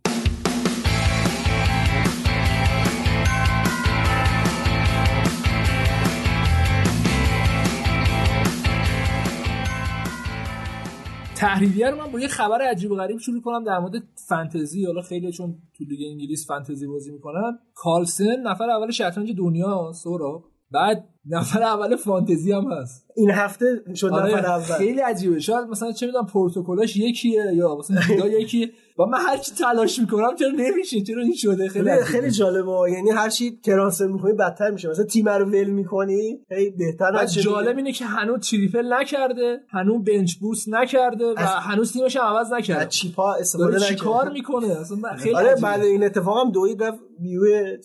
تحریریه 11.38 11.90
رو 11.90 11.98
من 11.98 12.12
با 12.12 12.20
یه 12.20 12.28
خبر 12.28 12.62
عجیب 12.62 12.92
و 12.92 12.96
غریب 12.96 13.18
شروع 13.18 13.42
کنم 13.42 13.64
در 13.64 13.80
مورد 13.80 14.04
فانتزی. 14.28 14.86
حالا 14.86 15.02
خیلی 15.02 15.32
چون 15.32 15.56
تو 15.78 15.84
لیگ 15.84 16.00
انگلیس 16.12 16.48
فانتزی 16.48 16.88
بازی 16.88 17.12
می‌کنن. 17.12 17.60
کالسن 17.76 18.42
نفر 18.44 18.70
اول 18.70 18.92
شطرنج 18.92 19.38
دنیا 19.38 19.92
سورا 20.04 20.44
بعد 20.72 21.10
نفر 21.26 21.64
اول 21.64 21.96
فانتزی 21.96 22.52
هم 22.52 22.72
هست. 22.72 23.12
این 23.16 23.32
هفته 23.32 23.84
شد 23.96 24.08
آره. 24.08 24.34
نفر 24.34 24.46
اول. 24.46 24.78
خیلی 24.78 25.00
عجیبه. 25.00 25.40
شاید 25.40 25.68
مثلا 25.68 25.92
چه 25.92 26.06
می‌دونم 26.06 26.26
پروتکلاش 26.26 26.98
یکیه 26.98 27.44
یا 27.54 27.76
مثلا 27.76 28.28
یکیه 28.28 28.72
و 29.00 29.06
من 29.06 29.18
هر 29.28 29.38
چی 29.38 29.52
تلاش 29.52 30.00
می‌کنم 30.00 30.36
چرا 30.36 30.50
نمیشه؟ 30.50 31.02
چرا 31.02 31.22
این 31.22 31.36
شده؟ 31.36 31.70
خیلی 31.70 32.04
خیلی 32.04 32.32
جالبه. 32.32 32.92
یعنی 32.92 33.10
هر 33.10 33.30
چی 33.30 33.60
ترانسفر 33.64 34.08
می‌کنی 34.08 34.34
بدتر 34.34 34.72
میشه. 34.72 34.90
مثلا 34.90 35.06
تیم 35.06 35.30
رو 35.30 35.46
ول 35.46 35.70
می‌کنی 35.70 36.40
هی 36.52 36.70
بهتر 36.70 37.12
بعد 37.12 37.24
نشه 37.24 37.42
جالب 37.42 37.78
اینه 37.78 37.92
که 37.92 38.06
هنوز 38.06 38.50
تریپل 38.50 38.94
نکرده 38.94 39.60
هنوز 39.70 40.04
بنچ 40.04 40.36
بوست 40.36 40.70
نکرده 40.70 41.26
و 41.26 41.40
هنوز 41.40 41.94
تیمش 41.94 42.16
عوض 42.16 42.46
از 42.48 42.54
نکرده 42.54 42.86
چیپا 42.86 43.34
استفاده 43.34 43.72
داره 43.72 43.84
نکرد 43.84 43.98
چیکار 43.98 44.30
می‌کنه؟ 44.30 44.68
اصلا 44.68 45.16
خیلی 45.18 45.36
آره. 45.36 45.56
بعد 45.56 45.82
این 45.82 46.04
اتفاق 46.04 46.46
هم 46.46 46.52
دوید 46.52 46.84
رفت. 46.84 47.00
ویو 47.22 47.42
آره. 47.42 47.80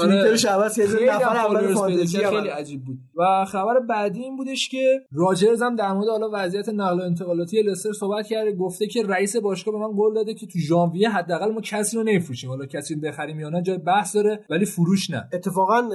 توییترش 0.00 0.44
عوض 0.44 0.76
کرد 0.76 1.02
نفر 1.02 1.36
اول 1.36 1.74
فانتزی 1.74 2.18
خیلی. 2.18 2.48
عجیب 2.48 2.84
بود 2.84 2.98
و 3.16 3.44
خبر 3.44 3.80
بعدی 3.80 4.20
این 4.22 4.36
بودش 4.36 4.68
که 4.68 5.00
راجرز 5.12 5.62
هم 5.62 5.76
در 5.76 5.92
مورد 5.92 6.08
حالا 6.08 6.30
وضعیت 6.32 6.68
نقل 6.68 7.00
و 7.00 7.02
انتقالاتی 7.02 7.62
لستر 7.62 7.92
صحبت 7.92 8.26
کرده 8.26 8.52
گفته 8.52 8.86
که 8.86 9.02
رئیس 9.02 9.36
باشگاه 9.36 9.74
به 9.74 9.80
من 9.80 9.92
قول 9.92 10.14
داده 10.14 10.34
که 10.34 10.46
تو 10.46 10.58
ژانویه 10.58 11.10
حداقل 11.10 11.52
ما 11.52 11.60
کسی 11.60 11.96
رو 11.96 12.02
نمیفروشیم 12.02 12.50
حالا 12.50 12.66
کسی 12.66 12.94
رو 12.94 13.00
بخریم 13.00 13.40
یا 13.40 13.48
نه 13.48 13.62
جای 13.62 13.78
بحث 13.78 14.16
داره 14.16 14.44
ولی 14.50 14.64
فروش 14.64 15.10
نه 15.10 15.28
اتفاقا 15.32 15.88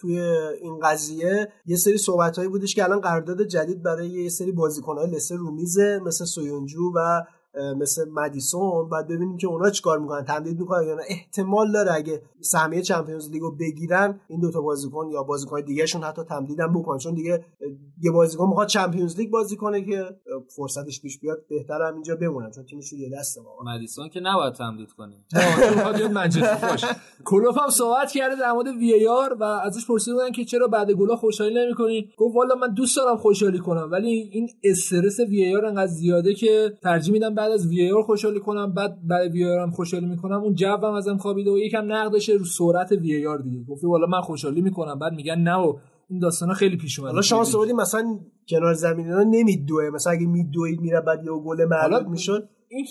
توی 0.00 0.20
این 0.62 0.78
قضیه 0.82 1.48
یه 1.66 1.76
سری 1.76 1.98
صحبت 1.98 2.36
هایی 2.36 2.48
بودش 2.48 2.74
که 2.74 2.84
الان 2.84 3.00
قرارداد 3.00 3.42
جدید 3.42 3.82
برای 3.82 4.08
یه 4.08 4.28
سری 4.28 4.52
بازیکنهای 4.52 5.10
لستر 5.10 5.36
رو 5.36 5.50
میزه 5.50 6.00
مثل 6.06 6.24
سویونجو 6.24 6.92
و 6.94 7.22
مثل 7.76 8.08
مدیسون 8.10 8.88
بعد 8.88 9.08
ببینیم 9.08 9.36
که 9.36 9.46
اونا 9.46 9.70
چیکار 9.70 9.98
می‌کنن 9.98 10.24
تمدید 10.24 10.60
می‌کنن 10.60 10.86
یا 10.86 10.94
نه. 10.94 11.02
احتمال 11.08 11.72
داره 11.72 11.92
اگه 11.94 12.22
سهمیه 12.40 12.82
چمپیونز 12.82 13.30
لیگو 13.30 13.50
بگیرن 13.50 14.20
این 14.28 14.40
دوتا 14.40 14.60
بازیکن 14.60 15.10
یا 15.12 15.22
بازیکن 15.22 15.60
دیگهشون 15.60 16.02
حتی 16.02 16.22
تمدیدم 16.22 16.72
بکنن 16.72 16.98
چون 16.98 17.14
دیگه 17.14 17.44
یه 18.02 18.10
بازیکن 18.10 18.48
می‌خواد 18.48 18.68
چمپیونز 18.68 19.16
لیگ 19.16 19.30
بازی 19.30 19.56
کنه 19.56 19.84
که 19.84 20.04
فرصتش 20.56 21.02
پیش 21.02 21.18
بیاد 21.18 21.38
بهتر 21.48 21.82
هم 21.82 21.94
اینجا 21.94 22.16
بمونن 22.16 22.50
چون 22.50 22.64
تیمش 22.64 22.92
یه 22.92 23.10
دسته 23.18 23.40
واقعا. 23.40 23.74
مدیسون 23.74 24.08
که 24.08 24.20
نباید 24.20 24.52
تمدید 24.52 24.92
کنیم 24.92 25.24
می‌خواد 25.76 25.96
بیاد 25.96 26.12
منچستر 26.12 26.70
باشه 26.70 26.86
کلوپ 27.24 27.62
هم 27.62 27.70
صحبت 27.70 28.12
کرده 28.12 28.36
در 28.36 28.52
مورد 28.52 28.66
VAR 28.66 29.36
و 29.40 29.44
ازش 29.44 29.86
پرسیده 29.86 30.14
بودن 30.14 30.32
که 30.32 30.44
چرا 30.44 30.66
بعد 30.66 30.90
گلا 30.90 31.16
خوشحالی 31.16 31.54
نمی‌کنی؟ 31.54 32.10
گفت 32.16 32.36
والا 32.36 32.54
من 32.54 32.74
دوست 32.74 32.96
دارم 32.96 33.16
خوشحالی 33.16 33.58
کنم 33.58 33.88
ولی 33.92 34.08
این 34.08 34.48
استرس 34.64 35.20
VAR 35.20 35.64
انقدر 35.64 35.86
زیاده 35.86 36.34
که 36.34 36.72
ترجیح 36.82 37.12
میدم 37.12 37.34
بعد 37.46 37.54
از 37.54 37.66
VAR 37.66 38.02
خوشحالی 38.02 38.40
کنم 38.40 38.72
بعد 38.72 39.06
بعد 39.06 39.32
VAR 39.32 39.58
هم 39.58 39.70
خوشحالی 39.70 40.06
می‌کنم. 40.06 40.40
اون 40.40 40.54
جو 40.54 40.66
هم 40.66 40.84
ازم 40.84 41.16
خوابیده 41.16 41.50
و 41.50 41.58
یکم 41.58 41.92
نقد 41.92 42.12
داشته 42.12 42.34
رو 42.36 42.44
سرعت 42.44 42.92
VAR 42.92 43.38
دیگه. 43.38 43.64
گفته 43.64 43.88
والا 43.88 44.06
من 44.06 44.20
خوشحالی 44.20 44.60
می‌کنم. 44.60 44.98
بعد 44.98 45.12
میگن 45.12 45.38
نه 45.38 45.54
و 45.54 45.76
این 46.08 46.18
داستانا 46.18 46.54
خیلی 46.54 46.76
پیش 46.76 46.98
اومده. 46.98 47.12
حالا 47.12 47.22
شما 47.22 47.44
سعودی 47.44 47.72
مثلا 47.72 48.18
کنار 48.48 48.74
زمین 48.74 49.06
اینا 49.06 49.22
نمیدوه. 49.22 49.90
مثلا 49.90 50.12
اگه 50.12 50.26
میدوید 50.26 50.80
میره 50.80 51.00
بعد 51.00 51.24
یه 51.24 51.30
گل 51.30 51.64
معلوم 51.64 52.10
می‌شد. 52.10 52.48
این 52.68 52.86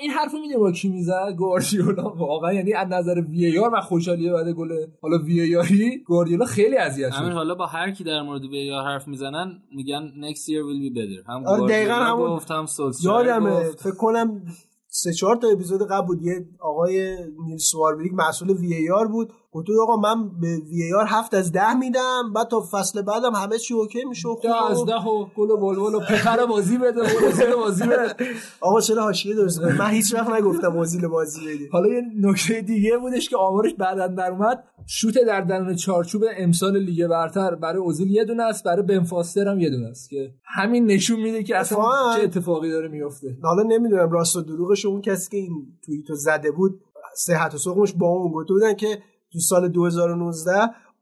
این 0.00 0.10
حرفو 0.10 0.38
میده 0.38 0.58
با 0.58 0.72
کی 0.72 0.88
می‌زد؟ 0.88 1.34
گواردیولا. 1.38 2.08
واقعا 2.08 2.52
یعنی 2.52 2.72
از 2.72 2.88
نظر 2.88 3.20
وی 3.20 3.58
آر 3.58 3.70
و 3.74 3.80
خوشحالی 3.80 4.30
بعد 4.30 4.48
گل 4.48 4.86
حالا 5.02 5.18
وی 5.18 5.56
آری 5.56 5.98
گواردیولا 5.98 6.44
خیلی 6.44 6.76
اذیت 6.76 7.12
همین 7.12 7.30
شد 7.30 7.36
حالا 7.36 7.54
با 7.54 7.66
هر 7.66 7.90
کی 7.90 8.04
در 8.04 8.22
مورد 8.22 8.44
وی 8.44 8.72
آر 8.72 8.84
حرف 8.84 9.08
می‌زنن 9.08 9.62
میگن 9.76 10.12
next 10.20 10.42
year 10.42 10.62
will 10.66 10.90
be 10.90 10.96
better. 10.98 11.28
هم 11.30 11.46
آره، 11.46 11.62
دقیقاً 11.62 11.94
گواردیولا 11.94 12.04
همون 12.04 12.36
گفت 12.36 12.50
هم 12.50 12.66
سولشایر 12.66 13.26
یادمه 13.26 13.50
گفت. 13.50 13.80
فکر 13.80 13.94
کنم 13.94 14.42
سه 14.88 15.12
چهار 15.12 15.36
تا 15.36 15.48
اپیزود 15.48 15.88
قبل 15.90 16.06
بود. 16.06 16.22
یه 16.22 16.48
آقای 16.60 17.16
نیل 17.46 17.58
سواربریک 17.58 18.12
مسئول 18.14 18.50
وی 18.50 18.74
ای 18.74 18.90
آر 18.90 19.06
بود. 19.06 19.32
گفت 19.56 19.68
آقا 19.82 19.96
من 19.96 20.28
به 20.40 20.56
وی 20.56 20.94
آر 20.94 21.06
هفت 21.08 21.34
از 21.34 21.52
ده 21.52 21.74
میدم 21.74 22.32
بعد 22.34 22.48
تا 22.48 22.60
فصل 22.70 23.02
بعدم 23.02 23.34
همه 23.34 23.58
چی 23.58 23.74
اوکی 23.74 24.04
میشه 24.04 24.28
خوب 24.28 24.42
ده 24.42 24.70
از 24.70 24.84
ده 24.84 24.94
و 24.94 25.26
گل 25.36 25.50
و 25.50 25.56
ولول 25.56 25.94
و 25.94 26.00
پخر 26.00 26.46
بازی 26.46 26.78
بده 26.78 27.00
و 27.00 27.56
بازی 27.56 27.84
بده. 27.86 28.14
آقا 28.60 28.80
چرا 28.80 29.02
حاشیه 29.02 29.34
درست؟ 29.34 29.62
من 29.62 29.90
هیچ 29.90 30.14
وقت 30.14 30.30
نگفتم 30.30 30.76
اوزیل 30.76 31.08
بازی 31.08 31.40
بدی. 31.40 31.68
حالا 31.72 31.88
یه 31.88 32.02
نکته 32.20 32.60
دیگه 32.60 32.98
بودش 32.98 33.28
که 33.28 33.36
آمارش 33.36 33.74
بعدا 33.74 34.06
در 34.06 34.30
اومد 34.30 34.64
شوت 34.86 35.18
در 35.26 35.40
درون 35.40 35.74
چارچوب 35.74 36.24
امسال 36.36 36.78
لیگ 36.78 37.06
برتر 37.06 37.54
برای 37.54 37.78
اوزیل 37.78 38.10
یه 38.10 38.24
دونه 38.24 38.42
است 38.42 38.64
برای 38.64 38.82
بنفاستر 38.82 39.48
هم 39.48 39.60
یه 39.60 39.70
دونه 39.70 39.86
است 39.86 40.10
که 40.10 40.34
همین 40.44 40.86
نشون 40.86 41.20
میده 41.20 41.42
که 41.42 41.56
اصلا 41.56 41.78
چه 42.16 42.22
اتفاقی 42.22 42.70
داره 42.70 42.88
میفته 42.88 43.36
حالا 43.42 43.62
نمی‌دونم 43.62 44.10
راست 44.10 44.36
و 44.36 44.40
دروغش 44.40 44.86
اون 44.86 45.00
کسی 45.00 45.30
که 45.30 45.36
این 45.36 45.66
توییتو 45.84 46.14
زده 46.14 46.50
بود 46.50 46.80
صحت 47.14 47.54
و 47.54 47.58
سقمش 47.58 47.92
با 47.92 48.06
اون 48.06 48.32
گفته 48.32 48.52
بودن 48.52 48.74
که 48.74 48.98
تو 49.36 49.40
سال 49.40 49.68
2019 49.68 50.52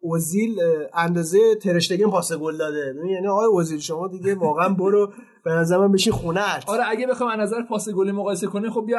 اوزیل 0.00 0.56
اندازه 0.94 1.54
ترشتگن 1.54 2.10
پاس 2.10 2.32
گل 2.32 2.56
داده. 2.56 2.92
ببین، 2.92 3.10
یعنی 3.10 3.26
آقای 3.26 3.46
اوزیل 3.46 3.78
شما 3.78 4.08
دیگه 4.08 4.34
واقعا 4.34 4.68
برو 4.68 5.12
به 5.44 5.52
نظر 5.52 5.78
من 5.78 5.92
بشین 5.92 6.12
خونه‌ات. 6.12 6.64
آره 6.68 6.82
اگه 6.88 7.06
بخوام 7.06 7.30
از 7.30 7.38
نظر 7.38 7.62
پاس 7.62 7.88
گلی 7.88 8.12
مقایسه 8.12 8.46
کنیم 8.46 8.70
خب 8.70 8.86
بیا 8.86 8.98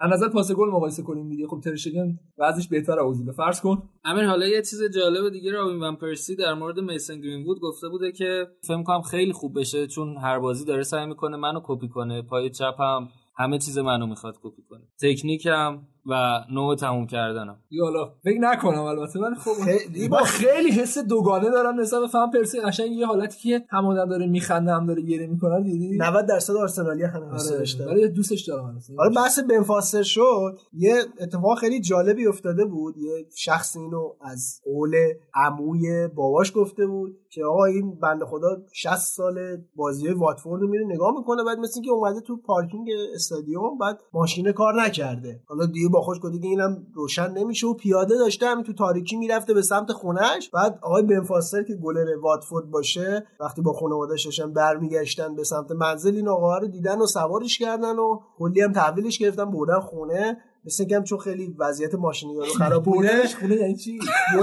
از 0.00 0.12
نظر 0.12 0.28
پاس 0.28 0.52
گل 0.52 0.68
مقایسه 0.68 1.02
کنیم 1.02 1.28
دیگه. 1.28 1.46
خب 1.46 1.60
ترشگن 1.64 2.18
وضعش 2.38 2.68
بهتره 2.68 3.02
اوزیل. 3.02 3.32
فرض 3.32 3.60
کن. 3.60 3.82
امیر 4.04 4.26
حالا 4.26 4.46
یه 4.46 4.62
چیز 4.62 4.82
جالب 4.94 5.32
دیگه 5.32 5.52
رابین 5.52 5.82
ون 5.82 5.96
پرسی 5.96 6.36
در 6.36 6.54
مورد 6.54 6.80
میسن 6.80 7.20
گرین‌وود 7.20 7.60
گفته 7.60 7.88
بوده 7.88 8.12
که 8.12 8.46
فکر 8.68 8.82
کنم 8.82 9.02
خیلی 9.02 9.32
خوب 9.32 9.58
بشه 9.60 9.86
چون 9.86 10.16
هر 10.16 10.38
بازی 10.38 10.64
داره 10.64 10.82
سعی 10.82 11.06
می‌کنه 11.06 11.36
منو 11.36 11.60
کپی 11.64 11.88
کنه. 11.88 12.22
پای 12.22 12.50
چپم 12.50 13.08
همه 13.36 13.58
چیز 13.58 13.78
منو 13.78 14.06
می‌خواد 14.06 14.34
کپی 14.42 14.62
کنه. 14.70 14.82
تکنیکم 15.02 15.78
و 16.08 16.40
نوع 16.52 16.76
تموم 16.76 17.06
کردنم. 17.06 17.56
یا 17.70 17.84
حالا 17.84 18.12
فکر 18.24 18.38
نکنم 18.40 18.82
البته 18.82 19.20
ولی 19.20 19.34
خب 19.34 19.50
خیلی- 19.64 20.08
من 20.08 20.18
خیلی 20.18 20.70
حس 20.70 20.98
دوگانه 20.98 21.50
دارم 21.50 21.80
نسبت 21.80 22.00
به 22.00 22.06
فهم 22.06 22.30
پرسی 22.30 22.60
قشنگ 22.60 22.92
یه 22.92 23.06
حالتی 23.06 23.38
که 23.50 23.64
هم 23.70 23.86
آدم 23.86 24.08
داره 24.08 24.26
میخنده 24.26 24.72
هم 24.72 24.86
داره 24.86 25.02
گریه 25.02 25.26
می‌کنه 25.26 25.62
دیدی؟ 25.62 25.96
90 25.98 26.26
درصد 26.26 26.52
آرسنالی 26.56 27.02
هم 27.04 27.30
دوست 27.30 27.50
آره 27.50 27.58
داشته 27.58 27.86
ولی 27.86 28.08
دوستش 28.08 28.40
دارم. 28.48 28.78
حالا 28.98 29.10
بحث 29.16 29.38
بنفاستر 29.38 30.02
شد 30.02 30.58
یه 30.72 30.94
اتفاق 31.20 31.58
خیلی 31.58 31.80
جالبی 31.80 32.26
افتاده 32.26 32.64
بود. 32.64 32.96
یه 32.96 33.26
شخص 33.36 33.76
اینو 33.76 34.12
از 34.20 34.60
قول 34.64 34.94
عموی 35.34 36.08
باباش 36.14 36.52
گفته 36.54 36.86
بود. 36.86 37.16
که 37.30 37.44
آقا 37.44 37.64
این 37.64 37.94
بنده 37.94 38.24
خدا 38.24 38.48
60 38.72 38.96
سال 38.96 39.56
بازی 39.76 40.08
واتفورد 40.08 40.62
رو 40.62 40.68
میره 40.68 40.86
نگاه 40.86 41.18
می‌کنه 41.18 41.44
بعد 41.44 41.58
مثل 41.58 41.72
اینکه 41.74 41.90
اومده 41.90 42.20
تو 42.20 42.36
پارکینگ 42.36 42.88
استادیوم 43.14 43.78
بعد 43.78 44.00
ماشین 44.12 44.52
کار 44.52 44.82
نکرده. 44.82 45.40
حالا 45.46 45.66
دیگه 45.66 45.88
با 45.88 46.00
خوش 46.00 46.18
گفته 46.22 46.38
که 46.38 46.46
اینم 46.46 46.86
روشن 46.94 47.30
نمیشه 47.30 47.66
و 47.66 47.74
پیاده 47.74 48.18
داشته 48.18 48.46
همین 48.46 48.64
تو 48.64 48.72
تاریکی 48.72 49.16
می‌رفته 49.16 49.54
به 49.54 49.62
سمت 49.62 49.92
خونهش 49.92 50.50
بعد 50.52 50.78
آقای 50.82 51.02
بنفاستر 51.02 51.62
که 51.62 51.74
گلر 51.74 52.18
واتفورد 52.22 52.70
باشه 52.70 53.26
وقتی 53.40 53.62
با 53.62 53.72
خانواده‌اش 53.72 54.24
داشتن 54.24 54.52
برمیگشتن 54.52 55.34
به 55.34 55.44
سمت 55.44 55.70
منزل 55.70 56.14
این 56.14 56.28
آقا 56.28 56.58
رو 56.58 56.66
دیدن 56.66 56.98
و 56.98 57.06
سوارش 57.06 57.58
کردن 57.58 57.98
و 57.98 58.20
کلی 58.38 58.60
هم 58.60 58.72
تحویلش 58.72 59.18
گرفتن 59.18 59.50
بردن 59.50 59.80
خونه. 59.80 60.36
مثل 60.64 60.94
هم 60.94 61.04
چون 61.04 61.18
خیلی 61.18 61.54
وضعیت 61.58 61.94
ماشینی 61.94 62.34
رو 62.34 62.44
خراب 62.44 62.84
بوده 62.84 63.28
خونه 63.40 63.54
یعنی 63.54 63.76
چی؟ 63.76 63.98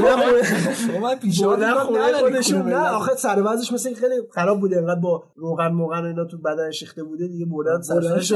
با 0.94 1.00
من 1.02 1.16
پیشنهاد 1.16 1.60
می‌کنم 1.60 1.84
خونه 1.84 2.14
خودشون. 2.14 2.62
نه. 2.62 2.76
آخه 2.90 3.16
سر 3.16 3.44
وضعش 3.46 3.72
مثل 3.72 3.94
خیلی 3.94 4.16
خراب 4.32 4.60
بوده 4.60 4.78
انقدر 4.78 5.00
با 5.00 5.24
روغن 5.36 5.68
موغن 5.68 6.06
اینا 6.06 6.26
تو 6.26 6.38
بدنش 6.38 6.82
ریخته 6.82 7.04
بوده 7.04 7.28
دیگه 7.28 7.46
بردن 7.46 7.82
سرش 7.82 8.30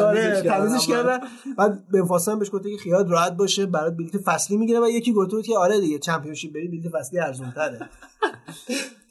تمیزش 0.43 0.87
کردن. 0.87 1.17
کردن. 1.19 1.19
بعد 1.57 1.89
بن 1.91 2.05
فاستن 2.05 2.39
بهش 2.39 2.49
گفته 2.53 2.71
که 2.71 2.77
خیال 2.77 3.09
راحت 3.09 3.33
باشه 3.33 3.65
برات 3.65 3.93
بلیت 3.93 4.17
فصلی 4.17 4.57
می‌گیره 4.57 4.79
و 4.79 4.89
یکی 4.89 5.13
گفته 5.13 5.35
بود 5.35 5.45
که 5.45 5.57
آره 5.57 5.79
دیگه 5.79 5.99
چمپیونشیپ 5.99 6.53
بری 6.53 6.67
بلیت 6.67 6.89
فصلی 6.89 7.19
ارزون 7.19 7.51
تره 7.51 7.79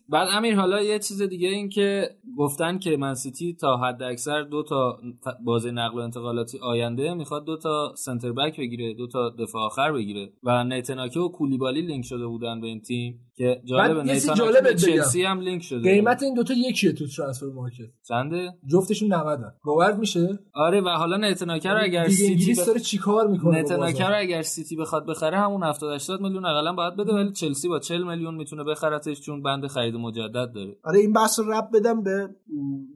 بعد 0.08 0.28
امیر 0.32 0.56
حالا 0.56 0.82
یه 0.82 0.98
چیز 0.98 1.22
دیگه 1.22 1.48
این 1.48 1.68
که 1.68 2.10
گفتن 2.38 2.78
که 2.78 2.96
منسیتی 2.96 3.54
تا 3.54 3.76
حد 3.76 4.02
اکثر 4.02 4.42
دو 4.42 4.62
تا 4.62 4.98
بازه 5.44 5.70
نقل 5.70 5.98
و 5.98 6.02
انتقالاتی 6.02 6.58
آینده 6.58 7.14
می‌خواد 7.14 7.44
دو 7.44 7.56
تا 7.56 7.94
center 7.96 8.32
back 8.32 8.60
بگیره 8.60 8.94
دو 8.94 9.06
تا 9.06 9.30
دفاع 9.30 9.62
آخر 9.62 9.92
بگیره 9.92 10.32
و 10.42 10.64
نیتن 10.64 10.92
آکه 10.92 11.20
و 11.20 11.28
کولیبالی 11.28 11.82
لینک 11.82 12.04
شده 12.04 12.26
بودن 12.26 12.60
به 12.60 12.66
این 12.66 12.80
تیم 12.80 13.20
که 13.36 13.62
جالب 13.64 14.02
بگم. 14.02 14.74
چلسی 14.74 15.22
هم 15.22 15.40
لینک 15.40 15.62
شده. 15.62 15.90
قیمت 15.90 16.22
این 16.22 16.34
دوتا 16.34 16.54
یکیه 16.54 16.92
تو 16.92 17.06
ترانسفر 17.06 17.46
مارکت. 17.46 17.84
چنده؟ 18.08 18.52
جفتشون 18.66 19.12
90 19.12 19.38
باورت 19.64 19.96
میشه؟ 19.96 20.38
آره 20.54 20.80
و 20.80 20.88
حالا 20.88 21.16
نیتن 21.16 21.42
آکه 21.42 21.68
رو 21.68 21.78
اگر 21.82 22.04
دیگه 22.04 22.16
سیتی 22.16 22.54
بخ... 22.60 22.66
داره 22.66 22.80
چیکار 22.80 23.26
می‌کنه 23.26 23.60
نیتن 23.60 23.82
آکه 23.82 24.04
رو 24.04 24.14
اگر 24.16 24.42
سیتی 24.42 24.76
بخواد 24.76 25.06
بخره 25.06 25.38
همون 25.38 25.62
70 25.62 25.94
80 25.94 26.20
میلیون 26.20 26.44
اقلا 26.44 26.72
باید 26.72 26.96
بده 26.96 27.12
ولی 27.14 27.32
چلسی 27.32 27.68
با 27.68 27.78
40 27.78 28.02
میلیون 28.02 28.34
می‌تونه 28.34 28.64
بخرتش 28.64 29.20
چون 29.20 29.42
بند 29.42 29.66
خرید 29.66 29.97
مجدد 29.98 30.52
داره. 30.54 30.76
آره 30.84 30.98
این 30.98 31.12
بحث 31.12 31.38
رو 31.38 31.52
رب 31.52 31.68
بدم 31.74 32.02
به 32.02 32.28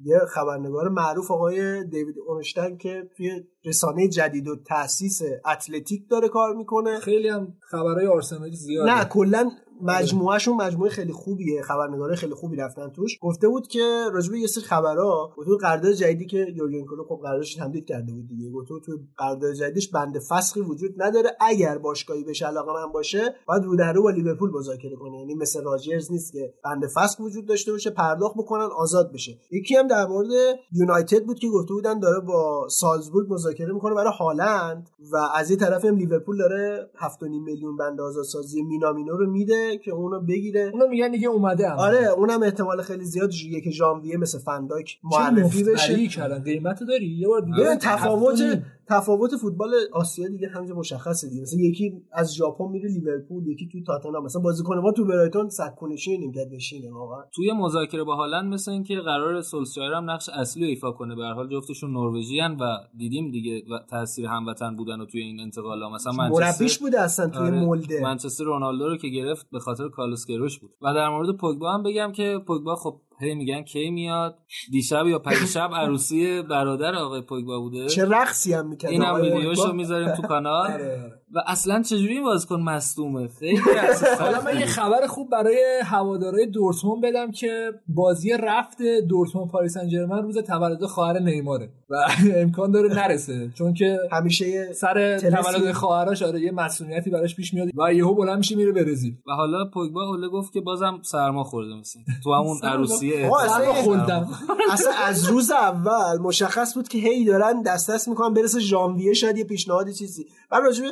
یه 0.04 0.18
خبرنگار 0.28 0.88
معروف 0.88 1.30
آقای 1.30 1.84
دیوید 1.84 2.14
اونشتن 2.28 2.76
که 2.76 3.10
توی 3.16 3.30
رسانه 3.64 4.08
جدید 4.08 4.48
و 4.48 4.56
تاسیس 4.56 5.22
اتلتیک 5.46 6.08
داره 6.10 6.28
کار 6.28 6.56
می‌کنه. 6.56 7.00
خیلی 7.00 7.28
هم 7.28 7.54
خبرهای 7.60 8.06
آرسنالی 8.06 8.56
زیاده. 8.56 8.94
نه 8.94 9.04
کلا 9.04 9.50
مجموعهشون 9.82 10.56
مجموعه 10.56 10.90
خیلی 10.90 11.12
خوبیه 11.12 11.62
خبرنگاره 11.62 12.16
خیلی 12.16 12.34
خوبی 12.34 12.56
رفتن 12.56 12.88
توش. 12.88 13.18
گفته 13.20 13.48
بود 13.48 13.68
که 13.68 14.04
راجبه 14.12 14.38
یه 14.38 14.46
سری 14.46 14.64
خبرها 14.64 15.32
گفته 15.36 15.50
بود 15.50 15.60
قرارداد 15.60 15.92
جدیدی 15.92 16.26
که 16.26 16.46
یورگن 16.54 16.84
کلوپ 16.84 17.08
خب 17.08 17.20
قراردادش 17.22 17.54
تمدید 17.54 17.86
کرده 17.86 18.12
بود 18.12 18.28
دیگه. 18.28 18.50
گفته 18.50 18.74
تو 18.86 18.98
قرارداد 19.16 19.52
جدیدش 19.52 19.88
بند 19.88 20.18
فسخی 20.18 20.60
وجود 20.60 21.02
نداره. 21.02 21.30
اگر 21.40 21.78
باشگاهی 21.78 22.24
بهش 22.24 22.42
علاقه 22.42 22.72
من 22.72 22.92
باشه 22.92 23.34
باید 23.46 23.64
رو 23.64 23.76
در 23.76 23.92
رو 23.92 24.02
با 24.02 24.10
لیورپول 24.10 24.50
مذاکره 24.50 24.96
کنه. 24.96 25.18
یعنی 25.18 25.34
مثل 25.34 25.62
راجرز 25.62 26.12
نیست 26.12 26.32
که 26.32 26.54
بند 26.64 26.86
فسخ 26.86 27.20
وجود 27.20 27.46
داشته 27.46 27.72
باشه 27.72 27.90
پرداخت 27.90 28.34
بکنن 28.36 28.68
آزاد 28.76 29.12
بشه. 29.12 29.38
یکی 29.50 29.76
هم 29.76 29.88
در 29.88 30.06
مورد 30.06 30.28
یونایتد 30.72 31.24
بود 31.24 31.38
که 31.38 31.48
گفته 31.48 31.74
بودن 31.74 31.98
داره 31.98 32.20
با 32.20 32.68
سالزبورگ 32.70 33.32
مذاکره 33.32 33.72
می‌کنه 33.72 33.94
برای 33.94 34.12
هالند 34.18 34.90
و 35.12 35.16
از 35.34 35.50
این 35.50 35.58
طرف 35.58 35.84
هم 35.84 35.96
لیورپول 35.96 36.38
داره 36.38 36.90
7.5 36.94 37.22
میلیون 37.44 37.76
بند 37.76 38.00
آزادسازی 38.00 38.62
مینامینو 38.62 39.16
رو 39.16 39.30
میده. 39.30 39.71
که 39.78 39.90
اونو 39.90 40.20
بگیره. 40.20 40.70
اونا 40.72 40.86
میگن 40.86 41.10
دیگه 41.10 41.28
اومده 41.28 41.68
هم 41.68 41.78
آره 41.78 42.06
اونم 42.06 42.42
احتمال 42.42 42.82
خیلی 42.82 43.04
زیاد 43.04 43.34
یک 43.34 43.70
ژانویه 43.70 44.16
مثل 44.16 44.38
فنداک 44.38 44.98
معرفی 45.04 45.64
بشه. 45.64 46.08
کردن؟ 46.08 46.42
قیمت 46.42 46.80
داری؟ 46.88 47.06
یه 47.06 47.28
بار 47.28 47.40
دیگه 47.40 47.76
تفاوت. 47.76 48.62
تفاوت 48.88 49.36
فوتبال 49.36 49.70
آسیا 49.92 50.28
دیگه 50.28 50.48
همینجا 50.48 50.74
مشخصه 50.74 51.28
دیگه. 51.28 51.42
مثلا 51.42 51.60
یکی 51.60 52.02
از 52.12 52.34
ژاپن 52.34 52.68
میره 52.68 52.88
لیورپول 52.88 53.46
یکی 53.46 53.68
توی 53.68 53.82
تاتنهام. 53.82 54.24
مثلا 54.24 54.42
بازیکن 54.42 54.78
ما 54.78 54.92
تو 54.92 55.04
برایتون 55.04 55.48
سکونشی 55.48 56.18
نیمکت 56.18 56.48
نشینه 56.52 56.92
واقعا. 56.92 57.24
توی 57.34 57.52
مذاکره 57.52 58.04
با 58.04 58.16
هالند 58.16 58.52
مثل 58.52 58.70
اینکه 58.70 58.96
قرار 58.96 59.40
سولشایر 59.40 59.92
هم 59.92 60.10
نقش 60.10 60.28
اصلی 60.28 60.62
رو 60.62 60.68
ایفا 60.68 60.92
کنه. 60.92 61.14
به 61.14 61.22
هر 61.22 61.32
حال 61.32 61.48
جفتشون 61.48 61.90
نروژیان 61.90 62.56
و 62.56 62.76
دیدیم 62.96 63.30
دیگه 63.30 63.62
تاثیر 63.90 64.26
هموطن 64.26 64.76
بودن 64.76 65.00
و 65.00 65.06
توی 65.06 65.20
این 65.20 65.40
انتقالا 65.40 65.90
مثلا 65.90 66.12
مربیش 66.12 66.40
منچستر 66.40 66.84
بوده 66.84 67.00
اصلا 67.00 67.28
توی 67.28 67.46
آره، 67.46 67.60
مولده. 67.60 68.02
منچستر 68.02 68.44
رونالدو 68.44 68.88
رو 68.88 68.96
که 68.96 69.08
گرفت 69.08 69.50
به 69.50 69.58
خاطر 69.58 69.88
کارلوس 69.88 70.26
کروش 70.26 70.58
بود. 70.58 70.70
و 70.82 70.94
در 70.94 71.08
مورد 71.08 71.36
پوگبا 71.36 71.72
هم 71.72 71.82
بگم 71.82 72.12
که 72.12 72.38
پوگبا 72.46 72.76
خب 72.76 73.00
هی 73.22 73.34
میگن 73.34 73.62
کی 73.62 73.90
میاد 73.90 74.38
دیشب 74.70 75.06
یا 75.06 75.18
پریشب 75.18 75.70
عروسی 75.74 76.42
برادر 76.42 76.94
آقای 76.94 77.20
پوگبا 77.20 77.60
بوده 77.60 77.86
چه 77.86 78.04
رقصی 78.04 78.52
هم 78.52 78.66
می‌کرد 78.66 78.90
این 78.90 79.02
هم 79.02 79.08
آقای 79.08 79.30
ویدیوشو. 79.30 79.72
می‌ذاریم 79.72 80.14
تو 80.14 80.22
کانال 80.22 80.70
آره. 80.72 81.21
و 81.34 81.38
اصلا 81.46 81.82
چجوری 81.82 82.12
این 82.12 82.22
بازیکن 82.22 82.60
مصدومه 82.60 83.28
خیلی. 83.28 83.60
حالا 84.20 84.42
من 84.42 84.60
یه 84.60 84.66
خبر 84.66 85.06
خوب 85.06 85.30
برای 85.30 85.80
هوادارهای 85.84 86.46
دورتموند 86.46 87.02
بدم 87.02 87.30
که 87.30 87.72
بازی 87.88 88.32
رفت 88.32 88.82
دورتموند 89.08 89.50
پاریس 89.50 89.74
سن 89.74 89.88
ژرمن 89.88 90.22
روز 90.22 90.38
تولد 90.38 90.86
خواهر 90.86 91.18
نیماره 91.18 91.68
و 91.90 91.94
امکان 92.42 92.70
داره 92.70 92.88
نرسه 92.88 93.50
چون 93.54 93.74
که 93.74 93.98
همیشه 94.12 94.72
سر. 94.72 95.18
تولد 95.18 95.72
خواهرش 95.72 96.22
آره 96.22 96.40
یه 96.40 96.52
مسئولیتی 96.52 97.10
براش 97.10 97.36
پیش 97.36 97.54
میاد 97.54 97.68
و 97.76 97.94
یهو 97.94 98.14
بلند 98.14 98.38
میشه 98.38 98.56
میره 98.56 98.72
برزیل 98.72 99.14
و 99.26 99.32
حالا 99.32 99.64
پوگبا 99.74 100.02
اوله 100.04 100.28
گفت 100.28 100.52
که 100.52 100.60
بازم 100.60 100.98
سرما 101.02 101.44
خورده 101.44 101.74
مثل 101.74 102.00
تو 102.24 102.34
همون 102.34 102.56
عروسی. 102.62 103.12
اصلا 103.24 103.48
سرما 103.48 103.72
خوردم 103.72 104.28
اصلا 104.72 104.92
از 105.04 105.24
روز 105.24 105.50
اول 105.50 106.18
مشخص 106.18 106.74
بود 106.74 106.88
که 106.88 106.98
هی 106.98 107.24
دارن 107.24 107.62
دست 107.62 107.90
دست 107.90 108.08
می‌کنن 108.08 108.34
برسه 108.34 108.60
ژانویه 108.60 109.12
شاید 109.12 109.38
یه 109.38 109.44
پیشنهادی 109.44 109.92
چیزی 109.92 110.26
بعد 110.50 110.62
راجبه 110.62 110.86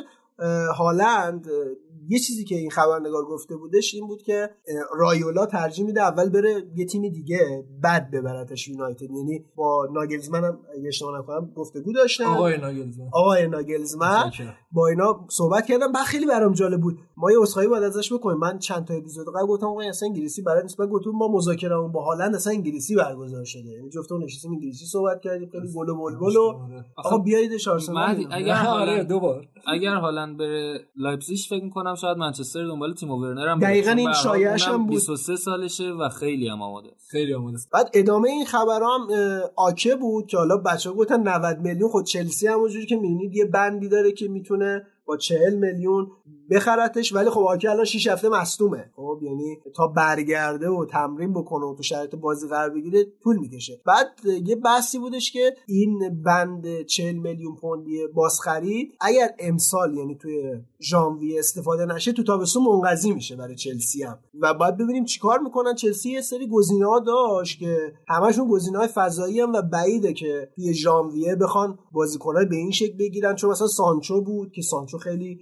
هالند 0.77 1.47
اه، 1.47 1.75
یه 2.09 2.19
چیزی 2.19 2.43
که 2.43 2.55
این 2.55 2.69
خبرنگار 2.69 3.25
گفته 3.25 3.55
بودش 3.55 3.93
این 3.93 4.07
بود 4.07 4.21
که 4.21 4.49
رایولا 4.95 5.45
ترجیح 5.45 5.85
میده 5.85 6.01
اول 6.01 6.29
بره 6.29 6.63
یه 6.75 6.85
تیم 6.85 7.09
دیگه 7.09 7.65
بعد 7.81 8.11
ببرتش 8.11 8.67
یونایتد. 8.67 9.01
یعنی 9.01 9.45
با 9.55 9.87
ناگلزمن 9.93 10.43
هم 10.43 10.59
اگه 10.77 10.87
اشتباه 10.87 11.19
نکنم 11.19 11.51
گفتگو 11.55 11.93
داشتن. 11.93 12.23
آقای 12.23 12.57
ناگلزمن. 12.57 13.09
آقای 13.13 13.47
ناگلزمن. 13.47 14.31
با 14.71 14.87
اینا 14.87 15.27
صحبت 15.29 15.65
کردم 15.65 15.91
بعد 15.91 16.05
خیلی 16.05 16.25
برام 16.25 16.53
جالب 16.53 16.81
بود. 16.81 16.99
ما 17.17 17.31
یه 17.31 17.41
اسخایی 17.41 17.67
باید 17.67 17.83
ازش 17.83 18.13
بکنیم. 18.13 18.37
من 18.37 18.59
چند 18.59 18.85
تا 18.85 18.93
اپیزود 18.93 19.27
قبل 19.35 19.47
گفتم 19.47 19.65
آقا 19.65 19.81
این 19.81 19.89
اصلا 19.89 20.09
انگلیسی 20.09 20.41
بلد 20.41 20.61
نیست 20.61 20.77
بعد 20.77 20.89
گفتم 20.89 21.09
ما 21.09 21.27
مذاکرمون 21.27 21.91
با 21.91 22.03
هالند 22.03 22.35
اصلا 22.35 22.53
انگلیسی 22.53 22.95
برگزار 22.95 23.43
شده. 23.43 23.69
یعنی 23.69 23.89
جفتمون 23.89 24.23
نشستیم 24.23 24.51
انگلیسی 24.51 24.85
صحبت 24.85 25.21
کردیم. 25.21 25.49
خیلی 25.49 25.73
گل 25.75 25.89
و 25.89 25.95
بلبل 25.95 26.35
و 26.37 26.59
آقا 26.97 27.17
بیاییدش 27.17 27.67
آرسنال 27.67 28.27
اگر 28.31 28.65
آره 28.67 29.03
دوبار 29.03 29.47
اگر 29.67 29.95
هالند 29.95 30.37
بره 30.37 30.79
لایپزیگ 30.95 31.37
فکر 31.49 31.63
می‌کنم 31.63 31.90
شاید 31.95 32.17
منچستر 32.17 32.67
دنبال 32.67 32.93
تیم 32.93 33.11
ورنر 33.11 33.47
هم. 33.47 33.59
دقیقاً 33.59 33.91
این 33.91 34.13
شایعش 34.13 34.67
هم 34.67 34.77
بود. 34.77 34.89
23 34.89 35.35
سالشه 35.35 35.91
و 35.91 36.09
خیلی 36.09 36.47
هم 36.47 36.61
آماده. 36.61 36.89
خیلی 37.09 37.33
آماده 37.33 37.55
است 37.55 37.69
بعد 37.69 37.89
ادامه 37.93 38.29
این 38.29 38.45
خبرام 38.45 39.07
آکه 39.55 39.95
بود 39.95 40.27
که 40.27 40.37
حالا 40.37 40.57
بچه‌ها 40.57 40.95
گفتن 40.95 41.27
90 41.27 41.59
میلیون 41.59 41.89
خود 41.89 42.05
چلسی 42.05 42.47
همونجوری 42.47 42.85
که 42.85 42.95
می‌بینید 42.95 43.35
یه 43.35 43.45
بندی 43.45 43.89
داره 43.89 44.11
که 44.11 44.27
می‌تونه 44.27 44.87
با 45.05 45.17
40 45.17 45.55
میلیون 45.55 46.11
بخرتش 46.51 47.13
ولی 47.13 47.29
خب 47.29 47.39
آکه 47.39 47.69
الان 47.69 47.85
6 47.85 48.07
هفته 48.07 48.29
مصدومه 48.29 48.91
خب 48.95 49.19
یعنی 49.21 49.57
تا 49.75 49.87
برگرده 49.87 50.69
و 50.69 50.85
تمرین 50.85 51.33
بکنه 51.33 51.65
و 51.65 51.75
تو 51.75 51.83
شرایط 51.83 52.15
بازی 52.15 52.47
قرار 52.47 52.69
بگیره 52.69 53.05
طول 53.23 53.37
می‌کشه 53.37 53.81
بعد 53.85 54.07
یه 54.45 54.55
بحثی 54.55 54.99
بودش 54.99 55.31
که 55.31 55.55
این 55.67 56.21
بند 56.25 56.81
40 56.81 57.15
میلیون 57.15 57.55
پوندی 57.55 58.07
بازخرید 58.13 58.95
اگر 59.01 59.29
امسال 59.39 59.93
یعنی 59.93 60.15
توی 60.15 60.53
ژانویه 60.81 61.39
استفاده 61.39 61.85
نشه 61.85 62.11
تو 62.11 62.23
تابستون 62.23 62.63
منقضی 62.63 63.11
میشه 63.11 63.35
برای 63.35 63.55
چلسی 63.55 64.03
هم. 64.03 64.19
و 64.41 64.53
باید 64.53 64.77
ببینیم 64.77 65.05
چیکار 65.05 65.39
می‌کنن. 65.39 65.75
چلسی 65.75 66.11
یه 66.11 66.21
سری 66.21 66.47
گزینه 66.47 66.85
ها 66.85 66.99
داشت 66.99 67.59
که 67.59 67.93
همشون 68.07 68.47
گزینه 68.47 68.77
های 68.77 68.87
فضایی 68.87 69.39
هم 69.39 69.53
و 69.53 69.61
بعیده 69.61 70.13
که 70.13 70.49
توی 70.55 70.73
ژانویه 70.73 71.35
بخوان 71.35 71.79
بازیکنای 71.91 72.45
به 72.45 72.55
این 72.55 72.71
شکل 72.71 72.97
بگیرن. 72.97 73.35
چون 73.35 73.49
مثلا 73.49 73.67
سانچو 73.67 74.21
بود 74.21 74.51
که 74.51 74.61
سانچو 74.61 74.97
خیلی 74.97 75.39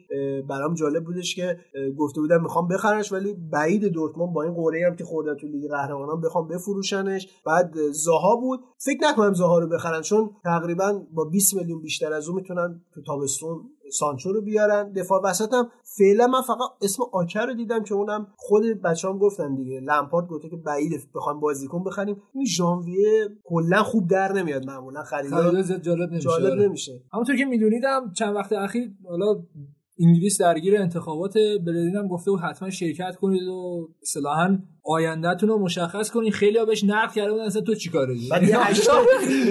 برام 0.50 0.74
جالب 0.74 1.03
بودش 1.03 1.35
که 1.35 1.59
گفته 1.98 2.22
بودن 2.22 2.42
می‌خوام 2.42 2.68
بخرنش 2.68 3.11
ولی 3.11 3.34
بعید 3.51 3.85
دورتموند 3.85 4.34
با 4.34 4.43
این 4.43 4.53
قرعه 4.53 4.88
هم 4.88 4.95
که 4.95 5.03
خوردن 5.03 5.35
تو 5.35 5.48
لیگ 5.48 5.72
قهرمانان 5.72 6.22
بخوام 6.22 6.48
بفروشنش. 6.48 7.27
بعد 7.45 7.77
اه، 7.77 7.92
زاها 7.92 8.35
بود. 8.35 8.59
فکر 8.77 8.98
نکنم 9.01 9.34
زاها 9.34 9.59
رو 9.59 9.68
بخرن 9.68 10.01
چون 10.01 10.30
تقریبا 10.43 11.01
با 11.14 11.24
20 11.24 11.53
میلیون 11.53 11.82
بیشتر 11.82 12.14
از 12.14 12.27
اون 12.27 12.35
می‌تونن 12.42 12.82
تو 12.93 13.01
تابستون 13.01 13.61
سانچو 13.92 14.34
رو 14.34 14.42
بیارن. 14.42 14.92
دفاع 14.92 15.22
وسط 15.24 15.53
هم 15.53 15.69
فعلا 15.98 16.27
من 16.27 16.42
فقط 16.42 16.69
اسم 16.82 17.03
آکر 17.14 17.45
رو 17.45 17.53
دیدم 17.53 17.84
که 17.84 17.93
اونم 17.93 18.27
خود 18.38 18.64
بچه‌ام 18.84 19.18
گفتن 19.18 19.56
دیگه. 19.56 19.80
لمپارد 19.80 20.27
گفته 20.27 20.50
که 20.50 20.56
بعید 20.56 21.09
بخوام 21.16 21.40
بازیکن 21.40 21.84
بخریم. 21.84 22.22
این 22.34 22.45
ژانویه 22.45 23.30
کلا 23.43 23.84
خوب 23.84 24.09
در 24.09 24.34
نمیاد 24.34 24.66
معمولا. 24.66 25.03
زیاد 25.61 25.82
جالب 25.82 26.09
نمیشه. 26.11 26.30
جالب 26.30 26.51
آره. 26.51 26.68
نمیشه. 26.68 27.03
همونطور 27.14 27.35
که 27.35 27.45
میدونیدم 27.45 28.11
چند 28.14 28.35
وقت 28.35 28.53
اخیر 28.53 28.92
حالا 29.09 29.26
انگلیس 30.00 30.42
درگیر 30.42 30.78
انتخابات 30.78 31.34
برلین 31.66 31.95
هم 31.95 32.08
گفته 32.08 32.32
بود 32.32 32.40
حتما 32.40 32.69
شرکت 32.69 33.16
کنید 33.16 33.44
و 33.44 33.90
اصطلاحا 34.02 34.60
آیندهتون 34.84 35.50
رو 35.50 35.60
مشخص 35.60 36.11
کنید. 36.11 36.34
خیلی 36.34 36.58
ها 36.58 36.66
بهش 36.66 36.84
نقد 36.84 37.14
کرده 37.14 37.32
بودن 37.32 37.44
اصلا 37.44 37.61
تو 37.61 37.76
چیکاره 37.76 38.16
بعد 38.32 38.44
یه 38.44 38.60
هشتگ 38.66 38.92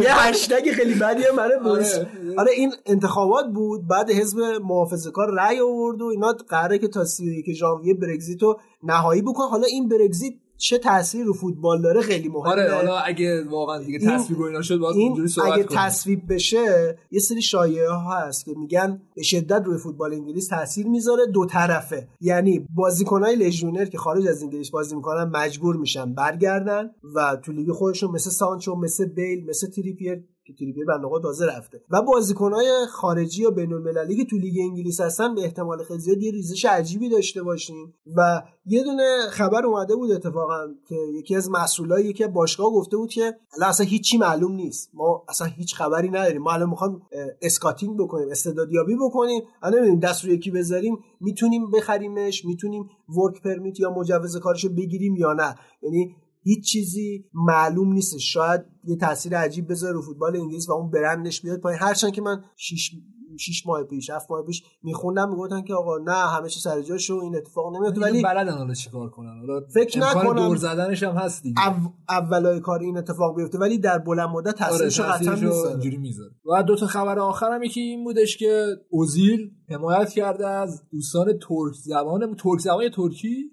یه 0.03 0.15
هشتگ 0.15 0.71
خیلی 0.71 0.95
بدی 0.95 1.23
هم 1.23 1.37
برای 1.37 1.59
بوریس. 1.63 1.95
آره. 1.99 2.09
آره 2.39 2.53
این 2.57 2.73
انتخابات 2.87 3.47
بود 3.55 3.89
بعد 3.89 4.11
حزب 4.11 4.39
محافظه 4.63 5.11
کار 5.11 5.29
رأی 5.35 5.61
آورد 5.61 6.03
و 6.03 6.05
اینا 6.05 6.33
قراره 6.49 6.79
که 6.79 6.89
تا 6.89 7.05
31 7.05 7.53
ژانویه 7.53 7.95
برگزیت 7.95 8.43
رو 8.43 8.61
نهایی 8.83 9.23
بکنن 9.23 9.45
حالا 9.51 9.67
این 9.67 9.89
برگزیت 9.89 10.35
چه 10.59 10.79
تاثیری 10.79 11.25
رو 11.25 11.33
فوتبال 11.33 11.83
داره 11.83 12.01
خیلی 12.01 12.29
مهمه 12.29 12.51
آره 12.51 12.75
حالا 12.75 12.99
اگه 12.99 13.45
واقعا 13.45 13.79
دیگه 13.79 14.17
و 14.39 14.43
اینا 14.43 14.63
شد 14.63 14.79
باید 14.79 14.97
این 14.97 15.07
اونجوری 15.07 15.29
صحبت 15.29 15.53
اگه. 15.53 15.65
تصویب 15.71 16.33
بشه 16.33 16.99
یه 17.11 17.21
سری 17.21 17.43
شایعه 17.43 17.91
ها 17.91 18.17
هست 18.17 18.45
که 18.45 18.55
میگن 18.57 19.03
به 19.15 19.23
شدت 19.23 19.63
روی 19.65 19.79
فوتبال 19.79 20.15
انگلیس 20.15 20.49
تاثیر 20.49 20.87
می‌ذاره 20.87 21.27
دو 21.27 21.47
طرفه 21.47 22.09
یعنی 22.21 22.67
بازیکنهای 22.75 23.37
لژیونر 23.37 23.85
که 23.85 23.99
خارج 23.99 24.27
از 24.27 24.43
انگلیس 24.43 24.71
بازی 24.71 24.97
می‌کنن 24.97 25.25
مجبور 25.25 25.77
میشن 25.77 26.15
برگردن 26.15 26.91
و 27.15 27.37
تو 27.37 27.53
لیگ 27.53 27.73
خودشون 27.73 28.11
مثل 28.11 28.31
سانچو 28.31 28.75
مثل 28.77 29.07
بیل 29.07 29.47
مثل 29.47 29.71
تریپیر 29.71 30.25
که 30.55 30.85
بنده 30.89 31.09
خدا 31.09 31.19
تازه 31.19 31.47
رفته. 31.47 31.81
و 31.91 32.03
بازیکنهای 32.03 32.87
خارجی 32.91 33.43
یا 33.43 33.51
بین 33.51 33.73
المللی 33.73 34.17
که 34.17 34.25
تو 34.25 34.37
لیگ 34.37 34.55
انگلیس 34.61 35.01
هستن 35.01 35.35
به 35.35 35.45
احتمال 35.45 35.85
خیلی 35.85 36.01
زیاد 36.01 36.23
یه 36.23 36.31
ریزش 36.31 36.65
عجیبی 36.65 37.09
داشته 37.09 37.43
باشیم 37.43 37.95
و 38.17 38.43
یه 38.67 38.85
دونه 38.85 39.19
خبر 39.31 39.67
اومده 39.67 39.97
بود 39.97 40.11
اتفاقا 40.11 40.67
که 40.89 40.97
یکی 41.15 41.37
از 41.37 41.51
مسئولای 41.51 42.05
یکی 42.05 42.27
باشگاه 42.27 42.71
گفته 42.71 42.97
بود 42.97 43.11
که 43.11 43.35
الان 43.57 43.69
اصلا 43.69 43.87
هیچی 43.87 44.19
معلوم 44.19 44.53
نیست. 44.53 44.91
ما 44.95 45.25
اصلا 45.29 45.47
هیچ 45.47 45.75
خبری 45.75 46.09
نداریم. 46.09 46.43
ما 46.43 46.53
الان 46.53 46.71
می‌خوایم 46.71 47.01
scouting 47.43 47.99
بکنیم 47.99 48.29
استعدادیابی 48.31 48.97
بکنیم. 49.01 49.43
الان 49.63 49.79
نمی‌دونیم 49.79 50.01
دست 50.01 50.25
رو 50.25 50.31
یکی 50.31 50.51
بذاریم 50.51 50.99
می‌تونیم 51.21 51.71
بخریمش 51.71 52.45
می‌تونیم 52.45 52.89
work 53.17 53.43
permit 53.43 53.81
یا 53.81 53.91
مجوز 53.91 54.37
کارشو 54.37 54.69
بگیریم 54.69 55.17
یا 55.17 55.33
نه. 55.33 55.55
یعنی 55.83 56.17
هیچ 56.49 56.65
چیزی 56.65 57.25
معلوم 57.35 57.93
نیست. 57.93 58.19
شاید 58.19 58.61
یه 58.85 58.97
تاثیر 58.97 59.39
عجیب 59.39 59.71
بذاره 59.71 59.93
رو 59.93 60.03
فوتبال 60.03 60.37
انگلیس 60.37 60.69
و 60.69 60.73
اون 60.73 60.91
برندش 60.91 61.43
بیاد 61.43 61.61
پایین. 61.61 61.81
هرچند 61.83 62.13
که 62.13 62.23
من 62.23 62.45
شیش 62.57 62.91
شیش 63.39 63.67
ماه 63.67 63.83
پیش 63.85 64.11
هفت 64.11 64.31
ماه 64.31 64.43
پیش 64.43 64.63
میخوندم 64.83 65.31
می‌گفتن 65.31 65.63
که 65.63 65.75
آقا 65.75 65.99
نه 65.99 66.13
همه 66.13 66.49
چی 66.49 66.61
سر 66.61 66.83
جاشه 66.83 67.15
این 67.15 67.37
اتفاق 67.37 67.77
نمیفته 67.77 68.01
ولی 68.01 68.23
بلدن 68.23 68.59
حالا 68.59 68.75
چیکار 68.75 69.11
کنن. 69.11 69.39
حالا 69.39 69.61
فکر 69.75 69.99
نکنم- 69.99 70.47
دور 70.47 70.57
زدنش 70.57 71.03
هم 71.03 71.15
هست 71.15 71.43
دیگه. 71.43 71.69
او 71.69 71.93
اولای 72.09 72.61
کار 72.61 72.81
این 72.81 72.99
اتفاق 72.99 73.37
بیفته 73.37 73.59
ولی 73.59 73.79
در 73.79 73.99
بلند 73.99 74.29
مدت 74.29 74.63
آره 74.63 74.71
تاثیرشو 74.71 75.03
قطعا 75.03 75.69
اینجوری 75.69 75.97
می‌ذاره. 75.97 76.31
و 76.53 76.63
دو 76.63 76.77
تا 76.77 76.87
خبر 76.87 77.19
آخرم 77.19 77.63
یکی 77.63 77.81
این 77.81 78.05
بودش 78.05 78.37
که 78.37 78.67
اوزیل 78.91 79.51
حمایت 79.71 80.11
کرده 80.11 80.47
از 80.49 80.83
دوستان 80.93 81.27
ترک 81.27 81.75
زبان 81.85 82.37
ترک 82.37 82.59
زبان 82.59 82.89
ترکی؟ 82.89 83.51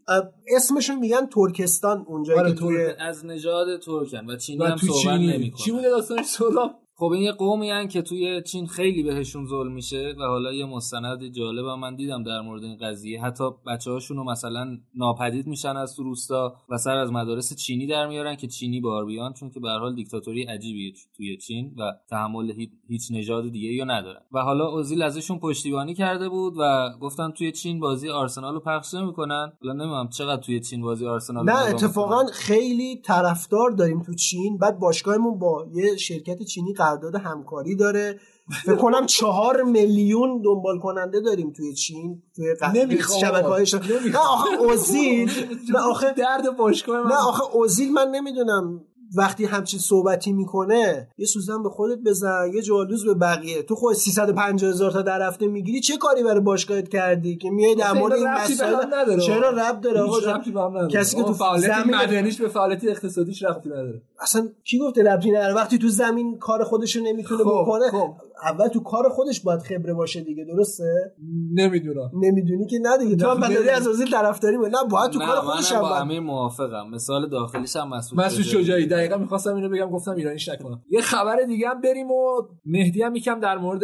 اسمشون 0.56 1.00
میگن 1.00 1.26
ترکستان 1.26 2.06
اونجایی 2.08 2.40
آره، 2.40 2.50
که 2.54 2.60
توی 2.60 2.78
از 3.00 3.26
نژاد 3.26 3.80
ترکن 3.80 4.30
و 4.30 4.38
چینی 4.38 4.66
هم 4.66 4.78
صحبت 4.78 5.20
نمی‌کنه 5.20 5.64
چی 5.64 5.72
بوده 5.72 5.90
داستانش؟ 5.90 6.26
سلام 6.26 6.70
خب 6.98 7.06
این 7.06 7.22
یه 7.24 7.32
قومی 7.32 7.70
هن 7.70 7.88
که 7.88 8.02
توی 8.02 8.42
چین 8.44 8.68
خیلی 8.68 9.04
بهشون 9.04 9.46
ظلم 9.48 9.72
میشه 9.72 10.16
و 10.20 10.24
حالا 10.24 10.54
یه 10.54 10.66
مستند 10.66 11.24
جالب 11.28 11.66
هم 11.68 11.80
من 11.80 11.96
دیدم 11.96 12.24
در 12.24 12.42
مورد 12.42 12.64
این 12.64 12.78
قضیه. 12.78 13.22
حتی 13.22 13.44
بچه 13.68 13.92
هاشون 13.92 14.18
مثلا 14.18 14.78
ناپدید 14.96 15.48
میشن 15.48 15.78
از 15.78 15.96
تو 15.96 16.04
روستا 16.04 16.56
و 16.70 16.78
سر 16.78 16.98
از 16.98 17.12
مدارس 17.12 17.56
چینی 17.56 17.88
در 17.88 18.08
میارن 18.08 18.36
که 18.36 18.48
چینی 18.48 18.82
بار 18.82 19.06
بیان 19.06 19.34
چون 19.34 19.50
که 19.50 19.60
به 19.60 19.70
حال 19.70 19.96
دیکتاتوری 19.96 20.44
عجیبیه 20.44 20.94
توی 21.18 21.38
چین 21.38 21.76
و 21.78 21.92
تحمل 22.10 22.52
هی- 22.52 22.72
هیچ 22.88 23.12
نژاد 23.12 23.50
دیگه 23.52 23.84
رو 23.84 23.92
ندارن. 23.92 24.22
و 24.32 24.40
حالا 24.42 24.68
اوزیل 24.68 25.02
ازشون 25.02 25.40
پشتیبانی 25.40 25.94
کرده 25.94 26.30
بود 26.30 26.54
و 26.60 26.90
گفتن 27.02 27.32
توی 27.32 27.52
چین 27.52 27.80
بازی 27.80 28.10
آرسنال 28.10 28.54
رو 28.54 28.60
پخش 28.60 28.94
نمی‌کنن. 28.94 29.54
حالا 29.62 29.74
نمی‌دونم 29.74 30.10
چقدر 30.10 30.42
توی 30.42 30.60
چین 30.60 30.82
بازی 30.82 31.08
آرسنال 31.08 31.46
نه 31.46 31.70
اتفاقا. 31.70 32.26
خیلی 32.34 33.02
طرفدار 33.06 33.70
داریم 33.72 34.02
تو 34.02 34.14
چین. 34.14 34.58
بعد 34.58 34.80
باشگاهمون 34.80 35.40
با 35.40 35.66
یه 35.74 35.96
شرکت 35.98 36.44
چینی 36.44 36.74
قرارداد 36.86 37.16
همکاری 37.16 37.76
داره. 37.76 38.20
فکر 38.66 38.76
کنم 38.76 39.06
چهار 39.06 39.64
میلیون 39.64 40.42
دنبال 40.42 40.80
کننده 40.80 41.20
داریم 41.20 41.54
توی 41.58 41.74
چین 41.74 42.24
توی 42.36 42.56
نمی‌خوام. 42.74 43.20
شبکه 43.22 43.48
هایش 43.48 43.74
نه 43.74 44.18
آخه 44.18 44.50
اوزیل 44.60 45.32
نه 45.74 45.80
آخه 45.80 46.14
درد 46.14 46.58
باشگاه 46.58 47.04
من. 47.04 47.12
نه 47.12 47.28
آخه 47.28 47.44
اوزیل 47.56 47.94
من 47.94 48.08
نمی‌دونم 48.08 48.82
وقتی 49.18 49.46
همچین 49.46 49.80
صحبتی 49.80 50.32
می‌کنه 50.34 51.08
یه 51.18 51.26
سوزن 51.26 51.64
به 51.64 51.70
خودت 51.70 51.98
بزن 52.06 52.52
یه 52.54 52.62
جالوز 52.62 53.06
به 53.06 53.14
بقیه 53.14 53.64
تو 53.64 53.76
خود 53.76 53.96
350 53.96 54.70
هزار 54.70 54.92
تا 54.92 55.02
در 55.02 55.22
هفته 55.28 55.48
می‌گیری 55.48 55.80
چه 55.80 55.98
کاری 55.98 56.24
برای 56.24 56.40
باشگاهت 56.40 56.90
کردی 56.90 57.38
که 57.38 57.50
میای 57.50 57.76
در 57.76 57.94
مورد 57.94 58.14
این 58.14 58.28
مسائل. 58.28 59.20
چرا 59.20 59.50
ربط 59.50 59.80
داره 59.82 60.02
آقا. 60.02 60.88
کسی 60.88 61.18
که 61.18 61.24
تو 61.24 61.34
فعالیت 61.34 61.86
مدنیش 61.88 62.42
به 62.42 62.48
فعالیت 62.48 62.84
اقتصادیش 62.84 63.44
ربطی 63.44 63.70
نداره 63.70 64.02
اصلا 64.20 64.50
کی 64.64 64.80
گفته 64.80 65.04
ربطی 65.04 65.32
نداره 65.32 65.54
وقتی 65.54 65.78
تو 65.78 65.88
زمین 65.88 66.38
کار 66.38 66.64
خودشو 66.64 67.00
نمی‌تونه 67.00 67.44
خب، 67.44 67.50
بکنه 67.50 67.92
خب. 67.92 68.14
اول 68.44 68.68
تو 68.68 68.80
کار 68.80 69.10
خودش 69.10 69.42
باید 69.42 69.60
خبره 69.60 69.94
باشه 69.94 70.22
دیگه 70.22 70.46
درسته؟ 70.46 71.14
نمی‌دونم. 71.54 72.12
نمی‌دونی 72.14 72.68
که 72.68 72.78
نه 72.82 72.98
دیگه 72.98 73.16
تو 73.16 73.30
هم 73.30 73.40
بداری. 73.40 73.70
از 73.70 73.88
اوزیل 73.88 74.12
طرفداری 74.12 74.58
نه 74.58 74.78
باید 74.92 75.12
تو 75.12 75.20
نه 75.20 75.26
کار 75.26 75.36
خودش 75.36 75.72
هم 75.72 75.82
با 75.82 75.90
باید. 75.90 76.02
امیر 76.02 76.20
موافقم. 76.20 76.90
مثال 76.90 77.30
داخلیش 77.30 77.76
هم 77.76 77.90
مسعود 77.90 78.22
مسعود 78.22 78.44
شجاعی. 78.44 78.66
شجاعی. 78.66 78.86
دقیقا 78.86 79.18
می‌خواستم 79.18 79.56
اینو 79.56 79.70
بگم 79.70 79.90
گفتم 79.90 80.12
ایرانیش 80.12 80.50
نکنم. 80.50 80.82
یه 80.90 81.02
خبر 81.02 81.38
دیگه 81.48 81.70
هم 81.70 81.82
بریم 81.82 82.12
و 82.12 82.42
مهدی 82.66 83.02
هم 83.02 83.16
یکم 83.16 83.40
در 83.40 83.58
مورد 83.58 83.82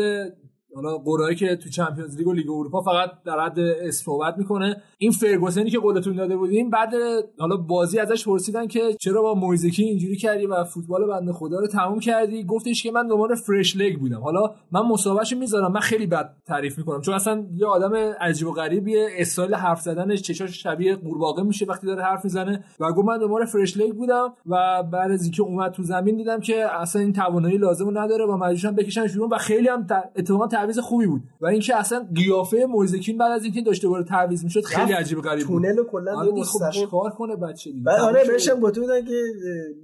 حالا 0.75 0.97
قرعه‌ای 0.97 1.35
که 1.35 1.55
تو 1.55 1.69
چمپیونز 1.69 2.17
لیگ 2.17 2.27
و 2.27 2.33
لیگ 2.33 2.49
اروپا 2.49 2.81
فقط 2.81 3.09
در 3.25 3.39
حد 3.39 3.59
اسم 3.59 4.03
صحبت 4.05 4.37
می‌کنه. 4.37 4.81
این 4.97 5.11
فرگوسنی 5.11 5.69
که 5.69 5.79
قولتون 5.79 6.15
داده 6.15 6.37
بودیم 6.37 6.69
بعد 6.69 6.93
حالا 7.39 7.57
بازی 7.57 7.99
ازش 7.99 8.25
پرسیدن 8.25 8.67
که 8.67 8.93
چرا 8.99 9.21
با 9.21 9.33
مویزکی 9.33 9.83
اینجوری 9.83 10.15
کردی 10.15 10.45
و 10.45 10.63
فوتبال 10.63 11.07
بنده 11.07 11.33
خدا 11.33 11.59
رو 11.59 11.67
تموم 11.67 11.99
کردی؟ 11.99 12.43
گفتش 12.43 12.83
که 12.83 12.91
من 12.91 13.07
دنبال 13.07 13.35
فرش 13.35 13.77
لگ 13.77 13.99
بودم. 13.99 14.19
حالا 14.19 14.53
من 14.71 14.81
مصاحبهشو 14.81 15.37
می‌ذارم 15.37 15.71
من 15.71 15.79
خیلی 15.79 16.07
بد 16.07 16.33
تعریف 16.45 16.77
می‌کنم. 16.77 17.01
چون 17.01 17.13
اصلا 17.13 17.45
یه 17.55 17.67
آدم 17.67 17.95
عجیب 18.19 18.47
و 18.47 18.51
غریبیه 18.51 19.07
استایل 19.17 19.53
حرف 19.53 19.81
زدنش 19.81 20.21
چشاش 20.21 20.63
شبیه 20.63 20.95
قورباغه 20.95 21.43
میشه 21.43 21.65
وقتی 21.65 21.87
داره 21.87 22.03
حرف 22.03 22.23
می‌زنه. 22.23 22.63
و 22.79 22.91
گفت 22.91 23.07
من 23.07 23.17
دنبال 23.17 23.45
فرش 23.45 23.77
لگ 23.77 23.93
بودم 23.95 24.33
و 24.45 24.83
بعد 24.83 25.11
از 25.11 25.23
اینکه 25.23 25.43
اومد 25.43 25.71
تو 25.71 25.83
زمین 25.83 26.15
دیدم 26.15 26.39
که 26.39 26.81
اصلا 26.81 27.01
این 27.01 27.13
توانایی 27.13 27.57
لازم 27.57 27.97
نداره 27.97 28.25
و 28.25 28.37
مجبورشم 28.37 28.75
بکشنش 28.75 29.13
بیرون 29.13 29.29
و 29.29 29.37
خیلی 29.37 29.67
هم 29.67 29.87
اتفاقا 30.15 30.47
تعویض 30.61 30.79
خوبی 30.79 31.07
بود. 31.07 31.21
و 31.41 31.45
اینکه 31.47 31.75
اصلا 31.75 32.07
قیافه 32.15 32.65
مویزکین 32.69 33.17
بعد 33.17 33.31
از 33.31 33.43
اینکه 33.43 33.61
داشته 33.61 33.83
دوباره 33.83 34.03
تعویض 34.03 34.43
می‌شد 34.43 34.61
خیلی 34.63 34.93
عجیب 34.93 35.21
غریب 35.21 35.47
بود. 35.47 35.63
تونل 35.63 35.83
کلا 35.83 36.17
آره 36.17 36.43
خب 36.43 36.69
چیکار 36.69 37.09
کنه 37.09 37.35
بچه 37.35 37.71
دیگه؟ 37.71 37.91
آره. 37.91 38.23
بهش 38.27 38.49
هم 38.49 38.59
گفته 38.59 38.81
بودن 38.81 39.05
که 39.05 39.21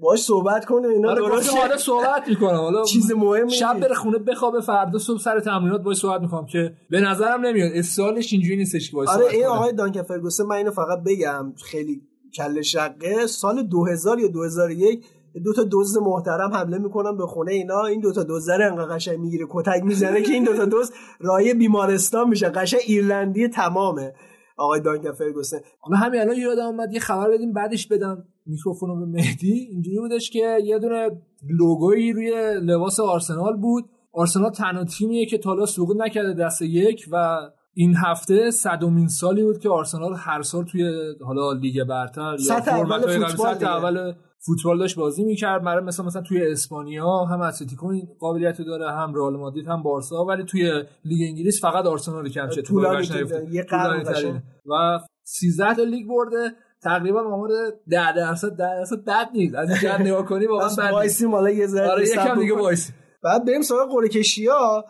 باهاش 0.01 0.19
صحبت 0.19 0.65
کنه 0.65 0.87
اینا 0.87 1.09
آره 1.11 1.21
درست 1.21 1.57
حالا 1.57 1.77
صحبت 1.77 2.27
می‌کنم. 2.27 2.57
حالا 2.57 2.83
چیز 2.83 3.11
مهمی 3.11 3.51
شب. 3.51 3.79
بره 3.79 3.95
خونه 3.95 4.17
بخوابه 4.17 4.61
فردا 4.61 4.99
صبح 4.99 5.19
سر 5.19 5.39
تمرینات 5.39 5.81
باش 5.81 5.97
صحبت 5.97 6.21
می‌کنم 6.21 6.45
که 6.45 6.73
به 6.89 7.01
نظرم 7.01 7.45
نمیاد. 7.45 7.71
استالش 7.75 8.33
اینجوری 8.33 8.57
نیستش 8.57 8.91
که 8.91 8.95
باش 8.95 9.09
آره 9.09 9.25
این. 9.25 9.45
آقای 9.45 9.73
دانکن 9.73 10.01
فرگوسن 10.03 10.43
من 10.43 10.55
اینو 10.55 10.71
فقط 10.71 11.03
بگم 11.05 11.53
خیلی 11.65 12.01
کله 12.35 12.61
شقه 12.61 13.27
سال 13.27 13.63
2000 13.63 14.19
یا 14.19 14.27
2001 14.27 15.05
دو 15.45 15.53
تا 15.53 15.63
دزد 15.71 15.99
محترم 15.99 16.53
حمله 16.53 16.77
می‌کنن 16.77 17.17
به 17.17 17.25
خونه 17.25 17.51
اینا. 17.51 17.85
این 17.85 18.01
دو 18.01 18.11
تا 18.11 18.23
دزد 18.29 18.51
رو 18.51 18.71
انقدر 18.71 18.95
قشنگ 18.95 19.19
می‌گیره 19.19 19.45
کتک 19.49 19.83
می‌زنه 19.83 20.21
که 20.21 20.33
این 20.33 20.43
دو 20.43 20.53
تا 20.53 20.65
دزد 20.65 20.93
رای 21.19 21.53
بیمارستان 21.53 22.29
میشه. 22.29 22.49
قشنگ 22.49 22.81
ایرلندی 22.87 23.47
تمامه. 23.47 24.13
آقای 24.57 24.81
دانکن 24.81 25.11
فرگوسن. 25.11 25.57
حالا 25.79 25.97
همین 25.97 26.21
الان 26.21 26.35
یادم 26.35 26.65
اومد 26.65 26.93
یه 26.93 26.99
خبر 26.99 27.31
بدیم 27.31 27.53
بعدش 27.53 27.87
بدم 27.87 28.23
میکروفونو 28.45 28.95
به 28.99 29.05
مهدی. 29.05 29.67
اینجوری 29.71 29.99
بودش 29.99 30.29
که 30.29 30.57
یه 30.63 30.79
دونه 30.79 31.09
لوگویی 31.49 32.13
روی 32.13 32.59
لباس 32.61 32.99
آرسنال 32.99 33.57
بود. 33.57 33.85
آرسنال 34.13 34.51
تنها 34.51 34.83
تیمیه 34.83 35.25
که 35.25 35.37
تا 35.37 35.49
حالا 35.49 35.65
سقوط 35.65 35.97
نکرده 35.99 36.33
دست 36.33 36.61
یک 36.61 37.05
و 37.11 37.37
این 37.73 37.95
هفته 38.05 38.51
صدومین 38.51 39.07
سالی 39.07 39.43
بود 39.43 39.59
که 39.59 39.69
آرسنال 39.69 40.13
هر 40.17 40.41
سال 40.41 40.65
توی 40.65 41.13
حالا 41.25 41.51
لیگ 41.51 41.83
برتر 41.83 42.37
سطح 42.37 42.75
اول 42.75 42.99
فوتبال 42.99 43.55
سطح. 43.55 43.67
اول 43.67 44.13
فوتبال 44.47 44.79
داشت 44.79 44.95
بازی 44.95 45.23
می‌کرد. 45.23 45.61
مثلا 45.63 46.05
مثلا 46.05 46.21
توی 46.21 46.51
اسپانیا 46.51 47.17
هم 47.17 47.41
اتلتیکو 47.41 47.87
این 47.87 48.07
قابلیت 48.19 48.61
داره 48.61 48.91
هم 48.91 49.13
رئال 49.13 49.37
مادرید 49.37 49.67
هم 49.67 49.83
بارسا 49.83 50.25
ولی 50.25 50.43
توی 50.43 50.83
لیگ 51.05 51.29
انگلیس 51.29 51.61
فقط 51.61 51.85
آرسنال 51.85 52.29
کم 52.29 52.49
شد. 52.49 52.63
که 52.63 53.47
یه 53.51 53.63
قرن. 53.63 54.43
و 54.65 54.99
13 55.23 55.73
تا 55.73 55.83
لیگ 55.83 56.07
برده. 56.07 56.55
تقریبا 56.83 57.21
آمار 57.21 57.49
10 57.91 58.15
درصد 58.15 58.49
10 58.49 58.57
درصد 58.57 59.03
بد 59.05 59.29
نیست. 59.33 59.55
از 59.55 59.69
این 59.69 59.79
جهت 59.79 60.01
نگاه 60.01 60.25
کنی 60.25 60.45
واقعا 60.47 60.67
بد 60.77 60.81
نیست. 60.81 60.93
وایسیم 60.93 61.31
حالا 61.31 61.49
یه 61.49 61.67
ذره 61.67 61.91
آره 61.91 62.09
یکم 62.09 62.39
دیگه 62.39 62.51
بکنیم. 62.51 62.65
وایس 62.65 62.91
بعد 63.23 63.45
بریم 63.45 63.61
سراغ 63.61 63.91
قرعه 63.91 64.09
کشی 64.09 64.47
ها 64.47 64.85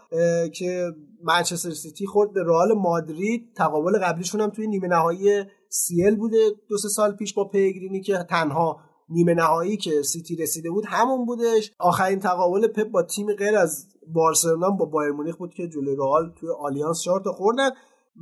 که 0.54 0.86
منچستر 1.24 1.70
سیتی 1.70 2.06
خورد 2.06 2.34
به 2.34 2.44
رئال 2.44 2.74
مادرید 2.74 3.54
تقابل 3.56 4.00
قبلیشون 4.04 4.42
هم 4.42 4.50
توی 4.50 4.68
نیمه 4.68 4.88
نهایی 4.88 5.44
سیل 5.70 6.16
بوده. 6.16 6.38
دو 6.70 6.78
سه 6.78 6.90
سال 6.90 7.16
پیش 7.16 7.34
با 7.34 7.48
پیگرینی 7.48 8.02
که 8.02 8.18
تنها 8.30 8.80
نیمه 9.10 9.34
نهایی 9.34 9.78
که 9.78 10.02
سیتی 10.02 10.36
رسیده 10.36 10.70
بود 10.70 10.84
همون 10.88 11.26
بودش. 11.26 11.72
آخرین 11.80 12.20
تقابل 12.20 12.68
پپ 12.68 12.92
با 12.92 13.04
تیم 13.04 13.34
غیر 13.34 13.56
از 13.58 13.88
بارسلونا 14.14 14.70
با 14.70 14.86
بایر 14.86 15.12
مونیخ 15.12 15.36
بود 15.38 15.54
که 15.54 15.68
جلوی 15.68 15.96
رئال 15.96 16.34
توی 16.36 16.50
آلیانس 16.60 17.02
چهار 17.02 17.22
تا 17.22 17.32
خوردن. 17.32 17.70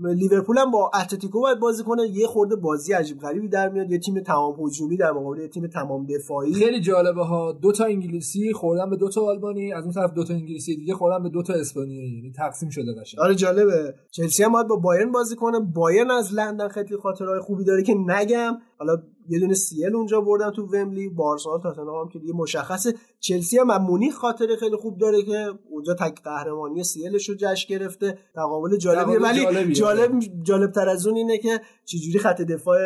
لیورپول 0.03 0.57
هم 0.57 0.71
با 0.71 0.91
اتلتیکو 1.01 1.41
باید 1.41 1.59
بازی 1.59 1.83
کنه. 1.83 2.07
یه 2.07 2.27
خورده 2.27 2.55
بازی 2.55 2.93
عجیب 2.93 3.19
غریبی 3.19 3.47
در 3.47 3.69
میاد. 3.69 3.91
یه 3.91 3.99
تیم 3.99 4.19
تمام 4.19 4.65
هجومی 4.65 4.97
در 4.97 5.11
مقابل 5.11 5.39
یه 5.39 5.47
تیم 5.47 5.67
تمام 5.67 6.05
دفاعی. 6.05 6.53
خیلی 6.53 6.81
جالبه 6.81 7.23
ها. 7.23 7.51
دو 7.51 7.71
تا 7.71 7.85
انگلیسی 7.85 8.53
خوردن 8.53 8.89
به 8.89 8.95
دو 8.95 9.09
تا 9.09 9.21
آلبانی 9.21 9.73
از 9.73 9.83
اون 9.83 9.93
طرف 9.93 10.13
دو 10.13 10.23
تا 10.23 10.33
انگلیسی 10.33 10.75
دیگه 10.75 10.93
خوردن 10.93 11.23
به 11.23 11.29
دو 11.29 11.43
تا 11.43 11.53
اسپانیایی. 11.53 12.15
یعنی 12.15 12.31
تقسیم 12.31 12.69
شده 12.69 13.01
قشنگ. 13.01 13.19
آره 13.21 13.35
جالبه. 13.35 13.93
چلسی 14.11 14.43
هم 14.43 14.51
باید 14.51 14.67
با 14.67 14.75
بایرن 14.75 15.11
بازی 15.11 15.35
کنه. 15.35 15.59
بایرن 15.59 16.11
از 16.11 16.33
لندن 16.33 16.67
خیلی 16.67 16.97
خاطرهای 16.97 17.39
خوبی 17.39 17.63
داره 17.63 17.83
که 17.83 17.93
نگم. 17.93 18.57
حالا 18.79 18.97
یه 19.29 19.39
دونه 19.39 19.53
سیل 19.53 19.95
اونجا 19.95 20.21
بردن 20.21 20.51
تو 20.51 20.61
ومبلی 20.61 21.09
بارسا 21.09 21.59
تاتنهام 21.63 22.05
هم 22.05 22.09
که 22.09 22.19
دیگه 22.19 22.33
مشخصه. 22.33 22.93
چلسی 23.19 23.57
هم 23.57 23.77
مونیخ 23.77 24.15
خاطر 24.15 24.55
خیلی 24.59 24.75
خوب 24.75 24.97
داره 24.97 25.23
که 25.23 25.47
اونجا 25.69 25.93
تک 25.93 26.23
قهرمانی 26.23 26.83
سیلش 26.83 27.29
رو 27.29 27.35
جشن 27.39 27.67
گرفته. 27.69 28.17
تقابل 28.35 28.77
جالبیه. 28.77 29.19
ولی 29.19 29.43
جالبیه. 29.43 29.75
جالب 29.75 30.11
جالب 30.43 30.71
تر 30.71 30.89
از 30.89 31.07
اون 31.07 31.17
اینه 31.17 31.37
که 31.37 31.61
چجوری 31.85 32.19
خط 32.19 32.41
دفاع 32.41 32.77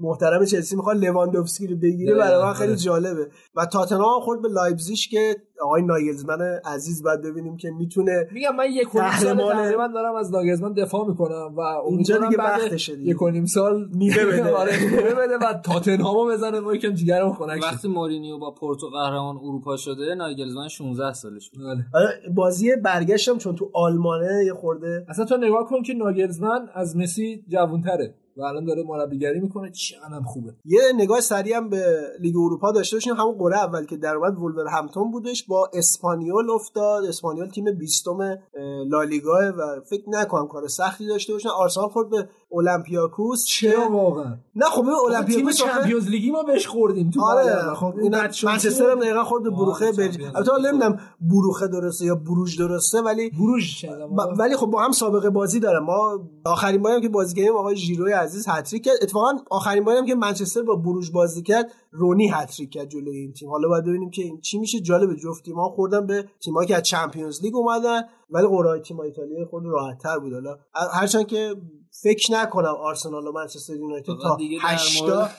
محترم 0.00 0.44
چلسی 0.44 0.76
می‌خواد 0.76 1.04
لواندوفسکی 1.04 1.66
رو 1.66 1.76
بگیره. 1.76 2.14
برای 2.14 2.44
من 2.44 2.52
خیلی 2.52 2.72
آره. 2.72 2.80
جالبه. 2.80 3.28
و 3.56 3.66
تاتنهام 3.66 4.20
خورد 4.20 4.42
به 4.42 4.48
لایپزیگ 4.48 4.98
که 5.10 5.36
آقای 5.62 5.82
ناگلزمن 5.82 6.60
عزیز 6.64 7.02
باید 7.02 7.22
ببینیم 7.22 7.56
که 7.56 7.70
می‌تونه 7.70 8.28
میگم 8.32 8.56
من 8.56 8.66
یک 8.70 8.94
و 8.94 9.00
نیم 9.00 9.10
سال 9.10 9.52
تقریبا 9.52 9.86
دارم 9.86 10.14
از 10.14 10.32
ناگلزمن 10.32 10.72
دفاع 10.72 11.08
می‌کنم 11.08 11.54
و 11.56 11.60
امیدوارم 11.60 12.24
دیگه 12.24 12.36
بعد 12.36 12.60
وقتشه 12.60 12.96
دیگه. 12.96 13.10
یک 13.10 13.22
و 13.22 13.30
نیم 13.30 13.46
سال 13.46 13.88
میوه 13.94 14.24
بده. 14.24 14.54
آره 14.62 14.72
میوه 14.90 15.14
بده 15.14 15.36
و 15.36 15.52
تاتنهامو 15.64 16.26
بزنه 16.32 16.60
ما 16.60 16.74
یکم 16.74 16.94
جیگرمون 16.94 17.32
خنک. 17.32 17.62
وقتی 17.62 17.88
مورینیو 17.88 18.38
با 18.38 18.50
پورتو 18.50 18.88
قهرمان 18.90 19.36
اروپا 19.36 19.76
شده 19.76 20.14
ناگلزمن 20.14 20.68
16 20.68 21.12
سالش 21.12 21.50
بود 21.50 21.64
آره. 21.64 21.86
آره، 21.94 22.20
بازی 22.34 22.76
برگشتم 22.76 23.38
چون 23.38 23.54
تو 23.54 23.70
آلمانه 23.74 24.44
یه 24.46 24.54
خورده 24.54 25.06
اصلا 25.08 25.24
تو 25.24 25.36
نگاه 25.36 25.66
کن 25.66 25.82
که 25.82 25.94
ناگلزمن 25.94 26.68
از 26.74 26.96
مسی 26.96 27.44
جوانتره 27.48 28.14
و 28.36 28.42
الان 28.42 28.64
داره 28.64 28.82
مربیگری 28.82 29.40
می‌کنه. 29.40 29.70
چقدرم 29.70 30.22
خوبه. 30.22 30.54
یه 30.64 30.80
نگاه 30.96 31.20
سریع 31.20 31.56
هم 31.56 31.68
به 31.68 32.02
لیگ 32.20 32.36
اروپا 32.36 32.72
داشته 32.72 32.96
باشیم. 32.96 33.14
همون 33.14 33.38
قرعه 33.38 33.58
اول 33.58 33.84
که 33.84 33.96
در 33.96 34.16
اومد 34.16 34.38
ولورهمپتون 34.38 35.10
بودش. 35.10 35.44
با 35.46 35.70
اسپانیول 35.74 36.50
افتاد. 36.50 37.04
اسپانیول 37.04 37.48
تیم 37.48 37.64
20 37.78 38.04
لالیگا 38.86 39.38
و 39.58 39.80
فکر 39.90 40.04
نکنم 40.08 40.48
کار 40.48 40.68
سختی 40.68 41.06
داشته 41.06 41.32
باشن. 41.32 41.48
آرسنال 41.48 41.88
خورد 41.88 42.10
به 42.10 42.28
المپیاکوس 42.52 43.44
چرا 43.44 43.88
واقعا؟ 43.92 44.36
نه 44.56 44.64
خب 44.66 44.80
این 44.82 44.90
تیم 44.90 45.04
المپیاکوس 45.04 45.62
آخه- 45.62 45.72
Champions 45.80 46.08
League 46.08 46.27
ی 46.27 46.30
ما 46.30 46.42
بهش 46.42 46.66
خوردیم 46.66 47.10
تو 47.10 47.22
آره. 47.24 47.74
خب 47.74 47.84
اون 47.86 48.00
این 48.02 48.14
منچستر 48.44 48.90
هم 48.90 49.00
دقیقا 49.00 49.24
خورد 49.24 49.42
به 49.42 49.50
بروخه 49.50 49.84
آره، 49.86 49.96
بلژیک 49.96 50.12
Champions 50.12 50.36
البته 50.36 50.50
حالا. 50.52 50.70
نمی‌دونم 50.70 51.00
بروخه 51.20 51.68
درسته 51.68 52.04
یا 52.04 52.14
بروژ 52.14 52.58
درسته 52.58 53.00
ولی 53.00 53.30
بروژ 53.30 53.84
ب- 53.84 54.38
ولی 54.38 54.56
خب 54.56 54.66
با 54.66 54.82
هم 54.82 54.92
سابقه 54.92 55.30
بازی 55.30 55.60
داره 55.60 55.78
ما 55.78 56.18
آخرین 56.46 56.82
باری 56.82 56.94
هم 56.94 57.00
که 57.02 57.08
بازی 57.08 57.34
کردیم 57.34 57.56
آقای 57.56 57.76
ژیروی 57.76 58.12
عزیز 58.12 58.48
هتریک 58.48 58.84
کرد. 58.84 58.96
اتفاقا 59.02 59.32
آخرین 59.50 59.84
باری 59.84 59.98
هم 59.98 60.06
که 60.06 60.14
منچستر 60.14 60.62
با 60.62 60.76
بروژ 60.76 61.10
بازی 61.10 61.42
کرد 61.42 61.72
رونی 61.90 62.28
هتریک 62.28 62.70
کرد 62.70 62.88
جلوی 62.88 63.18
این 63.18 63.32
تیم. 63.32 63.50
حالا 63.50 63.68
باید 63.68 63.84
ببینیم 63.84 64.10
که 64.10 64.22
این 64.22 64.40
چی 64.40 64.58
میشه. 64.58 64.80
جالب 64.80 65.14
جفت 65.14 65.44
تیم‌ها 65.44 65.68
خوردن 65.68 66.06
به 66.06 66.24
تیمایی 66.44 66.68
که 66.68 66.76
از 66.76 66.82
Champions 66.82 67.42
League 67.42 67.56
اومدن 67.56 68.02
ولی 68.30 68.46
قرعه 68.46 68.80
تیم 68.80 69.00
ایتالیا 69.00 69.46
خود 69.50 69.62
راحت‌تر 69.66 70.18
بود. 70.18 70.32
حالا 70.32 70.56
هرچند 70.92 71.26
که 71.26 71.54
فکر 72.02 72.32
نکنم 72.32 72.74
آرسنال 72.84 73.26
و 73.26 73.32
منچستر 73.32 73.74
یونایتد 73.76 74.06
تا 74.06 74.28
آقا 74.28 74.36
دیگه 74.36 74.58
در 74.58 74.74
8 74.74 75.02
مورد 75.02 75.30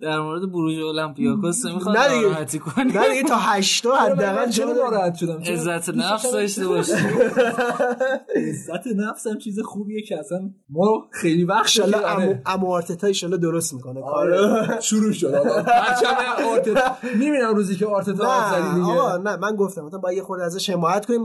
در 0.00 0.20
مورد 0.20 0.52
بروژ 0.52 0.78
اولمپیاکوس 0.78 1.64
می‌خواد 1.64 1.96
نه 1.96 2.08
دیگه. 2.08 2.20
ناراحتی 2.20 2.58
کنی. 2.58 2.92
نه 2.92 3.08
دیگه 3.08 3.22
تا 3.22 3.36
8 3.36 3.86
حداقل 3.86 4.34
من 4.36 4.50
چرا 4.50 4.74
جا 4.74 4.82
ناراحت 4.82 5.14
شدم؟ 5.14 5.38
عزت 5.42 5.88
نفس 5.88 6.32
داشته 6.32 6.68
باشی. 6.68 6.92
عزت 8.48 8.86
نفس 8.96 9.26
هم 9.26 9.38
چیز 9.38 9.60
خوبیه 9.60 10.02
که 10.02 10.18
اصلا 10.18 10.50
ما 10.68 11.08
خیلی 11.12 11.44
وقت 11.44 11.66
شد 11.66 11.82
انشالله 11.82 12.26
که- 12.28 12.42
امو 12.46 12.66
آره. 12.66 12.74
آرتتا 12.74 13.06
انشالله 13.06 13.36
درست 13.36 13.74
می‌کنه. 13.74 14.00
آره. 14.04 14.36
کارو 14.36 14.80
شروع 14.80 15.12
شد 15.12 15.32
پرچم 15.62 16.14
آرتتا 16.52 16.96
می‌بینم 17.14 17.54
روزی 17.54 17.76
که 17.76 17.86
آرتتا 17.86 18.50
زدی 18.50 18.68
نه 18.68 18.74
دیگه 18.74 18.86
آقا 19.00 19.16
نه 19.16 19.36
من 19.36 19.56
گفتم 19.56 19.84
مثلا 19.84 19.98
باید 19.98 20.16
یه 20.16 20.22
خورده 20.24 20.44
ازش 20.44 20.70
حمایت 20.70 21.06
کنیم. 21.06 21.20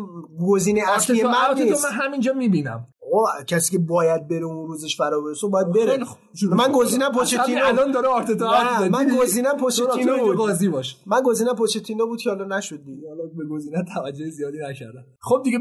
گزینه 0.47 0.81
اصلی 0.95 1.23
من 1.23 1.31
نیست. 1.55 1.85
من 1.85 1.91
همینجا 1.91 2.33
می‌بینم. 2.33 2.87
آقا 3.13 3.43
کسی 3.47 3.71
که 3.71 3.79
باید 3.79 4.27
بره 4.27 4.43
اون 4.43 4.67
روزش 4.67 4.97
فرا 4.97 5.21
برسه 5.21 5.47
باید 5.47 5.71
بره 5.71 5.97
من. 6.51 6.71
گزینم 6.71 7.09
اصلا 7.09 7.11
پوچتینو 7.11 7.65
الان 7.65 7.91
داره 7.91 8.07
آرتتا. 8.07 8.51
من؟ 8.91 9.17
گزینم 9.21 9.57
پوچتینو 9.57 10.17
بود. 10.17 10.37
قاضی 10.37 10.69
باش 10.69 10.97
من 11.05 11.21
گزینم 11.25 11.55
پوچتینو 11.55 12.05
بود 12.07 12.21
که 12.21 12.29
حالا 12.29 12.57
نشد 12.57 12.83
دیگه 12.83 13.07
حالا 13.09 13.23
به 13.37 13.45
گزینه 13.45 13.83
توجه 13.93 14.29
زیادی 14.29 14.57
نکردم 14.69 15.05
خب 15.19 15.41
دیگه 15.43 15.59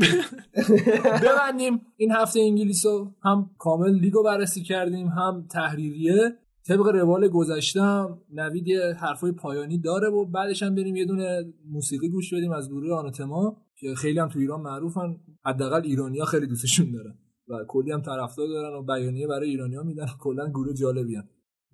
ببندیم 1.25 1.81
این 1.97 2.13
هفته 2.13 2.41
انگلیس 2.41 2.87
رو 2.87 3.15
هم 3.25 3.51
کامل 3.59 3.91
لیگ 3.91 4.13
رو 4.13 4.23
بررسی 4.23 4.63
کردیم 4.63 5.07
هم 5.07 5.47
تحریریه 5.53 6.39
طبق 6.69 6.87
روال 6.87 7.29
گذشته 7.29 7.83
هم 7.83 8.19
نوید 8.33 8.69
یه 8.69 8.95
حرفای 9.01 9.33
پایانی 9.33 9.79
داره 9.79 10.09
و 10.09 10.25
بعدش 10.25 10.63
هم 10.63 10.75
بریم 10.75 10.97
یه 10.97 11.05
دونه 11.05 11.45
موسیقی 11.71 12.09
گوش 12.09 12.35
بدیم 12.35 12.53
از 12.53 12.69
گروه 12.69 12.95
آناتما 12.95 13.57
که 13.77 13.95
خیلی 13.95 14.19
هم 14.19 14.29
تو 14.29 14.39
ایران 14.39 14.61
معروفن 14.61 15.17
حداقل 15.45 15.83
ایرانیا 15.85 16.25
خیلی 16.25 16.47
دوستشون 16.47 16.93
دارن 16.93 17.15
و 17.51 17.65
کلی 17.69 17.93
هم 17.93 18.01
طرفدار 18.01 18.49
دارن 18.49 18.77
و 18.77 18.83
بیانیه 18.83 19.27
برای 19.27 19.49
ایرانیا 19.49 19.83
میدن 19.83 20.07
کلا 20.21 20.49
گروه 20.49 20.75
جالبی 20.75 21.17
هم. 21.17 21.25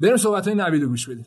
بریم 0.00 0.16
صحبت 0.16 0.48
های 0.48 0.80
رو 0.80 0.88
گوش 0.88 1.08
بدیم 1.08 1.26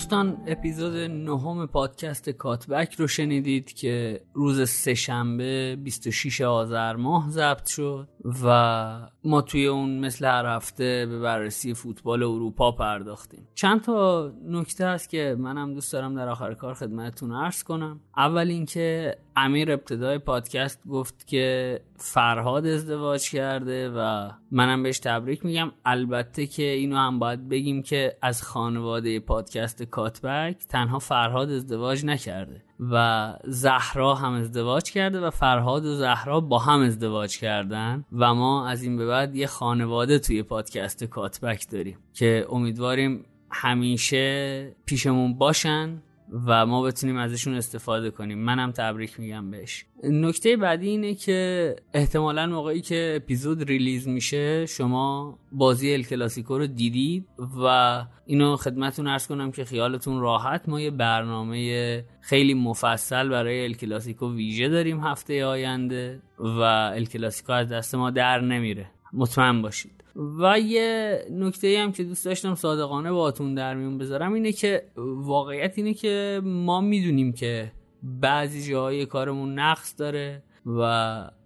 دوستان 0.00 0.38
اپیزود 0.46 0.96
نهم 0.96 1.66
پادکست 1.66 2.30
کاتبک 2.30 2.94
رو 2.94 3.06
شنیدید 3.06 3.72
که 3.72 4.20
روز 4.34 4.68
سهشنبه 4.70 5.76
26 5.76 6.40
آذر 6.40 6.96
ماه 6.96 7.30
ضبط 7.30 7.66
شد 7.66 8.08
و 8.44 9.08
ما 9.24 9.42
توی 9.42 9.66
اون 9.66 9.98
مثل 9.98 10.24
هر 10.24 10.46
هفته 10.46 11.06
به 11.06 11.20
بررسی 11.20 11.74
فوتبال 11.74 12.22
اروپا 12.22 12.72
پرداختیم. 12.72 13.48
چند 13.54 13.80
تا 13.80 14.32
نکته 14.44 14.86
هست 14.86 15.08
که 15.08 15.36
منم 15.38 15.74
دوست 15.74 15.92
دارم 15.92 16.14
در 16.14 16.28
آخر 16.28 16.54
کار 16.54 16.74
خدمتتون 16.74 17.32
عرض 17.32 17.62
کنم. 17.62 18.00
اول 18.16 18.48
اینکه 18.48 19.16
امیر 19.36 19.72
ابتدای 19.72 20.18
پادکست 20.18 20.86
گفت 20.88 21.26
که 21.26 21.80
فرهاد 22.02 22.66
ازدواج 22.66 23.30
کرده 23.30 23.90
و 23.90 24.30
منم 24.50 24.82
بهش 24.82 24.98
تبریک 24.98 25.44
میگم. 25.44 25.72
البته 25.84 26.46
که 26.46 26.62
اینو 26.62 26.96
هم 26.96 27.18
باید 27.18 27.48
بگیم 27.48 27.82
که 27.82 28.16
از 28.22 28.42
خانواده 28.42 29.20
پادکست 29.20 29.82
کاتبک 29.82 30.56
تنها 30.68 30.98
فرهاد 30.98 31.50
ازدواج 31.50 32.04
نکرده 32.04 32.62
و 32.80 33.34
زهرا 33.44 34.14
هم 34.14 34.32
ازدواج 34.32 34.90
کرده 34.90 35.20
و 35.20 35.30
فرهاد 35.30 35.84
و 35.84 35.94
زهرا 35.94 36.40
با 36.40 36.58
هم 36.58 36.80
ازدواج 36.80 37.38
کردن 37.38 38.04
و 38.12 38.34
ما 38.34 38.68
از 38.68 38.82
این 38.82 38.96
به 38.96 39.06
بعد 39.06 39.36
یه 39.36 39.46
خانواده 39.46 40.18
توی 40.18 40.42
پادکست 40.42 41.04
کاتبک 41.04 41.70
داریم 41.70 41.98
که 42.14 42.46
امیدواریم 42.50 43.24
همیشه 43.50 44.76
پیشمون 44.86 45.34
باشن. 45.34 46.02
و 46.32 46.66
ما 46.66 46.82
بتونیم 46.82 47.16
ازشون 47.16 47.54
استفاده 47.54 48.10
کنیم. 48.10 48.38
منم 48.38 48.70
تبریک 48.70 49.20
میگم 49.20 49.50
بهش. 49.50 49.84
نکته 50.04 50.56
بعدی 50.56 50.88
اینه 50.88 51.14
که 51.14 51.76
احتمالا 51.94 52.46
موقعی 52.46 52.80
که 52.80 53.12
اپیزود 53.16 53.62
ریلیز 53.62 54.08
میشه 54.08 54.66
شما 54.66 55.38
بازی 55.52 55.94
ال 55.94 56.02
کلاسیکو 56.02 56.58
رو 56.58 56.66
دیدید 56.66 57.26
و 57.64 58.04
اینو 58.26 58.56
خدمتون 58.56 59.06
ارز 59.06 59.26
کنم 59.26 59.52
که 59.52 59.64
خیالتون 59.64 60.20
راحت. 60.20 60.68
ما 60.68 60.80
یه 60.80 60.90
برنامه 60.90 62.04
خیلی 62.20 62.54
مفصل 62.54 63.28
برای 63.28 63.64
ال 63.64 63.74
کلاسیکو 63.74 64.34
ویژه 64.34 64.68
داریم 64.68 65.00
هفته 65.00 65.44
آینده 65.44 66.22
و 66.38 66.60
ال 66.94 67.04
کلاسیکو 67.04 67.52
از 67.52 67.68
دست 67.68 67.94
ما 67.94 68.10
در 68.10 68.40
نمیره. 68.40 68.90
مطمئن 69.12 69.62
باشید. 69.62 69.99
و 70.16 70.60
یه 70.60 71.18
نکته 71.30 71.78
هم 71.78 71.92
که 71.92 72.04
دوست 72.04 72.24
داشتم 72.24 72.54
صادقانه 72.54 73.12
باهاتون 73.12 73.54
در 73.54 73.74
میون 73.74 73.98
بذارم 73.98 74.32
اینه 74.32 74.52
که 74.52 74.82
واقعیت 74.96 75.78
اینه 75.78 75.94
که 75.94 76.40
ما 76.44 76.80
می‌دونیم 76.80 77.32
که 77.32 77.72
بعضی 78.02 78.70
جاهای 78.70 79.06
کارمون 79.06 79.58
نقص 79.58 79.94
داره 79.98 80.42
و 80.66 80.80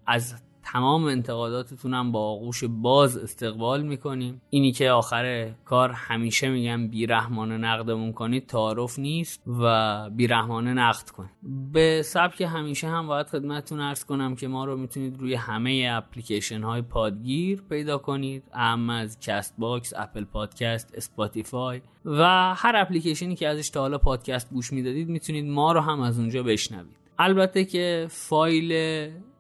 از 0.07 0.35
تمام 0.73 1.05
انتقاداتتون 1.05 1.95
هم 1.95 2.13
با 2.13 2.21
آغوش 2.21 2.65
باز 2.65 3.17
استقبال 3.17 3.83
می‌کنیم. 3.83 4.43
اینی 4.51 4.73
که 4.73 4.91
آخر 4.91 5.51
کار 5.65 5.91
همیشه 5.93 6.49
میگم 6.49 6.89
بیرحمانه 6.89 7.59
نقدمون 7.59 8.13
کنید 8.13 8.47
تعارف 8.47 8.99
نیست 8.99 9.43
و 9.61 10.11
بیرحمانه 10.11 10.73
نقد 10.73 11.11
کنید 11.11 11.31
به 11.73 12.03
سبک 12.03 12.41
همیشه 12.41 12.89
هم 12.89 13.07
باید 13.07 13.27
خدمتتون 13.27 13.81
عرض 13.81 14.05
کنم 14.05 14.35
که 14.35 14.49
ما 14.49 14.65
رو 14.65 14.77
می‌تونید 14.77 15.21
روی 15.21 15.35
همه 15.35 15.89
اپلیکیشن 15.93 16.63
های 16.63 16.83
پادگیر 16.83 17.63
پیدا 17.69 17.99
کنید. 17.99 18.43
اعم 18.53 18.91
از 18.91 19.19
کست 19.21 19.55
باکس 19.59 19.93
اپل 19.97 20.25
پادکست 20.25 20.95
اسپاتیفای 20.95 21.81
و 22.05 22.55
هر 22.55 22.73
اپلیکیشنی 22.77 23.37
که 23.37 23.49
ازش 23.49 23.71
تا 23.71 23.81
حالا 23.81 23.99
پادکست 23.99 24.51
گوش 24.51 24.73
می‌دادید 24.73 25.09
می‌تونید 25.09 25.47
ما 25.47 25.73
رو 25.73 25.81
هم 25.81 26.01
از 26.01 26.19
اونجا 26.19 26.43
بشنوید. 26.43 26.97
البته 27.19 27.65
که 27.65 28.07
فایل 28.11 28.73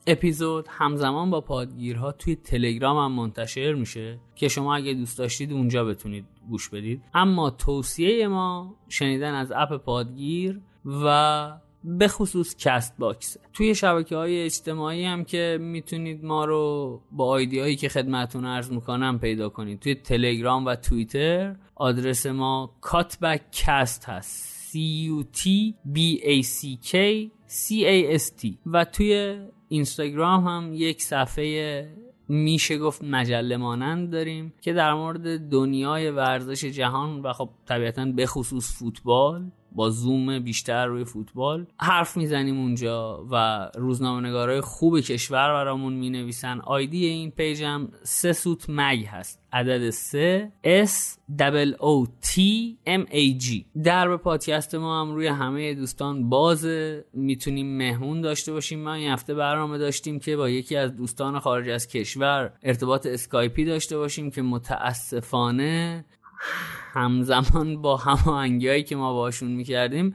اپیزود 0.06 0.66
همزمان 0.68 1.30
با 1.30 1.40
پادگیرها 1.40 2.12
توی 2.12 2.36
تلگرام 2.36 2.96
هم 2.96 3.12
منتشر 3.12 3.74
میشه 3.74 4.18
که 4.34 4.48
شما 4.48 4.74
اگه 4.74 4.94
دوست 4.94 5.18
داشتید 5.18 5.52
اونجا 5.52 5.84
بتونید 5.84 6.24
گوش 6.48 6.68
بدید. 6.68 7.02
اما 7.14 7.50
توصیه 7.50 8.28
ما 8.28 8.76
شنیدن 8.88 9.34
از 9.34 9.52
اپ 9.56 9.76
پادگیر 9.76 10.60
و 11.04 11.52
به 11.84 12.08
خصوص 12.08 12.56
کست 12.56 12.94
باکس 12.98 13.36
توی 13.52 13.74
شبکه 13.74 14.16
های 14.16 14.42
اجتماعی 14.42 15.04
هم 15.04 15.24
که 15.24 15.58
می‌تونید 15.60 16.24
ما 16.24 16.44
رو 16.44 17.02
با 17.12 17.26
آیدی 17.26 17.60
هایی 17.60 17.76
که 17.76 17.88
خدمتتون 17.88 18.44
عرض 18.44 18.72
می‌کنم 18.72 19.18
پیدا 19.18 19.48
کنید. 19.48 19.80
توی 19.80 19.94
تلگرام 19.94 20.66
و 20.66 20.74
توییتر 20.74 21.56
آدرس 21.74 22.26
ما 22.26 22.76
کات‌بک 22.80 23.42
کست 23.52 24.04
هست. 24.04 24.54
C 24.74 24.76
U 24.76 25.24
T 25.38 25.42
B 25.94 25.98
A 26.22 26.42
C 26.42 26.60
K 26.90 26.94
C 27.48 27.84
A 27.94 28.18
S 28.18 28.42
T. 28.42 28.48
و 28.66 28.84
توی 28.84 29.38
اینستاگرام 29.74 30.46
هم 30.46 30.70
یک 30.74 31.02
صفحه 31.02 31.88
میشه 32.28 32.78
گفت 32.78 33.04
مجله 33.04 33.56
مانند 33.56 34.12
داریم 34.12 34.54
که 34.60 34.72
در 34.72 34.94
مورد 34.94 35.50
دنیای 35.50 36.10
ورزش 36.10 36.64
جهان 36.64 37.20
و 37.20 37.32
خب 37.32 37.48
طبیعتا 37.66 38.04
به 38.04 38.26
خصوص 38.26 38.78
فوتبال 38.78 39.50
با 39.74 39.90
زوم 39.90 40.38
بیشتر 40.38 40.86
روی 40.86 41.04
فوتبال 41.04 41.66
حرف 41.80 42.16
می‌زنیم 42.16 42.58
اونجا 42.58 43.26
و 43.30 43.70
روزنامه 43.74 44.28
نگارای 44.28 44.60
خوب 44.60 45.00
کشور 45.00 45.52
برامون 45.52 45.92
می‌نویسن. 45.92 46.60
آیدی 46.60 47.06
این 47.06 47.30
پیج 47.30 47.62
هم 47.62 47.92
سه 48.02 48.32
سوت 48.32 48.64
مگ 48.68 49.04
هست. 49.04 49.40
عدد 49.52 49.90
سه 49.90 50.52
S 50.64 51.16
double 51.38 51.76
O 51.76 52.08
T 52.26 52.38
M 52.86 53.10
A 53.10 53.42
G. 53.44 53.64
در 53.84 54.08
به 54.08 54.16
پادکست 54.16 54.74
ما 54.74 55.00
هم 55.00 55.14
روی 55.14 55.26
همه 55.26 55.74
دوستان 55.74 56.28
بازه. 56.28 57.04
می‌تونیم 57.12 57.76
مهمون 57.76 58.20
داشته 58.20 58.52
باشیم. 58.52 58.84
ما 58.84 58.94
این 58.94 59.10
هفته 59.10 59.34
برنامه 59.34 59.78
داشتیم 59.78 60.18
که 60.18 60.36
با 60.36 60.48
یکی 60.48 60.76
از 60.76 60.96
دوستان 60.96 61.38
خارج 61.38 61.68
از 61.68 61.88
کشور 61.88 62.52
ارتباط 62.62 63.06
اسکایپی 63.06 63.64
داشته 63.64 63.98
باشیم 63.98 64.30
که 64.30 64.42
متاسفانه 64.42 66.04
همزمان 66.92 67.82
با 67.82 67.96
هماهنگی 67.96 68.68
هایی 68.68 68.82
که 68.82 68.96
ما 68.96 69.12
باشون 69.12 69.50
می‌کردیم 69.50 70.14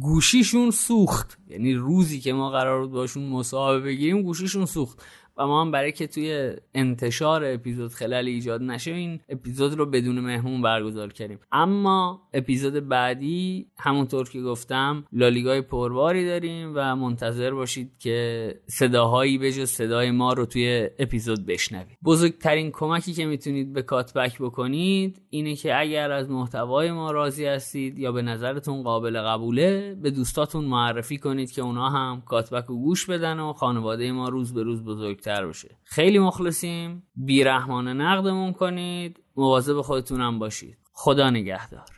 گوشیشون 0.00 0.70
سوخت. 0.70 1.38
یعنی 1.48 1.74
روزی 1.74 2.20
که 2.20 2.32
ما 2.32 2.50
قرار 2.50 2.80
بود 2.80 2.90
باشون 2.90 3.22
مصاحبه 3.28 3.80
بگیریم 3.80 4.22
گوشیشون 4.22 4.66
سوخت. 4.66 5.02
و 5.38 5.46
ما 5.46 5.60
هم 5.60 5.70
برای 5.70 5.92
که 5.92 6.06
توی 6.06 6.52
انتشار 6.74 7.44
اپیزود 7.44 7.92
خلال 7.92 8.26
ایجاد 8.26 8.62
نشه 8.62 8.90
این 8.90 9.20
اپیزود 9.28 9.74
رو 9.74 9.86
بدون 9.86 10.20
مهمون 10.20 10.62
برگزار 10.62 11.12
کردیم. 11.12 11.38
اما 11.52 12.22
اپیزود 12.34 12.88
بعدی 12.88 13.66
همونطور 13.78 14.28
که 14.28 14.42
گفتم 14.42 15.04
لالیگای 15.12 15.60
پرباری 15.60 16.26
داریم 16.26 16.72
و 16.74 16.96
منتظر 16.96 17.50
باشید 17.50 17.92
که 17.98 18.48
صداهایی 18.66 19.38
به 19.38 19.52
جز 19.52 19.70
صدای 19.70 20.10
ما 20.10 20.32
رو 20.32 20.46
توی 20.46 20.88
اپیزود 20.98 21.46
بشنوید. 21.46 21.98
بزرگترین 22.04 22.70
کمکی 22.70 23.12
که 23.12 23.26
می‌تونید 23.26 23.72
به 23.72 23.82
کاتبک 23.82 24.38
بکنید 24.38 25.22
اینه 25.30 25.54
که 25.54 25.80
اگر 25.80 26.10
از 26.10 26.30
محتوای 26.30 26.92
ما 26.92 27.10
راضی 27.10 27.46
هستید 27.46 27.98
یا 27.98 28.12
به 28.12 28.22
نظرتون 28.22 28.82
قابل 28.82 29.20
قبوله 29.20 29.94
به 30.02 30.10
دوستاتون 30.10 30.64
معرفی 30.64 31.18
کنید 31.18 31.50
که 31.50 31.62
اونا 31.62 31.88
هم 31.90 32.22
کاتبک 32.26 32.64
رو 32.64 32.76
گوش 32.76 33.06
بدن 33.06 33.40
و 33.40 33.52
خانواده 33.52 34.12
ما 34.12 34.28
روز 34.28 34.54
به 34.54 34.62
روز 34.62 34.82
بزرگتر 35.26 35.46
بشه 35.46 35.76
خیلی 35.84 36.18
مخلصیم. 36.18 37.02
بیرحمانه 37.16 37.92
نقدمون 37.92 38.52
کنید. 38.52 39.20
مواظب 39.36 39.80
خودتونم 39.80 40.38
باشید. 40.38 40.78
خدا 40.92 41.30
نگهدار. 41.30 41.95